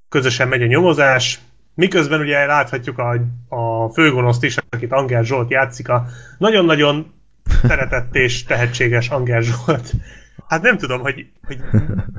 közösen 0.10 0.48
megy 0.48 0.62
a 0.62 0.66
nyomozás. 0.66 1.40
Miközben 1.76 2.20
ugye 2.20 2.46
láthatjuk 2.46 2.98
a, 2.98 3.10
a 3.50 3.90
főgonoszt 3.94 4.44
is, 4.44 4.56
akit 4.70 4.92
Anger 4.92 5.26
Zsolt 5.26 5.50
játszik, 5.50 5.90
a 5.90 6.06
nagyon-nagyon 6.38 7.14
szeretett 7.64 8.16
és 8.16 8.44
tehetséges 8.44 9.10
Anger 9.10 9.42
Zsolt. 9.42 9.92
Hát 10.48 10.62
nem 10.62 10.78
tudom, 10.78 11.02
hogy, 11.02 11.26
hogy 11.48 11.60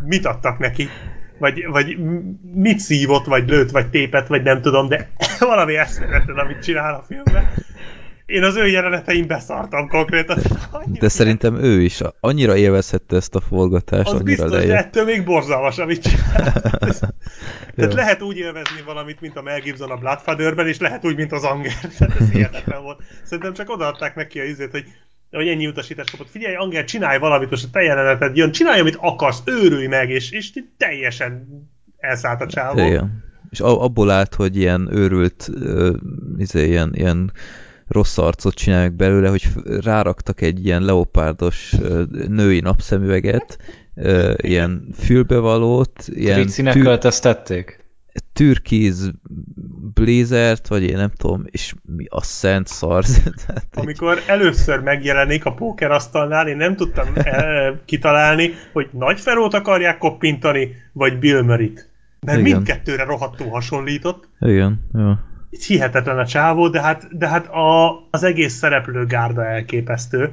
mit 0.05 0.27
adtak 0.27 0.59
neki, 0.59 0.89
vagy, 1.39 1.67
vagy 1.67 1.99
mit 2.55 2.79
szívott, 2.79 3.27
vagy 3.27 3.49
lőtt, 3.49 3.71
vagy 3.71 3.91
tépet, 3.91 4.29
vagy 4.29 4.43
nem 4.43 4.63
tudom, 4.63 4.89
de 4.89 5.11
valami 5.39 5.77
eszméletlen, 5.77 6.39
amit 6.39 6.63
csinál 6.63 6.95
a 6.95 7.05
filmben. 7.07 7.49
Én 8.33 8.43
az 8.43 8.57
ő 8.57 8.67
jeleneteim 8.67 9.27
beszartam 9.27 9.89
konkrétan. 9.89 10.39
Annyira 10.71 11.01
de 11.01 11.09
szerintem 11.09 11.55
ő 11.55 11.83
is 11.83 12.01
annyira 12.21 12.57
élvezhette 12.57 13.17
ezt 13.17 13.35
a 13.35 13.41
forgatást, 13.41 14.07
az 14.07 14.13
annyira 14.13 14.25
biztos, 14.25 14.51
lejött. 14.51 14.77
ettől 14.77 15.05
még 15.05 15.25
borzalmas, 15.25 15.79
amit 15.79 16.03
csinál. 16.03 16.53
Tehát 17.77 17.95
lehet 17.95 18.23
úgy 18.23 18.37
élvezni 18.37 18.83
valamit, 18.85 19.21
mint 19.21 19.37
a 19.37 19.43
Mel 19.43 19.61
Gibson 19.61 19.91
a 19.91 19.97
Bloodfatherben, 19.97 20.67
és 20.67 20.79
lehet 20.79 21.05
úgy, 21.05 21.17
mint 21.17 21.33
az 21.33 21.45
Anger. 21.45 21.73
Tehát 21.99 22.21
ez 22.21 22.31
hihetetlen 22.33 22.83
volt. 22.83 23.03
Szerintem 23.23 23.53
csak 23.53 23.71
odaadták 23.71 24.15
neki 24.15 24.41
a 24.41 24.45
izét, 24.45 24.71
hogy 24.71 24.85
hogy 25.31 25.49
ennyi 25.49 25.67
utasítást 25.67 26.11
kapott. 26.11 26.31
Figyelj, 26.31 26.55
Anger, 26.55 26.85
csinálj 26.85 27.19
valamit, 27.19 27.51
most 27.51 27.65
a 27.65 27.69
te 27.73 27.83
jeleneted 27.83 28.37
jön, 28.37 28.53
csinálj, 28.53 28.81
amit 28.81 28.97
akarsz, 29.01 29.43
őrülj 29.45 29.87
meg, 29.87 30.11
és, 30.11 30.31
és 30.31 30.53
teljesen 30.77 31.47
elszállt 31.99 32.41
a 32.41 32.47
csávó. 32.47 32.87
Igen. 32.87 33.25
És 33.51 33.61
abból 33.61 34.11
állt, 34.11 34.35
hogy 34.35 34.57
ilyen 34.57 34.89
őrült, 34.93 35.49
uh, 35.55 35.95
izé, 36.39 36.67
ilyen, 36.67 36.91
ilyen 36.95 37.33
rossz 37.93 38.19
arcot 38.19 38.55
csinálják 38.55 38.93
belőle, 38.93 39.29
hogy 39.29 39.49
ráraktak 39.65 40.41
egy 40.41 40.67
ilyen 40.67 40.83
leopárdos 40.83 41.75
női 42.29 42.61
napszemüveget, 42.61 43.59
ilyen 44.37 44.89
fülbevalót, 44.95 46.05
ilyen... 46.07 46.41
Tricine 46.41 46.73
költöztették? 46.73 47.83
türkiz 48.33 49.13
blazert, 49.95 50.69
vagy 50.69 50.83
én 50.83 50.97
nem 50.97 51.11
tudom, 51.17 51.45
és 51.51 51.75
mi 51.97 52.05
a 52.09 52.23
szent 52.23 52.67
szar. 52.67 53.05
Amikor 53.75 54.19
először 54.27 54.81
megjelenik 54.81 55.45
a 55.45 55.53
pókerasztalnál, 55.53 56.49
én 56.49 56.57
nem 56.57 56.77
tudtam 56.77 57.07
el, 57.15 57.81
kitalálni, 57.85 58.53
hogy 58.73 58.89
Nagy 58.93 59.21
Ferót 59.21 59.55
akarják 59.55 59.99
koppintani, 59.99 60.75
vagy 60.93 61.19
Bill 61.19 61.43
Murray-t. 61.43 61.91
Mert 62.21 62.39
Igen. 62.39 62.53
mindkettőre 62.53 63.05
rohadtul 63.05 63.49
hasonlított. 63.49 64.29
Igen, 64.41 64.89
jó. 64.95 65.13
Itt 65.53 65.63
hihetetlen 65.63 66.19
a 66.19 66.27
csávó, 66.27 66.69
de 66.69 66.81
hát, 66.81 67.17
de 67.19 67.29
hát 67.29 67.47
a, 67.47 68.01
az 68.11 68.23
egész 68.23 68.55
szereplő 68.55 69.07
gárda 69.07 69.47
elképesztő. 69.47 70.33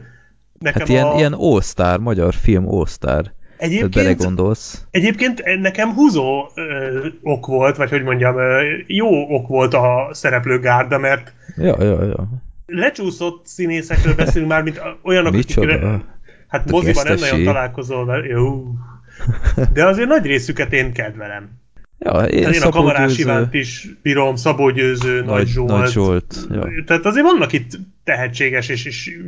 Nekem 0.60 0.80
hát 0.80 0.90
ilyen, 0.90 1.06
a... 1.06 1.16
ilyen 1.16 1.34
all-star, 1.34 2.00
magyar 2.00 2.34
film 2.34 2.68
all-star. 2.68 3.32
Egyébként, 3.58 3.94
belegondolsz. 3.94 4.86
Egyébként 4.92 5.44
nekem 5.62 5.94
húzó 5.94 6.50
ö, 6.56 7.08
ok 7.22 7.46
volt, 7.46 7.76
vagy 7.76 7.90
hogy 7.90 8.04
mondjam, 8.04 8.38
ö, 8.38 8.62
jó 8.88 9.36
ok 9.36 9.48
volt 9.48 9.74
a 9.74 10.10
szereplőgárda, 10.12 10.98
mert 10.98 11.34
ja, 11.58 11.84
ja, 11.84 12.04
ja. 12.04 12.28
lecsúszott 12.66 13.48
színészekről 13.48 14.16
beszélünk 14.16 14.52
már, 14.52 14.64
mint 14.64 14.82
olyanok, 15.04 15.34
akikre, 15.34 16.02
hát 16.48 16.72
moziban 16.72 17.04
nem 17.08 17.18
nagyon 17.20 17.44
találkozol 17.44 18.06
vele. 18.06 18.26
Jó. 18.26 18.64
De 19.74 19.86
azért 19.86 20.08
nagy 20.08 20.26
részüket 20.26 20.74
én 20.74 20.94
kedvelem. 20.94 21.50
Ja, 22.00 22.24
én, 22.24 22.52
én 22.52 22.62
a 22.62 22.70
Kamarás 22.70 23.18
Ivánt 23.18 23.54
is 23.54 23.88
bírom, 24.02 24.36
Szabó 24.36 24.70
Győző, 24.70 25.16
Nagy, 25.16 25.26
Nagy 25.26 25.48
Zsolt. 25.48 25.70
Nagy 25.70 25.90
Zsolt 25.90 26.48
ja. 26.50 26.84
Tehát 26.86 27.06
azért 27.06 27.26
vannak 27.26 27.54
itt 27.54 27.78
tehetséges 28.04 28.70
és, 28.70 28.86
és 28.86 29.20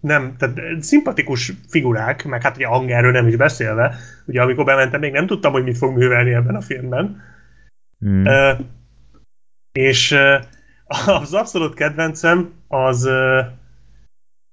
nem, 0.00 0.34
tehát 0.38 0.60
szimpatikus 0.80 1.52
figurák, 1.68 2.24
meg 2.24 2.42
hát 2.42 2.56
ugye 2.56 2.66
Angerről 2.66 3.12
nem 3.12 3.26
is 3.26 3.36
beszélve, 3.36 3.96
ugye 4.24 4.42
amikor 4.42 4.64
bementem, 4.64 5.00
még 5.00 5.12
nem 5.12 5.26
tudtam, 5.26 5.52
hogy 5.52 5.64
mit 5.64 5.78
fog 5.78 5.96
művelni 5.96 6.32
ebben 6.32 6.54
a 6.54 6.60
filmben. 6.60 7.22
Mm. 8.06 8.24
Uh, 8.24 8.58
és 9.72 10.10
uh, 10.10 10.44
az 11.22 11.34
abszolút 11.34 11.74
kedvencem 11.74 12.52
az 12.68 13.04
uh, 13.04 13.46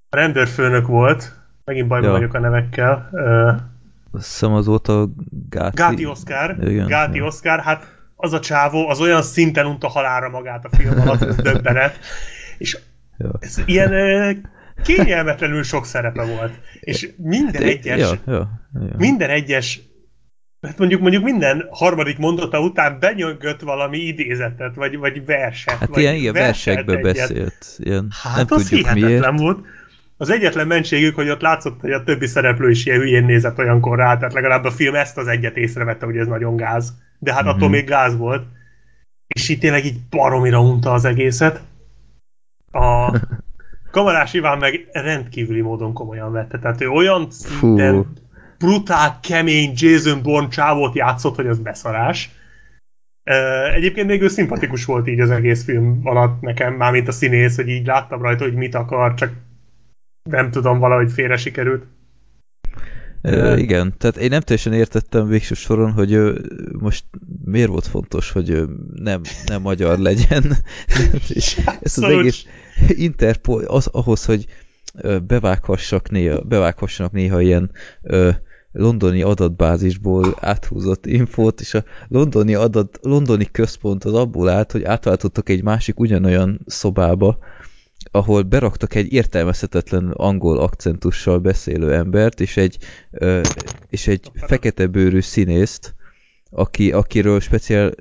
rendőrfőnök 0.10 0.88
volt, 0.88 1.36
megint 1.66 1.88
bajban 1.88 2.10
ja. 2.10 2.16
vagyok 2.16 2.34
a 2.34 2.40
nevekkel. 2.40 3.10
Uh, 3.12 3.71
azt 4.12 4.28
hiszem 4.28 4.54
azóta 4.54 5.10
Gáti... 5.50 5.76
Gáti 5.76 6.06
Oscar. 6.06 6.58
Igen, 6.62 6.88
Gáti 6.88 7.18
ja. 7.18 7.26
Oscar, 7.26 7.60
hát 7.60 8.00
az 8.16 8.34
a 8.34 8.40
csávó, 8.40 8.90
az 8.90 9.00
olyan 9.00 9.22
szinten 9.22 9.66
unta 9.66 9.88
halára 9.88 10.30
magát 10.30 10.66
a 10.66 10.76
film 10.76 11.00
alatt, 11.00 11.22
ez 11.22 11.36
döbbenet. 11.36 12.00
És 12.58 12.78
ez 13.40 13.62
ilyen 13.66 14.52
kényelmetlenül 14.84 15.64
sok 15.64 15.86
szerepe 15.86 16.24
volt. 16.24 16.54
És 16.80 17.10
minden 17.18 17.62
egyes, 17.62 18.00
ja, 18.00 18.18
ja, 18.26 18.50
ja. 18.74 18.96
minden 18.98 19.30
egyes 19.30 19.82
Hát 20.62 20.78
mondjuk, 20.78 21.02
mondjuk 21.02 21.24
minden 21.24 21.68
harmadik 21.70 22.18
mondata 22.18 22.60
után 22.60 23.00
benyögött 23.00 23.62
valami 23.62 23.98
idézetet, 23.98 24.76
vagy, 24.76 24.98
vagy 24.98 25.26
verset. 25.26 25.78
Hát 25.78 25.90
vagy 25.90 26.02
ilyen, 26.02 26.16
ilyen 26.16 26.34
versekből 26.34 27.02
beszélt. 27.02 27.66
Ilyen, 27.78 28.08
hát 28.24 28.36
nem 28.36 28.46
az 28.50 28.68
tudjuk 28.68 28.94
miért. 28.94 29.40
volt. 29.40 29.66
Az 30.22 30.30
egyetlen 30.30 30.68
mentségük, 30.68 31.16
hogy 31.16 31.30
ott 31.30 31.42
látszott, 31.42 31.80
hogy 31.80 31.92
a 31.92 32.04
többi 32.04 32.28
szereplő 32.28 32.70
is 32.70 32.86
ilyen 32.86 33.00
hülyén 33.00 33.26
nézett 33.26 33.58
olyankor 33.58 33.98
rá, 33.98 34.18
tehát 34.18 34.34
legalább 34.34 34.64
a 34.64 34.72
film 34.72 34.96
ezt 34.96 35.18
az 35.18 35.28
egyet 35.28 35.58
észrevette, 35.58 36.06
hogy 36.06 36.18
ez 36.18 36.28
nagyon 36.28 36.56
gáz. 36.56 36.94
De 37.20 37.34
hát 37.34 37.44
mm-hmm. 37.44 37.52
attól 37.52 37.70
még 37.70 37.86
gáz 37.86 38.18
volt. 38.18 38.46
És 39.28 39.50
itt 39.50 39.60
tényleg 39.60 39.86
így 39.86 40.00
baromira 40.10 40.62
unta 40.62 40.92
az 40.92 41.06
egészet. 41.06 41.62
A 42.72 43.20
kamarás 43.92 44.34
Iván 44.34 44.58
meg 44.58 44.88
rendkívüli 44.92 45.62
módon 45.62 45.94
komolyan 45.94 46.32
vette. 46.32 46.60
Tehát 46.60 46.82
ő 46.82 46.88
olyan 46.88 47.28
szinten 47.32 47.94
Fú. 47.94 48.08
brutál, 48.58 49.20
kemény 49.22 49.72
Jason 49.76 50.22
Bourne 50.22 50.48
csávót 50.48 50.96
játszott, 50.96 51.36
hogy 51.36 51.48
az 51.48 51.60
beszarás. 51.60 52.30
Egyébként 53.76 54.08
még 54.08 54.22
ő 54.22 54.28
szimpatikus 54.28 54.86
volt 54.86 55.08
így 55.08 55.20
az 55.20 55.30
egész 55.30 55.64
film 55.64 56.00
alatt 56.04 56.42
nekem, 56.42 56.74
mármint 56.74 57.08
a 57.08 57.12
színész, 57.12 57.56
hogy 57.56 57.68
így 57.68 57.86
láttam 57.86 58.22
rajta, 58.22 58.44
hogy 58.44 58.54
mit 58.54 58.76
akar, 58.76 59.14
csak 59.14 59.32
nem 60.24 60.52
tudom, 60.52 60.80
valahogy 60.80 61.12
félre 61.12 61.38
sikerült. 61.38 61.84
E, 63.22 63.58
igen, 63.58 63.94
tehát 63.98 64.18
én 64.18 64.30
nem 64.30 64.42
teljesen 64.42 64.74
értettem 64.74 65.28
végső 65.28 65.56
soron, 65.56 65.92
hogy 65.92 66.12
ő, 66.12 66.42
most 66.80 67.06
miért 67.44 67.70
volt 67.70 67.88
fontos, 67.88 68.32
hogy 68.32 68.50
ő 68.50 68.70
nem, 68.94 69.22
nem 69.46 69.62
magyar 69.62 69.98
legyen. 70.00 70.44
Ez 71.82 71.98
az 71.98 72.04
egész 72.04 72.46
Interpol, 72.88 73.64
az, 73.64 73.88
ahhoz, 73.88 74.26
hogy 74.26 74.46
bevághassak 75.28 76.10
néha, 76.10 76.42
bevághassanak 76.42 77.12
néha 77.12 77.42
ilyen 77.42 77.72
ö, 78.02 78.30
londoni 78.72 79.22
adatbázisból 79.22 80.36
áthúzott 80.40 81.06
infót, 81.06 81.62
és 81.62 81.74
a 81.74 81.84
londoni, 82.08 82.56
adat, 82.56 83.00
londoni 83.02 83.46
központ 83.52 84.04
az 84.04 84.14
abból 84.14 84.50
állt, 84.50 84.72
hogy 84.72 84.84
átváltottak 84.84 85.50
egy 85.50 85.64
másik 85.64 86.00
ugyanolyan 86.00 86.62
szobába, 86.66 87.38
ahol 88.12 88.42
beraktak 88.42 88.96
egy 88.96 89.14
értelmezhetetlen 89.14 90.12
angol 90.12 90.58
akcentussal 90.58 91.40
beszélő 91.40 91.94
embert, 91.94 92.40
és 92.40 92.58
egy, 92.58 92.78
ö, 93.12 93.42
és 93.90 94.08
egy 94.08 94.32
fekete 94.34 94.88
bőrű 94.88 95.20
színészt, 95.20 95.96
aki, 96.52 96.92
akiről 96.92 97.40
speciál, 97.40 97.92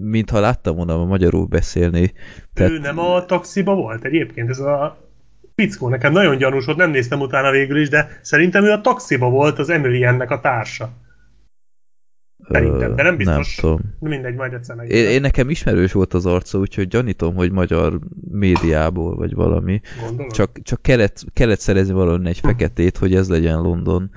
mintha 0.00 0.40
láttam 0.40 0.76
volna 0.76 1.00
a 1.00 1.04
magyarul 1.04 1.46
beszélni. 1.46 2.12
Tehát... 2.54 2.72
Ő 2.72 2.78
nem 2.78 2.98
a 2.98 3.24
taxiba 3.24 3.74
volt 3.74 4.04
egyébként, 4.04 4.48
ez 4.48 4.58
a 4.58 4.98
fickó, 5.54 5.88
nekem 5.88 6.12
nagyon 6.12 6.36
gyanús 6.36 6.64
volt, 6.64 6.78
nem 6.78 6.90
néztem 6.90 7.20
utána 7.20 7.50
végül 7.50 7.80
is, 7.80 7.88
de 7.88 8.18
szerintem 8.22 8.64
ő 8.64 8.70
a 8.70 8.80
taxiba 8.80 9.28
volt 9.28 9.58
az 9.58 9.70
Emily-ennek 9.70 10.30
a 10.30 10.40
társa. 10.40 10.92
Szerintem, 12.50 12.94
de 12.94 13.02
nem 13.02 13.16
biztos. 13.16 13.56
Nem 13.56 13.70
tudom. 13.70 14.10
Mindegy, 14.10 14.34
majd 14.34 14.52
egyszer 14.52 14.76
meg. 14.76 14.90
Én, 14.90 15.08
én 15.08 15.20
nekem 15.20 15.50
ismerős 15.50 15.92
volt 15.92 16.14
az 16.14 16.26
arca, 16.26 16.58
úgyhogy 16.58 16.88
gyanítom, 16.88 17.34
hogy 17.34 17.52
magyar 17.52 17.98
médiából, 18.30 19.16
vagy 19.16 19.34
valami. 19.34 19.80
Gondolom. 20.06 20.30
Csak, 20.30 20.62
csak 20.62 20.82
kellett, 20.82 21.24
kellett 21.32 21.60
szerezni 21.60 21.92
valami 21.92 22.28
egy 22.28 22.38
feketét, 22.38 22.96
hogy 22.96 23.14
ez 23.14 23.28
legyen 23.28 23.60
London. 23.60 24.10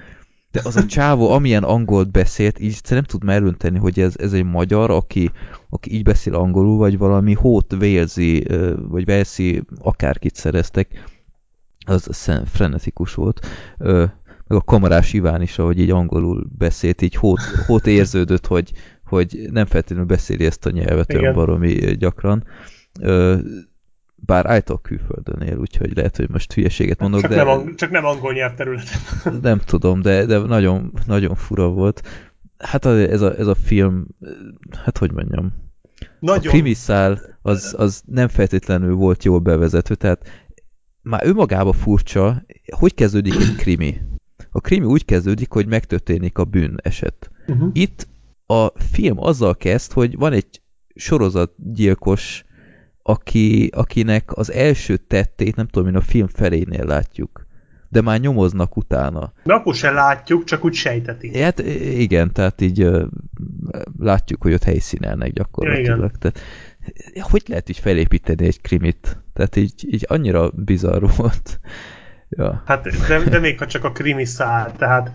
De 0.52 0.62
az 0.64 0.76
a 0.76 0.86
csávó, 0.86 1.32
amilyen 1.32 1.64
angolt 1.64 2.12
beszélt, 2.12 2.60
így 2.60 2.80
nem 2.90 3.04
tud 3.04 3.24
merülteni, 3.24 3.78
hogy 3.78 4.00
ez, 4.00 4.14
ez 4.18 4.34
egy 4.34 4.46
magyar, 4.46 4.92
aki, 4.92 5.32
aki 5.70 5.94
így 5.94 6.04
beszél 6.04 6.36
angolul, 6.36 6.78
vagy 6.78 6.98
valami 6.98 7.34
hót 7.34 7.76
vélzi, 7.78 8.46
vagy 8.78 9.06
velszi, 9.06 9.64
akárkit 9.82 10.36
szereztek. 10.36 11.04
Az 11.86 12.32
frenetikus 12.46 13.14
volt 13.14 13.48
meg 14.48 14.58
a 14.58 14.62
kamarás 14.62 15.14
Iván 15.14 15.42
is, 15.42 15.60
ahogy 15.60 15.80
így 15.80 15.92
angolul 15.92 16.48
beszélt, 16.58 17.02
így 17.02 17.16
hót, 17.16 17.42
hót 17.66 17.88
érződött, 17.88 18.48
hogy, 18.48 18.72
hogy 19.06 19.40
nem 19.52 19.66
feltétlenül 19.66 20.06
beszéli 20.06 20.46
ezt 20.46 20.66
a 20.66 20.70
nyelvet 20.70 21.10
Igen. 21.10 21.22
olyan 21.22 21.34
baromi 21.34 21.74
gyakran. 21.98 22.44
Ö, 23.02 23.38
bár 24.16 24.46
állítólag 24.46 24.82
külföldön 24.82 25.48
él, 25.48 25.58
úgyhogy 25.58 25.96
lehet, 25.96 26.18
hogy 26.18 26.30
most 26.30 26.54
hülyeséget 26.54 27.00
mondok, 27.00 27.22
csak 27.22 27.30
de... 27.30 27.36
Nem, 27.36 27.48
ang- 27.48 27.76
csak 27.76 27.90
nem 27.92 28.06
angol 28.06 28.34
nyelvterületen. 28.34 29.00
Nem 29.42 29.60
tudom, 29.60 30.02
de, 30.02 30.26
de 30.26 30.38
nagyon, 30.38 30.94
nagyon 31.06 31.36
fura 31.36 31.68
volt. 31.68 32.02
Hát 32.58 32.86
ez 32.86 33.22
a, 33.22 33.38
ez 33.38 33.48
a 33.48 33.56
film, 33.56 34.08
hát 34.84 34.98
hogy 34.98 35.12
mondjam, 35.12 35.54
nagyon. 36.20 36.48
a 36.48 36.50
krimiszál 36.50 37.20
az, 37.42 37.76
az 37.78 38.02
nem 38.06 38.28
feltétlenül 38.28 38.96
volt 38.96 39.24
jól 39.24 39.40
bevezető, 39.40 39.96
tehát 39.96 40.48
már 41.02 41.26
önmagában 41.26 41.74
furcsa, 41.74 42.46
hogy 42.66 42.94
kezdődik 42.94 43.34
egy 43.36 43.56
krimi. 43.56 44.02
A 44.58 44.60
krimi 44.60 44.86
úgy 44.86 45.06
kezdődik, 45.06 45.52
hogy 45.52 45.68
megtörténik 45.68 46.38
a 46.38 46.44
bűn 46.44 46.78
eset. 46.84 47.32
Uh-huh. 47.48 47.70
Itt 47.74 48.08
a 48.46 48.68
film 48.80 49.20
azzal 49.20 49.56
kezd, 49.56 49.92
hogy 49.92 50.18
van 50.18 50.34
egy 50.34 50.62
sorozatgyilkos, 50.96 52.46
aki, 53.02 53.70
akinek 53.76 54.38
az 54.38 54.52
első 54.52 54.98
tettét, 54.98 55.56
nem 55.56 55.68
tudom, 55.68 55.88
én 55.88 55.96
a 55.96 56.02
film 56.02 56.28
felénél 56.28 56.86
látjuk. 56.86 57.48
De 57.90 58.02
már 58.02 58.20
nyomoznak 58.20 58.78
utána. 58.78 59.34
De 59.44 59.54
akkor 59.54 59.76
se 59.76 59.92
látjuk, 59.92 60.44
csak 60.44 60.66
úgy 60.66 60.74
sejtetik. 60.74 61.38
Hát 61.38 61.60
igen, 61.98 62.34
tehát 62.34 62.62
így 62.62 62.90
látjuk, 64.00 64.42
hogy 64.42 64.54
ott 64.54 64.64
helyszínelnek 64.64 65.34
gyakorlatilag. 65.34 66.00
Ja, 66.00 66.12
tehát, 66.20 66.40
hogy 67.20 67.44
lehet 67.48 67.70
így 67.70 67.80
felépíteni 67.80 68.46
egy 68.46 68.62
krimit? 68.62 69.24
Tehát 69.34 69.56
így, 69.56 69.94
így 69.94 70.06
annyira 70.08 70.52
bizarr 70.56 71.04
volt. 71.18 71.60
Ja. 72.38 72.64
Hát 72.66 72.82
de, 73.08 73.24
de 73.30 73.40
még 73.40 73.58
ha 73.58 73.66
csak 73.66 73.84
a 73.84 73.92
krimi 73.92 74.26
száll, 74.26 74.72
tehát 74.72 75.12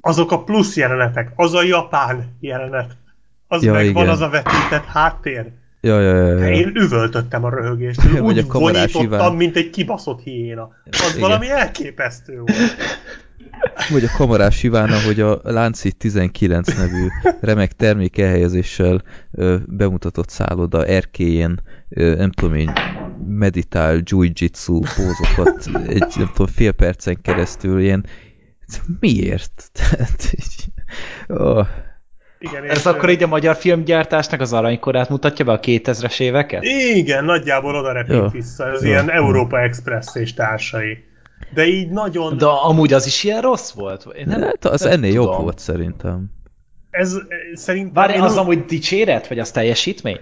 azok 0.00 0.32
a 0.32 0.42
plusz 0.42 0.76
jelenetek, 0.76 1.32
az 1.36 1.54
a 1.54 1.62
japán 1.62 2.36
jelenet, 2.40 2.96
az 3.48 3.62
ja, 3.62 3.72
meg 3.72 3.82
igen. 3.84 3.94
van 3.94 4.08
az 4.08 4.20
a 4.20 4.28
vetített 4.28 4.84
háttér. 4.84 5.50
Ja, 5.80 6.00
ja, 6.00 6.16
ja, 6.16 6.38
ja. 6.38 6.50
Én 6.50 6.72
üvöltöttem 6.74 7.44
a 7.44 7.50
röhögést, 7.50 8.00
úgy 8.20 8.38
a 8.38 8.44
vonítottam, 8.58 9.02
Iván. 9.02 9.34
mint 9.34 9.56
egy 9.56 9.70
kibaszott 9.70 10.20
hiéna. 10.20 10.70
Az 10.90 11.08
Igen. 11.08 11.20
valami 11.20 11.50
elképesztő 11.50 12.36
volt. 12.36 12.76
Vagy 13.90 14.04
a 14.04 14.16
kamarás 14.16 14.62
Iván, 14.62 15.02
hogy 15.02 15.20
a 15.20 15.40
Lánci 15.42 15.92
19 15.92 16.76
nevű 16.76 17.06
remek 17.40 17.72
termék 17.72 18.18
elhelyezéssel 18.18 19.02
bemutatott 19.66 20.28
szálloda 20.28 20.84
erkéjén, 20.84 21.60
ö, 21.88 22.14
nem 22.14 22.30
tudom 22.30 22.54
én, 22.54 22.72
meditál 23.26 24.00
jiu-jitsu 24.04 24.80
pózokat 24.80 25.70
egy, 25.88 26.14
nem 26.16 26.30
tudom, 26.34 26.52
fél 26.54 26.72
percen 26.72 27.20
keresztül, 27.22 27.80
ilyen 27.80 28.06
miért? 29.00 29.70
Tehát, 29.78 30.32
így, 30.32 30.64
oh. 31.26 31.66
Igen, 32.38 32.64
Ez 32.64 32.86
akkor 32.86 33.10
így 33.10 33.22
a 33.22 33.26
magyar 33.26 33.56
filmgyártásnak 33.56 34.40
az 34.40 34.52
aranykorát 34.52 35.08
mutatja 35.08 35.44
be 35.44 35.52
a 35.52 35.60
2000-es 35.60 36.20
éveket? 36.20 36.62
Igen, 36.94 37.24
nagyjából 37.24 37.74
oda 37.74 37.92
repít 37.92 38.12
ja. 38.12 38.28
vissza. 38.28 38.68
Ez 38.68 38.82
ja. 38.82 38.88
ilyen 38.88 39.10
Európa 39.10 39.60
Express 39.60 40.14
és 40.14 40.34
társai. 40.34 41.04
De 41.54 41.66
így 41.66 41.90
nagyon... 41.90 42.36
De 42.38 42.46
amúgy 42.46 42.92
az 42.92 43.06
is 43.06 43.24
ilyen 43.24 43.40
rossz 43.40 43.70
volt? 43.72 44.06
Én 44.16 44.26
nem, 44.26 44.42
hát 44.42 44.64
az 44.64 44.80
nem 44.80 44.92
ennél 44.92 45.14
tudom. 45.14 45.32
jobb 45.32 45.42
volt 45.42 45.58
szerintem. 45.58 46.30
Ez 46.90 47.16
szerintem... 47.54 47.92
Várj, 47.92 48.18
az 48.18 48.32
úgy... 48.32 48.38
amúgy 48.38 48.64
dicséret, 48.64 49.28
vagy 49.28 49.38
az 49.38 49.50
teljesítmény? 49.50 50.18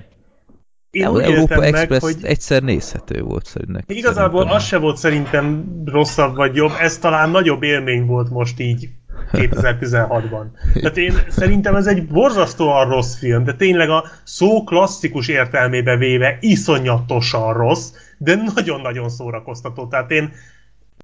Én 0.90 1.08
úgy 1.08 1.22
Európa 1.22 1.64
Express 1.64 1.88
meg, 1.88 2.00
hogy 2.00 2.16
egyszer 2.22 2.62
nézhető 2.62 3.22
volt 3.22 3.46
szerintem. 3.46 3.82
Igazából 3.86 4.38
szerintem. 4.38 4.56
az 4.56 4.64
se 4.64 4.78
volt 4.78 4.96
szerintem 4.96 5.64
rosszabb 5.84 6.36
vagy 6.36 6.54
jobb, 6.54 6.72
ez 6.80 6.98
talán 6.98 7.30
nagyobb 7.30 7.62
élmény 7.62 8.06
volt 8.06 8.30
most 8.30 8.60
így 8.60 8.88
2016-ban. 9.32 10.44
Tehát 10.74 10.96
én 10.96 11.12
szerintem 11.28 11.74
ez 11.74 11.86
egy 11.86 12.06
borzasztóan 12.06 12.88
rossz 12.88 13.18
film, 13.18 13.44
de 13.44 13.54
tényleg 13.54 13.90
a 13.90 14.04
szó 14.24 14.64
klasszikus 14.64 15.28
értelmébe 15.28 15.96
véve 15.96 16.38
iszonyatosan 16.40 17.52
rossz, 17.52 17.92
de 18.18 18.34
nagyon-nagyon 18.54 19.08
szórakoztató. 19.08 19.86
Tehát 19.86 20.10
én, 20.10 20.32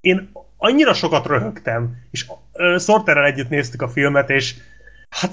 én 0.00 0.30
annyira 0.56 0.94
sokat 0.94 1.26
röhögtem, 1.26 1.96
és 2.10 2.26
Sorterrel 2.78 3.24
együtt 3.24 3.48
néztük 3.48 3.82
a 3.82 3.88
filmet, 3.88 4.30
és 4.30 4.54
Hát 5.10 5.30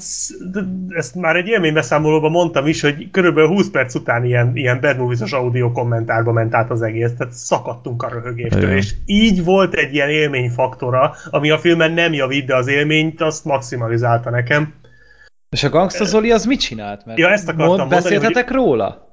ezt 0.89 1.15
már 1.15 1.35
egy 1.35 1.47
élménybeszámolóban 1.47 2.31
mondtam 2.31 2.67
is, 2.67 2.81
hogy 2.81 3.11
körülbelül 3.11 3.49
20 3.49 3.69
perc 3.69 3.95
után 3.95 4.25
ilyen, 4.25 4.51
ilyen 4.55 4.79
Bad 4.79 4.97
Movies-os 4.97 5.31
audio 5.31 5.71
kommentárba 5.71 6.31
ment 6.31 6.53
át 6.53 6.71
az 6.71 6.81
egész, 6.81 7.11
tehát 7.17 7.33
szakadtunk 7.33 8.03
a 8.03 8.09
röhögéstől, 8.09 8.61
Igen. 8.61 8.75
és 8.75 8.93
így 9.05 9.43
volt 9.43 9.73
egy 9.73 9.93
ilyen 9.93 10.09
élményfaktora, 10.09 11.15
ami 11.29 11.49
a 11.49 11.57
filmen 11.57 11.91
nem 11.91 12.13
javít, 12.13 12.45
de 12.45 12.55
az 12.55 12.67
élményt 12.67 13.21
azt 13.21 13.45
maximalizálta 13.45 14.29
nekem. 14.29 14.73
És 15.49 15.63
a 15.63 15.69
Gangsta 15.69 16.03
Zoli 16.03 16.31
az 16.31 16.45
mit 16.45 16.59
csinált? 16.59 17.05
Mert 17.05 17.19
ja, 17.19 17.29
ezt 17.29 17.49
akartam 17.49 17.77
mond, 17.77 17.89
Beszéltetek 17.89 18.47
hogy... 18.47 18.55
róla? 18.55 19.06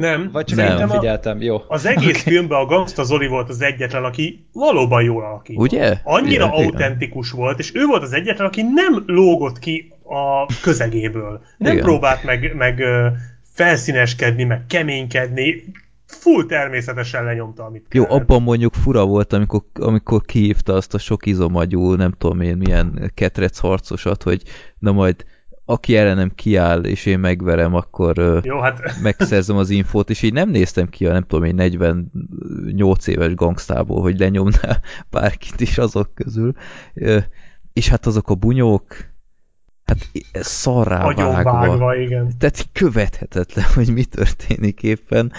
Nem. 0.00 0.30
Vagy 0.32 0.44
csak 0.44 0.58
nem. 0.58 0.76
nem 0.76 0.88
figyeltem, 0.88 1.42
jó. 1.42 1.62
Az 1.68 1.86
egész 1.86 2.08
okay. 2.20 2.32
filmben 2.32 2.58
a 2.58 2.64
Gangsta 2.64 3.04
Zoli 3.04 3.26
volt 3.26 3.48
az 3.48 3.60
egyetlen, 3.60 4.04
aki 4.04 4.46
valóban 4.52 5.02
jól 5.02 5.24
alakított. 5.24 5.62
Ugye? 5.62 5.96
Annyira 6.04 6.44
igen, 6.44 6.64
autentikus 6.64 7.28
igen. 7.28 7.40
volt, 7.40 7.58
és 7.58 7.74
ő 7.74 7.84
volt 7.86 8.02
az 8.02 8.12
egyetlen, 8.12 8.46
aki 8.46 8.62
nem 8.62 9.02
lógott 9.06 9.58
ki 9.58 9.92
a 10.04 10.46
közegéből. 10.62 11.40
Nem 11.58 11.72
igen. 11.72 11.84
próbált 11.84 12.24
meg, 12.24 12.54
meg 12.56 12.82
felszíneskedni, 13.52 14.44
meg 14.44 14.64
keménykedni, 14.66 15.64
full 16.06 16.46
természetesen 16.46 17.24
lenyomta, 17.24 17.64
amit 17.64 17.86
Jó, 17.90 18.04
kellett. 18.04 18.20
abban 18.20 18.42
mondjuk 18.42 18.74
fura 18.74 19.04
volt, 19.04 19.32
amikor, 19.32 19.62
amikor 19.74 20.22
kihívta 20.22 20.74
azt 20.74 20.94
a 20.94 20.98
sok 20.98 21.26
izomagyú, 21.26 21.94
nem 21.94 22.12
tudom 22.18 22.40
én, 22.40 22.56
milyen 22.56 23.10
ketrec 23.14 23.58
harcosat, 23.58 24.22
hogy 24.22 24.42
na 24.78 24.92
majd 24.92 25.24
aki 25.70 25.96
ellenem 25.96 26.32
kiáll, 26.34 26.84
és 26.84 27.06
én 27.06 27.18
megverem, 27.18 27.74
akkor 27.74 28.40
Jó, 28.44 28.60
hát... 28.60 29.00
megszerzem 29.02 29.56
az 29.56 29.70
infót, 29.70 30.10
és 30.10 30.22
így 30.22 30.32
nem 30.32 30.50
néztem 30.50 30.88
ki 30.88 31.06
a 31.06 31.12
nem 31.12 31.22
tudom 31.22 31.44
én 31.44 31.54
48 31.54 33.06
éves 33.06 33.34
gangstából, 33.34 34.00
hogy 34.00 34.18
lenyomná 34.18 34.80
bárkit 35.10 35.60
is 35.60 35.78
azok 35.78 36.14
közül. 36.14 36.52
És 37.72 37.88
hát 37.88 38.06
azok 38.06 38.30
a 38.30 38.34
bunyók, 38.34 38.96
hát 39.84 40.10
szarrá 40.32 41.04
vágva. 41.04 41.32
vágva. 41.32 41.96
igen. 41.96 42.32
Tehát 42.38 42.68
követhetetlen, 42.72 43.64
hogy 43.74 43.92
mi 43.92 44.04
történik 44.04 44.82
éppen. 44.82 45.32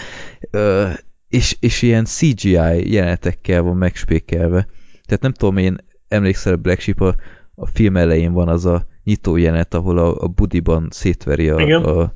És, 1.28 1.56
és 1.60 1.82
ilyen 1.82 2.04
CGI 2.04 2.92
jelenetekkel 2.92 3.62
van 3.62 3.76
megspékelve. 3.76 4.66
Tehát 5.04 5.22
nem 5.22 5.32
tudom, 5.32 5.56
én 5.56 5.76
emlékszel 6.08 6.52
a 6.52 6.56
Black 6.56 6.80
Sheep, 6.80 7.00
a, 7.00 7.14
a 7.54 7.66
film 7.66 7.96
elején 7.96 8.32
van 8.32 8.48
az 8.48 8.66
a 8.66 8.90
nyitó 9.04 9.36
jelenet, 9.36 9.74
ahol 9.74 9.98
a, 9.98 10.22
a 10.22 10.28
budiban 10.28 10.88
szétveri 10.90 11.48
a, 11.48 12.00
a... 12.00 12.12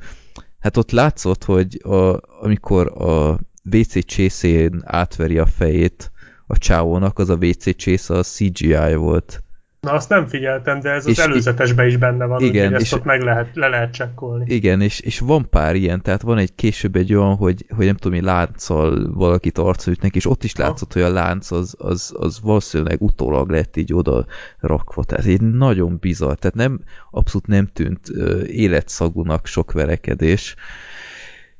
Hát 0.58 0.76
ott 0.76 0.90
látszott, 0.90 1.44
hogy 1.44 1.80
a, 1.84 2.20
amikor 2.40 3.02
a 3.02 3.38
WC 3.72 4.04
csészén 4.04 4.82
átveri 4.84 5.38
a 5.38 5.46
fejét 5.46 6.10
a 6.46 6.58
csávónak, 6.58 7.18
az 7.18 7.30
a 7.30 7.38
WC 7.40 7.76
csész 7.76 8.10
a 8.10 8.22
CGI 8.22 8.94
volt. 8.94 9.42
Na 9.86 9.92
azt 9.92 10.08
nem 10.08 10.26
figyeltem, 10.26 10.80
de 10.80 10.90
ez 10.90 11.06
az 11.06 11.18
előzetesben 11.18 11.86
is 11.86 11.96
benne 11.96 12.24
van, 12.24 12.40
igen, 12.40 12.64
úgyhogy 12.64 12.82
ezt 12.82 12.92
ott 12.92 13.04
meg 13.04 13.20
lehet, 13.20 13.48
le 13.54 13.68
lehet 13.68 13.92
csekkolni. 13.92 14.54
Igen, 14.54 14.80
és, 14.80 15.00
és 15.00 15.18
van 15.18 15.48
pár 15.50 15.74
ilyen, 15.74 16.02
tehát 16.02 16.22
van 16.22 16.38
egy 16.38 16.54
később 16.54 16.96
egy 16.96 17.14
olyan, 17.14 17.34
hogy, 17.34 17.64
hogy 17.76 17.86
nem 17.86 17.96
tudom, 17.96 18.18
hogy 18.18 18.26
lánccal 18.26 19.12
valakit 19.12 19.58
arcra 19.58 19.92
ütnek, 19.92 20.14
és 20.14 20.26
ott 20.26 20.44
is 20.44 20.56
látszott, 20.56 20.92
ha. 20.92 21.00
hogy 21.00 21.10
a 21.10 21.12
lánc 21.12 21.50
az, 21.50 21.74
az, 21.78 22.14
az 22.18 22.40
valószínűleg 22.42 23.02
utólag 23.02 23.50
lett 23.50 23.76
így 23.76 23.94
oda 23.94 24.26
rakva, 24.60 25.04
tehát 25.04 25.26
egy 25.26 25.40
nagyon 25.40 25.96
bizarr, 26.00 26.34
tehát 26.34 26.56
nem, 26.56 26.80
abszolút 27.10 27.46
nem 27.46 27.66
tűnt 27.66 28.08
uh, 28.08 28.42
életszagúnak 28.46 29.46
sok 29.46 29.72
verekedés, 29.72 30.54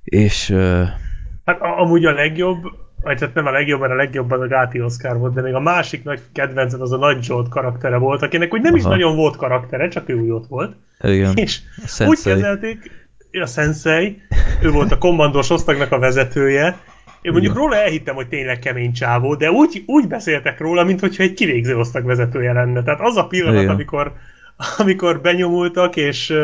és... 0.04 0.50
Uh, 0.50 0.82
hát 1.44 1.60
amúgy 1.60 2.04
a 2.04 2.12
legjobb, 2.12 2.62
vagy 3.06 3.20
hát 3.20 3.34
nem 3.34 3.46
a 3.46 3.50
legjobb, 3.50 3.80
mert 3.80 3.92
a 3.92 3.96
legjobb 3.96 4.30
az 4.30 4.40
a 4.40 4.46
Gáti 4.46 4.80
Oscar 4.80 5.18
volt, 5.18 5.34
de 5.34 5.40
még 5.40 5.54
a 5.54 5.60
másik 5.60 6.04
nagy 6.04 6.20
kedvencem 6.32 6.80
az 6.80 6.92
a 6.92 6.96
Nagy 6.96 7.22
Zsolt 7.22 7.48
karaktere 7.48 7.96
volt, 7.96 8.22
akinek 8.22 8.52
úgy 8.52 8.60
nem 8.60 8.72
Aha. 8.72 8.82
is 8.82 8.84
nagyon 8.84 9.16
volt 9.16 9.36
karaktere, 9.36 9.88
csak 9.88 10.08
ő 10.08 10.14
úgy 10.14 10.30
ott 10.30 10.46
volt. 10.46 10.76
Igen. 11.00 11.36
És 11.36 11.60
úgy 12.06 12.22
kezelték, 12.22 12.90
a 13.40 13.46
Sensei, 13.46 14.22
ő 14.62 14.70
volt 14.70 14.92
a 14.92 14.98
kommandós 14.98 15.50
osztagnak 15.50 15.92
a 15.92 15.98
vezetője, 15.98 16.78
én 17.22 17.32
mondjuk 17.32 17.52
Igen. 17.52 17.64
róla 17.64 17.76
elhittem, 17.76 18.14
hogy 18.14 18.28
tényleg 18.28 18.58
kemény 18.58 18.92
csávó, 18.92 19.34
de 19.34 19.50
úgy, 19.50 19.82
úgy 19.86 20.08
beszéltek 20.08 20.60
róla, 20.60 20.84
mintha 20.84 21.22
egy 21.22 21.34
kivégző 21.34 21.76
osztag 21.76 22.04
vezetője 22.04 22.52
lenne. 22.52 22.82
Tehát 22.82 23.00
az 23.00 23.16
a 23.16 23.26
pillanat, 23.26 23.62
Igen. 23.62 23.74
amikor, 23.74 24.12
amikor 24.78 25.20
benyomultak, 25.20 25.96
és 25.96 26.34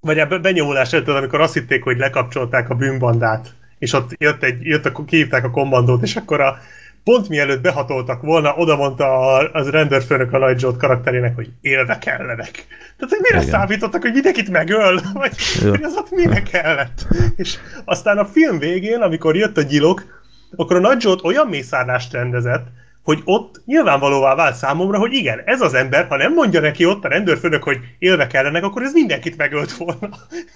vagy 0.00 0.18
a 0.18 0.38
benyomulás 0.38 0.92
előtt, 0.92 1.08
amikor 1.08 1.40
azt 1.40 1.54
hitték, 1.54 1.82
hogy 1.82 1.98
lekapcsolták 1.98 2.70
a 2.70 2.74
bűnbandát, 2.74 3.54
és 3.84 3.92
ott 3.92 4.10
jött 4.18 4.42
egy, 4.42 4.66
jött 4.66 4.86
a, 4.86 5.04
kihívták 5.04 5.44
a 5.44 5.50
kommandót, 5.50 6.02
és 6.02 6.16
akkor 6.16 6.40
a, 6.40 6.58
pont 7.04 7.28
mielőtt 7.28 7.60
behatoltak 7.60 8.22
volna, 8.22 8.54
oda 8.56 8.76
mondta 8.76 9.36
az 9.36 9.70
rendőrfőnök 9.70 10.32
a 10.32 10.38
Nagy 10.38 10.58
Zsolt 10.58 10.76
karakterének, 10.76 11.34
hogy 11.34 11.50
élve 11.60 11.98
kellenek. 11.98 12.50
Tehát, 12.96 13.14
hogy 13.14 13.18
mire 13.22 13.42
Igen. 13.42 13.50
számítottak, 13.50 14.02
hogy 14.02 14.12
mindenkit 14.12 14.50
megöl? 14.50 15.00
Vagy 15.12 15.36
hogy 15.62 15.82
az 15.82 15.96
ott 15.96 16.10
mire 16.10 16.42
kellett? 16.42 17.06
És 17.36 17.56
aztán 17.84 18.18
a 18.18 18.24
film 18.24 18.58
végén, 18.58 19.00
amikor 19.00 19.36
jött 19.36 19.56
a 19.56 19.62
gyilok, 19.62 20.22
akkor 20.56 20.76
a 20.76 20.80
Nagy 20.80 21.00
Zsolt 21.00 21.24
olyan 21.24 21.46
mészárlást 21.46 22.12
rendezett, 22.12 22.66
hogy 23.04 23.20
ott 23.24 23.62
nyilvánvalóvá 23.64 24.34
vált 24.34 24.54
számomra, 24.54 24.98
hogy 24.98 25.12
igen, 25.12 25.42
ez 25.44 25.60
az 25.60 25.74
ember, 25.74 26.06
ha 26.06 26.16
nem 26.16 26.32
mondja 26.32 26.60
neki 26.60 26.86
ott 26.86 27.04
a 27.04 27.08
rendőrfőnök, 27.08 27.62
hogy 27.62 27.78
élve 27.98 28.26
kellenek, 28.26 28.64
akkor 28.64 28.82
ez 28.82 28.92
mindenkit 28.92 29.36
megölt 29.36 29.72
volna. 29.72 30.08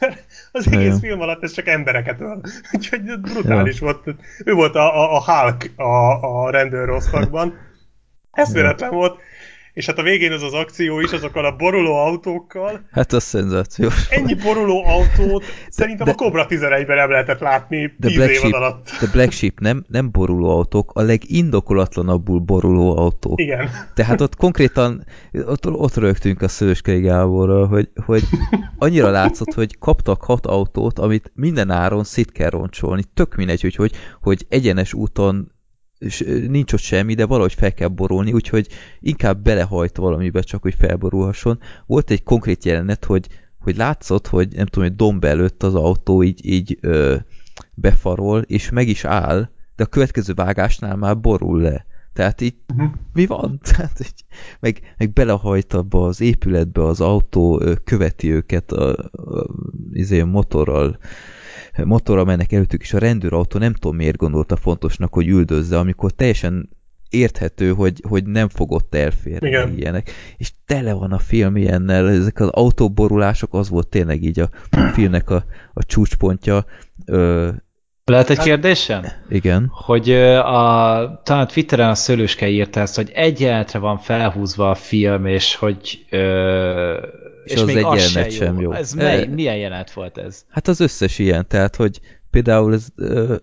az 0.52 0.66
egész 0.66 0.80
Igen. 0.80 0.98
film 0.98 1.20
alatt 1.20 1.42
ez 1.42 1.52
csak 1.52 1.66
embereket 1.66 2.20
öl. 2.20 2.40
Úgyhogy 2.72 3.00
ez 3.08 3.20
brutális 3.20 3.78
volt. 3.78 4.04
Ő 4.44 4.52
volt 4.52 4.74
a, 4.74 4.96
a, 4.96 5.16
a 5.16 5.24
Hulk 5.24 5.70
a, 5.76 6.42
a 6.44 6.50
rendőrosztagban. 6.50 7.54
Eszméletlen 8.32 8.90
volt. 8.90 9.20
És 9.72 9.86
hát 9.86 9.98
a 9.98 10.02
végén 10.02 10.32
ez 10.32 10.42
az 10.42 10.52
akció 10.52 11.00
is, 11.00 11.12
azokkal 11.12 11.44
a 11.44 11.56
boruló 11.56 11.94
autókkal. 11.96 12.86
Hát 12.90 13.12
az 13.12 13.22
szenzációs. 13.22 14.08
Ennyi 14.08 14.34
boruló 14.34 14.84
autót 14.86 15.44
szerintem 15.68 16.06
de- 16.06 16.12
a 16.12 16.14
Cobra 16.14 16.46
11-ben 16.48 16.96
nem 16.96 17.10
lehetett 17.10 17.40
látni 17.40 17.94
De 17.98 18.06
10 18.06 18.16
Black 18.16 18.30
évad 18.30 18.40
Sheep, 18.40 18.54
alatt. 18.54 18.90
de 19.00 19.06
Black 19.12 19.32
Sheep 19.32 19.58
nem, 19.60 19.84
nem 19.88 20.10
boruló 20.10 20.48
autók, 20.50 20.90
a 20.94 21.02
legindokolatlanabbul 21.02 22.38
boruló 22.38 22.96
autók. 22.96 23.40
Igen. 23.40 23.70
Tehát 23.94 24.20
ott 24.20 24.36
konkrétan, 24.36 25.04
ott, 25.32 25.66
ott 25.70 25.94
rögtünk 25.96 26.42
a 26.42 26.48
Szőskei 26.48 27.00
Gáborral, 27.00 27.66
hogy, 27.66 27.88
hogy 28.04 28.22
annyira 28.78 29.10
látszott, 29.10 29.54
hogy 29.54 29.78
kaptak 29.78 30.22
hat 30.22 30.46
autót, 30.46 30.98
amit 30.98 31.30
minden 31.34 31.70
áron 31.70 32.04
szét 32.04 32.32
kell 32.32 32.50
roncsolni. 32.50 33.02
Tök 33.14 33.34
mindegy, 33.34 33.60
hogy, 33.60 33.74
hogy, 33.74 33.92
hogy 34.22 34.46
egyenes 34.48 34.94
úton 34.94 35.52
és 35.98 36.24
nincs 36.48 36.72
ott 36.72 36.80
semmi, 36.80 37.14
de 37.14 37.26
valahogy 37.26 37.54
fel 37.54 37.74
kell 37.74 37.88
borulni, 37.88 38.32
úgyhogy 38.32 38.68
inkább 39.00 39.42
belehajt 39.42 39.96
valamibe, 39.96 40.40
csak 40.40 40.62
hogy 40.62 40.74
felborulhasson. 40.78 41.58
Volt 41.86 42.10
egy 42.10 42.22
konkrét 42.22 42.64
jelenet, 42.64 43.04
hogy, 43.04 43.26
hogy 43.58 43.76
látszott, 43.76 44.26
hogy 44.26 44.48
nem 44.54 44.66
tudom, 44.66 44.88
hogy 44.88 44.96
domb 44.96 45.24
előtt 45.24 45.62
az 45.62 45.74
autó 45.74 46.22
így, 46.22 46.46
így 46.46 46.78
ö, 46.80 47.16
befarol, 47.74 48.40
és 48.40 48.70
meg 48.70 48.88
is 48.88 49.04
áll, 49.04 49.50
de 49.76 49.82
a 49.82 49.86
következő 49.86 50.32
vágásnál 50.34 50.96
már 50.96 51.20
borul 51.20 51.60
le. 51.60 51.86
Tehát 52.12 52.40
így 52.40 52.54
Uh-huh. 52.74 52.90
mi 53.12 53.26
van? 53.26 53.58
Tehát 53.72 54.00
így, 54.00 54.24
meg, 54.60 54.94
meg 54.98 55.12
belehajt 55.12 55.72
abba 55.72 56.06
az 56.06 56.20
épületbe 56.20 56.84
az 56.84 57.00
autó, 57.00 57.62
követi 57.84 58.32
őket 58.32 58.72
a, 58.72 58.90
a, 59.12 59.46
izé, 59.92 60.22
motorral, 60.22 60.98
motorral 61.84 62.24
mennek 62.24 62.52
előttük, 62.52 62.82
és 62.82 62.92
a 62.92 62.98
rendőrautó 62.98 63.58
nem 63.58 63.72
tudom 63.72 63.96
miért 63.96 64.16
gondolta 64.16 64.56
fontosnak, 64.56 65.12
hogy 65.12 65.28
üldözze, 65.28 65.78
amikor 65.78 66.10
teljesen 66.10 66.68
érthető, 67.10 67.72
hogy, 67.72 68.02
hogy 68.08 68.24
nem 68.24 68.48
fogott 68.48 68.94
elférni 68.94 69.48
Igen. 69.48 69.76
ilyenek. 69.76 70.10
És 70.36 70.52
tele 70.66 70.92
van 70.92 71.12
a 71.12 71.18
film 71.18 71.56
ilyennel, 71.56 72.10
ezek 72.10 72.40
az 72.40 72.48
autóborulások, 72.48 73.54
az 73.54 73.68
volt 73.68 73.88
tényleg 73.88 74.22
így 74.22 74.40
a 74.40 74.48
filmnek 74.92 75.30
a, 75.30 75.44
a 75.72 75.84
csúcspontja. 75.84 76.64
Ö, 77.06 77.48
Lehet 78.04 78.30
egy 78.30 78.38
kérdésem? 78.38 79.04
igen. 79.28 79.70
Hogy 79.72 80.10
a, 80.10 81.20
talán 81.24 81.46
Twitteren 81.46 81.88
a 81.88 81.94
Szőlőske 81.94 82.48
írta 82.48 82.80
ezt, 82.80 82.96
hogy 82.96 83.10
egy 83.14 83.40
jelenetre 83.40 83.78
van 83.78 83.98
felhúzva 83.98 84.70
a 84.70 84.74
film, 84.74 85.26
és 85.26 85.54
hogy 85.54 86.04
ö, 86.10 87.06
És 87.50 87.60
az 87.60 87.68
egy 87.68 87.76
jelenet 87.76 88.30
sem 88.30 88.60
jó. 88.60 88.72
Ez 88.72 88.92
mely, 88.92 89.22
Ö, 89.22 89.26
milyen 89.26 89.56
jelenet 89.56 89.92
volt 89.92 90.18
ez? 90.18 90.44
Hát 90.48 90.68
az 90.68 90.80
összes 90.80 91.18
ilyen, 91.18 91.46
tehát, 91.48 91.76
hogy 91.76 92.00
például 92.30 92.72
ez, 92.72 92.86
ö, 92.96 93.36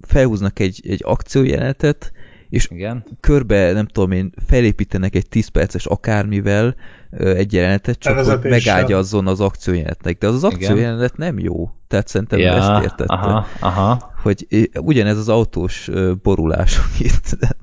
felhúznak 0.00 0.58
egy, 0.58 0.80
egy 0.88 1.00
akciójelenetet, 1.04 2.12
és 2.54 2.68
Igen. 2.70 3.04
körbe, 3.20 3.72
nem 3.72 3.86
tudom 3.86 4.10
én, 4.10 4.32
felépítenek 4.46 5.14
egy 5.14 5.28
10 5.28 5.48
perces 5.48 5.86
akármivel 5.86 6.74
egy 7.10 7.52
jelenetet, 7.52 7.98
csak 7.98 8.14
hogy 8.14 8.24
Bevezetéssel. 8.24 8.74
megágyazzon 8.74 9.26
az 9.26 9.40
akciójelenetnek. 9.40 10.18
De 10.18 10.26
az 10.26 10.34
az 10.34 10.44
akciójelenet 10.44 11.16
nem 11.16 11.38
jó. 11.38 11.70
Tehát 11.88 12.08
szerintem 12.08 12.38
ja, 12.38 12.52
ezt 12.52 12.82
értette. 12.82 13.14
aha, 13.14 13.46
aha. 13.60 14.12
Hogy 14.22 14.46
ugyanez 14.80 15.18
az 15.18 15.28
autós 15.28 15.90
borulások 16.22 16.84
itt. 17.08 17.36
Tehát, 17.38 17.56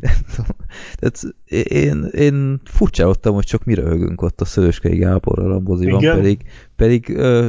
nem 0.00 0.14
tudom. 0.34 0.56
Tehát 0.94 1.20
én, 1.68 2.04
én 2.04 2.60
furcsálottam, 2.64 3.34
hogy 3.34 3.44
csak 3.44 3.64
mire 3.64 3.82
röhögünk 3.82 4.22
ott 4.22 4.40
a 4.40 4.44
Szöröskei 4.44 4.96
Gáborral 4.96 5.52
a 5.52 5.58
moziban, 5.60 6.00
Igen. 6.00 6.16
pedig, 6.16 6.40
pedig 6.76 7.08
ö, 7.16 7.48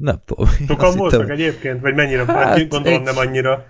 nem 0.00 0.16
tudom. 0.24 0.46
Sokan 0.68 0.96
voltak 0.96 1.20
hittem- 1.20 1.38
egyébként, 1.38 1.80
vagy 1.80 1.94
mennyire? 1.94 2.24
Hát, 2.24 2.68
gondolom 2.68 2.98
egy- 2.98 3.04
nem 3.14 3.16
annyira. 3.16 3.64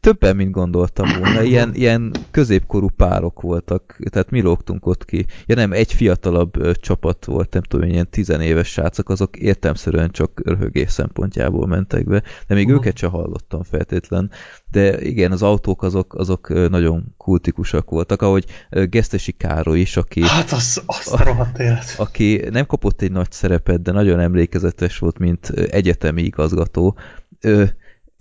Többen, 0.00 0.36
mint 0.36 0.50
gondoltam 0.50 1.08
volna. 1.18 1.42
Ilyen, 1.42 1.74
ilyen 1.74 2.12
középkorú 2.30 2.88
párok 2.96 3.40
voltak, 3.40 3.98
tehát 4.10 4.30
mi 4.30 4.40
lógtunk 4.40 4.86
ott 4.86 5.04
ki. 5.04 5.26
Ja 5.46 5.54
nem, 5.54 5.72
egy 5.72 5.92
fiatalabb 5.92 6.56
ö, 6.56 6.72
csapat 6.74 7.24
volt, 7.24 7.52
nem 7.52 7.62
tudom, 7.62 7.88
ilyen 7.88 8.10
tizenéves 8.10 8.68
srácok, 8.68 9.08
azok 9.08 9.36
értelmszerűen 9.36 10.10
csak 10.10 10.40
röhögés 10.44 10.90
szempontjából 10.90 11.66
mentek 11.66 12.04
be, 12.04 12.22
de 12.46 12.54
még 12.54 12.66
Mhm. 12.66 12.74
őket 12.74 12.96
sem 12.96 13.10
hallottam 13.10 13.62
feltétlen. 13.62 14.30
De 14.70 15.00
igen, 15.00 15.32
az 15.32 15.42
autók 15.42 15.82
azok, 15.82 16.14
azok 16.14 16.68
nagyon 16.70 17.14
kultikusak 17.16 17.90
voltak, 17.90 18.22
ahogy 18.22 18.44
Gesztesi 18.70 19.32
Károly 19.32 19.80
is, 19.80 19.96
aki 19.96 20.22
Hát 20.22 20.50
az, 20.52 20.82
azt 20.86 21.12
a 21.12 21.24
rohadt 21.24 21.58
élet. 21.58 21.94
aki 22.06 22.42
nem 22.50 22.66
kapott 22.66 23.02
egy 23.02 23.12
nagy 23.12 23.30
szerepet, 23.32 23.82
de 23.82 23.92
nagyon 23.92 24.20
emlékezetes 24.20 24.98
volt, 24.98 25.18
mint 25.18 25.48
egyetemi 25.48 26.22
igazgató. 26.22 26.96
Ö, 27.40 27.64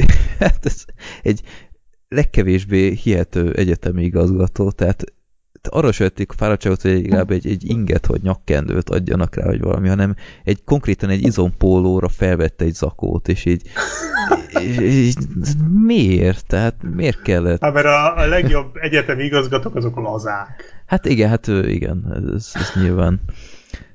hát 0.40 0.66
ez 0.66 0.86
egy 1.22 1.42
legkevésbé 2.08 2.94
hihető 2.94 3.54
egyetemi 3.54 4.04
igazgató, 4.04 4.72
tehát 4.72 5.04
arra 5.70 5.92
se 5.92 6.04
vették 6.04 6.32
a 6.32 6.34
fáradtságot, 6.38 6.82
hogy 6.82 6.92
legalább 6.92 7.32
egy, 7.32 7.48
egy 7.48 7.70
inget 7.70 8.06
vagy 8.06 8.22
nyakkendőt 8.22 8.90
adjanak 8.90 9.36
rá, 9.36 9.46
vagy 9.46 9.62
valami, 9.62 9.88
hanem 9.88 10.16
egy 10.44 10.64
konkrétan 10.64 11.10
egy 11.10 11.24
izompólóra 11.24 12.08
felvette 12.08 12.66
egy 12.66 12.74
zakót, 12.74 13.28
és 13.28 13.46
így, 13.46 13.62
és, 14.50 14.78
így 14.78 15.18
miért? 15.86 16.46
Tehát 16.48 16.76
miért 16.96 17.22
kellett? 17.22 17.62
Hát 17.62 17.74
mert 17.74 17.86
a, 17.86 18.18
a 18.18 18.26
legjobb 18.26 18.76
egyetemi 18.76 19.24
igazgatók 19.24 19.76
azok 19.76 19.96
lazák. 19.96 20.84
Hát 20.86 21.06
igen, 21.06 21.30
hát 21.30 21.48
igen, 21.48 22.24
ez, 22.36 22.52
ez 22.54 22.72
nyilván. 22.82 23.22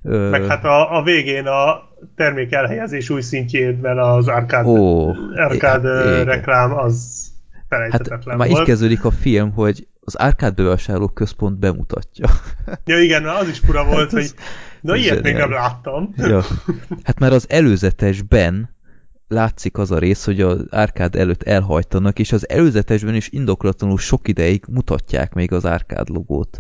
Meg 0.09 0.45
hát 0.45 0.65
a, 0.65 0.99
a 0.99 1.03
végén 1.03 1.47
a 1.47 1.81
termék 2.17 2.53
elhelyezés 2.53 3.11
új 3.11 3.21
szintjében 3.21 3.99
az 3.99 4.29
arkád, 4.29 4.67
Ó, 4.67 5.09
arkád 5.35 5.85
é- 5.85 6.25
reklám 6.25 6.79
az 6.79 7.25
Hát 7.53 7.65
felejthetetlen 7.69 8.37
már 8.37 8.49
így 8.49 8.55
volt. 8.55 8.67
kezdődik 8.67 9.05
a 9.05 9.11
film, 9.11 9.53
hogy 9.53 9.87
az 10.01 10.21
árkád 10.21 10.55
bevásárló 10.55 11.09
központ 11.09 11.59
bemutatja. 11.59 12.29
Ja 12.85 12.99
igen, 13.01 13.25
az 13.27 13.49
is 13.49 13.59
fura 13.59 13.85
volt, 13.85 13.99
Hát 14.01 14.11
hogy 14.11 14.31
na 14.81 14.97
ilyet 14.97 15.23
még 15.23 15.35
nem 15.35 15.51
láttam. 15.51 16.13
ja. 16.17 16.43
Hát 17.03 17.19
már 17.19 17.33
az 17.33 17.47
előzetesben 17.49 18.75
látszik 19.29 19.79
az 19.79 19.91
a 19.91 19.99
rész, 19.99 20.25
hogy 20.25 20.41
az 20.41 20.67
árkád 20.71 21.17
előtt 21.17 21.43
elhajtanak, 21.43 22.19
és 22.19 22.33
az 22.33 22.49
előzetesben 22.49 23.15
is 23.15 23.29
indoklatlanul 23.31 23.99
sok 23.99 24.29
ideig 24.29 24.65
mutatják 24.69 25.35
még 25.35 25.53
az 25.53 25.67
árkád 25.67 26.09
logót. 26.09 26.59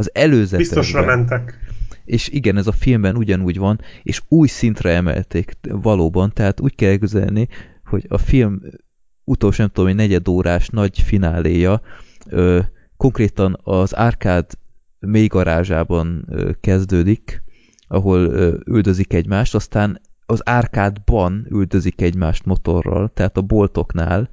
Az 0.00 0.10
előzetesben. 0.12 0.58
Biztosra 0.58 1.04
mentek. 1.04 1.58
És 2.04 2.28
igen, 2.28 2.56
ez 2.56 2.66
a 2.66 2.72
filmben 2.72 3.16
ugyanúgy 3.16 3.58
van, 3.58 3.80
és 4.02 4.20
új 4.28 4.48
szintre 4.48 4.90
emelték 4.90 5.52
valóban, 5.60 6.32
tehát 6.32 6.60
úgy 6.60 6.74
kell 6.74 6.90
elképzelni, 6.90 7.48
hogy 7.84 8.06
a 8.08 8.18
film 8.18 8.60
utolsó, 9.24 9.62
nem 9.62 9.70
tudom, 9.72 9.90
egy 9.90 9.96
negyed 9.96 10.28
órás 10.28 10.68
nagy 10.68 11.00
fináléja 11.00 11.80
ö, 12.28 12.58
konkrétan 12.96 13.60
az 13.62 13.96
árkád 13.96 14.50
mély 14.98 15.26
garázsában 15.26 16.24
ö, 16.28 16.50
kezdődik, 16.60 17.42
ahol 17.88 18.20
ö, 18.20 18.56
üldözik 18.66 19.12
egymást, 19.12 19.54
aztán 19.54 20.00
az 20.26 20.40
árkádban 20.44 21.46
üldözik 21.50 22.00
egymást 22.00 22.44
motorral, 22.44 23.10
tehát 23.14 23.36
a 23.36 23.42
boltoknál. 23.42 24.28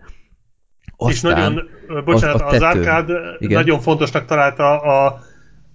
és 1.08 1.22
nagyon, 1.22 1.70
bocsánat, 2.06 2.42
a 2.42 2.48
az, 2.48 2.62
árkád 2.62 3.10
Igen. 3.40 3.58
nagyon 3.60 3.80
fontosnak 3.80 4.26
találta 4.26 4.82
a, 4.82 5.20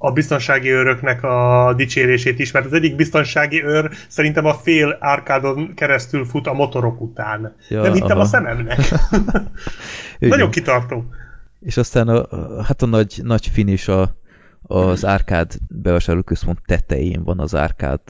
a 0.04 0.12
biztonsági 0.12 0.70
őröknek 0.70 1.22
a 1.22 1.72
dicsérését 1.76 2.38
is, 2.38 2.50
mert 2.50 2.64
az 2.66 2.72
egyik 2.72 2.96
biztonsági 2.96 3.64
őr 3.64 3.90
szerintem 4.08 4.46
a 4.46 4.54
fél 4.54 4.96
árkádon 5.00 5.74
keresztül 5.74 6.24
fut 6.24 6.46
a 6.46 6.52
motorok 6.52 7.00
után. 7.00 7.56
Ja, 7.68 7.82
nem 7.82 7.92
hittem 7.92 8.10
aha. 8.10 8.20
a 8.20 8.24
szememnek. 8.24 8.78
Igen. 10.18 10.28
nagyon 10.28 10.50
kitartó. 10.50 11.04
És 11.60 11.76
aztán 11.76 12.08
a, 12.08 12.26
hát 12.62 12.82
a 12.82 12.86
nagy, 12.86 13.20
nagy 13.22 13.46
finish 13.46 13.90
a, 13.90 14.16
az 14.62 15.04
árkád 15.04 15.52
bevásárlóközpont 15.68 16.58
tetején 16.66 17.24
van 17.24 17.38
az 17.40 17.54
árkád 17.54 18.00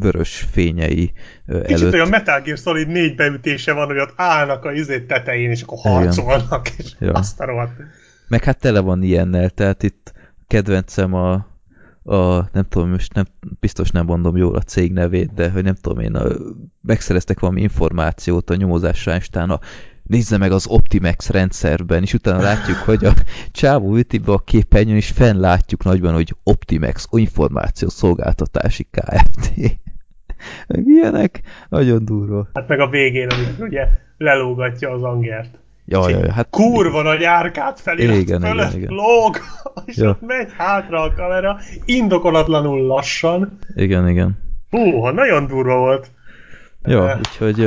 vörös 0.00 0.46
fényei 0.50 1.12
ö, 1.46 1.62
Kicsit 1.62 1.80
előtt. 1.80 1.92
olyan 1.92 2.08
Metal 2.08 2.40
Gear 2.40 2.58
Solid 2.58 2.88
négy 2.88 3.14
beütése 3.14 3.72
van, 3.72 3.86
hogy 3.86 3.98
ott 3.98 4.12
állnak 4.16 4.64
a 4.64 4.72
izét 4.72 5.06
tetején, 5.06 5.50
és 5.50 5.62
akkor 5.62 5.78
Igen. 5.78 5.92
harcolnak, 5.92 6.68
és 6.68 6.92
Ja. 6.98 7.12
azt 7.12 7.40
a 7.40 7.44
rohadt. 7.44 7.72
Meg 8.28 8.44
hát 8.44 8.58
tele 8.60 8.80
van 8.80 9.02
ilyennel, 9.02 9.50
tehát 9.50 9.82
itt 9.82 10.12
kedvencem 10.54 11.14
a, 11.14 11.32
a 12.02 12.48
nem 12.52 12.64
tudom, 12.68 12.90
most 12.90 13.14
nem, 13.14 13.24
biztos 13.60 13.90
nem 13.90 14.06
mondom 14.06 14.36
jól 14.36 14.54
a 14.54 14.60
cég 14.60 14.92
nevét, 14.92 15.34
de 15.34 15.50
hogy 15.50 15.62
nem 15.62 15.74
tudom 15.74 15.98
én, 15.98 16.14
a, 16.14 16.24
megszereztek 16.82 17.40
valami 17.40 17.60
információt 17.60 18.50
a 18.50 18.54
nyomozás 18.54 19.06
és 19.06 19.28
utána 19.28 19.60
nézze 20.02 20.38
meg 20.38 20.52
az 20.52 20.66
Optimax 20.66 21.30
rendszerben, 21.30 22.02
és 22.02 22.14
utána 22.14 22.42
látjuk, 22.42 22.76
hogy 22.76 23.04
a 23.04 23.12
csávó 23.60 23.96
üti 23.96 24.18
be 24.18 24.32
a 24.32 24.38
képernyőn, 24.38 24.96
és 24.96 25.10
fenn 25.10 25.40
látjuk 25.40 25.84
nagyban, 25.84 26.14
hogy 26.14 26.34
Optimax 26.42 27.08
információ 27.10 27.88
szolgáltatási 27.88 28.88
Kft. 28.90 29.52
Meg 30.66 30.86
ilyenek, 30.96 31.40
nagyon 31.68 32.04
durva. 32.04 32.48
Hát 32.52 32.68
meg 32.68 32.80
a 32.80 32.88
végén, 32.88 33.28
amikor 33.28 33.66
ugye 33.66 33.88
lelógatja 34.18 34.90
az 34.90 35.02
angert. 35.02 35.58
Ja, 35.86 36.08
ja, 36.08 36.18
ja, 36.18 36.32
hát 36.32 36.50
Kurva 36.50 37.02
nagy 37.02 37.24
árkát 37.24 37.80
felirat 37.80 38.16
Igen, 38.16 38.20
igen, 38.20 38.40
fölött 38.50 38.74
igen. 38.74 38.92
lóg, 38.94 39.38
és 39.84 39.96
Ja. 39.96 40.08
ott 40.08 40.20
megy 40.20 40.48
hátra 40.56 41.02
a 41.02 41.12
kamera, 41.12 41.58
indokolatlanul 41.84 42.86
lassan. 42.86 43.58
Igen, 43.74 44.08
igen. 44.08 44.38
Hú, 44.70 45.06
nagyon 45.08 45.46
durva 45.46 45.76
volt. 45.78 46.10
Ja, 46.84 47.16
úgyhogy 47.18 47.60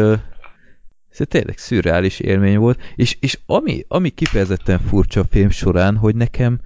ez 1.10 1.26
tényleg 1.28 1.58
szürreális 1.58 2.20
élmény 2.20 2.58
volt, 2.58 2.80
és, 2.96 3.18
és 3.20 3.40
ami, 3.46 3.86
ami 3.88 4.10
kifejezetten 4.10 4.80
furcsa 4.80 5.20
a 5.20 5.26
film 5.30 5.50
során, 5.50 5.96
hogy 5.96 6.16
nekem 6.16 6.60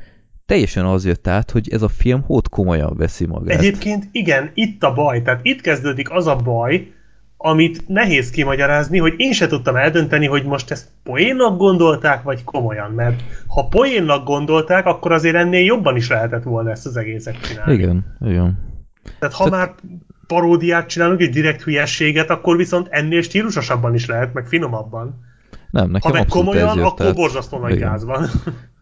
teljesen 0.46 0.86
az 0.86 1.06
jött 1.06 1.28
át, 1.28 1.52
hogy 1.52 1.70
ez 1.70 1.82
a 1.82 1.88
film 1.88 2.22
hót 2.22 2.50
komolyan 2.50 2.94
veszi 2.98 3.26
magát. 3.26 3.58
Egyébként 3.58 4.08
igen, 4.12 4.52
itt 4.54 4.84
a 4.84 4.94
baj. 4.94 5.22
Tehát 5.22 5.40
itt 5.44 5.62
kezdődik 5.62 6.12
az 6.12 6.28
a 6.28 6.36
baj, 6.36 6.92
amit 7.44 7.88
nehéz 7.88 8.30
kimagyarázni, 8.30 8.98
hogy 8.98 9.14
én 9.18 9.34
se 9.34 9.48
tudtam 9.48 9.76
eldönteni, 9.76 10.26
hogy 10.26 10.46
most 10.46 10.72
ezt 10.72 10.88
poénnak 11.04 11.58
gondolták, 11.58 12.24
vagy 12.24 12.44
komolyan. 12.44 12.92
Mert 12.92 13.24
ha 13.48 13.68
poénnak 13.68 14.26
gondolták, 14.26 14.86
akkor 14.86 15.12
azért 15.12 15.36
ennél 15.36 15.64
jobban 15.66 15.96
is 15.96 16.10
lehetett 16.10 16.44
volna 16.44 16.72
ezt 16.72 16.86
az 16.86 16.98
egészet 16.98 17.42
csinálni. 17.42 17.74
Igen, 17.74 18.18
igen. 18.20 18.60
Tehát 19.20 19.36
ha 19.36 19.50
már 19.50 19.74
paródiát 20.28 20.88
csinálunk, 20.88 21.22
egy 21.22 21.30
direkt 21.30 21.62
hülyességet, 21.62 22.30
akkor 22.30 22.58
viszont 22.58 22.88
ennél 22.90 23.22
stílusosabban 23.22 23.94
is 23.94 24.06
lehet, 24.06 24.34
meg 24.34 24.48
finomabban. 24.48 25.20
Nem, 25.72 25.90
nekem 25.90 26.12
Ha 26.12 26.18
meg 26.18 26.26
ez 26.26 26.32
komolyan, 26.32 26.78
jött 26.78 26.86
akkor 26.86 27.06
át. 27.06 27.16
borzasztó 27.16 27.60
nagy 27.60 27.76
Igen. 27.76 27.90
gáz 27.90 28.06
van. 28.06 28.28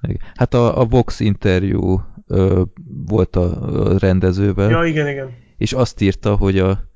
Igen. 0.01 0.21
Hát 0.35 0.53
a, 0.53 0.79
a 0.79 0.85
Vox 0.85 1.19
interjú 1.19 2.01
ö, 2.27 2.61
volt 3.05 3.35
a, 3.35 3.43
a 3.91 3.97
rendezővel, 3.97 4.69
ja, 4.69 4.83
igen, 4.83 5.07
igen. 5.07 5.29
és 5.57 5.73
azt 5.73 6.01
írta, 6.01 6.35
hogy 6.35 6.59
a, 6.59 6.88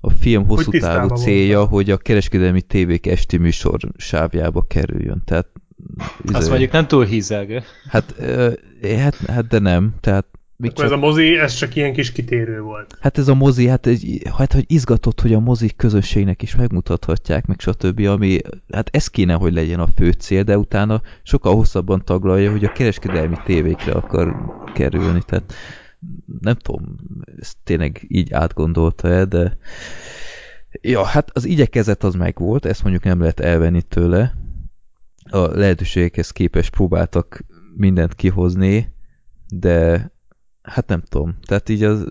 a 0.00 0.10
film 0.10 0.46
hosszú 0.46 0.70
távú 0.70 1.14
célja, 1.14 1.56
vele. 1.56 1.68
hogy 1.68 1.90
a 1.90 1.96
kereskedelmi 1.96 2.62
tévék 2.62 3.06
esti 3.06 3.36
műsor 3.36 3.78
sávjába 3.96 4.62
kerüljön. 4.68 5.22
Tehát, 5.24 5.46
Azt 6.26 6.40
izé, 6.40 6.48
mondjuk 6.48 6.72
nem 6.72 6.86
túl 6.86 7.04
hízelgő. 7.04 7.62
hát, 7.88 8.14
ö, 8.18 8.50
hát, 8.96 9.16
hát 9.16 9.46
de 9.46 9.58
nem, 9.58 9.94
tehát 10.00 10.26
még 10.60 10.70
Akkor 10.70 10.84
ez 10.84 10.90
csak, 10.90 10.98
a 10.98 11.06
mozi, 11.06 11.38
ez 11.38 11.54
csak 11.54 11.76
ilyen 11.76 11.92
kis 11.92 12.12
kitérő 12.12 12.60
volt. 12.60 12.96
hát 13.00 13.18
ez 13.18 13.28
a 13.28 13.34
mozi, 13.34 13.66
hát, 13.66 13.86
egy, 13.86 14.22
hát 14.36 14.52
hogy 14.52 14.64
izgatott, 14.66 15.20
hogy 15.20 15.32
a 15.32 15.40
mozi 15.40 15.70
közönségnek 15.76 16.42
is 16.42 16.56
megmutathatják, 16.56 17.46
meg 17.46 17.60
stb., 17.60 18.00
ami, 18.06 18.38
hát 18.72 18.88
ez 18.92 19.06
kéne, 19.06 19.34
hogy 19.34 19.52
legyen 19.52 19.80
a 19.80 19.88
fő 19.96 20.10
cél, 20.10 20.42
de 20.42 20.58
utána 20.58 21.02
sokkal 21.22 21.54
hosszabban 21.54 22.02
taglalja, 22.04 22.50
hogy 22.50 22.64
a 22.64 22.72
kereskedelmi 22.72 23.36
tévékre 23.44 23.92
akar 23.92 24.36
kerülni, 24.74 25.20
tehát 25.26 25.52
nem 26.40 26.54
tudom, 26.54 26.96
ezt 27.38 27.56
tényleg 27.64 28.04
így 28.08 28.32
átgondolta-e, 28.32 29.24
de 29.24 29.56
ja, 30.80 31.04
hát 31.04 31.30
az 31.32 31.44
igyekezet 31.44 32.04
az 32.04 32.14
megvolt, 32.14 32.64
ezt 32.64 32.82
mondjuk 32.82 33.04
nem 33.04 33.20
lehet 33.20 33.40
elvenni 33.40 33.82
tőle. 33.82 34.34
A 35.30 35.38
lehetőségekhez 35.38 36.30
képest 36.30 36.70
próbáltak 36.70 37.44
mindent 37.76 38.14
kihozni, 38.14 38.94
de 39.48 40.10
hát 40.62 40.86
nem 40.86 41.02
tudom, 41.08 41.38
tehát 41.46 41.68
így 41.68 41.82
az 41.82 42.06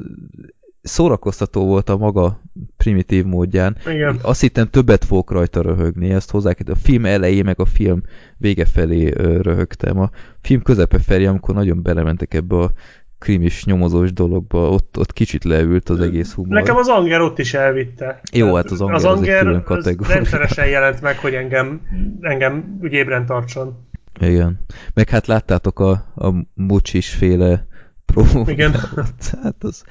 szórakoztató 0.81 1.65
volt 1.65 1.89
a 1.89 1.97
maga 1.97 2.41
primitív 2.77 3.25
módján. 3.25 3.77
Igen. 3.85 4.19
Azt 4.21 4.41
hittem 4.41 4.69
többet 4.69 5.05
fogok 5.05 5.31
rajta 5.31 5.61
röhögni, 5.61 6.09
ezt 6.09 6.31
hozzá 6.31 6.53
A 6.65 6.75
film 6.75 7.05
elején, 7.05 7.43
meg 7.43 7.59
a 7.59 7.65
film 7.65 8.03
vége 8.37 8.65
felé 8.65 9.07
röhögtem. 9.41 9.99
A 9.99 10.09
film 10.41 10.61
közepe 10.61 10.99
felé, 10.99 11.25
amikor 11.25 11.55
nagyon 11.55 11.81
belementek 11.81 12.33
ebbe 12.33 12.55
a 12.55 12.71
krimis 13.19 13.65
nyomozós 13.65 14.13
dologba, 14.13 14.69
ott, 14.69 14.97
ott 14.97 15.13
kicsit 15.13 15.43
leült 15.43 15.89
az 15.89 15.99
egész 15.99 16.33
humor. 16.33 16.53
Nekem 16.53 16.75
az 16.75 16.87
Anger 16.87 17.21
ott 17.21 17.39
is 17.39 17.53
elvitte. 17.53 18.19
Jó, 18.31 18.45
Tehát 18.45 18.63
hát 18.63 18.71
az 18.71 18.81
Anger 18.81 19.05
az 19.05 19.21
egy 19.21 19.37
külön 19.37 19.55
az 19.55 19.63
kategória. 19.63 20.13
rendszeresen 20.13 20.67
jelent 20.67 21.01
meg, 21.01 21.17
hogy 21.17 21.33
engem, 21.33 21.81
engem 22.21 22.77
ügyében 22.81 23.25
tartson. 23.25 23.87
Igen. 24.19 24.59
Meg 24.93 25.09
hát 25.09 25.27
láttátok 25.27 25.79
a, 25.79 25.91
a 26.15 26.33
mucsis 26.53 27.09
féle 27.09 27.67
promó. 28.05 28.43
Igen. 28.47 28.75
Hát 29.43 29.63
az, 29.63 29.83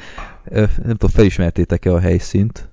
nem 0.52 0.68
tudom, 0.86 1.10
felismertétek-e 1.10 1.92
a 1.92 2.00
helyszínt? 2.00 2.68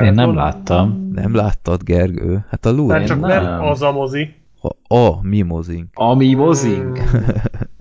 Én 0.00 0.12
nem 0.12 0.34
láttam. 0.34 1.10
Nem 1.12 1.34
láttad, 1.34 1.82
Gergő? 1.82 2.44
Hát 2.48 2.66
a 2.66 2.70
Louvre. 2.70 2.96
Nem 2.96 3.06
csak 3.06 3.20
nem. 3.20 3.42
nem 3.42 3.62
az 3.62 3.82
a 3.82 3.92
mozi. 3.92 4.34
A, 4.60 4.94
a 4.94 5.22
mimozink. 5.22 5.90
Ami 5.94 6.34
mozing. 6.34 6.98
ahol 7.02 7.77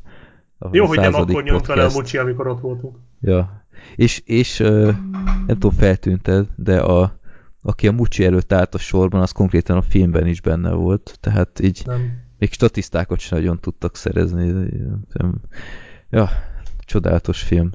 Jó, 0.72 0.86
hogy 0.86 1.00
nem 1.00 1.14
akkor 1.14 1.44
nyomta 1.44 1.76
le 1.76 1.82
a 1.82 1.86
podcast. 1.86 1.95
Mucsi, 1.95 2.18
amikor 2.18 2.48
ott 2.48 2.60
voltunk. 2.60 2.98
Ja. 3.22 3.66
És, 3.95 4.22
és 4.26 4.58
nem 4.58 5.48
tudom, 5.48 5.72
feltűnted, 5.72 6.48
de 6.56 6.80
a, 6.80 7.19
aki 7.61 7.88
a 7.88 7.92
Mucsi 7.92 8.26
előtt 8.26 8.53
állt 8.53 8.76
a 8.76 8.77
sorban, 8.77 9.22
az 9.22 9.32
konkrétan 9.32 9.77
a 9.77 9.82
filmben 9.82 10.27
is 10.27 10.42
benne 10.42 10.72
volt, 10.72 11.18
tehát 11.22 11.60
így 11.60 11.82
Nem. 11.86 12.19
még 12.38 12.53
statisztákat 12.53 13.19
sem 13.19 13.38
nagyon 13.38 13.60
tudtak 13.60 13.95
szerezni. 13.95 14.69
Ja, 16.10 16.30
csodálatos 16.80 17.42
film. 17.42 17.72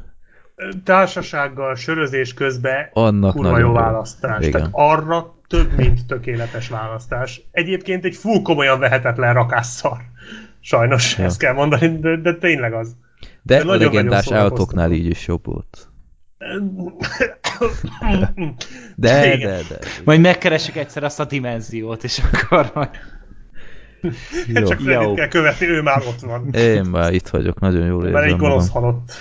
Társasággal, 0.84 1.74
sörözés 1.74 2.34
közben 2.34 2.88
Annak 2.92 3.34
kurva 3.34 3.58
jó. 3.58 3.72
választás. 3.72 4.38
Igen. 4.38 4.52
Tehát 4.52 4.68
arra 4.72 5.34
több, 5.46 5.76
mint 5.76 6.06
tökéletes 6.06 6.68
választás. 6.68 7.42
Egyébként 7.50 8.04
egy 8.04 8.16
full 8.16 8.42
komolyan 8.42 8.78
vehetetlen 8.78 9.34
rakásszar. 9.34 9.98
Sajnos 10.64 11.18
Ja. 11.18 11.24
ezt 11.24 11.38
kell 11.38 11.52
mondani, 11.54 11.98
de, 11.98 12.16
de 12.16 12.34
tényleg 12.34 12.72
az. 12.72 12.96
De 13.42 13.64
De 13.64 13.72
a 13.72 13.76
legendás 13.76 14.30
állatoknál 14.32 14.92
így 14.92 15.06
is 15.06 15.26
jobb 15.26 15.46
volt. 15.46 15.88
De, 18.96 19.34
Igen. 19.34 19.50
de, 19.50 19.56
de. 19.68 19.78
Majd 20.04 20.20
megkeressük 20.20 20.76
egyszer 20.76 21.04
azt 21.04 21.20
a 21.20 21.24
dimenziót, 21.24 22.04
és 22.04 22.20
akkor 22.32 22.70
majd... 22.74 22.88
Jó. 24.46 24.62
Csak 24.66 24.80
Fredit 24.80 25.02
Jó. 25.02 25.14
kell 25.14 25.28
követni, 25.28 25.66
ő 25.68 25.82
már 25.82 26.02
ott 26.06 26.20
van. 26.20 26.52
Én 26.52 26.84
már 26.84 27.12
itt 27.12 27.28
vagyok, 27.28 27.60
nagyon 27.60 27.86
jól 27.86 28.02
Mert 28.02 28.16
egy 28.16 28.22
érzem 28.22 28.38
gonosz 28.38 28.72
magam. 28.72 28.90
halott. 28.90 29.12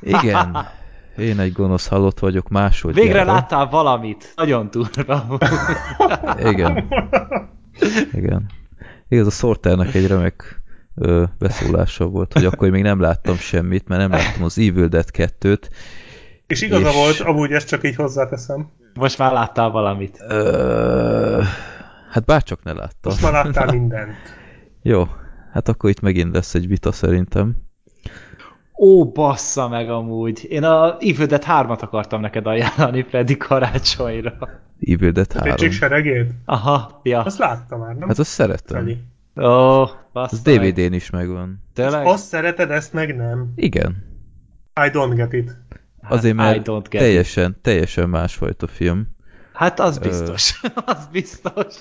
Igen, 0.00 0.56
én 1.28 1.40
egy 1.40 1.52
gonosz 1.52 1.86
halott 1.88 2.18
vagyok 2.18 2.48
máshogy. 2.48 2.94
Végre 2.94 3.24
láttál 3.24 3.66
valamit. 3.66 4.32
Nagyon 4.36 4.68
durva. 4.70 5.38
Igen. 6.44 6.88
Igen. 8.12 8.46
Igaz, 9.12 9.26
a 9.26 9.30
Sorternek 9.30 9.94
egy 9.94 10.06
remek 10.06 10.62
ö, 10.94 11.24
beszólása 11.38 12.06
volt, 12.06 12.32
hogy 12.32 12.44
akkor 12.44 12.66
én 12.66 12.72
még 12.72 12.82
nem 12.82 13.00
láttam 13.00 13.36
semmit, 13.36 13.88
mert 13.88 14.00
nem 14.00 14.10
láttam 14.10 14.42
az 14.42 14.58
Evil 14.58 14.88
Dead 14.88 15.08
2-t. 15.12 15.68
És 16.46 16.62
igaza 16.62 16.88
És- 16.88 16.94
volt, 16.94 17.20
amúgy 17.20 17.52
ezt 17.52 17.68
csak 17.68 17.84
így 17.84 17.94
hozzáteszem. 17.94 18.70
Most 18.94 19.18
már 19.18 19.32
láttál 19.32 19.70
valamit. 19.70 20.18
Ö, 20.28 21.42
hát 22.10 22.24
bárcsak 22.24 22.62
ne 22.62 22.72
láttam. 22.72 23.12
Most 23.12 23.22
már 23.22 23.32
láttál 23.32 23.72
mindent. 23.72 24.14
Jó, 24.82 25.04
hát 25.52 25.68
akkor 25.68 25.90
itt 25.90 26.00
megint 26.00 26.34
lesz 26.34 26.54
egy 26.54 26.68
vita 26.68 26.92
szerintem. 26.92 27.56
Ó, 28.78 29.04
bassza 29.10 29.68
meg 29.68 29.90
amúgy. 29.90 30.46
Én 30.50 30.64
a 30.64 30.96
Evil 31.00 31.26
Dead 31.26 31.42
3-at 31.46 31.80
akartam 31.80 32.20
neked 32.20 32.46
ajánlani, 32.46 33.02
Freddy 33.02 33.36
karácsonyra. 33.36 34.34
Evil 34.80 35.10
Dead 35.10 35.32
3. 35.32 35.54
Pécsik 35.54 35.72
seregét? 35.72 36.30
Aha, 36.44 37.00
ja. 37.02 37.22
Azt 37.22 37.38
láttam 37.38 37.80
már, 37.80 37.94
nem? 37.94 38.08
Hát 38.08 38.18
azt 38.18 38.30
szeretem. 38.30 38.84
Freddy. 38.84 38.98
Ó, 39.36 39.84
bassza 40.12 40.36
Az. 40.36 40.42
DVD-n 40.42 40.92
is 40.92 41.10
megvan. 41.10 41.62
Tényleg? 41.74 42.06
Azt 42.06 42.24
szereted, 42.26 42.70
ezt 42.70 42.92
meg 42.92 43.16
nem. 43.16 43.52
Igen. 43.54 44.04
I 44.86 44.90
don't 44.90 45.12
get 45.14 45.32
it. 45.32 45.50
Azért, 46.08 46.36
Hát, 46.38 46.54
I 46.54 46.54
mert 46.54 46.66
don't 46.68 46.84
get 46.88 46.92
it. 46.92 47.00
teljesen, 47.00 47.56
teljesen 47.62 48.08
másfajta 48.08 48.66
film. 48.66 49.08
Hát 49.52 49.80
az 49.80 49.98
biztos. 49.98 50.60
az 50.86 51.08
biztos. 51.12 51.74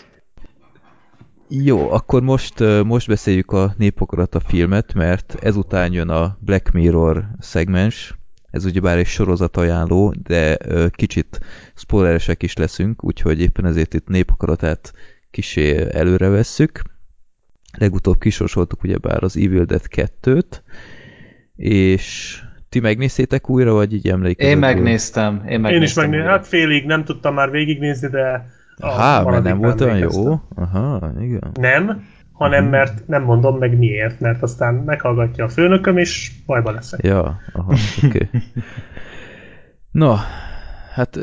Jó, 1.53 1.91
akkor 1.91 2.21
most, 2.21 2.59
most 2.83 3.07
beszéljük 3.07 3.51
a 3.51 3.73
Népokarata 3.77 4.39
filmet, 4.39 4.93
mert 4.93 5.37
ezután 5.41 5.93
jön 5.93 6.09
a 6.09 6.37
Black 6.39 6.71
Mirror 6.71 7.25
szegmens. 7.39 8.15
Ez 8.51 8.65
ugyebár 8.65 8.97
egy 8.97 9.05
sorozat 9.05 9.57
ajánló, 9.57 10.13
de 10.23 10.57
kicsit 10.89 11.39
spoileresek 11.75 12.43
is 12.43 12.55
leszünk, 12.55 13.03
úgyhogy 13.03 13.41
éppen 13.41 13.65
ezért 13.65 13.93
itt 13.93 14.07
Népakaratát 14.07 14.93
kisé 15.31 15.87
előre 15.91 16.27
vesszük. 16.27 16.81
Legutóbb 17.77 18.19
kisorsoltuk 18.19 18.83
ugyebár 18.83 19.23
az 19.23 19.37
Evil 19.37 19.65
Dead 19.65 19.83
2-t, 19.95 20.61
és 21.55 22.37
ti 22.69 22.79
megnéztétek 22.79 23.49
újra, 23.49 23.73
vagy 23.73 23.93
így 23.93 24.07
emlékezetből? 24.07 24.69
Én 24.69 24.75
megnéztem. 24.75 25.43
Én, 25.47 25.59
megnéztem 25.59 25.73
Én 25.73 25.81
is 25.81 25.93
megnéztem. 25.93 26.29
Hát 26.29 26.47
félig 26.47 26.85
nem 26.85 27.03
tudtam 27.03 27.33
már 27.33 27.51
végignézni, 27.51 28.07
de... 28.07 28.59
a 28.81 28.91
Há, 28.91 29.23
mert 29.23 29.43
nem 29.43 29.57
volt 29.57 29.81
olyan 29.81 29.97
jó? 29.97 30.39
Aha, 30.55 31.11
igen. 31.19 31.51
Nem, 31.53 32.03
hanem 32.31 32.61
Mhm. 32.63 32.71
mert 32.71 33.07
nem 33.07 33.23
mondom 33.23 33.57
meg 33.57 33.77
miért, 33.77 34.19
mert 34.19 34.41
aztán 34.43 34.73
meghallgatja 34.73 35.45
a 35.45 35.49
főnököm, 35.49 35.97
és 35.97 36.31
bajba 36.45 36.71
leszek. 36.71 37.03
Ja, 37.03 37.39
aha, 37.53 37.73
oké. 38.05 38.07
Okay. 38.07 38.41
No, 39.91 40.13
hát 40.93 41.19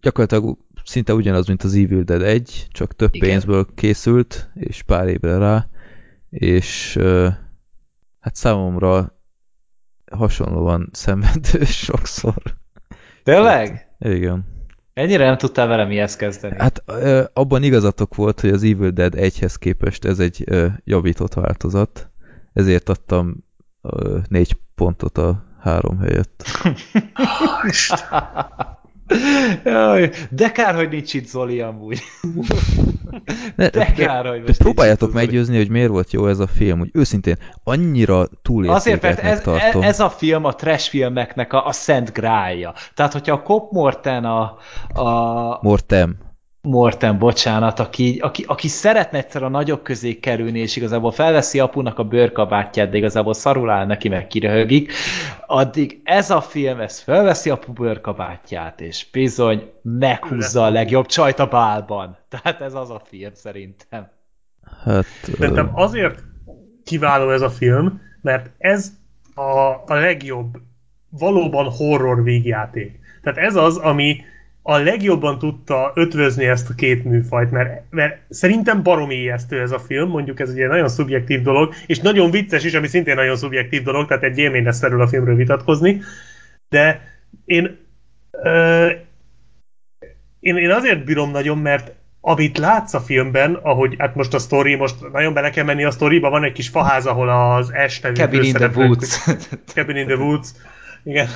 gyakorlatilag 0.00 0.58
szinte 0.84 1.14
ugyanaz, 1.14 1.46
mint 1.46 1.62
az 1.62 1.74
Evil 1.74 2.02
Dead 2.02 2.22
1, 2.22 2.66
csak 2.70 2.96
több 2.96 3.14
Igen. 3.14 3.28
pénzből 3.28 3.66
készült, 3.74 4.50
és 4.54 4.82
pár 4.82 5.08
évre 5.08 5.38
rá, 5.38 5.66
és 6.30 6.98
hát 8.20 8.34
számomra 8.34 9.18
hasonlóan 10.12 10.88
szenvedő 10.92 11.64
sokszor. 11.86 12.34
Tényleg? 13.22 13.88
Igen. 13.98 14.44
Ennyire 14.94 15.24
nem 15.24 15.36
tudtál 15.36 15.66
vele 15.66 15.84
mihez 15.84 16.16
kezdeni. 16.16 16.54
Hát 16.58 16.82
ö, 16.86 17.22
abban 17.32 17.62
igazatok 17.62 18.14
volt, 18.14 18.40
hogy 18.40 18.50
az 18.50 18.62
Evil 18.62 18.90
Dead 18.90 19.14
1-hez 19.16 19.54
képest 19.58 20.04
ez 20.04 20.18
egy 20.18 20.42
ö, 20.46 20.66
javított 20.84 21.34
változat, 21.34 22.10
ezért 22.52 22.88
adtam 22.88 23.44
ö, 23.82 24.18
négy 24.28 24.56
pontot 24.74 25.18
a 25.18 25.44
három 25.60 25.98
helyett. 25.98 26.44
Jaj, 29.64 30.10
de 30.30 30.50
kár, 30.52 30.74
hogy 30.74 30.88
nincs 30.88 31.14
itt 31.14 31.26
Zoli 31.26 31.60
amúgy. 31.60 32.02
Ne, 33.56 33.68
De 33.68 33.92
kár, 33.92 34.26
hogy 34.26 34.38
de 34.38 34.44
most 34.46 34.58
próbáljátok 34.58 35.12
meggyőzni, 35.12 35.56
hogy 35.56 35.68
miért 35.68 35.88
volt 35.88 36.12
jó 36.12 36.26
ez 36.26 36.38
a 36.38 36.46
film, 36.46 36.80
úgy 36.80 36.90
őszintén 36.92 37.36
annyira 37.64 38.14
Azért, 38.18 38.32
mert 38.32 38.42
túlértékeltnek 38.42 39.32
ez, 39.32 39.40
tartom. 39.40 39.82
ez 39.82 40.00
a 40.00 40.10
film 40.10 40.44
a 40.44 40.54
trash 40.54 40.88
filmeknek 40.88 41.52
a, 41.52 41.66
a 41.66 41.72
szent 41.72 42.12
grálja. 42.12 42.74
Tehát, 42.94 43.12
hogyha 43.12 43.34
a 43.34 43.42
Cop 43.42 43.72
Morten 43.72 44.24
a, 44.24 44.56
a 45.00 45.58
Mortem. 45.62 46.16
Morten, 46.66 47.18
bocsánat, 47.18 47.78
aki, 47.78 48.18
aki, 48.22 48.44
aki 48.46 48.68
szeretne 48.68 49.18
egyszer 49.18 49.42
a 49.42 49.48
nagyok 49.48 49.82
közé 49.82 50.18
kerülni, 50.18 50.58
és 50.58 50.76
igazából 50.76 51.12
felveszi 51.12 51.60
apunak 51.60 51.98
a 51.98 52.04
bőrkabátját, 52.04 52.90
de 52.90 52.96
igazából 52.96 53.34
szarul 53.34 53.70
áll 53.70 53.86
neki, 53.86 54.08
meg 54.08 54.26
kiröhögik, 54.26 54.92
addig 55.46 56.00
ez 56.04 56.30
a 56.30 56.40
film, 56.40 56.80
ez 56.80 57.00
felveszi 57.00 57.50
apu 57.50 57.72
bőrkabátját, 57.72 58.80
és 58.80 59.06
bizony 59.12 59.70
meghúzza 59.82 60.64
a 60.64 60.70
legjobb 60.70 61.06
csajt 61.06 61.38
a 61.38 61.46
bálban. 61.46 62.16
Tehát 62.28 62.60
ez 62.60 62.74
az 62.74 62.90
a 62.90 63.02
film 63.04 63.34
szerintem. 63.34 64.10
Hát, 64.84 65.06
Szerintem 65.22 65.70
azért 65.72 66.22
kiváló 66.84 67.30
ez 67.30 67.40
a 67.40 67.50
film, 67.50 68.00
mert 68.20 68.50
ez 68.58 68.92
a, 69.34 69.68
a 69.86 69.94
legjobb, 69.94 70.56
valóban 71.10 71.70
horror 71.70 72.22
vígjáték. 72.22 73.00
Tehát 73.22 73.38
ez 73.38 73.54
az, 73.54 73.76
ami 73.76 74.16
a 74.66 74.76
legjobban 74.76 75.38
tudta 75.38 75.92
ötvözni 75.94 76.44
ezt 76.44 76.70
a 76.70 76.74
két 76.74 77.04
műfajt, 77.04 77.50
mert, 77.50 77.82
mert 77.90 78.18
szerintem 78.28 78.82
baromi 78.82 79.14
ijesztő 79.14 79.60
ez 79.60 79.70
a 79.70 79.78
film, 79.78 80.08
mondjuk 80.08 80.40
ez 80.40 80.48
egy 80.48 80.68
nagyon 80.68 80.88
szubjektív 80.88 81.42
dolog, 81.42 81.74
és 81.86 81.98
nagyon 81.98 82.30
vicces 82.30 82.64
is, 82.64 82.74
ami 82.74 82.86
szintén 82.86 83.14
nagyon 83.14 83.36
szubjektív 83.36 83.82
dolog, 83.82 84.06
tehát 84.06 84.22
egy 84.22 84.38
élmény 84.38 84.64
lesz 84.64 84.82
erről 84.82 85.00
a 85.00 85.08
filmről 85.08 85.36
vitatkozni, 85.36 86.00
de 86.68 87.00
én, 87.44 87.76
ö, 88.30 88.90
én, 90.40 90.56
én 90.56 90.70
azért 90.70 91.04
bírom 91.04 91.30
nagyon, 91.30 91.58
mert 91.58 91.92
amit 92.20 92.58
látsz 92.58 92.94
a 92.94 93.00
filmben, 93.00 93.54
ahogy 93.54 93.94
hát 93.98 94.14
most 94.14 94.34
a 94.34 94.38
story, 94.38 94.74
most 94.74 95.12
nagyon 95.12 95.34
bele 95.34 95.50
kell 95.50 95.64
menni 95.64 95.84
a 95.84 95.90
storyba, 95.90 96.30
van 96.30 96.44
egy 96.44 96.52
kis 96.52 96.68
faház, 96.68 97.06
ahol 97.06 97.28
az 97.28 97.70
nevű 98.02 98.14
Cabin 98.14 98.42
in 98.42 98.54
the 98.54 98.70
Woods. 98.74 99.24
Cabin 99.74 99.96
in 99.96 100.06
the 100.06 100.16
Woods, 100.16 100.54
igen, 101.02 101.28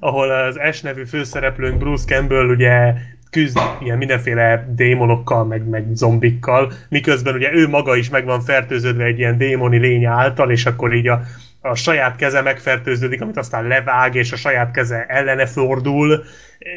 ahol 0.00 0.30
az 0.30 0.56
Ash 0.56 0.84
nevű 0.84 1.04
főszereplőnk 1.04 1.78
Bruce 1.78 2.14
Campbell 2.14 2.48
ugye 2.48 2.94
küzd 3.34 3.58
ilyen 3.80 3.98
mindenféle 3.98 4.66
démonokkal, 4.68 5.44
meg, 5.44 5.68
meg 5.68 5.84
zombikkal, 5.92 6.72
miközben 6.88 7.34
ugye 7.34 7.52
ő 7.52 7.68
maga 7.68 7.96
is 7.96 8.08
meg 8.08 8.24
van 8.24 8.40
fertőződve 8.40 9.04
egy 9.04 9.18
ilyen 9.18 9.38
démoni 9.38 9.78
lény 9.78 10.04
által, 10.04 10.50
és 10.50 10.66
akkor 10.66 10.94
így 10.94 11.08
a, 11.08 11.20
a 11.60 11.74
saját 11.74 12.16
keze 12.16 12.42
megfertőződik, 12.42 13.20
amit 13.20 13.36
aztán 13.36 13.66
levág, 13.66 14.14
és 14.14 14.32
a 14.32 14.36
saját 14.36 14.70
keze 14.70 15.06
ellene 15.06 15.46
fordul. 15.46 16.24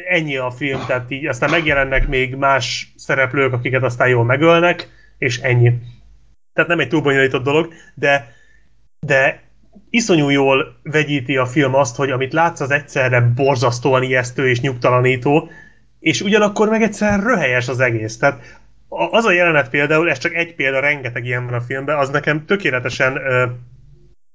Ennyi 0.08 0.36
a 0.36 0.50
film, 0.50 0.80
tehát 0.86 1.10
így 1.10 1.26
aztán 1.26 1.50
megjelennek 1.50 2.08
még 2.08 2.34
más 2.34 2.92
szereplők, 2.96 3.52
akiket 3.52 3.82
aztán 3.82 4.08
jól 4.08 4.24
megölnek, 4.24 4.88
és 5.18 5.38
ennyi. 5.38 5.72
Tehát 6.52 6.70
nem 6.70 6.80
egy 6.80 6.88
túl 6.88 7.00
bonyolított 7.00 7.44
dolog, 7.44 7.72
de, 7.94 8.32
de 9.00 9.47
iszonyú 9.90 10.28
jól 10.28 10.80
vegyíti 10.82 11.36
a 11.36 11.46
film 11.46 11.74
azt, 11.74 11.96
hogy 11.96 12.10
amit 12.10 12.32
látsz, 12.32 12.60
az 12.60 12.70
egyszerre 12.70 13.20
borzasztóan 13.20 14.02
ijesztő 14.02 14.48
és 14.48 14.60
nyugtalanító, 14.60 15.48
és 16.00 16.20
ugyanakkor 16.20 16.68
meg 16.68 16.82
egyszer 16.82 17.22
röhelyes 17.22 17.68
az 17.68 17.80
egész. 17.80 18.16
Tehát 18.16 18.58
az 18.88 19.24
a 19.24 19.32
jelenet 19.32 19.70
például, 19.70 20.10
ez 20.10 20.18
csak 20.18 20.34
egy 20.34 20.54
példa, 20.54 20.80
rengeteg 20.80 21.24
ilyen 21.24 21.44
van 21.44 21.54
a 21.54 21.60
filmben, 21.60 21.98
az 21.98 22.08
nekem 22.08 22.44
tökéletesen 22.44 23.18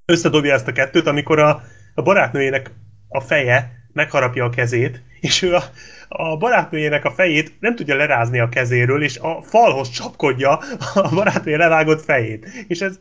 összedobja 0.05 0.53
ezt 0.53 0.67
a 0.67 0.71
kettőt, 0.71 1.07
amikor 1.07 1.39
a, 1.39 1.63
a 1.93 2.01
barátnőjének 2.01 2.71
a 3.07 3.19
feje 3.19 3.71
megharapja 3.93 4.45
a 4.45 4.49
kezét, 4.49 5.01
és 5.19 5.41
ő 5.41 5.55
a, 5.55 5.63
a 6.07 6.37
barátnőjének 6.37 7.05
a 7.05 7.11
fejét 7.11 7.53
nem 7.59 7.75
tudja 7.75 7.95
lerázni 7.95 8.39
a 8.39 8.49
kezéről, 8.49 9.03
és 9.03 9.17
a 9.17 9.41
falhoz 9.43 9.89
csapkodja 9.89 10.59
a 10.93 11.09
barátnője 11.15 11.57
levágott 11.57 12.03
fejét. 12.03 12.47
És 12.67 12.81
ez 12.81 12.97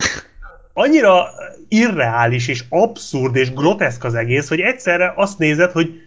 annyira 0.73 1.26
irreális, 1.68 2.49
és 2.49 2.65
abszurd, 2.68 3.36
és 3.36 3.52
groteszk 3.52 4.05
az 4.05 4.15
egész, 4.15 4.49
hogy 4.49 4.60
egyszerre 4.60 5.12
azt 5.17 5.39
nézed, 5.39 5.70
hogy, 5.70 6.01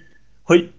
hogy 0.44 0.70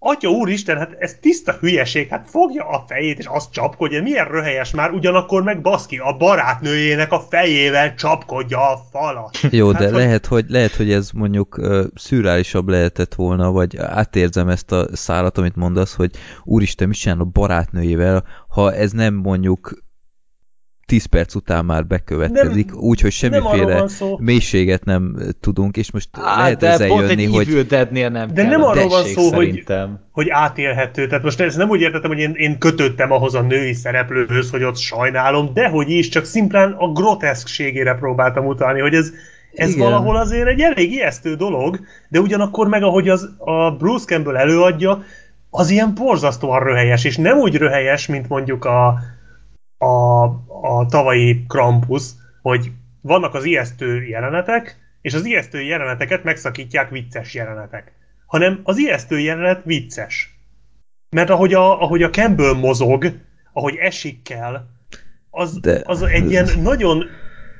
Atya 0.00 0.28
úristen, 0.28 0.76
hát 0.78 0.96
ez 0.98 1.14
tiszta 1.20 1.52
hülyeség, 1.60 2.08
hát 2.08 2.28
fogja 2.30 2.68
a 2.68 2.84
fejét, 2.88 3.18
és 3.18 3.26
azt 3.26 3.52
csapkodja, 3.52 4.02
milyen 4.02 4.28
röhelyes 4.28 4.70
már, 4.70 4.90
ugyanakkor 4.90 5.42
meg 5.42 5.60
baszki, 5.60 5.96
a 5.98 6.16
barátnőjének 6.16 7.12
a 7.12 7.20
fejével 7.20 7.94
csapkodja 7.94 8.70
a 8.70 8.80
falat. 8.90 9.38
Jó, 9.50 9.70
Hát, 9.70 9.80
de 9.80 9.84
hogy- 9.88 9.96
lehet, 9.96 10.26
hogy, 10.26 10.44
lehet, 10.48 10.74
hogy 10.74 10.92
ez 10.92 11.10
mondjuk 11.10 11.56
ö, 11.58 11.84
szürreálisabb 11.94 12.68
lehetett 12.68 13.14
volna, 13.14 13.50
vagy 13.50 13.76
átérzem 13.76 14.48
ezt 14.48 14.72
a 14.72 14.96
szálat, 14.96 15.38
amit 15.38 15.56
mondasz, 15.56 15.94
hogy 15.94 16.10
úristen, 16.44 16.88
mit 16.88 16.96
csinál 16.98 17.20
a 17.20 17.24
barátnőjével, 17.24 18.24
ha 18.48 18.72
ez 18.74 18.92
nem 18.92 19.14
mondjuk 19.14 19.86
10 20.88 21.04
perc 21.04 21.34
után 21.34 21.64
már 21.64 21.86
bekövetkezik, 21.86 22.74
úgyhogy 22.74 23.14
nem 23.20 23.30
semmiféle 23.30 23.88
szó. 23.88 24.18
mélységet 24.20 24.84
nem 24.84 25.16
tudunk, 25.40 25.76
és 25.76 25.90
most 25.90 26.08
Á, 26.12 26.36
lehet 26.36 26.58
de 26.58 26.68
ezzel 26.68 26.88
pont 26.88 27.08
jönni, 27.08 27.22
egy 27.22 27.30
hogy 27.34 27.66
Deadnél 27.66 28.08
nem 28.08 28.28
De 28.34 28.42
nem 28.42 28.62
arról 28.62 28.88
van 28.88 29.04
szó, 29.04 29.32
hogy- 29.32 29.64
hogy 30.12 30.28
átélhető. 30.28 31.06
Tehát 31.06 31.24
most 31.24 31.40
ezt 31.40 31.56
nem 31.56 31.68
úgy 31.68 31.80
értettem, 31.80 32.10
hogy 32.10 32.18
én, 32.18 32.32
én 32.34 32.58
kötöttem 32.58 33.12
ahhoz 33.12 33.34
a 33.34 33.40
női 33.40 33.72
szereplőhöz, 33.72 34.50
hogy 34.50 34.62
ott 34.62 34.76
sajnálom, 34.76 35.50
de 35.54 35.68
hogy 35.68 35.90
is, 35.90 36.08
csak 36.08 36.24
szimplán 36.24 36.72
a 36.72 36.92
groteszkségére 36.92 37.94
próbáltam 37.94 38.46
utalni, 38.46 38.80
hogy 38.80 38.94
ez, 38.94 39.12
ez 39.54 39.68
Igen. 39.74 39.84
valahol 39.84 40.16
azért 40.16 40.48
egy 40.48 40.60
elég 40.60 40.92
ijesztő 40.92 41.34
dolog, 41.34 41.80
de 42.08 42.20
ugyanakkor 42.20 42.68
meg 42.68 42.82
ahogy 42.82 43.08
az 43.08 43.28
a 43.38 43.70
Bruce 43.70 44.04
Campbell 44.04 44.36
előadja, 44.36 45.02
az 45.50 45.70
ilyen 45.70 45.94
borzasztóan 45.94 46.62
röhelyes, 46.62 47.04
és 47.04 47.16
nem 47.16 47.38
úgy 47.38 47.56
röhelyes, 47.56 48.06
mint 48.06 48.28
mondjuk 48.28 48.64
a, 48.64 48.98
a, 49.78 50.24
a 50.62 50.86
tavalyi 50.88 51.44
Krampus, 51.48 52.02
hogy 52.42 52.72
vannak 53.00 53.34
az 53.34 53.44
ijesztő 53.44 54.02
jelenetek, 54.02 54.76
és 55.00 55.14
az 55.14 55.24
ijesztő 55.24 55.60
jeleneteket 55.60 56.24
megszakítják 56.24 56.90
vicces 56.90 57.34
jelenetek. 57.34 57.92
Hanem 58.26 58.60
az 58.62 58.78
ijesztő 58.78 59.18
jelenet 59.18 59.64
vicces. 59.64 60.38
Mert 61.10 61.30
ahogy 61.30 61.54
a, 61.54 61.82
ahogy 61.82 62.02
a 62.02 62.10
Campbell 62.10 62.54
mozog, 62.54 63.12
ahogy 63.52 63.76
esik 63.76 64.22
kell, 64.22 64.66
az, 65.30 65.58
De- 65.60 65.82
az 65.84 66.02
egy 66.02 66.30
ilyen 66.30 66.48
nagyon 66.62 67.04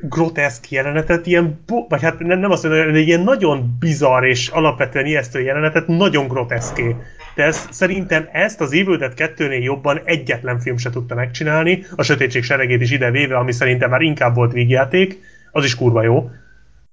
groteszk 0.00 0.70
jelenetet, 0.70 1.26
ilyen, 1.26 1.64
vagy 1.88 2.02
hát 2.02 2.18
nem, 2.18 2.38
nem 2.38 2.50
azt 2.50 2.62
mondom, 2.62 2.84
hogy 2.84 2.96
egy 2.96 3.06
ilyen 3.06 3.20
nagyon 3.20 3.76
bizarr 3.78 4.24
és 4.24 4.48
alapvetően 4.48 5.06
ijesztő 5.06 5.40
jelenetet 5.40 5.86
nagyon 5.86 6.28
groteszké 6.28 6.96
tesz. 7.38 7.68
Szerintem 7.70 8.28
ezt 8.32 8.60
az 8.60 8.70
Dead 8.70 9.12
2-nél 9.16 9.62
jobban 9.62 10.00
egyetlen 10.04 10.60
film 10.60 10.76
se 10.76 10.90
tudta 10.90 11.14
megcsinálni, 11.14 11.84
a 11.96 12.02
Sötétség 12.02 12.42
seregét 12.42 12.80
is 12.80 12.90
ide 12.90 13.10
véve, 13.10 13.36
ami 13.36 13.52
szerintem 13.52 13.90
már 13.90 14.00
inkább 14.00 14.34
volt 14.34 14.52
vígjáték, 14.52 15.18
az 15.52 15.64
is 15.64 15.74
kurva 15.74 16.02
jó. 16.02 16.30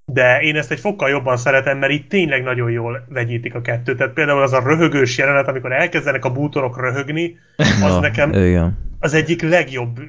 De 0.04 0.40
én 0.40 0.56
ezt 0.56 0.70
egy 0.70 0.80
fokkal 0.80 1.08
jobban 1.08 1.36
szeretem, 1.36 1.78
mert 1.78 1.92
itt 1.92 2.08
tényleg 2.08 2.42
nagyon 2.42 2.70
jól 2.70 3.06
vegyítik 3.08 3.54
a 3.54 3.60
kettőt. 3.60 3.96
Tehát 3.96 4.12
például 4.12 4.42
az 4.42 4.52
a 4.52 4.62
röhögős 4.64 5.18
jelenet, 5.18 5.48
amikor 5.48 5.72
elkezdenek 5.72 6.24
a 6.24 6.32
bútorok 6.32 6.80
röhögni, 6.80 7.36
az 7.56 7.78
Na, 7.80 8.00
nekem 8.00 8.32
igen. 8.32 8.78
az 9.00 9.14
egyik 9.14 9.42
legjobb 9.42 10.00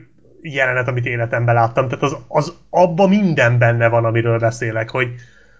jelenet, 0.41 0.87
amit 0.87 1.05
életemben 1.05 1.55
láttam. 1.55 1.87
Tehát 1.87 2.03
az, 2.03 2.17
az 2.27 2.53
abba 2.69 3.07
minden 3.07 3.57
benne 3.57 3.87
van, 3.87 4.05
amiről 4.05 4.39
beszélek, 4.39 4.89
hogy, 4.89 5.07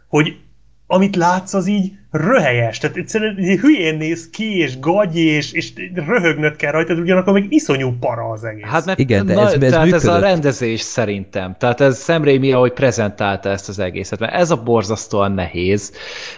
hogy 0.08 0.38
amit 0.88 1.16
látsz, 1.16 1.53
az 1.53 1.67
így 1.67 1.91
röhelyes. 2.11 2.77
Tehát 2.77 2.95
egyszerűen 2.98 3.35
hülyén 3.35 3.98
néz 3.98 4.30
ki, 4.30 4.57
és 4.57 4.80
gagyi, 4.80 5.25
és, 5.25 5.51
és 5.51 5.74
röhögnöd 5.93 6.56
kell 6.56 6.72
rajta, 6.72 6.93
de 6.93 7.01
ugyanakkor 7.01 7.33
meg 7.33 7.45
iszonyú 7.49 7.98
para 7.99 8.30
az 8.30 8.43
egész. 8.43 8.66
Hát 8.66 8.85
mert 8.85 8.99
Igen, 8.99 9.25
de 9.25 9.33
na, 9.33 9.41
ez- 9.45 9.53
ez 9.53 9.72
tehát 9.72 9.93
ez 9.93 10.06
a 10.06 10.19
rendezés 10.19 10.82
szerintem. 10.82 11.56
Tehát 11.59 11.82
ez 11.82 12.03
Sam 12.03 12.24
Raimi, 12.24 12.51
ahogy 12.51 12.74
prezentálta 12.74 13.49
ezt 13.49 13.69
az 13.69 13.80
egészet, 13.80 14.19
mert 14.19 14.33
ez 14.33 14.51
a 14.51 14.64
borzasztóan 14.64 15.32
nehéz. 15.32 15.91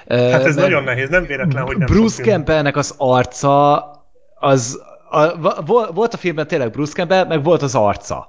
hát 0.07 0.19
ez 0.19 0.43
Mert 0.43 0.55
nagyon 0.55 0.83
nehéz, 0.83 1.09
nem 1.09 1.25
véletlen, 1.25 1.63
hogy 1.63 1.77
nem 1.77 1.85
Bruce. 1.85 2.23
Campbellnek 2.23 2.77
az 2.77 2.93
arca, 2.97 3.75
az, 4.39 4.81
a, 5.09 5.39
vo- 5.65 5.89
volt 5.93 6.13
a 6.13 6.17
filmben 6.17 6.47
tényleg 6.47 6.71
Bruce 6.71 6.93
Campbell, 6.93 7.25
meg 7.25 7.43
volt 7.43 7.61
az 7.61 7.75
arca. 7.75 8.27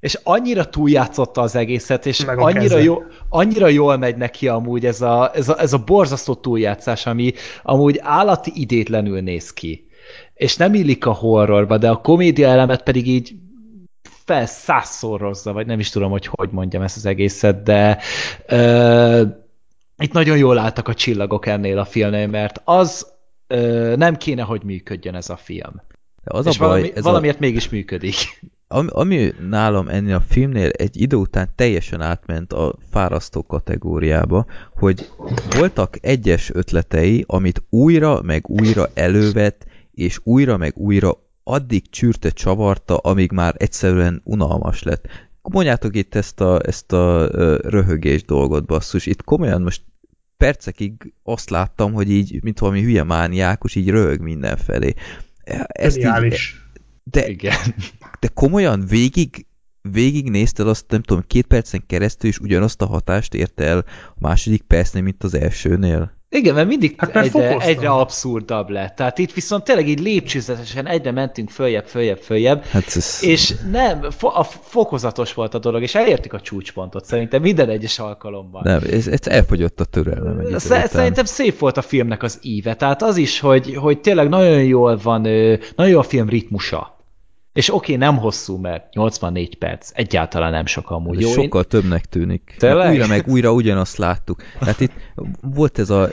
És 0.00 0.18
annyira 0.22 0.64
túljátszotta 0.64 1.40
az 1.40 1.54
egészet, 1.54 2.06
és 2.06 2.24
Meg 2.24 2.38
annyira, 2.38 2.78
jó, 2.78 3.02
annyira 3.28 3.68
jól 3.68 3.96
megy 3.96 4.16
neki 4.16 4.48
amúgy 4.48 4.86
ez 4.86 5.00
a, 5.00 5.30
ez, 5.34 5.48
a, 5.48 5.60
ez 5.60 5.72
a 5.72 5.78
borzasztó 5.78 6.34
túljátszás, 6.34 7.06
ami 7.06 7.32
amúgy 7.62 7.98
állati 8.02 8.52
idétlenül 8.54 9.20
néz 9.20 9.52
ki. 9.52 9.88
És 10.34 10.56
nem 10.56 10.74
illik 10.74 11.06
a 11.06 11.12
horrorba, 11.12 11.78
de 11.78 11.90
a 11.90 12.00
komédia 12.00 12.48
elemet 12.48 12.82
pedig 12.82 13.06
így 13.06 13.34
fel 14.24 14.46
százszorozza, 14.46 15.52
vagy 15.52 15.66
nem 15.66 15.78
is 15.78 15.90
tudom, 15.90 16.10
hogy 16.10 16.26
hogy 16.26 16.48
mondjam 16.50 16.82
ezt 16.82 16.96
az 16.96 17.06
egészet, 17.06 17.62
de 17.62 17.98
ö, 18.46 19.22
itt 19.98 20.12
nagyon 20.12 20.36
jól 20.36 20.58
álltak 20.58 20.88
a 20.88 20.94
csillagok 20.94 21.46
ennél 21.46 21.78
a 21.78 21.84
filmnél, 21.84 22.26
mert 22.26 22.60
az 22.64 23.12
ö, 23.46 23.94
nem 23.96 24.16
kéne, 24.16 24.42
hogy 24.42 24.62
működjön 24.62 25.14
ez 25.14 25.30
a 25.30 25.36
film. 25.36 25.82
Az 26.24 26.46
És 26.46 26.58
a 26.58 26.58
baj, 26.58 26.68
valami, 26.68 26.92
ez 26.94 27.02
valamiért 27.02 27.36
a, 27.36 27.40
mégis 27.40 27.68
működik. 27.68 28.14
Ami, 28.68 28.88
ami 28.92 29.32
nálam 29.48 29.88
ennél 29.88 30.14
a 30.14 30.24
filmnél 30.28 30.68
egy 30.68 31.00
idő 31.00 31.16
után 31.16 31.48
teljesen 31.54 32.00
átment 32.00 32.52
a 32.52 32.74
fárasztó 32.90 33.42
kategóriába, 33.42 34.46
hogy 34.76 35.08
voltak 35.56 35.96
egyes 36.00 36.50
ötletei, 36.54 37.24
amit 37.26 37.62
újra 37.68 38.22
meg 38.22 38.48
újra 38.48 38.88
elővett, 38.94 39.66
és 39.90 40.20
újra 40.22 40.56
meg 40.56 40.76
újra 40.76 41.26
addig 41.44 41.90
csűrte, 41.90 42.30
csavarta, 42.30 42.96
amíg 42.96 43.32
már 43.32 43.54
egyszerűen 43.58 44.20
unalmas 44.24 44.82
lett. 44.82 45.06
Mondjátok 45.42 45.96
itt 45.96 46.14
ezt 46.14 46.40
a, 46.40 46.60
ezt 46.66 46.92
a 46.92 47.26
röhögés 47.68 48.24
dolgot, 48.24 48.66
basszus. 48.66 49.06
Itt 49.06 49.24
komolyan 49.24 49.62
most 49.62 49.82
percekig 50.36 51.12
azt 51.22 51.50
láttam, 51.50 51.92
hogy 51.92 52.10
így, 52.10 52.42
mint 52.42 52.58
valami 52.58 52.82
hülye 52.82 53.02
mániákus, 53.02 53.74
így 53.74 53.88
röhög 53.88 54.20
mindenfelé. 54.20 54.94
Ezt 55.66 55.96
így, 55.96 56.02
Geniális. 56.02 56.67
De, 57.10 57.28
Igen. 57.28 57.56
de 58.20 58.28
komolyan 58.34 58.84
végig, 58.88 59.46
végig 59.92 60.30
nézted 60.30 60.68
azt, 60.68 60.84
nem 60.88 61.02
tudom, 61.02 61.24
két 61.26 61.46
percen 61.46 61.82
keresztül, 61.86 62.30
és 62.30 62.38
ugyanazt 62.38 62.82
a 62.82 62.86
hatást 62.86 63.34
érte 63.34 63.64
el 63.64 63.78
a 63.78 64.18
második 64.18 64.62
percnél, 64.62 65.02
mint 65.02 65.22
az 65.24 65.34
elsőnél. 65.34 66.16
Igen, 66.30 66.54
mert 66.54 66.68
mindig 66.68 66.94
Hát 66.96 67.14
mert 67.14 67.26
egyre, 67.26 67.48
fokoztam. 67.48 67.70
egyre 67.70 67.88
abszurdabb 67.88 68.68
lett. 68.68 68.96
Tehát 68.96 69.18
itt 69.18 69.32
viszont 69.32 69.64
tényleg 69.64 69.88
így 69.88 70.00
lépcsőzetesen 70.00 70.86
egyre 70.86 71.10
mentünk 71.10 71.50
följebb, 71.50 71.84
följebb, 71.86 72.18
följebb, 72.18 72.64
Hát 72.64 72.96
ez... 72.96 73.18
és 73.22 73.54
nem, 73.70 74.10
fo 74.10 74.28
a 74.28 74.42
fokozatos 74.44 75.34
volt 75.34 75.54
a 75.54 75.58
dolog, 75.58 75.82
és 75.82 75.94
elértük 75.94 76.32
a 76.32 76.40
csúcspontot 76.40 77.04
szerintem 77.04 77.42
minden 77.42 77.68
egyes 77.68 77.98
alkalommal. 77.98 78.60
Nem, 78.64 78.80
ez, 78.90 79.06
ez 79.06 79.26
elfogyott 79.26 79.80
a 79.80 79.84
türelmem 79.84 80.38
egy. 80.38 80.58
Szerintem 80.58 81.24
szép 81.24 81.58
volt 81.58 81.76
a 81.76 81.82
filmnek 81.82 82.22
az 82.22 82.38
íve, 82.42 82.74
tehát 82.74 83.02
az 83.02 83.16
is, 83.16 83.40
hogy, 83.40 83.74
hogy 83.74 84.00
tényleg 84.00 84.28
nagyon 84.28 84.64
jól 84.64 84.96
van, 85.02 85.20
nagyon 85.20 85.88
jó 85.88 85.98
a 85.98 86.02
film 86.02 86.28
ritmusa. 86.28 86.97
És 87.58 87.74
oké, 87.74 87.96
nem 87.96 88.16
hosszú, 88.16 88.56
mert 88.56 88.94
84 88.94 89.56
perc, 89.58 89.90
egyáltalán 89.94 90.52
nem 90.52 90.66
sok 90.66 90.90
amúgy. 90.90 91.20
Jó, 91.20 91.28
én- 91.28 91.34
sokkal 91.34 91.64
többnek 91.64 92.04
tűnik. 92.04 92.54
Tényleg? 92.58 92.90
Újra 92.90 93.06
meg 93.06 93.26
újra 93.28 93.52
ugyanazt 93.52 93.96
láttuk. 93.96 94.42
Tehát 94.58 94.80
itt 94.80 94.92
volt 95.40 95.78
ez 95.78 95.90
a 95.90 96.08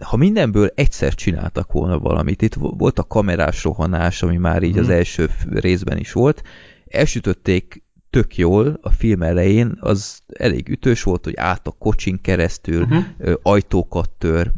ha 0.00 0.16
mindenből 0.16 0.70
egyszer 0.74 1.14
csináltak 1.14 1.72
volna 1.72 1.98
valamit, 1.98 2.42
itt 2.42 2.54
volt 2.58 2.98
a 2.98 3.02
kamerás 3.02 3.64
rohanás, 3.64 4.22
ami 4.22 4.36
már 4.36 4.62
így 4.62 4.78
az 4.78 4.86
Mhm. 4.86 4.94
első 4.94 5.28
részben 5.50 5.98
is 5.98 6.12
volt, 6.12 6.42
elsütötték 6.88 7.82
tök 8.10 8.36
jól 8.36 8.78
a 8.82 8.90
film 8.90 9.22
elején, 9.22 9.76
az 9.80 10.20
elég 10.38 10.68
ütős 10.68 11.02
volt, 11.02 11.24
hogy 11.24 11.36
át 11.36 11.66
a 11.66 11.74
kocsin 11.78 12.20
keresztül, 12.20 12.84
Mhm. 12.86 12.96
ö, 13.18 13.34
ajtókat 13.42 14.10
tör, 14.18 14.50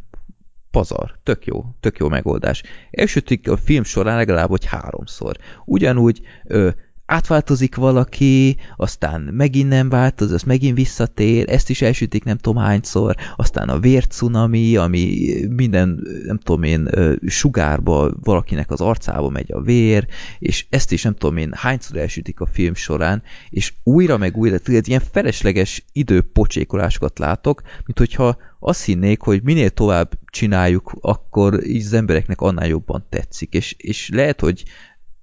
pazar, 0.73 1.19
tök 1.23 1.47
jó, 1.47 1.65
tök 1.81 1.99
jó 1.99 2.09
megoldás. 2.09 2.63
Elsütik 2.91 3.51
a 3.51 3.57
film 3.57 3.83
során 3.83 4.17
legalább, 4.17 4.49
hogy 4.49 4.65
háromszor. 4.65 5.37
Ugyanúgy 5.65 6.21
ö, 6.45 6.69
átváltozik 7.07 7.75
valaki, 7.75 8.57
aztán 8.77 9.21
megint 9.21 9.69
nem 9.69 9.89
változ, 9.89 10.33
az 10.33 10.43
megint 10.43 10.77
visszatér, 10.77 11.51
ezt 11.51 11.71
is 11.71 11.83
elsütik 11.83 12.25
nem 12.25 12.37
tudom 12.37 12.63
hányszor, 12.63 13.17
aztán 13.37 13.69
a 13.69 13.79
vércunami, 13.79 14.77
ami 14.77 15.33
minden, 15.49 16.07
nem 16.25 16.39
tudom 16.39 16.63
én, 16.63 16.89
sugárba 17.27 18.13
valakinek 18.23 18.71
az 18.71 18.81
arcába 18.81 19.29
megy 19.29 19.53
a 19.53 19.61
vér, 19.61 20.07
és 20.39 20.67
ezt 20.71 20.93
is 20.93 21.03
nem 21.03 21.15
tudom 21.15 21.37
én 21.37 21.53
hányszor 21.57 21.97
elsütik 21.97 22.41
a 22.41 22.47
film 22.47 22.75
során, 22.75 23.23
és 23.49 23.73
újra 23.83 24.17
meg 24.17 24.37
újra, 24.37 24.59
tudod, 24.59 24.89
ilyen 24.89 25.03
felesleges 25.13 25.85
időpocsékolásokat 25.93 27.19
látok, 27.19 27.63
mint 27.85 27.99
hogyha 27.99 28.37
azt 28.59 28.85
hinnék, 28.85 29.21
hogy 29.21 29.43
minél 29.43 29.71
tovább 29.71 30.19
csináljuk, 30.27 30.93
akkor 31.01 31.67
így 31.67 31.85
az 31.85 31.93
embereknek 31.93 32.41
annál 32.41 32.67
jobban 32.67 33.07
tetszik, 33.09 33.53
és, 33.53 33.75
és 33.79 34.11
lehet, 34.13 34.41
hogy 34.41 34.65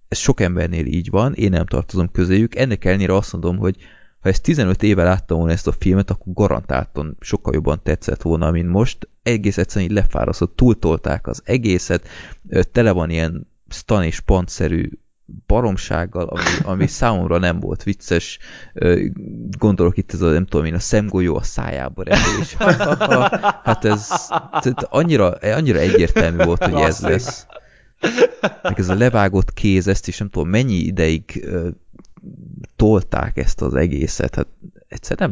ez 0.10 0.18
sok 0.18 0.40
embernél 0.40 0.86
így 0.86 1.10
van, 1.10 1.34
én 1.34 1.50
nem 1.50 1.66
tartozom 1.66 2.12
közéjük, 2.12 2.56
ennek 2.56 2.86
ellenére 2.86 3.16
azt 3.16 3.32
mondom, 3.32 3.58
hogy 3.58 3.76
ha 4.20 4.30
ezt 4.30 4.44
15 4.44 4.84
éve 4.84 5.04
láttam 5.04 5.38
volna 5.38 5.54
ezt 5.54 5.68
a 5.68 5.72
filmet, 5.72 6.10
akkor 6.10 6.34
garantáltan 6.34 7.18
sokkal 7.20 7.54
jobban 7.54 7.80
tetszett 7.84 8.22
volna, 8.22 8.52
mint 8.52 8.70
most. 8.70 9.10
Egész 9.24 9.58
egyszerűen 9.58 9.90
így 9.90 9.96
lefárasztott, 9.96 10.56
túltolták 10.56 11.28
az 11.28 11.42
egészet, 11.46 12.08
tele 12.72 12.92
van 12.92 13.10
ilyen 13.10 13.48
stan 13.70 14.04
és 14.04 14.20
pantszerű 14.20 14.90
baromsággal, 15.48 16.28
ami, 16.28 16.44
ami 16.64 16.88
számomra 17.00 17.38
nem 17.38 17.60
volt 17.60 17.84
vicces. 17.84 18.40
Gondolok 19.58 19.98
itt 19.98 20.14
ez 20.14 20.22
a, 20.22 20.30
nem 20.30 20.46
tudom 20.46 20.66
én, 20.66 20.74
a 20.74 20.80
szemgolyó 20.80 21.36
a 21.36 21.44
szájába 21.44 22.04
repül, 22.04 22.40
és 22.42 22.56
hát 23.64 23.86
ez 23.86 24.08
tehát 24.50 24.88
annyira, 24.90 25.30
annyira 25.30 25.80
egyértelmű 25.80 26.44
volt, 26.44 26.64
hogy 26.64 26.82
ez 26.82 27.00
lesz. 27.00 27.46
Meg 28.62 28.80
ez 28.80 28.90
a 28.90 28.96
levágott 28.96 29.54
kéz, 29.54 29.88
ezt 29.88 30.08
is 30.08 30.18
nem 30.18 30.30
tudom, 30.30 30.50
mennyi 30.50 30.76
ideig 30.76 31.48
tolták 32.76 33.38
ezt 33.38 33.62
az 33.62 33.76
egészet, 33.76 34.36
hát 34.36 34.48
egyszer 34.88 35.18
nem, 35.18 35.30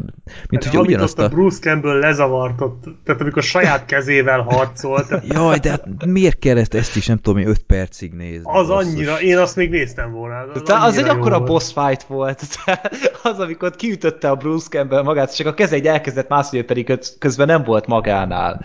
mint 0.50 0.64
Hát, 0.64 0.74
hogy 0.74 0.76
amit 0.76 0.90
ugyanazt 0.90 1.20
a 1.20 1.24
a... 1.24 1.28
Bruce 1.28 1.60
Campbell 1.60 2.00
lezavart 2.00 2.62
ott, 2.62 2.84
tehát 3.04 3.22
amikor 3.22 3.44
saját 3.44 3.86
kezével 3.86 4.42
harcolt, 4.42 5.14
Jaj, 5.34 5.58
de 5.58 5.70
hát 5.70 6.06
miért 6.06 6.40
kellett 6.40 6.74
ezt 6.74 6.96
is, 6.96 7.06
nem 7.08 7.18
tudom, 7.18 7.48
5 7.48 7.60
percig 7.64 8.14
nézni? 8.14 8.42
az 8.44 8.68
basszus? 8.68 8.92
annyira, 8.94 9.22
én 9.22 9.38
azt 9.38 9.56
még 9.56 9.70
néztem 9.70 10.12
volna. 10.12 10.36
Az, 10.54 10.62
De 10.62 10.76
az 10.76 10.98
egy 10.98 11.08
akkora 11.08 11.38
volt. 11.38 11.50
boss 11.50 11.72
fight 11.74 12.04
volt. 12.04 12.42
Az, 13.24 13.40
amikor 13.40 13.76
kiütötte 13.76 14.30
a 14.30 14.36
Bruce 14.36 14.68
Campbell 14.70 15.02
magát, 15.04 15.36
csak 15.36 15.48
a 15.48 15.54
keze 15.54 15.76
egy 15.76 15.86
elkezdett 15.88 16.30
mászni, 16.30 16.62
pedig 16.62 16.86
köz- 16.86 17.16
közben 17.20 17.48
nem 17.48 17.64
volt 17.64 17.88
magánál. 17.88 18.62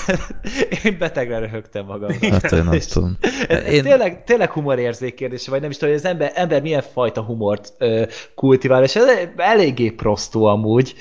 Én 0.84 0.96
betegre 0.98 1.38
röhögtem 1.38 1.84
magam. 1.84 2.10
Hát 2.30 2.52
én 2.52 2.64
nem 2.64 2.78
tudom. 2.78 3.16
Ez, 3.48 3.58
ez 3.58 3.72
Én- 3.72 3.82
tényleg, 3.82 4.24
tényleg 4.24 4.50
humorérzék 4.50 5.14
kérdése, 5.14 5.50
vagy 5.50 5.60
nem 5.60 5.70
is 5.70 5.76
tudom, 5.76 5.94
hogy 5.94 6.02
az 6.04 6.10
ember, 6.10 6.32
ember 6.34 6.62
milyen 6.62 6.82
fajta 6.92 7.20
humort 7.52 7.72
kultivál, 8.34 8.82
és 8.82 8.96
ez 8.96 9.04
eléggé 9.36 9.90
prostó 9.90 10.44
amúgy 10.44 10.94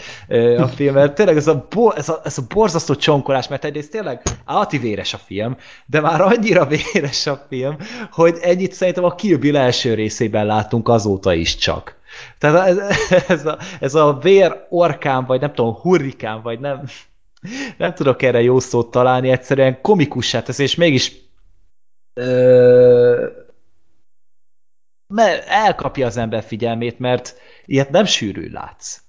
a 0.58 0.68
film, 0.76 0.94
mert 0.94 1.16
tényleg 1.16 1.38
ez 1.38 1.48
a, 1.48 1.68
bo, 1.70 1.92
ez, 1.92 2.10
a, 2.10 2.22
ez 2.24 2.38
a 2.38 2.42
borzasztó 2.54 2.96
csonkolás, 2.96 3.48
mert 3.48 3.66
egyrészt 3.66 3.92
tényleg 3.92 4.22
állati 4.46 4.78
véres 4.78 5.14
a 5.14 5.18
film, 5.18 5.58
de 5.86 6.00
már 6.00 6.22
annyira 6.22 6.66
véres 6.94 7.28
a 7.28 7.46
film, 7.50 7.78
hogy 8.12 8.38
ennyit 8.42 8.74
szerintem 8.74 9.04
a 9.04 9.16
Kill 9.16 9.38
Bill 9.38 9.58
első 9.58 9.94
részében 9.94 10.46
láttunk 10.46 10.90
azóta 10.90 11.34
is 11.34 11.56
csak. 11.56 12.00
Tehát 12.38 12.68
ez, 12.68 12.78
ez, 13.28 13.46
a, 13.46 13.58
ez 13.80 13.96
a 13.96 14.20
vér 14.22 14.66
orkán, 14.70 15.26
vagy 15.26 15.40
nem 15.40 15.54
tudom, 15.54 15.74
hurrikán, 15.74 16.42
vagy 16.42 16.60
nem, 16.60 16.84
nem 17.78 17.94
tudok 17.94 18.22
erre 18.22 18.42
jó 18.42 18.60
szót 18.60 18.92
találni, 18.92 19.30
egyszerűen 19.30 19.82
komikussá 19.82 20.42
tesz, 20.42 20.60
és 20.60 20.76
mégis 20.76 21.14
ö, 22.14 23.26
mert 25.12 25.48
elkapja 25.48 26.06
az 26.06 26.18
ember 26.18 26.44
figyelmét, 26.44 27.00
mert 27.00 27.36
ilyet 27.66 27.90
nem 27.90 28.06
sűrűn 28.06 28.52
látsz. 28.52 29.02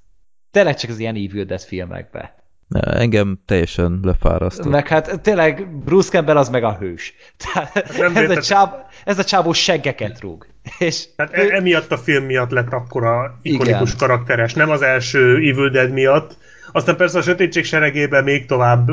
Tényleg 0.51 0.77
csak 0.77 0.91
az 0.91 0.99
ilyen 0.99 1.15
Evil 1.15 1.45
Dead 1.45 1.61
filmekbe. 1.61 2.35
Ne, 2.69 2.81
engem 2.81 3.39
teljesen 3.47 4.01
lefárasztott. 4.03 4.67
Meg 4.71 4.89
hát 4.89 5.21
tényleg 5.21 5.77
Bruce 5.85 6.11
Campbell 6.11 6.37
az 6.37 6.49
meg 6.49 6.65
a 6.65 6.77
hős. 6.77 7.15
Tehát 7.37 7.99
nem 7.99 8.17
ez, 8.17 8.31
a 8.31 8.41
csáb, 8.41 8.75
ez 9.05 9.19
a 9.19 9.25
csábó 9.25 9.53
seggeket 9.53 10.21
rúg. 10.21 10.47
És 10.79 11.05
Hát 11.17 11.33
e- 11.33 11.55
emiatt 11.55 11.93
a 11.93 11.99
film 11.99 12.25
miatt 12.25 12.51
lett 12.51 12.73
akkora 12.73 13.39
ikonikus 13.43 13.89
Igen. 13.89 13.99
karakteres, 13.99 14.55
nem 14.55 14.71
az 14.71 14.83
első 14.83 15.35
Evil 15.37 15.69
Dead 15.71 15.91
miatt. 15.91 16.37
Aztán 16.73 16.97
persze 16.97 17.19
a 17.19 17.23
Sötétség 17.23 17.65
seregében 17.65 18.25
még 18.25 18.47
tovább, 18.47 18.91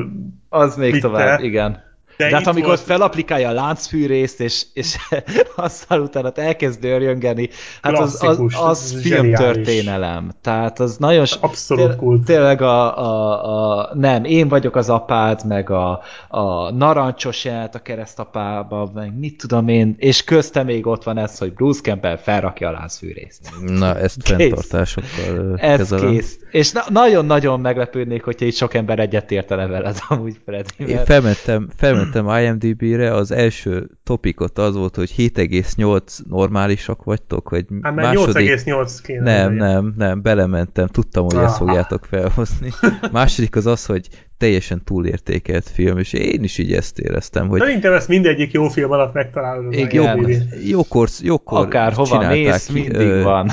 az 0.50 0.76
még 0.76 0.92
Vitte. 0.92 1.08
tovább, 1.08 1.40
igen. 1.44 1.84
De, 2.20 2.30
de 2.30 2.36
hát 2.36 2.48
amikor 2.48 2.68
volt- 2.68 2.80
felaplikálja 2.80 3.50
a 3.50 3.54
láncfűrészt, 3.54 4.40
és, 4.42 4.66
és 4.74 4.96
aztán 5.56 6.00
utána 6.00 6.32
elkezd 6.36 6.80
dörjöngeni, 6.80 7.50
hát 7.82 8.00
az, 8.00 8.24
az, 8.24 8.40
az 8.62 9.00
filmtörténelem. 9.02 10.32
Tehát 10.42 10.80
az 10.80 10.98
nagyon... 10.98 11.26
Abszolút 11.40 11.88
té- 11.88 11.96
kult. 11.96 12.24
Tényleg 12.26 12.62
a, 12.62 12.98
a, 12.98 13.78
a... 13.80 13.90
Nem, 13.94 14.24
én 14.24 14.48
vagyok 14.48 14.76
az 14.76 14.90
apád, 14.90 15.42
meg 15.48 15.70
a, 15.70 16.02
a 16.28 16.72
narancsos 16.72 17.46
jelent 17.46 17.76
a 17.76 17.80
keresztapába, 17.80 18.92
meg 18.94 19.18
mit 19.20 19.38
tudom 19.38 19.68
én, 19.68 19.96
és 19.98 20.24
közte 20.24 20.64
még 20.64 20.88
ott 20.88 21.04
van 21.04 21.18
ez, 21.18 21.38
hogy 21.38 21.54
Bruce 21.54 21.82
Campbell 21.82 22.18
felrakja 22.18 22.68
a 22.68 22.72
láncfűrészt. 22.72 23.50
Na, 23.66 23.98
ezt 23.98 24.18
fenntartásokkal 24.24 25.58
Ez 25.58 25.78
kezelem. 25.78 26.12
kész. 26.12 26.38
És 26.52 26.72
na- 26.72 26.86
nagyon-nagyon 26.90 27.60
meglepődnék, 27.60 28.24
hogyha 28.24 28.46
itt 28.46 28.56
sok 28.56 28.74
ember 28.74 29.00
egyetértene 29.00 29.68
veled 29.68 29.98
amúgy, 30.08 30.36
Freddy. 30.46 30.68
Én 30.78 30.86
mert- 30.96 31.08
felmentem, 31.08 31.70
felmentem 32.12 32.46
IMDB-re, 32.46 33.14
az 33.14 33.32
első 33.32 33.90
topikot 34.04 34.58
az 34.58 34.76
volt, 34.76 34.96
hogy 34.96 35.14
7,8 35.18 36.02
normálisak 36.30 37.04
vagytok, 37.04 37.50
vagy 37.50 37.66
hát 37.82 37.96
már 37.96 38.06
második... 38.06 38.50
8,8 38.50 38.98
kéne. 39.04 39.22
Nem, 39.22 39.54
nem, 39.54 39.94
nem, 39.98 40.22
belementem, 40.22 40.88
tudtam, 40.88 41.24
hogy 41.24 41.36
ezt 41.36 41.62
Ah. 41.62 41.68
fogjátok 41.68 42.06
felhozni. 42.06 42.70
Második 43.12 43.56
az 43.56 43.66
az, 43.66 43.86
hogy 43.86 44.08
teljesen 44.38 44.84
túlértékelt 44.84 45.70
film, 45.70 45.98
és 45.98 46.14
én 46.14 46.44
is 46.44 46.58
így 46.58 46.74
ezt 46.74 47.00
éreztem, 47.00 47.48
hogy 47.48 47.60
Szerintem 47.60 47.94
ezt 47.94 48.08
mindegyik 48.08 48.52
jó 48.52 48.68
film 48.68 48.92
alatt 48.92 49.14
megtalálod. 49.14 49.74
Igen. 49.74 50.38
Jókor, 50.64 51.08
jókor 51.22 51.66
Akárhova 51.66 52.10
csinálták 52.10 52.44
mész, 52.44 52.66
ki, 52.66 52.74
mindig 52.74 53.08
ö, 53.08 53.24
van. 53.24 53.50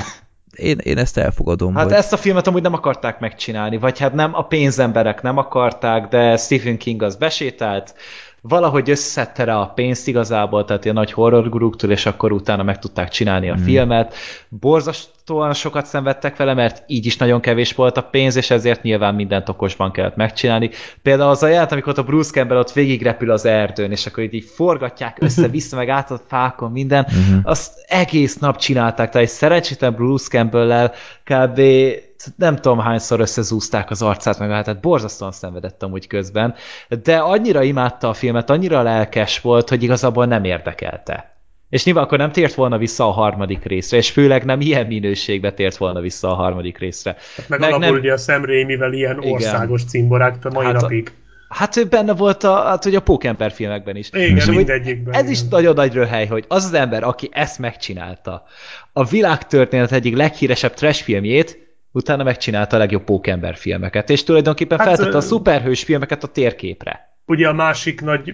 Én, 0.55 0.77
én 0.77 0.97
ezt 0.97 1.17
elfogadom, 1.17 1.75
Hát 1.75 1.83
hogy 1.83 1.93
ezt 1.93 2.13
a 2.13 2.17
filmet 2.17 2.47
amúgy 2.47 2.61
nem 2.61 2.73
akarták 2.73 3.19
megcsinálni, 3.19 3.77
vagy 3.77 3.99
hát 3.99 4.13
nem, 4.13 4.33
a 4.33 4.41
pénzemberek 4.41 5.21
nem 5.21 5.37
akarták, 5.37 6.07
de 6.07 6.37
Stephen 6.37 6.77
King 6.77 7.01
az 7.01 7.15
besétált, 7.15 7.93
valahogy 8.47 8.89
összeszedte 8.89 9.43
rá 9.43 9.55
a 9.55 9.67
pénzt 9.67 10.07
igazából, 10.07 10.65
tehát 10.65 10.83
ilyen 10.83 10.95
nagy 10.95 11.11
horror 11.11 11.49
guruktól, 11.49 11.89
és 11.89 12.05
akkor 12.05 12.31
utána 12.31 12.63
meg 12.63 12.79
tudták 12.79 13.09
csinálni 13.09 13.49
a 13.49 13.55
mm. 13.55 13.63
filmet. 13.63 14.15
Borzasztóan 14.49 15.53
sokat 15.53 15.85
szenvedtek 15.85 16.37
vele, 16.37 16.53
mert 16.53 16.83
így 16.87 17.05
is 17.05 17.17
nagyon 17.17 17.39
kevés 17.39 17.73
volt 17.73 17.97
a 17.97 18.01
pénz, 18.01 18.35
és 18.35 18.49
ezért 18.49 18.81
nyilván 18.81 19.15
mindent 19.15 19.49
okosban 19.49 19.91
kellett 19.91 20.15
megcsinálni. 20.15 20.69
Például 21.01 21.29
az 21.29 21.43
a 21.43 21.47
jelent, 21.47 21.71
amikor 21.71 21.93
a 21.97 22.03
Bruce 22.03 22.31
Campbell 22.31 22.57
ott 22.57 22.71
végigrepül 22.71 23.31
az 23.31 23.45
erdőn, 23.45 23.91
és 23.91 24.05
akkor 24.05 24.23
így, 24.23 24.33
így 24.33 24.51
forgatják 24.55 25.17
össze-vissza, 25.25 25.75
meg 25.75 25.89
át 25.89 26.11
a 26.11 26.21
fákon, 26.27 26.71
minden, 26.71 27.07
mm-hmm. 27.11 27.39
azt 27.43 27.73
egész 27.87 28.37
nap 28.37 28.57
csinálták, 28.57 29.09
tehát 29.09 29.27
egy 29.27 29.33
szerencsétlen 29.33 29.93
Bruce 29.93 30.27
Campbell-lel 30.29 30.93
kb 31.23 31.61
nem 32.35 32.55
tudom 32.55 32.79
hányszor 32.79 33.19
összezúzták 33.19 33.89
az 33.89 34.01
arcát, 34.01 34.39
meg 34.39 34.49
hát 34.49 34.79
borzasztóan 34.79 35.31
szenvedett 35.31 35.85
úgy 35.85 36.07
közben, 36.07 36.55
de 37.03 37.17
annyira 37.17 37.63
imádta 37.63 38.09
a 38.09 38.13
filmet, 38.13 38.49
annyira 38.49 38.81
lelkes 38.81 39.41
volt, 39.41 39.69
hogy 39.69 39.83
igazából 39.83 40.25
nem 40.25 40.43
érdekelte. 40.43 41.37
És 41.69 41.83
nyilván 41.83 42.03
akkor 42.03 42.17
nem 42.17 42.31
tért 42.31 42.53
volna 42.53 42.77
vissza 42.77 43.07
a 43.07 43.11
harmadik 43.11 43.63
részre, 43.63 43.97
és 43.97 44.11
főleg 44.11 44.45
nem 44.45 44.61
ilyen 44.61 44.85
minőségbe 44.85 45.51
tért 45.51 45.77
volna 45.77 45.99
vissza 45.99 46.31
a 46.31 46.33
harmadik 46.33 46.77
részre. 46.77 47.15
Hát 47.35 47.49
meg, 47.49 47.59
meg 47.59 47.69
alapul 47.69 47.87
nem... 47.87 47.95
ugye 47.95 48.13
a 48.13 48.17
Sam 48.17 48.45
Raimi-vel 48.45 48.93
ilyen 48.93 49.17
Igen. 49.21 49.31
országos 49.31 49.83
címborák 49.83 50.45
a 50.45 50.49
mai 50.49 50.65
hát 50.65 50.81
napig. 50.81 51.11
A... 51.49 51.55
Hát 51.55 51.75
ő 51.75 51.85
benne 51.85 52.13
volt 52.13 52.43
a, 52.43 52.63
hát, 52.63 52.83
hogy 52.83 52.95
a 52.95 52.99
Pókember 52.99 53.51
filmekben 53.51 53.95
is. 53.95 54.09
Igen, 54.11 54.35
és 54.35 54.45
mindegyikben. 54.45 55.13
Ez 55.13 55.19
igen. 55.19 55.31
is 55.31 55.43
nagyon 55.43 55.73
nagy 55.73 55.93
röhely, 55.93 56.25
hogy 56.25 56.45
az 56.47 56.65
az 56.65 56.73
ember, 56.73 57.03
aki 57.03 57.29
ezt 57.31 57.59
megcsinálta, 57.59 58.43
a 58.93 59.05
világtörténet 59.05 59.91
egyik 59.91 60.15
leghíresebb 60.15 60.73
trash 60.73 61.03
filmjét, 61.03 61.66
utána 61.97 62.23
megcsinálta 62.23 62.75
a 62.75 62.79
legjobb 62.79 63.03
pókember 63.03 63.55
filmeket, 63.55 64.09
és 64.09 64.23
tulajdonképpen 64.23 64.77
hát, 64.77 64.87
feltette 64.87 65.17
a 65.17 65.21
szuperhős 65.21 65.83
filmeket 65.83 66.23
a 66.23 66.27
térképre. 66.27 67.19
Ugye 67.25 67.47
a 67.47 67.53
másik 67.53 68.01
nagy 68.01 68.33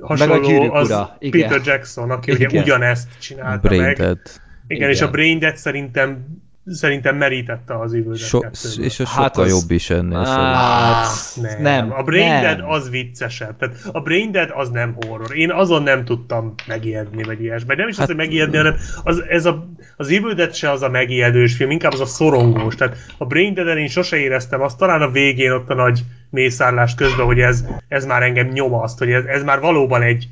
hasonló 0.00 0.34
Meg 0.34 0.70
a 0.70 0.74
az 0.74 1.08
igen. 1.18 1.48
Peter 1.48 1.66
Jackson, 1.66 2.10
aki 2.10 2.30
igen. 2.30 2.48
ugye 2.48 2.60
ugyanezt 2.60 3.18
csinálta 3.18 3.68
Brain 3.68 3.82
meg. 3.82 3.96
Dead. 3.96 4.18
Igen, 4.18 4.42
igen, 4.66 4.90
és 4.90 5.00
a 5.00 5.10
Brain 5.10 5.38
Dead 5.38 5.56
szerintem 5.56 6.26
szerintem 6.70 7.16
merítette 7.16 7.78
az 7.78 7.94
Evil 7.94 8.14
so, 8.14 8.40
És 8.80 9.00
a 9.00 9.06
hát 9.06 9.24
sokkal 9.24 9.44
az... 9.44 9.50
jobb 9.50 9.70
is 9.70 9.90
ennél. 9.90 10.24
Hát, 10.24 11.06
nem. 11.34 11.62
nem. 11.62 11.92
A 11.92 12.02
Brain 12.02 12.28
nem. 12.28 12.42
Dead 12.42 12.64
az 12.68 12.90
viccesebb. 12.90 13.56
Tehát 13.56 13.76
a 13.92 14.00
Brain 14.00 14.32
Dead 14.32 14.50
az 14.54 14.68
nem 14.68 14.96
horror. 15.06 15.36
Én 15.36 15.50
azon 15.50 15.82
nem 15.82 16.04
tudtam 16.04 16.54
megijedni, 16.66 17.22
vagy 17.22 17.42
ilyesmi. 17.42 17.74
Nem 17.74 17.88
is 17.88 17.96
hát, 17.96 18.02
az, 18.02 18.14
hogy 18.14 18.24
megijedni, 18.24 18.56
hanem 18.56 18.74
az, 19.02 19.22
ez 19.28 19.46
a, 19.46 19.68
az 19.96 20.08
Evil 20.08 20.34
Dead 20.34 20.54
se 20.54 20.70
az 20.70 20.82
a 20.82 20.88
megijedős 20.88 21.54
film, 21.54 21.70
inkább 21.70 21.92
az 21.92 22.00
a 22.00 22.06
szorongós. 22.06 22.74
Tehát 22.74 22.96
a 23.18 23.24
Brain 23.24 23.54
dead 23.54 23.76
én 23.76 23.88
sose 23.88 24.16
éreztem 24.16 24.62
azt, 24.62 24.78
talán 24.78 25.02
a 25.02 25.10
végén 25.10 25.50
ott 25.50 25.70
a 25.70 25.74
nagy 25.74 26.04
mészárlás 26.30 26.94
közben, 26.94 27.26
hogy 27.26 27.40
ez, 27.40 27.64
ez 27.88 28.04
már 28.04 28.22
engem 28.22 28.46
nyomaszt, 28.46 28.98
hogy 28.98 29.10
ez, 29.10 29.24
ez 29.24 29.42
már 29.42 29.60
valóban 29.60 30.02
egy, 30.02 30.28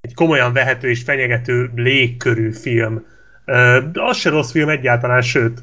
egy 0.00 0.14
komolyan 0.14 0.52
vehető 0.52 0.88
és 0.90 1.02
fenyegető 1.02 1.70
légkörű 1.74 2.52
film 2.52 3.04
de 3.92 4.02
az 4.02 4.16
se 4.16 4.30
rossz 4.30 4.50
film 4.50 4.68
egyáltalán, 4.68 5.22
sőt, 5.22 5.62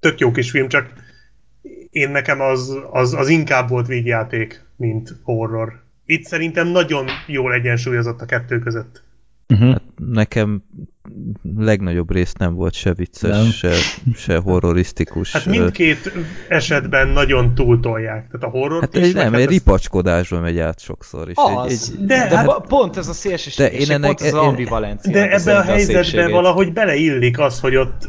tök 0.00 0.18
jó 0.18 0.30
kis 0.30 0.50
film, 0.50 0.68
csak 0.68 0.92
én 1.90 2.10
nekem 2.10 2.40
az, 2.40 2.78
az, 2.90 3.14
az 3.14 3.28
inkább 3.28 3.68
volt 3.68 3.86
végjáték, 3.86 4.64
mint 4.76 5.16
horror. 5.22 5.82
Itt 6.04 6.24
szerintem 6.24 6.66
nagyon 6.66 7.06
jól 7.26 7.52
egyensúlyozott 7.52 8.20
a 8.20 8.26
kettő 8.26 8.58
között. 8.58 9.02
Uh-huh. 9.50 9.70
Hát 9.70 9.82
nekem 9.96 10.62
legnagyobb 11.58 12.12
rész 12.12 12.32
nem 12.32 12.54
volt 12.54 12.74
se 12.74 12.94
vicces, 12.94 13.30
nem. 13.30 13.44
se, 13.44 13.72
se 14.14 14.36
horrorisztikus. 14.36 15.32
Hát 15.32 15.46
mindkét 15.46 16.12
esetben 16.48 17.08
nagyon 17.08 17.54
túltolják. 17.54 18.26
Tehát 18.30 18.42
a 18.42 18.58
horror 18.58 18.80
hát 18.80 18.94
egy, 18.94 19.14
nem, 19.14 19.34
egy 19.34 19.48
ripacskodásba 19.48 20.40
megy 20.40 20.58
át 20.58 20.80
sokszor. 20.80 21.28
És 21.28 21.34
az, 21.36 21.66
egy, 21.66 22.00
egy, 22.00 22.06
de, 22.06 22.28
de 22.28 22.36
hát, 22.36 22.66
pont 22.68 22.96
ez 22.96 23.08
a 23.08 23.12
szélsőség, 23.12 23.66
de 23.66 23.72
én 23.72 23.90
ennek, 23.90 24.16
pont 24.16 24.20
az 24.20 24.32
ambivalencia. 24.32 25.12
De 25.12 25.30
ebben 25.30 25.56
a 25.56 25.62
helyzetben 25.62 26.30
valahogy 26.30 26.72
beleillik 26.72 27.38
az, 27.38 27.60
hogy 27.60 27.76
ott 27.76 28.08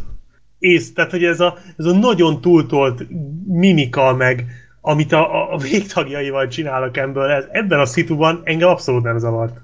ész, 0.60 0.94
tehát 0.94 1.12
hogy 1.12 1.24
ez 1.24 1.40
a, 1.40 1.58
ez 1.78 1.86
a 1.86 1.94
nagyon 1.94 2.42
túltolt 2.42 3.08
mimika, 3.48 4.14
meg 4.14 4.46
amit 4.82 5.12
a, 5.12 5.54
a 5.54 5.58
végtagjaival 5.58 6.48
csinál 6.48 6.84
a 6.84 6.92
Campbell, 6.92 7.30
ez, 7.30 7.46
ebben 7.52 7.80
a 7.80 7.86
szituban 7.86 8.42
engem 8.44 8.70
abszolút 8.70 9.04
nem 9.04 9.18
zavart. 9.18 9.62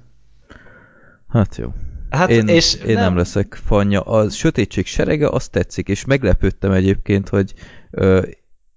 Hát 1.27 1.57
jó. 1.57 1.73
Hát 2.09 2.29
én, 2.29 2.47
és 2.47 2.73
én 2.73 2.93
nem... 2.93 3.03
nem 3.03 3.17
leszek 3.17 3.59
fanya. 3.65 4.01
A 4.01 4.29
sötétség 4.29 4.85
serege, 4.85 5.29
azt 5.29 5.51
tetszik, 5.51 5.87
és 5.87 6.05
meglepődtem 6.05 6.71
egyébként, 6.71 7.29
hogy 7.29 7.53
ö, 7.91 8.21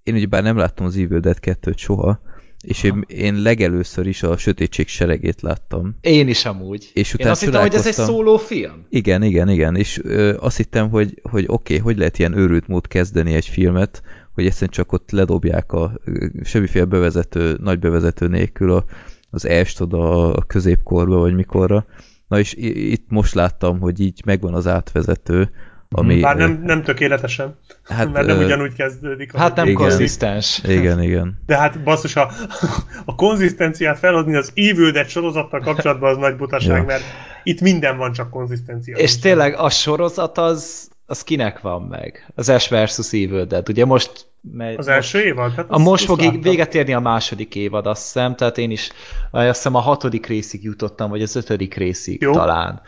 én 0.02 0.14
ugye 0.14 0.26
bár 0.26 0.42
nem 0.42 0.56
láttam 0.56 0.86
az 0.86 0.96
Evil 0.96 1.20
Dead 1.20 1.38
2-t 1.42 1.76
soha, 1.76 2.20
és 2.64 2.82
én, 2.82 3.04
én 3.06 3.42
legelőször 3.42 4.06
is 4.06 4.22
a 4.22 4.36
sötétség 4.36 4.88
seregét 4.88 5.40
láttam. 5.40 5.96
Én 6.00 6.28
is 6.28 6.44
amúgy. 6.44 6.90
És 6.94 7.14
utána 7.14 7.28
én 7.28 7.32
azt 7.32 7.44
hittem, 7.44 7.60
hogy 7.60 7.74
ez 7.74 7.86
egy 7.86 7.92
szóló 7.92 8.36
film. 8.36 8.86
Igen, 8.88 9.22
igen, 9.22 9.48
igen. 9.48 9.76
És 9.76 10.00
ö, 10.04 10.36
azt 10.40 10.56
hittem, 10.56 10.90
hogy, 10.90 11.20
hogy 11.22 11.44
oké, 11.46 11.74
okay, 11.74 11.78
hogy 11.78 11.98
lehet 11.98 12.18
ilyen 12.18 12.38
őrült 12.38 12.66
mód 12.66 12.86
kezdeni 12.86 13.34
egy 13.34 13.46
filmet, 13.46 14.02
hogy 14.34 14.46
egyszerűen 14.46 14.70
csak 14.70 14.92
ott 14.92 15.10
ledobják 15.10 15.72
a 15.72 16.00
semmiféle 16.42 16.84
bevezető, 16.84 17.56
nagy 17.60 17.78
bevezető 17.78 18.28
nélkül 18.28 18.72
a, 18.72 18.84
az 19.30 19.46
est 19.46 19.80
oda 19.80 20.32
a 20.32 20.42
középkorba, 20.42 21.16
vagy 21.16 21.34
mikorra. 21.34 21.86
Na 22.30 22.38
és 22.38 22.54
itt 22.58 23.04
most 23.08 23.34
láttam, 23.34 23.80
hogy 23.80 24.00
így 24.00 24.22
megvan 24.24 24.54
az 24.54 24.66
átvezető, 24.66 25.50
ami... 25.88 26.20
Bár 26.20 26.36
nem, 26.36 26.62
nem 26.64 26.82
tökéletesen, 26.82 27.58
hát, 27.84 28.12
mert 28.12 28.26
nem 28.26 28.38
ugyanúgy 28.38 28.74
kezdődik. 28.74 29.36
Hát 29.36 29.56
nem 29.56 29.66
igen, 29.66 29.76
konzisztens. 29.76 30.60
Igen, 30.64 31.02
igen. 31.02 31.42
De 31.46 31.56
hát 31.56 31.82
basszus, 31.82 32.16
a, 32.16 32.30
a 33.04 33.14
konzisztenciát 33.14 33.98
felhozni 33.98 34.36
az 34.36 34.52
Evil 34.54 34.90
Dead 34.90 35.08
sorozattal 35.08 35.60
kapcsolatban 35.60 36.10
az 36.10 36.16
nagy 36.16 36.36
butaság, 36.36 36.76
ja. 36.76 36.84
mert 36.84 37.02
itt 37.42 37.60
minden 37.60 37.96
van, 37.96 38.12
csak 38.12 38.30
konzisztencia. 38.30 38.96
És 38.96 39.18
tényleg 39.18 39.54
a 39.54 39.70
sorozat 39.70 40.38
az, 40.38 40.88
az 41.06 41.22
kinek 41.22 41.60
van 41.60 41.82
meg? 41.82 42.32
Az 42.34 42.48
Ash 42.48 42.84
vs. 42.84 43.12
Evil 43.12 43.44
Dead. 43.44 43.68
Ugye 43.68 43.84
most 43.84 44.29
Megy, 44.42 44.78
az 44.78 44.88
első 44.88 45.18
most, 45.18 45.28
évad? 45.28 45.52
Hát 45.52 45.66
a 45.68 45.78
most 45.78 46.04
fog 46.04 46.20
láttam. 46.20 46.40
véget 46.40 46.74
érni 46.74 46.92
a 46.92 47.00
második 47.00 47.54
évad, 47.54 47.86
azt 47.86 48.02
hiszem, 48.02 48.36
tehát 48.36 48.58
én 48.58 48.70
is 48.70 48.90
azt 49.30 49.56
hiszem 49.56 49.74
a 49.74 49.80
hatodik 49.80 50.26
részig 50.26 50.62
jutottam, 50.62 51.10
vagy 51.10 51.22
az 51.22 51.36
ötödik 51.36 51.74
részig 51.74 52.20
Jó. 52.20 52.32
talán. 52.32 52.82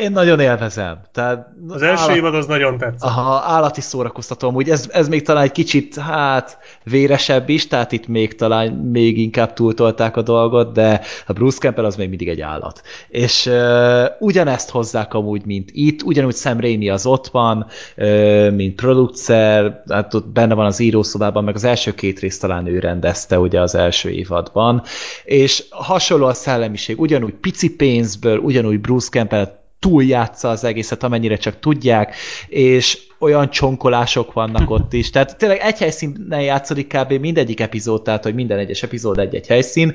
Én 0.00 0.12
nagyon 0.12 0.40
élvezem. 0.40 1.00
Tehát 1.12 1.46
az 1.68 1.82
első 1.82 2.02
állat... 2.02 2.16
évad 2.16 2.34
az 2.34 2.46
nagyon 2.46 2.78
tetszett. 2.78 3.02
Aha, 3.02 3.42
állati 3.46 3.80
szórakoztató, 3.80 4.48
amúgy 4.48 4.70
ez, 4.70 4.88
ez 4.92 5.08
még 5.08 5.22
talán 5.22 5.42
egy 5.42 5.52
kicsit, 5.52 5.96
hát, 5.96 6.58
véresebb 6.84 7.48
is, 7.48 7.66
tehát 7.66 7.92
itt 7.92 8.06
még 8.06 8.34
talán 8.34 8.72
még 8.72 9.18
inkább 9.18 9.52
túltolták 9.52 10.16
a 10.16 10.22
dolgot, 10.22 10.72
de 10.72 11.00
a 11.26 11.32
Bruce 11.32 11.58
Campbell 11.58 11.84
az 11.84 11.96
még 11.96 12.08
mindig 12.08 12.28
egy 12.28 12.40
állat. 12.40 12.82
És 13.08 13.46
uh, 13.46 14.04
ugyanezt 14.18 14.70
hozzák 14.70 15.14
amúgy, 15.14 15.44
mint 15.44 15.70
itt, 15.72 16.02
ugyanúgy 16.02 16.36
Sam 16.36 16.60
Raimi 16.60 16.88
az 16.88 17.06
ott 17.06 17.26
van, 17.26 17.66
uh, 17.96 18.50
mint 18.50 18.74
producer, 18.74 19.82
hát 19.88 20.14
ott 20.14 20.28
benne 20.28 20.54
van 20.54 20.66
az 20.66 20.80
írószobában, 20.80 21.44
meg 21.44 21.54
az 21.54 21.64
első 21.64 21.94
két 21.94 22.18
részt 22.20 22.40
talán 22.40 22.66
ő 22.66 22.78
rendezte 22.78 23.38
ugye 23.38 23.60
az 23.60 23.74
első 23.74 24.10
évadban, 24.10 24.82
és 25.24 25.64
hasonló 25.70 26.26
a 26.26 26.34
szellemiség, 26.34 27.00
ugyanúgy 27.00 27.34
pici 27.34 27.76
pénzből, 27.76 28.38
ugyanúgy 28.38 28.80
Bruce 28.80 29.08
Campbell 29.10 29.49
túljátsza 29.80 30.48
az 30.48 30.64
egészet, 30.64 31.02
amennyire 31.02 31.36
csak 31.36 31.58
tudják, 31.58 32.14
és 32.48 32.98
olyan 33.18 33.50
csonkolások 33.50 34.32
vannak 34.32 34.70
ott 34.76 34.92
is. 34.92 35.10
Tehát 35.10 35.36
tényleg 35.36 35.58
egy 35.58 35.78
helyszínen 35.78 36.42
játszódik 36.42 36.86
kb. 36.86 37.12
mindegyik 37.12 37.60
epizód, 37.60 38.02
tehát 38.02 38.22
hogy 38.22 38.34
minden 38.34 38.58
egyes 38.58 38.82
epizód 38.82 39.18
egy-egy 39.18 39.46
helyszín, 39.46 39.94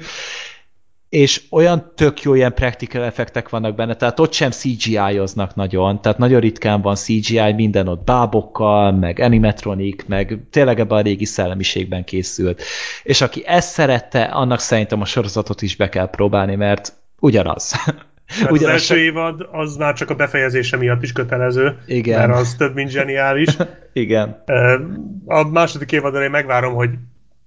és 1.09 1.41
olyan 1.49 1.91
tök 1.95 2.21
jó 2.21 2.33
ilyen 2.33 2.53
practical 2.53 3.03
effektek 3.03 3.49
vannak 3.49 3.75
benne, 3.75 3.95
tehát 3.95 4.19
ott 4.19 4.33
sem 4.33 4.51
CGI-oznak 4.51 5.55
nagyon, 5.55 6.01
tehát 6.01 6.17
nagyon 6.17 6.39
ritkán 6.39 6.81
van 6.81 6.95
CGI, 6.95 7.53
minden 7.53 7.87
ott 7.87 8.03
bábokkal, 8.03 8.91
meg 8.91 9.19
animatronik, 9.19 10.07
meg 10.07 10.39
tényleg 10.49 10.79
ebben 10.79 10.97
a 10.97 11.01
régi 11.01 11.25
szellemiségben 11.25 12.03
készült. 12.03 12.61
És 13.03 13.21
aki 13.21 13.43
ezt 13.45 13.69
szerette, 13.69 14.23
annak 14.23 14.59
szerintem 14.59 15.01
a 15.01 15.05
sorozatot 15.05 15.61
is 15.61 15.75
be 15.75 15.89
kell 15.89 16.09
próbálni, 16.09 16.55
mert 16.55 16.93
ugyanaz. 17.19 17.73
Tehát 18.27 18.51
az 18.51 18.63
első 18.63 18.97
évad 18.97 19.47
az 19.51 19.75
már 19.75 19.93
csak 19.93 20.09
a 20.09 20.15
befejezése 20.15 20.77
miatt 20.77 21.03
is 21.03 21.11
kötelező, 21.11 21.77
Igen. 21.85 22.19
mert 22.19 22.39
az 22.39 22.55
több, 22.55 22.73
mint 22.73 22.89
zseniális. 22.89 23.57
Igen. 23.93 24.43
A 25.25 25.43
második 25.43 25.91
évadon 25.91 26.21
én 26.21 26.29
megvárom, 26.29 26.73
hogy, 26.73 26.89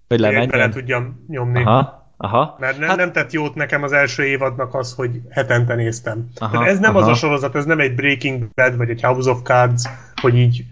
hogy 0.09 0.49
bele 0.49 0.69
tudjam 0.69 1.25
nyomni. 1.29 1.63
Aha. 1.63 1.99
Aha. 2.21 2.57
Mert 2.59 2.79
nem, 2.79 2.89
hát... 2.89 2.97
nem 2.97 3.13
tett 3.13 3.33
jót 3.33 3.55
nekem 3.55 3.83
az 3.83 3.93
első 3.93 4.25
évadnak 4.25 4.75
az, 4.75 4.95
hogy 4.95 5.21
hetente 5.31 5.75
néztem. 5.75 6.29
Aha, 6.37 6.53
Tehát 6.53 6.69
ez 6.69 6.79
nem 6.79 6.97
aha. 6.97 7.05
az 7.05 7.07
a 7.07 7.15
sorozat, 7.15 7.55
ez 7.55 7.65
nem 7.65 7.81
egy 7.81 7.95
Breaking 7.95 8.49
Bad, 8.55 8.77
vagy 8.77 8.91
egy 8.91 9.03
House 9.03 9.31
of 9.31 9.43
Cards, 9.43 9.83
hogy 10.21 10.37
így 10.37 10.65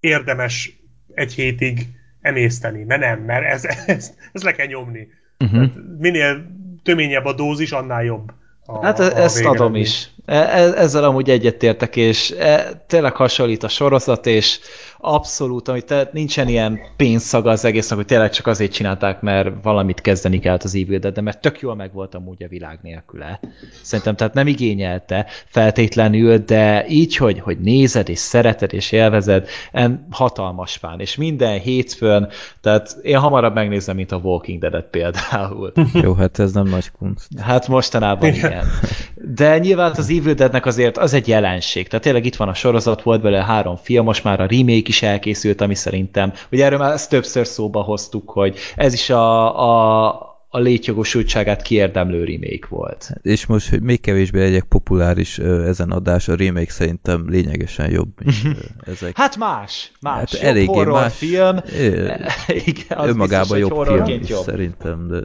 érdemes 0.00 0.82
egy 1.14 1.32
hétig 1.32 1.88
emészteni. 2.20 2.84
Mert 2.84 3.00
nem, 3.00 3.18
mert 3.18 3.44
ez, 3.44 3.64
ez, 3.86 4.12
ez 4.32 4.42
le 4.42 4.52
kell 4.52 4.66
nyomni. 4.66 5.08
Uh-huh. 5.38 5.70
minél 5.98 6.46
töményebb 6.82 7.24
a 7.24 7.32
dózis, 7.32 7.72
annál 7.72 8.04
jobb. 8.04 8.32
A, 8.66 8.84
hát 8.84 8.98
a 8.98 9.02
ezt 9.02 9.36
végeredmény. 9.36 9.62
adom 9.62 9.74
is. 9.74 10.10
E, 10.26 10.34
e, 10.36 10.72
ezzel 10.74 11.04
amúgy 11.04 11.30
egyetértek, 11.30 11.96
és 11.96 12.30
e, 12.30 12.84
tényleg 12.86 13.16
hasonlít 13.16 13.62
a 13.62 13.68
sorozat, 13.68 14.26
és 14.26 14.58
abszolút, 14.98 15.68
amit 15.68 15.86
tehát 15.86 16.12
nincsen 16.12 16.48
ilyen 16.48 16.80
pénzszaga 16.96 17.50
az 17.50 17.64
egésznek, 17.64 17.98
hogy 17.98 18.06
tényleg 18.06 18.30
csak 18.30 18.46
azért 18.46 18.72
csinálták, 18.72 19.20
mert 19.20 19.48
valamit 19.62 20.00
kezdeni 20.00 20.38
kellett 20.38 20.62
az 20.62 20.74
Evil 20.74 20.98
Dead, 20.98 21.14
de 21.14 21.20
mert 21.20 21.40
tök 21.40 21.60
jól 21.60 21.74
meg 21.74 21.92
volt 21.92 22.14
amúgy 22.14 22.42
a 22.42 22.48
világ 22.48 22.78
nélküle. 22.82 23.40
Szerintem 23.82 24.16
tehát 24.16 24.34
nem 24.34 24.46
igényelte 24.46 25.26
feltétlenül, 25.46 26.38
de 26.38 26.86
így, 26.88 27.16
hogy, 27.16 27.40
hogy 27.40 27.58
nézed 27.58 28.08
és 28.08 28.18
szereted 28.18 28.72
és 28.72 28.92
élvezed, 28.92 29.48
en 29.72 30.06
hatalmas 30.10 30.76
fán, 30.76 31.00
és 31.00 31.16
minden 31.16 31.58
hétfőn, 31.60 32.28
tehát 32.60 32.96
én 33.02 33.18
hamarabb 33.18 33.54
megnézem, 33.54 33.96
mint 33.96 34.12
a 34.12 34.16
Walking 34.16 34.60
Dead-et 34.60 34.86
például. 34.90 35.72
Jó, 36.02 36.14
hát 36.14 36.38
ez 36.38 36.52
nem 36.52 36.66
nagy 36.68 36.90
kunst. 36.90 37.28
Hát 37.40 37.68
mostanában 37.68 38.28
igen. 38.34 38.66
De 39.14 39.58
nyilván 39.58 39.92
az 39.96 40.10
Evil 40.10 40.34
Deadnek 40.34 40.66
azért 40.66 40.98
az 40.98 41.12
egy 41.12 41.28
jelenség. 41.28 41.88
Tehát 41.88 42.04
tényleg 42.04 42.24
itt 42.24 42.36
van 42.36 42.48
a 42.48 42.54
sorozat, 42.54 43.02
volt 43.02 43.22
belőle 43.22 43.44
három 43.44 43.76
film, 43.76 44.04
most 44.04 44.24
már 44.24 44.40
a 44.40 44.46
remake 44.46 44.83
is 44.88 45.02
elkészült, 45.02 45.60
ami 45.60 45.74
szerintem, 45.74 46.32
ugye 46.52 46.64
erről 46.64 46.78
már 46.78 46.92
ezt 46.92 47.10
többször 47.10 47.46
szóba 47.46 47.80
hoztuk, 47.82 48.30
hogy 48.30 48.58
ez 48.76 48.92
is 48.92 49.10
a, 49.10 49.58
a, 49.58 50.08
a 50.48 50.58
létjogosultságát 50.58 51.62
kiérdemlő 51.62 52.24
remake 52.24 52.66
volt. 52.68 53.10
És 53.22 53.46
most, 53.46 53.68
hogy 53.68 53.82
még 53.82 54.00
kevésbé 54.00 54.40
legyek 54.40 54.64
populáris 54.64 55.38
ezen 55.38 55.90
adás, 55.90 56.28
a 56.28 56.34
remake 56.34 56.70
szerintem 56.70 57.28
lényegesen 57.28 57.90
jobb, 57.90 58.08
mint 58.24 58.56
ezek. 58.86 59.16
Hát 59.16 59.36
más, 59.36 59.92
más. 60.00 60.18
Hát 60.18 60.32
jobb 60.32 60.42
eléggé 60.42 60.66
horrorfilm. 60.66 61.58
film. 61.64 62.06
Igen, 62.66 62.98
az 62.98 63.08
Önmagában 63.08 63.58
biztos, 63.58 63.86
jobb 63.88 64.06
film 64.06 64.20
jobb. 64.26 64.44
szerintem, 64.44 65.08
de 65.08 65.20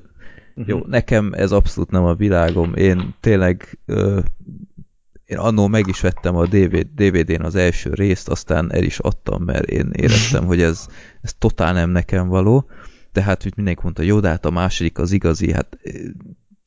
jó, 0.66 0.80
nekem 0.88 1.34
ez 1.34 1.52
abszolút 1.52 1.92
nem 1.92 2.04
a 2.04 2.14
világom. 2.14 2.74
Én 2.76 3.16
tényleg 3.20 3.80
ö, 3.86 4.20
én 5.30 5.38
annó 5.38 5.68
meg 5.68 5.88
is 5.88 6.02
vettem 6.02 6.36
a 6.36 6.46
DVD, 6.46 6.88
DVD-n 6.96 7.42
az 7.42 7.56
első 7.56 7.94
részt, 7.94 8.30
aztán 8.30 8.74
el 8.74 8.84
is 8.84 9.00
adtam, 9.00 9.44
mert 9.44 9.70
én 9.70 9.90
éreztem, 9.94 10.46
hogy 10.46 10.62
ez, 10.62 10.86
ez 11.22 11.34
totál 11.38 11.74
nem 11.74 11.90
nekem 11.90 12.28
való. 12.28 12.70
Tehát, 13.12 13.44
hogy 13.44 13.54
mindenki 13.56 13.80
mondta, 13.84 14.02
jó, 14.02 14.20
de 14.20 14.28
hát 14.30 14.46
a 14.46 14.50
második 14.50 14.98
az 14.98 15.12
igazi, 15.12 15.52
hát 15.52 15.78
ö, 15.84 15.90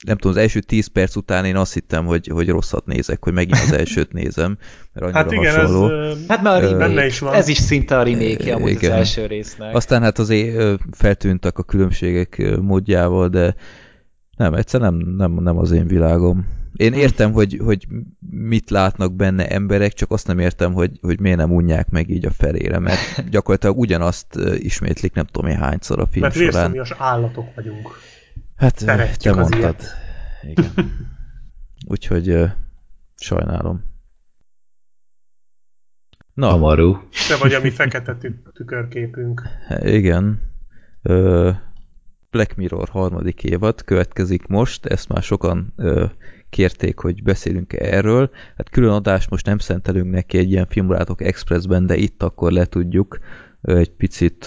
nem 0.05 0.16
tudom, 0.16 0.32
az 0.32 0.42
első 0.42 0.60
10 0.60 0.86
perc 0.86 1.16
után 1.16 1.44
én 1.44 1.57
azt 1.57 1.73
hittem, 1.73 2.05
hogy, 2.07 2.26
hogy 2.26 2.49
rosszat 2.49 2.86
nézek, 2.86 3.24
hogy 3.24 3.32
megint 3.32 3.58
az 3.58 3.73
elsőt 3.73 4.12
nézem, 4.12 4.58
mert 4.92 5.07
annyira 5.07 5.18
Hát 5.18 5.32
igen, 5.32 5.55
hasonló. 5.55 5.84
ez 5.89 5.91
ö, 5.91 6.12
Hát 6.28 6.42
már 6.42 6.57
a 6.57 6.60
remake, 6.60 6.86
benne 6.86 7.07
is 7.07 7.18
van. 7.18 7.34
ez 7.34 7.49
is 7.49 7.57
szinte 7.58 7.99
a 7.99 8.02
remake 8.02 8.55
amúgy 8.55 8.70
az 8.70 8.82
Igen. 8.82 8.92
első 8.92 9.26
résznek. 9.26 9.74
Aztán 9.74 10.02
hát 10.02 10.18
azért 10.18 10.81
feltűntek 10.91 11.58
a 11.58 11.62
különbségek 11.62 12.57
módjával, 12.60 13.28
de 13.28 13.55
nem, 14.36 14.55
egyszer 14.55 14.81
nem, 14.81 14.94
nem, 14.94 15.32
nem 15.32 15.58
az 15.58 15.70
én 15.70 15.86
világom. 15.86 16.47
Én 16.76 16.92
értem, 16.92 17.33
hogy, 17.33 17.60
hogy 17.65 17.86
mit 18.31 18.70
látnak 18.70 19.12
benne 19.15 19.49
emberek, 19.49 19.92
csak 19.92 20.10
azt 20.10 20.26
nem 20.26 20.39
értem, 20.39 20.73
hogy, 20.73 20.99
hogy 21.01 21.20
miért 21.20 21.36
nem 21.39 21.52
unják 21.52 21.89
meg 21.91 22.09
így 22.10 22.26
a 22.26 22.31
felére, 22.31 22.78
mert 22.78 23.01
gyakorlatilag 23.31 23.78
ugyanazt 23.78 24.34
ismétlik 24.55 25.12
nem 25.15 25.25
tudom 25.26 25.51
én 25.51 25.57
hányszor 25.59 25.99
a 26.01 26.07
film 26.07 26.23
Mert 26.25 26.34
során. 26.34 26.52
vérszomjas 26.52 26.91
állatok 26.99 27.55
vagyunk. 27.55 27.89
Hát 28.57 28.75
te 28.75 28.84
szeretjük 28.84 29.36
az 29.36 29.49
mondtad. 29.49 29.60
ilyet. 29.60 29.94
Igen. 30.42 30.92
Úgyhogy 31.92 32.39
sajnálom. 33.17 33.91
Na, 36.34 36.49
Hamarú. 36.49 36.99
Te 37.28 37.36
vagy 37.36 37.52
a 37.52 37.60
mi 37.60 37.70
fekete 37.70 38.17
tü- 38.17 38.52
tükörképünk. 38.52 39.42
Igen. 39.99 40.41
Ö, 41.02 41.51
Black 42.31 42.57
Mirror 42.57 42.89
harmadik 42.89 43.44
évad 43.44 43.83
következik 43.84 44.47
most, 44.47 44.86
ezt 44.86 45.09
már 45.09 45.23
sokan 45.23 45.73
ö, 45.76 46.05
kérték, 46.53 46.99
hogy 46.99 47.23
beszélünk 47.23 47.73
erről. 47.73 48.31
Hát 48.57 48.69
külön 48.71 48.91
adást 48.91 49.31
most 49.31 49.47
nem 49.47 49.59
szentelünk 49.59 50.11
neki 50.11 50.39
egy 50.39 50.51
ilyen 50.51 50.67
filmbarátok 50.69 51.23
expressben, 51.23 51.87
de 51.87 51.97
itt 51.97 52.23
akkor 52.23 52.53
le 52.53 52.65
tudjuk 52.65 53.19
egy 53.63 53.91
picit 53.91 54.47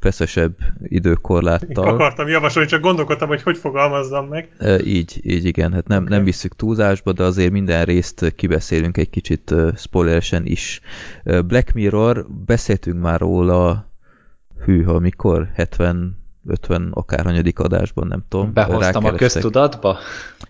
feszesebb 0.00 0.56
Én 0.60 0.86
időkorláttal. 0.88 1.88
akartam 1.88 2.28
javasolni, 2.28 2.68
csak 2.68 2.80
gondolkodtam, 2.80 3.28
hogy 3.28 3.42
hogy 3.42 3.56
fogalmazzam 3.58 4.26
meg. 4.28 4.48
Ö, 4.58 4.78
Így, 4.84 5.20
így 5.22 5.44
igen, 5.44 5.72
hát 5.72 5.86
nem, 5.86 6.02
Oké. 6.02 6.14
nem 6.14 6.24
visszük 6.24 6.56
túlzásba, 6.56 7.12
de 7.12 7.22
azért 7.22 7.50
minden 7.50 7.84
részt 7.84 8.32
kibeszélünk 8.34 8.96
egy 8.96 9.10
kicsit 9.10 9.54
spoileresen 9.76 10.46
is. 10.46 10.80
Black 11.24 11.72
Mirror, 11.72 12.26
beszéltünk 12.46 13.00
már 13.00 13.20
róla, 13.20 13.90
hűha, 14.64 14.98
mikor? 14.98 15.50
70 15.54 16.24
50 16.46 16.88
akárhanyadik 16.92 17.58
adásban, 17.58 18.06
nem 18.06 18.24
tudom. 18.28 18.52
Behoztam 18.52 19.04
a 19.04 19.12
köztudatba? 19.12 19.98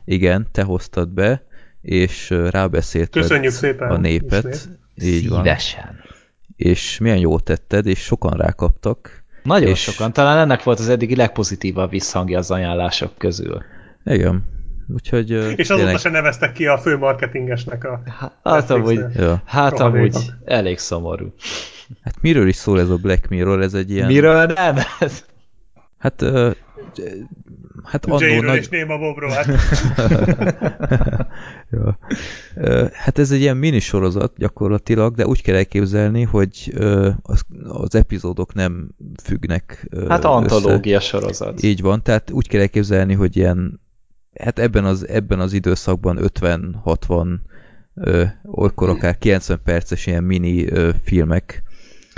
Igen, 0.04 0.46
te 0.52 0.62
hoztad 0.62 1.08
be, 1.08 1.44
és 1.82 2.30
rábeszélted 2.50 3.22
Köszönjük 3.22 3.52
szépen 3.52 3.90
a 3.90 3.96
népet. 3.96 4.44
ismét. 4.54 4.78
Így 5.14 5.28
van. 5.28 5.38
Szívesen. 5.42 6.00
És 6.56 6.98
milyen 6.98 7.18
jót 7.18 7.44
tetted, 7.44 7.86
és 7.86 7.98
sokan 7.98 8.36
rákaptak. 8.36 9.24
Nagyon 9.42 9.68
És- 9.68 9.82
sokan. 9.82 10.12
Talán 10.12 10.38
ennek 10.38 10.62
volt 10.62 10.78
az 10.78 10.88
eddigi 10.88 11.16
legpozitívabb 11.16 11.90
visszhangja 11.90 12.38
az 12.38 12.50
ajánlások 12.50 13.12
közül. 13.18 13.62
Igen. 14.04 14.44
Úgyhogy 14.94 15.30
És 15.30 15.40
azóta 15.70 15.76
tényleg- 15.76 15.98
se 15.98 16.10
neveztek 16.10 16.52
ki 16.52 16.66
a 16.66 16.78
fő 16.78 16.96
marketingesnek 16.98 17.84
a... 17.84 18.02
Hát 18.42 18.70
amúgy, 18.70 18.94
Netflixnél. 18.96 19.26
Ja. 19.26 19.42
hát 19.44 19.80
amúgy 19.80 20.16
elég 20.44 20.78
szomorú. 20.78 21.34
Hát 22.02 22.14
miről 22.20 22.48
is 22.48 22.56
szól 22.56 22.80
ez 22.80 22.88
a 22.90 22.96
Black 22.96 23.28
Mirror? 23.28 23.62
Ez 23.62 23.74
egy 23.74 23.90
ilyen... 23.90 24.06
Miről 24.06 24.44
nem? 24.46 24.76
Hát, 25.98 26.22
ö, 26.22 26.50
hát 27.84 28.06
annó 28.06 28.40
nagy... 28.40 28.56
és 28.56 28.68
Néma 28.68 28.98
Bobról, 28.98 29.30
hát 29.36 29.46
ja. 31.70 31.98
Ö, 32.54 32.86
Hát 32.92 33.18
ez 33.18 33.30
egy 33.30 33.40
ilyen 33.40 33.56
minisorozat 33.56 34.32
gyakorlatilag, 34.36 35.14
de 35.14 35.26
úgy 35.26 35.42
kell 35.42 35.54
elképzelni, 35.54 36.22
hogy 36.22 36.72
ö, 36.74 37.10
az, 37.22 37.42
az 37.62 37.94
epizódok 37.94 38.54
nem 38.54 38.88
függnek 39.22 39.86
ö, 39.90 40.08
Hát 40.08 40.18
össze. 40.18 40.28
antológia 40.28 41.00
sorozat. 41.00 41.62
Így 41.62 41.80
van, 41.80 42.02
tehát 42.02 42.30
úgy 42.30 42.48
kell 42.48 42.60
elképzelni, 42.60 43.14
hogy 43.14 43.36
ilyen, 43.36 43.80
hát 44.40 44.58
ebben 44.58 44.84
az, 44.84 45.08
ebben 45.08 45.40
az 45.40 45.52
időszakban 45.52 46.18
50-60, 46.40 47.26
ö, 47.94 48.24
olykor 48.44 48.88
akár 48.88 49.18
90 49.18 49.60
perces 49.64 50.06
ilyen 50.06 50.24
mini 50.24 50.68
ö, 50.70 50.90
filmek, 51.02 51.62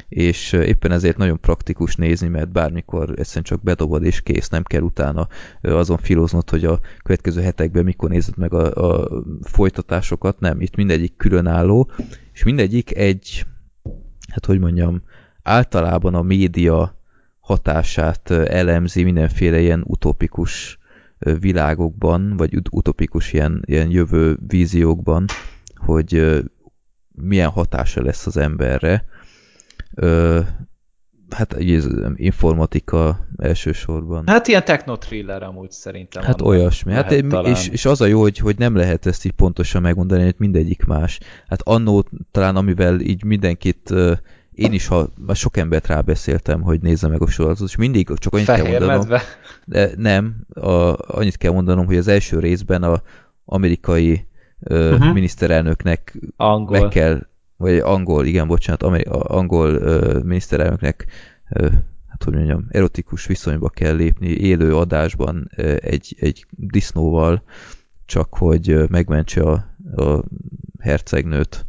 és 0.09 0.53
éppen 0.53 0.93
ezért 0.93 1.17
nagyon 1.17 1.41
praktikus 1.41 1.97
nézni, 1.97 2.29
mert 2.29 2.53
bármikor 2.53 3.11
egyszerűen 3.11 3.45
csak 3.45 3.63
bedobod 3.63 4.05
és 4.05 4.21
kész, 4.21 4.49
nem 4.49 4.63
kell 4.63 4.81
utána 4.81 5.29
azon 5.63 5.99
filoznod, 5.99 6.51
hogy 6.51 6.65
a 6.65 6.81
következő 7.03 7.41
hetekben 7.41 7.85
mikor 7.85 8.11
nézed 8.11 8.37
meg 8.37 8.53
a, 8.55 8.93
a 8.93 9.23
folytatásokat, 9.43 10.41
nem, 10.41 10.61
itt 10.61 10.77
mindegyik 10.77 11.17
különálló, 11.17 11.91
és 12.33 12.43
mindegyik 12.43 12.97
egy, 12.97 13.47
hát 14.33 14.47
hogy 14.47 14.59
mondjam, 14.59 15.03
általában 15.43 16.15
a 16.15 16.23
média 16.23 16.97
hatását 17.41 18.31
elemzi 18.31 19.03
mindenféle 19.03 19.61
ilyen 19.61 19.85
utopikus 19.87 20.79
világokban, 21.19 22.37
vagy 22.37 22.57
ut- 22.57 22.69
utopikus 22.71 23.33
ilyen, 23.33 23.63
ilyen 23.67 23.91
jövő 23.91 24.39
víziókban, 24.47 25.25
hogy 25.75 26.41
milyen 27.13 27.49
hatása 27.51 28.03
lesz 28.03 28.27
az 28.27 28.37
emberre. 28.37 29.05
Ö, 30.01 30.41
hát 31.31 31.57
informatika 32.15 33.27
elsősorban. 33.37 34.23
Hát 34.27 34.49
ilyen 34.49 34.65
techno-thriller 34.65 35.43
amúgy 35.43 35.71
szerintem. 35.71 36.23
Hát 36.23 36.41
olyasmi. 36.41 36.93
Hát, 36.93 37.13
és, 37.45 37.69
és 37.69 37.85
az 37.85 38.01
a 38.01 38.07
jó, 38.07 38.21
hogy, 38.21 38.39
hogy 38.39 38.59
nem 38.59 38.77
lehet 38.77 39.07
ezt 39.07 39.25
így 39.25 39.33
pontosan 39.33 39.83
megmondani, 39.83 40.23
hogy 40.25 40.35
mindegyik 40.39 40.85
más. 40.85 41.19
Hát 41.49 41.61
annó 41.63 42.05
talán, 42.31 42.57
amivel 42.57 43.01
így 43.01 43.25
mindenkit, 43.25 43.95
én 44.53 44.73
is, 44.73 44.87
ha 44.87 45.09
már 45.27 45.37
sok 45.37 45.57
embert 45.57 45.87
rábeszéltem, 45.87 46.61
hogy 46.63 46.81
nézze 46.81 47.09
meg 47.09 47.23
a 47.23 47.27
sorozatot, 47.27 47.69
és 47.69 47.77
mindig 47.77 48.09
csak 48.15 48.33
annyit 48.35 48.47
kell 48.47 48.57
Fehér 48.57 48.71
mondanom. 48.79 48.99
medve. 48.99 49.23
De 49.65 49.91
nem, 49.97 50.37
a, 50.55 50.95
annyit 51.17 51.37
kell 51.37 51.53
mondanom, 51.53 51.87
hogy 51.87 51.97
az 51.97 52.09
első 52.09 52.39
részben 52.39 52.83
a 52.83 53.03
amerikai 53.45 54.27
Mhm. 54.71 55.07
miniszterelnöknek 55.09 56.19
Angol. 56.37 56.81
meg 56.81 56.89
kell, 56.89 57.27
vagy 57.59 57.79
angol, 57.79 58.27
igen, 58.27 58.47
bocsánat, 58.47 58.83
ameri, 58.83 59.05
angol 59.09 59.75
ö, 59.75 60.19
miniszterelnöknek, 60.25 61.07
ö, 61.51 61.69
hát 62.09 62.25
hogy 62.25 62.35
mondjam, 62.35 62.67
erotikus 62.69 63.27
viszonyba 63.27 63.69
kell 63.69 63.95
lépni 63.95 64.29
élő 64.29 64.77
adásban 64.77 65.51
ö, 65.57 65.75
egy, 65.81 66.17
egy 66.21 66.47
disznóval, 66.51 67.43
csak 68.07 68.35
hogy 68.35 68.89
megmentse 68.91 69.43
a, 69.43 69.53
a 70.03 70.25
hercegnőt. 70.79 71.67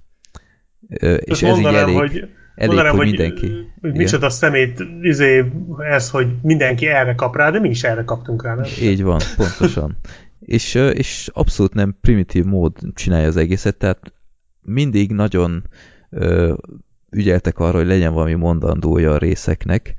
Ö, 0.89 1.13
és 1.13 1.41
és 1.41 1.47
ez 1.47 1.57
így 1.57 1.65
elég, 1.65 1.95
hogy, 1.95 2.29
elég 2.55 2.75
mondanám, 2.75 2.95
hogy 2.95 2.99
hogy, 2.99 3.07
mindenki. 3.07 3.47
hogy 3.47 3.89
Igen. 3.89 3.97
micsoda 3.97 4.29
szemét 4.29 4.83
izé, 5.01 5.45
ez, 5.77 6.09
hogy 6.09 6.27
mindenki 6.41 6.87
erre 6.87 7.15
kap 7.15 7.35
rá, 7.35 7.49
de 7.49 7.59
mi 7.59 7.69
is 7.69 7.83
erre 7.83 8.03
kaptunk 8.03 8.43
rá, 8.43 8.55
nem? 8.55 8.65
Így 8.81 9.03
van, 9.03 9.19
pontosan. 9.35 9.97
és, 10.39 10.75
és 10.75 11.29
abszolút 11.33 11.73
nem 11.73 11.97
primitív 12.01 12.45
mód 12.45 12.77
csinálja 12.93 13.27
az 13.27 13.37
egészet, 13.37 13.75
tehát 13.75 14.13
mindig 14.69 15.11
nagyon 15.11 15.63
ö, 16.09 16.53
ügyeltek 17.11 17.59
arra, 17.59 17.77
hogy 17.77 17.87
legyen 17.87 18.13
valami 18.13 18.33
mondandója 18.33 19.11
a 19.11 19.17
részeknek. 19.17 19.95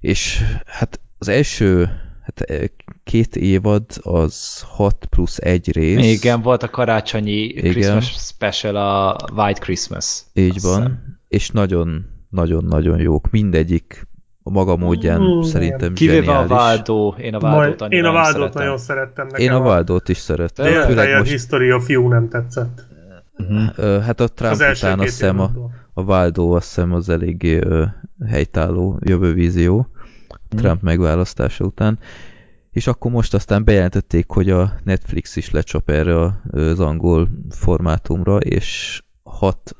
És 0.00 0.40
hát 0.66 1.00
az 1.18 1.28
első 1.28 1.88
hát 2.22 2.50
ö, 2.50 2.64
két 3.04 3.36
évad 3.36 3.84
az 4.02 4.64
6 4.66 5.06
plusz 5.10 5.38
egy 5.38 5.72
rész. 5.72 6.20
Igen, 6.20 6.40
volt 6.42 6.62
a 6.62 6.70
karácsonyi 6.70 7.42
Igen. 7.42 7.72
Christmas 7.72 8.14
special, 8.18 8.76
a 8.76 9.16
White 9.34 9.60
Christmas. 9.60 10.22
Így 10.32 10.60
van. 10.60 10.80
hiszem. 10.80 11.18
és 11.28 11.50
nagyon-nagyon-nagyon 11.50 12.98
jók. 13.00 13.30
Mindegyik 13.30 14.06
a 14.42 14.50
maga 14.50 14.76
módján 14.76 15.20
Mm, 15.20 15.40
szerintem 15.40 15.92
Kivéve 15.92 16.18
a 16.18 16.24
zseniális. 16.24 16.48
Váldó, 16.48 17.14
én 17.18 17.34
a 17.34 17.38
Váldót 17.40 17.78
Majd, 17.80 17.92
én 17.92 18.04
a 18.04 18.12
Váldót 18.12 18.32
szeretem. 18.34 18.62
nagyon 18.62 18.78
szerettem. 18.78 19.26
Nekem 19.26 19.40
Én 19.46 19.50
a 19.50 19.60
Valdót 19.60 20.08
is 20.08 20.16
szeretem. 20.16 20.64
Tényleg? 20.66 20.86
Főleg 20.86 21.04
Főleg 21.04 21.18
most, 21.18 21.30
History 21.30 21.72
of 21.72 21.88
You 21.88 22.08
nem 22.08 22.28
tetszett. 22.28 22.86
Ö, 23.76 23.98
hát 24.00 24.20
a 24.20 24.28
Trump 24.28 24.52
Az 24.52 24.60
első 24.60 24.86
után 24.86 24.98
azt 24.98 25.08
hiszem 25.08 25.40
a, 25.40 25.50
a 25.92 26.04
Valdó 26.04 26.52
azt 26.52 26.66
hiszem 26.66 26.92
az 26.92 27.08
eléggé 27.08 27.56
ö, 27.58 27.84
helytálló 28.26 28.98
jövővízió 29.04 29.88
Trump 30.48 30.82
megválasztása 30.82 31.64
után. 31.64 31.98
És 32.70 32.86
akkor 32.86 33.10
most 33.10 33.34
aztán 33.34 33.64
bejelentették, 33.64 34.30
hogy 34.30 34.50
a 34.50 34.72
Netflix 34.84 35.36
is 35.36 35.50
lecsap 35.50 35.90
erre 35.90 36.20
a- 36.20 36.40
az 36.52 36.80
angol 36.80 37.28
formátumra, 37.50 38.36
és 38.36 39.02
hat 39.38 39.76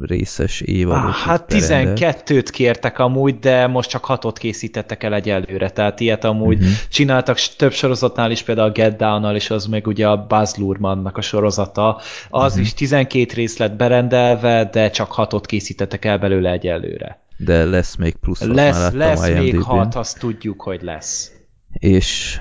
részes 0.00 0.60
évadot. 0.60 1.04
Ah, 1.04 1.14
hát 1.14 1.46
tud 1.46 1.60
berendel. 1.60 1.94
12-t 1.94 2.48
kértek 2.50 2.98
amúgy, 2.98 3.38
de 3.38 3.66
most 3.66 3.88
csak 3.90 4.04
6-ot 4.08 4.34
készítettek 4.38 5.02
el 5.02 5.14
egyelőre, 5.14 5.70
tehát 5.70 6.00
ilyet 6.00 6.24
amúgy 6.24 6.58
Mhm. 6.58 6.68
csináltak 6.88 7.38
több 7.56 7.72
sorozatnál 7.72 8.30
is, 8.30 8.42
például 8.42 8.68
a 8.68 8.72
Get 8.72 8.96
Down-nal, 8.96 9.34
és 9.34 9.50
az 9.50 9.66
meg 9.66 9.86
ugye 9.86 10.08
a 10.08 10.26
Buzz 10.26 10.56
Luhrmannnak 10.56 11.16
a 11.16 11.20
sorozata, 11.20 12.00
az 12.28 12.52
Mhm. 12.52 12.62
is 12.62 12.74
12 12.74 13.34
rész 13.34 13.56
lett 13.56 13.76
berendelve, 13.76 14.64
de 14.72 14.90
csak 14.90 15.12
6-ot 15.16 15.46
készítettek 15.46 16.04
el 16.04 16.18
belőle 16.18 16.50
egyelőre. 16.50 17.22
De 17.36 17.64
lesz 17.64 17.96
még 17.96 18.16
plusz, 18.16 18.40
Lesz, 18.42 18.92
lesz 18.92 19.28
még. 19.28 19.62
6, 19.62 19.94
azt 19.94 20.18
tudjuk, 20.18 20.62
hogy 20.62 20.82
lesz. 20.82 21.32
És 21.72 22.38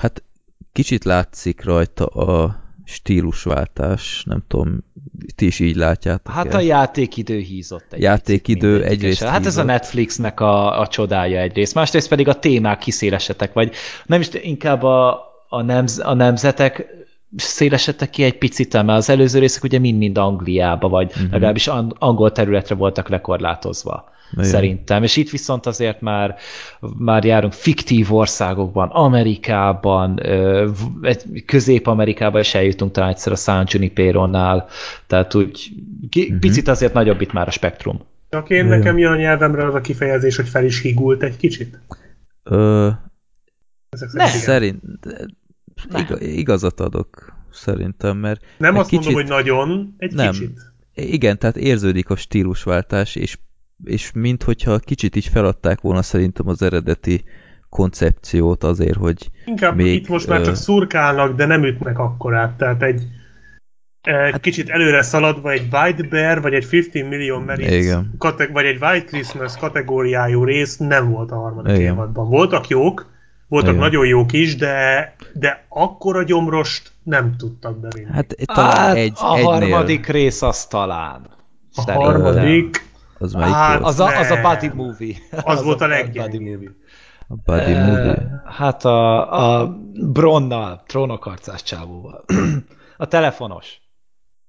hát 0.00 0.22
kicsit 0.72 1.04
látszik 1.04 1.64
rajta 1.64 2.06
a 2.06 2.64
stílusváltás, 2.88 4.22
nem 4.26 4.42
tudom, 4.48 4.84
ti 5.34 5.46
is 5.46 5.60
így 5.60 5.76
látjátok 5.76 6.32
Hát 6.32 6.54
-e? 6.54 6.56
a 6.56 6.60
játékidő 6.60 7.38
hízott 7.38 7.92
egy 7.92 8.00
Játékidő 8.00 8.84
egyrészt 8.84 9.22
Hát 9.22 9.38
ez 9.38 9.46
a 9.46 9.60
hízott. 9.60 9.64
Netflixnek 9.64 10.40
a, 10.40 10.80
a 10.80 10.86
csodája 10.86 11.40
egyrészt. 11.40 11.74
Másrészt 11.74 12.08
pedig 12.08 12.28
a 12.28 12.38
témák 12.38 12.78
kiszélesetek, 12.78 13.52
vagy 13.52 13.72
nem 14.06 14.20
is 14.20 14.28
inkább 14.32 14.82
a, 14.82 15.20
a, 15.48 15.62
nemz, 15.62 15.98
a 15.98 16.14
nemzetek 16.14 16.86
szélesedtek 17.36 18.10
ki 18.10 18.22
egy 18.22 18.38
picit, 18.38 18.72
mert 18.72 18.88
az 18.88 19.10
előző 19.10 19.38
részek 19.38 19.62
ugye 19.62 19.78
mind-mind 19.78 20.18
Angliába, 20.18 20.88
vagy 20.88 21.10
uh-huh. 21.10 21.30
legalábbis 21.30 21.66
an- 21.68 21.94
angol 21.98 22.32
területre 22.32 22.74
voltak 22.74 23.08
lekorlátozva. 23.08 24.14
Igen. 24.32 24.44
Szerintem. 24.44 25.02
És 25.02 25.16
itt 25.16 25.30
viszont 25.30 25.66
azért 25.66 26.00
már, 26.00 26.36
már 26.98 27.24
járunk 27.24 27.52
fiktív 27.52 28.12
országokban, 28.14 28.88
Amerikában, 28.88 30.20
Közép-Amerikában 31.46 32.40
is 32.40 32.54
eljutunk 32.54 32.92
talán 32.92 33.10
egyszer 33.10 33.32
a 33.32 33.36
San 33.36 33.64
Junipero-nál, 33.68 34.66
tehát 35.06 35.34
úgy 35.34 35.68
Mhm. 36.28 36.38
picit 36.38 36.68
azért 36.68 36.92
nagyobb 36.92 37.20
itt 37.20 37.32
már 37.32 37.48
a 37.48 37.50
spektrum. 37.50 38.00
Csak 38.30 38.50
én 38.50 38.64
nekem 38.64 38.98
jön 38.98 39.12
a 39.12 39.16
nyelvemre 39.16 39.66
az 39.66 39.74
a 39.74 39.80
kifejezés, 39.80 40.36
hogy 40.36 40.48
fel 40.48 40.64
is 40.64 40.80
higult 40.80 41.22
egy 41.22 41.36
kicsit. 41.36 41.80
Ö, 42.42 42.88
Ezek 43.88 44.12
Ne. 44.12 44.26
szerint 44.26 44.82
igen. 45.88 46.00
iga, 46.00 46.20
igazat 46.20 46.80
adok 46.80 47.34
szerintem, 47.52 48.16
mert 48.16 48.40
Nem 48.58 48.76
azt 48.76 48.90
mondom, 48.90 49.10
kicsit- 49.12 49.28
hogy 49.28 49.36
nagyon, 49.38 49.94
egy 49.98 50.12
Nem. 50.12 50.30
kicsit. 50.30 50.58
igen, 50.94 51.38
tehát 51.38 51.56
érződik 51.56 52.10
a 52.10 52.16
stílusváltás, 52.16 53.16
és, 53.16 53.38
és 53.84 54.10
minthogyha 54.14 54.78
kicsit 54.78 55.16
így 55.16 55.26
feladták 55.26 55.80
volna 55.80 56.02
szerintem 56.02 56.48
az 56.48 56.62
eredeti 56.62 57.24
koncepciót 57.68 58.64
azért, 58.64 58.96
hogy 58.96 59.30
Inkább 59.44 59.76
Még, 59.76 59.94
itt 59.94 60.08
most 60.08 60.26
már 60.28 60.42
csak 60.42 60.54
szurkálnak, 60.54 61.36
de 61.36 61.46
nem 61.46 61.64
ütnek 61.64 61.98
akkorát. 61.98 62.56
Tehát 62.56 62.82
egy 62.82 63.02
egy 64.00 64.30
Hát- 64.32 64.40
kicsit 64.40 64.68
előre 64.68 65.02
szaladva 65.02 65.50
egy 65.50 65.68
White 65.72 66.02
Bear, 66.02 66.40
vagy 66.42 66.54
egy 66.54 66.66
15 66.68 67.08
millió 67.08 67.38
merit, 67.38 67.96
kate- 68.18 68.50
vagy 68.52 68.64
egy 68.64 68.82
White 68.82 69.04
Christmas 69.04 69.56
kategóriájú 69.56 70.44
rész 70.44 70.76
nem 70.76 71.10
volt 71.10 71.30
a 71.30 71.34
harmadik 71.36 71.76
Igen. 71.76 71.92
évadban. 71.92 72.28
Voltak 72.28 72.68
jók, 72.68 73.06
voltak 73.48 73.68
Igen. 73.70 73.80
nagyon 73.80 74.06
jók 74.06 74.32
is, 74.32 74.56
de, 74.56 75.14
de 75.34 75.64
akkora 75.68 76.22
gyomrost 76.22 76.92
nem 77.02 77.34
tudtak 77.38 77.80
bevinni. 77.80 78.12
hát 78.12 78.34
talán 78.44 78.76
Hát, 78.76 78.96
egy, 78.96 79.12
a 79.16 79.36
egynél, 79.36 79.44
harmadik 79.44 80.06
rész 80.06 80.42
az 80.42 80.66
talán. 80.66 81.26
a 81.74 81.80
Szerintem. 81.82 82.10
harmadik, 82.10 82.85
az 83.18 83.32
melyik 83.32 83.54
Hát, 83.54 83.72
volt? 83.78 83.84
Az 83.88 84.00
a, 84.00 84.18
az 84.18 84.30
a 84.30 84.40
buddy 84.40 84.74
movie. 84.74 85.14
az, 85.30 85.62
volt 85.62 85.80
a 85.80 85.86
buddy 85.86 86.00
leggyengébb. 86.00 86.52
movie. 86.52 86.70
A 87.28 87.34
Buddy 87.44 87.72
Eh, 87.72 87.86
Movie. 87.86 88.42
Hát 88.46 88.84
a, 88.84 89.60
a 89.60 89.76
Bronnal, 90.12 90.82
trónokarcás 90.86 91.62
csávóval. 91.62 92.24
A 92.96 93.06
telefonos. 93.06 93.80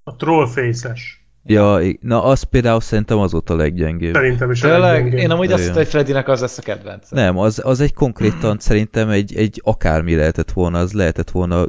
A 0.02 0.16
Trollface-es. 0.16 1.26
Ja, 1.44 1.78
na 2.00 2.22
az 2.24 2.42
például 2.42 2.80
szerintem 2.80 3.18
az 3.18 3.32
volt 3.32 3.50
a 3.50 3.56
leggyengébb. 3.56 4.14
Szerintem 4.14 4.50
is 4.50 4.62
a 4.62 4.68
Tényleg? 4.68 4.92
leggyengébb. 4.92 5.18
Én 5.18 5.30
amúgy 5.30 5.52
azt 5.52 5.60
hittem, 5.62 5.76
hogy 5.76 5.86
Freddynek 5.88 6.28
az 6.28 6.40
lesz 6.40 6.58
a 6.58 6.62
kedvenc. 6.62 7.10
Nem, 7.10 7.38
az, 7.38 7.60
az 7.64 7.80
egy 7.80 7.94
konkrétan 7.94 8.58
szerintem 8.58 9.08
egy, 9.08 9.34
egy 9.36 9.60
akármi 9.64 10.14
lehetett 10.14 10.52
volna, 10.52 10.78
az 10.78 10.92
lehetett 10.92 11.30
volna 11.30 11.64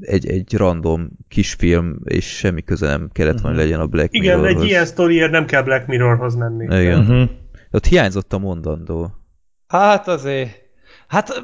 egy, 0.00 0.26
egy 0.28 0.54
random 0.54 1.08
kisfilm, 1.28 2.00
és 2.04 2.24
semmi 2.36 2.62
köze 2.62 2.86
nem 2.86 3.08
kellett, 3.12 3.40
hogy 3.40 3.54
legyen 3.54 3.80
a 3.80 3.86
Black 3.86 4.08
Igen, 4.14 4.38
Mirrorhoz. 4.38 4.62
egy 4.62 4.68
ilyen 4.68 4.86
sztoriért 4.86 5.30
nem 5.30 5.44
kell 5.46 5.62
Black 5.62 5.86
Mirrorhoz 5.86 6.34
menni. 6.34 6.80
Igen. 6.80 6.98
Uh-huh. 7.00 7.28
Ott 7.70 7.86
hiányzott 7.86 8.32
a 8.32 8.38
mondandó. 8.38 9.10
Hát 9.68 10.08
azért... 10.08 10.50
Hát 11.06 11.42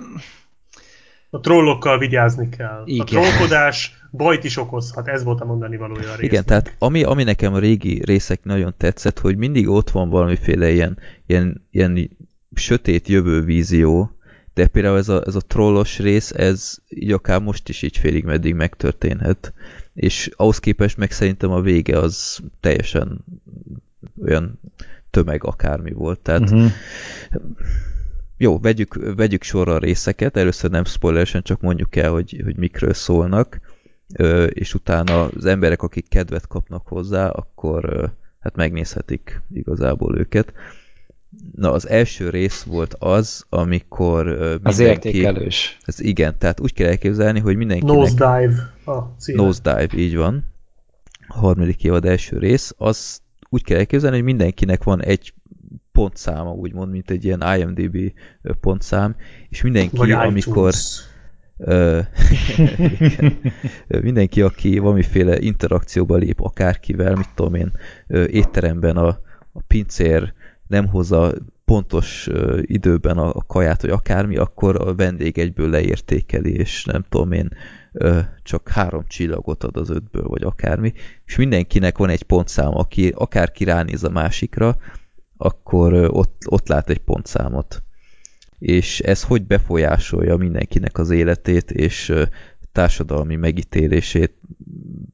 A 1.30 1.40
trollokkal 1.40 1.98
vigyázni 1.98 2.48
kell. 2.48 2.82
Igen. 2.84 3.00
A 3.00 3.04
trollkodás 3.04 4.00
bajt 4.10 4.44
is 4.44 4.56
okozhat, 4.56 5.08
ez 5.08 5.24
volt 5.24 5.40
a 5.40 5.44
mondani 5.44 5.76
valója 5.76 6.00
a 6.00 6.04
résznek. 6.04 6.22
Igen, 6.22 6.44
tehát 6.44 6.74
ami, 6.78 7.02
ami 7.02 7.22
nekem 7.22 7.54
a 7.54 7.58
régi 7.58 8.02
részek 8.04 8.44
nagyon 8.44 8.74
tetszett, 8.76 9.18
hogy 9.18 9.36
mindig 9.36 9.68
ott 9.68 9.90
van 9.90 10.08
valamiféle 10.10 10.70
ilyen, 10.70 10.98
ilyen, 11.26 11.68
ilyen 11.70 12.10
sötét 12.54 13.08
jövővízió, 13.08 14.16
de 14.54 14.66
például 14.66 14.96
ez 14.98 15.08
a, 15.08 15.22
ez 15.26 15.34
a 15.34 15.40
trollos 15.40 15.98
rész, 15.98 16.30
ez 16.30 16.74
így 16.88 17.12
akár 17.12 17.40
most 17.40 17.68
is 17.68 17.82
így 17.82 17.96
félig 17.96 18.24
meddig 18.24 18.54
megtörténhet. 18.54 19.52
És 19.94 20.30
ahhoz 20.36 20.58
képest 20.58 20.96
meg 20.96 21.10
szerintem 21.10 21.50
a 21.50 21.60
vége 21.60 21.98
az 21.98 22.40
teljesen 22.60 23.24
olyan 24.24 24.60
tömeg 25.10 25.44
akármi 25.44 25.92
volt. 25.92 26.20
Tehát 26.20 26.40
uh-huh. 26.40 26.70
jó, 28.36 28.58
vegyük, 28.58 29.14
vegyük 29.16 29.42
sorra 29.42 29.74
a 29.74 29.78
részeket, 29.78 30.36
először 30.36 30.70
nem 30.70 30.84
spoileresen, 30.84 31.42
csak 31.42 31.60
mondjuk 31.60 31.96
el, 31.96 32.10
hogy, 32.10 32.40
hogy 32.44 32.56
mikről 32.56 32.94
szólnak, 32.94 33.60
és 34.48 34.74
utána 34.74 35.24
az 35.24 35.44
emberek, 35.44 35.82
akik 35.82 36.08
kedvet 36.08 36.46
kapnak 36.46 36.86
hozzá, 36.86 37.28
akkor 37.28 38.12
hát 38.40 38.56
megnézhetik 38.56 39.42
igazából 39.52 40.18
őket. 40.18 40.52
Na, 41.56 41.72
az 41.72 41.88
első 41.88 42.30
rész 42.30 42.62
volt 42.62 42.94
az, 42.98 43.44
amikor 43.48 44.26
ö, 44.26 44.54
az 44.62 44.78
mindenki... 44.78 45.08
értékelős. 45.08 45.78
Ez 45.84 46.00
igen, 46.00 46.38
tehát 46.38 46.60
úgy 46.60 46.72
kell 46.72 46.88
elképzelni, 46.88 47.40
hogy 47.40 47.56
mindenkinek... 47.56 47.96
Nosedive 47.96 48.72
a 48.84 48.98
címe. 49.18 49.42
Nosedive, 49.42 49.96
így 49.96 50.16
van. 50.16 50.44
A 51.28 51.38
harmadik 51.38 51.84
évad 51.84 52.04
első 52.04 52.38
rész. 52.38 52.74
Az 52.76 53.20
úgy 53.48 53.64
kell 53.64 53.78
elképzelni, 53.78 54.16
hogy 54.16 54.24
mindenkinek 54.24 54.84
van 54.84 55.02
egy 55.02 55.34
pontszáma, 55.92 56.50
úgymond, 56.50 56.90
mint 56.90 57.10
egy 57.10 57.24
ilyen 57.24 57.42
IMDB 57.58 58.12
pontszám, 58.60 59.16
és 59.48 59.62
mindenki, 59.62 59.96
Vagy 59.96 60.10
amikor 60.10 60.72
mindenki, 64.02 64.42
aki 64.42 64.78
valamiféle 64.78 65.38
interakcióba 65.38 66.16
lép 66.16 66.40
akárkivel, 66.40 67.14
mit 67.14 67.28
tudom 67.34 67.54
én, 67.54 67.72
étteremben 68.08 68.96
a, 68.96 69.08
a 69.52 69.62
pincér 69.66 70.32
nem 70.72 70.88
hozza 70.88 71.32
pontos 71.64 72.28
időben 72.60 73.18
a, 73.18 73.32
kaját, 73.46 73.82
vagy 73.82 73.90
akármi, 73.90 74.36
akkor 74.36 74.88
a 74.88 74.94
vendég 74.94 75.38
egyből 75.38 75.70
leértékeli, 75.70 76.52
és 76.52 76.84
nem 76.84 77.04
tudom 77.08 77.32
én, 77.32 77.48
csak 78.42 78.68
három 78.68 79.04
csillagot 79.08 79.64
ad 79.64 79.76
az 79.76 79.90
ötből, 79.90 80.26
vagy 80.26 80.42
akármi, 80.42 80.92
és 81.24 81.36
mindenkinek 81.36 81.98
van 81.98 82.08
egy 82.08 82.22
pontszám, 82.22 82.74
aki 82.74 83.12
akárki 83.16 83.64
ránéz 83.64 84.04
a 84.04 84.10
másikra, 84.10 84.76
akkor 85.36 85.92
ott, 85.92 86.42
ott 86.48 86.68
lát 86.68 86.90
egy 86.90 87.00
pontszámot. 87.00 87.82
És 88.58 89.00
ez 89.00 89.22
hogy 89.22 89.46
befolyásolja 89.46 90.36
mindenkinek 90.36 90.98
az 90.98 91.10
életét, 91.10 91.70
és 91.70 92.12
társadalmi 92.72 93.36
megítélését, 93.36 94.32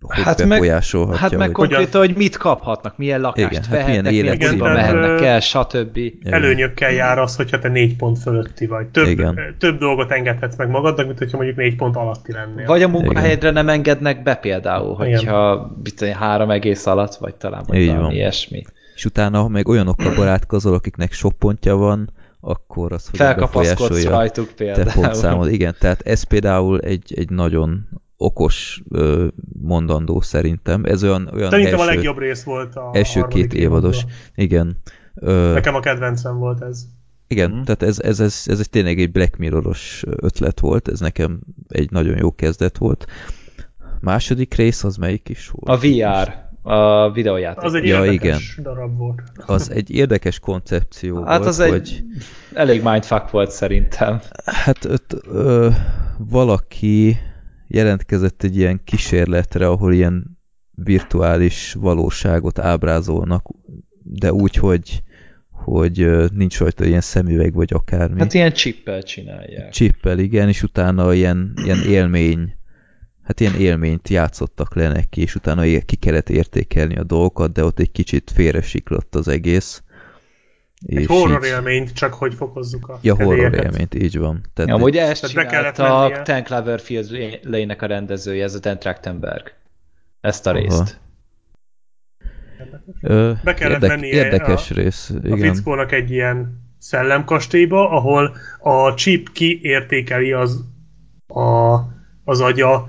hogy 0.00 0.22
Hát 0.24 0.38
meg- 0.38 0.48
befolyásolhatja. 0.48 1.20
Hát 1.20 1.30
meg 1.30 1.54
hogy... 1.54 1.68
konkrétan, 1.68 2.00
hogy 2.00 2.16
mit 2.16 2.36
kaphatnak, 2.36 2.98
milyen 2.98 3.20
lakást 3.20 3.50
Igen, 3.50 3.62
hát 3.62 3.70
vehetnek, 3.70 4.10
milyen 4.10 4.24
milyen 4.24 4.34
Igen, 4.34 4.58
tehát, 4.58 4.74
mehetnek 4.74 5.20
el, 5.26 5.40
stb. 5.40 5.96
Igen. 5.96 6.32
Előnyökkel 6.32 6.92
jár 6.92 7.18
az, 7.18 7.36
hogyha 7.36 7.58
te 7.58 7.68
négy 7.68 7.96
pont 7.96 8.18
fölötti 8.18 8.66
vagy. 8.66 8.86
Több, 8.86 9.06
Igen. 9.06 9.54
több 9.58 9.78
dolgot 9.78 10.10
engedhetsz 10.10 10.56
meg 10.56 10.68
magadnak, 10.68 11.06
mint 11.06 11.18
hogyha 11.18 11.36
mondjuk 11.36 11.58
négy 11.58 11.76
pont 11.76 11.96
alatti 11.96 12.32
lennél. 12.32 12.66
Vagy 12.66 12.82
a 12.82 12.88
munkahelyedre 12.88 13.50
nem 13.50 13.68
engednek 13.68 14.22
be 14.22 14.34
például, 14.34 14.94
hogyha 14.94 15.70
én, 16.00 16.14
három 16.14 16.50
egész 16.50 16.86
alatt, 16.86 17.14
vagy 17.14 17.34
talán 17.34 17.64
vagy 17.66 17.78
Így 17.78 17.86
valami 17.86 18.04
van. 18.04 18.12
ilyesmi. 18.12 18.62
És 18.94 19.04
utána, 19.04 19.40
ha 19.40 19.48
meg 19.48 19.68
olyanokkal 19.68 20.14
barátkozol, 20.14 20.74
akiknek 20.74 21.12
sok 21.12 21.32
pontja 21.38 21.76
van, 21.76 22.10
akkor 22.40 22.92
az 22.92 23.08
hogy 23.08 23.18
Felkapaszkodsz 23.18 23.78
befolyásolja 23.80 24.10
rajtuk 24.10 24.48
te 24.48 24.54
például. 24.64 25.02
pontszámod. 25.02 25.52
Igen, 25.52 25.74
tehát 25.78 26.00
ez 26.02 26.22
például 26.22 26.80
egy, 26.80 27.12
egy 27.16 27.30
nagyon 27.30 27.88
okos 28.16 28.82
ö, 28.90 29.26
mondandó 29.62 30.20
szerintem. 30.20 30.84
Ez 30.84 31.04
olyan, 31.04 31.30
olyan 31.34 31.50
Szerintem 31.50 31.78
első, 31.78 31.90
a 31.90 31.94
legjobb 31.94 32.18
rész 32.18 32.42
volt 32.42 32.76
a 32.76 32.90
első 32.92 33.22
két 33.28 33.54
évados. 33.54 33.96
évadban. 33.96 34.14
Igen. 34.34 34.76
Ö, 35.14 35.52
Nekem 35.52 35.74
a 35.74 35.80
kedvencem 35.80 36.38
volt 36.38 36.62
ez. 36.62 36.84
igen, 37.26 37.50
Mhm. 37.50 37.62
tehát 37.62 37.82
ez, 37.82 37.98
ez, 38.00 38.20
ez, 38.20 38.42
ez 38.46 38.58
egy 38.58 38.70
tényleg 38.70 39.00
egy 39.00 39.12
Black 39.12 39.36
Mirror-os 39.36 40.04
ötlet 40.06 40.60
volt, 40.60 40.88
ez 40.88 41.00
nekem 41.00 41.40
egy 41.68 41.90
nagyon 41.90 42.16
jó 42.18 42.34
kezdet 42.34 42.78
volt. 42.78 43.06
Második 44.00 44.54
rész 44.54 44.84
az 44.84 44.96
melyik 44.96 45.28
is 45.28 45.48
volt? 45.52 45.82
A 45.82 45.86
VR, 45.86 46.47
a 46.68 47.10
videójáték. 47.10 47.62
Az 47.64 47.74
egy 47.74 47.86
Ja, 47.86 48.04
érdekes 48.04 48.58
darab 48.62 48.96
volt. 48.96 49.22
Az 49.46 49.70
egy 49.70 49.90
érdekes 49.90 50.38
koncepció 50.38 51.24
Hát 51.24 51.36
volt, 51.36 51.48
az 51.48 51.60
egy 51.60 51.70
hogy 51.70 52.04
elég 52.52 52.82
mindfuck 52.82 53.30
volt 53.30 53.50
szerintem. 53.50 54.20
hát 54.44 54.84
ott 54.84 55.16
ö, 55.26 55.68
valaki 56.18 57.16
jelentkezett 57.66 58.42
egy 58.42 58.56
ilyen 58.56 58.80
kísérletre, 58.84 59.66
ahol 59.68 59.92
ilyen 59.92 60.38
virtuális 60.70 61.72
valóságot 61.72 62.58
ábrázolnak, 62.58 63.46
de 64.02 64.32
úgy, 64.32 64.54
hogy, 64.54 65.02
hogy 65.50 66.08
nincs 66.32 66.58
rajta 66.58 66.84
ilyen 66.84 67.00
szemüveg 67.00 67.54
vagy 67.54 67.72
akármi. 67.72 68.18
Hát 68.18 68.34
ilyen 68.34 68.52
chippel 68.52 69.02
csinálják. 69.02 69.72
Chippel, 69.72 70.18
igen, 70.18 70.48
és 70.48 70.62
utána 70.62 71.14
ilyen, 71.14 71.52
ilyen 71.64 71.82
élmény, 71.82 72.57
hát 73.28 73.40
ilyen 73.40 73.54
élményt 73.54 74.08
játszottak 74.08 74.74
le 74.74 74.88
neki, 74.88 75.20
és 75.20 75.34
utána 75.34 75.62
ki 75.86 75.96
kellett 75.96 76.28
értékelni 76.30 76.96
a 76.96 77.02
dolgokat, 77.02 77.52
de 77.52 77.64
ott 77.64 77.78
egy 77.78 77.90
kicsit 77.92 78.30
félresiklott 78.34 79.14
az 79.14 79.28
egész. 79.28 79.82
Egy 80.86 81.06
horror 81.06 81.44
élményt, 81.44 81.92
csak 81.92 82.14
hogy 82.14 82.34
fokozzuk 82.34 82.88
a 82.88 82.98
Ja, 83.02 83.14
horror 83.14 83.34
kedélyeket. 83.34 83.64
élményt, 83.64 83.94
így 83.94 84.18
van. 84.18 84.40
Tehát 84.54 84.70
Amúgy 84.70 84.96
ezt 84.96 85.20
Tehát 85.20 85.36
be 85.36 85.46
kellett 85.46 85.74
csinálta 85.74 86.08
mennie. 86.08 86.22
Ten 86.22 86.44
Cloverfield 86.44 87.38
Lane-nek 87.42 87.82
a 87.82 87.86
rendezője, 87.86 88.44
ez 88.44 88.54
a 88.54 88.58
Dan 88.58 88.78
Trachtenberg. 88.78 89.52
Ezt 90.20 90.46
a 90.46 90.50
Aha. 90.50 90.58
részt. 90.58 91.00
Ö, 93.02 93.32
Be 93.44 93.54
kellett 93.54 93.82
érdek, 93.82 93.88
mennie 93.98 94.12
érdekes 94.24 94.70
a- 94.70 94.74
rész, 94.74 95.10
A 95.10 95.26
igen. 95.26 95.54
fickónak 95.54 95.92
egy 95.92 96.10
ilyen 96.10 96.66
szellemkastélyba, 96.78 97.90
ahol 97.90 98.36
a 98.60 98.94
chip 98.94 99.32
kiértékeli 99.32 100.32
az, 100.32 100.64
a, 101.26 101.78
az 102.24 102.40
agya 102.40 102.88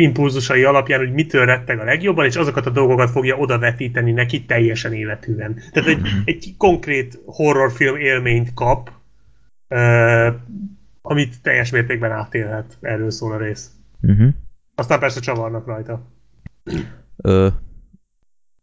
impulzusai 0.00 0.62
alapján, 0.62 0.98
hogy 0.98 1.12
mitől 1.12 1.44
retteg 1.44 1.78
a 1.78 1.84
legjobban, 1.84 2.24
és 2.24 2.36
azokat 2.36 2.66
a 2.66 2.70
dolgokat 2.70 3.10
fogja 3.10 3.36
oda 3.36 3.58
vetíteni 3.58 4.12
neki 4.12 4.44
teljesen 4.44 4.92
életűen. 4.92 5.60
Tehát 5.72 5.88
egy, 5.88 6.00
egy 6.24 6.54
konkrét 6.56 7.18
horrorfilm 7.26 7.96
élményt 7.96 8.54
kap, 8.54 8.90
uh, 9.68 10.34
amit 11.02 11.42
teljes 11.42 11.70
mértékben 11.70 12.12
átélhet. 12.12 12.78
Erről 12.80 13.10
szól 13.10 13.32
a 13.32 13.38
rész. 13.38 13.70
Uh-huh. 14.02 14.28
Aztán 14.74 14.98
persze 14.98 15.20
csavarnak 15.20 15.66
rajta. 15.66 16.06
Ö, 17.16 17.48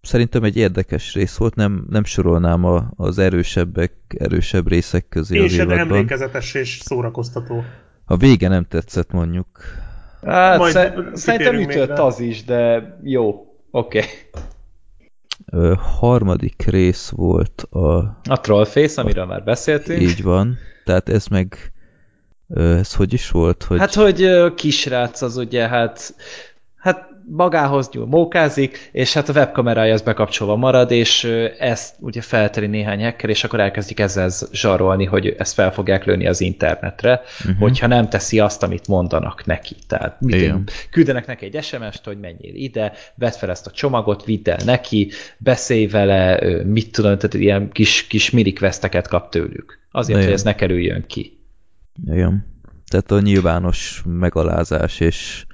szerintem 0.01 0.43
egy 0.43 0.57
érdekes 0.57 1.13
rész 1.13 1.37
volt, 1.37 1.55
nem, 1.55 1.85
nem 1.89 2.03
sorolnám 2.03 2.65
a, 2.65 2.91
az 2.95 3.17
erősebbek, 3.17 3.93
erősebb 4.07 4.67
részek 4.67 5.07
közé 5.09 5.37
Én 5.37 5.43
az 5.43 5.53
évadban. 5.53 5.77
emlékezetes 5.79 6.53
és 6.53 6.79
szórakoztató. 6.83 7.63
A 8.05 8.17
vége 8.17 8.47
nem 8.47 8.63
tetszett 8.63 9.11
mondjuk. 9.11 9.47
Hát, 10.25 10.57
Majd 10.57 10.73
sze- 10.73 10.93
szerintem 11.13 11.59
ütött 11.59 11.99
az 11.99 12.19
is, 12.19 12.43
de 12.43 12.83
jó. 13.03 13.45
Oké. 13.71 13.97
Okay. 13.97 14.09
Ö, 15.51 15.73
harmadik 15.77 16.65
rész 16.65 17.09
volt 17.09 17.61
a... 17.69 17.97
A 18.29 18.39
Trollface, 18.41 19.01
amiről 19.01 19.25
már 19.25 19.43
beszéltünk. 19.43 20.01
Így 20.01 20.23
van. 20.23 20.57
Tehát 20.85 21.09
ez 21.09 21.27
meg... 21.27 21.71
Ez 22.55 22.93
hogy 22.93 23.13
is 23.13 23.29
volt? 23.29 23.63
Hogy... 23.63 23.79
Hát, 23.79 23.93
hogy 23.93 24.53
kisrác 24.55 25.21
az 25.21 25.37
ugye, 25.37 25.67
hát 25.67 26.15
magához 27.29 27.89
nyúl, 27.91 28.05
mókázik, 28.05 28.89
és 28.91 29.13
hát 29.13 29.29
a 29.29 29.33
webkamerája 29.33 29.93
az 29.93 30.01
bekapcsolva 30.01 30.55
marad, 30.55 30.91
és 30.91 31.23
ezt 31.59 31.95
ugye 31.99 32.21
felteri 32.21 32.67
néhány 32.67 33.03
hacker, 33.03 33.29
és 33.29 33.43
akkor 33.43 33.59
elkezdik 33.59 33.99
ezzel 33.99 34.29
zsarolni, 34.51 35.05
hogy 35.05 35.35
ezt 35.37 35.53
fel 35.53 35.73
fogják 35.73 36.05
lőni 36.05 36.27
az 36.27 36.41
internetre, 36.41 37.21
uh-huh. 37.39 37.59
hogyha 37.59 37.87
nem 37.87 38.09
teszi 38.09 38.39
azt, 38.39 38.63
amit 38.63 38.87
mondanak 38.87 39.45
neki. 39.45 39.75
Tehát 39.87 40.21
mit 40.21 40.71
küldenek 40.89 41.25
neki 41.25 41.45
egy 41.45 41.63
SMS-t, 41.63 42.05
hogy 42.05 42.19
menjél 42.19 42.55
ide, 42.55 42.93
vedd 43.15 43.31
fel 43.31 43.49
ezt 43.49 43.67
a 43.67 43.71
csomagot, 43.71 44.25
vidd 44.25 44.49
el 44.49 44.59
neki, 44.65 45.11
beszélj 45.37 45.87
vele, 45.87 46.39
mit 46.63 46.91
tudom, 46.91 47.17
tehát 47.17 47.33
ilyen 47.33 47.71
kis, 47.71 48.07
kis 48.07 48.29
mini 48.29 48.53
questeket 48.53 49.07
kap 49.07 49.29
tőlük. 49.29 49.79
Azért, 49.91 50.17
Igen. 50.17 50.29
hogy 50.29 50.33
ez 50.33 50.43
ne 50.43 50.55
kerüljön 50.55 51.03
ki. 51.07 51.37
Igen. 52.05 52.55
Tehát 52.87 53.11
a 53.11 53.19
nyilvános 53.19 54.01
megalázás 54.05 54.99
és 54.99 55.45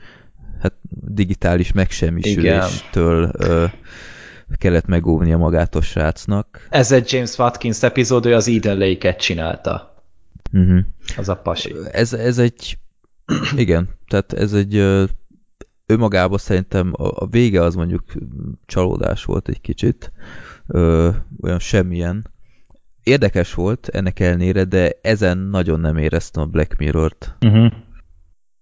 hát 0.64 0.74
digitális 0.90 1.72
megsemmisüléstől 1.72 3.32
ö, 3.38 3.66
kellett 4.58 4.86
megóvnia 4.86 5.38
magát 5.38 5.76
a 5.76 5.82
srácnak. 5.82 6.68
Ez 6.70 6.92
egy 6.92 7.12
James 7.12 7.38
Watkins 7.38 7.84
epizód, 7.84 8.26
ő 8.26 8.34
az 8.34 8.48
Eden 8.48 8.78
Lake-et 8.78 9.20
csinálta. 9.20 10.04
Uh-huh. 10.54 10.80
Az 11.18 11.30
a 11.30 11.36
pasi. 11.36 11.76
Ez, 11.92 12.14
ez 12.14 12.38
egy... 12.38 12.78
Igen, 13.56 13.90
tehát 14.08 14.34
ez 14.34 14.54
egy... 14.54 14.76
Ö, 14.76 15.04
önmagában 15.86 16.38
szerintem 16.38 16.94
a, 16.94 17.24
a 17.24 17.28
vége 17.28 17.62
az 17.62 17.76
mondjuk 17.76 18.04
csalódás 18.66 19.24
volt 19.24 19.50
egy 19.50 19.62
kicsit. 19.62 20.12
Ö, 20.68 21.10
olyan 21.42 21.60
semmilyen. 21.60 22.32
Érdekes 23.04 23.54
volt 23.54 23.88
ennek 23.88 24.20
ellenére, 24.20 24.64
de 24.64 24.92
ezen 25.02 25.38
nagyon 25.38 25.80
nem 25.80 25.98
éreztem 25.98 26.44
a 26.44 26.46
Black 26.46 26.78
Mirror-t. 26.78 27.36
Uh-huh. 27.42 27.72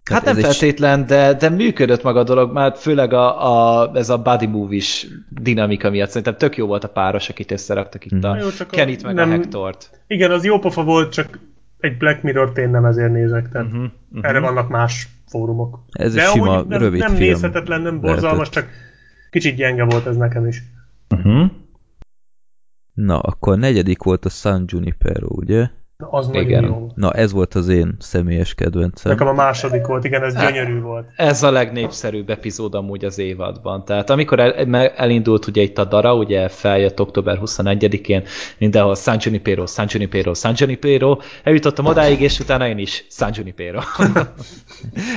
Hát 0.04 0.24
nem 0.26 0.36
feltétlen, 0.36 1.06
de, 1.06 1.34
de 1.34 1.50
működött 1.50 2.04
maga 2.04 2.20
a 2.20 2.24
dolog, 2.24 2.52
már 2.54 2.74
főleg 2.78 3.14
a, 3.14 3.52
a, 3.82 3.92
ez 3.96 4.10
a 4.10 4.22
body 4.22 4.46
movie-s 4.46 5.08
dinamika 5.30 5.90
miatt. 5.90 6.08
Szerintem 6.10 6.38
tök 6.38 6.58
jó 6.58 6.66
volt 6.68 6.84
a 6.84 6.88
páros, 6.90 7.30
akit 7.30 7.52
összeraktak 7.52 8.06
itt 8.06 8.24
a 8.24 8.38
Jó, 8.38 8.50
csak 8.50 8.72
a- 8.72 8.76
Kenit 8.76 9.04
meg 9.04 9.14
nem- 9.16 9.30
a 9.30 9.32
Hectort. 9.32 9.90
Igen, 10.08 10.32
az 10.32 10.44
jó 10.44 10.60
pofa 10.60 10.84
volt, 10.84 11.12
csak 11.12 11.40
egy 11.80 11.98
Black 11.98 12.22
Mirror-t 12.22 12.58
én 12.58 12.70
nem 12.70 12.86
ezért 12.86 13.12
nézek, 13.12 13.50
tehát 13.52 13.68
Uh-huh. 13.68 13.84
uh-huh. 14.12 14.30
erre 14.30 14.40
vannak 14.40 14.70
más 14.70 15.08
fórumok. 15.28 15.80
Ez 15.92 16.14
De 16.14 16.22
egy 16.22 16.28
sima, 16.28 16.62
nem, 16.64 16.80
rövid 16.80 17.00
nem 17.00 17.16
film. 17.16 17.30
nézhetetlen, 17.30 17.82
nem 17.82 18.00
borzalmas, 18.00 18.50
lehetett. 18.50 18.54
csak 18.54 18.70
kicsit 19.30 19.56
gyenge 19.56 19.84
volt 19.84 20.06
ez 20.08 20.16
nekem 20.18 20.48
is. 20.48 20.64
Uh-huh. 21.10 21.46
Na, 22.94 23.20
akkor 23.20 23.54
a 23.54 23.56
negyedik 23.56 24.04
volt 24.04 24.26
a 24.26 24.30
San 24.30 24.64
Junipero, 24.68 25.28
ugye? 25.30 25.70
Az 26.10 26.30
Igen. 26.32 26.44
nagyon 26.44 26.64
jó. 26.64 26.92
Na, 26.96 27.12
ez 27.12 27.32
volt 27.32 27.54
az 27.54 27.68
én 27.68 27.96
személyes 28.00 28.54
kedvencem. 28.54 29.12
Nekem 29.12 29.28
a 29.28 29.34
második 29.34 29.86
volt, 29.86 30.04
igen, 30.04 30.24
ez 30.24 30.34
Hát- 30.36 30.54
gyönyörű 30.54 30.82
volt. 30.82 31.08
Ez 31.16 31.44
a 31.44 31.52
legnépszerűbb 31.52 32.30
epizód 32.30 32.76
amúgy 32.76 33.06
az 33.06 33.18
évadban. 33.20 33.86
Tehát 33.86 34.10
amikor 34.10 34.40
el, 34.40 34.86
elindult 34.86 35.48
ugye 35.48 35.62
itt 35.62 35.78
a 35.78 35.86
Dara, 35.86 36.16
ugye 36.16 36.48
feljött 36.48 37.00
október 37.00 37.40
21-én, 37.42 38.24
mindenhol 38.58 38.96
San 38.96 39.18
Junipero, 39.20 39.66
San 39.66 39.86
Junipero, 39.90 40.34
San 40.34 40.54
Junipero, 40.58 41.18
eljutottam 41.44 41.86
odáig, 41.86 42.22
és 42.22 42.40
utána 42.40 42.68
én 42.68 42.78
is 42.78 43.06
San 43.10 43.32
Junipero. 43.34 43.80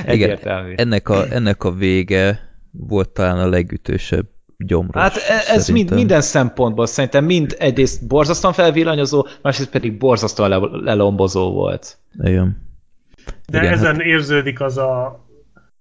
Egyértelmű. 0.05 0.73
ennek 0.75 1.09
a, 1.09 1.23
ennek 1.29 1.63
a 1.63 1.71
vége 1.71 2.39
volt 2.71 3.09
talán 3.09 3.39
a 3.39 3.47
legütősebb 3.49 4.25
gyomros. 4.57 5.01
Hát 5.01 5.15
e- 5.15 5.33
ez 5.33 5.47
mind, 5.47 5.63
szerintem. 5.65 5.97
minden 5.97 6.21
szempontból 6.21 6.85
szerintem 6.85 7.25
mind 7.25 7.55
egyrészt 7.59 8.07
borzasztóan 8.07 8.53
felvillanyozó, 8.53 9.25
másrészt 9.41 9.69
pedig 9.69 9.97
borzasztóan 9.97 10.49
le- 10.49 10.69
lelombozó 10.83 11.51
volt. 11.51 11.97
Igen. 12.23 12.63
De 13.49 13.57
Igen, 13.57 13.73
ezen 13.73 14.01
érződik 14.01 14.61
az 14.61 14.77
a, 14.77 15.23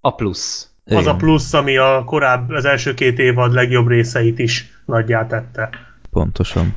A 0.00 0.14
plusz. 0.14 0.68
az 0.84 0.92
Igen, 0.92 1.06
a 1.06 1.16
plusz, 1.16 1.52
ami 1.54 1.76
a 1.76 2.02
korább, 2.06 2.50
az 2.50 2.64
első 2.64 2.94
két 2.94 3.18
évad 3.18 3.52
legjobb 3.52 3.88
részeit 3.88 4.38
is 4.38 4.70
nagyjá 4.86 5.26
tette. 5.26 5.70
Pontosan. 6.10 6.74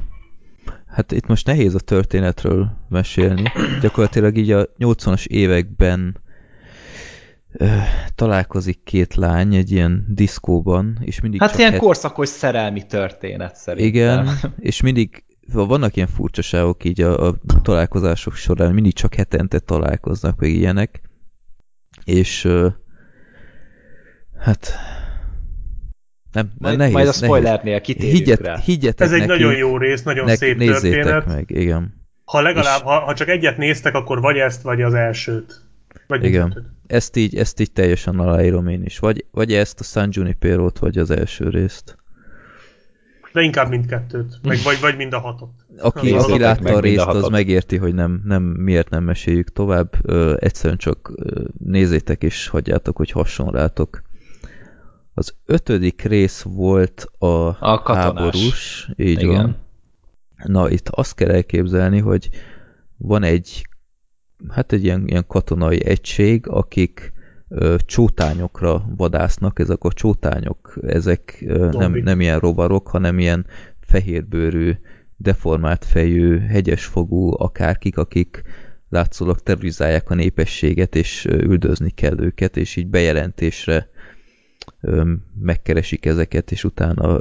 Hát 0.88 1.11
itt 1.11 1.27
most 1.27 1.45
nehéz 1.45 1.76
a 1.76 1.80
történetről 1.80 2.67
mesélni. 2.90 3.43
Gyakorlatilag 3.82 4.38
így 4.38 4.51
a 4.51 4.66
80-as 4.80 5.26
években 5.27 6.17
találkozik 8.16 8.84
két 8.84 9.16
lány 9.16 9.56
egy 9.56 9.72
ilyen 9.72 10.06
diszkóban, 10.08 10.98
és 11.02 11.19
mindig 11.22 11.42
Hát 11.42 11.58
ilyen 11.58 11.72
het- 11.72 11.80
korszakos 11.82 12.30
szerelmi 12.30 12.86
történet 12.86 13.56
szerintem. 13.56 13.88
Igen, 13.88 14.30
és 14.58 14.82
mindig 14.82 15.24
vannak 15.52 15.95
ilyen 15.95 16.08
furcsaságok 16.08 16.84
így 16.84 17.02
a, 17.02 17.27
a 17.27 17.36
találkozások 17.61 18.34
során, 18.34 18.74
mindig 18.74 18.94
csak 18.94 19.14
hetente 19.14 19.60
találkoznak, 19.60 20.40
meg 20.40 20.50
ilyenek, 20.50 21.02
és 22.03 22.48
hát 24.40 24.74
nem, 26.32 26.52
Majd, 26.58 26.77
nehéz, 26.77 26.94
majd 26.94 27.08
a 27.08 27.11
spoilernél 27.11 27.82
kitérjünk 27.82 28.18
Higgyet, 28.18 28.40
rá. 28.40 28.58
higgyetek 28.58 29.08
Ez 29.08 29.14
egy 29.14 29.19
neki, 29.19 29.32
nagyon 29.32 29.58
jó 29.58 29.77
rész, 29.77 30.03
nagyon 30.03 30.26
nek, 30.26 30.38
szép 30.38 30.58
nézzétek 30.58 31.03
történet. 31.03 31.26
meg, 31.26 31.50
igen. 31.50 32.06
Ha 32.26 32.42
legalább, 32.42 32.77
És- 32.77 32.84
ha, 32.84 33.00
ha 33.00 33.14
csak 33.14 33.27
egyet 33.27 33.58
néztek, 33.58 33.94
akkor 33.95 34.22
vagy 34.22 34.38
ezt, 34.38 34.61
vagy 34.61 34.82
az 34.82 34.94
elsőt. 34.94 35.66
Vagy 36.08 36.24
Igen. 36.24 36.76
Ezt 36.88 37.16
így, 37.16 37.35
ezt 37.38 37.59
így 37.59 37.72
teljesen 37.72 38.19
aláírom 38.19 38.67
én 38.67 38.84
is. 38.84 39.00
Vagy, 39.00 39.26
vagy 39.32 39.53
ezt 39.53 39.80
a 39.80 39.84
San 39.84 40.09
Junipero-t, 40.11 40.80
vagy 40.80 40.98
az 40.98 41.09
első 41.09 41.50
részt. 41.50 41.98
De 43.34 43.42
inkább 43.42 43.69
mindkettőt. 43.69 44.40
Meg 44.43 44.58
vagy, 44.64 44.80
vagy 44.80 44.95
mind 44.95 45.14
a 45.14 45.19
hatot. 45.19 45.50
Aki, 45.77 46.11
Nézzétek 46.11 46.30
aki 46.30 46.40
látta 46.40 46.59
a 46.59 46.64
mind 46.64 46.76
a 46.76 46.80
részt, 46.80 47.06
az 47.06 47.27
megérti, 47.27 47.77
hogy 47.77 47.93
nem, 47.93 48.22
nem 48.26 48.43
miért 48.43 48.90
nem 48.90 49.03
meséljük 49.03 49.50
tovább. 49.50 49.93
Ö, 50.01 50.35
egyszerűen 50.40 50.77
csak 50.77 51.11
ö, 51.16 51.43
nézzétek 51.64 52.24
és 52.24 52.48
hagyjátok, 52.48 52.98
hogy 52.98 53.11
hasson 53.11 53.51
rátok. 53.51 54.01
Az 55.14 55.35
ötödik 55.45 56.01
rész 56.01 56.42
volt 56.42 57.08
a, 57.17 57.26
A 57.26 57.56
katonás. 57.82 58.03
háborús, 58.03 58.90
így 58.95 59.22
Igen. 59.22 59.27
van. 59.35 59.58
Na, 60.43 60.69
itt 60.69 60.90
azt 60.90 61.16
kell 61.16 61.30
elképzelni, 61.30 62.00
hogy 62.00 62.30
van 62.98 63.24
egy, 63.24 63.67
hát 64.49 64.72
egy 64.72 64.83
ilyen, 64.83 65.07
ilyen 65.07 65.27
katonai 65.27 65.85
egység, 65.85 66.48
akik 66.48 67.14
ö, 67.49 67.75
csótányokra 67.85 68.85
vadásznak, 68.98 69.59
ezek 69.59 69.83
a 69.83 69.93
csótányok, 69.93 70.80
ezek 70.82 71.43
ö, 71.48 71.69
nem, 71.72 71.93
nem 71.93 72.22
ilyen 72.22 72.40
rovarok, 72.40 72.88
hanem 72.88 73.19
ilyen 73.19 73.45
fehérbőrű, 73.80 74.72
deformált 75.17 75.85
fejű, 75.85 76.40
hegyesfogú 76.40 77.33
akárkik, 77.38 77.98
akik 77.98 78.43
látszólag 78.90 79.40
terrorizálják 79.40 80.09
a 80.09 80.16
népességet, 80.16 80.95
és 80.95 81.25
üldözni 81.25 81.90
kell 81.90 82.19
őket, 82.19 82.57
és 82.57 82.75
így 82.75 82.88
bejelentésre 82.88 83.90
megkeresik 85.40 86.06
ezeket, 86.06 86.51
és 86.51 86.64
utána 86.64 87.19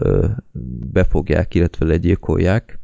befogják, 0.92 1.54
illetve 1.54 1.86
legyilkolják. 1.86 2.78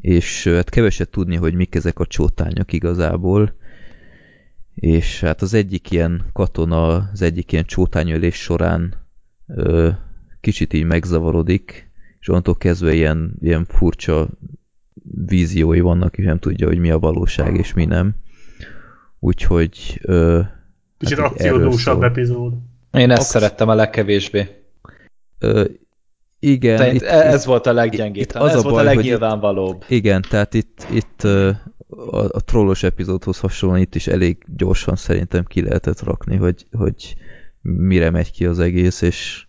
És 0.00 0.44
hát 0.46 0.70
keveset 0.70 1.08
tudni, 1.08 1.36
hogy 1.36 1.54
mik 1.54 1.74
ezek 1.74 1.98
a 1.98 2.06
csótányok 2.06 2.72
igazából. 2.72 3.54
És 4.74 5.20
hát 5.20 5.42
az 5.42 5.54
egyik 5.54 5.90
ilyen 5.90 6.24
katona, 6.32 6.94
az 7.12 7.22
egyik 7.22 7.52
ilyen 7.52 7.64
csótányölés 7.64 8.34
során 8.34 8.94
ö, 9.46 9.88
kicsit 10.40 10.72
így 10.72 10.84
megzavarodik, 10.84 11.90
és 12.20 12.28
onnantól 12.28 12.56
kezdve 12.56 12.92
ilyen, 12.94 13.34
ilyen 13.40 13.64
furcsa 13.64 14.28
víziói 15.26 15.80
vannak, 15.80 16.18
és 16.18 16.24
nem 16.24 16.38
tudja, 16.38 16.66
hogy 16.66 16.78
mi 16.78 16.90
a 16.90 16.98
valóság 16.98 17.56
és 17.56 17.74
mi 17.74 17.84
nem. 17.84 18.14
Úgyhogy 19.18 20.00
ö, 20.02 20.40
Kicsit 20.98 21.18
Hát 21.18 21.30
akciódúsabb 21.30 22.02
epizód. 22.02 22.54
Én 22.92 23.10
ezt 23.10 23.20
Ax- 23.20 23.30
szerettem 23.30 23.68
a 23.68 23.74
legkevésbé. 23.74 24.48
ö, 25.38 25.64
igen, 26.44 26.76
Tehát 26.76 26.92
itt, 26.92 27.02
ez 27.02 27.40
itt, 27.40 27.46
volt 27.46 27.66
a 27.66 27.72
leggyengébb, 27.72 28.22
itt 28.22 28.32
az 28.32 28.50
ez 28.50 28.56
a 28.58 28.62
volt 28.62 28.74
a 28.74 28.84
baj, 28.84 28.94
legnyilvánvalóbb. 28.94 29.84
igen, 29.88 30.24
tehát 30.28 30.54
itt, 30.54 30.86
itt 30.92 31.22
a, 31.22 32.18
a 32.30 32.40
trollos 32.44 32.82
epizódhoz 32.82 33.38
hasonlóan 33.38 33.80
itt 33.80 33.94
is 33.94 34.06
elég 34.06 34.44
gyorsan 34.56 34.96
szerintem 34.96 35.44
ki 35.44 35.62
lehetett 35.62 36.02
rakni, 36.02 36.36
hogy, 36.36 36.66
hogy 36.72 37.14
mire 37.60 38.10
megy 38.10 38.32
ki 38.32 38.46
az 38.46 38.58
egész, 38.58 39.00
és, 39.00 39.46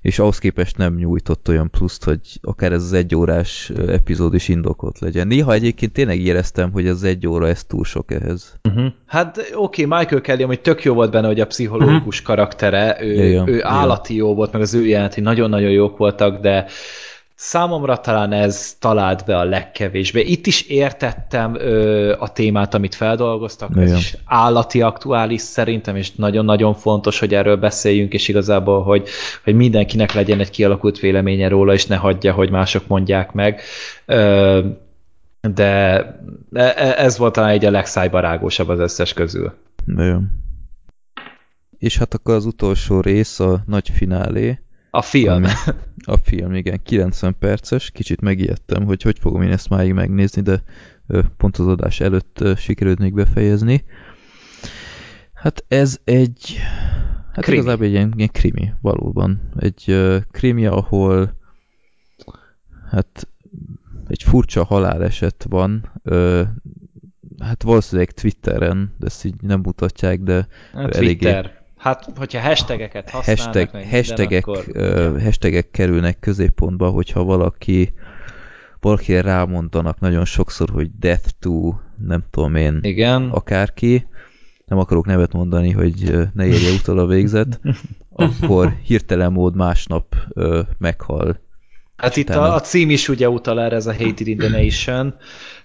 és 0.00 0.18
ahhoz 0.18 0.38
képest 0.38 0.76
nem 0.76 0.94
nyújtott 0.94 1.48
olyan 1.48 1.70
pluszt, 1.70 2.04
hogy 2.04 2.20
akár 2.42 2.72
ez 2.72 2.82
az 2.82 2.92
egyórás 2.92 3.72
epizód 3.88 4.34
is 4.34 4.48
indokolt 4.48 4.98
legyen. 4.98 5.26
Néha 5.26 5.52
egyébként 5.52 5.92
tényleg 5.92 6.20
éreztem, 6.20 6.72
hogy 6.72 6.88
az 6.88 7.04
egy 7.04 7.26
óra 7.26 7.48
ez 7.48 7.64
túl 7.64 7.84
sok 7.84 8.12
ehhez. 8.12 8.58
Uh-huh. 8.68 8.92
Hát 9.06 9.38
oké, 9.54 9.84
okay, 9.84 9.98
Michael 9.98 10.20
Kelly, 10.20 10.42
hogy 10.42 10.60
tök 10.60 10.82
jó 10.82 10.94
volt 10.94 11.10
benne, 11.10 11.26
hogy 11.26 11.40
a 11.40 11.46
pszichológus 11.46 12.22
karaktere, 12.22 12.96
ő, 13.00 13.12
Igen, 13.12 13.48
ő 13.48 13.54
igen. 13.54 13.66
állati 13.66 14.14
jó 14.14 14.34
volt, 14.34 14.52
meg 14.52 14.60
az 14.60 14.74
ő 14.74 14.86
jeleneti 14.86 15.20
nagyon-nagyon 15.20 15.70
jók 15.70 15.96
voltak, 15.96 16.40
de 16.40 16.66
számomra 17.40 17.96
talán 17.96 18.32
ez 18.32 18.76
talált 18.80 19.24
be 19.24 19.38
a 19.38 19.44
legkevésbé. 19.44 20.20
Itt 20.20 20.46
is 20.46 20.62
értettem 20.62 21.54
ö, 21.54 22.14
a 22.18 22.32
témát, 22.32 22.74
amit 22.74 22.94
feldolgoztak, 22.94 23.70
ez 23.76 23.82
Igen. 23.82 23.96
is 23.96 24.16
állati 24.24 24.82
aktuális 24.82 25.40
szerintem, 25.40 25.96
és 25.96 26.14
nagyon-nagyon 26.14 26.74
fontos, 26.74 27.18
hogy 27.18 27.34
erről 27.34 27.56
beszéljünk, 27.56 28.12
és 28.12 28.28
igazából, 28.28 28.82
hogy, 28.82 29.08
hogy 29.44 29.54
mindenkinek 29.54 30.12
legyen 30.12 30.40
egy 30.40 30.50
kialakult 30.50 30.98
véleménye 30.98 31.48
róla, 31.48 31.72
és 31.72 31.86
ne 31.86 31.96
hagyja, 31.96 32.32
hogy 32.32 32.50
mások 32.50 32.86
mondják 32.86 33.32
meg. 33.32 33.60
Ö, 34.06 34.60
de 35.40 35.64
e- 36.52 36.74
e- 36.76 36.94
ez 36.96 37.18
volt 37.18 37.32
talán 37.32 37.50
egy 37.50 37.64
a 37.64 37.70
legszájbarágósabb 37.70 38.68
az 38.68 38.78
összes 38.78 39.12
közül. 39.12 39.52
Nagyon. 39.84 40.30
És 41.78 41.98
hát 41.98 42.14
akkor 42.14 42.34
az 42.34 42.46
utolsó 42.46 43.00
rész, 43.00 43.40
a 43.40 43.62
nagy 43.66 43.88
finálé, 43.88 44.58
A 44.90 45.02
film. 45.02 45.32
Ami- 45.32 45.48
A 46.08 46.16
film, 46.16 46.54
igen, 46.54 46.82
90 46.82 47.36
perces, 47.38 47.90
kicsit 47.90 48.20
megijedtem, 48.20 48.84
hogy 48.84 49.02
hogy 49.02 49.18
fogom 49.18 49.42
én 49.42 49.50
ezt 49.50 49.68
máig 49.68 49.92
megnézni, 49.92 50.42
de 50.42 50.62
pont 51.36 51.56
az 51.56 51.66
adás 51.66 52.00
előtt 52.00 52.44
sikerült 52.56 52.98
még 52.98 53.14
befejezni. 53.14 53.84
Hát 55.34 55.64
ez 55.68 55.98
egy, 56.04 56.56
hát 57.32 57.44
Krimi. 57.44 57.58
igazából 57.58 57.84
egy 57.86 57.92
ilyen, 57.92 58.12
ilyen 58.16 58.28
krimi, 58.32 58.72
valóban. 58.80 59.40
Egy 59.58 59.84
ö, 59.86 60.18
krimi, 60.30 60.66
ahol 60.66 61.36
hát 62.90 63.28
egy 64.08 64.22
furcsa 64.22 64.64
haláleset 64.64 65.46
van, 65.48 65.92
ö, 66.02 66.42
hát 67.38 67.62
valószínűleg 67.62 68.10
Twitteren, 68.10 68.94
de 68.98 69.06
ezt 69.06 69.24
így 69.24 69.34
nem 69.40 69.60
mutatják, 69.60 70.20
de 70.20 70.46
A 70.72 70.78
eléggé- 70.78 70.98
Twitter. 71.18 71.57
Hát, 71.78 72.08
hogyha 72.16 72.40
hashtageket 72.40 73.10
használnak, 73.10 73.44
hashtag, 73.44 73.68
meg 73.72 73.82
minden, 73.82 73.98
hashtagek, 73.98 74.46
akkor... 74.46 74.64
ö, 74.72 75.16
hashtagek 75.22 75.70
kerülnek 75.70 76.18
középpontba, 76.18 76.88
hogyha 76.88 77.24
valaki 77.24 77.92
valakire 78.80 79.20
rámondanak 79.20 80.00
nagyon 80.00 80.24
sokszor, 80.24 80.68
hogy 80.70 80.90
death 80.98 81.28
to, 81.40 81.74
nem 82.06 82.24
tudom 82.30 82.54
én, 82.54 82.78
Igen. 82.82 83.28
akárki, 83.30 84.06
nem 84.66 84.78
akarok 84.78 85.06
nevet 85.06 85.32
mondani, 85.32 85.70
hogy 85.70 86.28
ne 86.34 86.46
érje 86.46 86.72
utol 86.72 86.98
a 86.98 87.06
végzet, 87.06 87.60
akkor 88.12 88.76
hirtelen 88.82 89.32
mód 89.32 89.56
másnap 89.56 90.16
ö, 90.28 90.60
meghal. 90.78 91.40
Hát 91.96 92.16
itt 92.16 92.28
a, 92.28 92.54
a 92.54 92.60
cím 92.60 92.90
is 92.90 93.08
ugye 93.08 93.28
utal 93.28 93.60
erre, 93.60 93.76
ez 93.76 93.86
a 93.86 93.92
Hated 93.92 94.26
in 94.26 94.38
the 94.38 94.48
Nation, 94.48 95.14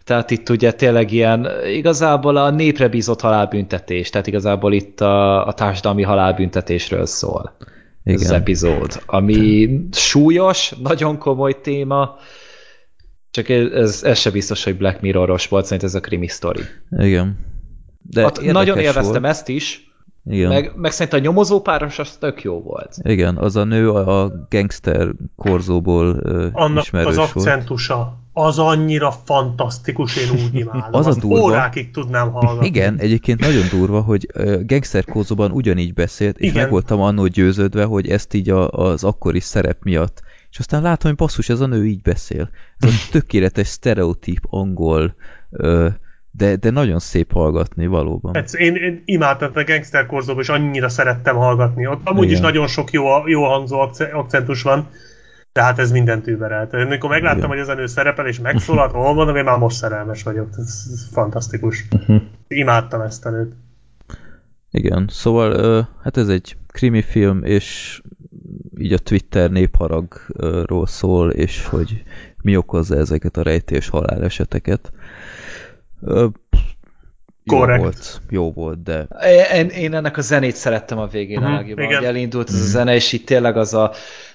tehát 0.03 0.31
itt 0.31 0.49
ugye 0.49 0.71
tényleg 0.71 1.11
ilyen, 1.11 1.47
igazából 1.67 2.37
a 2.37 2.49
népre 2.49 2.87
bízott 2.87 3.21
halálbüntetés, 3.21 4.09
tehát 4.09 4.27
igazából 4.27 4.73
itt 4.73 5.01
a, 5.01 5.47
a 5.47 5.53
társadalmi 5.53 6.03
halálbüntetésről 6.03 7.05
szól 7.05 7.55
ez 8.03 8.13
az 8.13 8.21
Igen, 8.21 8.33
epizód, 8.33 9.01
ami 9.05 9.69
súlyos, 9.91 10.73
nagyon 10.83 11.17
komoly 11.17 11.61
téma, 11.61 12.15
csak 13.31 13.49
ez, 13.49 14.03
ez, 14.03 14.19
se 14.19 14.31
biztos, 14.31 14.63
hogy 14.63 14.77
Black 14.77 15.01
Mirroros 15.01 15.47
volt, 15.47 15.63
szerintem 15.63 15.87
ez 15.87 15.95
a 15.95 15.99
krimi 15.99 16.27
sztori. 16.27 16.61
igen. 16.89 17.37
De 18.01 18.21
Hát 18.21 18.41
nagyon 18.41 18.77
élveztem 18.77 19.21
volt. 19.21 19.25
ezt 19.25 19.49
is, 19.49 19.92
Igen. 20.25 20.49
meg, 20.49 20.71
meg 20.75 20.91
szerintem 20.91 21.19
a 21.19 21.23
nyomozópáros 21.23 21.99
az 21.99 22.17
tök 22.19 22.41
jó 22.41 22.61
volt. 22.61 22.95
Igen, 23.01 23.37
az 23.37 23.55
a 23.55 23.63
nő 23.63 23.89
a 23.91 24.31
gangster 24.49 25.07
korzóból 25.35 26.19
ö, 26.21 26.47
Annak 26.51 26.83
ismerős 26.83 27.09
az 27.09 27.15
volt. 27.15 27.29
akcentusa, 27.29 28.17
az 28.33 28.59
annyira 28.59 29.11
fantasztikus, 29.11 30.17
én 30.17 30.29
úgy 30.31 30.55
imádom. 30.55 30.89
Az 30.91 31.07
a 31.07 31.15
durva. 31.19 31.41
Órákig 31.41 31.91
tudnám 31.91 32.31
hallgatni. 32.31 32.65
Igen, 32.65 32.99
egyébként 32.99 33.39
nagyon 33.39 33.63
durva, 33.71 34.01
hogy 34.01 34.27
Gangster 34.65 35.05
Kózóban 35.05 35.51
ugyanígy 35.51 35.93
beszélt, 35.93 36.37
és 36.37 36.49
Igen. 36.49 36.61
meg 36.61 36.71
voltam 36.71 37.01
annól 37.01 37.27
győződve, 37.27 37.83
hogy 37.83 38.09
ezt 38.09 38.33
így 38.33 38.49
a, 38.49 38.69
az 38.69 39.03
akkori 39.03 39.39
szerep 39.39 39.77
miatt. 39.83 40.21
És 40.51 40.59
aztán 40.59 40.81
látom, 40.81 41.09
hogy 41.09 41.19
basszus, 41.19 41.49
ez 41.49 41.59
a 41.59 41.65
nő 41.65 41.85
így 41.85 42.01
beszél. 42.01 42.49
Ez 42.79 42.89
a 42.89 43.11
tökéletes 43.11 43.67
sztereotíp 43.67 44.41
angol, 44.49 45.15
ö, 45.49 45.87
de, 46.35 46.55
de 46.55 46.69
nagyon 46.69 46.99
szép 46.99 47.31
hallgatni 47.31 47.87
valóban. 47.87 48.35
Hát 48.35 48.53
én, 48.53 48.75
én 48.75 49.01
imádtam 49.05 49.51
a 49.53 49.63
Gangster 49.63 50.05
Korzóba, 50.05 50.41
és 50.41 50.49
annyira 50.49 50.89
szerettem 50.89 51.35
hallgatni. 51.35 51.87
Ott 51.87 52.01
amúgy 52.03 52.23
Igen. 52.23 52.35
is 52.35 52.41
nagyon 52.41 52.67
sok 52.67 52.91
jó, 52.91 53.27
jó 53.27 53.43
hangzó 53.43 53.79
akce- 53.79 54.13
akcentus 54.13 54.61
van, 54.61 54.87
de 55.51 55.61
hát 55.61 55.79
ez 55.79 55.91
mindent 55.91 56.27
überelt. 56.27 56.73
Én 56.73 56.85
Amikor 56.85 57.09
megláttam, 57.09 57.37
Igen. 57.37 57.49
hogy 57.49 57.59
ez 57.59 57.67
a 57.67 57.73
nő 57.73 57.85
szerepel 57.85 58.27
és 58.27 58.39
megszólalt, 58.39 58.91
hol 58.91 59.13
mondom, 59.13 59.35
én 59.35 59.43
már 59.43 59.57
most 59.57 59.77
szerelmes 59.77 60.23
vagyok. 60.23 60.47
Ez, 60.57 60.85
ez 60.91 61.07
fantasztikus. 61.11 61.87
Mhm. 61.89 62.15
Imádtam 62.47 63.01
ezt 63.01 63.25
a 63.25 63.29
nőt. 63.29 63.53
Igen, 64.71 65.07
szóval 65.09 65.87
hát 66.03 66.17
ez 66.17 66.27
egy 66.29 66.57
krimi 66.67 67.01
film, 67.01 67.43
és 67.43 68.01
így 68.77 68.93
a 68.93 68.97
Twitter 68.97 69.51
népharagról 69.51 70.87
szól, 70.87 71.29
és 71.31 71.65
hogy 71.65 72.03
mi 72.41 72.57
okozza 72.57 72.95
ezeket 72.97 73.37
a 73.37 73.43
rejtés 73.43 73.89
haláleseteket. 73.89 74.91
Ö, 76.05 76.27
jó 77.45 77.57
Korrekt. 77.57 77.81
volt, 77.81 78.21
jó 78.29 78.51
volt, 78.51 78.83
de 78.83 79.07
Én, 79.53 79.67
én 79.67 79.93
ennek 79.93 80.17
a 80.17 80.21
zenét 80.21 80.55
szerettem 80.55 80.97
a 80.97 81.07
végén 81.07 81.39
Mhm, 81.39 81.51
a 81.51 81.55
legjobban, 81.55 81.83
igen. 81.83 81.97
hogy 81.97 82.05
elindult 82.07 82.49
ez 82.49 82.55
a 82.61 82.65
zene, 82.65 82.95
és 82.95 83.11
így 83.11 83.23
tényleg 83.23 83.57
az 83.57 83.73
a 83.73 83.91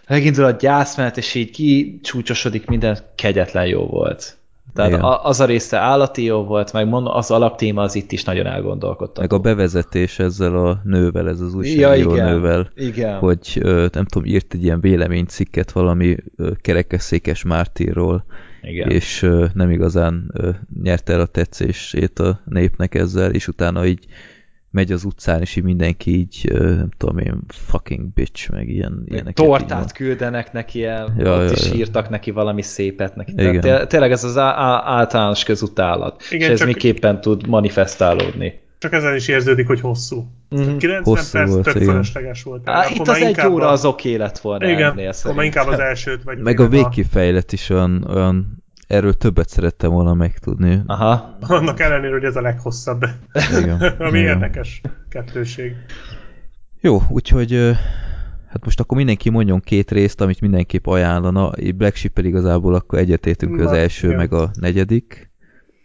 megindul 0.09 0.45
a 0.45 0.51
gyászmenet, 0.51 1.17
és 1.17 1.35
így 1.35 1.51
kicsúcsosodik 1.51 2.67
minden, 2.67 2.99
kegyetlen 3.15 3.67
jó 3.67 3.87
volt. 3.87 4.37
Tehát 4.75 4.91
Igen. 4.91 5.03
a, 5.03 5.25
az 5.25 5.41
a 5.41 5.45
része 5.45 5.77
állati 5.79 6.25
jó 6.25 6.45
volt, 6.45 6.73
meg 6.73 6.89
mondom, 6.89 7.15
az 7.15 7.31
alaptéma 7.31 7.83
az 7.83 7.95
itt 7.95 8.13
is 8.13 8.25
nagyon 8.25 8.47
elgondolkodtató. 8.47 9.21
meg 9.21 9.33
a 9.33 9.39
bevezetés 9.39 10.19
ezzel 10.19 10.57
a 10.67 10.81
nővel, 10.85 11.29
ez 11.29 11.41
az 11.41 11.53
ja, 11.53 11.59
újságíró 11.59 12.13
igen, 12.15 12.27
nővel, 12.33 12.71
igen. 12.77 13.19
hogy 13.19 13.59
ö, 13.61 13.87
nem 13.93 14.05
tudom, 14.05 14.29
írt 14.29 14.55
egy 14.55 14.65
ilyen 14.65 14.81
véleménycikket 14.81 15.73
valami 15.73 16.17
ö, 16.37 16.51
kerekesszékes 16.61 17.43
mártírról, 17.45 18.25
igen. 18.63 18.91
és 18.91 19.23
ö, 19.23 19.47
nem 19.55 19.71
igazán 19.71 20.31
ö, 20.35 20.51
nyerte 20.83 21.13
el 21.13 21.21
a 21.21 21.27
tetszését 21.27 22.19
a 22.19 22.41
népnek 22.45 22.95
ezzel, 22.95 23.31
és 23.31 23.49
utána 23.49 23.87
így 23.87 24.07
megy 24.71 24.93
az 24.93 25.05
utcán, 25.05 25.41
és 25.41 25.57
így 25.57 25.65
mindenki 25.65 26.17
így, 26.19 26.47
ö, 26.51 26.75
nem 26.75 26.91
tudom 26.97 27.19
én, 27.19 27.41
fucking 27.49 28.13
bitch, 28.15 28.51
meg 28.51 28.69
ilyen, 28.69 29.03
ilyeneket. 29.07 29.39
így 29.41 29.47
Tortát 29.47 29.79
mond. 29.79 29.93
küldenek 29.93 30.53
neki, 30.53 30.85
el, 30.85 31.15
Ja, 31.19 31.35
ott 31.37 31.45
ja, 31.49 31.51
is 31.51 31.71
ja. 31.71 31.75
írtak 31.77 32.09
neki 32.09 32.31
valami 32.31 32.63
szépet 32.63 33.17
neki. 33.17 33.33
Igen. 33.33 33.61
Tehát 33.61 33.79
té- 33.81 33.89
tényleg 33.89 34.11
ez 34.11 34.25
az 34.25 34.37
á- 34.37 34.57
á- 34.57 34.83
általános 34.85 35.45
közutálat. 35.45 36.23
Igen, 36.31 36.47
és 36.47 36.53
ez 36.53 36.59
csak- 36.59 36.67
miképpen 36.67 37.21
tud 37.21 37.47
manifestálódni. 37.47 38.61
Csak 38.79 38.93
ezen 38.93 39.15
is 39.15 39.29
érződik, 39.29 39.67
hogy 39.67 39.81
hosszú. 39.81 40.27
Mhm. 40.49 40.77
90 40.77 41.03
Hosszú 41.03 41.39
perc 41.39 41.51
volt, 41.51 41.63
tök 41.65 41.75
igen. 41.75 41.89
fölösleges 41.89 42.43
volt. 42.43 42.69
Á, 42.69 42.87
itt 42.91 43.09
az 43.09 43.17
egy 43.23 43.47
óra 43.47 43.67
a- 43.67 43.71
az 43.71 43.85
oké 43.85 44.15
lett 44.15 44.39
volna 44.39 44.69
Igen, 44.71 44.91
ennél 44.91 45.13
szerintem. 45.13 45.45
inkább 45.45 45.67
az 45.67 45.79
elsőt, 45.79 46.23
vagy 46.23 46.39
Meg 46.39 46.61
a 46.61 46.69
végkifejlet 46.69 47.53
is 47.53 47.71
olyan, 47.71 48.05
olyan 48.15 48.63
erről 48.87 49.15
többet 49.15 49.49
szerettem 49.49 49.91
volna 49.91 50.15
megtudni. 50.15 50.81
Aha. 50.87 51.37
Annak 51.41 51.81
ellenére, 51.81 52.13
hogy 52.13 52.25
ez 52.25 52.37
a 52.37 52.41
leghosszabb, 52.41 53.05
Igen. 53.61 53.81
ami 53.99 54.19
Igen. 54.19 54.35
érdekes 54.35 54.81
kettőség. 55.09 55.73
Jó, 56.81 57.03
úgyhogy 57.09 57.53
hát 58.49 58.65
most 58.65 58.81
akkor 58.81 58.97
mindenki 58.97 59.31
mondjon 59.31 59.61
két 59.61 59.91
részt, 59.91 60.21
amit 60.21 60.41
mindenképp 60.41 60.87
ajánlana. 60.87 61.51
Black 61.75 61.95
Ship 61.97 62.19
igazából 62.19 62.75
akkor 62.75 62.99
egyetértünk, 62.99 63.61
az 63.61 63.73
első, 63.73 64.07
igen. 64.07 64.19
meg 64.19 64.33
a 64.33 64.51
negyedik. 64.61 65.31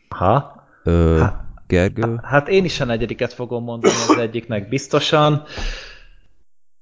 Aha. 0.09 0.63
Ö, 0.83 1.17
Hát- 1.19 1.41
Gergő? 1.73 2.19
Hát 2.23 2.47
én 2.47 2.63
is 2.63 2.79
a 2.79 2.85
negyediket 2.85 3.33
fogom 3.33 3.63
mondani 3.63 3.93
az 4.07 4.17
egyiknek 4.17 4.69
biztosan. 4.69 5.43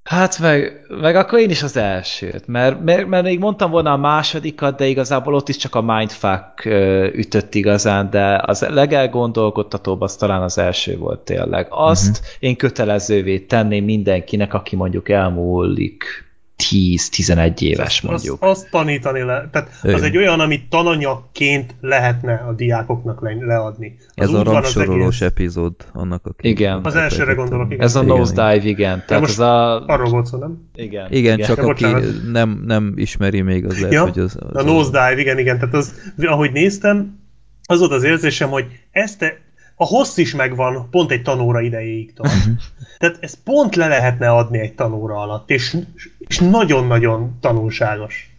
Hát 0.03 0.39
meg, 0.39 0.85
meg 1.01 1.15
akkor 1.15 1.39
én 1.39 1.49
is 1.49 1.63
az 1.63 1.77
elsőt, 1.77 2.47
mert, 2.47 2.83
mert, 2.83 3.07
mert 3.07 3.23
még 3.23 3.39
mondtam 3.39 3.71
volna 3.71 3.91
a 3.91 3.97
másodikat, 3.97 4.77
de 4.77 4.85
igazából 4.85 5.33
ott 5.33 5.49
is 5.49 5.57
csak 5.57 5.75
a 5.75 5.81
mindfuck 5.81 6.65
ütött 7.13 7.55
igazán, 7.55 8.09
de 8.09 8.41
az 8.45 8.61
legelgondolkodtatóbb 8.69 10.01
az 10.01 10.15
talán 10.15 10.41
az 10.41 10.57
első 10.57 10.97
volt 10.97 11.19
tényleg. 11.19 11.67
Azt 11.69 12.09
uh-huh. 12.09 12.25
én 12.39 12.55
kötelezővé 12.55 13.39
tenném 13.39 13.83
mindenkinek, 13.83 14.53
aki 14.53 14.75
mondjuk 14.75 15.09
elmúlik 15.09 16.30
10-11 16.69 17.61
éves 17.61 18.01
mondjuk. 18.01 18.37
Azt, 18.43 18.51
azt 18.51 18.69
tanítani 18.71 19.21
le. 19.21 19.49
Tehát 19.51 19.69
az 19.83 19.89
Igen. 19.89 20.03
egy 20.03 20.17
olyan, 20.17 20.39
amit 20.39 20.69
tananyagként 20.69 21.75
lehetne 21.81 22.33
a 22.33 22.53
diákoknak 22.53 23.21
le, 23.21 23.35
leadni. 23.39 23.95
Az 24.15 24.27
Ez 24.27 24.33
a 24.33 24.39
az 24.39 24.43
rangsorolós 24.45 25.21
egész- 25.21 25.29
epizód 25.31 25.73
annak, 25.93 26.25
aki... 26.25 26.47
Igen. 26.47 26.79
Az 26.83 26.95
elsőre 26.95 27.33
gondolok, 27.33 27.71
igen. 27.71 27.85
Ez 27.85 27.95
a 27.95 28.01
Igen, 28.03 28.17
nosedive, 28.17 28.67
igen. 28.69 29.03
Tehát 29.07 29.21
most 29.21 29.33
ez 29.33 29.39
a... 29.39 29.85
Arról 29.85 30.09
volt 30.09 30.25
szó, 30.25 30.37
nem? 30.37 30.69
Igen, 30.75 31.11
Igen, 31.11 31.37
csak 31.37 31.57
Ja, 31.57 31.63
aki 31.63 31.83
bocsánat. 31.83 32.31
nem, 32.31 32.63
nem 32.65 32.93
ismeri 32.95 33.41
még, 33.41 33.65
az 33.65 33.75
lehet, 33.75 33.93
Ja, 33.93 34.01
hogy 34.03 34.19
az... 34.19 34.37
az 34.39 34.55
A 34.55 34.63
nosedive, 34.63 35.19
igen, 35.19 35.37
igen. 35.39 35.59
Tehát 35.59 35.73
az, 35.73 35.93
ahogy 36.21 36.51
néztem, 36.51 37.19
az 37.67 37.79
volt 37.79 37.91
az 37.91 38.03
érzésem, 38.03 38.49
hogy 38.49 38.65
ezt 38.91 39.17
te, 39.19 39.37
a 39.81 39.85
hossz 39.85 40.17
is 40.17 40.35
megvan, 40.35 40.87
pont 40.91 41.11
egy 41.11 41.21
tanóra 41.21 41.61
idejéig 41.61 42.13
tart. 42.13 42.45
Mhm. 42.45 42.51
Tehát 42.97 43.17
ezt 43.19 43.37
pont 43.43 43.75
le 43.75 43.87
lehetne 43.87 44.29
adni 44.29 44.59
egy 44.59 44.73
tanóra 44.73 45.15
alatt, 45.15 45.49
és, 45.49 45.77
és 46.17 46.39
nagyon-nagyon 46.39 47.37
tanulságos. 47.39 48.35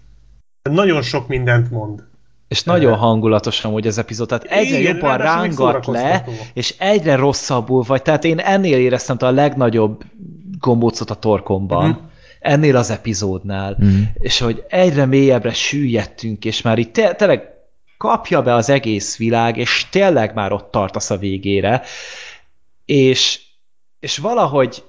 Nagyon 0.70 1.02
sok 1.02 1.28
mindent 1.28 1.70
mond. 1.70 2.02
És 2.48 2.62
nagyon 2.62 2.96
hangulatos 2.96 3.64
amúgy 3.64 3.86
az 3.86 3.98
epizód, 3.98 4.28
tehát 4.28 4.44
egyre 4.44 4.78
Igen, 4.78 4.94
jobban 4.94 5.16
rángat 5.18 5.86
le, 5.86 6.24
és 6.54 6.74
egyre 6.78 7.16
rosszabbul 7.16 7.82
vagy. 7.82 8.02
Tehát 8.02 8.24
én 8.24 8.38
ennél 8.38 8.78
éreztem 8.78 9.16
a 9.20 9.30
legnagyobb 9.30 10.02
gombócot 10.60 11.10
a 11.10 11.14
torkomban, 11.14 11.88
Mhm. 11.88 11.98
ennél 12.40 12.76
az 12.76 12.90
epizódnál, 12.90 13.76
Mhm. 13.78 13.88
és 14.14 14.38
hogy 14.38 14.64
egyre 14.68 15.06
mélyebbre 15.06 15.52
süllyedtünk, 15.52 16.44
és 16.44 16.62
már 16.62 16.78
itt 16.78 16.92
te- 16.92 17.14
tényleg 17.14 17.42
kapja 18.02 18.42
be 18.42 18.55
az 18.55 18.68
egész 18.68 19.16
világ, 19.16 19.56
és 19.56 19.86
tényleg 19.90 20.34
már 20.34 20.52
ott 20.52 20.70
tartasz 20.70 21.10
a 21.10 21.16
végére, 21.16 21.82
és, 22.84 23.40
és 24.00 24.18
valahogy 24.18 24.84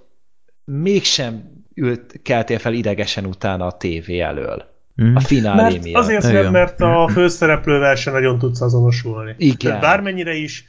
mégsem 0.66 1.64
ült, 1.76 2.20
keltél 2.24 2.60
fel 2.60 2.74
idegesen 2.74 3.26
utána 3.26 3.66
a 3.66 3.78
tévé 3.78 4.20
elől. 4.20 4.66
Mhm. 4.96 5.16
A 5.16 5.20
finálé 5.20 5.62
Mert 5.62 5.84
miatt. 5.84 6.04
azért, 6.04 6.24
Igen. 6.24 6.52
mert, 6.52 6.82
a 6.82 7.10
főszereplővel 7.14 7.96
se 7.96 8.12
nagyon 8.12 8.40
tudsz 8.40 8.62
azonosulni. 8.62 9.36
Igen. 9.38 9.58
Tehát 9.58 9.82
bármennyire 9.82 10.34
is 10.34 10.66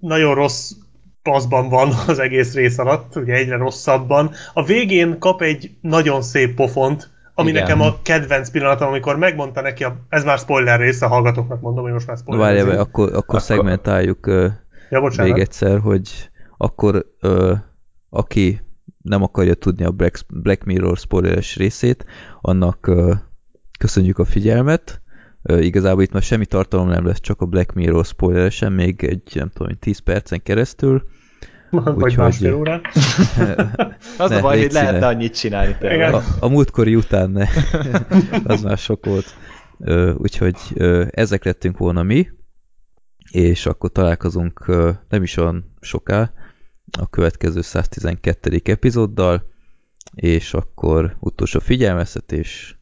nagyon 0.00 0.34
rossz 0.34 0.72
paszban 1.22 1.68
van 1.68 1.92
az 2.06 2.18
egész 2.18 2.54
rész 2.54 2.78
alatt, 2.78 3.16
ugye 3.16 3.34
egyre 3.34 3.56
rosszabban. 3.56 4.30
A 4.54 4.64
végén 4.64 5.18
kap 5.18 5.42
egy 5.42 5.70
nagyon 5.80 6.22
szép 6.22 6.54
pofont, 6.54 7.11
ami 7.34 7.50
Igen. 7.50 7.62
nekem 7.62 7.80
a 7.80 7.94
kedvenc 8.02 8.50
pillanatom, 8.50 8.88
amikor 8.88 9.16
megmondta 9.16 9.60
neki, 9.60 9.84
a, 9.84 9.96
ez 10.08 10.24
már 10.24 10.38
spoiler 10.38 10.80
rész, 10.80 11.02
a 11.02 11.08
hallgatóknak 11.08 11.60
mondom, 11.60 11.84
hogy 11.84 11.92
most 11.92 12.06
már 12.06 12.16
spoiler 12.16 12.44
Várjál, 12.44 12.68
akkor, 12.68 12.78
akkor, 12.78 13.14
akkor 13.14 13.40
szegmentáljuk 13.40 14.26
ö, 14.26 14.46
Ja, 14.90 15.00
bocsánat. 15.00 15.32
még 15.32 15.40
egyszer, 15.40 15.78
hogy 15.78 16.30
akkor 16.56 17.06
ö, 17.20 17.54
aki 18.10 18.60
nem 19.02 19.22
akarja 19.22 19.54
tudni 19.54 19.84
a 19.84 19.90
Black, 19.90 20.24
Black 20.28 20.64
Mirror 20.64 20.96
spoileres 20.96 21.56
részét, 21.56 22.04
annak 22.40 22.86
ö, 22.86 23.12
köszönjük 23.78 24.18
a 24.18 24.24
figyelmet. 24.24 25.02
Ö, 25.42 25.58
igazából 25.58 26.02
itt 26.02 26.12
már 26.12 26.22
semmi 26.22 26.46
tartalom 26.46 26.88
nem 26.88 27.06
lesz, 27.06 27.20
csak 27.20 27.40
a 27.40 27.46
Black 27.46 27.72
Mirror 27.72 28.04
spoileresen, 28.04 28.72
még 28.72 29.04
egy, 29.04 29.22
nem 29.34 29.50
tudom, 29.54 29.72
10 29.78 29.98
percen 29.98 30.42
keresztül. 30.42 31.02
Vagy 31.72 31.94
úgyhogy- 31.94 32.16
másfél 32.16 32.54
órán. 32.54 32.80
Az 34.18 34.30
Ne, 34.30 34.36
a 34.36 34.40
baj, 34.40 34.60
hogy 34.60 34.72
lehetne 34.72 35.06
annyit 35.06 35.38
csinálni. 35.38 35.76
A, 36.02 36.22
a 36.40 36.48
múltkori 36.48 36.94
után 36.96 37.30
ne. 37.30 37.46
az 38.44 38.62
már 38.62 38.78
sok 38.78 39.06
volt. 39.06 39.34
Ö, 39.78 40.12
úgyhogy 40.12 40.56
ö, 40.74 41.06
ezek 41.10 41.44
lettünk 41.44 41.78
volna 41.78 42.02
mi, 42.02 42.28
és 43.30 43.66
akkor 43.66 43.92
találkozunk 43.92 44.68
ö, 44.68 44.90
nem 45.08 45.22
is 45.22 45.36
olyan 45.36 45.74
soká 45.80 46.32
a 46.98 47.08
következő 47.08 47.60
112. 47.60 48.60
epizóddal, 48.64 49.50
és 50.14 50.54
akkor 50.54 51.16
utolsó 51.20 51.58
figyelmeztetés, 51.58 52.78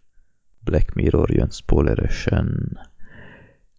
Black 0.64 0.94
Mirror 0.94 1.30
jön 1.30 1.50
spoileresen. 1.50 2.78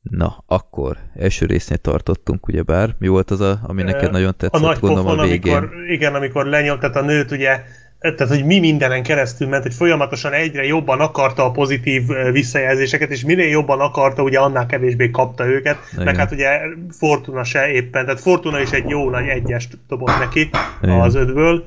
Na, 0.02 0.44
akkor 0.46 0.98
első 1.16 1.46
résznél 1.46 1.78
tartottunk, 1.78 2.48
ugyebár. 2.48 2.96
Mi 3.00 3.08
volt 3.08 3.32
az, 3.32 3.42
a, 3.42 3.60
ami 3.64 3.84
neked 3.84 4.12
nagyon 4.12 4.28
a 4.28 4.32
tetszett, 4.32 4.62
nagy 4.62 4.80
gondolom 4.80 5.06
pofon, 5.06 5.20
a 5.20 5.28
végén? 5.28 5.56
amikor, 5.56 5.78
igen, 5.88 6.16
amikor 6.16 6.46
lenyom, 6.46 6.80
tehát 6.80 6.96
a 6.96 7.02
nőt 7.02 7.32
ugye, 7.32 7.64
tehát 8.00 8.28
hogy 8.28 8.46
mi 8.46 8.60
mindenen 8.60 9.04
keresztül 9.04 9.48
ment, 9.48 9.64
hogy 9.64 9.74
folyamatosan 9.74 10.34
egyre 10.34 10.66
jobban 10.66 11.00
akarta 11.00 11.46
a 11.46 11.52
pozitív 11.52 12.04
visszajelzéseket, 12.32 13.10
és 13.10 13.24
minél 13.24 13.50
jobban 13.50 13.80
akarta, 13.80 14.24
ugye 14.24 14.40
annál 14.40 14.66
kevésbé 14.66 15.10
kapta 15.10 15.46
őket, 15.46 15.78
Igen. 15.94 16.06
meg 16.06 16.16
hát 16.16 16.32
ugye 16.32 16.60
Fortuna 16.90 17.44
se 17.44 17.72
éppen, 17.72 18.06
tehát 18.06 18.22
Fortuna 18.22 18.60
is 18.60 18.72
egy 18.72 18.90
jó 18.90 19.10
nagy 19.10 19.28
egyest 19.28 19.78
dobott 19.88 20.18
neki 20.20 20.50
Igen. 20.82 21.00
az 21.00 21.16
ötből, 21.16 21.66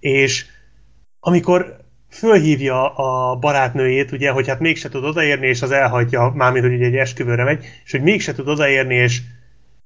és 0.00 0.46
amikor 1.20 1.76
fölhívja 2.10 2.94
a 2.94 3.36
barátnőjét, 3.36 4.12
ugye, 4.12 4.30
hogy 4.30 4.48
hát 4.48 4.60
mégse 4.60 4.88
tud 4.88 5.04
odaérni, 5.04 5.46
és 5.46 5.62
az 5.62 5.70
elhagyja, 5.70 6.32
mármint, 6.34 6.64
hogy 6.64 6.74
ugye 6.74 6.86
egy 6.86 6.96
esküvőre 6.96 7.44
megy, 7.44 7.64
és 7.84 7.90
hogy 7.90 8.02
mégse 8.02 8.34
tud 8.34 8.48
odaérni, 8.48 8.94
és 8.94 9.20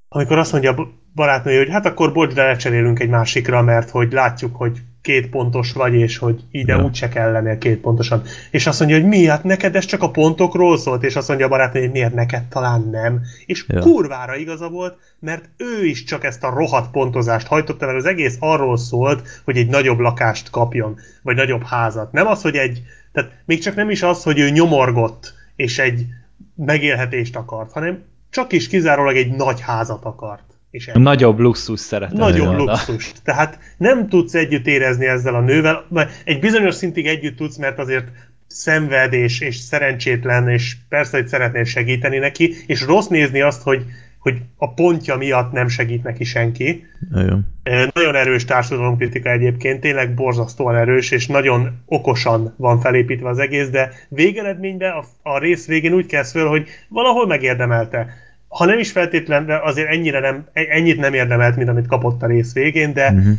amikor 0.09 0.39
azt 0.39 0.53
mondja 0.53 0.73
a 0.73 0.89
barátnője, 1.15 1.59
hogy 1.59 1.71
hát 1.71 1.87
akkor 1.87 2.33
de 2.33 2.45
lecserélünk 2.45 3.01
egy 3.01 3.09
másikra, 3.09 3.63
mert 3.63 3.91
hogy 3.91 4.13
látjuk, 4.13 4.57
hogy 4.57 4.79
két 5.03 5.29
pontos 5.29 5.73
vagy, 5.73 5.95
és 5.95 6.19
hogy 6.19 6.41
ide 6.51 6.75
Ja. 6.75 6.85
úgyse 6.85 7.09
kell 7.09 7.33
lennél 7.33 7.59
két 7.59 7.79
pontosan. 7.81 8.23
És 8.51 8.67
azt 8.67 8.79
mondja, 8.79 8.99
hogy 8.99 9.09
mi, 9.09 9.25
hát 9.25 9.45
neked 9.45 9.77
ez 9.77 9.85
csak 9.85 10.03
a 10.03 10.11
pontokról 10.11 10.79
szólt, 10.79 11.05
és 11.05 11.17
azt 11.17 11.29
mondja 11.29 11.47
a 11.47 11.49
barátnő, 11.49 11.81
hogy 11.81 11.91
miért 11.91 12.15
neked 12.15 12.45
talán 12.45 12.89
nem. 12.91 13.21
És 13.47 13.65
Ja. 13.69 13.81
kurvára 13.81 14.37
igaza 14.37 14.69
volt, 14.69 14.99
mert 15.19 15.49
ő 15.57 15.85
is 15.85 16.05
csak 16.05 16.25
ezt 16.25 16.45
a 16.45 16.51
rohadt 16.55 16.91
pontozást 16.91 17.47
hajtotta, 17.47 17.87
mert 17.87 17.99
az 17.99 18.05
egész 18.05 18.37
arról 18.41 18.77
szólt, 18.77 19.29
hogy 19.45 19.57
egy 19.57 19.69
nagyobb 19.69 19.99
lakást 19.99 20.51
kapjon, 20.51 20.99
vagy 21.23 21.37
nagyobb 21.37 21.65
házat. 21.65 22.13
Nem 22.13 22.27
az, 22.27 22.43
hogy 22.43 22.57
egy, 22.57 22.83
tehát 23.13 23.31
még 23.45 23.59
csak 23.61 23.75
nem 23.75 23.91
is 23.91 24.03
az, 24.03 24.23
hogy 24.23 24.39
ő 24.39 24.51
nyomorgott, 24.51 25.35
és 25.57 25.79
egy 25.79 26.07
megélhetést 26.55 27.37
akart, 27.37 27.73
hanem 27.73 28.03
csak 28.31 28.53
is 28.53 28.69
kizárólag 28.69 29.17
egy 29.17 29.33
nagy 29.33 29.61
házat 29.61 30.05
akart. 30.05 30.50
És 30.71 30.87
ennyi. 30.87 31.03
Nagyobb 31.03 31.39
luxus 31.39 31.81
szeretem. 31.81 32.19
Nagyobb 32.19 32.57
luxus. 32.57 33.13
Tehát 33.25 33.59
nem 33.77 34.09
tudsz 34.09 34.35
együtt 34.35 34.67
érezni 34.67 35.07
ezzel 35.07 35.35
a 35.35 35.41
nővel, 35.41 35.85
mert 35.89 36.23
egy 36.25 36.41
bizonyos 36.41 36.75
szintig 36.75 37.07
együtt 37.07 37.37
tudsz, 37.37 37.57
mert 37.57 37.79
azért 37.79 38.07
szenved 38.47 39.13
és, 39.13 39.41
és 39.41 39.57
szerencsétlen, 39.57 40.49
és 40.49 40.77
persze, 40.89 41.17
hogy 41.17 41.29
szeretnél 41.29 41.65
segíteni 41.65 42.19
neki, 42.19 42.55
és 42.67 42.83
rossz 42.83 43.07
nézni 43.07 43.41
azt, 43.41 43.63
hogy, 43.63 43.85
hogy 44.19 44.37
a 44.57 44.75
pontja 44.75 45.17
miatt 45.17 45.53
nem 45.53 45.69
segít 45.69 46.03
neki 46.03 46.25
senki. 46.25 46.87
Nagyon. 47.11 47.47
Ö, 47.63 47.85
Nagyon 47.95 48.15
erős 48.15 48.45
társadalomkritika 48.45 49.31
egyébként, 49.31 49.81
tényleg 49.81 50.15
borzasztóan 50.15 50.77
erős, 50.77 51.11
és 51.11 51.27
nagyon 51.27 51.83
okosan 51.87 52.55
van 52.57 52.81
felépítve 52.81 53.29
az 53.29 53.39
egész, 53.39 53.69
de 53.69 53.93
végeredményben 54.09 54.93
a, 54.93 55.31
a 55.31 55.39
rész 55.39 55.67
végén 55.67 55.93
úgy 55.93 56.07
kezd 56.07 56.31
föl, 56.31 56.49
hogy 56.49 56.69
valahol 56.89 57.27
megérdemelte. 57.27 58.07
Ha 58.51 58.65
nem 58.65 58.79
is 58.79 58.91
feltétlen, 58.93 59.47
de 59.47 59.57
azért 59.63 59.89
ennyire 59.89 60.21
nem, 60.21 60.45
ennyit 60.53 60.99
nem 60.99 61.15
érdemelt, 61.15 61.57
mint 61.57 61.69
amit 61.69 61.87
kapott 61.87 62.23
a 62.23 62.27
rész 62.27 62.53
végén, 62.53 62.93
de 62.93 63.11
Mhm. 63.11 63.31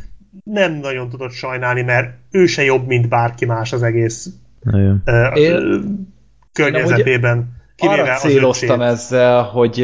nem 0.43 0.73
nagyon 0.73 1.09
tudott 1.09 1.31
sajnálni, 1.31 1.81
mert 1.81 2.09
ő 2.31 2.45
se 2.45 2.64
jobb, 2.64 2.88
mint 2.88 3.09
bárki 3.09 3.45
más 3.45 3.73
az 3.73 3.83
egész 3.83 4.30
ö, 5.06 5.27
Én- 5.33 6.14
környezetében. 6.53 7.59
Kivéve 7.75 8.01
Arra 8.01 8.14
céloztam 8.15 8.81
ezzel, 8.81 9.41
hogy 9.41 9.80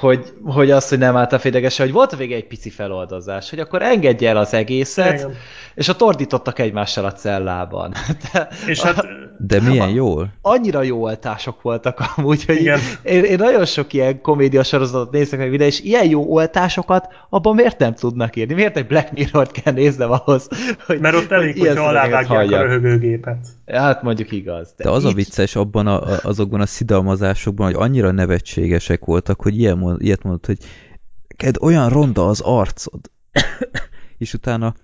hogy, 0.00 0.32
hogy 0.44 0.70
az, 0.70 0.88
hogy 0.88 0.98
nem 0.98 1.16
álltam 1.16 1.38
félidegesen, 1.38 1.86
hogy 1.86 1.94
volt 1.94 2.12
a 2.12 2.16
vége 2.16 2.34
egy 2.34 2.46
pici 2.46 2.70
feloldozás, 2.70 3.50
hogy 3.50 3.58
akkor 3.58 3.82
engedje 3.82 4.28
el 4.28 4.36
az 4.36 4.54
egészet, 4.54 5.18
Igen. 5.18 5.34
és 5.74 5.88
a 5.88 5.96
tordítottak 5.96 6.58
egymással 6.58 7.04
a 7.04 7.12
cellában. 7.12 7.92
De, 8.32 8.48
És 8.66 8.80
hát 8.82 9.06
De 9.38 9.60
milyen 9.60 9.88
jól? 9.88 10.28
annyira 10.42 10.82
jó 10.82 11.02
oltások 11.02 11.62
voltak 11.62 12.04
amúgy, 12.16 12.44
hogy 12.44 12.60
Igen. 12.60 12.78
én, 13.02 13.24
én 13.24 13.38
nagyon 13.38 13.64
sok 13.64 13.92
ilyen 13.92 14.20
komédia 14.20 14.62
sorozatot 14.62 15.12
nézek 15.12 15.38
meg 15.38 15.50
videó, 15.50 15.66
és 15.66 15.80
ilyen 15.80 16.08
jó 16.08 16.32
oltásokat 16.34 17.08
abban 17.30 17.54
miért 17.54 17.78
nem 17.78 17.94
tudnak 17.94 18.36
írni? 18.36 18.54
Miért 18.54 18.76
egy 18.76 18.86
Black 18.86 19.12
Mirror-t 19.12 19.62
kell 19.62 19.72
néznem 19.72 20.10
ahhoz, 20.10 20.48
hogy 20.86 21.00
mert 21.00 21.16
ott 21.16 21.30
elég, 21.30 21.58
hogy 21.58 21.68
hogyha 21.68 21.88
alávágják 21.88 22.50
a 22.50 22.62
röhögőgépet. 22.62 23.46
Hát 23.66 24.02
mondjuk 24.02 24.32
igaz. 24.32 24.74
De 24.76 24.90
az 24.90 25.04
a 25.04 25.08
itt- 25.08 25.14
vicces 25.14 25.56
abban 25.56 25.86
a, 25.86 26.02
a- 26.02 26.20
azokban 26.22 26.60
a 26.60 26.66
szidalmazásokban, 26.66 27.66
hogy 27.66 27.74
annyira 27.78 28.10
nevetségesek 28.10 29.04
voltak, 29.04 29.42
hogy 29.42 29.58
ilyen 29.58 29.96
ilyet 29.98 30.22
mondott, 30.22 30.46
hogy 30.46 30.58
ked 31.36 31.56
olyan 31.60 31.88
ronda 31.88 32.28
az 32.28 32.40
arcod. 32.40 33.00
És 34.18 34.34
utána 34.34 34.74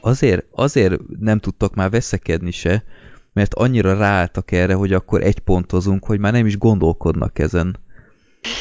azért, 0.00 0.46
azért 0.50 1.00
nem 1.18 1.38
tudtak 1.38 1.74
már 1.74 1.90
veszekedni 1.90 2.50
se, 2.50 2.84
mert 3.32 3.54
annyira 3.54 3.94
ráálltak 3.96 4.50
erre, 4.52 4.74
hogy 4.74 4.92
akkor 4.92 5.22
egy 5.22 5.38
pontozunk, 5.38 6.04
hogy 6.04 6.18
már 6.18 6.32
nem 6.32 6.46
is 6.46 6.58
gondolkodnak 6.58 7.38
ezen, 7.38 7.76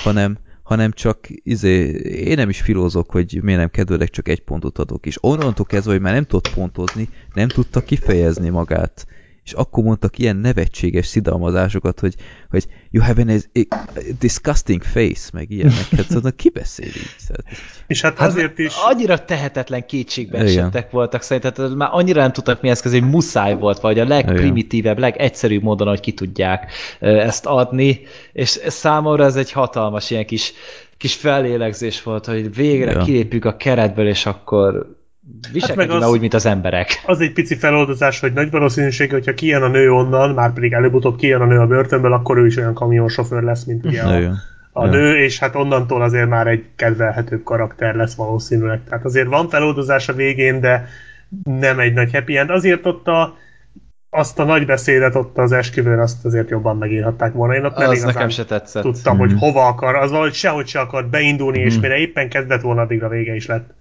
hanem, 0.04 0.38
hanem 0.64 0.92
csak 0.92 1.20
izé, 1.30 1.90
én 2.04 2.36
nem 2.36 2.50
is 2.50 2.62
filózok, 2.62 3.12
hogy 3.12 3.40
miért 3.42 3.60
nem 3.60 3.70
kedvelek, 3.70 4.10
csak 4.10 4.28
egy 4.28 4.44
pontot 4.44 4.78
adok. 4.78 5.06
És 5.06 5.18
onnantól 5.24 5.66
kezdve, 5.66 5.92
hogy 5.92 6.02
már 6.02 6.14
nem 6.14 6.26
tudott 6.26 6.54
pontozni, 6.54 7.10
nem 7.34 7.48
tudta 7.48 7.82
kifejezni 7.84 8.50
magát. 8.50 9.06
És 9.44 9.54
akkor 9.54 9.84
mondtak 9.84 10.18
ilyen 10.18 10.36
nevetséges 10.36 11.06
szidalmazásokat, 11.06 12.00
hogy, 12.00 12.16
hogy 12.50 12.68
you 12.92 13.04
have 13.04 13.24
a, 13.24 13.60
a 13.76 14.00
disgusting 14.20 14.84
face, 14.84 15.30
meg 15.34 15.52
ilyeneket. 15.52 16.06
Szóval 16.10 16.32
ki 16.36 16.50
beszél 16.50 16.86
így? 16.88 17.16
Szóval, 17.18 17.44
És 17.88 18.02
hát 18.02 18.18
Hát 18.18 18.30
azért 18.30 18.60
is... 18.60 18.74
Annyira 18.90 19.26
tehetetlen 19.26 19.86
kétségbe 19.86 20.38
Igen. 20.38 20.48
esettek 20.48 20.92
voltak 20.92 21.22
szerintem, 21.22 21.54
tehát 21.54 21.76
már 21.76 21.90
annyira 21.92 22.22
nem 22.22 22.32
tudtak 22.32 22.62
mihez 22.62 22.80
kezdeni, 22.80 23.04
hogy 23.04 23.14
muszáj 23.14 23.56
volt, 23.58 23.80
vagy 23.80 24.00
a 24.00 24.06
legprimitívebb, 24.06 25.00
legegyszerűbb 25.00 25.64
módon, 25.64 25.88
hogy 25.88 26.00
ki 26.00 26.14
tudják 26.14 26.72
ezt 27.00 27.46
adni, 27.46 28.02
és 28.34 28.50
számomra 28.68 29.24
ez 29.24 29.36
egy 29.36 29.52
hatalmas 29.52 30.10
ilyen 30.10 30.26
kis, 30.26 30.54
kis 30.98 31.16
fellélegzés 31.16 32.04
volt, 32.04 32.26
hogy 32.26 32.56
végre 32.56 32.92
Ja. 32.92 33.04
kilépjük 33.04 33.46
a 33.46 33.58
keretből, 33.58 34.08
és 34.08 34.26
akkor 34.26 35.00
viselkedjünk 35.52 35.92
az- 35.96 36.02
már 36.02 36.10
úgy, 36.10 36.20
mint 36.20 36.34
az 36.34 36.46
emberek. 36.46 37.04
Az 37.06 37.20
egy 37.20 37.34
pici 37.34 37.56
feloldozás, 37.56 38.20
hogy 38.20 38.34
nagy 38.34 38.52
valószínűség, 38.52 39.12
hogyha 39.12 39.34
kijön 39.34 39.62
a 39.62 39.68
nő 39.68 39.92
onnan, 39.92 40.34
már 40.34 40.54
pedig 40.54 40.74
előbb-utóbb 40.74 41.16
kijön 41.18 41.42
a 41.42 41.46
nő 41.46 41.60
a 41.60 41.68
börtönből, 41.68 42.14
akkor 42.14 42.38
ő 42.38 42.46
is 42.46 42.58
olyan 42.58 42.74
kamionsofőr 42.74 43.42
lesz, 43.44 43.64
mint 43.64 43.86
ugye 43.86 44.02
a, 44.02 44.10
nagyon. 44.10 44.36
a 44.72 44.86
nő, 44.88 45.16
és 45.18 45.40
hát 45.40 45.56
onnantól 45.56 46.02
azért 46.02 46.30
már 46.30 46.48
egy 46.48 46.66
kedvelhetőbb 46.76 47.44
karakter 47.44 47.96
lesz 47.96 48.16
valószínűleg. 48.16 48.80
Tehát 48.90 49.06
azért 49.06 49.28
van 49.28 49.50
feloldozás 49.50 50.10
a 50.10 50.14
végén, 50.14 50.60
de 50.60 50.88
nem 51.44 51.80
egy 51.80 51.94
nagy 51.94 52.12
happy 52.14 52.38
end. 52.38 52.50
Azért 52.50 52.86
ott 52.86 53.08
a, 53.08 53.36
azt 54.10 54.40
a 54.40 54.44
nagy 54.44 54.66
beszédet 54.66 55.16
ott 55.16 55.38
az 55.38 55.52
esküvőn 55.52 56.00
azt 56.00 56.26
azért 56.26 56.50
jobban 56.50 56.78
megírhatták 56.78 57.34
volna. 57.34 57.56
Én 57.56 57.66
ott 57.66 57.76
nem 57.78 57.90
Az 57.90 57.96
igazán 57.96 58.14
nekem 58.14 58.30
se 58.30 58.46
tetszett. 58.46 58.84
tudtam, 58.84 59.18
Mhm. 59.18 59.28
hogy 59.28 59.40
hova 59.40 59.68
akar, 59.68 59.96
az 59.96 60.10
valahogy 60.12 60.34
sehogy 60.34 60.68
se 60.68 60.80
akart 60.80 61.10
beindulni, 61.10 61.60
és 61.60 61.80
mire 61.80 61.96
éppen 61.98 62.30
kezdett 62.30 62.62
volna, 62.62 62.82
addigra 62.82 63.08
vége 63.08 63.36
is 63.36 63.46
lett. 63.46 63.74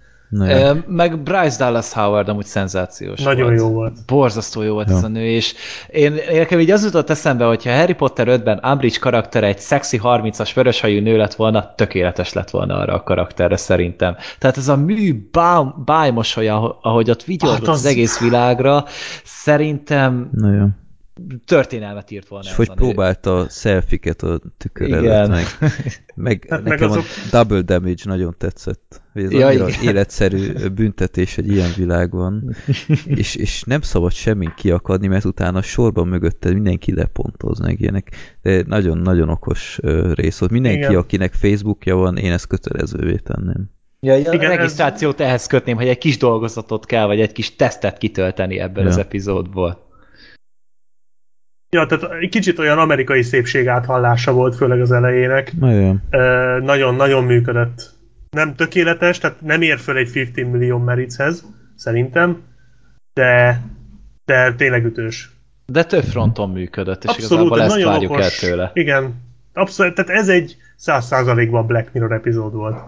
Meg 0.86 1.22
Bryce 1.22 1.56
Dallas 1.58 1.92
Howard 1.92 2.28
amúgy 2.28 2.44
szenzációs 2.44 3.20
Nagyon 3.22 3.46
volt. 3.46 3.58
jó 3.58 3.68
volt. 3.68 3.98
Borzasztó 4.06 4.62
jó 4.62 4.72
volt 4.72 4.88
Ja. 4.90 4.96
ez 4.96 5.02
a 5.04 5.08
nő, 5.08 5.24
és 5.26 5.54
én, 5.90 6.12
nekem 6.32 6.60
így 6.60 6.70
az 6.70 6.84
jutott 6.84 7.10
eszembe, 7.10 7.44
hogyha 7.44 7.76
Harry 7.76 7.92
Potter 7.94 8.26
5-ben 8.28 8.60
Umbridge 8.64 8.98
karakter 9.00 9.44
egy 9.44 9.58
szexi 9.58 10.00
30-as 10.02 10.50
vöröshajú 10.54 11.00
nő 11.02 11.16
lett 11.16 11.34
volna, 11.34 11.74
tökéletes 11.74 12.32
lett 12.32 12.50
volna 12.50 12.76
arra 12.78 12.94
a 12.94 13.02
karakterre 13.02 13.56
szerintem. 13.56 14.16
Tehát 14.38 14.56
ez 14.56 14.68
a 14.68 14.76
mű 14.76 15.28
bá- 15.32 15.84
bájmosolya, 15.84 16.78
ahogy 16.82 17.10
ott 17.10 17.24
vigyorgott 17.24 17.58
Hát 17.58 17.68
az... 17.68 17.74
az- 17.74 17.84
az 17.84 17.90
egész 17.90 18.18
világra, 18.20 18.84
szerintem 19.24 20.28
Nagyon. 20.32 20.76
Történelmet 21.44 22.10
írt 22.10 22.28
volna 22.28 22.44
És 22.48 22.54
hogy 22.54 22.70
próbálta 22.70 23.38
a 23.38 23.48
selfiket 23.48 24.22
a 24.22 24.40
tükör 24.56 24.88
Igen. 24.88 25.04
előtt, 25.04 25.28
meg, 25.30 25.44
meg 26.14 26.46
Hát 26.48 26.62
meg 26.62 26.72
nekem 26.72 26.90
azok- 26.90 27.04
a 27.32 27.36
double 27.36 27.60
damage 27.62 28.02
nagyon 28.04 28.34
tetszett. 28.38 29.02
Hogy 29.12 29.22
ez 29.24 29.30
Ja, 29.32 29.46
annyira 29.46 29.68
igen. 29.68 29.82
életszerű 29.82 30.68
büntetés 30.68 31.38
egy 31.38 31.48
ilyen 31.52 31.70
világban, 31.76 32.56
és, 33.04 33.34
és 33.34 33.62
nem 33.62 33.80
szabad 33.80 34.12
semmin 34.12 34.52
kiakadni, 34.56 35.06
mert 35.06 35.24
utána 35.24 35.62
sorban 35.62 36.08
mögötte 36.08 36.52
mindenki 36.52 36.94
lepontoz 36.94 37.58
meg 37.58 37.80
ilyenek. 37.80 38.10
De 38.42 38.62
nagyon-nagyon 38.66 39.28
okos 39.28 39.78
rész 40.14 40.38
volt. 40.38 40.52
Mindenki, 40.52 40.78
Igen. 40.78 40.94
akinek 40.94 41.32
Facebookja 41.32 41.96
van, 41.96 42.16
én 42.16 42.32
ezt 42.32 42.46
kötelezővé 42.46 43.16
tenném. 43.16 43.70
Ja, 44.00 44.16
Igen, 44.16 44.38
a 44.38 44.42
ez- 44.42 44.56
regisztrációt 44.56 45.20
ehhez 45.20 45.46
kötném, 45.46 45.76
hogy 45.76 45.88
egy 45.88 45.98
kis 45.98 46.16
dolgozatot 46.16 46.86
kell, 46.86 47.06
vagy 47.06 47.20
egy 47.20 47.32
kis 47.32 47.56
tesztet 47.56 47.98
kitölteni 47.98 48.58
ebből 48.58 48.82
Ja. 48.84 48.88
az 48.90 48.96
epizódból. 48.96 49.88
Ja, 51.70 51.86
tehát 51.86 52.12
egy 52.20 52.28
kicsit 52.28 52.58
olyan 52.58 52.78
amerikai 52.78 53.22
szépség 53.22 53.68
áthallása 53.68 54.32
volt, 54.32 54.56
főleg 54.56 54.80
az 54.80 54.92
elejének. 54.92 55.52
Nagyon. 55.58 56.02
Nagyon-nagyon 56.62 57.24
működött. 57.24 57.90
Nem 58.30 58.54
tökéletes, 58.54 59.18
tehát 59.18 59.40
nem 59.40 59.62
ér 59.62 59.78
föl 59.78 59.96
egy 59.96 60.10
15 60.12 60.52
millió 60.52 60.78
merichez, 60.78 61.44
szerintem, 61.76 62.42
de, 63.12 63.60
de 64.24 64.54
tényleg 64.54 64.84
ütős. 64.84 65.30
De 65.66 65.84
több 65.84 66.02
fronton 66.02 66.50
működött, 66.50 67.04
és 67.04 67.10
Abszolút, 67.10 67.30
igazából 67.30 67.60
ez 67.60 67.66
ezt 67.66 67.74
nagyon 67.74 67.92
várjuk 67.92 68.10
okos. 68.10 68.42
el 68.42 68.48
tőle. 68.50 68.70
Igen, 68.74 69.14
abszolút, 69.52 69.94
tehát 69.94 70.10
ez 70.10 70.28
egy 70.28 70.56
100%-ban 70.78 71.66
Black 71.66 71.92
Mirror 71.92 72.12
epizód 72.12 72.52
volt. 72.52 72.78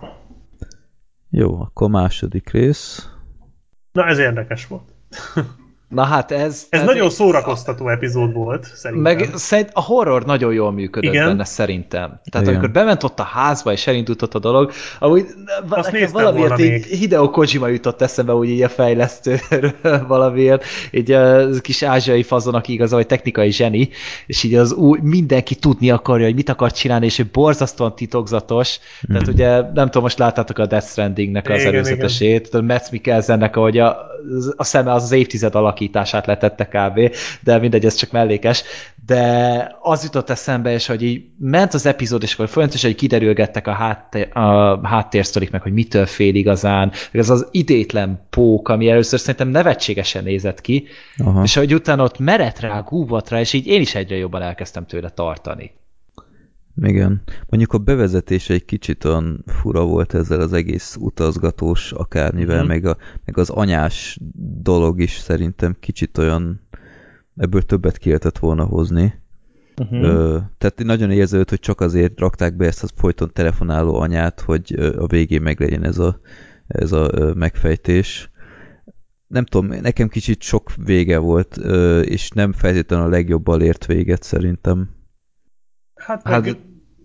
Jó, 1.30 1.60
akkor 1.60 1.90
második 1.90 2.50
rész. 2.50 3.08
Na, 3.92 4.06
ez 4.06 4.18
érdekes 4.18 4.66
volt. 4.66 4.92
Na 5.92 6.02
hát 6.02 6.30
ez... 6.30 6.66
Ez 6.68 6.84
nagyon 6.84 7.10
szórakoztató 7.10 7.88
epizód 7.88 8.32
volt, 8.32 8.70
szerintem. 8.74 9.16
Meg 9.16 9.30
szerint 9.34 9.70
a 9.72 9.80
horror 9.80 10.24
nagyon 10.24 10.52
jól 10.52 10.72
működött 10.72 11.12
Igen. 11.12 11.26
benne 11.26 11.44
szerintem. 11.44 12.20
Tehát 12.30 12.46
Igen. 12.46 12.58
amikor 12.58 12.70
bement 12.70 13.02
ott 13.02 13.20
a 13.20 13.22
házba 13.22 13.72
és 13.72 13.86
elindult 13.86 14.22
ott 14.22 14.34
a 14.34 14.38
dolog, 14.38 14.72
amúgy 14.98 15.26
valamiért 15.68 16.10
volna 16.10 16.58
így 16.58 16.70
még. 16.70 16.84
Hideo 16.84 17.30
Kojima 17.30 17.68
jutott 17.68 18.02
eszembe 18.02 18.34
úgy 18.34 18.48
így 18.48 18.62
a 18.62 18.68
fejlesztőről 18.68 19.72
valamiért, 20.08 20.64
így 20.90 21.12
a 21.12 21.48
kis 21.60 21.82
ázsiai 21.82 22.22
fazon, 22.22 22.54
aki 22.54 22.72
igazából 22.72 23.00
egy 23.00 23.06
technikai 23.06 23.50
zseni, 23.50 23.88
és 24.26 24.42
így 24.42 24.54
az 24.54 24.72
új, 24.72 24.98
mindenki 25.02 25.54
tudni 25.54 25.90
akarja, 25.90 26.24
hogy 26.26 26.34
mit 26.34 26.48
akar 26.48 26.72
csinálni, 26.72 27.06
és 27.06 27.18
ő 27.18 27.28
borzasztóan 27.32 27.94
titokzatos. 27.94 28.78
Tehát 29.12 29.28
ugye 29.28 29.60
nem 29.60 29.86
tudom, 29.86 30.02
most 30.02 30.18
láttátok 30.18 30.58
a 30.58 30.66
Death 30.66 30.86
Strandingnek 30.86 31.48
az 31.48 31.60
Igen, 31.60 31.74
előzetesét, 31.74 32.54
a 32.54 32.60
Mads 32.60 32.90
Mikkelsennek, 32.90 33.56
ahogy 33.56 33.78
a, 33.78 33.96
a 34.56 34.64
szeme 34.64 34.92
az 34.92 35.02
az 35.02 35.12
évtized 35.12 35.54
alakítását 35.82 36.26
letette 36.26 36.64
kb, 36.64 37.14
de 37.40 37.58
mindegy, 37.58 37.84
ez 37.84 37.94
csak 37.94 38.10
mellékes. 38.10 38.62
De 39.06 39.76
az 39.80 40.02
jutott 40.02 40.30
eszembe, 40.30 40.72
és 40.72 40.86
hogy 40.86 41.02
így 41.02 41.24
ment 41.38 41.74
az 41.74 41.86
epizód, 41.86 42.22
és 42.22 42.34
akkor 42.34 42.48
folyamatosan 42.48 42.90
hogy 42.90 42.98
kiderülgettek 42.98 43.66
a, 43.66 43.72
háttér, 43.72 44.36
a 44.36 44.86
háttérsztorik 44.86 45.50
meg, 45.50 45.62
hogy 45.62 45.72
mitől 45.72 46.06
fél 46.06 46.34
igazán. 46.34 46.92
Ez 47.12 47.30
az 47.30 47.48
idétlen 47.50 48.26
pók, 48.30 48.68
ami 48.68 48.88
először 48.88 49.18
szerintem 49.18 49.48
nevetségesen 49.48 50.24
nézett 50.24 50.60
ki, 50.60 50.84
Aha. 51.18 51.42
és 51.42 51.54
hogy 51.54 51.74
utána 51.74 52.02
ott 52.02 52.18
merett 52.18 52.60
rá, 52.60 52.80
gúvott 52.80 53.28
rá, 53.28 53.40
és 53.40 53.52
így 53.52 53.66
én 53.66 53.80
is 53.80 53.94
egyre 53.94 54.16
jobban 54.16 54.42
elkezdtem 54.42 54.86
tőle 54.86 55.08
tartani. 55.08 55.70
Igen. 56.76 57.22
Mondjuk 57.48 57.72
a 57.72 57.78
bevezetés 57.78 58.50
egy 58.50 58.64
kicsit 58.64 59.04
olyan 59.04 59.44
fura 59.46 59.84
volt 59.84 60.14
ezzel 60.14 60.40
az 60.40 60.52
egész 60.52 60.96
utazgatós 61.00 61.92
akármivel, 61.92 62.58
Mhm. 62.58 62.66
meg, 62.66 62.84
a, 62.84 62.96
meg 63.24 63.38
az 63.38 63.50
anyás 63.50 64.18
dolog 64.62 65.00
is 65.00 65.12
szerintem 65.18 65.76
kicsit 65.80 66.18
olyan, 66.18 66.60
ebből 67.36 67.62
többet 67.62 67.98
ki 67.98 68.06
lehetett 68.06 68.38
volna 68.38 68.64
hozni. 68.64 69.20
Uh-huh. 69.80 70.02
Ö, 70.02 70.38
tehát 70.58 70.82
nagyon 70.84 71.10
érződött, 71.10 71.48
hogy 71.48 71.60
csak 71.60 71.80
azért 71.80 72.18
rakták 72.20 72.56
be 72.56 72.66
ezt 72.66 72.82
a 72.84 72.88
folyton 72.94 73.30
telefonáló 73.32 73.94
anyát, 73.94 74.40
hogy 74.40 74.72
a 74.98 75.06
végén 75.06 75.42
meglegyen 75.42 75.84
ez 75.84 75.98
a, 75.98 76.20
ez 76.66 76.92
a 76.92 77.32
megfejtés. 77.34 78.30
Nem 79.26 79.44
tudom, 79.44 79.66
nekem 79.80 80.08
kicsit 80.08 80.42
sok 80.42 80.70
vége 80.84 81.18
volt, 81.18 81.56
és 82.04 82.30
nem 82.30 82.52
feltétlenül 82.52 83.06
a 83.06 83.10
legjobban 83.10 83.60
ért 83.62 83.86
véget 83.86 84.22
szerintem. 84.22 84.88
Hát, 86.06 86.24
meg, 86.24 86.32
Hát, 86.44 86.56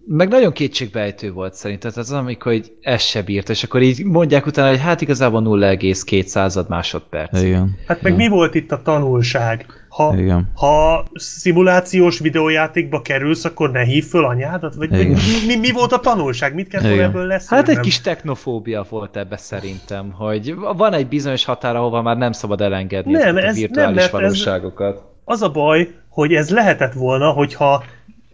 meg 0.10 0.30
nagyon 0.30 0.52
kétségbejtő 0.52 1.32
volt 1.32 1.54
szerintem, 1.54 1.92
tehát 1.92 2.10
az, 2.10 2.16
amikor 2.16 2.52
így 2.54 2.72
ez 2.82 3.02
se 3.02 3.22
bírt, 3.22 3.50
és 3.50 3.64
akkor 3.64 3.82
így 3.82 4.04
mondják 4.06 4.46
utána, 4.46 4.70
hogy 4.70 4.80
hát 4.80 5.02
igazából 5.02 5.42
0,2 5.46 6.68
másodperc. 6.68 7.42
Igen. 7.42 7.76
hát 7.88 8.02
meg 8.02 8.16
mi 8.16 8.28
volt 8.28 8.56
itt 8.56 8.72
a 8.72 8.82
tanulság? 8.82 9.66
Ha, 9.90 10.16
Igen. 10.18 10.52
ha 10.56 11.06
szimulációs 11.14 12.20
videójátékba 12.20 13.02
kerülsz, 13.02 13.46
akkor 13.46 13.72
ne 13.72 13.84
hív 13.84 14.06
föl 14.06 14.26
anyádat? 14.26 14.76
Vagy, 14.76 14.90
vagy 14.90 15.00
Igen. 15.00 15.12
mi, 15.12 15.46
mi, 15.48 15.56
mi 15.56 15.72
volt 15.72 15.92
a 15.92 16.00
tanulság? 16.00 16.54
Mit 16.54 16.68
kell 16.68 16.82
volna 16.82 16.96
Igen. 16.96 17.10
ebből 17.10 17.26
lesz? 17.26 17.48
Hát 17.50 17.70
egy 17.70 17.80
kis 17.80 18.02
technofóbia 18.02 18.86
volt 18.90 19.18
ebbe 19.18 19.38
szerintem, 19.38 20.12
hogy 20.12 20.56
van 20.78 20.94
egy 20.94 21.08
bizonyos 21.08 21.46
határ, 21.46 21.76
ahova 21.76 22.02
már 22.02 22.18
nem 22.18 22.32
szabad 22.32 22.62
elengedni 22.62 23.12
Nem, 23.12 23.22
ezeket 23.22 23.44
a 23.44 23.48
ez- 23.48 23.56
virtuális 23.56 23.86
nem, 23.86 23.94
mert 24.12 24.14
ez- 24.14 24.22
valóságokat. 24.22 25.04
Az 25.24 25.42
a 25.42 25.50
baj, 25.52 25.90
hogy 26.10 26.34
ez 26.34 26.50
lehetett 26.50 26.94
volna, 26.94 27.30
hogyha 27.30 27.84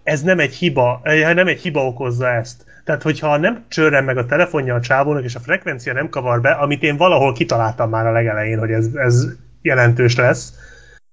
ez 0.03 0.22
nem 0.22 0.40
egy 0.40 0.53
hiba, 0.53 0.99
eh, 1.03 1.33
nem 1.33 1.48
egy 1.48 1.61
hiba 1.61 1.85
okozza 1.85 2.27
ezt. 2.27 2.65
Tehát, 2.85 3.01
hogyha 3.01 3.38
nem 3.38 3.65
csörren 3.67 4.03
meg 4.03 4.17
a 4.17 4.25
telefonja 4.25 4.75
a 4.75 4.82
csávónak, 4.82 5.23
és 5.23 5.35
a 5.35 5.40
frekvencia 5.40 5.93
nem 5.93 6.09
kavar 6.09 6.41
be, 6.41 6.51
amit 6.51 6.83
én 6.83 6.98
valahol 6.98 7.33
kitaláltam 7.33 7.90
már 7.90 8.06
a 8.06 8.11
legelején, 8.11 8.59
hogy 8.59 8.72
ez, 8.72 8.90
ez 8.93 9.25
jelentős 9.61 10.15
lesz, 10.15 10.53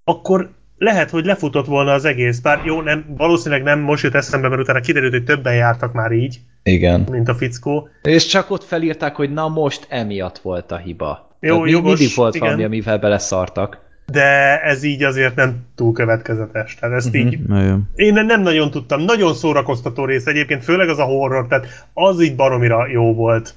akkor 0.04 0.50
lehet, 0.78 1.10
hogy 1.10 1.24
lefutott 1.24 1.66
volna 1.66 1.92
az 1.92 2.04
egész, 2.04 2.38
bár 2.38 2.60
jó, 2.64 2.80
nem, 2.80 3.04
valószínűleg 3.16 3.62
nem 3.62 3.80
most 3.80 4.02
jött 4.02 4.14
eszembe, 4.14 4.48
mert 4.48 4.60
utána 4.60 4.80
kiderült, 4.80 5.12
hogy 5.12 5.24
többen 5.24 5.54
jártak 5.54 5.92
már 5.92 6.12
így, 6.12 6.40
Igen. 6.62 7.06
mint 7.10 7.28
a 7.28 7.34
fickó. 7.34 7.88
És 8.02 8.26
csak 8.26 8.50
ott 8.50 8.64
felírták, 8.64 9.16
hogy 9.16 9.32
na 9.32 9.48
most 9.48 9.86
emiatt 9.88 10.38
volt 10.38 10.72
a 10.72 10.76
hiba. 10.76 11.36
Jó, 11.40 11.54
Tehát 11.54 11.70
jogos, 11.70 11.98
mindig 11.98 12.16
volt 12.16 12.34
igen. 12.34 12.46
valami, 12.46 12.64
amivel 12.64 12.98
beleszartak. 12.98 13.89
De 14.10 14.60
ez 14.62 14.82
így 14.82 15.02
azért 15.02 15.34
nem 15.34 15.56
túl 15.74 15.92
következetes. 15.92 16.74
Tehát 16.74 16.96
ezt 16.96 17.12
Mhm. 17.12 17.16
így 17.16 17.38
Nagyon. 17.46 17.88
Én 17.94 18.12
nem 18.12 18.42
nagyon 18.42 18.70
tudtam. 18.70 19.00
Nagyon 19.00 19.34
szórakoztató 19.34 20.04
rész 20.04 20.26
egyébként, 20.26 20.64
főleg 20.64 20.88
az 20.88 20.98
a 20.98 21.04
horror, 21.04 21.46
tehát 21.46 21.66
az 21.92 22.22
így 22.22 22.36
baromira 22.36 22.86
jó 22.86 23.14
volt. 23.14 23.54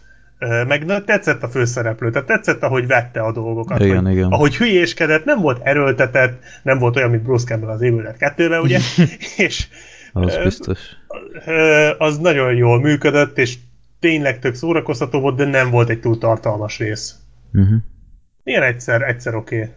Meg 0.68 0.86
na- 0.86 1.04
tetszett 1.04 1.44
a 1.44 1.48
főszereplő, 1.48 2.12
tehát 2.12 2.28
tetszett, 2.28 2.64
ahogy 2.64 2.88
vette 2.88 3.20
a 3.22 3.32
dolgokat. 3.32 3.80
Igen, 3.84 4.04
hogy, 4.06 4.12
igen. 4.12 4.32
Ahogy 4.32 4.56
hülyéskedett, 4.56 5.26
nem 5.26 5.40
volt 5.42 5.60
erőltetett, 5.64 6.44
nem 6.64 6.78
volt 6.80 6.96
olyan, 6.96 7.10
mint 7.10 7.24
Bruce 7.24 7.46
Campbell 7.46 7.70
az 7.70 7.82
épület 7.82 8.18
kettőben, 8.18 8.60
ugye? 8.62 8.80
és 9.38 9.68
Az 10.14 10.38
biztos. 10.44 10.80
az 11.98 12.18
nagyon 12.18 12.54
jól 12.56 12.80
működött, 12.82 13.38
és 13.38 13.56
tényleg 14.00 14.40
tök 14.40 14.56
szórakoztató 14.56 15.20
volt, 15.20 15.36
de 15.36 15.46
nem 15.46 15.70
volt 15.70 15.90
egy 15.90 16.00
túl 16.00 16.18
tartalmas 16.18 16.78
rész. 16.78 17.16
Uh-huh. 17.54 17.78
Ilyen 18.44 18.64
egyszer, 18.64 19.02
egyszer 19.02 19.36
oké. 19.36 19.56
Okay. 19.60 19.70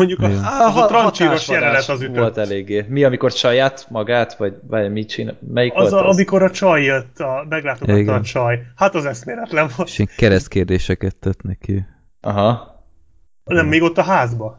Mondjuk 0.00 0.20
a, 0.20 0.28
Igen. 0.28 0.44
az 0.44 0.76
a 0.76 0.86
trancsíros 0.86 1.48
jelenet 1.48 1.88
az 1.88 2.02
ütött. 2.02 2.16
volt 2.16 2.36
eléggé. 2.38 2.84
Mi, 2.88 3.04
amikor 3.04 3.30
saját 3.30 3.86
magát, 3.90 4.36
vagy, 4.36 4.54
vagy 4.66 4.92
mit 4.92 5.08
csinál? 5.08 5.38
Melyik 5.52 5.72
Az, 5.74 5.90
volt 5.90 6.02
a, 6.02 6.08
az? 6.08 6.14
amikor 6.16 6.42
a 6.42 6.50
csaj 6.50 6.82
jött, 6.82 7.18
a, 7.18 7.46
meglátogatta 7.48 7.98
Igen. 7.98 8.14
a 8.14 8.22
csaj. 8.22 8.62
Hát 8.76 8.94
az 8.94 9.04
eszméletlen 9.04 9.70
volt. 9.76 9.88
És 9.88 9.98
én 9.98 10.08
keresztkérdéseket 10.16 11.16
tett 11.16 11.42
neki. 11.42 11.84
Aha. 12.20 12.78
Nem, 13.44 13.66
még 13.66 13.82
ott 13.82 13.98
a 13.98 14.02
házba. 14.02 14.58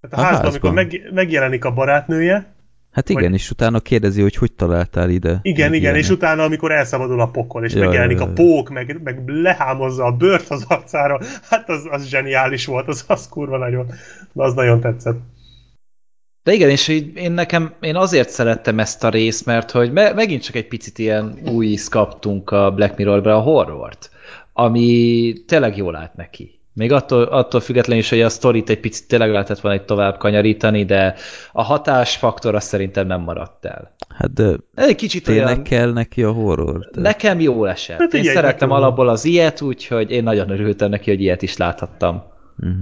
Tehát 0.00 0.16
a, 0.16 0.20
A 0.20 0.24
házban, 0.24 0.50
házban. 0.52 0.70
amikor 0.70 0.72
meg, 0.72 1.10
megjelenik 1.14 1.64
a 1.64 1.72
barátnője. 1.72 2.54
Hát 2.96 3.08
igen, 3.08 3.22
Vagy- 3.22 3.32
és 3.32 3.50
utána 3.50 3.80
kérdezi, 3.80 4.22
hogy 4.22 4.36
hogy 4.36 4.52
találtál 4.52 5.10
ide. 5.10 5.38
Igen, 5.42 5.74
igen, 5.74 5.94
és 5.94 6.00
ilyenek. 6.00 6.16
utána, 6.16 6.42
amikor 6.42 6.72
elszabadul 6.72 7.20
a 7.20 7.26
pokol, 7.26 7.64
és 7.64 7.74
Ja, 7.74 7.84
megjelenik 7.84 8.18
ja, 8.18 8.24
ja. 8.24 8.30
a 8.30 8.32
pók, 8.32 8.68
meg, 8.68 9.00
meg 9.04 9.22
lehámozza 9.26 10.04
a 10.04 10.12
bőrt 10.12 10.50
az 10.50 10.64
arcára, 10.68 11.20
hát 11.50 11.68
az, 11.68 11.86
az 11.90 12.06
zseniális 12.08 12.66
volt, 12.66 12.88
az, 12.88 13.04
az 13.06 13.28
kurva 13.28 13.58
nagyon, 13.58 13.86
az 14.34 14.54
nagyon 14.54 14.80
tetszett. 14.80 15.18
De 16.42 16.52
igen, 16.52 16.70
és 16.70 16.88
így 16.88 17.16
én 17.16 17.32
nekem, 17.32 17.72
én 17.80 17.96
azért 17.96 18.28
szerettem 18.30 18.78
ezt 18.78 19.04
a 19.04 19.08
részt, 19.08 19.46
mert 19.46 19.70
hogy 19.70 19.92
me, 19.92 20.12
megint 20.12 20.42
csak 20.42 20.54
egy 20.54 20.68
picit 20.68 20.98
ilyen 20.98 21.38
új 21.52 21.76
kaptunk 21.90 22.50
a 22.50 22.70
Black 22.70 22.96
Mirror-be 22.96 23.34
a 23.34 23.40
horrort, 23.40 24.10
ami 24.52 25.32
tényleg 25.46 25.76
jól 25.76 25.96
állt 25.96 26.14
neki. 26.14 26.60
Még 26.76 26.92
attól, 26.92 27.22
attól 27.22 27.60
függetlenül 27.60 28.02
is, 28.02 28.08
hogy 28.08 28.20
a 28.20 28.28
sztorit 28.28 28.70
egy 28.70 28.80
picit 28.80 29.08
tényleg 29.08 29.30
lehetett 29.30 29.60
volna 29.60 29.78
egy 29.78 29.84
tovább 29.84 30.18
kanyarítani, 30.18 30.84
de 30.84 31.14
a 31.52 31.62
hatásfaktor 31.62 32.54
azt 32.54 32.66
szerintem 32.66 33.06
nem 33.06 33.20
maradt 33.20 33.64
el. 33.64 33.94
Hát 34.08 34.32
de 34.32 34.56
egy 34.74 34.94
kicsit 34.94 35.24
tényleg 35.24 35.46
olyan... 35.46 35.62
kell 35.62 35.92
neki 35.92 36.22
a 36.22 36.32
horror? 36.32 36.88
De... 36.92 37.00
Nekem 37.00 37.40
jól 37.40 37.68
esett. 37.68 37.98
Hát 37.98 38.14
Én 38.14 38.24
szerettem 38.24 38.70
alapból 38.70 39.08
az 39.08 39.24
ilyet, 39.24 39.60
úgyhogy 39.60 40.10
én 40.10 40.22
nagyon 40.22 40.50
örültem 40.50 40.90
neki, 40.90 41.10
hogy 41.10 41.20
ilyet 41.20 41.42
is 41.42 41.56
láthattam. 41.56 42.22
Uh-huh. 42.58 42.76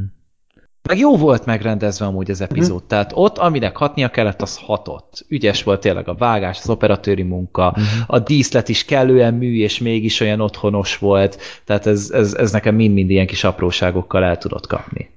Meg 0.89 0.99
jó 0.99 1.17
volt 1.17 1.45
megrendezve 1.45 2.07
amúgy 2.07 2.31
az 2.31 2.41
epizód, 2.41 2.79
Mhm. 2.79 2.87
tehát 2.89 3.11
ott, 3.15 3.39
aminek 3.39 3.77
hatnia 3.77 4.09
kellett, 4.11 4.43
az 4.43 4.59
hatott. 4.59 5.25
Ügyes 5.29 5.63
volt 5.63 5.81
tényleg 5.81 6.09
a 6.09 6.15
vágás, 6.15 6.59
az 6.59 6.69
operatőri 6.69 7.23
munka, 7.23 7.71
Mhm. 7.77 7.83
a 8.07 8.19
díszlet 8.19 8.69
is 8.69 8.85
kellően 8.85 9.35
mű, 9.35 9.57
és 9.63 9.79
mégis 9.79 10.21
olyan 10.21 10.41
otthonos 10.41 10.99
volt, 10.99 11.39
tehát 11.65 11.87
ez, 11.87 12.11
ez, 12.11 12.35
ez 12.35 12.53
nekem 12.53 12.75
mind-mind 12.75 13.11
ilyen 13.11 13.27
kis 13.27 13.45
apróságokkal 13.45 14.25
el 14.25 14.39
tudott 14.39 14.67
kapni. 14.67 15.11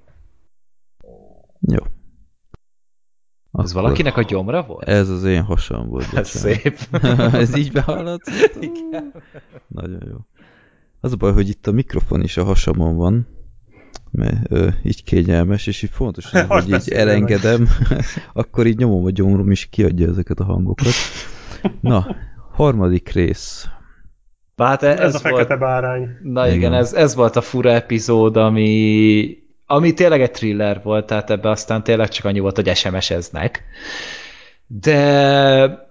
Jó. 1.59 1.83
Ez 3.63 3.73
valakinek 3.73 4.17
a 4.17 4.21
gyomra 4.21 4.63
volt? 4.63 4.87
Ez 4.87 5.09
az 5.09 5.23
én 5.23 5.41
hasam 5.43 5.87
volt. 5.87 6.13
Ez 6.13 6.29
szép. 6.29 6.77
Ez 7.33 7.55
így 7.55 7.71
behallatszott? 7.71 8.55
Igen. 8.63 9.13
Nagyon 9.67 10.03
jó. 10.09 10.15
Az 10.99 11.11
a 11.11 11.15
baj, 11.15 11.33
hogy 11.33 11.49
itt 11.49 11.67
a 11.67 11.71
mikrofon 11.71 12.21
is 12.23 12.37
a 12.37 12.43
hasamon 12.43 12.95
van, 12.95 13.27
mert 14.11 14.51
ö, 14.51 14.67
így 14.83 15.03
kényelmes, 15.03 15.67
és 15.67 15.81
így 15.81 15.89
fontos, 15.93 16.31
hogy 16.31 16.45
Hadd 16.47 16.73
így 16.73 16.89
elengedem, 16.89 17.67
akkor 18.33 18.65
így 18.65 18.77
nyomom 18.77 19.05
a 19.05 19.09
gyomrom, 19.09 19.51
és 19.51 19.65
kiadja 19.69 20.07
ezeket 20.07 20.39
a 20.39 20.43
hangokat. 20.43 20.93
Na, 21.81 22.15
harmadik 22.51 23.09
rész. 23.09 23.67
Hát 24.57 24.83
ez, 24.83 24.99
Ez, 24.99 25.15
a 25.15 25.19
volt, 25.29 25.35
fekete 25.35 25.55
bárány. 25.55 26.07
Na 26.23 26.45
igen, 26.45 26.57
Igen. 26.57 26.73
ez, 26.73 26.93
ez 26.93 27.15
volt 27.15 27.35
a 27.35 27.41
fura 27.41 27.71
epizód, 27.71 28.37
ami, 28.37 29.37
ami 29.65 29.93
tényleg 29.93 30.21
egy 30.21 30.31
thriller 30.31 30.81
volt, 30.83 31.05
tehát 31.05 31.29
ebbe 31.29 31.49
aztán 31.49 31.83
tényleg 31.83 32.09
csak 32.09 32.25
annyi 32.25 32.39
volt, 32.39 32.55
hogy 32.55 32.75
SMS-eznek. 32.75 33.63
De 34.67 35.86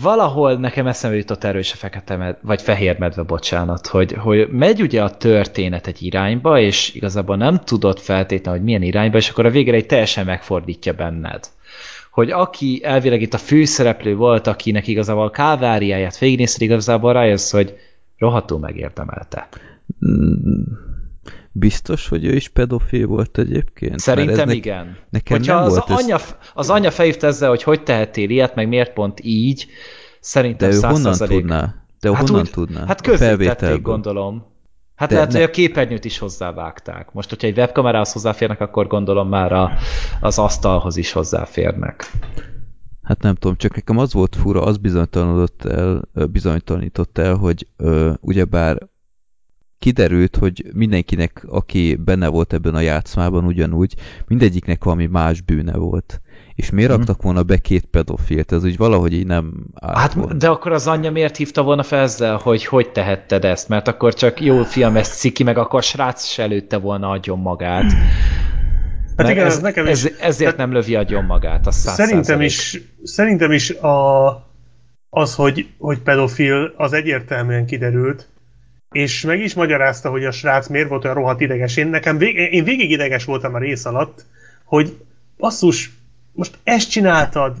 valahol 0.00 0.54
nekem 0.56 0.86
eszembe 0.86 1.16
jutott 1.16 1.44
erős 1.44 1.72
a 1.72 1.76
fekete 1.76 2.16
med, 2.16 2.36
vagy 2.42 2.62
fehér 2.62 2.98
medve, 2.98 3.22
bocsánat, 3.22 3.86
hogy, 3.86 4.12
hogy 4.12 4.48
megy 4.50 4.82
ugye 4.82 5.02
a 5.02 5.16
történet 5.16 5.86
egy 5.86 6.02
irányba, 6.02 6.60
és 6.60 6.94
igazából 6.94 7.36
nem 7.36 7.58
tudod 7.58 7.98
feltétlenül, 7.98 8.58
hogy 8.58 8.68
milyen 8.68 8.82
irányba, 8.82 9.16
és 9.16 9.28
akkor 9.28 9.46
a 9.46 9.50
végére 9.50 9.76
egy 9.76 9.86
teljesen 9.86 10.24
megfordítja 10.24 10.92
benned. 10.92 11.46
Hogy 12.10 12.30
aki 12.30 12.80
elvileg 12.84 13.22
itt 13.22 13.34
a 13.34 13.38
főszereplő 13.38 14.16
volt, 14.16 14.46
akinek 14.46 14.86
igazából 14.86 15.24
a 15.24 15.30
káváriáját 15.30 16.18
végignézted, 16.18 16.62
igazából 16.62 17.12
rájössz, 17.12 17.52
hogy 17.52 17.76
rohadtul 18.18 18.58
megérdemelte. 18.58 19.48
Biztos, 21.52 22.08
hogy 22.08 22.24
ő 22.24 22.34
is 22.34 22.48
pedofil 22.48 23.06
volt 23.06 23.38
egyébként? 23.38 23.98
Szerintem 23.98 24.38
ez 24.38 24.46
ne- 24.46 24.52
igen. 24.52 24.96
nekem 25.10 25.36
Hogyha 25.36 25.54
nem 25.54 25.64
az, 25.64 25.70
volt 25.70 25.90
ez- 25.90 26.02
anya, 26.04 26.18
az 26.54 26.70
anya 26.70 26.90
felhívta 26.90 27.26
ezzel, 27.26 27.48
hogy 27.48 27.62
hogy 27.62 27.82
tehettél 27.82 28.30
ilyet, 28.30 28.54
meg 28.54 28.68
miért 28.68 28.92
pont 28.92 29.20
így, 29.22 29.66
szerintem 30.20 30.70
De 30.70 30.76
ő 30.76 30.80
honnan 30.80 31.14
100%. 31.14 31.26
tudná? 31.28 31.74
De 32.00 32.14
hát 32.14 32.28
honnan 32.28 32.40
úgy- 32.44 32.50
tudná? 32.50 32.86
Hát 32.86 33.00
közzétették, 33.00 33.82
gondolom. 33.82 34.50
Hát 34.94 35.08
De 35.08 35.14
lehet, 35.14 35.32
ne- 35.32 35.38
hogy 35.38 35.48
a 35.48 35.50
képernyőt 35.50 36.04
is 36.04 36.18
hozzávágták. 36.18 37.12
Most, 37.12 37.28
hogyha 37.28 37.46
egy 37.46 37.58
webkamerához 37.58 38.12
hozzáférnek, 38.12 38.60
akkor 38.60 38.86
gondolom 38.86 39.28
már 39.28 39.52
a, 39.52 39.70
az 40.20 40.38
asztalhoz 40.38 40.96
is 40.96 41.12
hozzáférnek. 41.12 42.10
Hát 43.02 43.22
nem 43.22 43.34
tudom, 43.34 43.56
csak 43.56 43.74
nekem 43.74 43.98
az 43.98 44.12
volt 44.12 44.36
fura, 44.36 44.62
az 44.64 44.76
bizonytalanodott 44.76 45.64
el, 45.64 46.08
bizonytalanított 46.30 47.18
el, 47.18 47.34
hogy 47.34 47.66
ö, 47.76 48.12
ugyebár 48.20 48.88
kiderült, 49.82 50.36
hogy 50.36 50.64
mindenkinek, 50.74 51.44
aki 51.48 51.94
benne 52.04 52.28
volt 52.28 52.52
ebben 52.52 52.74
a 52.74 52.80
játszmában 52.80 53.44
ugyanúgy, 53.44 53.94
mindegyiknek 54.26 54.84
valami 54.84 55.06
más 55.06 55.40
bűne 55.40 55.76
volt. 55.76 56.20
És 56.54 56.70
miért 56.70 56.88
Mhm. 56.90 56.98
raktak 56.98 57.22
volna 57.22 57.42
be 57.42 57.56
két 57.58 57.84
pedofilt? 57.84 58.52
Ez 58.52 58.64
úgy 58.64 58.76
valahogy 58.76 59.12
így 59.12 59.26
nem 59.26 59.52
állt 59.74 59.96
Hát, 59.98 60.12
volna. 60.12 60.34
de 60.34 60.48
akkor 60.48 60.72
az 60.72 60.86
anyja 60.86 61.10
miért 61.10 61.36
hívta 61.36 61.62
volna 61.62 61.82
fel 61.82 62.00
ezzel, 62.02 62.36
hogy 62.36 62.64
hogy 62.64 62.88
tehetted 62.90 63.44
ezt? 63.44 63.68
Mert 63.68 63.88
akkor 63.88 64.14
csak 64.14 64.40
jó 64.40 64.62
fiam, 64.62 64.96
ezt 64.96 65.18
ciki, 65.18 65.42
meg 65.42 65.58
akkor 65.58 65.82
srác 65.82 66.24
se 66.26 66.44
lőtte 66.44 66.76
volna 66.76 67.10
agyon 67.10 67.38
magát. 67.38 67.92
Hát 69.16 69.30
igen, 69.30 69.46
ez, 69.46 69.54
ez 69.54 69.60
nekem 69.60 69.84
is. 69.86 69.90
ez, 69.90 70.10
ezért 70.20 70.56
nem 70.56 70.72
lövi 70.72 70.94
agyon 70.94 71.24
magát, 71.24 71.66
az 71.66 71.76
száz 71.76 71.94
Szerintem 71.94 72.40
is, 72.40 72.80
szerintem 73.02 73.52
is 73.52 73.70
a, 73.70 74.26
az, 75.10 75.34
hogy, 75.34 75.66
hogy 75.78 75.98
pedofil, 75.98 76.72
az 76.76 76.92
egyértelműen 76.92 77.66
kiderült, 77.66 78.28
és 78.92 79.22
meg 79.22 79.40
is 79.40 79.54
magyarázta, 79.54 80.10
hogy 80.10 80.24
a 80.24 80.30
srác 80.30 80.68
miért 80.68 80.88
volt 80.88 81.04
olyan 81.04 81.16
rohadt 81.16 81.40
ideges. 81.40 81.76
Én, 81.76 81.86
nekem 81.86 82.18
vég, 82.18 82.36
én 82.36 82.64
végig 82.64 82.90
ideges 82.90 83.24
voltam 83.24 83.54
a 83.54 83.58
rész 83.58 83.84
alatt, 83.84 84.24
hogy 84.64 84.96
basszus, 85.38 85.90
most 86.32 86.58
ezt 86.64 86.90
csináltad, 86.90 87.56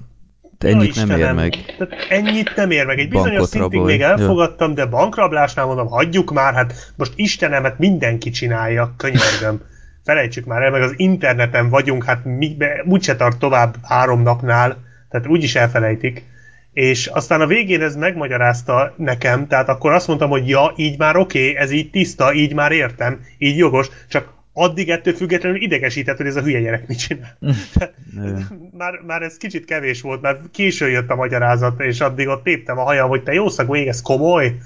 De 0.58 0.68
ennyit 0.68 0.94
nem 0.94 1.10
ér 1.10 1.16
Istenem, 1.16 1.34
meg. 1.34 1.50
Tehát 1.78 2.06
ennyit 2.08 2.56
nem 2.56 2.70
ér 2.70 2.86
meg. 2.86 2.98
Egy 2.98 3.08
bizonyos 3.08 3.30
Bankot 3.30 3.48
szintig 3.48 3.78
rabolj. 3.78 3.92
még 3.92 4.02
elfogadtam, 4.02 4.74
de 4.74 4.86
bankrablásnál 4.86 5.66
mondom, 5.66 5.86
hagyjuk 5.86 6.32
már, 6.32 6.54
hát 6.54 6.92
most 6.96 7.12
Istenem, 7.16 7.62
hát 7.62 7.78
mindenki 7.78 8.30
csinálja, 8.30 8.94
könyörgöm. 8.96 9.60
Felejtsük 10.04 10.44
már 10.44 10.62
el, 10.62 10.70
meg 10.70 10.82
az 10.82 10.92
interneten 10.96 11.68
vagyunk, 11.68 12.04
hát 12.04 12.24
mi, 12.24 12.56
úgyse 12.84 13.16
tart 13.16 13.38
tovább 13.38 13.76
három 13.82 14.22
napnál, 14.22 14.76
tehát 15.10 15.26
úgyis 15.26 15.54
elfelejtik. 15.54 16.24
És 16.72 17.06
aztán 17.06 17.40
a 17.40 17.46
végén 17.46 17.82
ez 17.82 17.96
megmagyarázta 17.96 18.94
nekem, 18.96 19.46
tehát 19.46 19.68
akkor 19.68 19.92
azt 19.92 20.06
mondtam, 20.06 20.30
hogy 20.30 20.48
ja, 20.48 20.72
így 20.76 20.98
már 20.98 21.16
oké, 21.16 21.50
okay, 21.50 21.62
ez 21.62 21.70
így 21.70 21.90
tiszta, 21.90 22.32
így 22.34 22.54
már 22.54 22.72
értem, 22.72 23.20
így 23.38 23.56
jogos, 23.56 23.88
csak 24.08 24.32
addig 24.52 24.90
ettől 24.90 25.14
függetlenül 25.14 25.62
idegesített, 25.62 26.16
hogy 26.16 26.26
ez 26.26 26.36
a 26.36 26.42
hülye 26.42 26.60
gyerek 26.60 26.88
mit 26.88 26.98
csinál. 26.98 27.38
Tehát 27.74 27.94
már, 28.78 29.00
már 29.06 29.22
ez 29.22 29.36
kicsit 29.36 29.64
kevés 29.64 30.00
volt, 30.00 30.20
mert 30.20 30.50
későn 30.50 30.90
jött 30.90 31.10
a 31.10 31.14
magyarázat, 31.14 31.80
és 31.80 32.00
addig 32.00 32.28
ott 32.28 32.42
téptem 32.42 32.78
a 32.78 32.82
hajam, 32.82 33.08
hogy 33.08 33.22
te 33.22 33.32
jószak, 33.32 33.68
még 33.68 33.86
ez 33.86 34.02
komoly. 34.02 34.56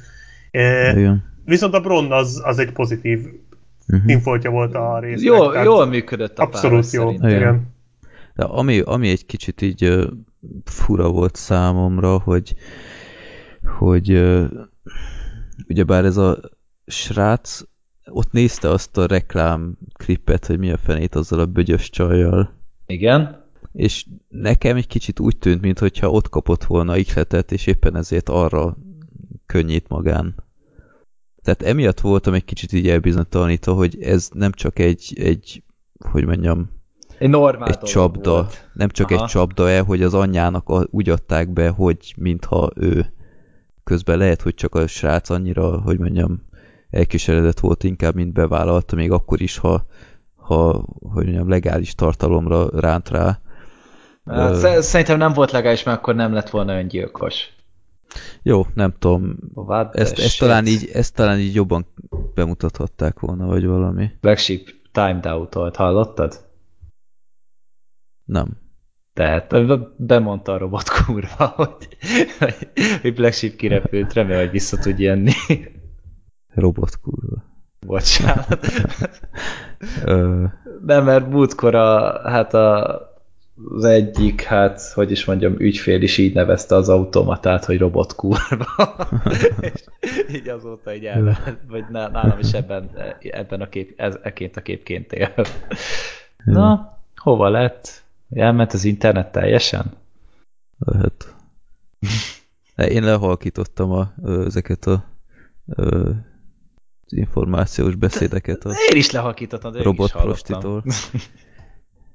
E, 0.51 0.91
Igen. 0.91 1.25
viszont 1.45 1.75
a 1.75 1.81
Bron 1.81 2.13
az, 2.13 2.41
az 2.45 2.59
egy 2.59 2.73
pozitív 2.73 3.21
Uh-huh. 3.89 4.53
volt 4.53 4.75
a 4.75 4.99
résznek. 5.01 5.25
Jól, 5.25 5.51
tehát 5.51 5.67
jól 5.67 5.87
működött 5.87 6.39
a 6.39 6.43
Abszolút 6.43 6.71
páros 6.71 6.93
jó. 6.93 7.03
szerintem. 7.03 7.29
Igen. 7.29 7.41
Igen. 7.41 7.76
De 8.37 8.45
ami, 8.45 8.81
ami 8.81 9.09
egy 9.09 9.27
kicsit 9.27 9.63
így 9.63 10.09
fura 10.65 11.09
volt 11.09 11.35
számomra, 11.37 12.19
hogy, 12.19 12.55
hogy 13.79 14.11
ugyebár 15.69 16.05
ez 16.05 16.17
a 16.17 16.41
srác 16.87 17.61
ott 18.11 18.33
nézte 18.33 18.71
azt 18.71 18.97
a 18.97 19.07
reklám 19.07 19.79
klippet, 19.95 20.47
hogy 20.47 20.59
mi 20.59 20.71
a 20.71 20.77
fenét 20.77 21.15
azzal 21.15 21.39
a 21.41 21.47
bögyös 21.47 21.91
csajjal, 21.91 22.53
Igen. 22.87 23.45
és 23.73 24.07
nekem 24.29 24.77
egy 24.77 24.87
kicsit 24.87 25.21
úgy 25.21 25.37
tűnt, 25.37 25.61
mintha 25.61 26.11
ott 26.11 26.29
kapott 26.29 26.65
volna 26.65 26.97
ihletet, 26.97 27.53
és 27.53 27.67
éppen 27.67 27.97
ezért 27.97 28.29
arra 28.29 28.77
könnyít 29.47 29.89
magán. 29.89 30.35
Tehát 31.43 31.63
emiatt 31.63 32.01
voltam 32.01 32.35
egy 32.35 32.45
kicsit 32.45 32.73
így 32.73 32.89
elbizonytalanítva, 32.89 33.73
hogy 33.73 34.03
ez 34.03 34.29
nem 34.33 34.53
csak 34.53 34.79
egy, 34.79 35.13
egy 35.21 35.63
hogy 35.99 36.25
mondjam, 36.25 36.76
Egy 37.19 37.29
normál 37.31 37.69
egy 37.69 37.79
csapda, 37.79 38.31
Volt. 38.33 38.69
nem 38.73 38.89
csak 38.89 39.11
Aha. 39.11 39.23
egy 39.23 39.29
csapda-e, 39.29 39.81
hogy 39.81 40.03
az 40.03 40.15
anyjának 40.15 40.69
a, 40.69 40.87
úgy 40.91 41.09
adták 41.09 41.53
be, 41.53 41.69
hogy 41.69 42.15
mintha 42.17 42.71
ő 42.75 43.13
közben 43.85 44.19
lehet, 44.19 44.43
hogy 44.43 44.55
csak 44.55 44.75
a 44.75 44.87
srác 44.87 45.31
annyira, 45.31 45.81
hogy 45.81 45.99
mondjam, 45.99 46.43
elkíséredett 46.91 47.61
volt 47.61 47.85
inkább, 47.85 48.15
mint 48.15 48.33
bevállalta, 48.33 48.97
még 48.97 49.11
akkor 49.11 49.41
is, 49.41 49.59
ha, 49.59 49.87
ha 50.37 50.85
hogy 51.13 51.25
mondjam, 51.25 51.49
legális 51.49 51.95
tartalomra 51.95 52.69
ránt 52.81 53.09
rá. 53.09 53.41
Hát, 54.27 54.51
Ö, 54.51 54.59
sze- 54.59 54.83
Szerintem 54.83 55.19
nem 55.19 55.33
volt 55.33 55.51
legális, 55.51 55.83
mert 55.83 55.99
akkor 55.99 56.15
nem 56.15 56.33
lett 56.33 56.51
volna 56.51 56.79
öngyilkos. 56.79 57.55
Jó, 58.43 58.67
nem 58.75 58.95
tudom, 58.99 59.37
ezt, 59.93 60.19
ezt, 60.19 60.39
talán 60.39 60.67
így, 60.67 60.91
ezt 60.93 61.15
talán 61.15 61.39
így 61.39 61.55
jobban 61.55 61.87
bemutathatták 62.35 63.21
volna, 63.21 63.47
vagy 63.47 63.67
valami. 63.67 64.11
Black 64.21 64.39
Sheep 64.39 64.61
timed 64.93 65.27
out 65.27 65.77
hallottad? 65.77 66.45
Nem. 68.27 68.65
Tehát 69.13 69.49
be- 69.67 69.95
bemondta 69.97 70.53
a 70.53 70.59
robot 70.59 70.89
kurva, 70.89 71.47
hogy, 71.57 71.89
hogy 73.03 73.15
Black 73.15 73.35
Sheep 73.35 73.57
kirepült, 73.57 74.13
remélem, 74.13 74.41
hogy 74.41 74.51
vissza 74.51 74.77
tud 74.79 74.99
jönni. 74.99 75.33
Robot 76.55 77.01
kurva. 77.01 77.45
Bocsánat. 77.87 78.67
Nem, 80.87 81.05
mert 81.05 81.29
múltkor 81.29 81.75
a, 81.75 82.21
hát 82.29 82.55
a, 82.55 83.01
az 83.71 83.85
egyik, 83.85 84.43
hát, 84.43 84.81
hogy 84.95 85.11
is 85.11 85.25
mondjam, 85.25 85.55
ügyfél 85.59 86.03
is 86.03 86.19
így 86.19 86.35
nevezte 86.35 86.75
az 86.75 86.89
automatát, 86.89 87.65
hogy 87.65 87.79
robot 87.79 88.15
kurva. 88.15 88.97
És 89.61 89.85
így 90.33 90.49
azóta 90.49 90.95
így 90.95 91.05
el, 91.05 91.37
vagy 91.69 91.85
ná- 91.91 92.13
nálam 92.13 92.39
is 92.39 92.53
ebben, 92.53 92.91
ebben 93.21 93.61
a 93.61 93.69
kép, 93.69 94.01
ez, 94.01 94.19
eként 94.23 94.57
a 94.57 94.63
képként 94.63 95.13
él. 95.13 95.33
Na, 96.45 96.99
hova 97.17 97.49
lett? 97.49 98.05
Elment 98.31 98.73
az 98.73 98.85
internet 98.85 99.33
teljesen? 99.33 99.93
lehet. 100.79 101.35
Én 102.89 103.03
lehalkítottam 103.03 103.91
a, 103.91 104.13
ezeket 104.45 104.87
a 104.87 105.05
ö, 105.67 106.11
az 107.07 107.13
információs 107.13 107.95
beszédeket 107.95 108.65
a 108.65 108.71
Én 108.91 108.97
is 108.99 109.11
lehakítottam, 109.11 109.73
de 109.73 109.79
én 109.79 109.83
is 109.83 109.87
robot 109.91 110.13
prostitól. 110.13 110.85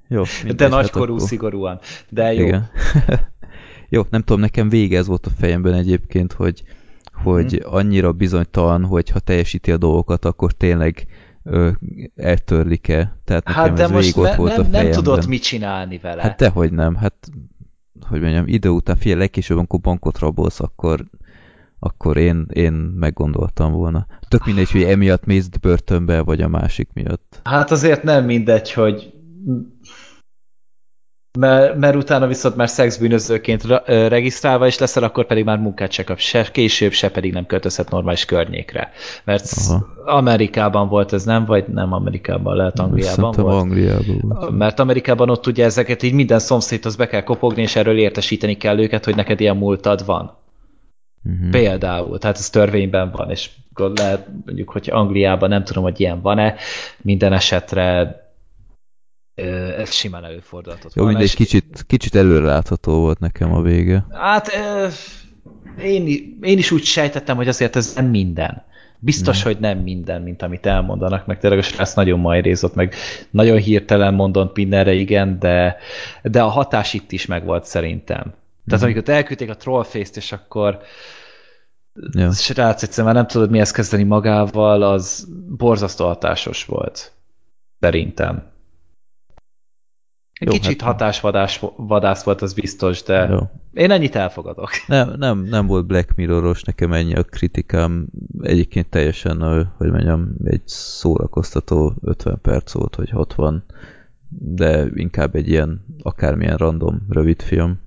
Jó, 0.08 0.22
De 0.22 0.28
mindegy, 0.44 0.60
hát 0.60 0.70
nagykorú, 0.70 1.14
akkor- 1.14 1.28
szigorúan. 1.28 1.78
De 2.08 2.32
jó. 2.32 2.46
Igen. 2.46 2.70
Jó, 3.88 4.02
nem 4.10 4.20
tudom, 4.22 4.40
nekem 4.40 4.68
vége 4.68 4.98
ez 4.98 5.06
volt 5.06 5.26
a 5.26 5.30
fejemben 5.30 5.74
egyébként, 5.74 6.32
hogy, 6.32 6.62
hogy 7.12 7.60
Mhm. 7.64 7.74
annyira 7.74 8.12
bizonytalan, 8.12 8.84
hogy 8.84 9.08
ha 9.08 9.18
teljesíti 9.18 9.72
a 9.72 9.76
dolgokat, 9.76 10.24
akkor 10.24 10.52
tényleg 10.52 11.06
ö, 11.44 11.70
eltörlik-e. 12.16 13.16
Tehát 13.24 13.44
nekem 13.44 13.62
Hát 13.62 13.72
de 13.72 13.82
ez 13.82 13.90
most 13.90 14.16
ne, 14.16 14.36
volt 14.36 14.50
a 14.52 14.54
nem, 14.54 14.62
nem 14.62 14.70
fejemben. 14.70 15.02
tudod 15.02 15.28
mit 15.28 15.42
csinálni 15.42 15.98
vele. 15.98 16.22
Hát 16.22 16.38
dehogy 16.38 16.72
nem, 16.72 16.94
hát 16.96 17.14
hogy 18.08 18.20
mondjam, 18.20 18.46
idő 18.46 18.68
után, 18.68 18.96
figyelj, 18.96 19.20
legkésőbb, 19.20 19.56
amikor 19.58 19.80
bankot 19.80 20.18
rabolsz, 20.18 20.60
akkor, 20.60 21.04
akkor 21.78 22.16
én, 22.16 22.46
én 22.52 22.72
meggondoltam 22.72 23.72
volna. 23.72 24.06
Tök 24.28 24.46
mindegy, 24.46 24.70
hogy 24.70 24.82
emiatt 24.82 25.24
mész 25.24 25.46
börtönbe, 25.46 26.20
vagy 26.20 26.40
a 26.40 26.48
másik 26.48 26.88
miatt. 26.92 27.40
Hát 27.44 27.70
azért 27.70 28.02
nem 28.02 28.24
mindegy, 28.24 28.72
hogy 28.72 29.12
mert, 31.38 31.76
mert 31.76 31.96
utána 31.96 32.26
viszont 32.26 32.56
már 32.56 32.68
szexbűnözőként 32.68 33.62
regisztrálva 33.86 34.66
is 34.66 34.78
leszel, 34.78 35.02
akkor 35.02 35.26
pedig 35.26 35.44
már 35.44 35.58
munkát 35.58 35.92
se 35.92 36.04
kap, 36.04 36.18
se 36.18 36.46
később, 36.52 36.92
se 36.92 37.10
pedig 37.10 37.32
nem 37.32 37.46
költözhet 37.46 37.90
normális 37.90 38.24
környékre. 38.24 38.90
Mert 39.24 39.44
Aha. 39.68 39.86
Amerikában 40.04 40.88
volt 40.88 41.12
ez, 41.12 41.24
nem? 41.24 41.44
Vagy 41.44 41.64
nem 41.66 41.92
Amerikában, 41.92 42.56
lehet 42.56 42.78
Angliában 42.78 43.14
Szerintem 43.14 43.44
volt? 43.44 43.56
Angliában 43.56 44.20
volt. 44.20 44.50
Mert 44.50 44.80
Amerikában 44.80 45.30
ott 45.30 45.46
ugye 45.46 45.64
ezeket 45.64 46.02
így 46.02 46.12
minden 46.12 46.38
szomszédhoz 46.38 46.96
be 46.96 47.06
kell 47.06 47.22
kopogni, 47.22 47.62
és 47.62 47.76
erről 47.76 47.98
értesíteni 47.98 48.56
kell 48.56 48.78
őket, 48.78 49.04
hogy 49.04 49.16
neked 49.16 49.40
ilyen 49.40 49.56
múltad 49.56 50.04
van. 50.04 50.36
Uh-huh. 51.24 51.50
Például, 51.50 52.18
tehát 52.18 52.38
ez 52.38 52.50
törvényben 52.50 53.10
van, 53.10 53.30
és 53.30 53.50
lehet 53.74 54.26
mondjuk, 54.44 54.70
hogy 54.70 54.88
Angliában 54.90 55.48
nem 55.48 55.64
tudom, 55.64 55.82
hogy 55.82 56.00
ilyen 56.00 56.20
van-e, 56.20 56.54
minden 57.02 57.32
esetre 57.32 58.16
ez 59.34 59.92
simán 59.92 60.24
előfordulhatott 60.24 60.94
Jó, 60.94 61.04
mindegy, 61.04 61.34
kicsit, 61.34 61.84
kicsit 61.86 62.14
előrelátható 62.14 63.00
volt 63.00 63.18
nekem 63.18 63.54
a 63.54 63.62
vége. 63.62 64.06
Hát 64.10 64.50
én, 65.82 66.06
én 66.40 66.58
is 66.58 66.70
úgy 66.70 66.84
sejtettem, 66.84 67.36
hogy 67.36 67.48
azért 67.48 67.76
ez 67.76 67.94
nem 67.94 68.06
minden. 68.06 68.64
Biztos, 68.98 69.42
hogy 69.42 69.58
nem 69.58 69.78
minden, 69.78 70.22
mint 70.22 70.42
amit 70.42 70.66
elmondanak, 70.66 71.26
meg 71.26 71.38
tényleg 71.38 71.58
a 71.58 71.62
srác 71.62 71.94
nagyon 71.94 72.20
majrézott, 72.20 72.74
meg 72.74 72.94
nagyon 73.30 73.58
hirtelen 73.58 74.14
mondott 74.14 74.56
mindenre 74.56 74.92
igen, 74.92 75.38
de, 75.38 75.76
de 76.22 76.42
a 76.42 76.48
hatás 76.48 76.94
itt 76.94 77.12
is 77.12 77.26
megvolt 77.26 77.64
szerintem. 77.64 78.34
Tehát 78.66 78.84
amikor 78.84 79.02
elküldték 79.08 79.50
a 79.50 79.56
trollface-t, 79.56 80.16
és 80.16 80.32
akkor 80.32 80.78
Ja. 82.12 82.30
srác 82.30 82.82
egyszerűen 82.82 83.14
már 83.14 83.22
nem 83.22 83.32
tudod 83.32 83.50
mihez 83.50 83.70
kezdeni 83.70 84.02
magával, 84.02 84.82
az 84.82 85.28
borzasztó 85.48 86.06
hatásos 86.06 86.64
volt. 86.64 87.12
Szerintem. 87.80 88.51
Egy 90.42 90.48
Jó, 90.48 90.54
kicsit 90.54 90.80
hát- 90.82 90.90
hatásvadász 90.90 91.60
vadász 91.76 92.22
volt, 92.24 92.42
az 92.42 92.52
biztos, 92.54 93.02
de 93.02 93.28
Jó. 93.28 93.38
én 93.72 93.90
ennyit 93.90 94.14
elfogadok. 94.14 94.70
Nem, 94.86 95.14
nem, 95.18 95.38
nem 95.38 95.66
volt 95.66 95.86
Black 95.86 96.14
Mirroros, 96.14 96.62
nekem 96.62 96.92
ennyi 96.92 97.14
a 97.14 97.22
kritikám. 97.22 98.06
Egyébként 98.40 98.88
teljesen, 98.88 99.70
hogy 99.76 99.90
mondjam, 99.90 100.34
egy 100.44 100.62
szórakoztató 100.64 101.94
50 102.00 102.38
perc 102.42 102.72
volt, 102.72 102.94
vagy 102.96 103.10
60, 103.10 103.64
de 104.28 104.86
inkább 104.94 105.34
egy 105.34 105.48
ilyen 105.48 105.84
akármilyen 106.02 106.56
random 106.56 107.06
rövid 107.08 107.42
film, 107.42 107.80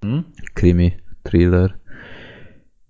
Hm? 0.00 0.18
krimi, 0.52 0.92
thriller. 1.22 1.78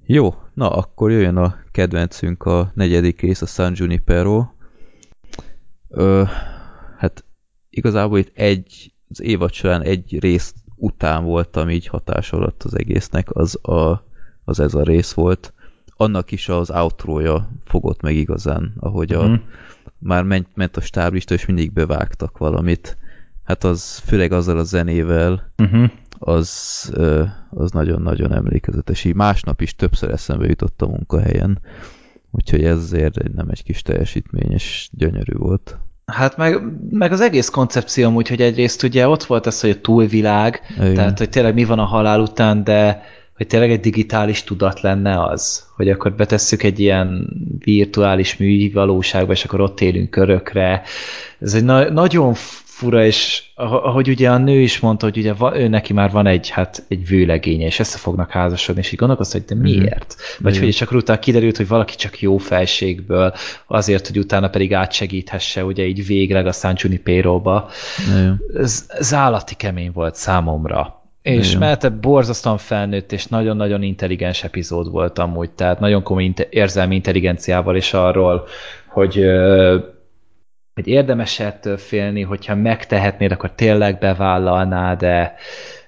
Jó, 0.07 0.35
na 0.55 0.71
akkor 0.71 1.11
jöjjön 1.11 1.37
a 1.37 1.55
kedvencünk, 1.71 2.43
a 2.45 2.71
negyedik 2.75 3.21
rész, 3.21 3.43
a 3.43 3.47
San 3.47 3.73
Junipero. 3.77 4.45
Ö, 5.89 6.23
hát 6.99 7.25
igazából 7.71 8.19
itt 8.19 8.31
egy, 8.37 8.90
az 9.11 9.21
évad 9.23 9.53
során 9.53 9.83
egy 9.83 10.19
rész 10.21 10.55
után 10.77 11.25
voltam 11.25 11.71
így 11.71 11.87
hatás 11.87 12.33
alatt 12.33 12.63
az 12.63 12.79
egésznek, 12.79 13.35
az, 13.35 13.65
a, 13.65 14.05
az 14.45 14.61
ez 14.61 14.75
a 14.75 14.83
rész 14.83 15.13
volt. 15.13 15.53
Annak 15.97 16.31
is 16.33 16.49
az 16.49 16.71
outrója 16.71 17.49
fogott 17.65 18.01
meg 18.01 18.15
igazán, 18.15 18.73
ahogy 18.79 19.13
a, 19.13 19.23
Mhm. 19.27 19.35
már 19.99 20.23
ment, 20.25 20.49
ment 20.55 20.77
a 20.77 20.81
stáblista, 20.81 21.35
és 21.35 21.47
mindig 21.47 21.73
bevágtak 21.73 22.39
valamit. 22.39 22.97
Hát 23.45 23.65
az 23.65 23.99
főleg 23.99 24.33
azzal 24.33 24.59
a 24.59 24.63
zenével, 24.65 25.53
Uh-huh. 25.59 25.91
az 26.19 26.93
az 27.51 27.71
nagyon-nagyon 27.71 28.33
emlékezetes. 28.33 29.05
Így 29.05 29.15
másnap 29.15 29.61
is 29.61 29.75
többször 29.77 30.11
eszembe 30.11 30.47
jutott 30.47 30.83
a 30.83 30.87
munkahelyen. 30.87 31.59
Úgyhogy 32.31 32.65
ez 32.65 32.79
azért 32.79 33.17
egy- 33.17 33.33
nem 33.35 33.49
egy 33.49 33.63
kis 33.63 33.83
teljesítmény, 33.83 34.51
és 34.53 34.89
gyönyörű 34.93 35.33
volt. 35.37 35.79
Hát 36.11 36.37
meg, 36.37 36.61
meg 36.91 37.13
az 37.13 37.21
egész 37.21 37.49
koncepció 37.49 38.07
amúgy, 38.07 38.29
hogy 38.29 38.41
egyrészt 38.41 38.83
ugye 38.83 39.09
ott 39.09 39.25
volt 39.25 39.47
ez, 39.47 39.61
hogy 39.61 39.71
a 39.71 39.81
túlvilág, 39.81 40.61
Igen. 40.77 40.95
tehát 40.95 41.19
hogy 41.19 41.31
tényleg 41.31 41.55
mi 41.55 41.65
van 41.65 41.79
a 41.79 41.85
halál 41.85 42.21
után, 42.21 42.65
de 42.65 43.03
hogy 43.37 43.49
tényleg 43.49 43.71
egy 43.71 43.81
digitális 43.81 44.45
tudat 44.45 44.81
lenne 44.81 45.23
az, 45.23 45.65
hogy 45.77 45.91
akkor 45.91 46.13
betesszük 46.13 46.63
egy 46.63 46.81
ilyen 46.81 47.29
virtuális 47.59 48.37
művalóságba, 48.37 49.33
és 49.33 49.45
akkor 49.45 49.61
ott 49.61 49.81
élünk 49.81 50.17
örökre. 50.17 50.83
Ez 51.41 51.55
egy 51.55 51.65
na- 51.65 51.91
nagyon 51.91 52.35
fura, 52.81 53.05
és 53.05 53.43
ah- 53.55 53.85
ahogy 53.85 54.09
ugye 54.09 54.31
a 54.31 54.39
nő 54.39 54.61
is 54.61 54.79
mondta, 54.81 55.07
hogy 55.07 55.17
ugye 55.19 55.33
va- 55.33 55.57
ő 55.59 55.69
neki 55.69 55.93
már 55.93 56.11
van 56.11 56.27
egy, 56.27 56.49
hát 56.49 56.85
egy 56.89 57.07
vőlegénye, 57.07 57.67
és 57.67 57.79
össze 57.79 57.99
fognak 57.99 58.31
házasodni, 58.31 58.81
és 58.81 58.93
így 58.93 58.99
gondolkozta, 58.99 59.39
hogy 59.39 59.47
de 59.47 59.55
miért? 59.55 60.17
Vagy 60.39 60.53
Igen. 60.53 60.65
hogy 60.65 60.75
csak 60.75 60.93
utána 60.93 61.19
kiderült, 61.19 61.57
hogy 61.57 61.69
valaki 61.69 61.97
csak 61.97 62.21
jó 62.21 62.37
felségből, 62.39 63.33
azért, 63.67 64.07
hogy 64.07 64.19
utána 64.19 64.49
pedig 64.49 64.75
átsegíthesse, 64.75 65.65
ugye 65.65 65.87
így 65.87 66.07
végleg 66.07 66.47
a 66.47 66.53
San 66.53 66.75
Junipero-ba. 66.77 67.69
Igen. 68.09 68.41
Ez, 68.55 68.85
ez 68.89 69.15
állati 69.15 69.55
kemény 69.55 69.91
volt 69.93 70.15
számomra. 70.15 71.03
És 71.23 71.49
Igen. 71.49 71.59
mert 71.59 72.01
borzasztóan 72.01 72.59
felnőtt, 72.59 73.13
és 73.13 73.27
nagyon-nagyon 73.27 73.83
intelligens 73.83 74.45
epizód 74.45 74.91
volt 74.91 75.19
amúgy, 75.19 75.51
tehát 75.51 75.81
nagyon 75.81 76.03
komoly 76.03 76.25
inte- 76.25 76.47
érzelmi 76.51 76.95
intelligenciával 76.95 77.77
is 77.77 77.93
arról, 77.93 78.47
hogy 78.89 79.25
hogy 80.81 80.93
érdemes 80.93 81.41
ettől 81.41 81.77
félni, 81.77 82.23
hogyha 82.23 82.55
megtehetnéd, 82.55 83.33
akkor 83.33 83.53
tényleg 83.53 83.99
bevállalnád, 83.99 84.99
de 84.99 85.35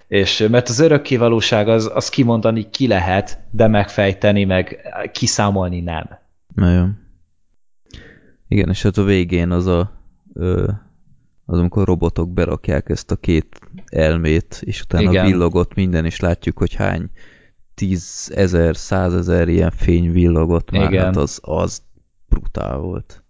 és 0.09 0.47
mert 0.51 0.69
az 0.69 0.79
örökké 0.79 1.17
valóság 1.17 1.69
az, 1.69 1.91
az 1.95 2.09
kimondani 2.09 2.71
ki 2.71 2.87
lehet, 2.87 3.39
de 3.51 3.67
megfejteni, 3.67 4.45
meg 4.45 4.79
kiszámolni 5.13 5.81
nem. 5.81 6.19
Nagyon. 6.55 6.99
Igen, 8.49 8.69
és 8.69 8.83
hát 8.83 8.97
a 8.97 9.05
végén 9.05 9.51
az 9.51 9.67
a 9.67 9.93
ö, 10.35 10.71
az, 11.45 11.59
amikor 11.59 11.87
robotok 11.87 12.33
berakják 12.33 12.89
ezt 12.89 13.11
a 13.11 13.17
két 13.17 13.59
elmét, 13.87 14.63
és 14.65 14.83
utána 14.83 15.11
Igen. 15.11 15.27
villogott 15.27 15.75
minden, 15.75 16.05
és 16.05 16.21
látjuk, 16.21 16.59
hogy 16.59 16.75
hány 16.75 17.11
tízezer, 17.75 18.77
százezer 18.77 19.49
ilyen 19.49 19.71
fény 19.71 20.13
villogott 20.13 20.71
már, 20.71 20.93
Igen. 20.93 21.05
hát 21.05 21.17
az, 21.17 21.39
az 21.43 21.83
brutál 22.29 22.79
volt. 22.79 23.22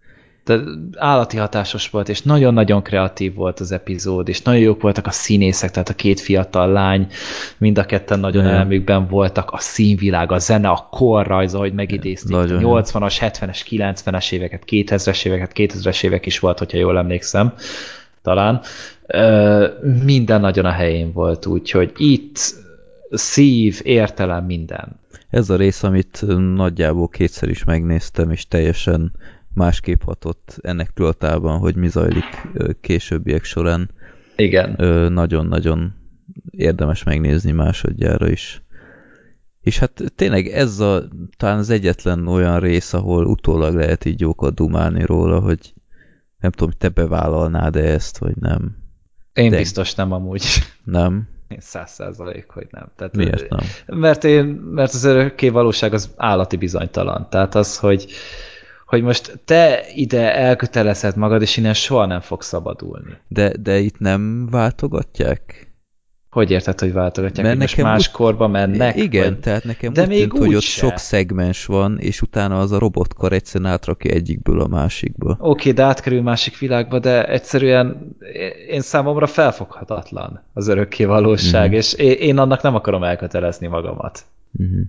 Tehát 0.43 0.63
állati 0.95 1.37
hatásos 1.37 1.89
volt, 1.89 2.09
és 2.09 2.21
nagyon-nagyon 2.21 2.81
kreatív 2.81 3.33
volt 3.33 3.59
az 3.59 3.71
epizód, 3.71 4.27
és 4.27 4.41
nagyon 4.41 4.61
jók 4.61 4.81
voltak 4.81 5.07
a 5.07 5.11
színészek, 5.11 5.71
tehát 5.71 5.89
a 5.89 5.93
két 5.93 6.19
fiatal 6.19 6.71
lány, 6.71 7.07
mind 7.57 7.77
a 7.77 7.85
ketten 7.85 8.19
nagyon 8.19 8.43
Igen. 8.43 8.55
elmükben 8.55 9.07
voltak, 9.07 9.51
a 9.51 9.59
színvilág, 9.59 10.31
a 10.31 10.39
zene, 10.39 10.69
a 10.69 10.87
korrajz, 10.91 11.53
ahogy 11.53 11.73
megidézték, 11.73 12.35
a 12.35 12.39
Nagyon 12.39 12.61
jó. 12.61 12.79
80-as, 12.79 13.15
70-es, 13.19 13.59
90-es 13.69 14.31
éveket, 14.31 14.63
2000-es 14.67 15.25
éveket, 15.25 15.51
2000-es 15.55 16.03
évek 16.03 16.25
is 16.25 16.39
volt, 16.39 16.57
hogyha 16.57 16.77
jól 16.77 16.97
emlékszem, 16.97 17.53
talán. 18.21 18.61
Minden 20.03 20.41
nagyon 20.41 20.65
a 20.65 20.71
helyén 20.71 21.13
volt, 21.13 21.45
úgyhogy 21.45 21.91
itt 21.97 22.37
szív, 23.11 23.79
értelem, 23.83 24.45
minden. 24.45 24.99
Ez 25.29 25.49
a 25.49 25.55
rész, 25.55 25.83
amit 25.83 26.23
nagyjából 26.55 27.07
kétszer 27.07 27.49
is 27.49 27.63
megnéztem, 27.63 28.31
és 28.31 28.47
teljesen 28.47 29.11
másképp 29.53 30.01
hatott 30.01 30.57
ennek 30.61 30.93
tudatában, 30.93 31.59
hogy 31.59 31.75
mi 31.75 31.87
zajlik 31.87 32.47
későbbiek 32.81 33.43
során. 33.43 33.89
Igen. 34.35 34.75
Nagyon-nagyon 35.13 35.93
érdemes 36.51 37.03
megnézni 37.03 37.51
másodjára 37.51 38.29
is. 38.29 38.61
És 39.61 39.79
hát 39.79 40.01
tényleg 40.15 40.47
ez 40.47 40.79
a, 40.79 41.03
talán 41.37 41.57
az 41.57 41.69
egyetlen 41.69 42.27
olyan 42.27 42.59
rész, 42.59 42.93
ahol 42.93 43.25
utólag 43.25 43.75
lehet 43.75 44.05
így 44.05 44.19
jókat 44.19 44.53
dumálni 44.53 45.05
róla, 45.05 45.39
hogy 45.39 45.73
nem 46.39 46.51
tudom, 46.51 46.73
te 46.77 46.89
bevállalnád-e 46.89 47.83
ezt, 47.83 48.17
vagy 48.17 48.35
nem. 48.35 48.77
Én 49.33 49.49
De- 49.49 49.57
biztos 49.57 49.95
nem 49.95 50.11
amúgy. 50.11 50.43
Nem? 50.83 51.27
Én 51.47 51.59
száz 51.59 51.91
százalék, 51.91 52.49
hogy 52.49 52.67
nem. 52.71 52.91
Tehát, 52.95 53.15
Miért 53.15 53.49
nem? 53.49 53.65
Mert, 53.85 54.23
én, 54.23 54.45
mert 54.45 54.93
az 54.93 55.03
örökké 55.03 55.49
valóság 55.49 55.93
az 55.93 56.13
állati 56.15 56.57
bizonytalan. 56.57 57.27
Tehát 57.29 57.55
az, 57.55 57.77
hogy, 57.77 58.11
hogy 58.93 59.03
most 59.03 59.39
te 59.45 59.79
ide 59.95 60.35
elkötelezed 60.35 61.15
magad, 61.17 61.41
és 61.41 61.57
innen 61.57 61.73
soha 61.73 62.05
nem 62.05 62.19
fogsz 62.19 62.47
szabadulni. 62.47 63.17
De, 63.27 63.51
de 63.59 63.79
itt 63.79 63.99
nem 63.99 64.47
váltogatják? 64.49 65.71
Hogy 66.29 66.51
érted, 66.51 66.79
hogy 66.79 66.93
váltogatják, 66.93 67.45
Mert 67.45 67.49
hogy 67.57 67.61
most 67.65 67.75
nekem 67.77 67.91
más 67.91 68.07
úgy- 68.07 68.13
korba 68.13 68.47
mennek? 68.47 68.95
Igen, 68.95 69.23
vagy? 69.23 69.39
tehát 69.39 69.63
nekem 69.63 69.93
De 69.93 70.01
úgy 70.01 70.07
még 70.07 70.19
tűnt, 70.19 70.31
hogy 70.37 70.47
úgy 70.47 70.55
ott 70.55 70.61
se. 70.61 70.79
sok 70.87 70.97
szegmens 70.97 71.65
van, 71.65 71.99
és 71.99 72.21
utána 72.21 72.59
az 72.59 72.71
a 72.71 72.79
robotkar 72.79 73.31
egyszerűen 73.33 73.71
átrakja 73.71 74.11
egyikből 74.11 74.61
a 74.61 74.67
másikba. 74.67 75.37
Oké, 75.39 75.71
de 75.71 75.83
átkerül 75.83 76.21
másik 76.21 76.57
világba, 76.57 76.99
de 76.99 77.27
egyszerűen 77.27 78.15
én 78.69 78.81
számomra 78.81 79.27
felfoghatatlan 79.27 80.43
az 80.53 80.67
örökké 80.67 81.05
valóság, 81.05 81.67
Mhm. 81.67 81.77
és 81.77 81.93
én, 81.93 82.37
annak 82.37 82.61
nem 82.61 82.75
akarom 82.75 83.03
elkötelezni 83.03 83.67
magamat. 83.67 84.23
Uh-huh. 84.59 84.79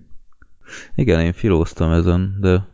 Igen, 0.95 1.19
én 1.19 1.33
filóztam 1.33 1.91
ezen, 1.91 2.37
de 2.41 2.65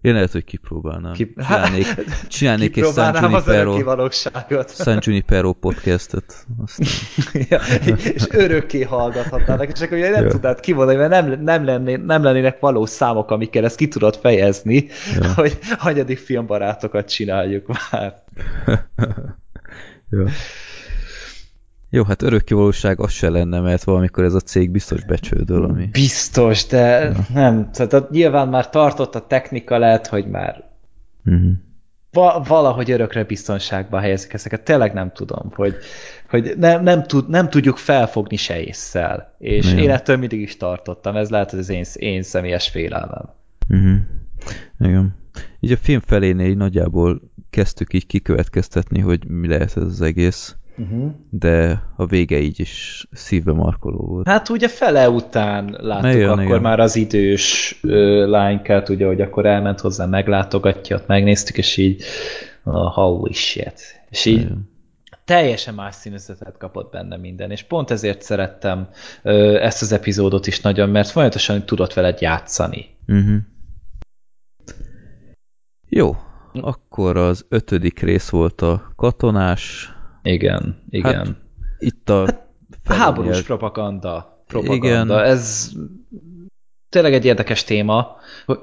én 0.00 0.12
lehet, 0.12 0.32
hogy 0.32 0.44
kipróbálnám. 0.44 1.12
Ki- 1.12 1.34
Csinálnék, 1.36 1.86
csinálnék 2.28 2.76
egy 2.76 2.82
San 2.84 2.92
Kipróbálnám 2.92 3.34
az 3.34 3.46
örökké 3.46 3.62
Junipero, 3.64 3.84
valóságot. 3.96 4.74
San 4.74 4.98
Junipero 5.00 5.52
podcastet. 5.52 6.46
Aztán, 6.64 6.86
Ja, 7.50 7.60
és 8.14 8.26
örökké 8.30 8.82
hallgathatnának, 8.82 9.70
és 9.72 9.80
akkor 9.80 9.96
ugye 9.98 10.10
nem 10.10 10.24
Ja. 10.24 10.30
tudnád 10.30 10.60
kimondani, 10.60 10.98
mert 10.98 11.10
nem, 11.10 11.42
nem, 11.42 11.64
lenné, 11.64 11.96
nem 11.96 12.22
lennének 12.22 12.60
valós 12.60 12.90
számok, 12.90 13.30
amikkel 13.30 13.64
ezt 13.64 13.76
ki 13.76 13.88
tudod 13.88 14.16
fejezni, 14.16 14.86
Ja. 15.20 15.32
hogy 15.42 15.58
hanyadik 15.78 16.18
filmbarátokat 16.18 17.08
csináljuk 17.10 17.66
már. 17.90 18.22
ja. 20.10 20.24
Jó, 21.90 22.04
hát 22.04 22.22
örökké 22.22 22.54
valóság 22.54 23.00
az 23.00 23.10
se 23.10 23.28
lenne, 23.28 23.60
mert 23.60 23.84
valamikor 23.84 24.24
ez 24.24 24.34
a 24.34 24.40
cég 24.40 24.70
biztos 24.70 25.04
becsődöl, 25.04 25.64
ami... 25.64 25.86
Biztos, 25.86 26.66
de 26.66 27.12
nem. 27.34 27.70
Tehát 27.72 28.10
nyilván 28.10 28.48
már 28.48 28.70
tartott 28.70 29.14
a 29.14 29.26
technika, 29.26 29.78
lehet, 29.78 30.06
hogy 30.06 30.26
már 30.26 30.68
Uh-huh. 31.26 31.50
va- 32.12 32.46
valahogy 32.46 32.90
örökre 32.90 33.24
biztonságba 33.24 33.98
helyezik 34.00 34.32
ezeket. 34.32 34.62
Tényleg 34.62 34.92
nem 34.92 35.12
tudom, 35.12 35.50
hogy, 35.54 35.76
hogy 36.28 36.54
nem, 36.58 36.82
nem, 36.82 37.02
tud, 37.02 37.28
nem 37.28 37.48
tudjuk 37.48 37.76
felfogni 37.76 38.36
se 38.36 38.60
észszel. 38.62 39.34
És 39.38 39.66
Igen. 39.66 39.78
én 39.78 39.90
ettől 39.90 40.16
mindig 40.16 40.40
is 40.40 40.56
tartottam. 40.56 41.16
Ez 41.16 41.28
lehet, 41.28 41.50
hogy 41.50 41.58
az 41.58 41.68
én, 41.68 41.84
én 41.94 42.22
személyes 42.22 42.68
félelmem. 42.68 43.28
Uh-huh. 43.68 43.98
Igen. 44.78 45.14
Így 45.60 45.72
a 45.72 45.76
film 45.76 46.00
felénél 46.00 46.48
így 46.48 46.56
nagyjából 46.56 47.20
kezdtük 47.50 47.92
így 47.92 48.06
kikövetkeztetni, 48.06 49.00
hogy 49.00 49.28
mi 49.28 49.48
lehet 49.48 49.76
ez 49.76 49.82
az 49.82 50.00
egész, 50.00 50.56
Uh-huh. 50.76 51.10
de 51.30 51.82
a 51.96 52.06
vége 52.06 52.38
így 52.38 52.60
is 52.60 53.06
szívbe 53.12 53.52
markoló 53.52 54.06
volt. 54.06 54.28
Hát 54.28 54.48
ugye 54.48 54.68
fele 54.68 55.10
után 55.10 55.76
láttuk 55.80 56.12
Igen, 56.12 56.30
akkor 56.30 56.44
igen. 56.44 56.60
már 56.60 56.80
az 56.80 56.96
idős 56.96 57.78
ö, 57.82 58.26
lánykát, 58.30 58.88
ugye, 58.88 59.06
hogy 59.06 59.20
akkor 59.20 59.46
elment 59.46 59.80
hozzá, 59.80 60.06
meglátogatja, 60.06 60.96
ott 60.96 61.06
megnéztük, 61.06 61.58
és 61.58 61.76
így 61.76 62.02
oh, 62.64 62.92
holy 62.92 63.32
shit. 63.32 64.02
És 64.10 64.24
így 64.24 64.40
Igen. 64.40 64.70
teljesen 65.24 65.74
más 65.74 65.94
színezetet 65.94 66.56
kapott 66.58 66.90
benne 66.90 67.16
minden, 67.16 67.50
és 67.50 67.62
pont 67.62 67.90
ezért 67.90 68.22
szerettem 68.22 68.88
ö, 69.22 69.60
ezt 69.60 69.82
az 69.82 69.92
epizódot 69.92 70.46
is 70.46 70.60
nagyon, 70.60 70.88
mert 70.88 71.08
folyamatosan 71.08 71.66
tudott 71.66 71.92
veled 71.92 72.20
játszani. 72.20 72.86
Uh-huh. 73.06 73.36
Jó, 75.88 76.16
akkor 76.52 77.16
az 77.16 77.46
ötödik 77.48 78.00
rész 78.00 78.28
volt 78.28 78.60
a 78.60 78.92
katonás. 78.96 79.92
Igen, 80.22 80.82
igen. 80.90 81.26
Hát, 81.26 81.36
Itt 81.78 82.08
a 82.08 82.24
Hát, 82.84 82.96
Háborús 82.98 83.42
propaganda. 83.42 84.42
propaganda. 84.46 84.84
Igen. 84.84 85.10
Ez 85.30 85.72
tényleg 86.88 87.12
egy 87.14 87.24
érdekes 87.24 87.64
téma. 87.64 88.16
hogy- 88.46 88.60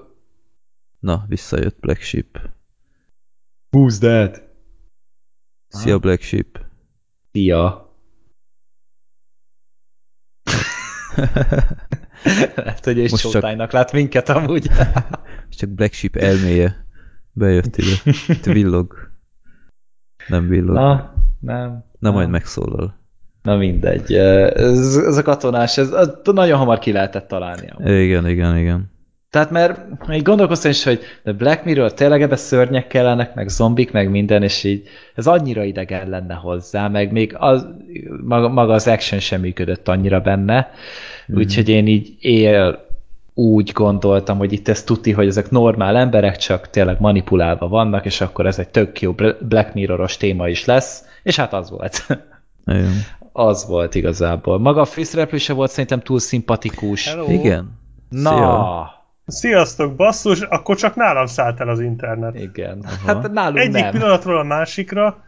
Na, 1.00 1.26
visszajött 1.28 1.80
Black 1.80 2.02
Sheep. 2.02 2.40
Who's 3.72 3.98
that? 4.00 4.42
Szia 5.68 6.00
Black 6.00 6.22
Sheep. 6.22 6.66
Szia. 7.32 7.86
Lehet, 12.56 12.86
hogy 12.86 13.06
csak- 13.06 13.20
Showtime-nak 13.20 13.72
lát 13.72 13.92
minket 13.92 14.30
amúgy. 14.30 14.68
Csak 15.58 15.70
Black 15.70 15.94
Sheep 15.94 16.16
elméje 16.16 16.86
bejött 17.32 17.76
ide. 17.78 18.12
Itt 18.34 18.46
villog. 18.46 19.12
Nem 20.28 20.48
villog. 20.48 20.74
Na, 20.76 21.14
nem. 21.40 21.84
Na 22.00 22.12
majd 22.12 22.30
megszólal. 22.30 22.96
Na 23.44 23.56
mindegy. 23.56 24.14
Ez, 24.14 24.98
ez 24.98 25.18
a 25.18 25.22
katonás, 25.22 25.78
ez, 25.78 25.92
ez 25.92 26.10
nagyon 26.24 26.58
hamar 26.58 26.80
ki 26.80 26.92
lehetett 26.92 27.28
találni. 27.28 27.68
Igen, 28.04 28.28
igen, 28.28 28.58
igen. 28.58 28.92
Tehát 29.30 29.52
mert 29.52 30.08
még 30.08 30.22
gondolkoztam 30.22 30.72
is, 30.72 30.84
hogy 30.84 31.00
de 31.24 31.34
Black 31.34 31.64
Mirror 31.66 31.94
tényleg 31.94 32.22
ebbe 32.22 32.36
szörnyek 32.36 32.88
kellenek, 32.88 33.34
meg 33.36 33.48
zombik, 33.50 33.92
meg 33.92 34.10
minden, 34.10 34.44
és 34.44 34.64
így 34.64 34.88
ez 35.16 35.28
annyira 35.28 35.64
idegen 35.64 36.10
lenne 36.10 36.34
hozzá, 36.34 36.88
meg 36.88 37.12
még 37.12 37.36
az, 37.38 37.68
maga, 38.24 38.50
maga 38.50 38.74
az 38.74 38.88
action 38.88 39.20
sem 39.20 39.42
működött 39.42 39.88
annyira 39.88 40.20
benne, 40.20 40.70
Mhm. 41.28 41.38
úgyhogy 41.38 41.70
én 41.70 41.88
így 41.88 42.16
él 42.20 42.86
úgy 43.34 43.72
gondoltam, 43.72 44.38
hogy 44.38 44.54
itt 44.54 44.68
ez 44.68 44.84
tuti, 44.84 45.12
hogy 45.12 45.28
ezek 45.28 45.50
normál 45.50 45.98
emberek, 45.98 46.38
csak 46.38 46.70
tényleg 46.70 47.00
manipulálva 47.00 47.68
vannak, 47.68 48.06
és 48.06 48.22
akkor 48.22 48.46
ez 48.46 48.60
egy 48.60 48.70
tök 48.70 49.02
jó 49.02 49.16
Black 49.42 49.74
Mirroros 49.74 50.18
téma 50.18 50.48
is 50.50 50.66
lesz, 50.66 51.04
és 51.28 51.36
hát 51.36 51.54
az 51.54 51.70
volt. 51.70 52.06
Igen. 52.66 52.92
az 53.32 53.66
volt 53.68 53.96
igazából. 53.96 54.60
Maga 54.60 54.82
a 54.82 54.86
főszereplő 54.86 55.38
se 55.38 55.54
volt 55.54 55.72
szerintem 55.72 56.00
túl 56.00 56.20
szimpatikus. 56.20 57.08
Hello. 57.08 57.32
Igen. 57.32 57.80
Na, 58.10 58.30
Szia. 58.32 58.96
Sziasztok, 59.26 59.96
basszus, 59.96 60.42
akkor 60.42 60.76
csak 60.76 60.96
nálam 60.96 61.26
szállt 61.26 61.60
el 61.60 61.70
az 61.70 61.80
internet. 61.80 62.36
igen. 62.36 62.84
Aha. 62.86 63.06
Hát 63.06 63.32
nálunk 63.32 63.58
Egyik 63.58 63.82
nem. 63.82 63.92
pillanatról 63.92 64.38
a 64.40 64.44
másikra 64.44 65.26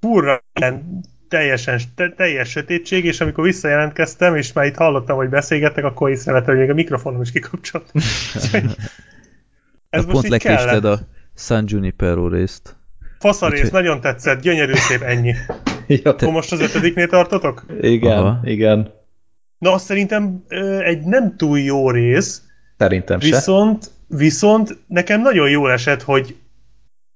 furra 0.00 0.42
teljesen, 1.28 1.80
te, 1.94 2.12
teljes 2.16 2.50
sötétség, 2.50 3.04
és 3.04 3.20
amikor 3.20 3.44
visszajelentkeztem, 3.44 4.36
és 4.36 4.52
már 4.52 4.66
itt 4.66 4.76
hallottam, 4.76 5.16
hogy 5.16 5.28
beszélgettek, 5.28 5.84
akkor 5.84 6.10
észrevettem, 6.10 6.48
hogy 6.54 6.62
még 6.62 6.70
a 6.70 6.74
mikrofonom 6.74 7.20
is 7.20 7.30
kikapcsolt. 7.30 7.92
Ez 9.90 10.04
most 10.04 10.06
pont 10.06 10.28
lekésted 10.28 10.84
a 10.84 10.98
San 11.34 11.64
Junipero 11.66 12.28
részt. 12.28 12.79
Faszarész, 13.20 13.58
Úgyhogy- 13.58 13.72
nagyon 13.72 14.00
tetszett, 14.00 14.40
gyönyörű 14.40 14.72
szép, 14.74 15.02
ennyi. 15.02 15.34
Jó. 15.86 16.10
Akkor 16.10 16.28
most 16.32 16.52
az 16.52 16.60
ötödiknél 16.60 17.06
tartotok? 17.06 17.64
Igen, 17.80 18.18
Aha. 18.18 18.40
igen. 18.44 18.92
Na, 19.58 19.72
azt 19.72 19.84
szerintem 19.84 20.44
ö, 20.48 20.78
egy 20.78 21.02
nem 21.02 21.36
túl 21.36 21.58
jó 21.58 21.90
rész, 21.90 22.42
Szerintem 22.78 23.20
se. 23.20 23.26
viszont, 23.34 23.90
viszont 24.06 24.78
nekem 24.86 25.20
nagyon 25.20 25.50
jól 25.50 25.72
esett, 25.72 26.02
hogy 26.02 26.36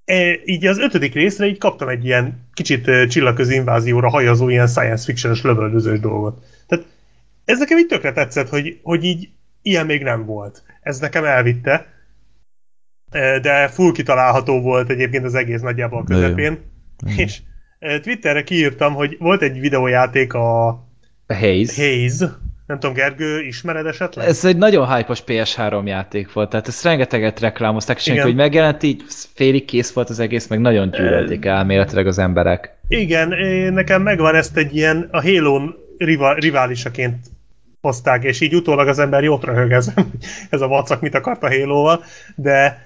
e, 0.05 0.39
így 0.44 0.66
az 0.66 0.78
ötödik 0.78 1.15
részre 1.15 1.47
így 1.47 1.58
kaptam 1.58 1.89
egy 1.89 2.05
ilyen 2.05 2.47
kicsit 2.55 2.86
ö, 2.89 3.07
csillagközi 3.07 3.55
invázióra 3.55 4.08
hajazó 4.10 4.49
ilyen 4.49 4.66
science 4.66 5.05
fiction-es 5.05 5.42
lövöldözős 5.42 6.00
dolgot. 6.00 6.44
Tehát 6.66 6.84
ez 7.44 7.58
nekem 7.58 7.78
így 7.78 7.86
tökre 7.86 8.12
tetszett, 8.12 8.49
hogy, 8.49 8.78
hogy 8.83 9.05
így 9.05 9.28
ilyen 9.62 9.86
még 9.86 10.02
nem 10.02 10.24
volt. 10.24 10.62
Ez 10.83 10.99
nekem 10.99 11.24
elvitte, 11.24 11.73
E, 11.73 11.86
de 13.43 13.68
full 13.68 13.93
kitalálható 13.93 14.60
volt 14.60 14.91
egyébként 14.91 15.25
az 15.25 15.34
egész 15.34 15.60
nagyjából 15.60 16.01
a 16.01 16.05
közepén. 16.05 16.59
És 17.17 17.39
Twitterre 18.02 18.43
kiírtam, 18.43 18.94
hogy 18.94 19.17
volt 19.18 19.43
egy 19.43 19.60
videójáték 19.60 20.33
a 20.33 20.68
A 21.26 21.34
Haze. 21.34 21.83
Haze, 21.83 22.39
nem 22.67 22.78
tudom, 22.78 22.94
Gergő, 22.94 23.41
ismered 23.41 23.86
esetleg? 23.86 24.26
Ez 24.26 24.44
egy 24.44 24.57
nagyon 24.57 24.94
hype-os 24.94 25.23
PS3 25.26 25.86
játék 25.86 26.33
volt, 26.33 26.51
tehát 26.51 26.68
ezt 26.68 26.84
rengeteget 26.84 27.41
reklámozták, 27.41 28.01
Igen. 28.01 28.12
amikor 28.12 28.31
hogy 28.31 28.41
megjelent, 28.41 28.83
így 28.83 29.02
félig 29.34 29.65
kész 29.65 29.93
volt 29.93 30.10
az 30.10 30.18
egész, 30.18 30.47
meg 30.47 30.60
nagyon 30.60 30.91
gyűlölték 30.91 31.44
elméletileg 31.44 32.07
az 32.07 32.18
emberek. 32.18 32.76
Igen, 32.89 33.28
nekem 33.73 34.02
megvan 34.02 34.34
ezt 34.34 34.57
egy 34.57 34.76
ilyen, 34.76 35.09
a 35.10 35.23
Halo-n 35.23 35.75
rival, 35.99 36.34
riválisaként 36.34 37.26
hozták, 37.81 38.25
és 38.25 38.41
így 38.41 38.55
utólag 38.55 38.89
az 38.89 38.99
ember 38.99 39.23
jót 39.23 39.44
röhög 39.44 39.73
ezen, 39.73 40.10
ez 40.51 40.60
a 40.60 40.68
vacak 40.68 41.01
mit 41.01 41.15
akart 41.15 41.43
a 41.43 41.49
Halo-val, 41.49 42.05
de 42.34 42.83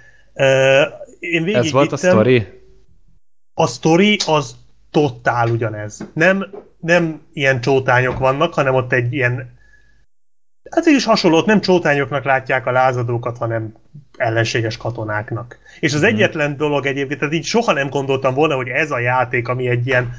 én 1.19 1.57
Ez 1.57 1.71
volt 1.73 1.93
a 1.93 1.97
vittem- 1.97 2.13
sztori? 2.13 2.47
a 3.55 3.67
sztori 3.67 4.19
az 4.27 4.57
totál 4.91 5.49
ugyanez. 5.49 6.09
Nem, 6.13 6.51
nem 6.81 7.23
ilyen 7.33 7.61
csótányok 7.61 8.19
vannak, 8.19 8.55
hanem 8.55 8.75
ott 8.75 8.93
egy 8.93 9.13
ilyen 9.13 9.57
hát 10.71 10.87
is 10.87 11.05
hasonló, 11.05 11.37
ott 11.37 11.47
nem 11.47 11.61
csótányoknak 11.61 12.25
látják 12.25 12.67
a 12.67 12.71
lázadókat, 12.71 13.39
hanem 13.39 13.75
ellenséges 14.17 14.77
katonáknak. 14.77 15.59
És 15.81 15.95
az 15.95 16.03
egyetlen 16.03 16.57
dolog 16.57 16.87
egyébként, 16.87 17.19
tehát 17.19 17.35
így 17.35 17.45
soha 17.45 17.73
nem 17.73 17.89
gondoltam 17.89 18.35
volna, 18.35 18.55
hogy 18.55 18.69
ez 18.69 18.91
a 18.91 18.99
játék, 18.99 19.49
ami 19.49 19.69
egy 19.69 19.87
ilyen 19.87 20.13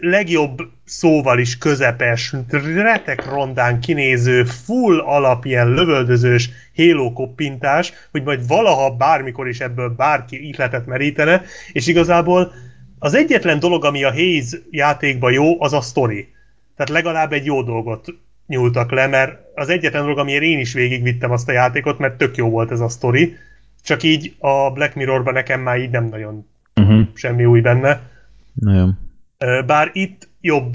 legjobb 0.00 0.68
szóval 0.84 1.38
is 1.38 1.58
közepes, 1.58 2.34
retek 2.74 3.30
rondán 3.30 3.80
kinéző, 3.80 4.44
full 4.44 4.98
alap 4.98 5.44
ilyen 5.44 5.68
lövöldözős 5.68 6.50
Halo 6.76 7.12
koppintás, 7.12 7.92
hogy 8.10 8.22
majd 8.22 8.46
valaha 8.46 8.96
bármikor 8.96 9.48
is 9.48 9.60
ebből 9.60 9.88
bárki 9.88 10.48
ihletet 10.48 10.86
merítene, 10.86 11.42
és 11.72 11.86
igazából 11.86 12.52
az 12.98 13.14
egyetlen 13.14 13.58
dolog, 13.58 13.84
ami 13.84 14.04
a 14.04 14.12
Haze 14.12 14.56
játékban 14.70 15.32
jó, 15.32 15.62
az 15.62 15.72
a 15.72 15.80
story. 15.80 16.28
Tehát 16.76 16.92
legalább 16.92 17.32
egy 17.32 17.44
jó 17.44 17.62
dolgot 17.62 18.06
nyúltak 18.46 18.90
le, 18.90 19.06
mert 19.06 19.38
az 19.54 19.68
egyetlen 19.68 20.02
dolog, 20.02 20.18
amiért 20.18 20.42
én 20.42 20.58
is 20.58 20.72
végigvittem 20.72 21.30
azt 21.30 21.48
a 21.48 21.52
játékot, 21.52 21.98
mert 21.98 22.18
tök 22.18 22.36
jó 22.36 22.48
volt 22.48 22.70
ez 22.70 22.80
a 22.80 22.88
story, 22.88 23.36
csak 23.82 24.02
így 24.02 24.34
a 24.38 24.70
Black 24.70 24.94
Mirrorban 24.94 25.34
nekem 25.34 25.60
már 25.60 25.78
így 25.78 25.90
nem 25.90 26.04
nagyon 26.04 26.50
Uh-huh. 26.74 27.06
semmi 27.14 27.44
új 27.44 27.60
benne. 27.60 28.00
Nagyon. 28.52 28.98
Bár 29.66 29.90
itt 29.92 30.28
jobb, 30.40 30.72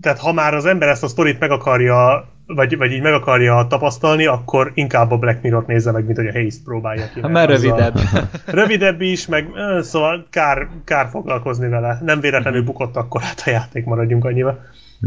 tehát 0.00 0.18
ha 0.18 0.32
már 0.32 0.54
az 0.54 0.64
ember 0.66 0.88
ezt 0.88 1.02
a 1.02 1.08
sztorit 1.08 1.38
meg 1.38 1.50
akarja, 1.50 2.28
vagy, 2.46 2.76
vagy 2.76 2.92
így 2.92 3.02
meg 3.02 3.12
akarja 3.12 3.66
tapasztalni, 3.68 4.26
akkor 4.26 4.70
inkább 4.74 5.10
a 5.10 5.18
Black 5.18 5.42
Mirror-t 5.42 5.66
nézze 5.66 5.90
meg, 5.92 6.04
mint 6.04 6.16
hogy 6.16 6.26
a 6.26 6.32
Haze 6.32 6.58
próbálja 6.64 7.08
ki. 7.14 7.20
Ha 7.20 7.28
már 7.28 7.50
azzal- 7.50 7.78
rövidebb. 7.78 7.98
Rövidebb 8.60 9.00
is, 9.00 9.26
meg 9.26 9.48
szóval 9.80 10.26
kár, 10.30 10.68
kár 10.84 11.08
foglalkozni 11.08 11.68
vele. 11.68 11.98
Nem 12.02 12.20
véletlenül 12.20 12.58
Mhm. 12.58 12.68
bukott 12.68 12.96
akkor 12.96 13.22
át 13.24 13.42
a 13.44 13.50
játék, 13.50 13.84
maradjunk 13.84 14.24
annyiba. 14.24 14.58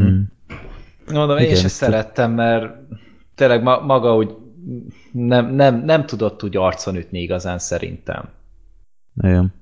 Mm. 0.02 0.22
Mondom, 1.14 1.38
én 1.38 1.44
Igen, 1.44 1.56
sem 1.56 1.66
ezt- 1.66 1.76
szerettem, 1.76 2.32
mert 2.32 2.74
tényleg 3.36 3.64
ma, 3.64 3.80
maga 3.80 4.16
úgy 4.16 4.36
nem, 5.12 5.54
nem, 5.56 5.84
nem 5.86 6.06
tudott 6.06 6.44
úgy 6.44 6.58
arcon 6.58 6.96
ütni 6.96 7.20
igazán 7.22 7.60
szerintem. 7.60 8.24
Nagyon. 9.14 9.54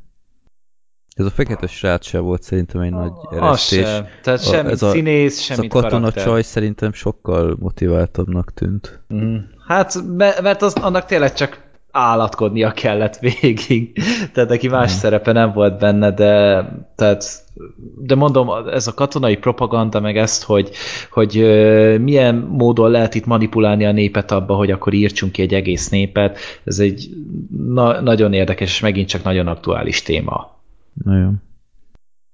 Ez 1.17 1.25
a 1.25 1.29
fekete 1.29 1.67
srác 1.67 2.05
se 2.07 2.19
volt 2.19 2.43
szerintem 2.43 2.81
egy 2.81 2.91
nagy 2.91 3.11
Az 3.29 3.37
eresztés. 3.37 3.85
se. 3.85 4.09
Tehát 4.23 4.39
A- 4.39 4.43
semmi 4.43 4.71
ez 4.71 4.81
a- 4.81 4.89
színész, 4.89 5.37
Ez 5.37 5.49
a 5.49 5.53
semmi 5.53 5.67
katona 5.67 6.11
csaj 6.11 6.41
szerintem 6.41 6.93
sokkal 6.93 7.55
motiváltabbnak 7.59 8.53
tűnt. 8.53 8.99
Mhm. 9.07 9.35
Hát, 9.67 9.93
me- 10.17 10.41
mert 10.41 10.61
az, 10.61 10.73
annak 10.73 11.05
tényleg 11.05 11.33
csak 11.33 11.65
állatkodnia 11.91 12.71
kellett 12.71 13.19
végig. 13.19 13.99
Tehát 14.33 14.49
neki 14.49 14.67
más 14.67 14.91
Mhm. 14.91 14.99
szerepe 14.99 15.31
nem 15.31 15.51
volt 15.53 15.79
benne, 15.79 16.11
de, 16.11 16.63
tehát, 16.95 17.25
de 17.97 18.15
mondom, 18.15 18.49
ez 18.71 18.87
a 18.87 18.93
katonai 18.93 19.37
propaganda, 19.37 19.99
meg 19.99 20.17
ezt, 20.17 20.43
hogy, 20.43 20.69
hogy 21.11 21.33
milyen 22.01 22.35
módon 22.35 22.91
lehet 22.91 23.15
itt 23.15 23.25
manipulálni 23.25 23.85
a 23.85 23.91
népet 23.91 24.31
abba, 24.31 24.55
hogy 24.55 24.71
akkor 24.71 24.93
írtsunk 24.93 25.31
ki 25.31 25.41
egy 25.41 25.53
egész 25.53 25.89
népet, 25.89 26.37
ez 26.63 26.79
egy 26.79 27.09
na- 27.67 28.01
nagyon 28.01 28.33
érdekes, 28.33 28.69
és 28.69 28.79
megint 28.79 29.07
csak 29.07 29.23
nagyon 29.23 29.47
aktuális 29.47 30.01
téma. 30.01 30.55
Nagyon. 31.03 31.42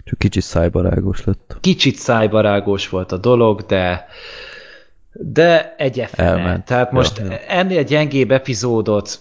Csak 0.03 0.17
kicsit 0.17 0.43
szájbarágos 0.43 1.23
lett. 1.23 1.57
Kicsit 1.59 1.95
szájbarágos 1.95 2.89
volt 2.89 3.11
a 3.11 3.17
dolog, 3.17 3.61
de 3.61 4.07
de 5.13 5.75
egyefene. 5.77 6.63
Tehát 6.63 6.91
most 6.91 7.17
ja. 7.17 7.37
ennél 7.37 7.83
gyengébb 7.83 8.31
epizódot, 8.31 9.19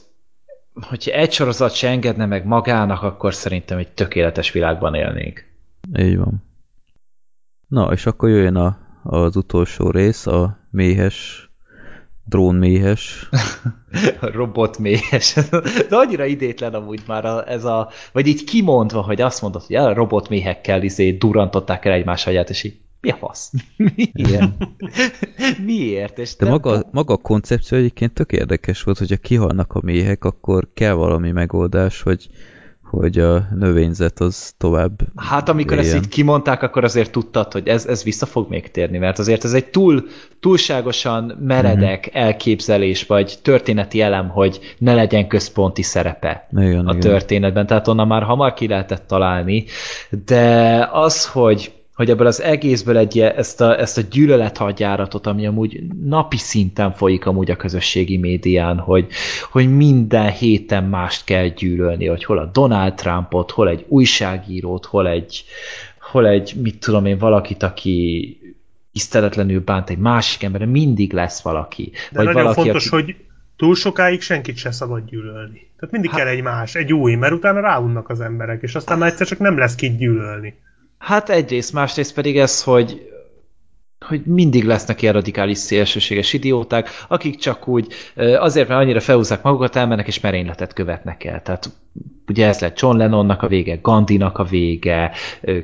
hogyha 0.88 1.10
egy 1.10 1.32
sorozat 1.32 1.74
se 1.74 1.88
engedne 1.88 2.26
meg 2.26 2.46
magának, 2.46 3.02
akkor 3.02 3.34
szerintem 3.34 3.78
egy 3.78 3.92
tökéletes 3.92 4.52
világban 4.52 4.94
élnénk. 4.94 5.44
Így 5.98 6.16
van. 6.16 6.44
Na, 7.68 7.92
és 7.92 8.06
akkor 8.06 8.28
jöjjön 8.28 8.56
a, 8.56 8.78
az 9.02 9.36
utolsó 9.36 9.90
rész, 9.90 10.26
a 10.26 10.58
méhes, 10.70 11.50
drónméhes. 12.24 13.28
A 14.20 14.30
robot 14.32 14.78
méhes. 14.78 15.34
De 15.88 15.96
annyira 15.96 16.24
idétlen 16.24 16.74
amúgy 16.74 17.02
már 17.06 17.24
a, 17.24 17.48
ez 17.48 17.64
a, 17.64 17.90
vagy 18.12 18.26
így 18.26 18.44
kimondva, 18.44 19.02
hogy 19.02 19.20
azt 19.20 19.42
mondod, 19.42 19.62
hogy 19.62 19.76
a 19.76 19.94
robot 19.94 20.28
méhekkel 20.28 20.82
izé 20.82 21.10
durantották 21.10 21.84
el 21.84 21.92
egymás 21.92 22.26
agyát, 22.26 22.50
és 22.50 22.62
így 22.62 22.80
mi 23.00 23.10
a 23.10 23.16
fasz? 23.16 23.52
Milyen? 24.12 24.56
Miért? 25.64 26.18
És 26.18 26.36
De 26.36 26.48
maga, 26.48 26.72
tudom. 26.74 26.90
maga 26.92 27.14
a 27.14 27.16
koncepció 27.16 27.78
egyébként 27.78 28.12
tök 28.12 28.32
érdekes 28.32 28.82
volt, 28.82 28.98
hogyha 28.98 29.16
kihalnak 29.16 29.72
a 29.72 29.80
méhek, 29.84 30.24
akkor 30.24 30.68
kell 30.74 30.92
valami 30.92 31.30
megoldás, 31.30 32.02
hogy, 32.02 32.28
hogy 33.00 33.18
a 33.18 33.48
növényzet 33.54 34.20
az 34.20 34.52
tovább 34.58 35.00
Hát 35.16 35.48
amikor 35.48 35.78
ezt 35.78 35.86
éljen. 35.88 36.02
így 36.02 36.08
kimondták, 36.08 36.62
akkor 36.62 36.84
azért 36.84 37.10
tudtad, 37.10 37.52
hogy 37.52 37.68
ez, 37.68 37.86
ez 37.86 38.02
vissza 38.02 38.26
fog 38.26 38.48
még 38.48 38.70
térni, 38.70 38.98
mert 38.98 39.18
azért 39.18 39.44
ez 39.44 39.52
egy 39.52 39.64
túl, 39.66 40.06
túlságosan 40.40 41.36
meredek 41.40 42.06
Mhm. 42.12 42.16
elképzelés, 42.24 43.06
vagy 43.06 43.38
történeti 43.42 44.00
elem, 44.00 44.28
hogy 44.28 44.60
ne 44.78 44.94
legyen 44.94 45.26
központi 45.28 45.82
szerepe 45.82 46.48
Igen, 46.52 46.86
a 46.86 46.90
igen. 46.90 47.00
történetben, 47.00 47.66
tehát 47.66 47.88
onnan 47.88 48.06
már 48.06 48.22
hamar 48.22 48.54
ki 48.54 48.68
lehetett 48.68 49.06
találni, 49.06 49.64
de 50.24 50.88
az, 50.92 51.26
hogy 51.26 51.72
hogy 51.94 52.10
ebből 52.10 52.26
az 52.26 52.42
egészből 52.42 52.96
egy, 52.96 53.20
ezt 53.20 53.60
a, 53.60 53.78
ezt 53.80 53.98
a 53.98 54.02
gyűlölethadjáratot, 54.10 55.26
ami 55.26 55.46
amúgy 55.46 55.82
napi 56.04 56.36
szinten 56.36 56.92
folyik 56.92 57.26
amúgy 57.26 57.50
a 57.50 57.56
közösségi 57.56 58.16
médián, 58.16 58.78
hogy, 58.78 59.06
hogy 59.50 59.76
minden 59.76 60.30
héten 60.30 60.84
mást 60.84 61.24
kell 61.24 61.46
gyűlölni, 61.46 62.06
hogy 62.06 62.24
hol 62.24 62.38
a 62.38 62.50
Donald 62.52 62.94
Trumpot, 62.94 63.50
hol 63.50 63.68
egy 63.68 63.84
újságírót, 63.88 64.84
hol 64.84 65.08
egy, 65.08 65.44
hol 66.00 66.26
egy, 66.26 66.54
mit 66.62 66.78
tudom 66.78 67.06
én, 67.06 67.18
valakit, 67.18 67.62
aki 67.62 68.36
tiszteletlenül 68.92 69.60
bánt 69.60 69.90
egy 69.90 69.98
másik 69.98 70.42
ember, 70.42 70.64
mindig 70.64 71.12
lesz 71.12 71.42
valaki. 71.42 71.92
De 72.10 72.22
nagyon 72.22 72.42
valaki, 72.42 72.60
fontos, 72.60 72.86
aki... 72.86 73.02
hogy 73.02 73.16
túl 73.56 73.74
sokáig 73.74 74.20
senkit 74.20 74.56
se 74.56 74.70
szabad 74.70 75.04
gyűlölni. 75.04 75.70
Tehát 75.76 75.90
mindig 75.90 76.10
Hát- 76.10 76.18
kell 76.18 76.28
egy 76.28 76.42
más, 76.42 76.74
egy 76.74 76.92
új, 76.92 77.14
mert 77.14 77.32
utána 77.32 77.60
ráunnak 77.60 78.08
az 78.08 78.20
emberek, 78.20 78.62
és 78.62 78.74
aztán 78.74 78.98
már 78.98 79.10
egyszer 79.10 79.26
csak 79.26 79.38
nem 79.38 79.58
lesz 79.58 79.74
kit 79.74 79.98
gyűlölni. 79.98 80.54
Hát 81.02 81.28
egyrészt, 81.28 81.72
másrészt 81.72 82.14
pedig 82.14 82.38
ez, 82.38 82.62
hogy 82.62 83.10
hogy 84.06 84.22
mindig 84.24 84.64
lesznek 84.64 85.02
ilyen 85.02 85.14
radikális 85.14 85.58
szélsőséges 85.58 86.32
idióták, 86.32 86.88
akik 87.08 87.38
csak 87.38 87.68
úgy 87.68 87.92
azért, 88.38 88.68
mert 88.68 88.80
annyira 88.80 89.00
felhúzzák 89.00 89.42
magukat, 89.42 89.76
elmennek 89.76 90.06
és 90.06 90.20
merényletet 90.20 90.72
követnek 90.72 91.24
el. 91.24 91.42
Tehát 91.42 91.70
ugye 92.28 92.46
ez 92.46 92.60
lett 92.60 92.80
John 92.80 92.96
Lennonnak 92.96 93.42
a 93.42 93.46
vége, 93.46 93.78
Gandhinak 93.82 94.38
a 94.38 94.44
vége, 94.44 95.12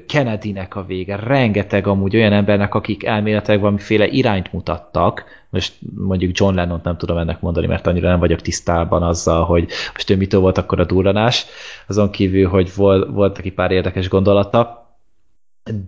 Kennedynek 0.09 0.77
a 0.77 0.85
vége, 0.85 1.17
rengeteg 1.17 1.87
amúgy 1.87 2.17
olyan 2.17 2.33
embernek, 2.33 2.75
akik 2.75 3.05
elméletileg 3.05 3.61
valamiféle 3.61 4.07
irányt 4.07 4.53
mutattak, 4.53 5.25
most 5.51 5.75
mondjuk 5.97 6.39
John 6.39 6.55
Lennont 6.55 6.85
nem 6.85 6.97
tudom 6.97 7.19
ennek 7.19 7.41
mondani, 7.41 7.67
mert 7.67 7.87
annyira 7.87 8.09
nem 8.09 8.19
vagyok 8.19 8.41
tisztában 8.41 9.03
azzal, 9.03 9.45
hogy 9.45 9.69
most 9.93 10.11
ő 10.11 10.17
mitől 10.17 10.41
volt 10.41 10.59
akkor 10.59 10.81
a 10.81 10.85
durranás, 10.85 11.47
azon 11.87 12.11
kívül, 12.11 12.49
hogy 12.49 12.75
volt, 12.75 13.09
volt 13.11 13.37
neki 13.37 13.51
pár 13.51 13.71
érdekes 13.71 14.09
gondolata, 14.09 14.88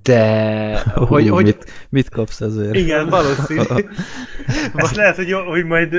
de 0.03 0.83
Hú, 0.95 1.05
hogy, 1.05 1.29
hogy 1.29 1.45
mit, 1.45 1.65
mit 1.89 2.09
kapsz 2.09 2.41
ezért? 2.41 2.75
Igen, 2.75 3.09
valószínű. 3.09 3.61
Ezt 4.75 4.97
lehet, 4.97 5.17
hogy, 5.17 5.29
jó, 5.29 5.41
hogy 5.49 5.65
majd 5.65 5.95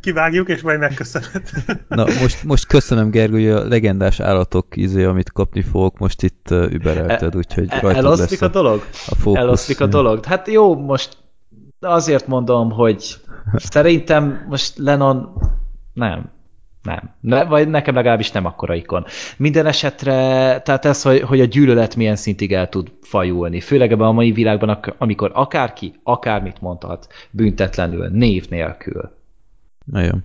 kivágjuk, 0.00 0.48
és 0.48 0.62
majd 0.62 0.78
megköszönöd. 0.78 1.42
Na, 1.88 2.04
most, 2.04 2.44
most 2.44 2.66
köszönöm, 2.66 3.10
Gergő, 3.10 3.34
hogy 3.34 3.62
a 3.62 3.68
legendás 3.68 4.20
állatok 4.20 4.66
izé, 4.76 5.04
amit 5.04 5.32
kapni 5.32 5.62
fogok, 5.62 5.98
most 5.98 6.22
itt 6.22 6.46
uh, 6.50 6.72
überelted, 6.72 7.36
úgyhogy 7.36 7.66
E- 7.68 7.80
rajtad 7.80 8.04
Eloszlik 8.04 8.40
lesz 8.40 8.48
a 8.48 8.52
dolog? 8.52 8.84
a 9.06 9.14
fókusz. 9.14 9.40
Eloszlik 9.40 9.80
a 9.80 9.86
dolog. 9.86 10.24
Hát 10.24 10.48
jó, 10.48 10.76
most 10.76 11.16
azért 11.80 12.26
mondom, 12.26 12.70
hogy 12.70 13.20
szerintem 13.54 14.46
most 14.48 14.78
Lennon 14.78 15.32
nem. 15.92 16.30
Nem. 16.82 17.10
Ne, 17.20 17.44
vagy 17.44 17.68
nekem 17.68 17.94
legalábbis 17.94 18.30
nem 18.30 18.44
akkora 18.44 18.74
ikon. 18.74 19.04
Minden 19.36 19.66
esetre, 19.66 20.12
tehát 20.60 20.84
ez, 20.84 21.02
hogy, 21.02 21.20
hogy 21.20 21.40
a 21.40 21.44
gyűlölet 21.44 21.96
milyen 21.96 22.16
szintig 22.16 22.52
el 22.52 22.68
tud 22.68 22.92
fajulni. 23.00 23.60
Főleg 23.60 23.92
ebben 23.92 24.06
a 24.06 24.12
mai 24.12 24.32
világban, 24.32 24.78
amikor 24.98 25.30
akárki, 25.34 25.94
akármit 26.02 26.60
mondhat, 26.60 27.06
büntetlenül, 27.30 28.08
név 28.08 28.48
nélkül. 28.48 29.10
Nagyon. 29.84 30.24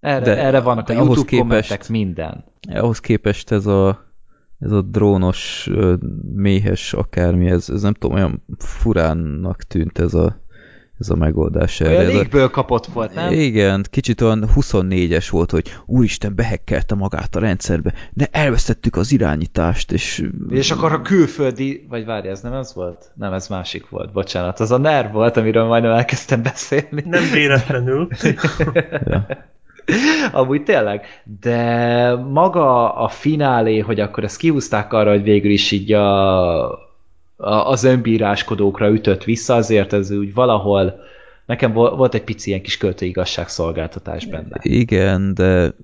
Erre, 0.00 0.24
de, 0.24 0.36
erre 0.36 0.60
vannak 0.60 0.88
a 0.88 0.92
YouTube 0.92 1.28
képest, 1.28 1.40
kommentek, 1.40 1.88
minden. 1.88 2.44
Ahhoz 2.68 3.00
képest 3.00 3.50
ez 3.50 3.66
a, 3.66 4.04
ez 4.58 4.70
a 4.70 4.82
drónos, 4.82 5.70
méhes 6.34 6.92
akármi, 6.92 7.50
ez, 7.50 7.68
ez 7.70 7.82
nem 7.82 7.92
tudom, 7.92 8.16
olyan 8.16 8.44
furánnak 8.58 9.62
tűnt 9.62 9.98
ez 9.98 10.14
a 10.14 10.41
ez 11.02 11.10
a 11.10 11.16
megoldás 11.16 11.80
erre. 11.80 11.96
Olyan 11.96 12.06
légből 12.06 12.50
kapott 12.50 12.86
volt, 12.86 13.14
nem? 13.14 13.32
Igen, 13.32 13.84
kicsit 13.90 14.20
olyan 14.20 14.48
24-es 14.56 15.26
volt, 15.30 15.50
hogy 15.50 15.74
úristen, 15.86 16.34
behekkelte 16.34 16.94
magát 16.94 17.36
a 17.36 17.40
rendszerbe, 17.40 17.92
de 18.12 18.28
elvesztettük 18.30 18.96
az 18.96 19.12
irányítást, 19.12 19.92
és... 19.92 20.28
És 20.50 20.70
akkor 20.70 20.92
a 20.92 21.02
külföldi... 21.02 21.86
Vagy 21.88 22.04
várj, 22.04 22.28
ez 22.28 22.40
nem 22.40 22.52
ez 22.52 22.74
volt? 22.74 23.10
Nem, 23.14 23.32
ez 23.32 23.48
másik 23.48 23.88
volt, 23.88 24.12
bocsánat. 24.12 24.60
Az 24.60 24.70
a 24.70 24.78
NER 24.78 25.12
volt, 25.12 25.36
amiről 25.36 25.64
majdnem 25.64 25.92
elkezdtem 25.92 26.42
beszélni. 26.42 27.02
Nem 27.04 27.30
véletlenül. 27.32 28.08
ja. 29.10 29.26
Amúgy 30.32 30.62
tényleg. 30.62 31.04
De 31.40 32.14
maga 32.14 32.94
a 32.94 33.08
finálé, 33.08 33.78
hogy 33.78 34.00
akkor 34.00 34.24
ezt 34.24 34.36
kihúzták 34.36 34.92
arra, 34.92 35.10
hogy 35.10 35.22
végül 35.22 35.50
is 35.50 35.70
így 35.70 35.92
a 35.92 36.90
az 37.42 37.84
önbíráskodókra 37.84 38.90
ütött 38.90 39.24
vissza, 39.24 39.54
azért 39.54 39.92
ez 39.92 40.10
úgy 40.10 40.34
valahol 40.34 41.00
nekem 41.46 41.72
volt 41.72 42.14
egy 42.14 42.24
pici 42.24 42.48
ilyen 42.48 42.62
kis 42.62 42.76
költőigazságszolgáltatás 42.76 44.26
benne. 44.26 44.58
Igen, 44.62 45.34
de 45.34 45.74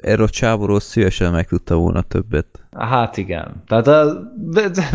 erről 0.00 0.26
a 0.26 0.28
csávóról 0.28 0.80
szívesen 0.80 1.32
meg 1.32 1.46
tudta 1.46 1.74
volna 1.74 2.02
többet. 2.02 2.46
Hát 2.76 3.16
igen. 3.16 3.62
Tehát 3.66 3.86
a, 3.86 4.32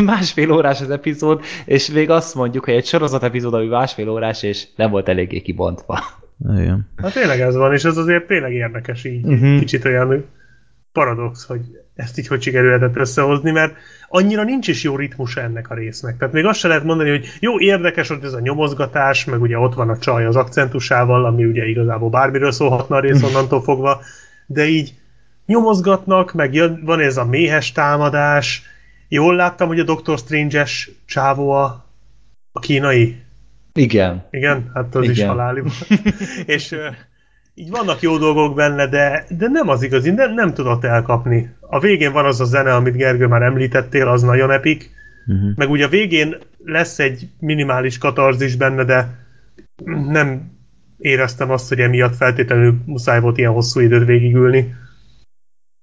másfél 0.03 0.51
órás 0.51 0.81
az 0.81 0.89
epizód, 0.89 1.41
és 1.65 1.89
még 1.91 2.09
azt 2.09 2.35
mondjuk, 2.35 2.65
hogy 2.65 2.73
egy 2.73 2.85
sorozat 2.85 3.23
epizód, 3.23 3.53
ami 3.53 3.65
másfél 3.65 4.09
órás, 4.09 4.43
és 4.43 4.67
nem 4.75 4.91
volt 4.91 5.09
eléggé 5.09 5.41
kibontva. 5.41 5.99
Igen. 6.57 6.89
Hát 6.95 7.13
tényleg 7.13 7.39
ez 7.39 7.55
van, 7.55 7.73
és 7.73 7.83
ez 7.83 7.97
azért 7.97 8.27
tényleg 8.27 8.53
érdekes 8.53 9.03
így. 9.03 9.25
Uh-huh. 9.25 9.59
Kicsit 9.59 9.85
olyan 9.85 10.25
paradox, 10.99 11.45
hogy 11.45 11.61
ezt 11.95 12.17
így 12.17 12.27
hogy 12.27 12.41
sikerülhetett 12.41 12.95
összehozni, 12.95 13.51
mert 13.51 13.75
annyira 14.07 14.43
nincs 14.43 14.67
is 14.67 14.83
jó 14.83 14.95
ritmus 14.95 15.35
ennek 15.35 15.69
a 15.69 15.73
résznek. 15.73 16.17
Tehát 16.17 16.33
még 16.33 16.45
azt 16.45 16.59
se 16.59 16.67
lehet 16.67 16.83
mondani, 16.83 17.09
hogy 17.09 17.25
jó, 17.39 17.59
érdekes, 17.59 18.07
hogy 18.07 18.23
ez 18.23 18.33
a 18.33 18.39
nyomozgatás, 18.39 19.25
meg 19.25 19.41
ugye 19.41 19.57
ott 19.57 19.73
van 19.73 19.89
a 19.89 19.97
csaj 19.97 20.25
az 20.25 20.35
akcentusával, 20.35 21.25
ami 21.25 21.45
ugye 21.45 21.65
igazából 21.65 22.09
bármiről 22.09 22.51
szólhatna 22.51 22.95
a 22.95 22.99
rész 22.99 23.23
onnantól 23.23 23.61
fogva, 23.61 24.01
de 24.45 24.67
így 24.67 24.93
nyomozgatnak, 25.45 26.33
meg 26.33 26.53
jön, 26.53 26.81
van 26.83 26.99
ez 26.99 27.17
a 27.17 27.25
méhes 27.25 27.71
támadás. 27.71 28.63
Jól 29.07 29.35
láttam, 29.35 29.67
hogy 29.67 29.79
a 29.79 29.83
Doctor 29.83 30.17
Strange-es 30.17 30.91
csávó 31.05 31.51
a, 31.51 31.85
a 32.51 32.59
kínai. 32.59 33.21
Igen. 33.73 34.27
Igen, 34.31 34.71
hát 34.73 34.95
az 34.95 35.03
Igen. 35.03 35.15
is 35.15 35.23
haláli 35.23 35.61
És 36.55 36.75
így 37.59 37.69
vannak 37.69 38.01
jó 38.01 38.17
dolgok 38.17 38.55
benne, 38.55 38.88
de, 38.88 39.25
de 39.38 39.47
nem 39.47 39.69
az 39.69 39.83
igazi, 39.83 40.09
nem, 40.11 40.33
nem 40.33 40.53
tudott 40.53 40.83
elkapni. 40.83 41.55
A 41.59 41.79
végén 41.79 42.11
van 42.11 42.25
az 42.25 42.39
a 42.41 42.45
zene, 42.45 42.75
amit 42.75 42.95
Gergő 42.95 43.27
már 43.27 43.41
említettél, 43.41 44.07
az 44.07 44.21
nagyon 44.21 44.51
epik, 44.51 44.91
uh-huh. 45.27 45.55
meg 45.55 45.69
ugye 45.69 45.85
a 45.85 45.89
végén 45.89 46.38
lesz 46.63 46.99
egy 46.99 47.29
minimális 47.39 47.97
katarzis 47.97 48.55
benne, 48.55 48.83
de 48.83 49.25
nem 49.85 50.51
éreztem 50.97 51.51
azt, 51.51 51.69
hogy 51.69 51.79
emiatt 51.79 52.15
feltétlenül 52.15 52.81
muszáj 52.85 53.19
volt 53.19 53.38
ilyen 53.38 53.51
hosszú 53.51 53.79
időt 53.79 54.05
végigülni. 54.05 54.75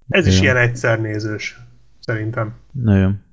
Ez 0.08 0.26
is 0.26 0.40
ilyen 0.40 0.56
egyszer 0.56 1.00
nézős, 1.00 1.58
szerintem. 2.00 2.54
Nagyon. 2.72 3.24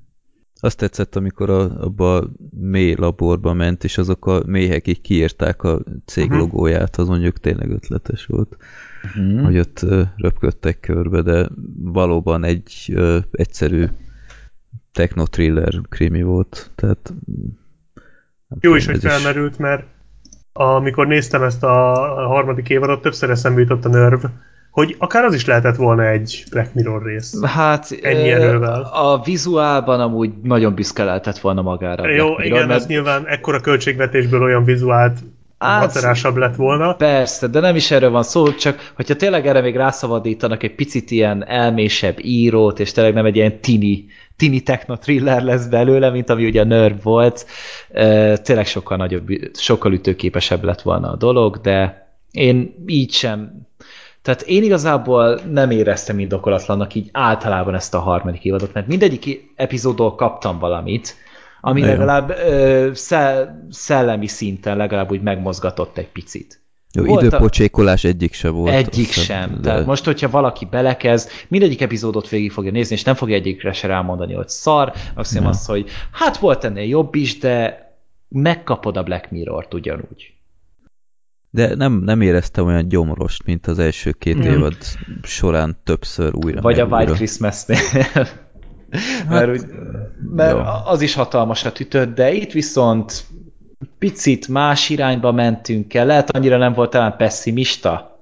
Azt 0.64 0.78
tetszett, 0.78 1.16
amikor 1.16 1.50
a, 1.50 1.82
abba 1.82 2.18
a 2.18 2.30
mély 2.60 2.96
laborba 2.98 3.54
ment, 3.54 3.84
és 3.84 3.98
azok 3.98 4.26
a 4.26 4.42
méhek 4.46 4.88
így 4.88 5.02
kiírták 5.02 5.64
a 5.64 5.80
cég 6.06 6.24
uh-huh. 6.24 6.40
logóját, 6.40 6.96
az 6.96 7.08
mondjuk 7.08 7.40
tényleg 7.40 7.70
ötletes 7.70 8.26
volt. 8.26 8.58
Uh-huh. 9.04 9.44
Hogy 9.44 9.58
ott 9.58 9.86
röpködtek 10.16 10.80
körbe, 10.80 11.22
de 11.22 11.50
valóban 11.78 12.44
egy 12.44 12.94
uh, 12.96 13.18
egyszerű 13.32 13.86
techno-thriller 14.92 15.82
krimi 15.90 16.22
volt. 16.22 16.72
Tehát, 16.76 17.14
Jó 18.50 18.58
tudom, 18.60 18.78
is, 18.78 18.86
hogy 18.86 19.00
felmerült, 19.00 19.58
mert 19.58 19.86
amikor 20.54 21.08
néztem 21.08 21.44
ezt 21.44 21.64
a 21.64 21.94
harmadik 22.28 22.70
évadot, 22.70 23.02
többször 23.02 23.30
eszembe 23.30 23.60
jutott 23.60 23.86
a 23.86 23.90
Nerv, 23.90 24.26
hogy 24.74 24.96
akár 24.98 25.24
az 25.24 25.34
is 25.34 25.46
lehetett 25.46 25.76
volna 25.76 26.08
egy 26.08 26.44
Black 26.50 26.74
Mirror 26.74 27.04
rész. 27.04 27.44
Hát 27.44 27.98
ennyi 28.02 28.30
erővel. 28.30 28.82
A 28.82 29.22
vizuálban 29.24 30.00
amúgy 30.00 30.32
nagyon 30.44 30.74
büszke 30.74 31.04
lehetett 31.04 31.38
volna 31.38 31.62
magára. 31.62 32.10
Jó, 32.10 32.28
Mirror, 32.28 32.46
igen, 32.46 32.68
mert... 32.68 32.80
ez 32.80 32.88
nyilván 32.88 33.28
ekkora 33.28 33.60
költségvetésből 33.60 34.42
olyan 34.42 34.64
vizuált 34.64 35.20
macerásabb 35.58 36.36
lett 36.36 36.56
volna. 36.56 36.94
Persze, 36.94 37.48
de 37.48 37.60
nem 37.60 37.76
is 37.76 37.92
erről 37.92 38.10
van 38.10 38.24
szó, 38.24 38.54
csak 38.54 38.92
hogyha 38.96 39.16
tényleg 39.16 39.48
erre 39.48 39.62
még 39.62 39.76
rászabadítanak 39.76 40.64
egy 40.64 40.76
picit 40.76 41.12
ilyen 41.12 41.46
elmésebb 41.48 42.18
írót, 42.22 42.80
és 42.80 42.92
tényleg 42.92 43.14
nem 43.14 43.26
egy 43.26 43.36
ilyen 43.36 43.60
tini, 43.60 44.06
tini 44.36 44.60
techno 44.60 44.98
thriller 44.98 45.44
lesz 45.44 45.66
belőle, 45.66 46.10
mint 46.10 46.30
ami 46.30 46.46
ugye 46.46 46.62
a 46.62 46.66
Nerve 46.66 47.00
volt, 47.04 47.46
tényleg 48.44 48.66
sokkal 48.66 48.98
nagyobb, 48.98 49.28
sokkal 49.54 49.94
ütőképesebb 49.94 50.64
lett 50.64 50.82
volna 50.82 51.12
a 51.12 51.16
dolog, 51.16 51.62
de 51.62 52.08
én 52.32 52.84
így 52.86 53.12
sem 53.12 53.68
tehát 54.24 54.42
én 54.42 54.64
igazából 54.64 55.40
nem 55.52 55.72
éreztem 55.72 56.20
indokolatlannak 56.20 56.96
így 56.96 57.10
általában 57.12 57.76
ezt 57.76 57.94
a 57.94 58.00
harmadik 58.00 58.44
évadot, 58.44 58.74
mert 58.74 58.88
mindegyik 58.88 59.52
epizódból 59.56 60.16
kaptam 60.16 60.60
valamit, 60.60 61.16
ami 61.62 61.80
Nagyon. 61.80 61.96
legalább 61.96 62.30
ö, 62.30 62.90
szellemi 63.70 64.28
szinten 64.28 64.78
legalább 64.78 65.12
úgy 65.12 65.22
megmozgatott 65.22 65.98
egy 65.98 66.08
picit. 66.08 66.62
Jó, 66.94 67.04
volt 67.04 67.24
időpocsékolás 67.24 68.04
a... 68.04 68.08
egyik 68.08 68.34
sem 68.34 68.54
volt. 68.54 68.74
Egyik 68.74 69.12
sem. 69.12 69.56
De... 69.56 69.60
Tehát 69.62 69.86
most, 69.86 70.06
hogyha 70.06 70.30
valaki 70.30 70.66
belekezd, 70.66 71.30
mindegyik 71.48 71.82
epizódot 71.82 72.30
végig 72.30 72.52
fogja 72.52 72.72
nézni, 72.72 72.96
és 72.96 73.04
nem 73.04 73.16
fogja 73.16 73.36
egyikre 73.36 73.74
se 73.74 73.88
rámondani, 73.88 74.34
hogy 74.34 74.50
szar, 74.50 74.94
azt 75.14 75.36
ja. 75.36 75.48
azt, 75.48 75.68
hogy 75.68 75.90
hát 76.12 76.38
volt 76.38 76.64
ennél 76.64 76.88
jobb 76.88 77.16
is, 77.16 77.38
de 77.38 77.82
megkapod 78.30 78.98
a 78.98 79.04
Black 79.04 79.32
Mirror-t 79.32 79.74
ugyanúgy 79.74 80.33
de 81.54 81.76
nem, 81.76 81.94
nem 81.94 82.22
éreztem 82.22 82.66
olyan 82.66 82.88
gyomrost, 82.88 83.46
mint 83.46 83.68
az 83.68 83.80
első 83.80 84.12
két 84.12 84.38
mm. 84.38 84.42
évad 84.42 84.78
során 85.24 85.78
többször 85.84 86.36
újra. 86.36 86.62
Vagy 86.62 86.80
a 86.80 86.86
White 86.86 87.12
Christmas-nél. 87.12 87.78
Hát, 88.14 89.30
mert, 89.30 89.50
úgy, 89.50 89.66
mert 90.36 90.58
az 90.86 91.02
is 91.02 91.14
hatalmasat 91.14 91.80
ütött, 91.80 92.16
de 92.16 92.32
itt 92.32 92.52
viszont 92.52 93.26
picit 93.98 94.48
más 94.48 94.90
irányba 94.90 95.32
mentünk 95.32 95.94
el. 95.94 96.06
Lehet 96.06 96.30
annyira 96.30 96.58
nem 96.58 96.74
volt 96.74 96.90
talán 96.90 97.18
pessimista? 97.18 98.22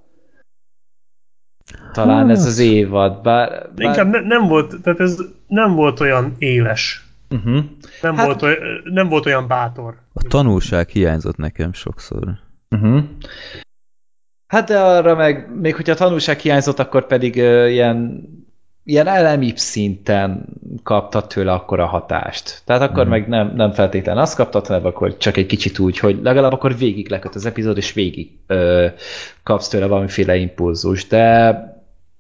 Talán 1.92 2.27
hát. 2.27 2.38
ez 2.38 2.45
az 2.45 2.60
évad, 2.60 3.22
bár... 3.22 3.50
bár... 3.50 3.88
Inkább 3.88 4.10
ne, 4.10 4.19
nem 4.19 4.48
volt, 4.48 4.82
tehát 4.82 5.00
ez 5.00 5.18
nem 5.48 5.76
volt 5.76 6.00
olyan 6.00 6.35
éles. 6.38 7.06
Uh-huh. 7.30 7.64
Nem, 8.01 8.16
hát... 8.16 8.26
volt 8.26 8.42
olyan, 8.42 8.58
nem 8.84 9.10
volt 9.10 9.26
olyan 9.26 9.48
bátor. 9.48 9.98
A 10.14 10.22
tanulság 10.22 10.90
hiányzott 10.90 11.38
nekem 11.38 11.74
sokszor. 11.74 12.40
Uh-huh. 12.75 13.03
Hát 14.48 14.67
de 14.67 14.80
arra 14.80 15.16
meg, 15.16 15.59
még 15.59 15.75
hogyha 15.75 15.93
a 15.93 15.95
tanulság 15.95 16.40
hiányzott, 16.40 16.80
akkor 16.80 17.08
pedig 17.08 17.35
uh, 17.35 17.72
ilyen, 17.72 18.30
ilyen 18.83 19.08
elemi 19.08 19.53
szinten 19.56 20.45
kaptad 20.83 21.27
tőle 21.27 21.51
akkor 21.51 21.80
a 21.80 21.85
hatást. 21.85 22.61
Tehát 22.66 22.82
akkor 22.82 22.98
uh-huh. 22.98 23.11
meg 23.11 23.27
nem, 23.27 23.53
nem 23.56 23.72
feltétlenül 23.72 24.22
azt 24.22 24.35
kaptad, 24.35 24.67
hanem 24.67 24.85
akkor 24.85 25.17
csak 25.17 25.38
egy 25.38 25.45
kicsit 25.45 25.80
úgy, 25.80 26.00
hogy 26.00 26.19
legalább 26.24 26.51
akkor 26.51 26.77
végig 26.77 27.09
leköt 27.09 27.35
az 27.35 27.45
epizód, 27.45 27.77
és 27.77 27.93
végig 27.93 28.30
uh, 28.48 28.85
kapsz 29.43 29.67
tőle 29.67 29.85
valamiféle 29.85 30.35
impulzus. 30.35 31.08
De 31.08 31.50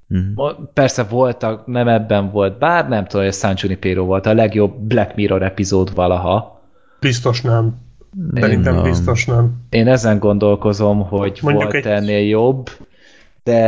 uh-huh. 0.09 0.67
persze 0.73 1.03
voltak, 1.03 1.65
nem 1.65 1.87
ebben 1.87 2.31
volt, 2.31 2.57
bár 2.57 2.87
nem 2.87 3.05
tudom, 3.05 3.25
hogy 3.25 3.33
a 3.33 3.37
San 3.37 3.55
Junipero 3.57 4.05
volt 4.05 4.25
a 4.25 4.33
legjobb 4.33 4.73
Black 4.79 5.15
Mirror 5.15 5.41
epizód 5.43 5.95
valaha. 5.95 6.61
Biztos 6.99 7.41
nem. 7.41 7.89
Szerintem 8.33 8.75
én, 8.75 8.83
biztos 8.83 9.25
nem. 9.25 9.53
Én 9.69 9.87
ezen 9.87 10.19
gondolkozom, 10.19 11.07
hogy 11.07 11.39
Mondjuk 11.41 11.71
volt 11.71 11.85
egy... 11.85 11.91
ennél 11.91 12.27
jobb, 12.27 12.69
de 13.43 13.59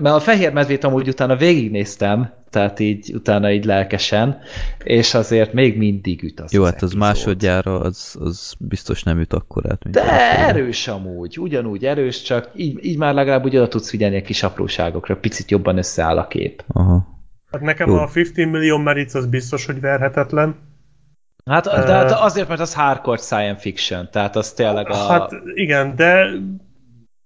mert 0.00 0.14
a 0.14 0.20
fehér 0.20 0.52
medvét 0.52 0.84
amúgy 0.84 1.08
utána 1.08 1.36
végignéztem, 1.36 2.32
tehát 2.50 2.80
így 2.80 3.12
utána 3.14 3.50
így 3.50 3.64
lelkesen, 3.64 4.38
és 4.84 5.14
azért 5.14 5.52
még 5.52 5.76
mindig 5.76 6.22
üt 6.22 6.40
az 6.40 6.52
Jó, 6.52 6.62
az 6.62 6.68
hát 6.68 6.82
az 6.82 6.82
epizód. 6.82 7.06
másodjára 7.08 7.80
az, 7.80 8.16
az 8.20 8.54
biztos 8.58 9.02
nem 9.02 9.18
üt 9.18 9.32
akkorát, 9.32 9.84
mint 9.84 9.96
De 9.96 10.38
erős 10.46 10.88
amúgy, 10.88 11.38
ugyanúgy 11.38 11.84
erős, 11.84 12.22
csak 12.22 12.50
így, 12.54 12.84
így 12.84 12.98
már 12.98 13.14
legalább 13.14 13.44
úgy 13.44 13.56
oda 13.56 13.68
tudsz 13.68 13.90
figyelni 13.90 14.16
a 14.16 14.22
kis 14.22 14.42
apróságokra, 14.42 15.16
picit 15.16 15.50
jobban 15.50 15.78
összeáll 15.78 16.18
a 16.18 16.26
kép. 16.26 16.64
Aha. 16.68 17.06
Hát 17.52 17.60
nekem 17.60 17.88
Jó. 17.88 17.96
a 17.96 18.08
15 18.12 18.52
millió 18.52 18.76
Merits 18.76 19.14
az 19.14 19.26
biztos, 19.26 19.66
hogy 19.66 19.80
verhetetlen. 19.80 20.54
Hát, 21.44 21.64
de, 21.64 22.04
de 22.04 22.14
azért, 22.14 22.48
mert 22.48 22.60
az 22.60 22.74
hardcore 22.74 23.20
science 23.20 23.60
fiction, 23.60 24.08
tehát 24.10 24.36
az 24.36 24.52
tényleg 24.52 24.90
a... 24.90 24.96
Hát 24.96 25.30
igen, 25.54 25.96
de 25.96 26.26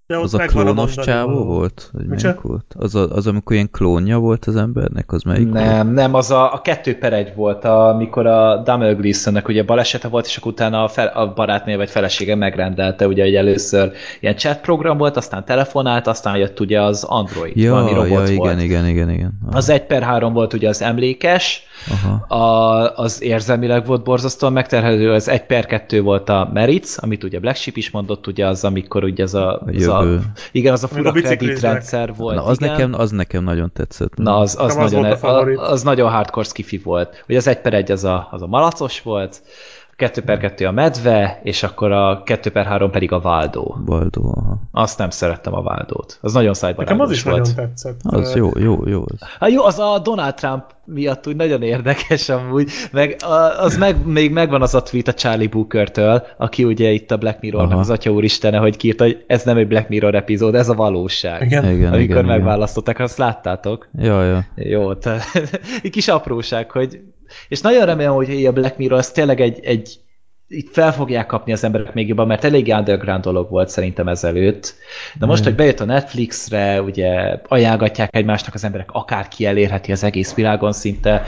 De 0.07 0.17
Az 0.17 0.35
a 0.35 0.39
klónos 0.39 0.95
csávó 0.95 1.45
volt? 1.45 1.91
Vagy 2.09 2.35
volt? 2.43 2.75
Az, 2.79 2.95
a, 2.95 3.09
az, 3.11 3.27
amikor 3.27 3.55
ilyen 3.57 3.71
klónja 3.71 4.19
volt 4.19 4.45
az 4.45 4.57
embernek? 4.57 5.13
Az 5.13 5.23
melyik 5.23 5.49
volt? 5.49 5.65
Nem, 5.65 5.93
nem, 5.93 6.15
az 6.15 6.31
a, 6.31 6.53
a 6.53 6.61
kettő 6.61 6.99
per 6.99 7.13
egy 7.13 7.33
volt, 7.35 7.65
amikor 7.65 8.27
a 8.27 8.57
Dummel 8.57 8.95
Gleasonnek 8.95 9.49
ugye 9.49 9.63
balesete 9.63 10.09
volt, 10.09 10.27
és 10.27 10.37
akkor 10.37 10.53
utána 10.53 10.83
a, 10.83 10.89
fel, 10.89 11.07
a 11.07 11.33
barátnő 11.33 11.77
vagy 11.77 11.91
felesége 11.91 12.35
megrendelte, 12.35 13.07
ugye, 13.07 13.23
hogy 13.23 13.35
először 13.35 13.93
ilyen 14.21 14.37
chat 14.37 14.61
program 14.61 14.99
volt, 14.99 15.17
aztán 15.17 15.45
telefonált, 15.45 16.07
aztán 16.07 16.37
jött 16.37 16.61
ugye 16.61 16.83
az 16.83 17.05
Android, 17.05 17.57
Ja, 17.57 17.73
valami 17.73 17.93
robot 17.93 18.29
ja, 18.29 18.37
volt. 18.37 18.61
igen, 18.61 18.61
igen, 18.61 18.87
igen, 18.87 19.11
igen. 19.11 19.39
Aha, 19.47 19.57
Az 19.57 19.69
1 19.69 19.83
per 19.83 20.03
3 20.03 20.33
volt 20.33 20.53
ugye 20.53 20.69
az 20.69 20.83
emlékes, 20.83 21.63
aha. 21.91 22.35
a, 22.35 22.93
az 22.97 23.23
érzelmileg 23.23 23.87
volt 23.87 24.03
borzasztóan 24.03 24.53
megterhelő, 24.53 25.13
az 25.13 25.29
1 25.29 25.43
per 25.43 25.67
2 25.67 26.03
volt 26.03 26.29
a 26.29 26.51
Meritz, 26.53 26.99
amit 26.99 27.25
ugye 27.25 27.41
Black 27.41 27.57
Sheep 27.57 27.77
is 27.77 27.91
mondott, 27.91 28.27
ugye 28.27 28.47
az, 28.47 28.65
amikor 28.65 29.05
ugye 29.05 29.23
az 29.23 29.35
a, 29.35 29.63
az 29.77 29.87
a 29.87 29.96
jövő. 30.03 30.21
igen, 30.53 30.73
az 30.73 30.85
a 30.85 30.89
fura 30.89 31.11
a 31.11 31.13
kreditrendszer 31.13 32.15
volt. 32.15 32.37
Na, 32.37 32.45
az 32.45 32.57
igen. 32.61 32.71
nekem, 32.71 32.93
az 32.95 33.11
nekem 33.11 33.45
nagyon 33.45 33.73
tetszett. 33.73 34.15
Na, 34.17 34.39
az, 34.39 34.57
az, 34.59 34.65
az 34.67 34.75
nagyon, 34.75 35.01
volt 35.01 35.13
a 35.13 35.17
favorit. 35.17 35.59
az, 35.59 35.71
az 35.71 35.83
nagyon 35.83 36.11
hardcore 36.11 36.47
skifi 36.47 36.79
volt. 36.79 37.25
Ugye 37.29 37.39
az 37.39 37.47
1 37.47 37.61
per 37.61 37.75
1 37.75 37.91
az 37.91 38.05
a, 38.05 38.29
az 38.31 38.43
a 38.43 38.47
malacos 38.47 39.03
volt, 39.03 39.43
a 39.45 39.76
2 39.97 40.23
per 40.23 40.39
2 40.39 40.67
a 40.67 40.71
medve, 40.71 41.41
és 41.43 41.63
akkor 41.63 41.93
a 41.93 42.23
2 42.25 42.51
per 42.51 42.67
3 42.67 42.91
pedig 42.91 43.13
a 43.13 43.21
Valdo. 43.21 43.75
Baldó, 43.85 44.35
aha. 44.37 44.61
Azt 44.73 44.99
nem 44.99 45.11
szerettem 45.11 45.55
a 45.55 45.63
Valdót. 45.63 46.19
Az 46.21 46.33
nagyon 46.33 46.55
Nekem 46.61 47.01
az 47.01 47.11
is 47.11 47.23
volt. 47.23 47.39
nagyon 47.39 47.55
tetszett. 47.55 48.01
Az 48.03 48.35
jó, 48.35 48.51
jó, 48.59 48.89
jó. 48.89 49.05
Az. 49.07 49.29
Hát 49.41 49.51
jó, 49.51 49.65
az 49.65 49.79
a 49.79 49.99
Donald 49.99 50.35
Trump 50.35 50.65
miatt 50.85 51.27
úgy 51.27 51.37
nagyon 51.37 51.63
érdekes 51.63 52.29
amúgy, 52.29 52.71
meg 52.93 53.17
az 53.59 53.77
meg, 53.77 54.07
még 54.07 54.33
megvan 54.33 54.63
az 54.63 54.75
a 54.75 54.83
tweet 54.83 55.09
a 55.09 55.13
Charlie 55.13 55.49
Booker-től, 55.49 56.27
aki 56.37 56.65
ugye 56.65 56.91
itt 56.91 57.11
a 57.11 57.17
Black 57.17 57.41
Mirrornak 57.41 57.79
az 57.79 57.91
atya 57.91 58.11
úristene, 58.11 58.59
hogy 58.59 58.77
kiírta, 58.77 59.05
hogy 59.05 59.25
ez 59.27 59.43
nem 59.43 59.57
egy 59.57 59.69
Black 59.69 59.89
Mirror 59.89 60.15
epizód, 60.15 60.55
ez 60.55 60.69
a 60.69 60.75
valóság. 60.75 61.43
Igen. 61.43 61.65
Igen, 61.65 61.93
Amikor 61.93 62.01
igen, 62.01 62.25
igen. 62.25 62.25
megválasztották, 62.25 62.99
azt 62.99 63.19
láttátok? 63.19 63.89
Ja, 63.99 64.25
ja. 64.25 64.45
Jó, 64.55 64.95
te, 64.95 65.23
egy 65.83 65.91
kis 65.91 66.09
apróság, 66.09 66.71
hogy... 66.71 67.01
És 67.49 67.61
nagyon 67.61 67.87
remélem, 67.87 68.13
hogy 68.13 68.47
a 68.47 68.53
Black 68.53 68.77
Mirror 68.79 68.99
az 68.99 69.11
tényleg 69.11 69.41
egy, 69.41 69.65
egy 69.65 70.01
itt 70.49 70.73
fel 70.73 70.93
fogják 70.93 71.27
kapni 71.27 71.53
az 71.53 71.65
emberek 71.65 71.95
még 71.95 72.09
jobban, 72.09 72.27
mert 72.27 72.45
elég 72.45 72.67
underground 72.67 73.23
dolog 73.23 73.51
volt 73.51 73.69
szerintem 73.69 74.09
ezelőtt. 74.09 74.75
De 75.19 75.27
most, 75.27 75.41
Mhm. 75.41 75.49
hogy 75.49 75.59
bejött 75.59 75.81
a 75.81 75.85
Netflixre, 75.85 76.83
ugye 76.83 77.39
ajánlgatják 77.49 78.17
egymásnak 78.17 78.55
az 78.55 78.65
emberek, 78.65 78.91
akárki 78.93 79.47
elérheti 79.47 79.93
az 79.93 80.03
egész 80.05 80.35
világon 80.35 80.73
szinte, 80.73 81.23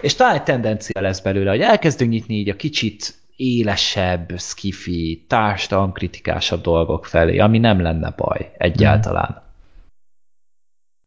és 0.00 0.14
talán 0.14 0.34
egy 0.34 0.42
tendencia 0.42 1.00
lesz 1.00 1.20
belőle, 1.20 1.50
hogy 1.50 1.60
elkezdünk 1.60 2.10
nyitni 2.10 2.34
így 2.34 2.48
a 2.48 2.56
kicsit 2.56 3.14
élesebb, 3.36 4.32
skifi, 4.38 5.24
társadalomkritikásabb 5.28 6.60
dolgok 6.60 7.06
felé, 7.06 7.38
ami 7.38 7.58
nem 7.58 7.80
lenne 7.80 8.12
baj 8.16 8.50
egyáltalán. 8.58 9.42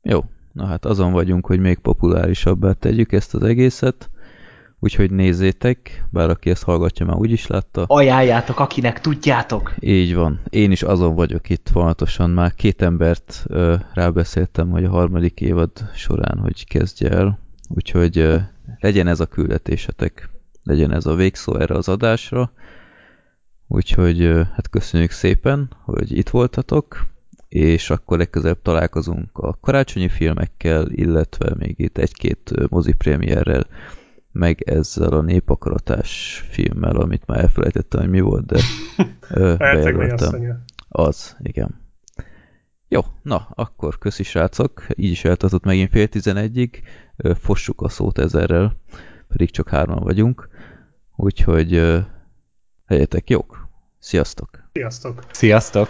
Jó. 0.01 0.23
Na 0.53 0.65
hát 0.65 0.85
azon 0.85 1.11
vagyunk, 1.11 1.45
hogy 1.45 1.59
még 1.59 1.77
populárisabbá 1.79 2.71
tegyük 2.71 3.11
ezt 3.11 3.33
az 3.33 3.43
egészet. 3.43 4.09
Úgyhogy 4.79 5.11
nézzétek, 5.11 6.05
bár 6.09 6.29
aki 6.29 6.49
ezt 6.49 6.63
hallgatja, 6.63 7.05
már 7.05 7.15
úgyis 7.15 7.47
látta. 7.47 7.83
Ajánljátok, 7.87 8.59
akinek 8.59 9.01
tudjátok! 9.01 9.73
Így 9.79 10.15
van. 10.15 10.39
Én 10.49 10.71
is 10.71 10.83
azon 10.83 11.15
vagyok 11.15 11.49
itt 11.49 11.69
fontosan. 11.71 12.29
Már 12.29 12.53
két 12.53 12.81
embert 12.81 13.43
ö, 13.47 13.75
rábeszéltem, 13.93 14.69
hogy 14.69 14.83
a 14.83 14.89
harmadik 14.89 15.41
évad 15.41 15.71
során, 15.95 16.37
hogy 16.37 16.67
kezdje 16.67 17.09
el. 17.09 17.39
Úgyhogy 17.69 18.17
ö, 18.17 18.37
legyen 18.79 19.07
ez 19.07 19.19
a 19.19 19.25
küldetésetek. 19.25 20.29
Legyen 20.63 20.93
ez 20.93 21.05
a 21.05 21.15
végszó 21.15 21.55
erre 21.59 21.75
az 21.75 21.87
adásra. 21.89 22.51
Úgyhogy 23.67 24.21
ö, 24.21 24.41
hát 24.53 24.69
köszönjük 24.69 25.11
szépen, 25.11 25.69
hogy 25.83 26.17
itt 26.17 26.29
voltatok, 26.29 27.07
és 27.47 27.89
akkor 27.89 28.17
legközelebb 28.17 28.61
találkozunk 28.61 29.37
a 29.37 29.57
karácsonyi 29.61 30.09
filmekkel, 30.09 30.87
illetve 30.89 31.55
még 31.57 31.73
itt 31.77 31.97
egy-két 31.97 32.53
mozipremierrel, 32.69 33.67
meg 34.37 34.61
ezzel 34.61 35.11
a 35.11 35.21
népakaratás 35.21 36.43
filmmel, 36.49 36.95
amit 36.95 37.25
már 37.25 37.39
elfelejtettem, 37.39 37.99
hogy 37.99 38.09
mi 38.09 38.19
volt, 38.19 38.45
de 38.45 38.59
bejelöltem. 39.57 40.63
Az, 40.89 41.35
igen. 41.39 41.85
Jó, 42.87 43.01
na, 43.21 43.47
akkor 43.55 43.97
köszi 43.97 44.23
srácok, 44.23 44.87
így 44.95 45.11
is 45.11 45.25
eltartott 45.25 45.63
megint 45.63 45.89
fél 45.89 46.07
tizenegyig, 46.07 46.81
fossuk 47.39 47.81
a 47.81 47.89
szót 47.89 48.19
ezerrel, 48.19 48.77
pedig 49.27 49.51
csak 49.51 49.69
hárman 49.69 50.03
vagyunk, 50.03 50.49
úgyhogy 51.15 51.73
ö, 51.73 51.99
legyetek 52.87 53.29
jók, 53.29 53.67
sziasztok! 53.99 54.69
Sziasztok! 54.73 55.23
Sziasztok! 55.31 55.89